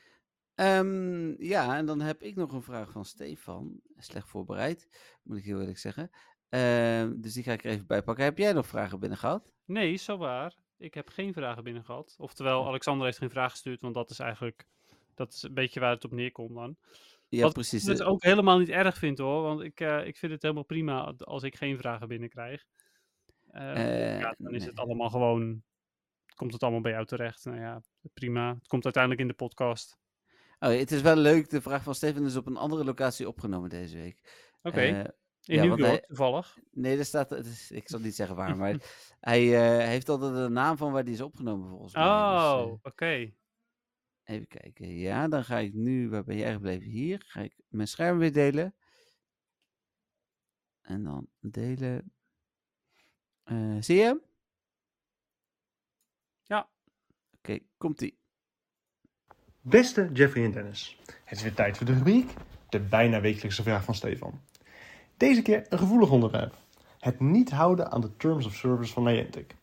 Ehm, 0.55 1.43
ja, 1.43 1.77
en 1.77 1.85
dan 1.85 2.01
heb 2.01 2.21
ik 2.21 2.35
nog 2.35 2.51
een 2.51 2.61
vraag 2.61 2.91
van 2.91 3.05
Stefan. 3.05 3.81
Slecht 3.97 4.27
voorbereid, 4.27 4.87
moet 5.23 5.37
ik 5.37 5.43
heel 5.43 5.59
eerlijk 5.59 5.77
zeggen. 5.77 6.09
Ehm, 6.49 7.13
dus 7.21 7.33
die 7.33 7.43
ga 7.43 7.51
ik 7.51 7.63
er 7.63 7.71
even 7.71 7.87
bij 7.87 8.03
pakken. 8.03 8.23
Heb 8.23 8.37
jij 8.37 8.53
nog 8.53 8.67
vragen 8.67 8.99
binnen 8.99 9.17
gehad? 9.17 9.51
Nee, 9.65 9.95
zo 9.95 10.17
waar. 10.17 10.55
Ik 10.77 10.93
heb 10.93 11.09
geen 11.09 11.33
vragen 11.33 11.63
binnen 11.63 11.83
gehad. 11.83 12.15
Oftewel, 12.17 12.67
Alexander 12.67 13.05
heeft 13.05 13.17
geen 13.17 13.29
vraag 13.29 13.51
gestuurd, 13.51 13.81
want 13.81 13.93
dat 13.93 14.09
is 14.09 14.19
eigenlijk 14.19 14.67
dat 15.19 15.33
is 15.33 15.43
een 15.43 15.53
beetje 15.53 15.79
waar 15.79 15.91
het 15.91 16.05
op 16.05 16.11
neerkomt 16.11 16.55
dan. 16.55 16.77
Ja, 17.27 17.43
Wat 17.43 17.53
precies. 17.53 17.81
Ik 17.83 17.89
dus 17.89 17.99
eh, 17.99 18.07
ook 18.07 18.23
helemaal 18.23 18.57
niet 18.57 18.69
erg 18.69 18.97
vind 18.97 19.17
hoor, 19.17 19.41
want 19.41 19.61
ik, 19.61 19.79
eh, 19.79 20.05
ik 20.05 20.17
vind 20.17 20.31
het 20.31 20.41
helemaal 20.41 20.63
prima 20.63 21.13
als 21.17 21.43
ik 21.43 21.55
geen 21.55 21.77
vragen 21.77 22.07
binnenkrijg. 22.07 22.65
Eh, 23.51 23.71
Eh, 24.15 24.19
ja, 24.19 24.35
dan 24.37 24.53
is 24.53 24.59
nee. 24.59 24.69
het 24.69 24.79
allemaal 24.79 25.09
gewoon, 25.09 25.63
komt 26.35 26.53
het 26.53 26.63
allemaal 26.63 26.81
bij 26.81 26.91
jou 26.91 27.05
terecht. 27.05 27.45
Nou 27.45 27.57
ja, 27.59 27.81
prima. 28.13 28.53
Het 28.53 28.67
komt 28.67 28.83
uiteindelijk 28.83 29.21
in 29.21 29.27
de 29.27 29.33
podcast. 29.33 29.97
Oh, 30.59 30.69
het 30.69 30.91
is 30.91 31.01
wel 31.01 31.15
leuk, 31.15 31.49
de 31.49 31.61
vraag 31.61 31.83
van 31.83 31.95
Stefan 31.95 32.25
is 32.25 32.35
op 32.35 32.45
een 32.45 32.57
andere 32.57 32.83
locatie 32.83 33.27
opgenomen 33.27 33.69
deze 33.69 33.97
week. 33.97 34.47
Oké, 34.61 34.81
in 34.81 35.55
ja, 35.55 35.63
New 35.63 35.65
York 35.65 35.79
hij- 35.81 36.03
toevallig. 36.07 36.57
nee, 36.71 36.95
daar 36.95 37.05
staat, 37.05 37.29
het 37.29 37.69
ik 37.73 37.89
zal 37.89 37.99
niet 37.99 38.15
zeggen 38.15 38.35
waar, 38.35 38.57
maar 38.57 38.75
hij 39.19 39.39
heeft 39.87 40.09
altijd 40.09 40.33
de 40.33 40.49
naam 40.49 40.77
van 40.77 40.91
waar 40.91 41.03
die 41.03 41.13
is 41.13 41.21
opgenomen 41.21 41.69
volgens 41.69 41.93
mij. 41.93 42.03
Dus, 42.03 42.11
Oh, 42.13 42.73
oké. 42.81 43.31
Even 44.29 44.47
kijken. 44.47 44.87
Ja, 44.87 45.27
dan 45.27 45.43
ga 45.43 45.57
ik 45.57 45.73
nu, 45.73 46.09
waar 46.09 46.23
ben 46.23 46.37
jij 46.37 46.51
gebleven? 46.51 46.89
Hier 46.89 47.23
ga 47.27 47.41
ik 47.41 47.55
mijn 47.67 47.87
scherm 47.87 48.17
weer 48.17 48.33
delen. 48.33 48.75
En 50.81 51.03
dan 51.03 51.27
delen. 51.39 52.13
Eh, 53.43 53.77
zie 53.79 53.95
je 53.95 54.03
hem? 54.03 54.21
Ja. 56.43 56.69
Oké, 57.37 57.59
komt-ie. 57.77 58.17
Beste 59.61 60.09
Jeffrey 60.13 60.43
en 60.43 60.51
Dennis, 60.51 60.99
het 61.05 61.37
is 61.37 61.41
weer 61.41 61.53
tijd 61.53 61.77
voor 61.77 61.85
de 61.85 61.93
rubriek, 61.93 62.33
de 62.69 62.79
bijna 62.79 63.21
wekelijkse 63.21 63.63
vraag 63.63 63.83
van 63.83 63.95
Stefan. 63.95 64.41
Deze 65.17 65.41
keer 65.41 65.65
een 65.69 65.77
gevoelig 65.77 66.11
onderwerp. 66.11 66.57
Het 66.99 67.19
niet 67.19 67.49
houden 67.51 67.91
aan 67.91 68.01
de 68.01 68.15
terms 68.15 68.45
of 68.45 68.55
service 68.55 68.93
van 68.93 69.03
Niantic. 69.03 69.55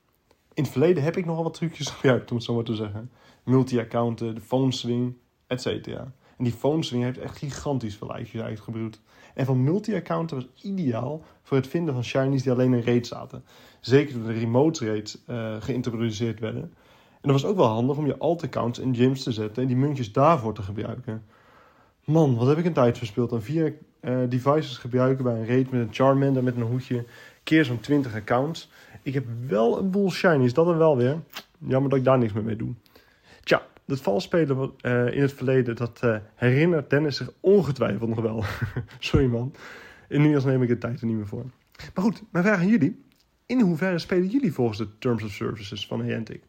In 0.57 0.63
het 0.63 0.73
verleden 0.73 1.03
heb 1.03 1.17
ik 1.17 1.27
nogal 1.27 1.43
wat 1.43 1.55
trucjes 1.55 1.91
gebruikt, 1.91 2.31
om 2.31 2.37
het 2.37 2.45
zo 2.45 2.55
maar 2.55 2.65
te 2.65 2.75
zeggen. 2.75 3.11
Multi-accounten, 3.45 4.35
de 4.35 4.41
phone 4.41 4.73
swing, 4.73 5.17
etc. 5.47 5.67
En 5.67 6.15
die 6.45 6.53
phone 6.53 6.83
swing 6.83 7.03
heeft 7.03 7.19
echt 7.19 7.37
gigantisch 7.37 7.97
veel 7.97 8.07
lijstjes 8.07 8.43
uitgebroed. 8.43 9.01
En 9.35 9.47
van 9.47 9.65
multi-accounten 9.65 10.37
was 10.37 10.63
ideaal 10.63 11.25
voor 11.43 11.57
het 11.57 11.67
vinden 11.67 11.95
van 11.95 12.05
shinies 12.05 12.43
die 12.43 12.53
alleen 12.53 12.75
in 12.75 12.83
raid 12.83 13.07
zaten. 13.07 13.45
Zeker 13.81 14.13
toen 14.13 14.27
de 14.27 14.33
remote 14.33 14.87
raids 14.87 15.25
eh, 15.27 15.57
geïntroduceerd 15.61 16.41
werden. 16.41 16.63
En 16.63 17.33
dat 17.33 17.41
was 17.41 17.45
ook 17.45 17.57
wel 17.57 17.67
handig 17.67 17.97
om 17.97 18.07
je 18.07 18.19
alt-accounts 18.19 18.79
in 18.79 18.95
gyms 18.95 19.23
te 19.23 19.33
zetten 19.33 19.63
en 19.63 19.69
die 19.69 19.77
muntjes 19.77 20.13
daarvoor 20.13 20.55
te 20.55 20.63
gebruiken. 20.63 21.25
Man, 22.05 22.37
wat 22.37 22.49
heb 22.49 22.59
ik 22.59 22.65
een 22.65 22.73
tijd 22.73 22.99
verspild 22.99 23.33
aan 23.33 23.43
vier 23.43 23.79
eh, 24.01 24.19
devices 24.29 24.79
gebruiken 24.79 25.25
bij 25.25 25.35
een 25.35 25.47
raid 25.47 25.71
met 25.71 25.81
een 25.81 25.95
Charmander 25.95 26.43
met 26.43 26.57
een 26.57 26.63
hoedje, 26.63 27.05
keer 27.43 27.65
zo'n 27.65 27.81
20 27.81 28.15
accounts. 28.15 28.71
Ik 29.07 29.15
heb 29.15 29.27
wel 29.47 29.79
een 29.79 29.91
boel 29.91 30.11
shinies, 30.11 30.55
dat 30.55 30.67
er 30.67 30.79
wel 30.79 30.97
weer. 30.97 31.23
Jammer 31.59 31.91
dat 31.91 31.99
ik 31.99 32.05
daar 32.05 32.19
niks 32.19 32.33
meer 32.33 32.45
mee 32.45 32.57
doe. 32.57 32.75
Tja, 33.43 33.67
dat 33.85 34.01
valspelen 34.01 34.57
wat, 34.57 34.73
eh, 34.81 35.13
in 35.13 35.21
het 35.21 35.33
verleden, 35.33 35.77
dat 35.77 36.01
eh, 36.01 36.17
herinnert 36.35 36.91
Dennis 36.91 37.17
zich 37.17 37.31
ongetwijfeld 37.41 38.09
nog 38.09 38.21
wel. 38.21 38.45
Sorry 38.99 39.27
man. 39.27 39.55
Inmiddels 40.09 40.45
neem 40.45 40.63
ik 40.63 40.69
de 40.69 40.79
tijd 40.79 41.01
er 41.01 41.07
niet 41.07 41.17
meer 41.17 41.27
voor. 41.27 41.45
Maar 41.95 42.05
goed, 42.05 42.23
mijn 42.31 42.45
vraag 42.45 42.59
aan 42.59 42.69
jullie. 42.69 43.05
In 43.47 43.61
hoeverre 43.61 43.99
spelen 43.99 44.29
jullie 44.29 44.53
volgens 44.53 44.79
de 44.79 44.99
Terms 44.99 45.23
of 45.23 45.31
Services 45.31 45.87
van 45.87 46.05
Niantic? 46.05 46.43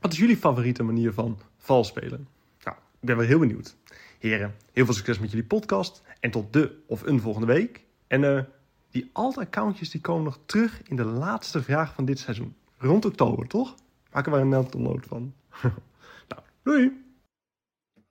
Wat 0.00 0.12
is 0.12 0.18
jullie 0.18 0.36
favoriete 0.36 0.82
manier 0.82 1.12
van 1.12 1.38
vals 1.56 1.88
spelen? 1.88 2.28
Nou, 2.64 2.76
ik 2.76 3.06
ben 3.06 3.16
wel 3.16 3.26
heel 3.26 3.38
benieuwd. 3.38 3.76
Heren, 4.18 4.54
heel 4.72 4.84
veel 4.84 4.94
succes 4.94 5.18
met 5.18 5.30
jullie 5.30 5.46
podcast. 5.46 6.02
En 6.20 6.30
tot 6.30 6.52
de 6.52 6.82
of 6.86 7.02
een 7.02 7.20
volgende 7.20 7.46
week. 7.46 7.84
En 8.06 8.24
eh, 8.24 8.42
die 8.90 9.10
alt 9.12 9.38
accountjes 9.38 9.90
die 9.90 10.00
komen 10.00 10.24
nog 10.24 10.38
terug 10.46 10.82
in 10.82 10.96
de 10.96 11.04
laatste 11.04 11.62
vraag 11.62 11.94
van 11.94 12.04
dit 12.04 12.18
seizoen. 12.18 12.56
Rond 12.78 13.04
oktober, 13.04 13.46
toch? 13.46 13.74
Maken 14.12 14.32
we 14.32 14.38
een 14.38 14.48
note 14.48 15.08
van. 15.08 15.34
nou, 16.28 16.42
doei! 16.62 17.04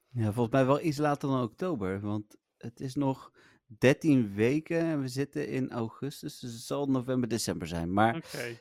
Ja, 0.09 0.31
volgens 0.31 0.55
mij 0.55 0.65
wel 0.65 0.81
iets 0.81 0.97
later 0.97 1.29
dan 1.29 1.41
oktober, 1.41 1.99
want 1.99 2.37
het 2.57 2.79
is 2.79 2.95
nog 2.95 3.31
13 3.67 4.33
weken 4.33 4.79
en 4.79 5.01
we 5.01 5.07
zitten 5.07 5.47
in 5.47 5.71
augustus, 5.71 6.39
dus 6.39 6.51
het 6.51 6.61
zal 6.61 6.85
november, 6.85 7.29
december 7.29 7.67
zijn. 7.67 7.93
Maar 7.93 8.15
Oké. 8.15 8.59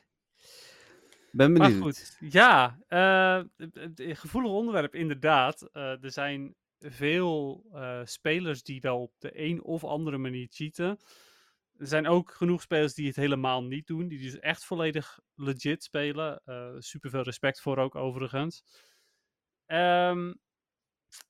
ben 1.31 1.51
Maar 1.51 1.67
benieuwd. 1.67 1.83
goed, 1.83 2.17
ja, 2.19 2.79
eh, 2.87 3.41
gevoelig 3.95 4.51
onderwerp 4.51 4.95
inderdaad. 4.95 5.61
Eh, 5.61 6.03
er 6.03 6.11
zijn 6.11 6.55
veel 6.79 7.65
eh, 7.73 8.01
spelers 8.03 8.63
die 8.63 8.81
wel 8.81 9.01
op 9.01 9.13
de 9.17 9.31
een 9.43 9.63
of 9.63 9.83
andere 9.83 10.17
manier 10.17 10.47
cheaten. 10.49 10.99
Er 11.77 11.87
zijn 11.87 12.07
ook 12.07 12.31
genoeg 12.31 12.61
spelers 12.61 12.93
die 12.93 13.07
het 13.07 13.15
helemaal 13.15 13.63
niet 13.63 13.87
doen, 13.87 14.07
die 14.07 14.19
dus 14.21 14.39
echt 14.39 14.65
volledig 14.65 15.19
legit 15.35 15.83
spelen. 15.83 16.41
Eh 16.45 16.75
super 16.77 17.09
veel 17.09 17.21
respect 17.21 17.61
voor 17.61 17.77
ook 17.77 17.95
overigens. 17.95 18.63
Ehm, 19.65 20.33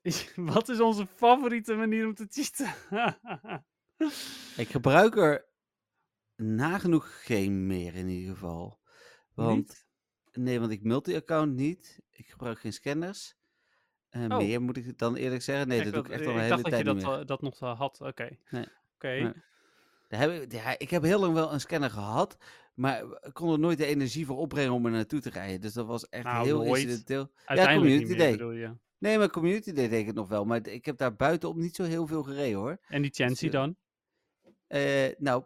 wat 0.35 0.69
is 0.69 0.79
onze 0.79 1.07
favoriete 1.07 1.73
manier 1.75 2.05
om 2.07 2.13
te 2.13 2.27
cheaten? 2.29 2.73
Ik 4.57 4.67
gebruik 4.67 5.15
er 5.17 5.45
nagenoeg 6.35 7.23
geen 7.25 7.65
meer 7.67 7.95
in 7.95 8.07
ieder 8.07 8.33
geval. 8.33 8.79
Want, 9.33 9.57
Niet? 9.57 9.85
nee, 10.31 10.59
want 10.59 10.71
ik 10.71 10.83
multi-account 10.83 11.53
niet. 11.53 12.01
Ik 12.09 12.27
gebruik 12.27 12.59
geen 12.59 12.73
scanners. 12.73 13.35
Eh, 14.09 14.23
Oh. 14.29 14.37
Meer 14.37 14.61
moet 14.61 14.77
ik 14.77 14.97
dan 14.97 15.15
eerlijk 15.15 15.41
zeggen. 15.41 15.67
Nee, 15.67 15.77
Ik 15.77 15.83
dat 15.83 15.93
doe 15.93 16.03
ik 16.03 16.09
echt 16.09 16.25
al 16.25 16.27
een 16.27 16.35
ik 16.35 16.41
hele 16.41 16.49
dacht 16.49 16.63
dat 16.63 16.71
je 16.71 16.83
tijd 16.83 16.85
dat, 16.85 16.95
niet 16.95 17.05
meer. 17.05 17.19
eh, 17.19 17.25
dat 17.25 17.41
nog 17.41 17.59
had. 17.59 18.01
Oké. 18.01 18.37
Nee. 18.49 18.65
Oké. 18.95 19.07
Nee. 19.07 19.33
Daar 20.07 20.19
heb 20.19 20.31
ik, 20.31 20.51
ja, 20.51 20.79
ik 20.79 20.89
heb 20.89 21.03
heel 21.03 21.19
lang 21.19 21.33
wel 21.33 21.53
een 21.53 21.59
scanner 21.59 21.89
gehad, 21.89 22.37
maar 22.73 23.03
ik 23.03 23.33
kon 23.33 23.51
er 23.51 23.59
nooit 23.59 23.77
de 23.77 23.85
energie 23.85 24.25
voor 24.25 24.37
opbrengen 24.37 24.71
om 24.73 24.85
er 24.85 24.91
naartoe 24.91 25.19
te 25.19 25.29
rijden. 25.29 25.61
Dus 25.61 25.73
dat 25.73 25.85
was 25.85 26.09
echt 26.09 26.23
Nou, 26.23 26.45
heel 26.45 26.63
nooit. 26.63 26.81
incidenteel. 26.83 27.31
Uiteindelijk 27.45 27.91
niet 27.93 28.01
Community 28.01 28.07
meer, 28.11 28.17
Day. 28.17 28.31
bedoel 28.31 28.51
je. 28.51 28.83
Nee, 28.97 29.17
maar 29.17 29.29
Community 29.29 29.71
Day 29.73 29.87
deed 29.87 29.99
ik 29.99 30.05
het 30.05 30.15
nog 30.15 30.27
wel. 30.27 30.45
Maar 30.45 30.67
ik 30.67 30.85
heb 30.85 30.97
daar 30.97 31.15
buitenop 31.15 31.55
niet 31.55 31.75
zo 31.75 31.83
heel 31.83 32.07
veel 32.07 32.23
gereden 32.23 32.59
hoor. 32.59 32.77
En 32.87 33.01
die 33.01 33.11
Chancy 33.13 33.45
eh, 33.45 33.51
dan? 33.51 33.75
Eh, 34.67 35.07
nou, 35.17 35.43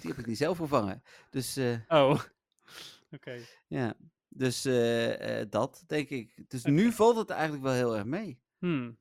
die 0.00 0.10
heb 0.10 0.18
ik 0.18 0.26
niet 0.26 0.36
zelf 0.36 0.56
vervangen. 0.56 1.02
Dus 1.30 1.56
eh, 1.56 1.74
Oh. 1.88 2.20
Oké. 3.14 3.38
ja, 3.66 3.94
dus 4.28 4.62
dat 5.50 5.84
denk 5.86 6.08
ik. 6.08 6.34
Dus 6.48 6.64
nu 6.64 6.92
valt 6.92 7.16
het 7.16 7.30
eigenlijk 7.30 7.62
wel 7.62 7.72
heel 7.72 7.96
erg 7.96 8.04
mee. 8.04 8.38
Hmm. 8.58 8.98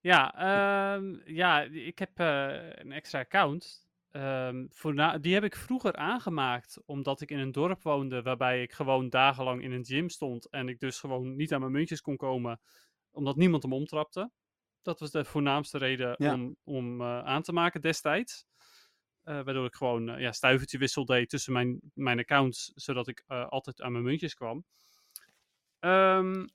Ja, 0.00 0.34
ehm, 0.34 1.14
ja, 1.24 1.62
ik 1.62 1.98
heb 1.98 2.10
een 2.18 2.92
extra 2.92 3.18
account. 3.20 3.85
Ehm, 4.16 4.66
voorna- 4.68 5.18
die 5.18 5.34
heb 5.34 5.44
ik 5.44 5.56
vroeger 5.56 5.96
aangemaakt 5.96 6.78
omdat 6.84 7.20
ik 7.20 7.30
in 7.30 7.38
een 7.38 7.52
dorp 7.52 7.82
woonde 7.82 8.22
waarbij 8.22 8.62
ik 8.62 8.72
gewoon 8.72 9.08
dagenlang 9.08 9.62
in 9.62 9.72
een 9.72 9.84
gym 9.84 10.08
stond 10.08 10.48
en 10.48 10.68
ik 10.68 10.78
dus 10.78 11.00
gewoon 11.00 11.36
niet 11.36 11.52
aan 11.52 11.60
mijn 11.60 11.72
muntjes 11.72 12.00
kon 12.00 12.16
komen 12.16 12.60
omdat 13.10 13.36
niemand 13.36 13.62
hem 13.62 13.72
omtrapte. 13.72 14.30
Dat 14.82 15.00
was 15.00 15.10
de 15.10 15.24
voornaamste 15.24 15.78
reden 15.78 16.14
Ja. 16.18 16.32
om, 16.34 16.56
om 16.64 17.00
eh, 17.00 17.24
aan 17.24 17.42
te 17.42 17.52
maken 17.52 17.80
destijds. 17.80 18.46
Eh, 19.22 19.42
waardoor 19.42 19.66
ik 19.66 19.74
gewoon 19.74 20.08
eh, 20.08 20.20
ja, 20.20 20.32
stuivertje 20.32 20.78
wissel 20.78 21.04
deed 21.04 21.28
tussen 21.28 21.52
mijn, 21.52 21.80
mijn 21.94 22.18
accounts, 22.18 22.72
zodat 22.74 23.08
ik 23.08 23.24
altijd 23.26 23.80
aan 23.82 23.92
mijn 23.92 24.04
muntjes 24.04 24.34
kwam. 24.34 24.64
Ehm, 25.78 26.46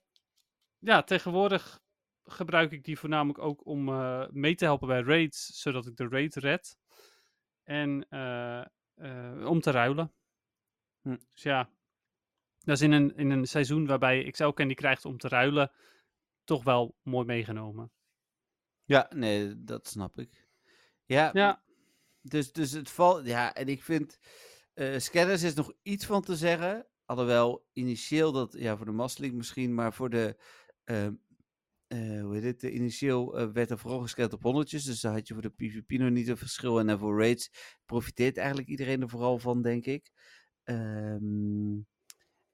ja, 0.78 1.02
tegenwoordig 1.02 1.80
gebruik 2.24 2.72
ik 2.72 2.84
die 2.84 2.98
voornamelijk 2.98 3.38
ook 3.38 3.66
om 3.66 3.84
mee 4.30 4.54
te 4.54 4.64
helpen 4.64 4.88
bij 4.88 5.00
raids, 5.02 5.46
zodat 5.46 5.86
ik 5.86 5.96
de 5.96 6.08
raid 6.08 6.34
red. 6.34 6.76
En 7.62 8.06
eh, 8.08 8.60
eh, 8.94 9.46
om 9.46 9.60
te 9.60 9.70
ruilen. 9.70 10.12
Hm. 11.02 11.16
Dus 11.32 11.42
ja, 11.42 11.70
dat 12.58 12.76
is 12.76 12.82
in 12.82 12.92
een, 12.92 13.16
in 13.16 13.30
een 13.30 13.46
seizoen 13.46 13.86
waarbij 13.86 14.30
XL 14.30 14.48
Candy 14.48 14.74
krijgt 14.74 15.04
om 15.04 15.18
te 15.18 15.28
ruilen, 15.28 15.72
toch 16.44 16.64
wel 16.64 16.96
mooi 17.02 17.26
meegenomen. 17.26 17.90
Ja, 18.84 19.10
nee, 19.14 19.64
dat 19.64 19.88
snap 19.88 20.18
ik. 20.18 20.46
Ja, 21.04 21.30
Ja, 21.32 21.62
Dus, 22.20 22.52
dus 22.52 22.70
het 22.72 22.90
valt. 22.90 23.26
Ja, 23.26 23.54
en 23.54 23.68
ik 23.68 23.82
vind. 23.82 24.18
eh, 24.74 24.98
scanners 24.98 25.42
is 25.42 25.54
nog 25.54 25.72
iets 25.82 26.06
van 26.06 26.22
te 26.22 26.36
zeggen. 26.36 26.86
Alhoewel 27.04 27.66
initieel 27.72 28.32
dat. 28.32 28.52
Ja, 28.52 28.76
voor 28.76 28.86
de 28.86 28.92
Masteling 28.92 29.34
misschien. 29.34 29.74
Maar 29.74 29.92
voor 29.92 30.10
de. 30.10 30.36
Eh, 31.92 32.22
hoe 32.22 32.34
heet 32.34 32.44
het? 32.44 32.62
Initieel 32.62 33.38
eh, 33.38 33.48
werd 33.52 33.70
er 33.70 33.78
vooral 33.78 34.00
gescand 34.00 34.32
op 34.32 34.42
honderdjes. 34.42 34.84
Dus 34.84 35.00
daar 35.00 35.12
had 35.12 35.28
je 35.28 35.34
voor 35.34 35.42
de 35.42 35.50
PvP 35.50 35.90
nog 35.90 36.10
niet 36.10 36.28
een 36.28 36.36
verschil. 36.36 36.78
En 36.78 36.86
dan 36.86 36.98
voor 36.98 37.18
raids 37.20 37.50
profiteert 37.86 38.36
eigenlijk 38.36 38.68
iedereen 38.68 39.00
er 39.02 39.08
vooral 39.08 39.38
van, 39.38 39.62
denk 39.62 39.86
ik. 39.86 40.10
Ehm, 40.64 41.80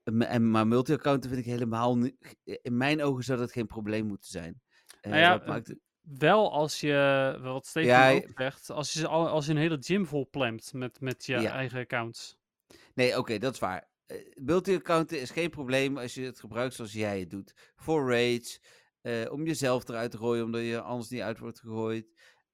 en, 0.05 0.51
maar 0.51 0.67
multi-accounten 0.67 1.31
vind 1.31 1.43
ik 1.43 1.51
helemaal 1.53 1.99
niet... 1.99 2.37
In 2.45 2.77
mijn 2.77 3.03
ogen 3.03 3.25
zou 3.25 3.39
dat 3.39 3.53
geen 3.53 3.67
probleem 3.67 4.07
moeten 4.07 4.31
zijn. 4.31 4.61
Eh, 5.01 5.11
Nou 5.11 5.23
ja, 5.23 5.41
eh, 5.41 5.49
maakt 5.49 5.75
Wel 6.01 6.53
als 6.53 6.81
je, 6.81 7.39
wat 7.43 7.67
Steven 7.67 7.89
Ja, 7.91 8.13
ook 8.13 8.31
zegt, 8.35 8.71
als 8.71 8.93
je, 8.93 9.09
als 9.09 9.47
je 9.47 9.53
een 9.53 9.59
hele 9.59 9.79
gym 9.81 10.07
vol 10.07 10.29
plemt 10.31 10.73
met, 10.73 11.01
met 11.01 11.27
je 11.27 11.39
Ja. 11.39 11.53
eigen 11.53 11.81
accounts. 11.81 12.37
Nee, 12.95 13.19
oké, 13.19 13.39
dat 13.39 13.53
is 13.53 13.59
waar. 13.59 13.89
Eh, 14.07 14.17
multi-accounten 14.35 15.21
is 15.21 15.31
geen 15.31 15.51
probleem 15.51 15.99
als 15.99 16.15
je 16.15 16.23
het 16.23 16.41
gebruikt 16.41 16.75
zoals 16.75 16.93
jij 16.93 17.21
het 17.21 17.31
doet. 17.31 17.73
Voor 17.77 18.11
raids, 18.11 18.61
eh, 19.01 19.33
om 19.33 19.47
jezelf 19.47 19.89
eruit 19.89 20.11
te 20.11 20.17
gooien 20.17 20.45
omdat 20.45 20.61
je 20.63 20.81
anders 20.81 21.09
niet 21.09 21.21
uit 21.21 21.39
wordt 21.39 21.61
gegooid. 21.61 22.07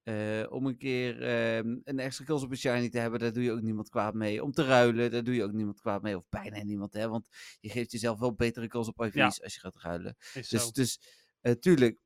Eh, 0.03 0.43
om 0.49 0.65
een 0.65 0.77
keer 0.77 1.21
ehm, 1.21 1.77
een 1.83 1.99
extra 1.99 2.25
kills 2.25 2.43
op 2.43 2.51
een 2.51 2.57
shiny 2.57 2.89
te 2.89 2.99
hebben, 2.99 3.19
daar 3.19 3.33
doe 3.33 3.43
je 3.43 3.51
ook 3.51 3.61
niemand 3.61 3.89
kwaad 3.89 4.13
mee. 4.13 4.43
Om 4.43 4.51
te 4.51 4.63
ruilen, 4.63 5.11
daar 5.11 5.23
doe 5.23 5.35
je 5.35 5.43
ook 5.43 5.51
niemand 5.51 5.79
kwaad 5.81 6.01
mee. 6.01 6.17
Of 6.17 6.25
bijna 6.29 6.63
niemand, 6.63 6.93
hè. 6.93 7.09
Want 7.09 7.27
je 7.59 7.69
geeft 7.69 7.91
jezelf 7.91 8.19
wel 8.19 8.33
betere 8.33 8.67
kills 8.67 8.87
op 8.87 9.01
IV's 9.01 9.13
Ja. 9.13 9.25
als 9.25 9.53
je 9.53 9.59
gaat 9.59 9.81
ruilen. 9.81 10.15
Is 10.33 10.47
zo. 10.47 10.71
Dus, 10.71 10.99
dus 11.41 11.57
tuurlijk. 11.59 11.97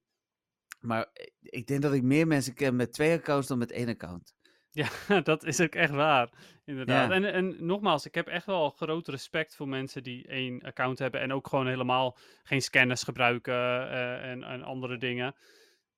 Maar 0.79 1.09
ik 1.39 1.67
denk 1.67 1.81
dat 1.81 1.93
ik 1.93 2.03
meer 2.03 2.27
mensen 2.27 2.53
ken 2.53 2.75
met 2.75 2.93
twee 2.93 3.17
accounts 3.17 3.47
dan 3.47 3.57
met 3.57 3.71
één 3.71 3.87
account. 3.87 4.33
Ja, 4.79 4.89
dat 5.21 5.43
is 5.43 5.61
ook 5.61 5.75
echt 5.75 5.91
waar. 5.91 6.29
Inderdaad. 6.65 7.09
Ja. 7.09 7.15
En, 7.15 7.25
en 7.33 7.65
nogmaals, 7.65 8.05
ik 8.05 8.15
heb 8.15 8.27
echt 8.27 8.45
wel 8.45 8.69
groot 8.69 9.07
respect 9.07 9.55
voor 9.55 9.67
mensen 9.67 10.03
die 10.03 10.27
één 10.27 10.61
account 10.61 10.99
hebben 10.99 11.21
en 11.21 11.33
ook 11.33 11.47
gewoon 11.47 11.67
helemaal 11.67 12.17
geen 12.43 12.61
scanners 12.61 13.03
gebruiken 13.03 13.53
eh, 13.53 14.29
en, 14.31 14.43
en 14.43 14.63
andere 14.63 14.97
dingen. 14.97 15.35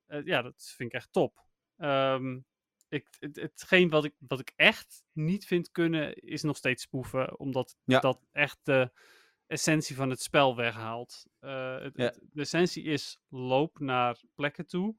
Eh, 0.06 0.26
ja, 0.26 0.42
dat 0.42 0.74
vind 0.76 0.90
ik 0.90 0.96
echt 0.96 1.12
top. 1.12 1.46
Ehm, 1.78 2.40
ik, 2.90 3.08
het, 3.20 3.36
hetgeen 3.36 3.90
wat 3.90 4.06
ik, 4.06 4.14
wat 4.28 4.40
ik 4.40 4.54
echt 4.56 5.04
niet 5.12 5.46
vind 5.46 5.72
kunnen, 5.72 6.16
is 6.16 6.42
nog 6.42 6.58
steeds 6.58 6.84
spoeven. 6.84 7.40
Omdat 7.40 7.76
Ja. 7.84 8.00
dat 8.00 8.26
echt 8.32 8.60
de 8.64 8.92
essentie 9.48 9.96
van 9.96 10.10
het 10.10 10.22
spel 10.22 10.56
weghaalt. 10.56 11.26
Eh, 11.40 11.80
het, 11.80 11.98
Ja. 11.98 12.04
het- 12.06 12.20
de 12.32 12.42
essentie 12.42 12.84
is 12.84 13.20
loop 13.30 13.80
naar 13.80 14.22
plekken 14.36 14.66
toe. 14.68 14.96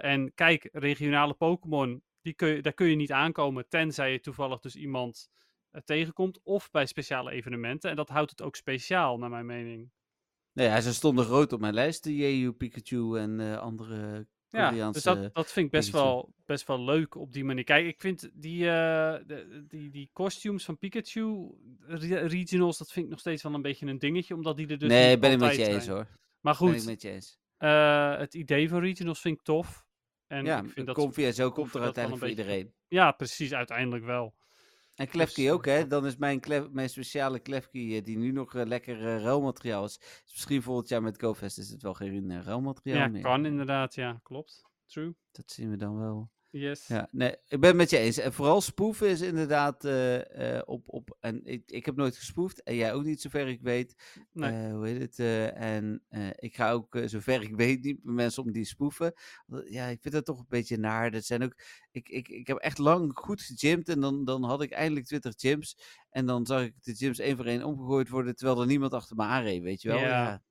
En 0.00 0.34
kijk, 0.34 0.68
regionale 0.72 1.34
Pokémon, 1.34 2.02
die 2.22 2.34
kun 2.34 2.48
je, 2.48 2.62
daar 2.62 2.72
kun 2.72 2.86
je 2.86 2.96
niet 2.96 3.12
aankomen 3.12 3.68
tenzij 3.68 4.12
je 4.12 4.20
toevallig 4.20 4.60
dus 4.60 4.76
iemand 4.76 5.30
eh, 5.70 5.80
tegenkomt. 5.84 6.40
Of 6.42 6.70
bij 6.70 6.86
speciale 6.86 7.30
evenementen. 7.30 7.90
En 7.90 7.96
dat 7.96 8.08
houdt 8.08 8.30
het 8.30 8.42
ook 8.42 8.56
speciaal, 8.56 9.18
naar 9.18 9.30
mijn 9.30 9.46
mening. 9.46 9.90
Ja, 10.52 10.80
ze 10.80 10.94
stonden 10.94 11.24
groot 11.24 11.52
op 11.52 11.60
mijn 11.60 11.74
lijst. 11.74 12.04
De 12.04 12.16
Jeju, 12.16 12.52
Pikachu 12.52 13.18
en 13.18 13.40
eh, 13.40 13.58
andere 13.58 14.26
Ja, 14.48 14.68
Koreaanse... 14.68 14.92
dus 14.92 15.02
dat, 15.02 15.34
dat 15.34 15.52
vind 15.52 15.66
ik 15.66 15.72
best 15.72 15.90
Pikachu. 15.90 16.04
wel, 16.06 16.32
best 16.46 16.66
wel 16.66 16.84
leuk 16.84 17.14
op 17.14 17.32
die 17.32 17.44
manier. 17.44 17.64
Kijk, 17.64 17.86
ik 17.86 18.00
vind 18.00 18.30
die, 18.34 18.68
eh, 18.68 19.18
de- 19.26 19.64
die, 19.68 19.90
die 19.90 20.10
costumes 20.12 20.64
van 20.64 20.78
Pikachu 20.78 21.50
re- 21.78 22.26
regionals, 22.26 22.78
dat 22.78 22.92
vind 22.92 23.04
ik 23.04 23.10
nog 23.10 23.20
steeds 23.20 23.42
wel 23.42 23.54
een 23.54 23.62
beetje 23.62 23.86
een 23.86 23.98
dingetje, 23.98 24.34
omdat 24.34 24.56
die 24.56 24.66
er 24.68 24.78
dus 24.78 24.88
nee, 24.88 25.18
ben 25.18 25.32
ik 25.32 25.38
met 25.38 25.56
je 25.56 25.66
eens 25.66 25.86
hoor. 25.86 26.06
Maar 26.40 26.56
Ben 26.58 26.68
ik 26.68 26.74
goed, 26.76 26.84
met 26.86 27.02
je 27.02 27.10
eens. 27.10 27.38
het 28.18 28.34
idee 28.34 28.68
van 28.68 28.80
regionals 28.80 29.20
vind 29.20 29.38
ik 29.38 29.42
tof. 29.44 29.84
En 30.32 30.44
ja, 30.44 30.58
ik 30.62 30.70
vind 30.70 30.86
dat 30.86 30.94
komt 30.94 31.74
er 31.74 31.80
uiteindelijk 31.82 32.24
voor 32.24 32.36
beetje- 32.36 32.52
iedereen. 32.52 32.74
Ja, 32.88 33.12
precies, 33.12 33.52
uiteindelijk 33.52 34.04
wel. 34.04 34.34
En 34.94 35.08
Klefki 35.08 35.42
Dus, 35.42 35.50
ook, 35.52 35.66
eh, 35.66 35.72
hè? 35.74 35.80
dat- 35.80 35.90
Dan 35.90 36.06
is 36.06 36.16
mijn, 36.16 36.40
klef, 36.40 36.70
mijn 36.70 36.88
speciale 36.90 37.38
Klefki, 37.38 37.96
eh, 37.96 38.04
die 38.04 38.16
nu 38.18 38.30
nog 38.32 38.54
eh, 38.54 38.64
lekker 38.66 38.96
eh, 39.06 39.22
ruilmateriaal 39.22 39.84
is. 39.84 39.98
is. 39.98 40.22
Misschien 40.32 40.62
volgend 40.62 40.88
jaar 40.88 41.02
met 41.02 41.22
GoFest 41.22 41.58
is 41.58 41.68
het 41.68 41.82
wel 41.82 41.94
geen 41.94 42.30
uh, 42.30 42.42
ruilmateriaal 42.42 42.98
Ja, 42.98 43.08
meer. 43.08 43.22
kan 43.22 43.46
inderdaad, 43.46 43.94
ja, 43.94 44.20
klopt. 44.22 44.62
True. 44.86 45.14
Dat 45.32 45.50
zien 45.50 45.70
we 45.70 45.76
dan 45.76 45.98
wel. 45.98 46.30
Yes. 46.52 46.86
Ja, 46.86 47.08
nee, 47.10 47.30
ik 47.30 47.60
ben 47.60 47.68
het 47.68 47.76
met 47.76 47.90
je 47.90 47.98
eens. 47.98 48.18
En 48.18 48.32
vooral 48.32 48.60
spoeven 48.60 49.08
is 49.08 49.20
inderdaad 49.20 49.84
eh, 49.84 50.56
eh, 50.56 50.62
op, 50.64 50.88
op... 50.88 51.16
En 51.20 51.44
ik, 51.44 51.62
ik 51.70 51.86
heb 51.86 51.96
nooit 51.96 52.16
gespoefd. 52.16 52.62
En 52.62 52.74
jij 52.74 52.92
ook 52.92 53.04
niet, 53.04 53.20
zover 53.20 53.48
ik 53.48 53.60
weet. 53.60 53.94
Nee. 54.32 54.66
Eh, 54.66 54.72
hoe 54.72 54.86
heet 54.86 55.00
het? 55.00 55.18
en 55.54 56.02
ik 56.36 56.54
ga 56.54 56.70
ook, 56.70 56.98
zover 57.04 57.42
ik 57.42 57.56
weet, 57.56 57.82
niet 57.82 58.04
met 58.04 58.14
mensen 58.14 58.42
om 58.42 58.52
die 58.52 58.64
spoeven. 58.64 59.14
Ja, 59.64 59.86
ik 59.86 59.98
vind 60.00 60.14
dat 60.14 60.24
toch 60.24 60.38
een 60.38 60.46
beetje 60.48 60.76
naar. 60.76 61.10
Dat 61.10 61.24
zijn 61.24 61.42
ook... 61.42 61.54
Ik, 61.90 62.08
ik, 62.08 62.28
ik 62.28 62.46
heb 62.46 62.56
echt 62.56 62.78
lang 62.78 63.10
goed 63.14 63.42
gegymd. 63.42 63.88
En 63.88 64.00
dan, 64.00 64.24
dan 64.24 64.44
had 64.44 64.62
ik 64.62 64.70
eindelijk 64.70 65.06
20 65.06 65.34
gyms. 65.36 65.78
En 66.10 66.26
dan 66.26 66.46
zag 66.46 66.62
ik 66.62 66.74
de 66.82 66.94
gyms 66.94 67.18
één 67.18 67.36
voor 67.36 67.46
één 67.46 67.64
omgegooid 67.64 68.08
worden. 68.08 68.36
Terwijl 68.36 68.60
er 68.60 68.66
niemand 68.66 68.94
achter 68.94 69.16
me 69.16 69.22
aanreed, 69.22 69.62
weet 69.62 69.82
je 69.82 69.88
wel? 69.88 69.98
Ja. 69.98 70.06
Ja. 70.06 70.42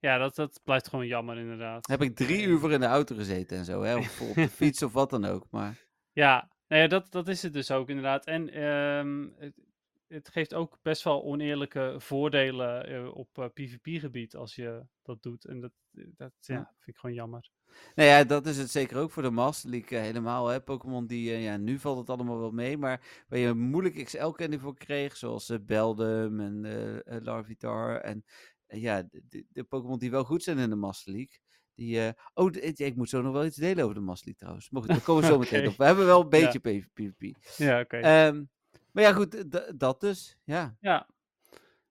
Ja, 0.00 0.18
dat, 0.18 0.34
dat 0.34 0.60
blijft 0.64 0.88
gewoon 0.88 1.06
jammer 1.06 1.38
inderdaad. 1.38 1.86
Heb 1.86 2.02
ik 2.02 2.16
drie 2.16 2.42
uur 2.46 2.58
voor 2.58 2.72
in 2.72 2.80
de 2.80 2.86
auto 2.86 3.14
gezeten 3.16 3.56
en 3.58 3.64
zo. 3.64 3.82
Hè? 3.82 3.96
Of 3.96 4.20
op 4.20 4.34
de 4.34 4.48
fiets 4.60 4.82
of 4.82 4.92
wat 4.92 5.10
dan 5.10 5.24
ook. 5.24 5.46
Maar 5.50 5.86
Ja, 6.12 6.50
nou 6.68 6.82
ja, 6.82 6.88
dat, 6.88 7.12
dat 7.12 7.28
is 7.28 7.42
het 7.42 7.52
dus 7.52 7.70
ook 7.70 7.88
inderdaad. 7.88 8.26
En 8.26 8.48
ehm, 8.52 9.28
het, 9.36 9.54
het 10.08 10.28
geeft 10.28 10.54
ook 10.54 10.78
best 10.82 11.02
wel 11.02 11.24
oneerlijke 11.24 11.94
voordelen 11.98 12.86
eh, 12.86 13.14
op 13.16 13.50
PvP-gebied 13.54 14.36
als 14.36 14.54
je 14.54 14.82
dat 15.02 15.22
doet. 15.22 15.44
En 15.44 15.60
dat, 15.60 15.72
dat 15.92 16.32
ja, 16.40 16.54
Ja. 16.54 16.64
vind 16.78 16.96
ik 16.96 16.96
gewoon 16.96 17.16
jammer. 17.16 17.50
Nou 17.94 18.08
ja, 18.08 18.24
dat 18.24 18.46
is 18.46 18.58
het 18.58 18.70
zeker 18.70 18.96
ook 18.98 19.10
voor 19.10 19.22
de 19.22 19.30
Master 19.30 19.70
League 19.70 19.98
eh, 19.98 20.04
helemaal. 20.04 20.46
hè. 20.46 20.60
Pokémon 20.60 21.06
die, 21.06 21.30
eh, 21.32 21.44
ja, 21.44 21.56
nu 21.56 21.78
valt 21.78 21.98
het 21.98 22.10
allemaal 22.10 22.38
wel 22.38 22.50
mee, 22.50 22.78
maar 22.78 23.24
waar 23.28 23.38
je 23.38 23.54
moeilijk 23.54 24.04
XL 24.04 24.28
candy 24.30 24.58
voor 24.58 24.74
kreeg, 24.76 25.16
zoals 25.16 25.48
eh, 25.48 25.58
Beldum 25.62 26.40
en 26.40 26.64
eh 26.64 26.96
eh, 27.16 27.22
Larvitar 27.22 27.96
en 28.00 28.24
eh, 28.26 28.32
ja, 28.68 29.02
de, 29.10 29.44
de, 29.48 29.64
Pokémon 29.64 29.98
die 29.98 30.10
wel 30.10 30.24
goed 30.24 30.42
zijn 30.42 30.58
in 30.58 30.70
de 30.70 30.76
Master 30.76 31.12
League. 31.12 31.38
Die, 31.74 32.00
eh, 32.00 32.12
oh, 32.34 32.54
ik 32.74 32.96
moet 32.96 33.08
zo 33.08 33.22
nog 33.22 33.32
wel 33.32 33.44
iets 33.44 33.56
delen 33.56 33.82
over 33.84 33.94
de 33.94 34.00
Master 34.00 34.26
League 34.26 34.60
trouwens. 34.62 34.88
Daar 34.88 35.04
komen 35.04 35.22
we 35.22 35.28
zo 35.28 35.38
meteen 35.50 35.68
op. 35.68 35.76
We 35.76 35.84
hebben 35.84 36.06
wel 36.06 36.20
een 36.20 36.28
beetje 36.28 36.58
PV 36.58 36.84
PvP. 36.94 37.36
Ja, 37.56 37.80
oké. 37.80 37.96
Ehm, 37.96 38.44
maar 38.92 39.02
ja, 39.02 39.12
goed, 39.12 39.44
dat 39.78 40.00
dus. 40.00 40.38
Ja. 40.44 40.76
Ja, 40.80 41.06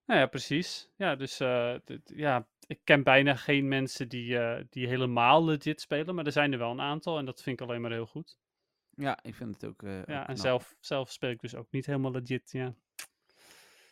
nou 0.07 0.19
ja, 0.19 0.25
precies. 0.25 0.89
Ja, 0.95 1.15
dus 1.15 1.39
eh, 1.39 1.75
ja, 2.03 2.47
ik 2.67 2.79
ken 2.83 3.03
bijna 3.03 3.35
geen 3.35 3.67
mensen 3.67 4.09
die, 4.09 4.37
eh, 4.37 4.63
die 4.69 4.87
helemaal 4.87 5.45
legit 5.45 5.81
spelen, 5.81 6.15
maar 6.15 6.25
er 6.25 6.31
zijn 6.31 6.51
er 6.51 6.59
wel 6.59 6.71
een 6.71 6.81
aantal 6.81 7.17
en 7.17 7.25
dat 7.25 7.41
vind 7.41 7.59
ik 7.59 7.67
alleen 7.67 7.81
maar 7.81 7.91
heel 7.91 8.05
goed. 8.05 8.37
ja, 8.89 9.19
ik 9.23 9.35
vind 9.35 9.53
het 9.53 9.65
ook. 9.65 9.83
ook 9.83 9.89
Ja, 9.89 10.19
en 10.19 10.25
knap. 10.25 10.37
zelf, 10.37 10.75
zelf 10.79 11.11
speel 11.11 11.29
ik 11.29 11.39
dus 11.39 11.55
ook 11.55 11.71
niet 11.71 11.85
helemaal 11.85 12.11
legit, 12.11 12.51
ja. 12.51 12.75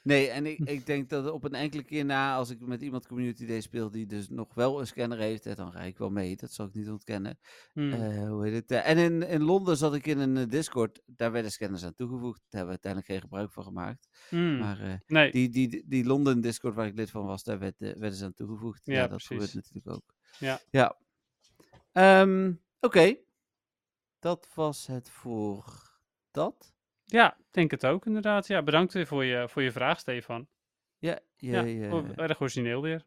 Nee, 0.05 0.29
en 0.29 0.45
ik, 0.45 0.59
ik 0.77 0.85
denk 0.85 1.09
dat 1.09 1.31
op 1.31 1.43
een 1.43 1.53
enkele 1.53 1.83
keer 1.83 2.05
na, 2.05 2.35
als 2.35 2.49
ik 2.49 2.59
met 2.59 2.81
iemand 2.81 3.07
Community 3.07 3.45
Day 3.45 3.61
speel 3.61 3.91
die 3.91 4.05
dus 4.05 4.29
nog 4.29 4.53
wel 4.53 4.79
een 4.79 4.87
scanner 4.87 5.17
heeft, 5.17 5.55
dan 5.55 5.71
ga 5.71 5.79
ik 5.79 5.97
wel 5.97 6.09
mee. 6.09 6.35
Dat 6.35 6.51
zal 6.51 6.65
ik 6.65 6.73
niet 6.73 6.89
ontkennen. 6.89 7.39
Hmm. 7.73 7.93
Eh, 7.93 8.27
hoe 8.29 8.47
heet 8.47 8.53
het? 8.53 8.83
en 8.83 8.97
in, 8.97 9.21
in 9.21 9.43
Londen 9.43 9.77
zat 9.77 9.95
ik 9.95 10.07
in 10.07 10.19
een 10.19 10.37
eh, 10.37 10.49
Discord, 10.49 11.01
daar 11.05 11.31
werden 11.31 11.51
scanners 11.51 11.85
aan 11.85 11.93
toegevoegd. 11.93 12.39
Daar 12.49 12.61
hebben 12.61 12.75
we 12.75 12.81
uiteindelijk 12.83 13.11
geen 13.11 13.21
gebruik 13.21 13.51
van 13.51 13.63
gemaakt. 13.63 14.07
Hmm. 14.29 14.57
Maar 14.57 14.81
eh, 14.81 14.93
nee, 15.05 15.31
die, 15.31 15.49
die, 15.49 15.83
die, 15.87 16.05
Londen 16.05 16.41
Discord 16.41 16.75
waar 16.75 16.87
ik 16.87 16.95
lid 16.95 17.09
van 17.09 17.25
was, 17.25 17.43
daar 17.43 17.59
werd, 17.59 17.75
werden 17.77 18.13
ze 18.13 18.25
aan 18.25 18.33
toegevoegd. 18.33 18.85
Ja, 18.85 18.93
Ja, 18.93 19.07
dat 19.07 19.23
gebeurt 19.23 19.51
precies. 19.51 19.71
natuurlijk 19.71 19.95
ook. 19.95 20.15
Ja. 20.39 20.59
Ja. 20.69 20.97
Ehm, 21.91 22.53
Oké. 22.79 23.17
Dat 24.19 24.47
was 24.53 24.87
het 24.87 25.09
voor 25.09 25.65
dat. 26.31 26.74
Ja, 27.05 27.37
ik 27.37 27.45
denk 27.51 27.71
het 27.71 27.85
ook 27.85 28.05
inderdaad. 28.05 28.47
Ja, 28.47 28.63
bedankt 28.63 28.93
weer 28.93 29.07
voor 29.07 29.25
je, 29.25 29.49
voor 29.49 29.61
je 29.61 29.71
vraag, 29.71 29.99
Stefan. 29.99 30.47
Ja, 30.97 31.19
je, 31.35 31.51
Ja, 31.51 31.61
je- 31.63 32.13
erg 32.15 32.41
origineel 32.41 32.81
weer. 32.81 33.05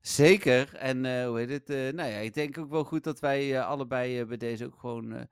Zeker. 0.00 0.74
En 0.74 1.04
eh, 1.04 1.26
hoe 1.26 1.38
heet 1.38 1.50
het? 1.50 1.70
eh, 1.70 1.76
nou 1.76 2.10
ja, 2.10 2.16
ik 2.16 2.34
denk 2.34 2.58
ook 2.58 2.70
wel 2.70 2.84
goed 2.84 3.04
dat 3.04 3.20
wij 3.20 3.56
eh, 3.58 3.66
allebei 3.66 4.20
eh, 4.20 4.26
bij 4.26 4.36
deze 4.36 4.64
ook 4.66 4.78
gewoon 4.78 5.12
eh, 5.12 5.22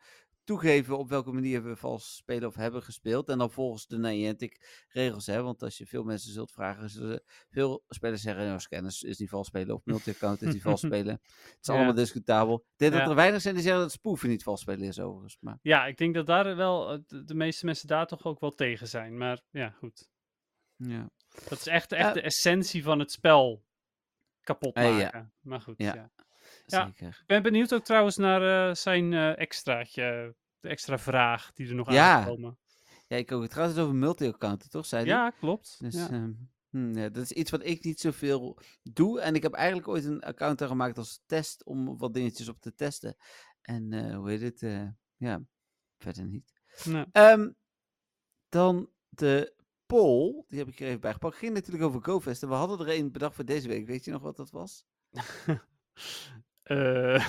toegeven 0.45 0.99
op 0.99 1.09
welke 1.09 1.33
manier 1.33 1.65
we 1.65 1.77
vals 1.77 2.17
spelen 2.17 2.49
of 2.49 2.55
hebben 2.55 2.83
gespeeld. 2.83 3.29
En 3.29 3.39
dan 3.39 3.51
volgens 3.51 3.87
de 3.87 3.99
Niantic 3.99 4.85
regels, 4.89 5.27
hè. 5.27 5.43
Want 5.43 5.63
als 5.63 5.79
je 5.79 5.87
veel 5.87 6.05
mensen 6.05 6.33
zult 6.33 6.53
vragen, 6.53 7.21
veel 7.51 7.85
spelers 7.89 8.23
zeggen, 8.23 8.47
nou, 8.47 8.61
scanners 8.61 9.03
is 9.03 9.19
niet 9.19 9.29
vals 9.29 9.47
spelen 9.47 9.75
of 9.75 9.85
multi-account 9.85 10.43
is 10.43 10.53
niet 10.53 10.63
vals 10.63 10.81
spelen. 10.91 11.21
Het 11.23 11.57
is 11.61 11.67
Ja. 11.67 11.75
allemaal 11.75 11.95
discutabel. 11.95 12.55
Ik 12.57 12.79
denk 12.79 12.93
Ja. 12.93 12.99
dat 12.99 13.09
er 13.09 13.15
weinig 13.15 13.41
zijn 13.41 13.55
die 13.55 13.63
zeggen 13.63 13.83
dat 13.83 13.93
spoeven 13.93 14.29
niet 14.29 14.43
vals 14.43 14.61
spelen 14.61 14.89
is 14.89 15.01
overigens. 15.01 15.37
Maar 15.41 15.59
Ja, 15.63 15.87
ik 15.87 15.97
denk 15.97 16.15
dat 16.15 16.27
daar 16.27 16.57
wel 16.57 16.93
eh, 16.93 16.99
de, 17.07 17.25
de 17.25 17.35
meeste 17.35 17.65
mensen 17.65 17.89
daar 17.89 18.07
toch 18.07 18.25
ook 18.25 18.41
wel 18.41 18.51
tegen 18.51 18.89
zijn. 18.89 19.17
Maar 19.19 19.41
ja, 19.51 19.71
goed. 19.71 20.09
ja. 20.77 21.11
Dat 21.49 21.59
is 21.59 21.67
echt, 21.67 21.93
echt 21.93 22.07
Ja. 22.07 22.13
de 22.13 22.21
essentie 22.21 22.83
van 22.83 22.99
het 22.99 23.13
spel 23.13 23.65
kapot 24.41 24.75
Eh, 24.77 24.85
ja. 24.85 24.91
maken. 25.05 25.33
Maar 25.41 25.61
goed, 25.61 25.75
Ja. 25.79 26.11
Ja. 26.67 26.87
Zeker. 26.87 27.09
Ik 27.09 27.27
ben 27.27 27.43
benieuwd 27.43 27.75
ook 27.75 27.85
trouwens 27.85 28.17
naar 28.17 28.69
eh, 28.69 28.75
zijn 28.75 29.13
eh, 29.13 29.39
extraatje. 29.39 30.35
De 30.61 30.69
extra 30.69 30.99
vraag 30.99 31.53
die 31.53 31.69
er 31.69 31.75
nog 31.75 31.93
Ja, 31.93 32.15
aan 32.15 32.23
gaat 32.23 32.29
komen. 32.29 32.59
Ja, 33.07 33.17
ik 33.17 33.33
ook. 33.33 33.43
Het 33.43 33.55
gaat 33.55 33.75
dus 33.75 33.83
over 33.83 33.95
multi-accounten, 33.95 34.71
toch? 34.71 34.87
Zei 34.87 35.05
die? 35.05 35.13
Ja, 35.13 35.31
klopt. 35.31 35.77
Dus 35.81 35.95
ja. 35.95 36.11
ehm, 36.11 36.33
hm, 36.71 36.99
ja, 36.99 37.09
dat 37.09 37.23
is 37.23 37.33
iets 37.33 37.51
wat 37.51 37.65
ik 37.65 37.85
niet 37.85 38.01
zoveel 38.01 38.59
doe. 38.83 39.21
En 39.21 39.35
ik 39.35 39.43
heb 39.43 39.53
eigenlijk 39.53 39.89
ooit 39.89 40.05
een 40.05 40.23
account 40.23 40.63
aangemaakt 40.63 40.99
als 40.99 41.23
test 41.27 41.65
om 41.65 41.99
wat 41.99 42.15
dingetjes 42.15 42.49
op 42.49 42.61
te 42.61 42.75
testen. 42.75 43.17
En 43.63 43.93
eh, 43.93 44.17
hoe 44.17 44.31
heet 44.31 44.41
het? 44.61 44.61
ja, 45.17 45.43
verder 45.99 46.25
niet. 46.25 46.53
Nou, 46.85 47.07
Ehm, 47.13 47.51
dan 48.49 48.91
de 49.09 49.55
poll, 49.87 50.45
die 50.49 50.59
heb 50.59 50.69
ik 50.69 50.81
er 50.81 50.87
even 50.87 51.01
bijgepakt. 51.01 51.37
Ging 51.37 51.55
natuurlijk 51.55 51.85
over 51.85 52.03
GoFest. 52.03 52.43
En 52.43 52.49
we 52.49 52.55
hadden 52.55 52.87
er 52.87 52.99
een 52.99 53.13
bedacht 53.13 53.35
voor 53.35 53.45
deze 53.45 53.69
week. 53.69 53.87
Weet 53.87 54.05
je 54.05 54.11
nog 54.11 54.23
wat 54.23 54.37
dat 54.37 54.51
was? 54.51 54.85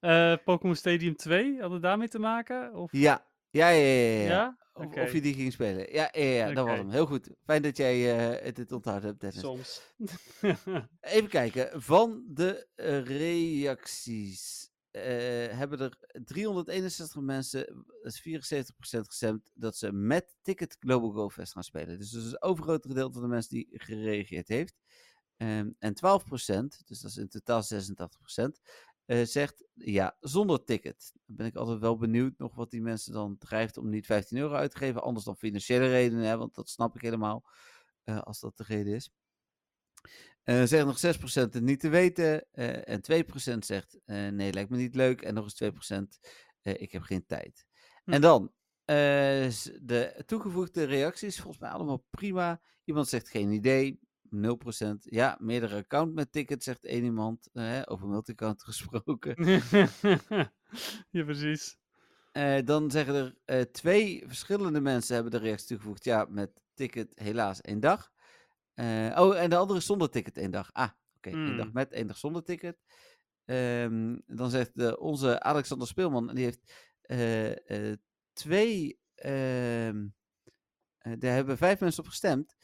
eh, 0.00 0.36
Pokémon 0.44 0.76
Stadium 0.76 1.16
2, 1.16 1.60
had 1.60 1.70
het 1.70 1.82
daarmee 1.82 2.08
te 2.08 2.18
maken? 2.18 2.74
Of... 2.74 2.92
Ja, 2.92 3.26
ja, 3.50 3.68
ja, 3.68 3.84
ja. 3.84 4.26
ja? 4.26 4.58
Of, 4.72 5.12
je 5.12 5.20
die 5.20 5.34
ging 5.34 5.52
spelen. 5.52 5.92
Ja, 5.92 6.08
ja, 6.12 6.24
ja 6.24 6.52
dat 6.52 6.66
was 6.66 6.76
hem. 6.76 6.90
Heel 6.90 7.06
goed. 7.06 7.30
Fijn 7.44 7.62
dat 7.62 7.76
jij 7.76 8.18
eh, 8.18 8.44
het 8.44 8.56
dit 8.56 8.72
onthouden 8.72 9.08
hebt, 9.08 9.20
Dennis. 9.20 9.40
Soms. 9.40 9.94
Even 11.00 11.28
kijken. 11.28 11.82
Van 11.82 12.24
de 12.28 12.66
reacties 13.04 14.70
hebben 15.50 15.80
er 15.80 15.98
361 16.24 17.20
mensen, 17.20 17.84
dat 18.02 18.12
is 18.12 18.28
74% 18.28 18.72
gestemd, 19.00 19.50
dat 19.54 19.76
ze 19.76 19.92
met 19.92 20.36
Ticket 20.42 20.76
Global 20.80 21.10
Go 21.10 21.30
Fest 21.30 21.52
gaan 21.52 21.64
spelen. 21.64 21.98
Dus 21.98 22.10
dat 22.10 22.22
is 22.22 22.30
het 22.30 22.42
overgrote 22.42 22.88
gedeelte 22.88 23.12
van 23.12 23.22
de 23.22 23.28
mensen 23.28 23.54
die 23.54 23.68
gereageerd 23.72 24.48
heeft. 24.48 24.74
Ehm, 25.36 25.70
en 25.78 25.94
12%, 25.94 26.86
dus 26.86 27.00
dat 27.00 27.10
is 27.10 27.16
in 27.16 27.28
totaal 27.28 27.62
86%, 27.62 28.60
eh, 29.04 29.24
zegt 29.24 29.64
ja, 29.74 30.16
zonder 30.20 30.64
ticket. 30.64 31.12
Dan 31.24 31.36
ben 31.36 31.46
ik 31.46 31.56
altijd 31.56 31.78
wel 31.78 31.96
benieuwd 31.96 32.38
nog 32.38 32.54
wat 32.54 32.70
die 32.70 32.82
mensen 32.82 33.12
dan 33.12 33.38
drijft 33.38 33.76
om 33.76 33.88
niet 33.88 34.06
15 34.06 34.38
euro 34.38 34.54
uit 34.54 34.70
te 34.70 34.76
geven. 34.76 35.02
Anders 35.02 35.24
dan 35.24 35.36
financiële 35.36 35.88
redenen, 35.88 36.24
hè, 36.24 36.36
want 36.36 36.54
dat 36.54 36.68
snap 36.68 36.94
ik 36.94 37.00
helemaal, 37.00 37.44
eh, 38.04 38.20
als 38.20 38.40
dat 38.40 38.56
de 38.56 38.64
reden 38.66 38.94
is. 38.94 39.10
Eh 40.42 40.64
zegt 40.64 40.86
nog 40.86 40.98
6% 40.98 41.54
het 41.54 41.62
niet 41.62 41.80
te 41.80 41.88
weten. 41.88 42.52
en 42.86 43.02
2% 43.02 43.64
zegt 43.64 43.98
nee, 44.04 44.52
lijkt 44.52 44.70
me 44.70 44.76
niet 44.76 44.94
leuk. 44.94 45.22
En 45.22 45.34
nog 45.34 45.44
eens 45.44 45.54
2% 45.54 46.18
eh, 46.66 46.80
ik 46.80 46.92
heb 46.92 47.02
geen 47.02 47.26
tijd. 47.26 47.66
Hm. 48.04 48.12
En 48.12 48.20
dan 48.20 48.52
de 48.84 50.22
toegevoegde 50.26 50.84
reacties. 50.84 51.36
Volgens 51.40 51.58
mij 51.58 51.70
allemaal 51.70 52.04
prima. 52.10 52.60
Iemand 52.84 53.08
zegt 53.08 53.28
geen 53.28 53.50
idee. 53.50 54.00
0%. 54.30 54.98
Ja, 54.98 55.36
meerdere 55.40 55.76
account 55.76 56.14
met 56.14 56.32
ticket, 56.32 56.62
zegt 56.62 56.84
één 56.84 57.04
iemand. 57.04 57.48
eh, 57.52 57.62
hè, 57.64 57.90
over 57.90 58.08
multicount 58.08 58.62
gesproken. 58.68 59.34
ja, 61.10 61.24
precies. 61.24 61.78
Eh, 62.32 62.64
dan 62.64 62.90
zeggen 62.90 63.14
er 63.14 63.36
eh, 63.44 63.60
twee 63.60 64.24
verschillende 64.26 64.80
mensen 64.80 65.14
hebben 65.14 65.32
de 65.32 65.38
reactie 65.38 65.66
toegevoegd. 65.66 66.04
Ja, 66.04 66.26
met 66.28 66.62
ticket 66.74 67.12
helaas 67.14 67.60
één 67.60 67.80
dag. 67.80 68.10
Oh, 69.14 69.36
en 69.38 69.50
de 69.50 69.56
andere 69.56 69.80
zonder 69.80 70.10
ticket 70.10 70.36
één 70.36 70.50
dag. 70.50 70.72
Ah, 70.72 70.90
oké. 71.16 71.30
één 71.30 71.56
dag 71.56 71.64
Hmm. 71.64 71.74
met, 71.74 71.92
één 71.92 72.06
dag 72.06 72.16
zonder 72.16 72.42
ticket. 72.42 72.78
Ehm, 73.44 74.18
dan 74.26 74.50
zegt 74.50 74.70
de, 74.74 74.98
onze 74.98 75.40
Alexander 75.40 75.86
Speelman, 75.88 76.34
die 76.34 76.44
heeft 76.44 76.72
twee... 78.32 78.98
ehm, 79.14 80.06
eh, 81.06 81.12
daar 81.18 81.34
hebben 81.34 81.58
vijf 81.58 81.80
mensen 81.80 82.02
op 82.02 82.08
gestemd. 82.08 82.54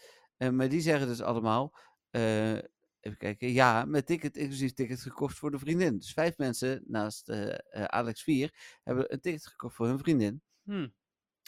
Eh, 0.43 0.51
maar 0.51 0.69
die 0.69 0.81
zeggen 0.81 1.07
dus 1.07 1.21
allemaal... 1.21 1.75
eh, 2.11 2.53
even 3.01 3.19
kijken. 3.19 3.53
Ja, 3.53 3.85
met 3.85 4.07
ticket, 4.07 4.37
inclusief 4.37 4.73
ticket 4.73 5.01
gekocht 5.01 5.39
voor 5.39 5.51
de 5.51 5.59
vriendin. 5.59 5.99
Dus 5.99 6.13
vijf 6.13 6.37
mensen 6.37 6.83
naast 6.87 7.29
eh, 7.29 7.85
Alex 7.85 8.23
4 8.23 8.79
hebben 8.83 9.13
een 9.13 9.21
ticket 9.21 9.47
gekocht 9.47 9.75
voor 9.75 9.87
hun 9.87 9.99
vriendin. 9.99 10.43
Hm. 10.65 10.89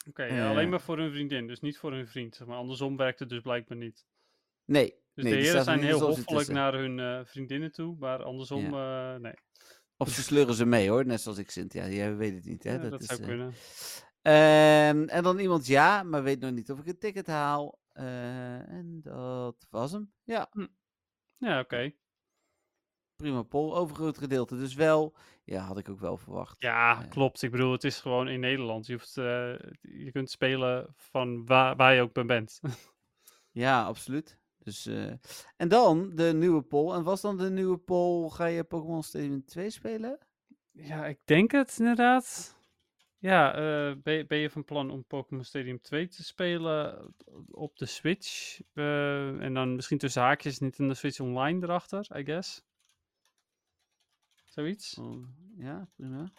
Oké, 0.09 0.25
ja, 0.25 0.51
alleen 0.51 0.69
maar 0.69 0.81
voor 0.81 0.99
hun 0.99 1.11
vriendin, 1.11 1.47
dus 1.47 1.61
niet 1.61 1.79
voor 1.79 1.93
hun 1.93 2.07
vriend. 2.07 2.35
Zeg 2.35 2.47
maar. 2.47 2.57
Andersom 2.57 2.97
werkt 2.97 3.19
het 3.19 3.29
dus 3.29 3.41
blijkbaar 3.41 3.77
niet. 3.77 4.07
Nee. 4.65 5.03
Dus 5.15 5.25
nee, 5.25 5.33
de 5.33 5.39
heren 5.39 5.59
er 5.59 5.65
zijn 5.65 5.83
heel 5.83 6.01
hoffelijk 6.01 6.49
naar 6.49 6.75
hun 6.75 7.27
vriendinnen 7.27 7.73
toe, 7.73 7.97
maar 7.99 8.23
andersom, 8.23 8.71
nee. 9.21 9.35
Of 9.97 10.09
ze 10.09 10.23
sleuren 10.23 10.55
ze 10.55 10.67
mee 10.67 10.89
hoor, 10.89 11.07
net 11.07 11.21
zoals 11.21 11.39
ik 11.39 11.51
Cynthia. 11.51 11.89
Jij 11.89 12.17
weet 12.17 12.35
het 12.35 12.45
niet, 12.45 12.63
hè? 12.65 12.73
Ja, 12.73 12.89
dat 12.89 13.05
zou 13.05 13.21
kunnen. 13.21 13.55
Ehm, 14.23 15.09
en 15.09 15.23
dan 15.23 15.39
iemand 15.39 15.67
ja, 15.67 16.03
maar 16.03 16.23
weet 16.23 16.41
nog 16.41 16.51
niet 16.51 16.71
of 16.71 16.79
ik 16.79 16.87
een 16.87 16.99
ticket 16.99 17.27
haal. 17.27 17.79
Eh, 17.95 18.69
en 18.69 19.01
dat 19.03 19.67
was 19.71 19.93
hem. 19.93 20.13
Ja, 20.23 20.49
Ja, 21.39 21.61
oké. 21.61 21.93
prima 23.17 23.43
poll. 23.43 23.73
Overgroot 23.73 24.19
gedeelte. 24.19 24.57
Dus 24.57 24.75
wel, 24.75 25.15
ja, 25.45 25.61
had 25.63 25.79
ik 25.79 25.89
ook 25.89 25.99
wel 26.01 26.17
verwacht. 26.17 26.61
Ja, 26.63 27.03
Eh, 27.03 27.11
klopt. 27.11 27.43
Ik 27.43 27.51
bedoel, 27.51 27.73
het 27.73 27.85
is 27.85 28.01
gewoon 28.01 28.29
in 28.29 28.41
Nederland. 28.41 28.87
Je, 28.87 28.93
hoeft, 28.93 29.17
eh, 29.17 29.55
je 29.81 30.11
kunt 30.13 30.31
spelen 30.31 30.93
van 30.97 31.47
waar, 31.47 31.77
waar 31.77 31.95
je 31.95 32.01
ook 32.03 32.13
bij 32.13 32.25
bent. 32.25 32.61
Ja, 33.51 33.85
absoluut. 33.85 34.39
Dus, 34.59 34.87
en 35.57 35.69
dan 35.69 36.15
de 36.15 36.33
nieuwe 36.35 36.63
poll. 36.63 36.93
En 36.95 37.03
was 37.03 37.21
dan 37.21 37.37
de 37.39 37.51
nieuwe 37.51 37.79
poll, 37.79 38.29
ga 38.29 38.45
je 38.47 38.65
Pokémon 38.65 39.03
Stadium 39.03 39.45
2 39.45 39.71
spelen? 39.71 40.19
ja, 40.71 41.07
ik 41.07 41.19
denk 41.25 41.51
het 41.53 41.77
inderdaad. 41.79 42.57
Ja, 43.25 43.55
eh, 43.55 43.97
ben, 44.03 44.15
je- 44.15 44.27
ben 44.27 44.39
je 44.39 44.51
van 44.51 44.65
plan 44.65 44.91
om 44.91 45.05
Pokémon 45.05 45.45
Stadium 45.45 45.81
2 45.81 46.09
te 46.09 46.25
spelen 46.25 47.15
op 47.51 47.77
de 47.77 47.87
Switch? 47.87 48.61
Eh, 48.75 49.41
en 49.43 49.55
dan 49.55 49.75
misschien 49.75 49.99
tussen 49.99 50.23
haakjes 50.23 50.59
Nintendo 50.59 50.95
Switch 50.95 51.21
Online 51.21 51.63
erachter, 51.63 52.07
I 52.19 52.25
guess. 52.25 52.63
Zoiets. 54.45 54.99
Oh, 54.99 55.27
ja, 55.57 55.89
prima. 55.97 56.31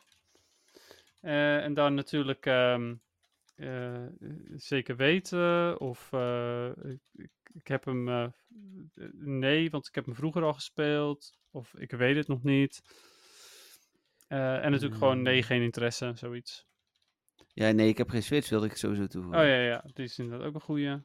Eh, 1.21 1.63
en 1.63 1.73
dan 1.73 1.93
natuurlijk 1.93 2.45
ehm, 2.45 2.95
eh, 3.55 4.05
zeker 4.55 4.95
weten 4.95 5.79
of 5.79 6.13
eh, 6.13 6.69
ik, 6.83 6.99
ik, 7.53 7.67
heb 7.67 7.85
hem 7.85 8.09
eh, 8.09 8.23
eh, 8.23 8.31
nee, 9.13 9.69
want 9.69 9.87
ik 9.87 9.95
heb 9.95 10.05
hem 10.05 10.15
vroeger 10.15 10.43
al 10.43 10.53
gespeeld 10.53 11.37
of 11.51 11.73
ik 11.77 11.91
weet 11.91 12.15
het 12.15 12.27
nog 12.27 12.43
niet. 12.43 12.81
Eh, 14.27 14.63
en 14.63 14.71
natuurlijk 14.71 14.99
gewoon 14.99 15.21
nee, 15.21 15.37
Hmm. 15.37 15.43
geen 15.43 15.61
interesse, 15.61 16.11
zoiets. 16.15 16.65
Ja, 17.53 17.71
nee, 17.71 17.87
ik 17.87 17.97
heb 17.97 18.09
geen 18.09 18.23
Switch, 18.23 18.49
wilde 18.49 18.65
ik 18.65 18.75
sowieso 18.75 19.07
toevoegen. 19.07 19.39
Oh 19.41 19.45
ja, 19.47 19.55
ja, 19.61 19.85
die 19.93 20.05
is 20.05 20.19
inderdaad 20.19 20.47
ook 20.47 20.53
een 20.55 20.61
goeie. 20.61 21.01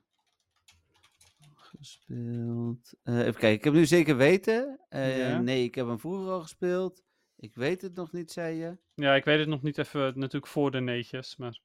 Gespeeld. 1.54 2.92
Eh, 3.02 3.18
even 3.18 3.32
kijken, 3.40 3.50
ik 3.58 3.64
heb 3.64 3.72
nu 3.72 3.86
zeker 3.86 4.16
weten. 4.16 4.80
Eh, 4.88 5.18
Ja. 5.18 5.40
Nee, 5.40 5.64
ik 5.64 5.74
heb 5.74 5.86
hem 5.86 5.98
vroeger 5.98 6.30
al 6.30 6.40
gespeeld. 6.40 7.02
Ik 7.36 7.54
weet 7.54 7.82
het 7.82 7.94
nog 7.94 8.12
niet, 8.12 8.30
zei 8.32 8.56
je. 8.56 8.78
Ja, 8.94 9.14
ik 9.14 9.24
weet 9.24 9.38
het 9.38 9.48
nog 9.48 9.62
niet 9.62 9.78
even 9.78 10.18
natuurlijk 10.18 10.46
voor 10.52 10.70
de 10.70 10.80
neetjes, 10.80 11.36
maar 11.36 11.60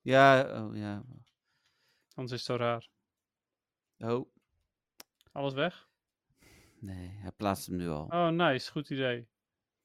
Ja, 0.00 0.40
oh 0.64 0.76
ja. 0.76 1.04
anders 2.14 2.40
is 2.40 2.46
het 2.46 2.56
zo 2.56 2.56
raar. 2.56 2.88
Oh, 3.98 4.30
Alles 5.32 5.54
weg? 5.54 5.88
nee, 6.80 7.08
hij 7.08 7.32
plaatst 7.36 7.66
hem 7.66 7.76
nu 7.76 7.88
al. 7.88 8.04
Oh, 8.04 8.28
nice, 8.28 8.70
goed 8.70 8.90
idee. 8.90 9.28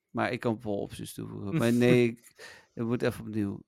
Maar 0.10 0.31
ik 0.31 0.40
kan 0.40 0.60
wel 0.61 0.77
opties 0.80 1.14
toevoegen. 1.14 1.56
Maar 1.60 1.73
nee, 1.73 2.07
ik, 2.07 2.34
ik 2.73 2.84
moet 2.84 3.02
even 3.02 3.26
opnieuw. 3.26 3.63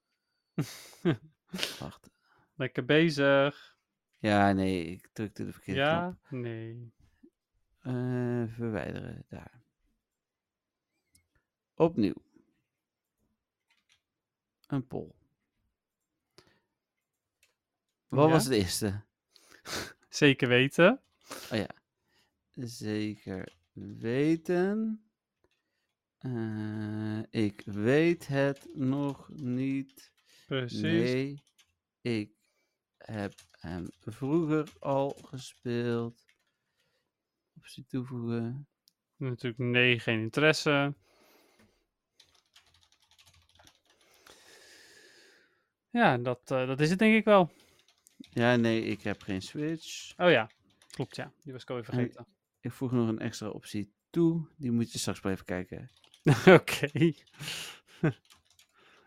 Wacht. 1.80 2.10
Lekker 2.56 2.86
bezig. 2.86 3.78
Ja, 4.20 4.52
nee, 4.52 4.86
ik 4.86 5.10
drukte 5.14 5.46
de 5.46 5.52
verkeerde 5.52 5.82
knop. 5.82 5.92
Ja? 6.30 6.38
Nee. 6.38 6.94
Eh, 7.80 8.44
verwijderen, 8.56 9.26
daar. 9.30 9.62
Opnieuw. 11.76 12.24
Een 14.68 14.88
poll. 14.88 15.12
Wat 18.08 18.26
Ja? 18.26 18.32
was 18.32 18.44
het 18.44 18.54
eerste? 18.54 19.02
Zeker 20.10 20.48
weten. 20.48 21.02
Oh 21.52 21.58
ja. 21.58 21.70
Zeker 22.54 23.54
weten. 23.74 25.04
Eh, 26.18 27.20
ik 27.30 27.62
weet 27.66 28.28
het 28.28 28.68
nog 28.74 29.30
niet. 29.30 30.14
Precies. 30.46 30.82
Nee, 30.82 31.44
ik 32.02 32.32
heb 32.98 33.34
hem 33.52 33.88
vroeger 34.00 34.74
al 34.80 35.10
gespeeld. 35.10 36.24
Optie 37.58 37.86
toevoegen. 37.88 38.68
Natuurlijk 39.16 39.58
nee, 39.58 40.00
geen 40.00 40.20
interesse. 40.20 40.94
Ja, 45.90 46.18
dat, 46.18 46.52
eh, 46.52 46.68
dat 46.68 46.80
is 46.80 46.90
het 46.90 47.00
denk 47.00 47.16
ik 47.16 47.26
wel. 47.26 47.52
Ja, 48.18 48.56
nee, 48.56 48.82
ik 48.82 49.02
heb 49.02 49.22
geen 49.22 49.42
Switch. 49.42 50.14
Oh 50.18 50.30
ja, 50.30 50.50
klopt 50.90 51.16
ja. 51.16 51.32
Die 51.44 51.54
was 51.54 51.62
ik 51.62 51.70
alweer 51.70 51.90
En- 51.90 51.94
vergeten. 51.94 52.26
Ik 52.60 52.72
voeg 52.72 52.92
nog 52.92 53.08
een 53.08 53.20
extra 53.20 53.50
optie 53.50 53.94
toe. 54.10 54.48
Die 54.58 54.72
moet 54.72 54.92
je 54.92 55.00
straks 55.00 55.20
blijven 55.20 55.46
kijken. 55.46 55.92
Oké. 56.60 57.14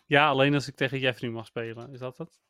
Ja, 0.09 0.29
alleen 0.29 0.55
als 0.55 0.69
ik 0.69 0.75
tegen 0.75 0.99
Jeffrey 0.99 1.31
mag 1.31 1.47
spelen. 1.47 1.93
Is 1.93 1.99
dat 1.99 2.19
het? 2.19 2.41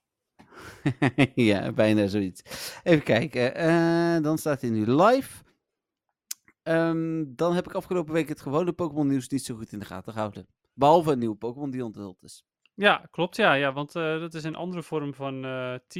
ja, 1.35 1.73
bijna 1.73 2.07
zoiets. 2.07 2.43
Even 2.83 3.05
kijken. 3.05 3.55
eh, 3.55 4.23
dan 4.23 4.39
staat 4.39 4.61
hij 4.61 4.71
nu 4.71 4.87
live. 4.87 5.45
Ehm, 6.63 7.25
dan 7.29 7.55
heb 7.55 7.67
ik 7.67 7.73
afgelopen 7.73 8.13
week 8.13 8.29
het 8.29 8.41
gewone 8.41 8.73
Pokémon 8.73 9.07
nieuws 9.07 9.29
niet 9.29 9.45
zo 9.45 9.57
goed 9.57 9.73
in 9.73 9.79
de 9.79 9.85
gaten 9.85 10.13
gehouden. 10.13 10.47
Behalve 10.73 11.13
een 11.13 11.19
nieuwe 11.19 11.37
Pokémon 11.37 11.71
die 11.71 11.85
onthuld 11.85 12.23
is. 12.23 12.45
Ja, 12.75 13.09
klopt 13.11 13.37
ja. 13.37 13.55
ja 13.55 13.73
want 13.73 13.97
eh, 13.97 14.21
dat 14.21 14.35
is 14.35 14.45
een 14.45 14.55
andere 14.55 14.83
vorm 14.83 15.15
van 15.15 15.45
eh 15.45 15.75
T... 15.75 15.99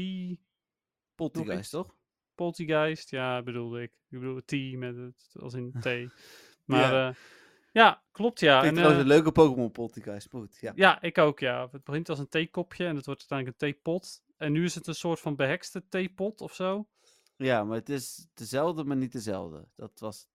Poltergeist, 1.15 1.71
toch? 1.71 1.95
Poltergeist. 2.35 3.11
Ja, 3.11 3.43
bedoelde 3.43 3.83
ik. 3.83 3.93
Ik 4.09 4.19
bedoel 4.19 4.41
T 4.45 4.77
met 4.77 4.97
het 4.97 5.35
als 5.41 5.55
in 5.55 5.75
T. 5.81 5.87
Maar 6.65 6.93
Ja. 6.93 7.15
Ja, 7.73 8.03
klopt 8.13 8.41
ja. 8.41 8.61
Vind 8.61 8.63
ik 8.65 8.69
En, 8.71 8.75
trouwens 8.85 9.03
eh, 9.05 9.09
een 9.09 9.15
leuke 9.17 9.33
Pokémon. 9.33 9.73
Maar 10.05 10.21
goed, 10.29 10.57
ja. 10.61 10.73
Ja, 10.75 11.01
ik 11.03 11.19
ook, 11.19 11.39
ja. 11.41 11.69
Het 11.73 11.85
begint 11.85 12.09
als 12.09 12.19
een 12.19 12.29
theekopje 12.29 12.87
en 12.87 12.97
het 12.97 13.07
wordt 13.07 13.21
uiteindelijk 13.21 13.63
een 13.63 13.69
theepot. 13.69 14.23
En 14.37 14.53
nu 14.53 14.65
is 14.65 14.75
het 14.75 14.87
een 14.87 14.95
soort 14.95 15.21
van 15.21 15.37
behekste 15.37 15.89
theepot 15.89 16.41
of 16.41 16.55
zo. 16.55 16.89
Ja, 17.37 17.65
maar 17.65 17.77
het 17.77 17.89
is 17.89 18.29
dezelfde, 18.35 18.85
maar 18.85 18.97
niet 18.97 19.13
dezelfde. 19.13 19.69
Dat 19.77 20.01
was 20.01 20.19
het. 20.19 20.29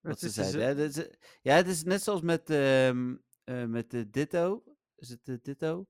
Wat 0.00 0.20
Het 0.20 0.32
ze 0.32 0.40
is 0.40 0.50
zeiden. 0.50 0.92
hè. 0.92 1.02
Ja, 1.42 1.54
het 1.54 1.66
is 1.66 1.84
net 1.84 2.02
zoals 2.02 2.20
met, 2.20 2.50
ehm, 2.50 3.16
eh, 3.44 3.64
met 3.64 3.90
de 3.90 4.10
Ditto. 4.10 4.62
Is 4.96 5.08
het 5.08 5.24
de 5.24 5.40
Ditto? 5.42 5.86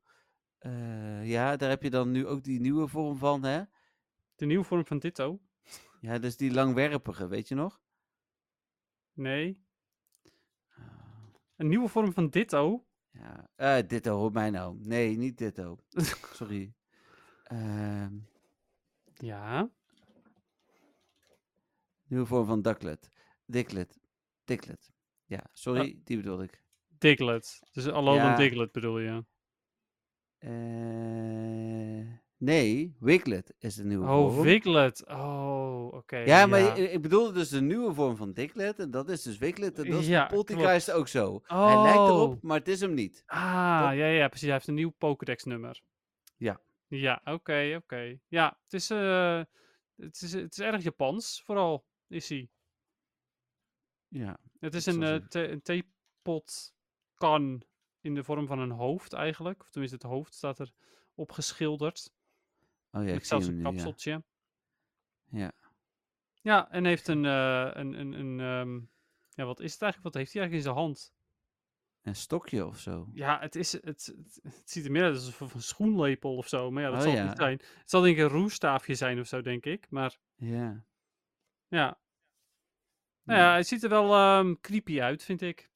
Eh, 0.58 1.28
ja, 1.28 1.56
daar 1.56 1.68
heb 1.68 1.82
je 1.82 1.90
dan 1.90 2.10
nu 2.10 2.26
ook 2.26 2.44
die 2.44 2.60
nieuwe 2.60 2.88
vorm 2.88 3.16
van, 3.16 3.44
hè? 3.44 3.62
De 4.36 4.46
nieuwe 4.46 4.64
vorm 4.64 4.84
van 4.86 4.98
Ditto? 4.98 5.40
Ja, 6.00 6.18
dus 6.18 6.36
die 6.36 6.52
langwerpige, 6.52 7.26
weet 7.26 7.48
je 7.48 7.54
nog? 7.54 7.80
Nee. 9.12 9.66
Een 11.58 11.68
nieuwe 11.68 11.88
vorm 11.88 12.12
van 12.12 12.28
Ditto? 12.28 12.86
Ja, 13.10 13.50
eh 13.56 13.86
Ditto, 13.88 14.16
hoor 14.16 14.32
mij 14.32 14.50
nou. 14.50 14.76
Nee, 14.80 15.16
niet 15.16 15.38
Ditto. 15.38 15.78
Sorry. 16.32 16.72
Ehm, 17.44 18.18
Ja. 19.14 19.70
nieuwe 22.06 22.26
vorm 22.26 22.46
van 22.46 22.62
Ducklet. 22.62 23.10
Dicklet. 23.46 23.98
Dicklet. 24.44 24.90
Ja, 25.24 25.44
sorry, 25.52 26.00
die 26.04 26.16
bedoelde 26.16 26.44
ik. 26.44 26.62
Diglett. 26.98 27.60
Dus 27.72 27.86
Alolan 27.88 28.14
Ja. 28.30 28.36
Diglett 28.36 28.72
bedoel 28.72 28.98
je? 28.98 29.24
Eh, 30.38 32.12
nee, 32.38 32.96
Wiglet 33.00 33.54
is 33.58 33.74
de 33.74 33.84
nieuwe 33.84 34.08
Oh, 34.08 34.32
vorm. 34.32 34.42
Wiglet. 34.42 35.06
Oh, 35.06 35.92
oké. 35.92 36.16
Ja, 36.16 36.46
maar 36.46 36.78
ik, 36.78 36.90
ik 36.92 37.02
bedoelde 37.02 37.32
dus 37.32 37.48
de 37.48 37.60
nieuwe 37.60 37.94
vorm 37.94 38.16
van 38.16 38.32
Dicklet. 38.32 38.78
En 38.78 38.90
dat 38.90 39.08
is 39.08 39.22
dus 39.22 39.38
Wiglet. 39.38 39.78
En 39.78 39.90
dat 39.90 40.00
is 40.00 40.06
Ja, 40.06 40.26
Poltergeist 40.26 40.90
ook 40.90 41.08
zo. 41.08 41.40
Hij 41.44 41.82
lijkt 41.82 41.98
erop, 41.98 42.32
Oh. 42.34 42.42
maar 42.42 42.58
het 42.58 42.68
is 42.68 42.80
hem 42.80 42.94
niet. 42.94 43.22
Ah, 43.26 43.80
Dat- 43.88 43.96
ja, 43.98 44.06
ja, 44.06 44.28
precies. 44.28 44.46
Hij 44.46 44.54
heeft 44.56 44.68
een 44.68 44.74
nieuw 44.74 44.94
Pokédex-nummer. 44.98 45.82
Ja. 46.36 46.60
Ja, 46.86 47.20
oké, 47.24 47.74
oké. 47.82 48.18
Ja, 48.28 48.58
het 48.62 48.72
is, 48.72 48.90
eh, 48.90 49.42
het, 49.96 50.20
is, 50.20 50.32
het 50.32 50.52
is 50.52 50.58
erg 50.58 50.82
Japans, 50.82 51.42
vooral, 51.44 51.84
is 52.06 52.28
hij. 52.28 52.48
Ja. 54.08 54.38
Het 54.60 54.74
is 54.74 54.86
een, 54.86 55.02
eh, 55.02 55.20
een 55.50 55.62
theepot 55.62 56.74
kan 57.14 57.62
in 58.00 58.14
de 58.14 58.24
vorm 58.24 58.46
van 58.46 58.58
een 58.58 58.70
hoofd 58.70 59.12
eigenlijk. 59.12 59.60
Of 59.60 59.70
tenminste, 59.70 59.96
het 60.02 60.06
hoofd 60.06 60.34
staat 60.34 60.58
er 60.58 60.72
opgeschilderd. 61.14 62.12
Oh 62.92 63.02
ja, 63.02 63.08
ik 63.08 63.14
met 63.14 63.26
zelfs 63.26 63.46
een 63.46 63.56
ja. 63.56 63.62
kapseltje. 63.62 64.24
Ja. 65.30 65.52
Ja, 66.40 66.70
en 66.70 66.84
heeft 66.84 67.08
een, 67.08 67.24
eh, 67.24 67.70
een, 67.72 67.92
een, 67.92 68.12
een 68.12 68.40
ehm, 68.40 68.80
ja, 69.28 69.44
wat 69.44 69.60
is 69.60 69.72
het 69.72 69.82
eigenlijk? 69.82 70.02
Wat 70.02 70.14
heeft 70.14 70.32
hij 70.32 70.42
eigenlijk 70.42 70.52
in 70.52 70.62
zijn 70.62 70.74
hand? 70.74 71.12
Een 72.02 72.16
stokje 72.16 72.66
of 72.66 72.78
zo. 72.78 73.08
Ja, 73.12 73.40
het, 73.40 73.54
is, 73.54 73.72
het, 73.72 73.82
het, 74.42 74.62
ziet 74.64 74.84
er 74.84 74.90
meer 74.90 75.02
uit 75.04 75.14
als 75.14 75.26
een 75.26 75.32
soort 75.32 75.50
van 75.50 75.60
schoenlepel 75.62 76.36
of 76.36 76.48
zo. 76.48 76.70
Maar 76.70 76.82
ja, 76.82 76.88
dat 76.88 76.98
Oh 76.98 77.02
zal 77.04 77.12
het 77.12 77.20
ja. 77.22 77.28
niet 77.28 77.38
zijn. 77.38 77.58
Het 77.58 77.90
zal 77.90 78.00
denk 78.00 78.16
ik 78.16 78.22
een 78.22 78.28
roerstaafje 78.28 78.94
zijn 78.94 79.20
of 79.20 79.26
zo, 79.26 79.40
denk 79.40 79.64
ik. 79.66 79.90
Maar 79.90 80.18
Ja. 80.34 80.84
ja. 81.68 82.00
Nou 83.22 83.40
ja, 83.40 83.50
hij 83.50 83.62
ziet 83.62 83.82
er 83.82 83.88
wel 83.88 84.14
ehm, 84.14 84.54
creepy 84.60 85.00
uit, 85.00 85.24
vind 85.24 85.40
ik. 85.42 85.70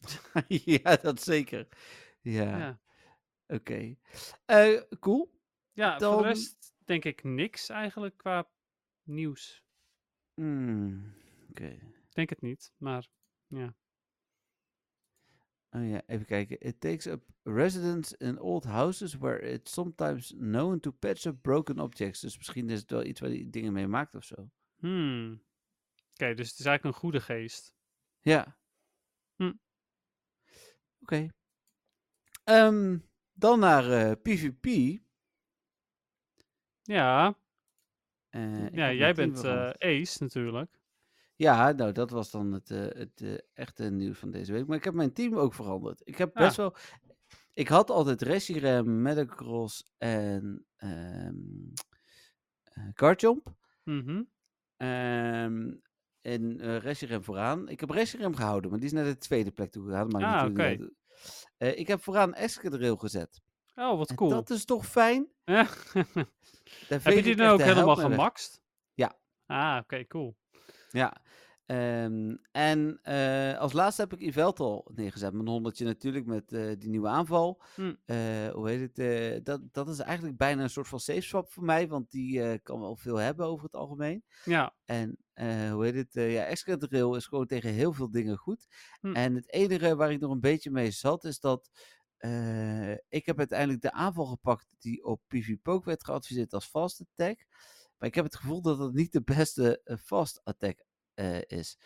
ja, 0.82 0.96
dat 0.96 1.22
zeker. 1.22 1.68
Ja, 2.20 2.42
Ja, 2.42 2.58
ja. 2.58 2.80
oké. 3.46 3.96
Eh, 4.44 4.80
cool. 5.00 5.40
voor 5.74 5.98
Dan- 5.98 6.22
de 6.22 6.28
rest 6.28 6.61
denk 6.86 7.04
ik 7.04 7.22
niks 7.24 7.68
eigenlijk 7.68 8.16
qua 8.16 8.48
nieuws. 9.02 9.64
Hmm, 10.34 11.14
Oké. 11.48 11.78
Denk 12.08 12.30
het 12.30 12.40
niet, 12.40 12.72
maar 12.76 13.08
ja. 13.46 13.74
Oh 15.70 15.88
ja, 15.88 16.02
even 16.06 16.26
kijken. 16.26 16.60
It 16.60 16.80
takes 16.80 17.06
up 17.06 17.22
residence 17.42 18.16
in 18.18 18.38
old 18.38 18.64
houses 18.64 19.14
where 19.14 19.40
it's 19.40 19.72
sometimes 19.72 20.34
known 20.36 20.80
to 20.80 20.90
patch 20.90 21.24
up 21.24 21.42
broken 21.42 21.78
objects. 21.78 22.20
Dus 22.20 22.36
misschien 22.36 22.70
is 22.70 22.80
het 22.80 22.90
wel 22.90 23.04
iets 23.04 23.20
waar 23.20 23.30
die 23.30 23.50
dingen 23.50 23.72
mee 23.72 23.86
maakt 23.86 24.14
of 24.14 24.24
zo. 24.24 24.50
Hmm. 24.76 25.42
Oké, 26.12 26.34
dus 26.34 26.50
het 26.50 26.58
is 26.58 26.66
eigenlijk 26.66 26.84
een 26.84 27.00
goede 27.00 27.20
geest. 27.20 27.74
Ja. 28.20 28.58
Hm. 29.36 29.52
Oké. 31.00 31.28
Ehm, 32.44 32.98
dan 33.32 33.58
naar 33.58 33.90
eh, 33.90 34.12
PvP. 34.22 34.98
Ja, 36.92 37.36
Eh, 38.28 38.68
ja 38.70 38.92
jij 38.92 39.14
bent 39.14 39.44
eh, 39.44 39.70
Ace 39.78 40.22
natuurlijk. 40.22 40.80
Ja, 41.36 41.72
nou, 41.72 41.92
dat 41.92 42.10
was 42.10 42.30
dan 42.30 42.52
het, 42.52 42.70
eh, 42.70 42.78
het 42.80 43.44
echte 43.54 43.90
nieuws 43.90 44.18
van 44.18 44.30
deze 44.30 44.52
week. 44.52 44.66
Maar 44.66 44.76
ik 44.76 44.84
heb 44.84 44.94
mijn 44.94 45.12
team 45.12 45.36
ook 45.36 45.54
veranderd. 45.54 46.00
Ik 46.04 46.16
heb 46.18 46.36
Ah. 46.36 46.42
best 46.44 46.56
wel... 46.56 46.74
Ik 47.52 47.68
had 47.68 47.90
altijd 47.90 48.22
Reshiram, 48.22 49.02
Metacross 49.02 49.84
en. 49.98 50.66
Ehm, 54.76 55.72
en 56.20 56.60
eh 56.60 56.76
Reshiram 56.78 57.24
vooraan. 57.24 57.68
Ik 57.68 57.80
heb 57.80 57.90
Reshiram 57.90 58.34
gehouden, 58.34 58.70
maar 58.70 58.78
die 58.78 58.88
is 58.88 58.94
naar 58.94 59.04
de 59.04 59.18
tweede 59.18 59.50
plek 59.50 59.70
toe 59.70 59.84
gegaan. 59.84 60.08
Maar 60.08 60.24
Ah, 60.24 60.50
oké. 60.50 60.76
ik 61.58 61.86
heb 61.88 62.02
vooraan 62.02 62.34
Escadrille 62.34 62.98
gezet. 62.98 63.40
Oh, 63.74 63.98
wat 63.98 64.10
En 64.10 64.16
cool. 64.16 64.30
dat 64.30 64.50
is 64.50 64.64
toch 64.64 64.86
fijn? 64.86 65.28
Ja. 65.44 65.66
Heb 66.88 67.02
je 67.02 67.22
die 67.22 67.36
echt 67.36 67.52
ook 67.52 67.60
helemaal 67.60 67.96
gemaxt? 67.96 68.60
Ja. 68.94 69.18
Ah, 69.46 69.78
oké, 69.82 70.06
cool. 70.06 70.36
Ja. 70.90 71.22
Ehm, 71.66 72.36
en 72.50 72.98
eh, 73.02 73.58
als 73.58 73.72
laatste 73.72 74.02
heb 74.02 74.12
ik 74.12 74.20
Iveltal 74.20 74.90
neergezet. 74.94 75.32
Mijn 75.32 75.48
honderdje 75.48 75.84
natuurlijk 75.84 76.26
met 76.26 76.52
eh, 76.52 76.72
die 76.78 76.88
nieuwe 76.88 77.08
aanval. 77.08 77.62
Hm. 77.74 77.94
Eh, 78.04 78.48
hoe 78.52 78.68
heet 78.68 78.96
het? 78.96 79.44
dat, 79.44 79.60
dat 79.72 79.88
is 79.88 79.98
eigenlijk 79.98 80.36
bijna 80.36 80.62
een 80.62 80.70
soort 80.70 80.88
van 80.88 81.00
safe 81.00 81.20
swap 81.20 81.52
voor 81.52 81.64
mij. 81.64 81.88
Want 81.88 82.10
die 82.10 82.58
kan 82.58 82.80
wel 82.80 82.96
veel 82.96 83.16
hebben 83.16 83.46
over 83.46 83.64
het 83.64 83.74
algemeen. 83.74 84.24
Ja, 84.44 84.74
En 84.84 85.18
hoe 85.72 85.84
heet 85.84 85.94
het? 85.94 86.12
ja, 86.12 86.44
Excadrill 86.44 87.16
is 87.16 87.26
gewoon 87.26 87.46
tegen 87.46 87.70
heel 87.70 87.92
veel 87.92 88.10
dingen 88.10 88.36
goed. 88.36 88.66
Hm. 89.00 89.14
En 89.14 89.34
het 89.34 89.52
enige 89.52 89.96
waar 89.96 90.12
ik 90.12 90.20
nog 90.20 90.30
een 90.30 90.40
beetje 90.40 90.70
mee 90.70 90.90
zat 90.90 91.24
is 91.24 91.40
dat. 91.40 91.70
Eh, 92.22 92.90
ik 93.08 93.26
heb 93.26 93.38
uiteindelijk 93.38 93.80
de 93.80 93.92
aanval 93.92 94.26
gepakt 94.26 94.74
die 94.78 95.04
op 95.04 95.22
PvPoke 95.28 95.84
werd 95.84 96.04
geadviseerd 96.04 96.52
als 96.52 96.66
fast 96.66 97.00
attack. 97.00 97.46
Maar 97.98 98.08
ik 98.08 98.14
heb 98.14 98.24
het 98.24 98.36
gevoel 98.36 98.62
dat 98.62 98.78
het 98.78 98.92
niet 98.92 99.12
de 99.12 99.22
beste 99.22 99.80
eh, 99.84 99.96
fast 99.96 100.40
attack 100.44 100.84
eh, 101.14 101.40
is. 101.46 101.78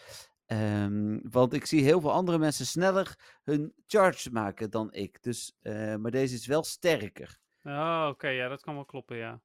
Ehm, 0.47 1.19
want 1.23 1.53
ik 1.53 1.67
zie 1.67 1.83
heel 1.83 2.01
veel 2.01 2.13
andere 2.13 2.39
mensen 2.39 2.67
sneller 2.67 3.39
hun 3.45 3.75
charge 3.87 4.31
maken 4.31 4.71
dan 4.71 4.93
ik. 4.93 5.23
Dus, 5.23 5.57
maar 5.99 6.11
deze 6.11 6.35
is 6.35 6.47
wel 6.47 6.63
sterker. 6.65 7.39
oh, 7.63 8.07
oké, 8.11 8.29
ja, 8.29 8.49
dat 8.49 8.61
kan 8.61 8.75
wel 8.75 8.85
kloppen, 8.85 9.17
ja. 9.17 9.41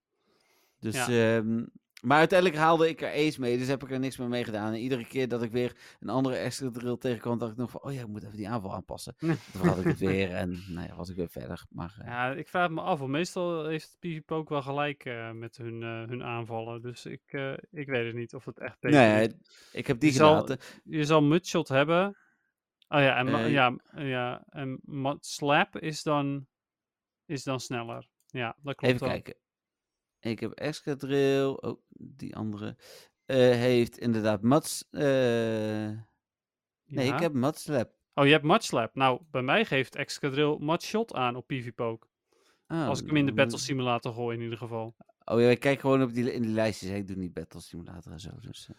Dus, 0.79 1.05
Ja. 1.05 1.37
ehm, 1.37 1.65
maar 2.01 2.17
uiteindelijk 2.17 2.59
haalde 2.59 2.89
ik 2.89 3.01
er 3.01 3.11
ace 3.11 3.39
mee, 3.39 3.57
dus 3.57 3.67
heb 3.67 3.83
ik 3.83 3.91
er 3.91 3.99
niks 3.99 4.17
meer 4.17 4.27
mee 4.27 4.43
gedaan. 4.43 4.73
En 4.73 4.79
iedere 4.79 5.05
keer 5.07 5.27
dat 5.27 5.41
ik 5.43 5.51
weer 5.51 5.75
een 5.99 6.09
andere 6.09 6.35
extra 6.35 6.69
drill 6.71 6.97
tegenkwam, 6.97 7.37
dacht 7.37 7.51
ik 7.51 7.57
nog 7.57 7.71
van, 7.71 7.81
oh 7.83 7.93
ja, 7.93 8.01
ik 8.01 8.07
moet 8.07 8.23
even 8.23 8.37
die 8.37 8.49
aanval 8.49 8.73
aanpassen. 8.73 9.15
Toen 9.17 9.67
had 9.67 9.77
ik 9.79 9.83
het 9.85 9.99
weer 10.09 10.31
en 10.31 10.63
nou 10.67 10.87
ja, 10.87 10.95
was 10.95 11.09
ik 11.09 11.15
weer 11.15 11.29
verder. 11.29 11.65
Maar 11.69 11.95
eh, 11.99 12.07
Ja, 12.07 12.31
ik 12.31 12.47
vraag 12.47 12.69
me 12.69 12.81
af, 12.81 12.99
want 12.99 13.11
meestal 13.11 13.65
heeft 13.65 13.95
PvP 13.99 14.31
ook 14.31 14.49
wel 14.49 14.61
gelijk 14.61 15.05
eh, 15.05 15.31
met 15.31 15.57
hun, 15.57 15.83
eh, 15.83 16.03
hun 16.09 16.23
aanvallen. 16.23 16.81
Dus 16.81 17.05
ik, 17.05 17.21
eh, 17.25 17.53
ik 17.71 17.87
weet 17.87 18.05
het 18.05 18.15
niet 18.15 18.33
of 18.33 18.45
het 18.45 18.59
echt 18.59 18.79
beter 18.79 18.99
nee, 18.99 19.27
is. 19.27 19.33
ik 19.71 19.87
heb 19.87 19.99
die 19.99 20.09
Je 20.11 20.15
zal- 20.15 20.33
gelaten. 20.33 20.57
Je 20.83 21.05
zal 21.05 21.21
Mudshot 21.21 21.67
hebben. 21.67 22.17
Oh 22.87 22.99
ja, 22.99 23.17
en, 23.17 23.49
ja, 23.51 23.75
ja, 23.95 24.43
en 24.49 24.79
Mud 24.81 25.25
Slap 25.25 25.77
is 25.77 26.03
dan, 26.03 26.47
is 27.25 27.43
dan 27.43 27.59
sneller. 27.59 28.07
Ja, 28.25 28.55
dat 28.61 28.75
klopt 28.75 28.93
Even 28.93 29.07
kijken. 29.07 29.35
Ik 30.21 30.39
heb 30.39 30.51
Excadrill. 30.51 31.45
Oh, 31.47 31.81
die 31.89 32.35
andere. 32.35 32.75
eh, 33.25 33.37
heeft 33.37 33.97
inderdaad 33.97 34.41
Mats. 34.41 34.87
eh, 34.91 35.01
Nee, 36.85 37.13
ik 37.13 37.19
heb 37.19 37.33
Matslap. 37.33 37.91
Oh, 38.13 38.25
je 38.25 38.31
hebt 38.31 38.43
Mudslap. 38.43 38.95
Nou, 38.95 39.21
bij 39.31 39.41
mij 39.41 39.65
geeft 39.65 39.95
Excadrill 39.95 40.57
Mudshot 40.59 41.13
aan 41.13 41.35
op 41.35 41.47
PvPoke. 41.47 42.07
Oh, 42.67 42.87
Als 42.87 42.99
ik 43.01 43.05
hem 43.07 43.15
in 43.15 43.25
de 43.25 43.33
dan 43.33 43.43
Battle 43.43 43.59
Simulator 43.59 44.13
gooi 44.13 44.37
in 44.37 44.43
ieder 44.43 44.57
geval. 44.57 44.95
Oh 45.25 45.41
ja, 45.41 45.47
ik 45.49 45.59
kijk 45.59 45.79
gewoon 45.79 46.01
op 46.03 46.13
die, 46.13 46.33
in 46.33 46.41
die 46.41 46.51
lijstjes. 46.51 46.89
Ik 46.89 47.07
doe 47.07 47.15
niet 47.15 47.33
Battle 47.33 47.61
Simulator 47.61 48.11
en 48.11 48.19
zo. 48.19 48.29
Dus, 48.39 48.67
eh. 48.69 48.75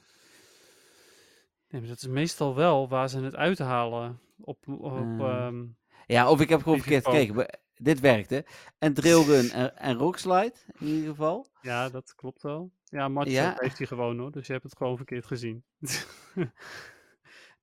Nee, 1.69 1.81
maar 1.81 1.91
dat 1.91 1.99
is 2.01 2.07
meestal 2.07 2.55
wel 2.55 2.89
waar 2.89 3.09
ze 3.09 3.21
het 3.21 3.37
uithalen. 3.37 4.21
Op, 4.41 4.69
op 4.69 4.93
Eh, 5.21 5.47
ehm, 5.47 5.65
Ja, 6.07 6.31
of 6.31 6.41
ik 6.41 6.49
heb 6.49 6.63
gewoon 6.63 6.79
verkeerd 6.79 7.05
gekeken. 7.05 7.47
Dit 7.83 8.01
werkte. 8.01 8.45
En 8.79 8.95
Drillrun 8.95 9.51
en, 9.61 9.77
en 9.77 9.97
Rockslide 9.97 10.53
in 10.79 10.87
ieder 10.87 11.09
geval. 11.11 11.47
ja, 11.63 11.89
dat 11.89 12.15
klopt 12.15 12.43
wel. 12.43 12.71
Ja, 12.85 13.11
Ja. 13.25 13.55
heeft 13.59 13.79
hij 13.79 13.87
gewoon 13.87 14.19
hoor. 14.19 14.31
Dus 14.31 14.47
je 14.47 14.53
hebt 14.53 14.65
het 14.65 14.77
gewoon 14.77 14.97
verkeerd 14.97 15.27
gezien. 15.27 15.65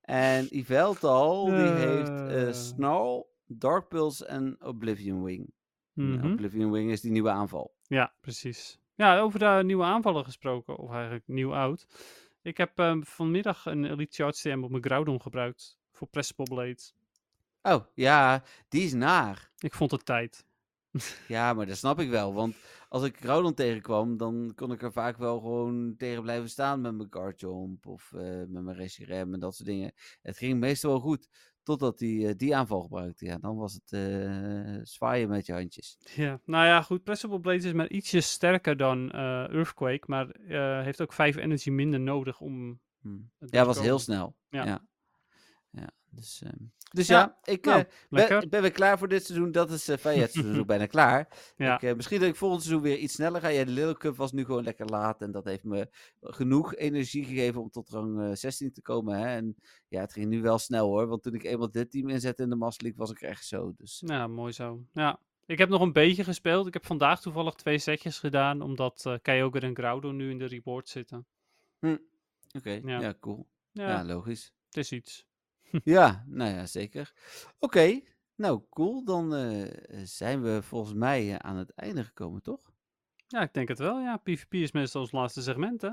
En 0.00 0.46
Yveltal, 0.50 1.44
die 1.44 1.54
heeft 1.54 2.08
Eh. 2.10 2.52
Snarl, 2.52 3.30
Dark 3.46 3.88
Pulse 3.88 4.26
en 4.26 4.56
Oblivion 4.64 5.22
Wing. 5.22 5.52
En 5.94 6.10
Mhm. 6.18 6.32
Oblivion 6.32 6.70
Wing 6.70 6.90
is 6.90 7.00
die 7.00 7.10
nieuwe 7.10 7.30
aanval. 7.30 7.74
Ja, 7.86 8.12
precies. 8.20 8.78
Ja, 8.94 9.18
over 9.20 9.38
de 9.38 9.60
nieuwe 9.64 9.84
aanvallen 9.84 10.24
gesproken, 10.24 10.76
of 10.76 10.90
eigenlijk 10.92 11.22
nieuw-oud. 11.26 11.86
Ik 12.42 12.56
heb 12.56 12.78
ehm, 12.78 13.02
vanmiddag 13.02 13.66
een 13.66 13.84
Elite 13.84 14.14
Charge 14.22 14.38
Stem 14.38 14.64
op 14.64 14.70
mijn 14.70 14.84
Groudon 14.84 15.20
gebruikt 15.20 15.78
voor 15.92 16.08
Pressable 16.08 16.44
Blade. 16.54 16.78
Oh, 17.62 17.84
ja, 17.94 18.42
die 18.68 18.82
is 18.82 18.92
naar. 18.92 19.50
Ik 19.58 19.74
vond 19.74 19.90
het 19.90 20.04
tijd. 20.04 20.44
Ja, 21.28 21.52
maar 21.52 21.66
dat 21.66 21.76
snap 21.76 22.00
ik 22.00 22.10
wel. 22.10 22.34
Want 22.34 22.56
als 22.88 23.04
ik 23.04 23.16
Groudon 23.16 23.54
tegenkwam, 23.54 24.16
dan 24.16 24.52
kon 24.54 24.72
ik 24.72 24.82
er 24.82 24.92
vaak 24.92 25.16
wel 25.16 25.40
gewoon 25.40 25.94
tegen 25.96 26.22
blijven 26.22 26.48
staan 26.50 26.80
met 26.80 26.94
mijn 26.94 27.12
guard 27.12 27.40
jump 27.40 27.86
of 27.86 28.12
eh, 28.12 28.22
met 28.48 28.62
mijn 28.62 28.76
Reshiram 28.76 29.34
en 29.34 29.40
dat 29.40 29.54
soort 29.54 29.68
dingen. 29.68 29.92
Het 30.22 30.36
ging 30.38 30.60
meestal 30.60 30.90
wel 30.90 31.00
goed. 31.00 31.28
Totdat 31.62 32.00
hij 32.00 32.26
eh, 32.26 32.34
die 32.36 32.56
aanval 32.56 32.82
gebruikte. 32.82 33.24
Ja, 33.24 33.38
dan 33.38 33.56
was 33.56 33.72
het 33.72 33.92
eh, 33.92 34.80
zwaaien 34.82 35.28
met 35.28 35.46
je 35.46 35.52
handjes. 35.52 35.98
Ja, 36.14 36.40
nou 36.44 36.66
ja, 36.66 36.82
goed. 36.82 37.02
Pressable 37.02 37.40
Blades 37.40 37.64
is 37.64 37.72
maar 37.72 37.90
ietsje 37.90 38.20
sterker 38.20 38.76
dan 38.76 39.10
Earthquake, 39.10 40.04
maar 40.06 40.36
heeft 40.84 41.00
ook 41.00 41.12
5 41.12 41.36
energy 41.36 41.70
minder 41.70 42.00
nodig 42.00 42.40
om. 42.40 42.80
Hm. 43.00 43.18
het 43.38 43.50
Ja, 43.50 43.64
was 43.64 43.80
heel 43.80 43.98
snel. 43.98 44.36
Ja. 44.48 44.64
Ja. 44.64 44.88
Dus 46.10 46.42
ehm, 46.42 46.64
dus 46.90 47.06
Ja, 47.06 47.18
ja, 47.18 47.52
ik 47.52 47.64
nou, 47.64 47.84
eh, 48.10 48.28
ben, 48.28 48.48
ben 48.48 48.62
weer 48.62 48.70
klaar 48.70 48.98
voor 48.98 49.08
dit 49.08 49.26
seizoen. 49.26 49.52
Dat 49.52 49.70
is 49.70 49.88
uh, 49.88 49.96
ja, 49.96 50.26
seizoen 50.26 50.66
bijna 50.66 50.86
klaar. 50.86 51.28
Ja. 51.56 51.74
Ik, 51.74 51.82
eh, 51.82 51.94
misschien 51.94 52.20
dat 52.20 52.28
ik 52.28 52.36
volgend 52.36 52.62
seizoen 52.62 52.82
weer 52.82 52.96
iets 52.96 53.14
sneller 53.14 53.40
ga. 53.40 53.48
Ja, 53.48 53.64
de 53.64 53.70
Little 53.70 53.96
Cup 53.96 54.16
was 54.16 54.32
nu 54.32 54.44
gewoon 54.44 54.64
lekker 54.64 54.86
laat. 54.86 55.22
En 55.22 55.30
dat 55.30 55.44
heeft 55.44 55.64
me 55.64 55.88
genoeg 56.20 56.74
energie 56.74 57.24
gegeven 57.24 57.60
om 57.60 57.70
tot 57.70 57.88
rang 57.88 58.20
eh, 58.20 58.30
16 58.34 58.72
te 58.72 58.82
komen. 58.82 59.18
Hè? 59.18 59.26
En 59.26 59.56
ja, 59.88 60.00
het 60.00 60.12
ging 60.12 60.26
nu 60.26 60.42
wel 60.42 60.58
snel 60.58 60.86
hoor. 60.86 61.06
Want 61.06 61.22
toen 61.22 61.34
ik 61.34 61.44
eenmaal 61.44 61.70
dit 61.70 61.90
team 61.90 62.08
inzette 62.08 62.42
in 62.42 62.48
de 62.48 62.56
Master 62.56 62.82
League, 62.82 63.00
was 63.00 63.10
ik 63.10 63.20
echt 63.20 63.46
zo. 63.46 63.72
Dus 63.76 64.02
Ja, 64.06 64.26
mooi 64.26 64.52
zo. 64.52 64.84
Ja. 64.92 65.18
Ik 65.46 65.58
heb 65.58 65.68
nog 65.68 65.80
een 65.80 65.92
beetje 65.92 66.24
gespeeld. 66.24 66.66
Ik 66.66 66.74
heb 66.74 66.86
vandaag 66.86 67.20
toevallig 67.20 67.54
twee 67.54 67.78
setjes 67.78 68.18
gedaan, 68.18 68.60
omdat 68.60 69.06
eh 69.06 69.14
Kyogre 69.22 69.66
en 69.66 69.76
Groudon 69.76 70.16
nu 70.16 70.30
in 70.30 70.38
de 70.38 70.46
reward 70.46 70.88
zitten. 70.88 71.26
oké, 72.56 72.80
Ja. 72.84 73.00
ja. 73.00 73.14
cool. 73.20 73.46
Ja, 73.72 74.04
logisch. 74.04 74.52
het 74.66 74.76
is 74.76 74.92
iets. 74.92 75.28
Ja, 75.84 76.24
nou 76.26 76.50
ja, 76.50 76.66
zeker. 76.66 77.12
Oké, 77.58 78.00
nou 78.34 78.62
cool. 78.70 79.04
Dan 79.04 79.34
eh, 79.34 79.70
zijn 80.04 80.42
we 80.42 80.62
volgens 80.62 80.94
mij 80.94 81.28
eh, 81.30 81.36
aan 81.36 81.56
het 81.56 81.70
einde 81.74 82.04
gekomen, 82.04 82.42
toch? 82.42 82.72
Ja, 83.26 83.40
ik 83.42 83.52
denk 83.54 83.68
het 83.68 83.78
wel. 83.78 84.00
Ja, 84.00 84.16
PvP 84.16 84.54
is 84.54 84.72
meestal 84.72 85.00
ons 85.00 85.12
laatste 85.12 85.42
segment, 85.42 85.80
hè? 85.82 85.90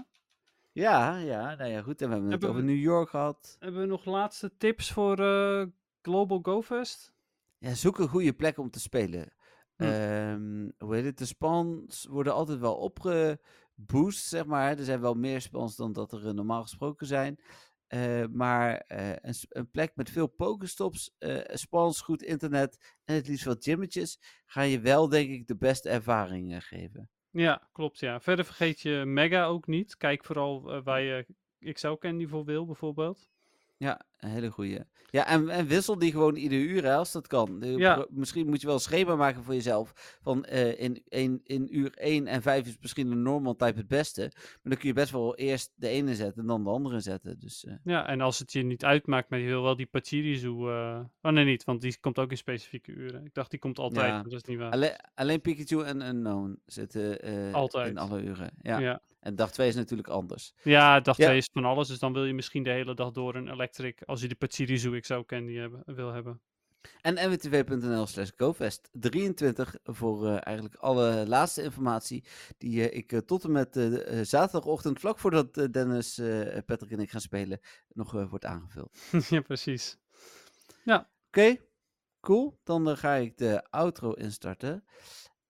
Ja, 0.71 1.17
ja, 1.17 1.55
nou 1.55 1.69
ja, 1.69 1.81
goed. 1.81 2.01
En 2.01 2.07
we 2.07 2.13
hebben 2.13 2.31
het 2.31 2.45
over 2.45 2.55
we- 2.61 2.67
New 2.67 2.79
York 2.81 3.09
gehad. 3.09 3.55
Hebben 3.59 3.81
we 3.81 3.87
nog 3.87 4.05
laatste 4.05 4.57
tips 4.57 4.91
voor 4.91 5.19
eh, 5.19 5.65
Global 6.01 6.39
Go 6.41 6.61
Fest? 6.61 7.13
Ja, 7.57 7.73
zoek 7.73 7.99
een 7.99 8.07
goede 8.07 8.33
plek 8.33 8.57
om 8.57 8.69
te 8.69 8.79
spelen. 8.79 9.33
Hm. 9.75 9.83
Ehm, 9.83 10.69
hoe 10.77 10.95
heet 10.95 11.05
het? 11.05 11.17
De 11.17 11.25
spawns 11.25 12.05
worden 12.09 12.33
altijd 12.33 12.59
wel 12.59 12.75
opgeboost, 12.75 14.25
zeg 14.25 14.45
maar. 14.45 14.77
Er 14.77 14.83
zijn 14.83 15.01
wel 15.01 15.13
meer 15.13 15.41
spawns 15.41 15.75
dan 15.75 15.93
dat 15.93 16.11
er 16.11 16.33
normaal 16.33 16.61
gesproken 16.61 17.07
zijn. 17.07 17.39
Eh, 17.87 18.25
maar 18.31 18.77
eh, 18.77 19.09
een, 19.09 19.35
een 19.49 19.71
plek 19.71 19.91
met 19.95 20.09
veel 20.09 20.27
pokestops, 20.27 21.15
eh 21.17 21.55
spawns, 21.55 22.01
goed 22.01 22.23
internet 22.23 22.99
en 23.05 23.15
het 23.15 23.27
liefst 23.27 23.45
wat 23.45 23.63
gymmetjes, 23.63 24.19
ga 24.45 24.61
je 24.61 24.79
wel, 24.79 25.09
denk 25.09 25.29
ik, 25.29 25.47
de 25.47 25.57
beste 25.57 25.89
ervaring 25.89 26.67
geven. 26.67 27.09
Ja, 27.29 27.69
klopt. 27.71 27.99
Ja. 27.99 28.19
Verder 28.19 28.45
vergeet 28.45 28.81
je 28.81 29.03
Mega 29.05 29.45
ook 29.45 29.67
niet. 29.67 29.97
Kijk 29.97 30.25
vooral 30.25 30.81
waar 30.83 31.01
je 31.01 31.25
XL 31.73 31.93
Candy 31.93 32.27
voor 32.27 32.45
wil, 32.45 32.65
bijvoorbeeld. 32.65 33.29
Ja, 33.77 34.01
een 34.17 34.29
hele 34.29 34.49
goeie. 34.51 34.79
Ja, 35.09 35.27
en, 35.27 35.49
en 35.49 35.67
wissel 35.67 35.97
die 35.99 36.11
gewoon 36.11 36.35
ieder 36.35 36.59
uur 36.59 36.83
hè, 36.83 36.95
als 36.95 37.11
dat 37.11 37.27
kan. 37.27 37.59
De- 37.59 37.67
Ja. 37.67 37.93
pro- 37.95 38.05
Misschien 38.09 38.47
moet 38.47 38.59
je 38.61 38.65
wel 38.65 38.75
een 38.75 38.81
schema 38.81 39.15
maken 39.15 39.43
voor 39.43 39.53
jezelf. 39.53 40.17
Van 40.21 40.45
eh, 40.45 40.81
in, 40.81 41.01
in, 41.07 41.41
in 41.43 41.77
uur 41.77 41.91
1 41.93 42.27
en 42.27 42.41
5 42.41 42.67
is 42.67 42.77
misschien 42.81 43.11
een 43.11 43.21
normal 43.21 43.55
type 43.55 43.77
het 43.77 43.87
beste. 43.87 44.21
Maar 44.33 44.57
dan 44.63 44.77
kun 44.77 44.87
je 44.87 44.93
best 44.93 45.11
wel 45.11 45.35
eerst 45.35 45.71
de 45.75 45.87
ene 45.87 46.15
zetten 46.15 46.41
en 46.41 46.47
dan 46.47 46.63
de 46.63 46.69
andere 46.69 46.99
zetten. 46.99 47.39
Dus 47.39 47.65
eh, 47.65 47.73
Ja, 47.83 48.07
en 48.07 48.21
als 48.21 48.39
het 48.39 48.51
je 48.51 48.63
niet 48.63 48.85
uitmaakt, 48.85 49.29
maar 49.29 49.39
je 49.39 49.47
wil 49.47 49.63
wel 49.63 49.75
die 49.75 49.85
Pachirisu... 49.85 50.49
eh 50.69 50.99
Oh 51.21 51.31
nee, 51.31 51.45
niet, 51.45 51.63
want 51.63 51.81
die 51.81 51.99
komt 51.99 52.19
ook 52.19 52.31
in 52.31 52.37
specifieke 52.37 52.91
uren. 52.91 53.25
Ik 53.25 53.33
dacht, 53.33 53.49
die 53.49 53.59
komt 53.59 53.79
altijd, 53.79 54.05
Ja. 54.07 54.21
dat 54.23 54.31
is 54.33 54.43
niet 54.43 54.57
waar. 54.57 54.71
alleen, 54.71 54.95
alleen 55.15 55.41
Pikachu 55.41 55.83
en 55.83 56.01
Unknown 56.07 56.61
zitten 56.65 57.19
Altijd. 57.53 57.87
in 57.89 57.97
alle 57.97 58.21
uren. 58.21 58.51
Ja. 58.61 58.79
ja. 58.79 59.01
En 59.27 59.35
dag 59.35 59.51
2 59.51 59.67
is 59.67 59.75
natuurlijk 59.75 60.07
anders. 60.07 60.53
Ja, 60.63 60.99
dag 60.99 61.17
Ja. 61.17 61.25
2 61.25 61.37
is 61.37 61.49
van 61.53 61.65
alles, 61.65 61.87
dus 61.87 61.99
dan 61.99 62.13
wil 62.13 62.25
je 62.25 62.33
misschien 62.33 62.63
de 62.63 62.69
hele 62.69 62.95
dag 62.95 63.11
door 63.11 63.35
een 63.35 63.47
Electric, 63.47 64.01
als 64.05 64.21
je 64.21 64.27
de 64.27 64.35
Pachirisu 64.35 64.99
XL 64.99 65.19
Candy 65.19 65.53
hebben, 65.53 65.83
wil 65.85 66.11
hebben. 66.11 66.41
En 67.01 67.13
nwtv.nl 67.13 68.05
slash 68.05 68.29
GoFest 68.35 68.89
23 68.91 69.75
voor 69.83 70.27
eh, 70.27 70.37
eigenlijk 70.41 70.75
alle 70.75 71.27
laatste 71.27 71.63
informatie 71.63 72.23
die 72.57 72.89
eh, 72.89 72.97
ik 72.97 73.11
eh, 73.11 73.19
tot 73.19 73.43
en 73.43 73.51
met 73.51 73.73
zaterdagochtend, 74.21 74.99
vlak 74.99 75.19
voordat 75.19 75.53
Dennis, 75.53 76.21
Patrick 76.65 76.91
en 76.91 76.99
ik 76.99 77.11
gaan 77.11 77.21
spelen, 77.21 77.59
nog 77.87 78.11
wordt 78.11 78.45
aangevuld. 78.45 78.97
ja, 79.29 79.41
precies. 79.41 79.97
Oké, 81.27 81.57
cool. 82.21 82.59
Dan 82.63 82.97
ga 82.97 83.13
ik 83.13 83.37
de 83.37 83.69
outro 83.69 84.11
instarten. 84.11 84.83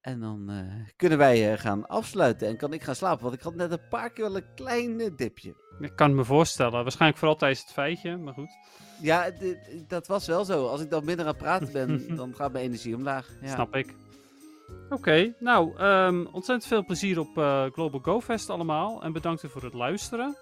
En 0.07 0.19
dan 0.19 0.49
eh, 0.49 0.57
kunnen 0.95 1.17
wij 1.17 1.51
eh, 1.51 1.59
gaan 1.59 1.87
afsluiten 1.87 2.47
en 2.47 2.57
kan 2.57 2.73
ik 2.73 2.83
gaan 2.83 2.95
slapen, 2.95 3.23
want 3.23 3.35
ik 3.35 3.41
had 3.41 3.55
net 3.55 3.71
een 3.71 3.87
paar 3.89 4.09
keer 4.09 4.23
wel 4.23 4.35
een 4.35 4.53
klein 4.55 4.99
eh, 4.99 5.11
dipje. 5.15 5.55
Ik 5.79 5.95
kan 5.95 6.07
het 6.07 6.17
me 6.17 6.23
voorstellen. 6.23 6.83
Waarschijnlijk 6.83 7.19
vooral 7.19 7.37
tijdens 7.37 7.61
het 7.61 7.71
feitje, 7.71 8.17
maar 8.17 8.33
goed. 8.33 8.49
Ja, 9.01 9.31
dat 9.87 10.07
was 10.07 10.27
wel 10.27 10.45
zo. 10.45 10.67
Als 10.67 10.81
ik 10.81 10.89
dan 10.89 11.05
minder 11.05 11.25
aan 11.25 11.31
het 11.31 11.41
praten 11.41 11.71
ben, 11.71 12.07
dan 12.15 12.35
gaat 12.35 12.51
mijn 12.51 12.65
energie 12.65 12.95
omlaag. 12.95 13.29
Ja. 13.41 13.53
Snap 13.53 13.75
ik. 13.75 13.95
Oké, 14.89 15.33
nou, 15.39 15.77
ehm, 15.77 16.25
ontzettend 16.31 16.65
veel 16.65 16.85
plezier 16.85 17.19
op 17.19 17.33
Global 17.73 17.99
Go 17.99 18.21
Fest 18.21 18.49
allemaal. 18.49 19.03
En 19.03 19.13
bedankt 19.13 19.43
voor 19.47 19.63
het 19.63 19.73
luisteren. 19.73 20.35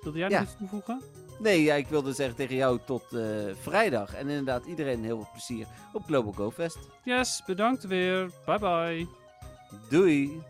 Wilde 0.00 0.18
jij 0.18 0.28
nog 0.28 0.42
iets 0.42 0.56
toevoegen? 0.56 1.02
Nee, 1.38 1.62
ja, 1.62 1.74
ik 1.74 1.86
wilde 1.86 2.12
zeggen 2.12 2.36
tegen 2.36 2.56
jou 2.56 2.78
tot 2.84 3.12
eh, 3.12 3.20
vrijdag. 3.60 4.14
En 4.14 4.28
inderdaad, 4.28 4.64
iedereen 4.64 5.04
heel 5.04 5.16
veel 5.16 5.28
plezier 5.32 5.66
op 5.92 6.02
Global 6.04 6.32
Go 6.32 6.50
Fest. 6.50 6.78
Yes, 7.02 7.42
bedankt 7.46 7.84
weer. 7.86 8.30
Bye 8.44 8.58
bye. 8.58 9.06
Doei! 9.88 10.42